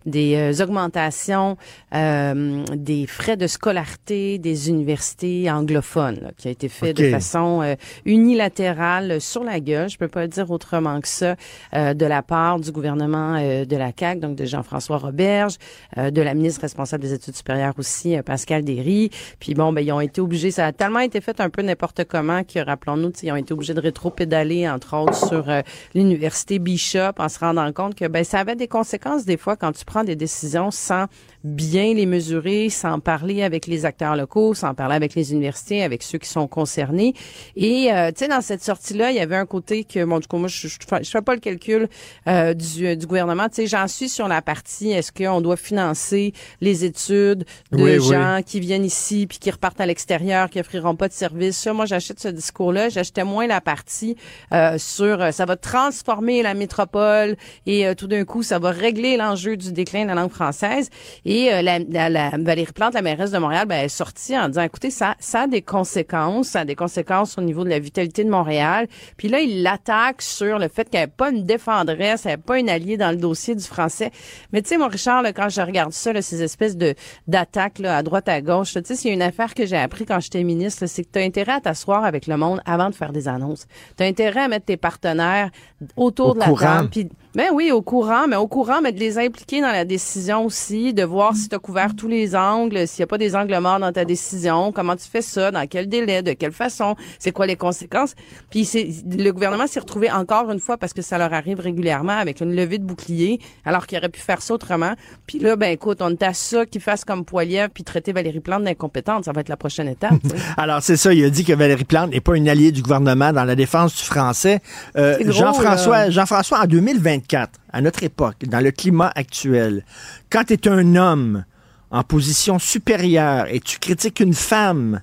des 0.05 0.35
euh, 0.35 0.63
augmentations 0.63 1.57
euh, 1.93 2.63
des 2.75 3.05
frais 3.07 3.37
de 3.37 3.47
scolarité 3.47 4.37
des 4.37 4.69
universités 4.69 5.51
anglophones, 5.51 6.19
là, 6.21 6.29
qui 6.37 6.47
a 6.47 6.51
été 6.51 6.69
fait 6.69 6.93
de 6.93 7.11
façon 7.11 7.61
euh, 7.61 7.75
unilatérale 8.05 9.19
sur 9.19 9.43
la 9.43 9.59
gueule, 9.59 9.89
je 9.89 9.97
peux 9.97 10.07
pas 10.07 10.21
le 10.21 10.27
dire 10.29 10.49
autrement 10.51 11.01
que 11.01 11.07
ça, 11.07 11.35
euh, 11.73 11.93
de 11.93 12.05
la 12.05 12.21
part 12.21 12.59
du 12.59 12.71
gouvernement 12.71 13.35
euh, 13.39 13.65
de 13.65 13.75
la 13.75 13.91
CAQ, 13.97 14.19
donc 14.21 14.35
de 14.35 14.45
Jean-François 14.45 14.97
Roberge, 14.97 15.55
euh, 15.97 16.11
de 16.11 16.21
la 16.21 16.33
responsable 16.59 17.03
des 17.03 17.13
études 17.13 17.35
supérieures 17.35 17.73
aussi, 17.77 18.17
euh, 18.17 18.21
Pascal 18.21 18.63
Derry. 18.63 19.09
Puis 19.39 19.53
bon, 19.53 19.73
ben 19.73 19.81
ils 19.81 19.91
ont 19.91 20.01
été 20.01 20.21
obligés, 20.21 20.51
ça 20.51 20.67
a 20.67 20.71
tellement 20.71 20.99
été 20.99 21.21
fait 21.21 21.39
un 21.39 21.49
peu 21.49 21.61
n'importe 21.61 22.05
comment 22.05 22.43
que, 22.43 22.59
rappelons-nous, 22.59 23.11
ils 23.23 23.31
ont 23.31 23.35
été 23.35 23.53
obligés 23.53 23.73
de 23.73 23.81
rétro-pédaler, 23.81 24.69
entre 24.69 24.97
autres, 24.97 25.27
sur 25.27 25.49
euh, 25.49 25.61
l'université 25.93 26.59
Bishop, 26.59 27.13
en 27.19 27.29
se 27.29 27.39
rendant 27.39 27.71
compte 27.73 27.95
que 27.95 28.07
ben 28.07 28.23
ça 28.23 28.39
avait 28.39 28.55
des 28.55 28.67
conséquences 28.67 29.25
des 29.25 29.37
fois 29.37 29.55
quand 29.55 29.71
tu 29.71 29.85
prends 29.85 30.03
des 30.03 30.15
décisions 30.15 30.71
sans 30.71 31.05
bien 31.45 31.93
les 31.93 32.07
mesurer, 32.07 32.69
sans 32.69 32.99
parler 32.99 33.43
avec 33.43 33.67
les 33.67 33.85
acteurs 33.85 34.15
locaux, 34.15 34.55
sans 34.55 34.73
parler 34.73 34.95
avec 34.95 35.13
les 35.13 35.31
universités, 35.31 35.83
avec 35.83 36.01
ceux 36.01 36.17
qui 36.17 36.27
sont 36.27 36.47
concernés. 36.47 37.13
Et 37.55 37.93
euh, 37.93 38.09
tu 38.11 38.19
sais, 38.25 38.27
dans 38.27 38.41
cette 38.41 38.63
sortie-là, 38.63 39.11
il 39.11 39.17
y 39.17 39.19
avait 39.19 39.35
un 39.35 39.45
côté 39.45 39.83
que, 39.83 40.03
bon, 40.03 40.19
du 40.19 40.27
coup, 40.27 40.37
moi, 40.37 40.47
je, 40.47 40.67
je, 40.67 40.77
fais- 40.87 41.03
je 41.03 41.09
fais 41.11 41.21
pas 41.21 41.35
le 41.35 41.39
calcul 41.39 41.87
euh, 42.27 42.55
du, 42.55 42.87
euh, 42.87 42.95
du 42.95 43.05
gouvernement. 43.05 43.47
Tu 43.47 43.57
sais, 43.57 43.67
j'en 43.67 43.87
suis 43.87 44.09
sur 44.09 44.27
la 44.27 44.41
partie 44.41 44.89
est-ce 44.91 45.11
qu'on 45.11 45.39
doit 45.39 45.55
financer 45.55 46.33
les 46.61 46.83
études 46.83 47.45
de 47.71 47.77
Oui, 47.77 47.97
oui. 47.99 48.07
gens 48.07 48.39
qui 48.43 48.59
viennent 48.59 48.83
ici 48.85 49.27
puis 49.27 49.37
qui 49.37 49.51
repartent 49.51 49.79
à 49.81 49.85
l'extérieur, 49.85 50.49
qui 50.49 50.59
offriront 50.59 50.95
pas 50.95 51.07
de 51.07 51.13
services? 51.13 51.57
Ça, 51.57 51.73
moi, 51.73 51.85
j'achète 51.85 52.19
ce 52.19 52.29
discours-là. 52.29 52.89
J'achetais 52.89 53.23
moins 53.23 53.45
la 53.45 53.61
partie 53.61 54.15
euh, 54.51 54.79
sur 54.79 55.21
euh, 55.21 55.29
ça 55.31 55.45
va 55.45 55.55
transformer 55.57 56.41
la 56.41 56.55
métropole 56.55 57.35
et 57.67 57.85
euh, 57.85 57.93
tout 57.93 58.07
d'un 58.07 58.25
coup, 58.25 58.41
ça 58.41 58.57
va 58.57 58.71
régler 58.71 59.15
l'enjeu 59.17 59.57
du 59.57 59.71
déclin 59.71 60.03
de 60.03 60.07
la 60.07 60.15
langue 60.15 60.31
française. 60.31 60.89
Et 61.23 61.34
Et 61.37 61.53
euh, 61.53 61.61
la, 61.61 61.79
la- 61.79 62.09
la- 62.09 62.29
Valérie 62.37 62.71
Plante, 62.71 62.93
la 62.93 63.01
mairesse 63.01 63.31
de 63.31 63.37
Montréal, 63.39 63.67
ben, 63.67 63.75
elle 63.79 63.85
est 63.87 63.89
sortie 63.89 64.37
en 64.39 64.47
disant, 64.47 64.61
écoutez, 64.61 64.89
ça, 64.89 65.15
ça 65.19 65.41
a 65.41 65.47
des 65.47 65.61
conséquences, 65.61 66.47
ça 66.47 66.61
a 66.61 66.65
des 66.65 66.75
conséquences 66.75 67.37
au 67.37 67.41
niveau 67.41 67.65
de 67.65 67.69
la 67.69 67.79
vitalité 67.79 68.23
de 68.23 68.29
Montréal. 68.29 68.87
Puis 69.17 69.27
là, 69.27 69.41
il 69.41 69.61
l'attaque 69.61 70.21
sur 70.21 70.59
le 70.59 70.69
fait 70.69 70.89
qu'elle 70.89 71.01
n'est 71.01 71.07
pas 71.07 71.31
une 71.31 71.43
défendresse, 71.43 72.25
elle 72.25 72.31
n'est 72.33 72.37
pas 72.37 72.57
une 72.57 72.69
alliée 72.69 72.95
dans 72.95 73.11
le 73.11 73.17
dossier 73.17 73.53
du 73.53 73.65
français. 73.65 74.11
Mais 74.53 74.61
tu 74.61 74.69
sais, 74.69 74.77
mon 74.77 74.87
Richard, 74.87 75.23
là, 75.23 75.33
quand 75.33 75.49
je 75.49 75.59
regarde 75.59 75.91
ça, 75.91 76.13
là, 76.13 76.21
ces 76.21 76.41
espèces 76.41 76.77
de 76.77 76.95
d'attaques 77.27 77.81
à 77.83 78.01
droite, 78.01 78.29
à 78.29 78.39
gauche, 78.41 78.73
tu 78.73 78.79
sais, 78.85 78.95
s'il 78.95 79.09
y 79.09 79.11
a 79.11 79.15
une 79.15 79.21
affaire 79.21 79.53
que 79.53 79.65
j'ai 79.65 79.75
appris 79.77 80.05
quand 80.05 80.21
j'étais 80.21 80.43
ministre, 80.43 80.85
c'est 80.85 81.03
que 81.03 81.09
tu 81.11 81.19
as 81.19 81.23
intérêt 81.23 81.53
à 81.53 81.59
t'asseoir 81.59 82.05
avec 82.05 82.27
le 82.27 82.37
monde 82.37 82.61
avant 82.65 82.89
de 82.89 82.95
faire 82.95 83.11
des 83.11 83.27
annonces. 83.27 83.65
Tu 83.97 84.03
as 84.03 84.05
intérêt 84.07 84.41
à 84.43 84.47
mettre 84.47 84.67
tes 84.67 84.77
partenaires 84.77 85.49
autour 85.97 86.29
Au 86.29 86.33
de 86.35 86.39
la 86.39 86.45
courant. 86.45 86.59
table. 86.77 86.89
Puis, 86.89 87.09
ben 87.35 87.49
oui, 87.53 87.71
au 87.71 87.81
courant, 87.81 88.27
mais 88.27 88.37
au 88.37 88.47
courant, 88.47 88.79
mais 88.81 88.91
de 88.91 88.99
les 88.99 89.17
impliquer 89.17 89.61
dans 89.61 89.71
la 89.71 89.85
décision 89.85 90.45
aussi, 90.45 90.93
de 90.93 91.03
voir 91.03 91.35
si 91.35 91.49
tu 91.49 91.55
as 91.55 91.59
couvert 91.59 91.95
tous 91.95 92.07
les 92.07 92.35
angles, 92.35 92.87
s'il 92.87 93.01
n'y 93.01 93.03
a 93.03 93.07
pas 93.07 93.17
des 93.17 93.35
angles 93.35 93.57
morts 93.59 93.79
dans 93.79 93.91
ta 93.91 94.05
décision, 94.05 94.71
comment 94.71 94.95
tu 94.95 95.07
fais 95.07 95.21
ça, 95.21 95.51
dans 95.51 95.67
quel 95.67 95.89
délai, 95.89 96.21
de 96.21 96.33
quelle 96.33 96.53
façon, 96.53 96.95
c'est 97.19 97.31
quoi 97.31 97.45
les 97.45 97.57
conséquences. 97.57 98.15
Puis 98.49 98.65
c'est 98.65 98.87
le 99.05 99.31
gouvernement 99.31 99.67
s'est 99.67 99.79
retrouvé 99.79 100.09
encore 100.09 100.49
une 100.49 100.59
fois 100.59 100.77
parce 100.77 100.93
que 100.93 101.01
ça 101.01 101.17
leur 101.17 101.33
arrive 101.33 101.59
régulièrement 101.59 102.17
avec 102.17 102.39
une 102.39 102.55
levée 102.55 102.77
de 102.77 102.85
bouclier, 102.85 103.39
alors 103.65 103.85
qu'il 103.85 103.97
aurait 103.97 104.09
pu 104.09 104.21
faire 104.21 104.41
ça 104.41 104.53
autrement. 104.53 104.93
Puis 105.27 105.39
là, 105.39 105.57
ben 105.57 105.71
écoute, 105.71 105.97
on 106.01 106.15
à 106.21 106.33
ça 106.33 106.65
qu'ils 106.65 106.81
fassent 106.81 107.03
comme 107.03 107.25
Poiliev 107.25 107.69
puis 107.73 107.83
traiter 107.83 108.13
Valérie 108.13 108.39
Plante 108.39 108.63
d'incompétente, 108.63 109.25
ça 109.25 109.33
va 109.33 109.41
être 109.41 109.49
la 109.49 109.57
prochaine 109.57 109.89
étape. 109.89 110.13
Alors, 110.57 110.81
c'est 110.81 110.95
ça, 110.95 111.13
il 111.13 111.23
a 111.25 111.29
dit 111.29 111.43
que 111.43 111.51
Valérie 111.53 111.83
Plante 111.83 112.11
n'est 112.11 112.21
pas 112.21 112.37
une 112.37 112.47
alliée 112.47 112.71
du 112.71 112.81
gouvernement 112.81 113.33
dans 113.33 113.43
la 113.43 113.55
défense 113.55 113.95
du 113.95 114.03
français. 114.03 114.61
Euh, 114.95 115.17
Jean-François. 115.27 116.09
Jean-François, 116.09 116.61
en 116.61 116.65
2024, 116.65 117.24
à 117.33 117.81
notre 117.81 118.03
époque, 118.03 118.45
dans 118.45 118.59
le 118.59 118.71
climat 118.71 119.11
actuel, 119.15 119.83
quand 120.29 120.45
tu 120.45 120.53
es 120.53 120.67
un 120.67 120.95
homme 120.95 121.45
en 121.91 122.03
position 122.03 122.59
supérieure 122.59 123.47
et 123.49 123.59
tu 123.59 123.79
critiques 123.79 124.19
une 124.19 124.33
femme 124.33 125.01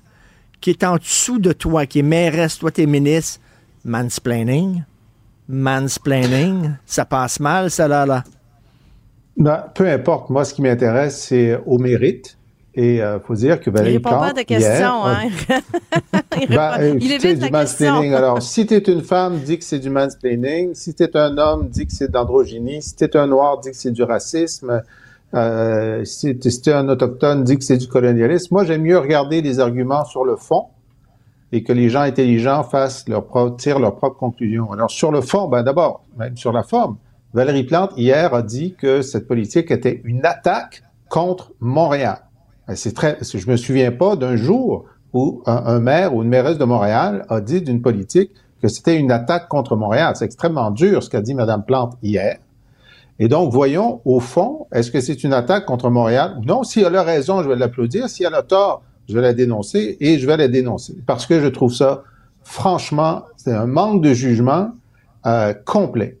qui 0.61 0.69
est 0.69 0.83
en 0.83 0.97
dessous 0.97 1.39
de 1.39 1.51
toi, 1.51 1.85
qui 1.85 1.99
est 1.99 2.03
mairesse, 2.03 2.59
toi 2.59 2.71
t'es 2.71 2.85
ministre, 2.85 3.41
mansplaining, 3.83 4.83
mansplaining, 5.47 6.71
ça 6.85 7.05
passe 7.05 7.39
mal, 7.39 7.69
ça 7.69 7.87
là, 7.87 8.05
là. 8.05 8.23
Ben, 9.35 9.65
peu 9.73 9.89
importe. 9.89 10.29
Moi, 10.29 10.45
ce 10.45 10.53
qui 10.53 10.61
m'intéresse, 10.61 11.25
c'est 11.27 11.59
au 11.65 11.79
mérite. 11.79 12.37
Et 12.75 12.95
il 12.97 13.19
faut 13.25 13.35
dire 13.35 13.59
que 13.59 13.69
Il 13.69 13.73
Valérie 13.73 13.93
répond 13.97 14.09
pas 14.09 14.15
à 14.15 14.19
Plante, 14.19 14.35
ta 14.35 14.43
question, 14.45 14.67
hier, 14.67 14.93
hein. 15.05 15.29
il, 16.41 16.45
répond- 16.47 16.79
euh, 16.79 16.97
il 16.99 17.11
évite 17.11 17.39
du 17.39 17.49
la 17.51 17.59
question. 17.59 17.91
mansplaining. 17.91 18.13
Alors, 18.15 18.41
si 18.41 18.65
tu 18.65 18.73
es 18.73 18.79
une 18.79 19.03
femme, 19.03 19.39
dis 19.39 19.59
que 19.59 19.63
c'est 19.63 19.79
du 19.79 19.89
mansplaining. 19.91 20.73
Si 20.73 20.95
tu 20.95 21.03
es 21.03 21.15
un 21.17 21.37
homme, 21.37 21.67
dis 21.69 21.85
que 21.85 21.93
c'est 21.93 22.09
d'androgynie. 22.09 22.81
Si 22.81 22.95
tu 22.95 23.03
es 23.03 23.15
un 23.15 23.27
noir, 23.27 23.59
dis 23.59 23.69
que 23.69 23.77
c'est 23.77 23.91
du 23.91 24.01
racisme. 24.03 24.81
Euh, 25.35 26.03
si 26.05 26.37
tu 26.39 26.47
es 26.47 26.73
un 26.73 26.89
autochtone, 26.89 27.43
dis 27.43 27.57
que 27.57 27.63
c'est 27.63 27.77
du 27.77 27.87
colonialisme. 27.87 28.47
Moi, 28.55 28.65
j'aime 28.65 28.81
mieux 28.81 28.97
regarder 28.97 29.41
les 29.41 29.59
arguments 29.59 30.05
sur 30.05 30.25
le 30.25 30.35
fond 30.35 30.65
et 31.51 31.63
que 31.63 31.73
les 31.73 31.89
gens 31.89 32.01
intelligents 32.01 32.63
fassent 32.63 33.07
leur 33.07 33.25
propre, 33.25 33.55
tirent 33.57 33.79
leurs 33.79 33.95
propres 33.95 34.17
conclusions. 34.17 34.71
Alors, 34.71 34.89
sur 34.89 35.11
le 35.11 35.21
fond, 35.21 35.47
ben 35.47 35.61
d'abord, 35.61 36.03
même 36.17 36.35
sur 36.37 36.51
la 36.51 36.63
forme, 36.63 36.97
Valérie 37.35 37.63
Plante, 37.65 37.91
hier, 37.97 38.33
a 38.33 38.41
dit 38.41 38.73
que 38.73 39.03
cette 39.03 39.27
politique 39.27 39.69
était 39.69 40.01
une 40.03 40.25
attaque 40.25 40.81
contre 41.09 41.51
Montréal. 41.59 42.22
Ben, 42.67 42.75
C'est 42.75 42.93
très, 42.93 43.17
je 43.21 43.49
me 43.49 43.57
souviens 43.57 43.91
pas 43.91 44.15
d'un 44.15 44.35
jour 44.35 44.85
où 45.13 45.43
un, 45.45 45.79
maire 45.79 46.15
ou 46.15 46.23
une 46.23 46.29
mairesse 46.29 46.57
de 46.57 46.65
Montréal 46.65 47.25
a 47.29 47.39
dit 47.39 47.61
d'une 47.61 47.81
politique 47.81 48.31
que 48.61 48.67
c'était 48.67 48.97
une 48.97 49.11
attaque 49.11 49.47
contre 49.47 49.75
Montréal. 49.75 50.15
C'est 50.15 50.25
extrêmement 50.25 50.71
dur 50.71 51.03
ce 51.03 51.09
qu'a 51.09 51.21
dit 51.21 51.35
Mme 51.35 51.63
Plante 51.65 51.97
hier. 52.01 52.37
Et 53.19 53.27
donc, 53.27 53.51
voyons, 53.51 54.01
au 54.05 54.19
fond, 54.19 54.65
est-ce 54.71 54.89
que 54.89 54.99
c'est 54.99 55.23
une 55.23 55.33
attaque 55.33 55.65
contre 55.65 55.89
Montréal 55.89 56.39
non? 56.45 56.63
Si 56.63 56.81
elle 56.81 56.95
a 56.95 57.03
raison, 57.03 57.43
je 57.43 57.49
vais 57.49 57.55
l'applaudir. 57.55 58.09
Si 58.09 58.23
elle 58.23 58.33
a 58.33 58.41
tort, 58.41 58.81
je 59.07 59.13
vais 59.13 59.21
la 59.21 59.33
dénoncer 59.33 59.97
et 59.99 60.17
je 60.17 60.25
vais 60.25 60.37
la 60.37 60.47
dénoncer. 60.47 60.95
Parce 61.05 61.27
que 61.27 61.39
je 61.39 61.47
trouve 61.47 61.73
ça, 61.73 62.03
franchement, 62.43 63.23
c'est 63.37 63.53
un 63.53 63.67
manque 63.67 64.01
de 64.01 64.13
jugement 64.13 64.71
euh, 65.27 65.53
complet. 65.65 66.17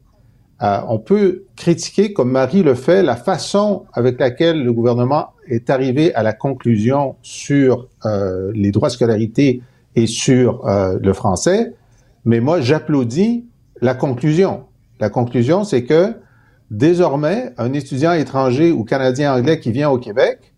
Euh, 0.63 0.79
on 0.87 0.97
peut 0.97 1.43
critiquer, 1.57 2.13
comme 2.13 2.31
Marie 2.31 2.63
le 2.63 2.73
fait, 2.73 3.03
la 3.03 3.17
façon 3.17 3.83
avec 3.91 4.19
laquelle 4.19 4.63
le 4.63 4.71
gouvernement 4.71 5.31
est 5.47 5.69
arrivé 5.69 6.15
à 6.15 6.23
la 6.23 6.31
conclusion 6.31 7.17
sur 7.21 7.89
euh, 8.05 8.49
les 8.55 8.71
droits 8.71 8.87
de 8.87 8.93
scolarité 8.93 9.61
et 9.95 10.07
sur 10.07 10.65
euh, 10.65 10.97
le 11.01 11.13
français, 11.13 11.73
mais 12.23 12.39
moi 12.39 12.61
j'applaudis 12.61 13.45
la 13.81 13.93
conclusion. 13.93 14.63
La 15.01 15.09
conclusion, 15.09 15.65
c'est 15.65 15.83
que 15.83 16.13
désormais, 16.71 17.51
un 17.57 17.73
étudiant 17.73 18.13
étranger 18.13 18.71
ou 18.71 18.85
canadien 18.85 19.35
anglais 19.35 19.59
qui 19.59 19.73
vient 19.73 19.89
au 19.89 19.97
Québec 19.97 20.53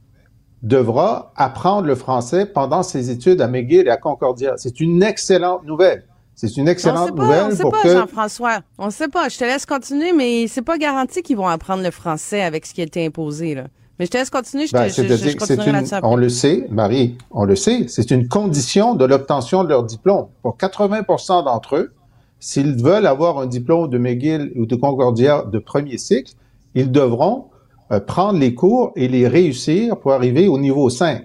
devra 0.61 1.33
apprendre 1.35 1.87
le 1.87 1.95
français 1.95 2.45
pendant 2.45 2.83
ses 2.83 3.09
études 3.09 3.41
à 3.41 3.47
McGill 3.47 3.87
et 3.87 3.89
à 3.91 3.97
Concordia. 3.97 4.53
C'est 4.57 4.79
une 4.79 5.01
excellente 5.01 5.65
nouvelle. 5.65 6.05
C'est 6.35 6.57
une 6.57 6.67
on 6.67 6.71
excellente 6.71 7.07
sait 7.07 7.13
pas, 7.13 7.23
nouvelle 7.23 7.43
on 7.45 7.55
sait 7.55 7.61
pour 7.61 7.71
pas, 7.71 7.81
que 7.81 7.93
Jean-François. 7.93 8.59
On 8.77 8.89
sait 8.89 9.07
pas. 9.07 9.29
Je 9.29 9.37
te 9.37 9.43
laisse 9.45 9.65
continuer, 9.65 10.11
mais 10.11 10.47
c'est 10.47 10.61
pas 10.61 10.77
garanti 10.77 11.21
qu'ils 11.21 11.37
vont 11.37 11.47
apprendre 11.47 11.81
le 11.81 11.91
français 11.91 12.41
avec 12.41 12.65
ce 12.65 12.73
qui 12.73 12.81
a 12.81 12.83
été 12.83 13.05
imposé, 13.05 13.55
là. 13.55 13.65
Mais 13.97 14.05
je 14.05 14.11
te 14.11 14.17
laisse 14.17 14.29
continuer, 14.29 14.67
je, 14.67 14.71
te, 14.71 14.77
Ben, 14.77 14.89
je, 14.89 15.03
je, 15.03 15.69
une, 15.69 15.99
on 16.03 16.17
le 16.17 16.27
sait, 16.27 16.67
Marie, 16.69 17.17
on 17.31 17.45
le 17.45 17.55
sait, 17.55 17.85
c'est 17.87 18.11
une 18.11 18.27
condition 18.27 18.93
de 18.93 19.05
l'obtention 19.05 19.63
de 19.63 19.69
leur 19.69 19.83
diplôme. 19.83 20.27
Pour 20.41 20.57
80% 20.57 21.45
d'entre 21.45 21.77
eux, 21.77 21.93
s'ils 22.41 22.75
veulent 22.75 23.07
avoir 23.07 23.39
un 23.39 23.45
diplôme 23.45 23.89
de 23.89 23.97
McGill 23.97 24.51
ou 24.57 24.65
de 24.65 24.75
Concordia 24.75 25.43
de 25.49 25.59
premier 25.59 25.97
cycle, 25.97 26.33
ils 26.73 26.91
devront 26.91 27.45
euh, 27.93 28.01
prendre 28.01 28.37
les 28.37 28.53
cours 28.53 28.91
et 28.97 29.07
les 29.07 29.29
réussir 29.29 29.97
pour 29.97 30.11
arriver 30.11 30.49
au 30.49 30.57
niveau 30.57 30.89
5. 30.89 31.23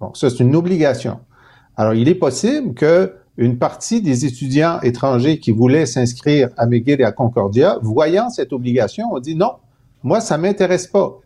Donc, 0.00 0.16
ça, 0.16 0.28
c'est 0.28 0.40
une 0.40 0.56
obligation. 0.56 1.20
Alors, 1.76 1.94
il 1.94 2.08
est 2.08 2.16
possible 2.16 2.74
que 2.74 3.14
une 3.38 3.56
partie 3.56 4.02
des 4.02 4.26
étudiants 4.26 4.80
étrangers 4.80 5.38
qui 5.38 5.52
voulaient 5.52 5.86
s'inscrire 5.86 6.48
à 6.56 6.66
McGill 6.66 7.00
et 7.00 7.04
à 7.04 7.12
Concordia, 7.12 7.78
voyant 7.80 8.30
cette 8.30 8.52
obligation, 8.52 9.12
ont 9.12 9.20
dit 9.20 9.36
non, 9.36 9.52
moi, 10.02 10.20
ça 10.20 10.36
m'intéresse 10.36 10.88
pas 10.88 11.18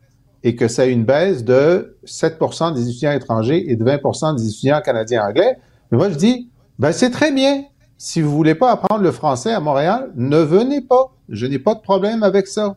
et 0.44 0.54
que 0.54 0.68
ça 0.68 0.82
a 0.82 0.84
une 0.86 1.04
baisse 1.04 1.42
de 1.42 1.96
7% 2.04 2.74
des 2.74 2.88
étudiants 2.88 3.12
étrangers 3.12 3.70
et 3.70 3.76
de 3.76 3.84
20% 3.84 4.36
des 4.36 4.46
étudiants 4.46 4.82
canadiens 4.84 5.24
anglais. 5.26 5.56
Mais 5.90 5.98
moi, 5.98 6.10
je 6.10 6.16
dis, 6.16 6.50
ben, 6.78 6.92
c'est 6.92 7.10
très 7.10 7.32
bien. 7.32 7.64
Si 7.96 8.20
vous 8.20 8.30
voulez 8.30 8.54
pas 8.54 8.70
apprendre 8.70 9.02
le 9.02 9.12
français 9.12 9.52
à 9.52 9.60
Montréal, 9.60 10.10
ne 10.14 10.38
venez 10.38 10.82
pas. 10.82 11.14
Je 11.30 11.46
n'ai 11.46 11.58
pas 11.58 11.74
de 11.74 11.80
problème 11.80 12.22
avec 12.22 12.46
ça. 12.46 12.76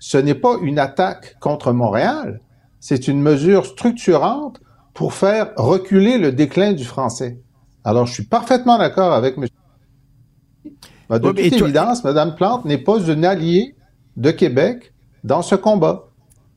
Ce 0.00 0.18
n'est 0.18 0.34
pas 0.34 0.56
une 0.60 0.80
attaque 0.80 1.36
contre 1.38 1.72
Montréal. 1.72 2.40
C'est 2.80 3.06
une 3.06 3.22
mesure 3.22 3.64
structurante 3.66 4.60
pour 4.94 5.12
faire 5.12 5.52
reculer 5.56 6.18
le 6.18 6.32
déclin 6.32 6.72
du 6.72 6.84
français. 6.84 7.38
Alors, 7.84 8.06
je 8.06 8.12
suis 8.12 8.24
parfaitement 8.24 8.78
d'accord 8.78 9.12
avec 9.12 9.36
M. 9.38 9.46
Ben, 11.08 11.18
de 11.18 11.28
Oui, 11.28 11.48
toute 11.50 11.58
toi- 11.58 11.66
évidence, 11.68 12.04
Mme 12.04 12.34
Plante 12.36 12.64
n'est 12.64 12.78
pas 12.78 12.98
une 13.00 13.24
alliée 13.24 13.74
de 14.16 14.30
Québec 14.30 14.92
dans 15.24 15.42
ce 15.42 15.54
combat. 15.54 16.04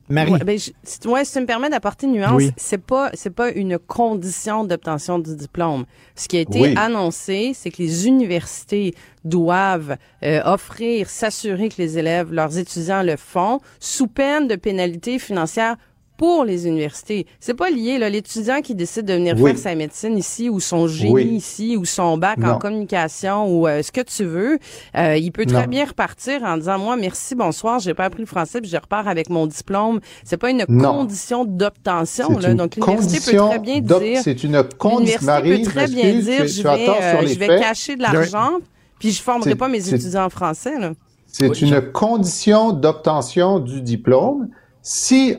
Marie. 0.08 0.30
Ouais, 0.30 0.38
ben, 0.38 0.56
je- 0.56 0.70
si, 0.84 1.08
ouais, 1.08 1.24
si 1.24 1.32
tu 1.32 1.40
me 1.40 1.46
permets 1.46 1.68
d'apporter 1.68 2.06
une 2.06 2.12
nuance, 2.12 2.32
Oui. 2.36 2.52
c'est 2.56 2.80
pas 2.80 3.10
c'est 3.14 3.34
pas 3.34 3.50
une 3.50 3.76
condition 3.76 4.62
d'obtention 4.62 5.18
du 5.18 5.34
diplôme. 5.34 5.84
Ce 6.14 6.28
qui 6.28 6.36
a 6.36 6.40
été 6.42 6.60
Oui. 6.60 6.74
annoncé, 6.76 7.50
c'est 7.54 7.70
que 7.72 7.78
les 7.82 8.06
universités 8.06 8.94
doivent 9.24 9.96
euh, 10.22 10.40
offrir, 10.44 11.10
s'assurer 11.10 11.70
que 11.70 11.74
les 11.78 11.98
élèves, 11.98 12.32
leurs 12.32 12.56
étudiants 12.56 13.02
le 13.02 13.16
font, 13.16 13.58
sous 13.80 14.06
peine 14.06 14.46
de 14.46 14.54
pénalités 14.54 15.18
financières 15.18 15.74
pour 16.16 16.44
les 16.44 16.66
universités. 16.66 17.26
C'est 17.40 17.54
pas 17.54 17.70
lié 17.70 17.98
là 17.98 18.08
l'étudiant 18.08 18.60
qui 18.62 18.74
décide 18.74 19.04
de 19.06 19.14
venir 19.14 19.34
Oui. 19.38 19.50
faire 19.52 19.58
sa 19.60 19.74
médecine 19.74 20.16
ici 20.16 20.48
ou 20.48 20.60
son 20.60 20.86
génie 20.88 21.12
Oui. 21.12 21.24
ici 21.24 21.76
ou 21.76 21.84
son 21.84 22.16
bac 22.18 22.38
en 22.44 22.58
communication 22.58 23.46
ou 23.48 23.66
euh, 23.68 23.82
ce 23.82 23.92
que 23.92 24.00
tu 24.00 24.24
veux, 24.24 24.58
euh, 24.96 25.16
il 25.16 25.30
peut 25.32 25.46
très 25.46 25.62
Non. 25.62 25.68
bien 25.68 25.84
repartir 25.84 26.42
en 26.44 26.56
disant 26.56 26.78
moi 26.78 26.96
merci 26.96 27.34
bonsoir, 27.34 27.78
j'ai 27.80 27.94
pas 27.94 28.04
appris 28.04 28.20
le 28.22 28.26
français 28.26 28.60
puis 28.60 28.70
je 28.70 28.76
repars 28.76 29.08
avec 29.08 29.28
mon 29.30 29.46
diplôme. 29.46 30.00
C'est 30.24 30.36
pas 30.36 30.50
une 30.50 30.64
Non. 30.68 30.92
condition 30.98 31.44
d'obtention 31.44 32.38
là. 32.38 32.54
Donc 32.54 32.76
l'université 32.76 33.32
peut 33.32 33.38
très 33.38 33.58
bien 33.58 33.80
dire 33.80 34.20
c'est 34.22 34.42
une 34.44 34.62
condition- 34.78 35.18
peut 35.42 35.62
très 35.62 35.86
je 35.86 35.92
bien 35.92 36.14
dire 36.14 36.42
tu- 36.42 36.48
je 36.48 36.62
vais 36.62 36.86
tort 36.86 36.96
sur 36.96 37.18
euh, 37.20 37.26
je 37.26 37.38
vais 37.38 37.46
cacher 37.58 37.96
de 37.96 38.02
l'argent 38.02 38.52
puis 38.98 39.10
je 39.12 39.22
formerai 39.22 39.54
pas 39.54 39.68
mes 39.68 39.86
étudiants 39.92 40.24
en 40.24 40.30
français 40.30 40.78
là. 40.78 40.92
C'est 41.26 41.60
une 41.60 41.80
condition 41.92 42.72
d'obtention 42.72 43.58
du 43.58 43.82
diplôme. 43.82 44.48
Si, 44.80 45.36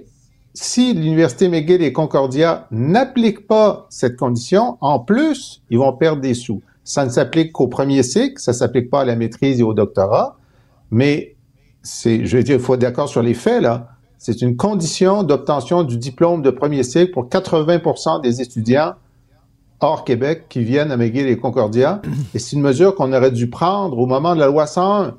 si 0.59 0.91
l'Université 0.93 1.49
McGill 1.49 1.84
et 1.84 1.93
Concordia 1.93 2.67
n'appliquent 2.71 3.45
pas 3.45 3.85
cette 3.89 4.17
condition, 4.17 4.79
en 4.81 4.97
plus, 4.97 5.61
ils 5.69 5.77
vont 5.77 5.93
perdre 5.93 6.19
des 6.19 6.34
sous. 6.34 6.63
Ça 6.84 7.05
ne 7.05 7.11
s'applique 7.11 7.51
qu'au 7.51 7.67
premier 7.67 8.01
cycle, 8.01 8.41
ça 8.41 8.53
s'applique 8.53 8.89
pas 8.89 9.01
à 9.01 9.05
la 9.05 9.15
maîtrise 9.15 9.59
et 9.59 9.63
au 9.63 9.75
doctorat, 9.75 10.35
mais 10.89 11.35
c'est, 11.84 12.25
je 12.25 12.38
veux 12.38 12.43
dire, 12.43 12.55
il 12.55 12.61
faut 12.61 12.73
être 12.73 12.81
d'accord 12.81 13.07
sur 13.07 13.21
les 13.21 13.35
faits, 13.35 13.61
là. 13.61 13.89
C'est 14.17 14.41
une 14.41 14.57
condition 14.57 15.21
d'obtention 15.21 15.84
du 15.84 15.99
diplôme 15.99 16.41
de 16.41 16.49
premier 16.49 16.81
cycle 16.81 17.11
pour 17.11 17.27
80% 17.27 18.23
des 18.23 18.41
étudiants 18.41 18.95
hors 19.79 20.03
Québec 20.03 20.45
qui 20.49 20.63
viennent 20.63 20.91
à 20.91 20.97
McGill 20.97 21.27
et 21.27 21.38
Concordia. 21.38 22.01
Et 22.34 22.39
c'est 22.39 22.55
une 22.55 22.63
mesure 22.63 22.95
qu'on 22.95 23.13
aurait 23.13 23.29
dû 23.29 23.47
prendre 23.47 23.99
au 23.99 24.07
moment 24.07 24.34
de 24.34 24.39
la 24.39 24.47
loi 24.47 24.65
101. 24.65 25.17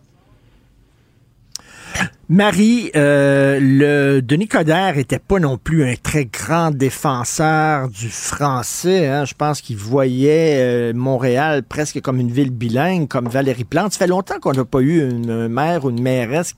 Marie, 2.31 2.91
euh, 2.95 3.59
le 3.59 4.21
Denis 4.21 4.49
Coderre 4.49 4.99
était 4.99 5.19
pas 5.19 5.39
non 5.39 5.57
plus 5.57 5.83
un 5.91 5.95
très 5.95 6.27
grand 6.27 6.71
défenseur 6.71 7.89
du 7.89 8.11
français. 8.11 9.09
Hein. 9.09 9.25
Je 9.25 9.33
pense 9.33 9.63
qu'il 9.63 9.79
voyait 9.79 10.59
euh, 10.59 10.93
Montréal 10.93 11.63
presque 11.63 12.03
comme 12.03 12.21
une 12.21 12.31
ville 12.31 12.51
bilingue, 12.51 13.09
comme 13.09 13.29
Valérie 13.29 13.65
Plante. 13.65 13.95
Ça 13.95 14.01
fait 14.01 14.07
longtemps 14.09 14.39
qu'on 14.41 14.53
n'a 14.53 14.67
pas 14.67 14.81
eu 14.81 15.09
une 15.09 15.49
maire 15.49 15.87
ou 15.87 15.91
une 15.91 16.03
mairesse 16.03 16.55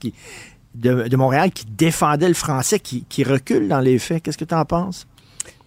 de 0.75 1.15
Montréal 1.15 1.51
qui 1.51 1.65
défendait 1.65 2.27
le 2.27 2.33
français, 2.33 2.79
qui, 2.81 3.05
qui 3.07 3.23
recule 3.23 3.69
dans 3.69 3.79
les 3.79 3.97
faits. 3.97 4.23
Qu'est-ce 4.23 4.37
que 4.37 4.43
tu 4.43 4.55
en 4.55 4.65
penses? 4.65 5.07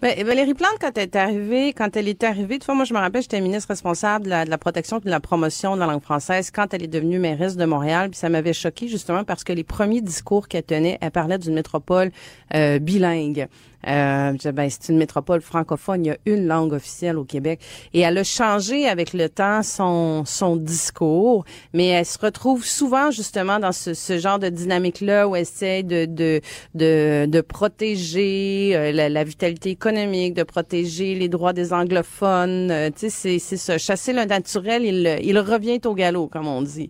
Ben, 0.01 0.23
Valérie 0.23 0.53
Plante, 0.53 0.77
quand 0.79 0.91
elle 0.97 1.03
est 1.03 1.15
arrivée, 1.15 1.73
quand 1.73 1.95
elle 1.97 2.07
est 2.07 2.23
arrivée, 2.23 2.59
de 2.59 2.63
fois, 2.63 2.75
moi, 2.75 2.85
je 2.85 2.93
me 2.93 2.99
rappelle, 2.99 3.21
j'étais 3.21 3.41
ministre 3.41 3.69
responsable 3.69 4.25
de 4.25 4.29
la, 4.29 4.45
de 4.45 4.49
la 4.49 4.57
protection 4.57 4.99
et 4.99 5.01
de 5.01 5.09
la 5.09 5.19
promotion 5.19 5.75
de 5.75 5.79
la 5.79 5.87
langue 5.87 6.01
française 6.01 6.51
quand 6.51 6.73
elle 6.73 6.83
est 6.83 6.87
devenue 6.87 7.17
mairesse 7.17 7.55
de 7.55 7.65
Montréal. 7.65 8.09
Puis 8.09 8.19
ça 8.19 8.29
m'avait 8.29 8.53
choqué 8.53 8.87
justement 8.87 9.23
parce 9.23 9.43
que 9.43 9.53
les 9.53 9.63
premiers 9.63 10.01
discours 10.01 10.47
qu'elle 10.47 10.63
tenait, 10.63 10.97
elle 11.01 11.11
parlait 11.11 11.37
d'une 11.37 11.53
métropole 11.53 12.11
euh, 12.53 12.79
bilingue. 12.79 13.47
Euh, 13.87 14.33
ben, 14.53 14.69
c'est 14.69 14.91
une 14.91 14.97
métropole 14.97 15.41
francophone. 15.41 16.05
Il 16.05 16.07
y 16.07 16.11
a 16.11 16.17
une 16.25 16.47
langue 16.47 16.73
officielle 16.73 17.17
au 17.17 17.23
Québec. 17.23 17.59
Et 17.93 18.01
elle 18.01 18.17
a 18.17 18.23
changé 18.23 18.87
avec 18.87 19.13
le 19.13 19.29
temps 19.29 19.63
son, 19.63 20.23
son 20.25 20.55
discours, 20.55 21.45
mais 21.73 21.87
elle 21.87 22.05
se 22.05 22.17
retrouve 22.19 22.65
souvent 22.65 23.11
justement 23.11 23.59
dans 23.59 23.71
ce, 23.71 23.93
ce 23.93 24.17
genre 24.17 24.39
de 24.39 24.49
dynamique-là 24.49 25.27
où 25.27 25.35
elle 25.35 25.43
essaie 25.43 25.83
de, 25.83 26.05
de, 26.05 26.41
de, 26.73 27.25
de 27.27 27.41
protéger 27.41 28.71
euh, 28.75 28.91
la, 28.91 29.09
la, 29.09 29.23
vitalité 29.23 29.69
économique, 29.69 30.33
de 30.33 30.43
protéger 30.43 31.15
les 31.15 31.29
droits 31.29 31.53
des 31.53 31.73
anglophones. 31.73 32.71
Euh, 32.71 32.89
tu 32.89 33.09
sais, 33.09 33.39
c'est 33.39 33.57
ça. 33.57 33.77
Chasser 33.77 34.13
le 34.13 34.25
naturel, 34.25 34.83
il, 34.83 35.19
il 35.23 35.37
revient 35.39 35.79
au 35.85 35.93
galop, 35.93 36.27
comme 36.27 36.47
on 36.47 36.61
dit. 36.61 36.89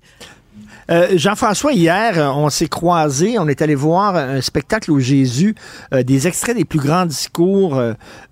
Euh, 0.91 1.17
Jean-François, 1.17 1.73
hier, 1.73 2.19
euh, 2.19 2.29
on 2.29 2.49
s'est 2.49 2.67
croisés, 2.67 3.39
on 3.39 3.47
est 3.47 3.61
allé 3.61 3.73
voir 3.73 4.15
un 4.15 4.41
spectacle 4.41 4.91
au 4.91 4.99
Jésus, 4.99 5.55
euh, 5.93 6.03
des 6.03 6.27
extraits 6.27 6.55
des 6.55 6.65
plus 6.65 6.79
grands 6.79 7.05
discours 7.05 7.81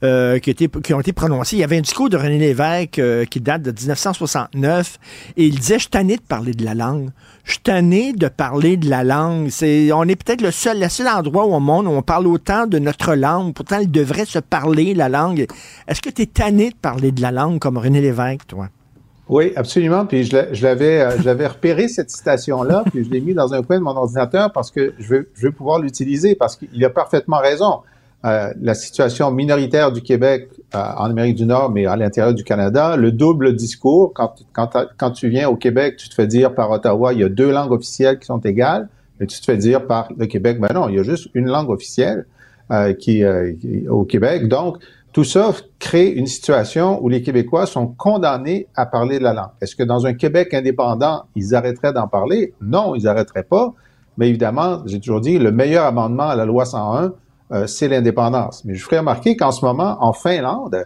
qui, 0.02 0.94
ont 0.94 1.00
été 1.00 1.14
prononcés. 1.14 1.56
Il 1.56 1.60
y 1.60 1.64
avait 1.64 1.78
un 1.78 1.82
discours 1.82 2.10
de 2.10 2.18
René 2.18 2.38
Lévesque 2.38 3.02
qui 3.30 3.40
date 3.40 3.64
de 3.64 3.72
1969 3.72 5.00
et 5.38 5.46
il 5.46 5.60
disait, 5.60 5.80
je 5.80 5.88
suis 5.92 6.06
de 6.06 6.22
parler 6.22 6.54
de 6.54 6.64
la 6.64 6.74
langue. 6.74 7.10
Je 7.44 7.54
suis 7.54 8.14
de 8.14 8.28
parler 8.28 8.78
de 8.78 8.90
la 8.90 9.04
langue. 9.04 9.50
On 9.94 10.08
est 10.08 10.16
peut-être 10.16 10.42
le 10.42 10.52
seul, 10.52 10.80
le 10.80 10.90
seul 10.90 11.08
endroit 11.08 11.46
au 11.46 11.60
monde 11.60 11.88
où 11.88 11.92
on 11.92 12.02
parle 12.02 12.28
autant 12.28 12.68
de 12.68 12.80
notre 12.80 13.16
langue. 13.16 13.54
Pourtant, 13.54 13.80
il 13.80 13.92
devrait 13.92 14.26
se 14.26 14.40
parler, 14.40 14.94
la 14.94 15.10
langue. 15.10 15.48
Est-ce 15.88 16.02
que 16.02 16.10
tu 16.10 16.24
es 16.24 16.26
tanné 16.26 16.70
de 16.70 16.76
parler 16.76 17.12
de 17.12 17.22
la 17.22 17.32
langue 17.32 17.60
comme 17.60 17.78
René 17.78 18.02
Lévesque, 18.02 18.48
toi? 18.48 18.70
Oui, 19.30 19.54
absolument. 19.56 20.06
Puis 20.06 20.26
je 20.26 20.64
l'avais, 20.64 21.02
euh, 21.02 21.18
je 21.18 21.24
l'avais 21.24 21.48
repéré 21.48 21.88
cette 21.88 22.10
citation-là, 22.10 22.84
puis 22.92 23.06
je 23.06 23.10
l'ai 23.10 23.22
mis 23.22 23.34
dans 23.34 23.54
un 23.54 23.64
coin 23.64 23.78
de 23.78 23.84
mon 23.84 23.96
ordinateur 23.96 24.52
parce 24.52 24.70
que 24.70 24.94
je 25.00 25.08
veux, 25.08 25.30
je 25.34 25.48
veux 25.48 25.52
pouvoir 25.54 25.80
l'utiliser 25.80 26.36
parce 26.36 26.58
qu'il 26.58 26.84
a 26.84 26.90
parfaitement 26.90 27.40
raison. 27.40 27.80
Euh, 28.26 28.54
la 28.62 28.74
situation 28.74 29.32
minoritaire 29.32 29.92
du 29.92 30.02
Québec 30.02 30.48
euh, 30.76 30.80
en 30.80 31.10
Amérique 31.10 31.36
du 31.36 31.46
Nord, 31.46 31.72
mais 31.72 31.86
à 31.86 31.98
l'intérieur 31.98 32.34
du 32.34 32.46
Canada, 32.46 32.96
le 32.96 33.12
double 33.12 33.54
discours. 33.54 34.14
Quand, 34.14 34.36
quand, 34.54 34.70
quand 34.98 35.12
tu 35.12 35.28
viens 35.28 35.50
au 35.50 35.58
Québec, 35.58 35.98
tu 35.98 36.08
te 36.08 36.14
fais 36.14 36.28
dire 36.28 36.56
par 36.56 36.72
Ottawa, 36.72 37.12
il 37.12 37.20
y 37.20 37.24
a 37.24 37.30
deux 37.30 37.52
langues 37.52 37.74
officielles 37.74 38.20
qui 38.20 38.28
sont 38.28 38.40
égales, 38.40 38.88
mais 39.20 39.28
tu 39.28 39.40
te 39.42 39.46
fais 39.46 39.58
dire 39.58 39.88
par 39.88 40.08
le 40.18 40.26
Québec, 40.26 40.58
ben 40.62 40.70
non, 40.74 40.88
il 40.88 40.96
y 40.96 41.00
a 41.00 41.04
juste 41.04 41.30
une 41.34 41.48
langue 41.48 41.70
officielle 41.70 42.26
euh, 42.72 42.94
qui, 42.94 43.24
qui 43.60 43.88
au 43.90 44.06
Québec. 44.06 44.48
Donc, 44.48 44.78
tout 45.14 45.24
ça 45.24 45.52
crée 45.78 46.10
une 46.10 46.26
situation 46.26 47.02
où 47.04 47.08
les 47.08 47.22
Québécois 47.22 47.68
sont 47.68 47.88
condamnés 47.88 48.68
à 48.76 48.88
parler 48.88 49.20
de 49.20 49.24
la 49.24 49.34
langue. 49.34 49.52
Est-ce 49.62 49.76
que 49.76 49.84
dans 49.84 50.08
un 50.08 50.16
Québec 50.16 50.56
indépendant, 50.56 51.26
ils 51.36 51.54
arrêteraient 51.54 51.94
d'en 51.94 52.08
parler? 52.08 52.56
Non, 52.62 52.96
ils 52.96 53.08
arrêteraient 53.08 53.44
pas. 53.44 53.74
Mais 54.18 54.30
évidemment, 54.30 54.82
j'ai 54.86 55.00
toujours 55.00 55.22
dit, 55.22 55.38
le 55.38 55.52
meilleur 55.52 55.86
amendement 55.86 56.30
à 56.30 56.36
la 56.36 56.46
loi 56.46 56.66
101, 56.66 57.14
euh, 57.52 57.68
c'est 57.68 57.88
l'indépendance. 57.88 58.66
Mais 58.66 58.74
je 58.74 58.84
ferai 58.84 58.98
remarquer 59.00 59.38
qu'en 59.38 59.52
ce 59.52 59.64
moment, 59.64 59.98
en 60.02 60.14
Finlande, 60.14 60.84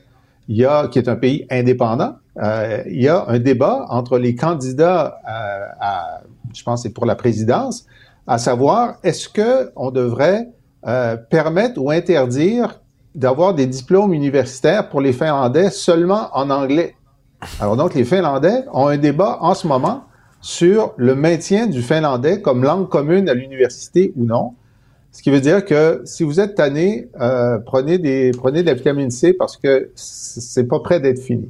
il 0.50 0.58
y 0.58 0.66
a, 0.66 0.90
qui 0.90 1.00
est 1.00 1.08
un 1.08 1.16
pays 1.16 1.46
indépendant, 1.50 2.16
euh, 2.42 2.84
il 2.86 3.02
y 3.02 3.08
a 3.08 3.26
un 3.30 3.40
débat 3.40 3.86
entre 3.90 4.18
les 4.18 4.36
candidats 4.36 5.20
euh, 5.26 5.68
à, 5.80 6.22
je 6.54 6.64
pense, 6.64 6.84
c'est 6.84 6.94
pour 6.94 7.06
la 7.06 7.16
présidence, 7.16 7.86
à 8.28 8.38
savoir 8.38 8.96
est-ce 9.04 9.30
que 9.30 9.72
on 9.78 9.90
devrait 9.90 10.50
permettre 11.30 11.82
ou 11.82 11.92
interdire 11.92 12.80
d'avoir 13.18 13.54
des 13.54 13.66
diplômes 13.66 14.14
universitaires 14.14 14.88
pour 14.88 15.02
les 15.02 15.12
Finlandais 15.12 15.72
seulement 15.72 16.30
en 16.34 16.50
anglais. 16.50 16.96
Alors 17.60 17.76
donc, 17.76 17.94
les 17.96 18.06
Finlandais 18.06 18.64
ont 18.72 18.88
un 18.88 18.98
débat 18.98 19.40
en 19.42 19.54
ce 19.54 19.68
moment 19.68 20.04
sur 20.40 20.94
le 20.98 21.16
maintien 21.16 21.68
du 21.68 21.82
finlandais 21.82 22.42
comme 22.42 22.64
langue 22.64 22.88
commune 22.88 23.28
à 23.28 23.34
l'université 23.34 24.14
ou 24.16 24.24
non. 24.24 24.54
Ce 25.12 25.24
qui 25.24 25.32
veut 25.32 25.42
dire 25.42 25.66
que 25.66 26.02
si 26.06 26.24
vous 26.24 26.40
êtes 26.40 26.56
tanné, 26.56 27.10
euh, 27.20 27.58
prenez 27.58 27.98
des 27.98 28.32
prenez 28.32 28.62
de 28.62 28.68
la 28.68 28.76
vitamine 28.76 29.10
C 29.10 29.34
parce 29.34 29.58
que 29.58 29.90
c'est 29.96 30.68
pas 30.68 30.80
prêt 30.80 31.00
d'être 31.00 31.20
fini. 31.20 31.50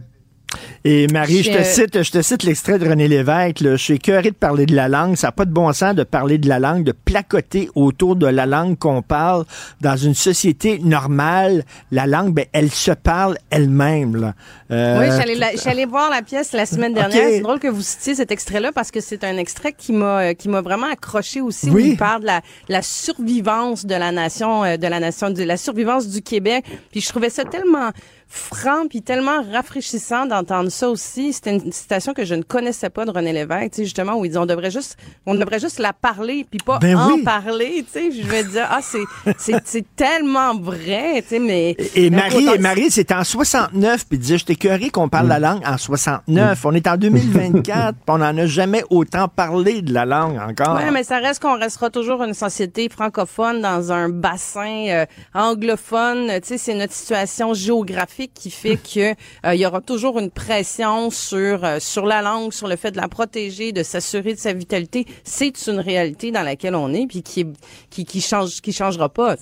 Et 0.83 1.07
Marie, 1.07 1.43
je, 1.43 1.51
te 1.51 1.63
cite, 1.63 2.01
je 2.01 2.11
te 2.11 2.21
cite 2.21 2.43
l'extrait 2.43 2.79
de 2.79 2.87
René 2.87 3.07
Lévesque. 3.07 3.57
Je 3.61 3.75
suis 3.75 3.95
écœuré 3.95 4.31
de 4.31 4.35
parler 4.35 4.65
de 4.65 4.75
la 4.75 4.87
langue. 4.87 5.15
Ça 5.15 5.27
n'a 5.27 5.31
pas 5.33 5.45
de 5.45 5.51
bon 5.51 5.71
sens 5.73 5.95
de 5.95 6.03
parler 6.03 6.37
de 6.37 6.47
la 6.47 6.59
langue, 6.59 6.83
de 6.83 6.93
placoter 6.93 7.69
autour 7.75 8.15
de 8.15 8.27
la 8.27 8.45
langue 8.45 8.77
qu'on 8.77 9.01
parle. 9.01 9.45
Dans 9.81 9.97
une 9.97 10.13
société 10.13 10.79
normale, 10.79 11.65
la 11.91 12.07
langue, 12.07 12.33
ben, 12.33 12.45
elle 12.53 12.71
se 12.71 12.91
parle 12.91 13.37
elle-même. 13.49 14.33
Euh, 14.71 14.99
oui, 14.99 15.51
j'allais 15.63 15.85
voir 15.85 16.09
la 16.09 16.21
pièce 16.21 16.53
la 16.53 16.65
semaine 16.65 16.93
dernière. 16.93 17.29
C'est 17.29 17.41
drôle 17.41 17.59
que 17.59 17.67
vous 17.67 17.81
citiez 17.81 18.15
cet 18.15 18.31
extrait-là 18.31 18.71
parce 18.71 18.91
que 18.91 19.01
c'est 19.01 19.23
un 19.23 19.37
extrait 19.37 19.73
qui 19.73 19.93
m'a 19.93 20.33
qui 20.33 20.49
m'a 20.49 20.61
vraiment 20.61 20.87
accroché 20.91 21.41
aussi. 21.41 21.69
Où 21.69 21.79
il 21.79 21.97
parle 21.97 22.21
de 22.21 22.27
la, 22.27 22.41
la 22.69 22.81
survivance 22.81 23.85
de 23.85 23.95
la 23.95 24.11
nation, 24.11 24.63
euh, 24.63 24.77
de 24.77 24.87
la 24.87 24.99
nation, 24.99 25.29
de 25.29 25.43
la 25.43 25.57
survivance 25.57 26.07
du 26.07 26.21
Québec. 26.21 26.65
Puis 26.91 27.01
je 27.01 27.09
trouvais 27.09 27.29
ça 27.29 27.43
tellement 27.43 27.91
franc 28.27 28.87
puis 28.89 29.01
tellement 29.01 29.43
rafraîchissant 29.51 30.25
d'entendre 30.25 30.69
ça 30.69 30.89
aussi. 30.89 31.33
C'était 31.33 31.55
une 31.55 31.71
citation 31.71 32.13
que 32.13 32.25
je 32.25 32.35
ne 32.35 32.43
connaissais 32.43 32.89
pas 32.89 33.05
de 33.05 33.11
René 33.11 33.33
Lévesque, 33.33 33.71
tu 33.71 33.75
sais, 33.77 33.83
justement, 33.85 34.15
où 34.15 34.25
il 34.25 34.31
dit 34.31 34.37
on 34.37 34.45
devrait 34.45 34.71
juste, 34.71 34.97
on 35.25 35.35
devrait 35.35 35.59
juste 35.59 35.79
la 35.79 35.93
parler 35.93 36.45
puis 36.49 36.59
pas 36.59 36.79
ben 36.79 36.97
en 36.97 37.23
parler, 37.23 37.85
tu 37.91 37.99
sais. 37.99 38.11
Je 38.11 38.27
vais 38.27 38.43
dire, 38.43 38.67
ah, 38.69 38.79
c'est, 38.81 39.03
c'est, 39.37 39.61
c'est 39.65 39.85
tellement 39.95 40.55
vrai, 40.55 41.21
tu 41.21 41.29
sais, 41.29 41.39
mais. 41.39 41.75
Et, 41.95 42.09
Marie, 42.09 42.47
et 42.47 42.57
Marie, 42.57 42.91
c'est 42.91 43.11
en 43.11 43.23
69 43.23 44.05
puis 44.07 44.17
disait, 44.17 44.37
je 44.37 44.45
t'écœurais 44.45 44.89
qu'on 44.89 45.09
parle 45.09 45.27
la 45.27 45.39
langue 45.39 45.63
en 45.65 45.77
69. 45.77 46.65
On 46.65 46.73
est 46.73 46.87
en 46.87 46.97
2024 46.97 47.95
on 48.07 48.17
n'en 48.19 48.37
a 48.37 48.45
jamais 48.45 48.83
autant 48.89 49.27
parlé 49.27 49.81
de 49.81 49.93
la 49.93 50.05
langue 50.05 50.37
encore. 50.37 50.75
Ouais, 50.75 50.91
mais 50.91 51.03
ça 51.03 51.19
reste 51.19 51.41
qu'on 51.41 51.57
restera 51.57 51.89
toujours 51.89 52.23
une 52.23 52.33
société 52.33 52.89
francophone 52.89 53.61
dans 53.61 53.91
un 53.91 54.09
bassin 54.09 54.87
euh, 54.89 55.05
anglophone. 55.33 56.31
Tu 56.41 56.47
sais, 56.47 56.57
c'est 56.57 56.73
notre 56.73 56.93
situation 56.93 57.53
géographique 57.53 58.16
qui 58.25 58.49
fait 58.49 58.77
que 58.93 59.11
euh, 59.45 59.53
il 59.53 59.61
y 59.61 59.65
aura 59.65 59.81
toujours 59.81 60.17
une 60.17 60.31
pression 60.31 61.11
sur 61.11 61.63
euh, 61.63 61.79
sur 61.79 62.05
la 62.05 62.21
langue, 62.23 62.51
sur 62.51 62.67
le 62.67 62.75
fait 62.75 62.91
de 62.91 62.97
la 62.97 63.07
protéger, 63.07 63.71
de 63.71 63.83
s'assurer 63.83 64.33
de 64.33 64.39
sa 64.39 64.53
vitalité. 64.53 65.05
C'est 65.23 65.67
une 65.67 65.79
réalité 65.79 66.31
dans 66.31 66.43
laquelle 66.43 66.75
on 66.75 66.91
est, 66.93 67.05
puis 67.05 67.21
qui 67.21 67.45
qui 67.89 68.05
qui 68.05 68.21
change 68.21 68.61
qui 68.61 68.73
changera 68.73 69.09
pas. 69.09 69.35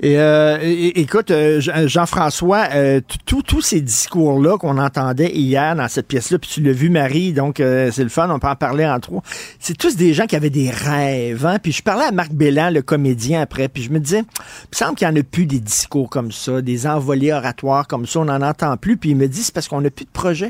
Et, 0.00 0.18
euh, 0.18 0.58
écoute, 0.62 1.30
euh, 1.30 1.60
Jean-François, 1.60 2.66
euh, 2.72 3.00
tous 3.26 3.60
ces 3.60 3.80
discours-là 3.80 4.58
qu'on 4.58 4.78
entendait 4.78 5.30
hier 5.32 5.76
dans 5.76 5.86
cette 5.86 6.08
pièce-là, 6.08 6.38
puis 6.38 6.50
tu 6.52 6.62
l'as 6.62 6.72
vu, 6.72 6.90
Marie, 6.90 7.32
donc 7.32 7.56
c'est 7.58 8.02
le 8.02 8.08
fun, 8.08 8.28
on 8.30 8.38
peut 8.40 8.48
en 8.48 8.56
parler 8.56 8.84
en 8.84 8.98
trois. 8.98 9.22
C'est 9.60 9.78
tous 9.78 9.94
des 9.96 10.12
gens 10.12 10.26
qui 10.26 10.34
avaient 10.34 10.50
des 10.50 10.70
rêves. 10.70 11.46
Hein? 11.46 11.58
Puis 11.62 11.72
je 11.72 11.82
parlais 11.82 12.06
à 12.06 12.12
Marc 12.12 12.32
Bellan, 12.32 12.70
le 12.70 12.82
comédien, 12.82 13.40
après, 13.40 13.68
puis 13.68 13.82
je 13.82 13.90
me 13.90 14.00
disais, 14.00 14.24
il 14.72 14.76
semble 14.76 14.96
qu'il 14.96 15.08
n'y 15.08 15.16
en 15.16 15.20
a 15.20 15.22
plus 15.22 15.46
des 15.46 15.60
discours 15.60 16.10
comme 16.10 16.32
ça, 16.32 16.60
des 16.60 16.86
envolées 16.86 17.32
oratoires 17.32 17.86
comme 17.86 18.06
ça, 18.06 18.20
on 18.20 18.24
n'en 18.24 18.42
entend 18.42 18.76
plus. 18.76 18.96
Puis 18.96 19.10
il 19.10 19.16
me 19.16 19.28
dit, 19.28 19.42
c'est 19.42 19.54
parce 19.54 19.68
qu'on 19.68 19.80
n'a 19.80 19.90
plus 19.90 20.06
de 20.06 20.10
projet. 20.10 20.48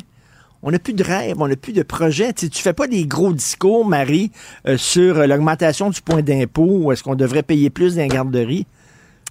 On 0.62 0.70
n'a 0.70 0.78
plus 0.78 0.94
de 0.94 1.04
rêve, 1.04 1.36
on 1.38 1.48
n'a 1.48 1.56
plus 1.56 1.74
de 1.74 1.82
projet. 1.82 2.32
Tu, 2.32 2.48
fais 2.50 2.72
pas 2.72 2.86
des 2.86 3.04
gros 3.04 3.34
discours, 3.34 3.84
Marie, 3.84 4.32
sur 4.78 5.26
l'augmentation 5.26 5.90
du 5.90 6.00
point 6.00 6.22
d'impôt, 6.22 6.90
est-ce 6.90 7.02
qu'on 7.02 7.16
devrait 7.16 7.42
payer 7.42 7.68
plus 7.68 7.96
dans 7.96 8.06
garderie. 8.06 8.66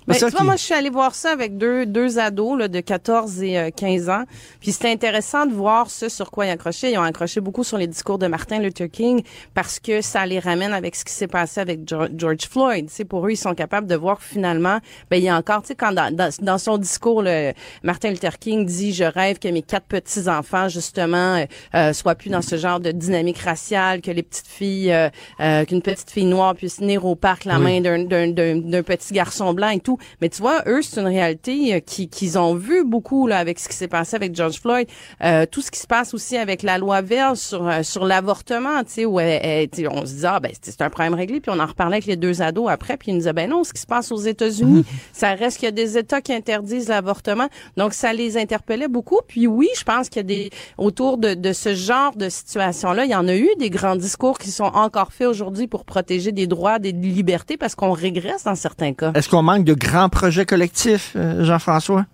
Mais 0.08 0.18
tu 0.18 0.28
vois, 0.28 0.44
moi, 0.44 0.56
je 0.56 0.64
suis 0.64 0.74
allée 0.74 0.90
voir 0.90 1.16
ça 1.16 1.32
avec 1.32 1.58
deux, 1.58 1.86
deux 1.86 2.20
ados 2.20 2.58
là, 2.60 2.68
de 2.68 2.80
14 2.80 3.44
et 3.44 3.72
15 3.76 4.10
euh, 4.10 4.12
ans. 4.12 4.24
Puis 4.60 4.72
c'était 4.72 4.92
intéressant 4.92 5.46
de 5.46 5.54
voir 5.54 5.90
ce 5.90 6.10
sur 6.10 6.32
quoi 6.32 6.46
ils 6.46 6.50
accrochaient. 6.50 6.92
Ils 6.92 6.98
ont 6.98 7.04
accroché 7.04 7.42
beaucoup 7.42 7.64
sur 7.64 7.78
les 7.78 7.88
discours 7.88 8.18
de 8.18 8.28
Martin 8.28 8.60
Luther 8.60 8.90
King 8.90 9.24
parce 9.54 9.80
que 9.80 10.02
ça 10.02 10.26
les 10.26 10.40
ramène 10.40 10.74
avec 10.74 10.96
ce 10.96 11.06
qui 11.06 11.14
s'est 11.14 11.28
passé 11.28 11.62
avec 11.62 11.82
George 11.88 12.48
Floyd. 12.50 12.88
C'est 12.90 13.06
pour 13.06 13.26
eux, 13.26 13.32
ils 13.32 13.38
sont 13.38 13.56
capables 13.56 13.88
de 13.88 13.96
voir 13.96 14.22
finalement, 14.22 14.80
ben 15.10 15.18
il 15.18 15.24
y 15.24 15.30
a 15.30 15.38
encore, 15.38 15.62
tu 15.62 15.70
sais, 15.70 15.76
quand 15.76 15.92
dans, 15.92 16.14
dans, 16.14 16.58
son 16.58 16.78
discours, 16.78 17.22
le, 17.22 17.54
Martin 17.84 18.10
Luther 18.10 18.38
King 18.40 18.66
dit, 18.66 18.94
je 18.94 19.04
rêve 19.04 19.40
que 19.40 19.48
mes 19.48 19.62
quatre 19.62 19.86
petits 19.86 20.28
enfants 20.28 20.68
justement 20.68 21.36
euh, 21.36 21.46
euh, 21.76 21.94
soient 21.94 22.16
plus 22.16 22.30
dans 22.30 22.42
ce 22.42 22.58
genre 22.58 22.80
de 22.80 22.92
dynamique 22.92 23.40
raciale, 23.40 24.02
que 24.02 24.12
les 24.12 24.24
petites 24.24 24.48
filles, 24.48 24.94
euh, 25.40 25.66
qu'une 25.66 25.82
petite 25.82 26.12
fille 26.12 26.26
noire 26.26 26.56
puisse 26.56 26.80
venir 26.80 27.06
au 27.06 27.16
parc 27.16 27.46
la 27.46 27.60
main 27.60 27.82
d'un 27.82 28.84
petit 28.84 29.14
garçon 29.14 29.54
blanc 29.54 29.70
et 29.70 29.80
tout 29.80 29.93
tout. 29.94 30.04
Mais 30.22 30.30
tu 30.30 30.42
vois, 30.42 30.64
eux, 30.68 30.82
c'est 30.82 31.00
une 31.00 31.08
réalité 31.08 31.76
euh, 31.76 31.80
qui 31.80 32.08
qu'ils 32.08 32.38
ont 32.38 32.56
vu 32.56 32.84
beaucoup 32.84 33.28
là 33.28 33.38
avec 33.38 33.60
ce 33.60 33.68
qui 33.68 33.76
s'est 33.76 33.88
passé 33.88 34.16
avec 34.16 34.36
George 34.36 34.60
Floyd, 34.60 34.88
euh, 35.24 35.46
tout 35.50 35.62
ce 35.62 35.72
qui 35.72 35.80
se 35.80 35.88
passe 35.88 36.14
aussi 36.14 36.38
avec 36.38 36.64
la 36.64 36.78
loi 36.78 37.02
Vert 37.02 37.38
sur 37.38 37.68
euh, 37.68 37.84
sur 37.84 38.06
l'avortement, 38.06 38.84
tu 38.84 38.92
sais, 38.92 39.06
où 39.06 39.20
elle, 39.20 39.70
elle, 39.78 39.90
on 39.90 40.06
se 40.06 40.14
dit 40.14 40.26
ah 40.26 40.40
ben 40.40 40.52
c'est 40.62 40.82
un 40.82 40.90
problème 40.90 41.14
réglé, 41.14 41.40
puis 41.40 41.52
on 41.54 41.60
en 41.60 41.66
reparlait 41.66 41.98
avec 41.98 42.06
les 42.06 42.16
deux 42.16 42.42
ados 42.42 42.70
après, 42.70 42.98
puis 42.98 43.12
ils 43.12 43.14
nous 43.14 43.20
disaient 43.20 43.34
ben 43.34 43.50
non, 43.50 43.64
ce 43.64 43.74
qui 43.74 43.82
se 43.82 43.88
passe 43.88 44.12
aux 44.12 44.18
États-Unis, 44.18 44.86
ça 45.14 45.34
reste 45.34 45.58
qu'il 45.58 45.66
y 45.66 45.70
a 45.70 45.72
des 45.72 45.98
États 45.98 46.22
qui 46.22 46.34
interdisent 46.34 46.90
l'avortement, 46.90 47.48
donc 47.78 47.94
ça 47.94 48.14
les 48.14 48.38
interpellait 48.38 48.88
beaucoup. 48.88 49.20
Puis 49.28 49.48
oui, 49.48 49.70
je 49.78 49.84
pense 49.84 50.10
qu'il 50.10 50.18
y 50.18 50.20
a 50.20 50.24
des 50.24 50.50
autour 50.78 51.18
de, 51.18 51.34
de 51.34 51.54
ce 51.54 51.74
genre 51.74 52.16
de 52.16 52.30
situation-là, 52.30 53.06
il 53.06 53.12
y 53.12 53.16
en 53.16 53.28
a 53.28 53.36
eu 53.36 53.50
des 53.60 53.70
grands 53.70 53.96
discours 53.96 54.38
qui 54.38 54.52
sont 54.52 54.64
encore 54.64 55.12
faits 55.12 55.28
aujourd'hui 55.28 55.68
pour 55.68 55.86
protéger 55.86 56.32
des 56.32 56.48
droits, 56.48 56.80
des 56.80 56.92
libertés, 56.92 57.58
parce 57.58 57.76
qu'on 57.76 57.92
régresse 57.92 58.44
dans 58.44 58.56
certains 58.56 58.94
cas. 58.94 59.12
Est-ce 59.14 59.30
qu'on 59.30 59.44
manque 59.44 59.66
de 59.66 59.74
grands 59.84 60.10
projets 60.10 60.46
collectifs, 60.46 61.14
euh, 61.16 61.44
Jean-François? 61.44 62.06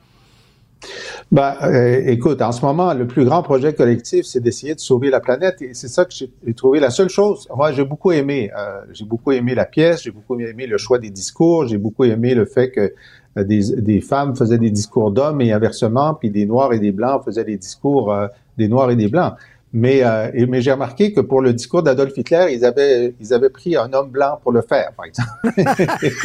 Ben, 1.31 1.55
euh, 1.63 2.01
écoute, 2.05 2.41
en 2.41 2.51
ce 2.51 2.65
moment, 2.65 2.93
le 2.93 3.05
plus 3.05 3.25
grand 3.25 3.43
projet 3.43 3.73
collectif, 3.73 4.25
c'est 4.25 4.39
d'essayer 4.39 4.75
de 4.75 4.79
sauver 4.79 5.09
la 5.09 5.19
planète, 5.19 5.61
et 5.61 5.73
c'est 5.73 5.89
ça 5.89 6.05
que 6.05 6.11
j'ai 6.13 6.53
trouvé 6.53 6.79
la 6.79 6.89
seule 6.89 7.09
chose. 7.09 7.47
Moi, 7.55 7.73
j'ai 7.73 7.83
beaucoup 7.83 8.11
aimé, 8.11 8.49
euh, 8.57 8.81
j'ai 8.93 9.05
beaucoup 9.05 9.31
aimé 9.31 9.55
la 9.55 9.65
pièce, 9.65 10.03
j'ai 10.03 10.11
beaucoup 10.11 10.39
aimé 10.39 10.67
le 10.67 10.77
choix 10.77 10.97
des 10.97 11.09
discours, 11.09 11.67
j'ai 11.67 11.77
beaucoup 11.77 12.05
aimé 12.05 12.33
le 12.33 12.45
fait 12.45 12.71
que 12.71 12.93
des, 13.35 13.81
des, 13.81 14.01
femmes 14.01 14.35
faisaient 14.35 14.57
des 14.57 14.71
discours 14.71 15.11
d'hommes 15.11 15.41
et 15.41 15.51
inversement, 15.51 16.13
puis 16.13 16.29
des 16.29 16.45
noirs 16.45 16.73
et 16.73 16.79
des 16.79 16.91
blancs 16.91 17.23
faisaient 17.23 17.43
des 17.43 17.57
discours 17.57 18.13
des 18.57 18.67
noirs 18.67 18.89
et 18.89 18.95
des 18.95 19.07
blancs. 19.07 19.35
Mais, 19.71 20.03
euh, 20.03 20.45
mais 20.47 20.61
j'ai 20.61 20.71
remarqué 20.71 21.13
que 21.13 21.21
pour 21.21 21.41
le 21.41 21.53
discours 21.53 21.83
d'Adolf 21.83 22.17
Hitler, 22.17 22.47
ils 22.51 22.65
avaient, 22.65 23.13
ils 23.19 23.33
avaient 23.33 23.51
pris 23.51 23.75
un 23.75 23.93
homme 23.93 24.09
blanc 24.09 24.39
pour 24.41 24.51
le 24.51 24.61
faire, 24.61 24.91
par 24.97 25.05
exemple. 25.05 25.29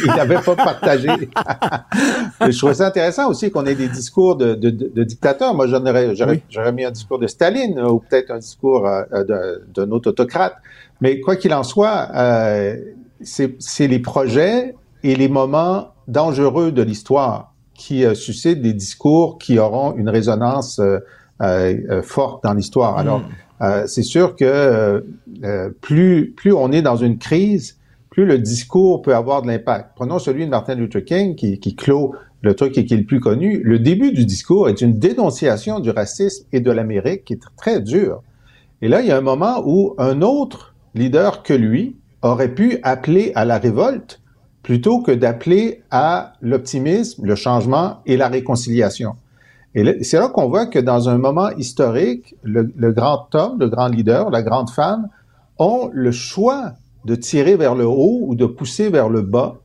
ils 0.03 0.07
n'avaient 0.07 0.41
pas 0.41 0.55
partagé. 0.55 1.09
je 2.41 2.57
trouvais 2.57 2.73
ça 2.73 2.87
intéressant 2.87 3.29
aussi 3.29 3.51
qu'on 3.51 3.65
ait 3.67 3.75
des 3.75 3.87
discours 3.87 4.35
de, 4.35 4.55
de, 4.55 4.71
de 4.71 5.03
dictateurs. 5.03 5.53
Moi, 5.53 5.67
j'aurais, 5.67 6.15
j'aurais 6.49 6.71
mis 6.71 6.85
un 6.85 6.91
discours 6.91 7.19
de 7.19 7.27
Staline 7.27 7.79
ou 7.79 7.99
peut-être 7.99 8.31
un 8.31 8.39
discours 8.39 8.87
euh, 8.87 9.23
d'un 9.75 9.91
autre 9.91 10.09
autocrate. 10.09 10.55
Mais 11.01 11.19
quoi 11.19 11.35
qu'il 11.35 11.53
en 11.53 11.63
soit, 11.63 12.09
euh, 12.15 12.77
c'est 13.21 13.87
les 13.87 13.99
projets 13.99 14.75
et 15.03 15.15
les 15.15 15.27
moments 15.27 15.89
dangereux 16.07 16.71
de 16.71 16.81
l'histoire 16.81 17.53
qui 17.75 18.05
euh, 18.05 18.15
suscitent 18.15 18.61
des 18.61 18.73
discours 18.73 19.37
qui 19.37 19.59
auront 19.59 19.95
une 19.95 20.09
résonance 20.09 20.79
euh, 20.79 20.83
euh, 20.87 20.99
forte 22.03 22.43
dans 22.43 22.53
l'histoire. 22.53 22.97
Alors, 22.97 23.21
mm. 23.59 23.87
c'est 23.87 24.03
sûr 24.03 24.35
que 24.35 25.05
plus 25.81 26.33
plus 26.35 26.53
on 26.53 26.71
est 26.71 26.81
dans 26.81 26.95
une 26.95 27.17
crise, 27.17 27.77
plus 28.09 28.25
le 28.25 28.39
discours 28.39 29.01
peut 29.01 29.15
avoir 29.15 29.41
de 29.41 29.47
l'impact. 29.47 29.91
Prenons 29.95 30.19
celui 30.19 30.45
de 30.45 30.49
Martin 30.49 30.75
Luther 30.75 31.03
King 31.03 31.35
qui, 31.35 31.59
qui 31.59 31.75
clôt 31.75 32.15
le 32.41 32.53
truc 32.53 32.77
et 32.77 32.85
qui 32.85 32.93
est 32.93 32.97
le 32.97 33.05
plus 33.05 33.19
connu. 33.19 33.61
Le 33.63 33.79
début 33.79 34.11
du 34.11 34.25
discours 34.25 34.69
est 34.69 34.81
une 34.81 34.97
dénonciation 34.99 35.79
du 35.79 35.89
racisme 35.89 36.45
et 36.53 36.61
de 36.61 36.71
l'Amérique 36.71 37.25
qui 37.25 37.33
est 37.33 37.41
très 37.57 37.81
dur. 37.81 38.21
Et 38.81 38.87
là, 38.87 39.01
il 39.01 39.07
y 39.07 39.11
a 39.11 39.17
un 39.17 39.21
moment 39.21 39.63
où 39.65 39.95
un 39.97 40.21
autre 40.21 40.75
leader 40.93 41.43
que 41.43 41.53
lui 41.53 41.97
aurait 42.21 42.53
pu 42.53 42.79
appeler 42.83 43.31
à 43.35 43.45
la 43.45 43.57
révolte 43.57 44.21
plutôt 44.63 45.01
que 45.01 45.11
d'appeler 45.11 45.83
à 45.91 46.33
l'optimisme, 46.41 47.25
le 47.25 47.35
changement 47.35 47.99
et 48.05 48.17
la 48.17 48.27
réconciliation. 48.27 49.15
Et 49.75 50.03
c'est 50.03 50.17
là 50.17 50.29
qu'on 50.29 50.47
voit 50.47 50.67
que 50.67 50.79
dans 50.79 51.09
un 51.09 51.17
moment 51.17 51.49
historique, 51.51 52.35
le, 52.43 52.91
grand 52.93 53.27
homme, 53.35 53.59
le 53.59 53.67
grand 53.67 53.87
leader, 53.87 54.29
la 54.29 54.41
grande 54.41 54.69
femme 54.69 55.09
ont 55.59 55.89
le 55.91 56.11
choix 56.11 56.71
de 57.03 57.15
tirer 57.15 57.57
vers 57.57 57.75
le 57.75 57.85
haut 57.85 58.21
ou 58.21 58.35
de 58.35 58.45
pousser 58.45 58.89
vers 58.89 59.09
le 59.09 59.21
bas. 59.21 59.57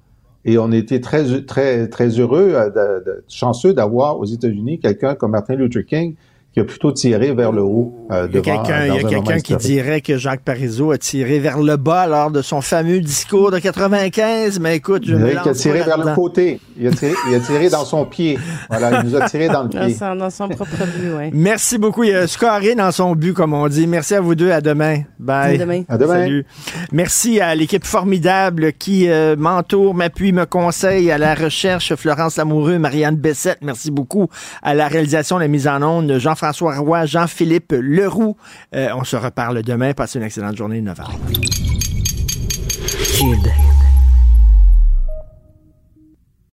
Et 0.44 0.58
on 0.58 0.72
était 0.72 1.00
très, 1.00 1.42
très, 1.42 1.88
très 1.88 2.08
heureux, 2.08 2.54
euh, 2.54 3.00
chanceux 3.28 3.72
d'avoir 3.72 4.18
aux 4.18 4.24
États-Unis 4.24 4.80
quelqu'un 4.80 5.14
comme 5.14 5.30
Martin 5.30 5.54
Luther 5.54 5.86
King 5.86 6.16
qui 6.52 6.58
a 6.58 6.64
plutôt 6.64 6.90
tiré 6.90 7.32
vers 7.32 7.52
le 7.52 7.62
haut. 7.62 7.94
Euh, 8.10 8.26
il 8.28 8.34
y 8.34 8.38
a 8.38 8.42
quelqu'un 8.42 9.22
quelqu 9.22 9.42
qui 9.42 9.56
dirait 9.56 10.00
que 10.00 10.18
Jacques 10.18 10.42
Parizeau 10.42 10.90
a 10.90 10.98
tiré 10.98 11.38
vers 11.38 11.58
le 11.58 11.76
bas 11.76 12.08
lors 12.08 12.32
de 12.32 12.42
son 12.42 12.60
fameux 12.60 12.98
discours 13.00 13.52
de 13.52 13.60
95, 13.60 14.58
mais 14.58 14.76
écoute, 14.76 15.04
je 15.06 15.14
Il 15.14 15.38
a 15.38 15.54
tiré 15.54 15.82
vers 15.82 15.98
le 15.98 16.12
côté. 16.14 16.60
Il 16.76 16.88
a 16.88 16.90
tiré, 16.90 17.14
il 17.28 17.34
a 17.36 17.40
tiré 17.40 17.68
dans 17.68 17.84
son 17.84 18.04
pied. 18.04 18.36
Voilà, 18.68 19.00
il 19.00 19.08
nous 19.08 19.16
a 19.16 19.28
tiré 19.28 19.46
dans 19.48 19.62
le 19.62 19.68
pied. 19.68 19.78
Dans 19.78 19.90
son, 19.90 20.16
dans 20.16 20.30
son 20.30 20.48
propre 20.48 20.86
but, 20.86 21.10
oui. 21.16 21.30
Merci 21.32 21.78
beaucoup. 21.78 22.02
Il 22.02 22.16
a 22.16 22.26
scoré 22.26 22.74
dans 22.74 22.90
son 22.90 23.14
but, 23.14 23.32
comme 23.32 23.54
on 23.54 23.68
dit. 23.68 23.86
Merci 23.86 24.16
à 24.16 24.20
vous 24.20 24.34
deux. 24.34 24.50
À 24.50 24.60
demain. 24.60 25.02
Bye. 25.20 25.54
À 25.54 25.58
demain. 25.58 25.82
À 25.88 25.98
demain. 25.98 26.14
Salut. 26.14 26.46
Merci 26.90 27.40
à 27.40 27.54
l'équipe 27.54 27.84
formidable 27.84 28.72
qui 28.72 29.08
euh, 29.08 29.36
m'entoure, 29.36 29.94
m'appuie, 29.94 30.32
me 30.32 30.46
conseille 30.46 31.12
à 31.12 31.18
la 31.18 31.36
recherche. 31.36 31.94
Florence 31.94 32.38
Lamoureux, 32.38 32.78
Marianne 32.78 33.16
Bessette. 33.16 33.58
Merci 33.62 33.92
beaucoup 33.92 34.28
à 34.62 34.74
la 34.74 34.88
réalisation, 34.88 35.38
la 35.38 35.46
mise 35.46 35.68
en 35.68 35.80
onde. 35.82 36.18
Jean 36.18 36.34
François 36.40 36.78
Roy, 36.78 37.04
Jean-Philippe 37.04 37.74
Leroux. 37.78 38.34
Euh, 38.74 38.88
on 38.94 39.04
se 39.04 39.16
reparle 39.16 39.62
demain. 39.62 39.92
Passez 39.92 40.18
une 40.18 40.24
excellente 40.24 40.56
journée, 40.56 40.80
9 40.80 40.98
h. 40.98 41.04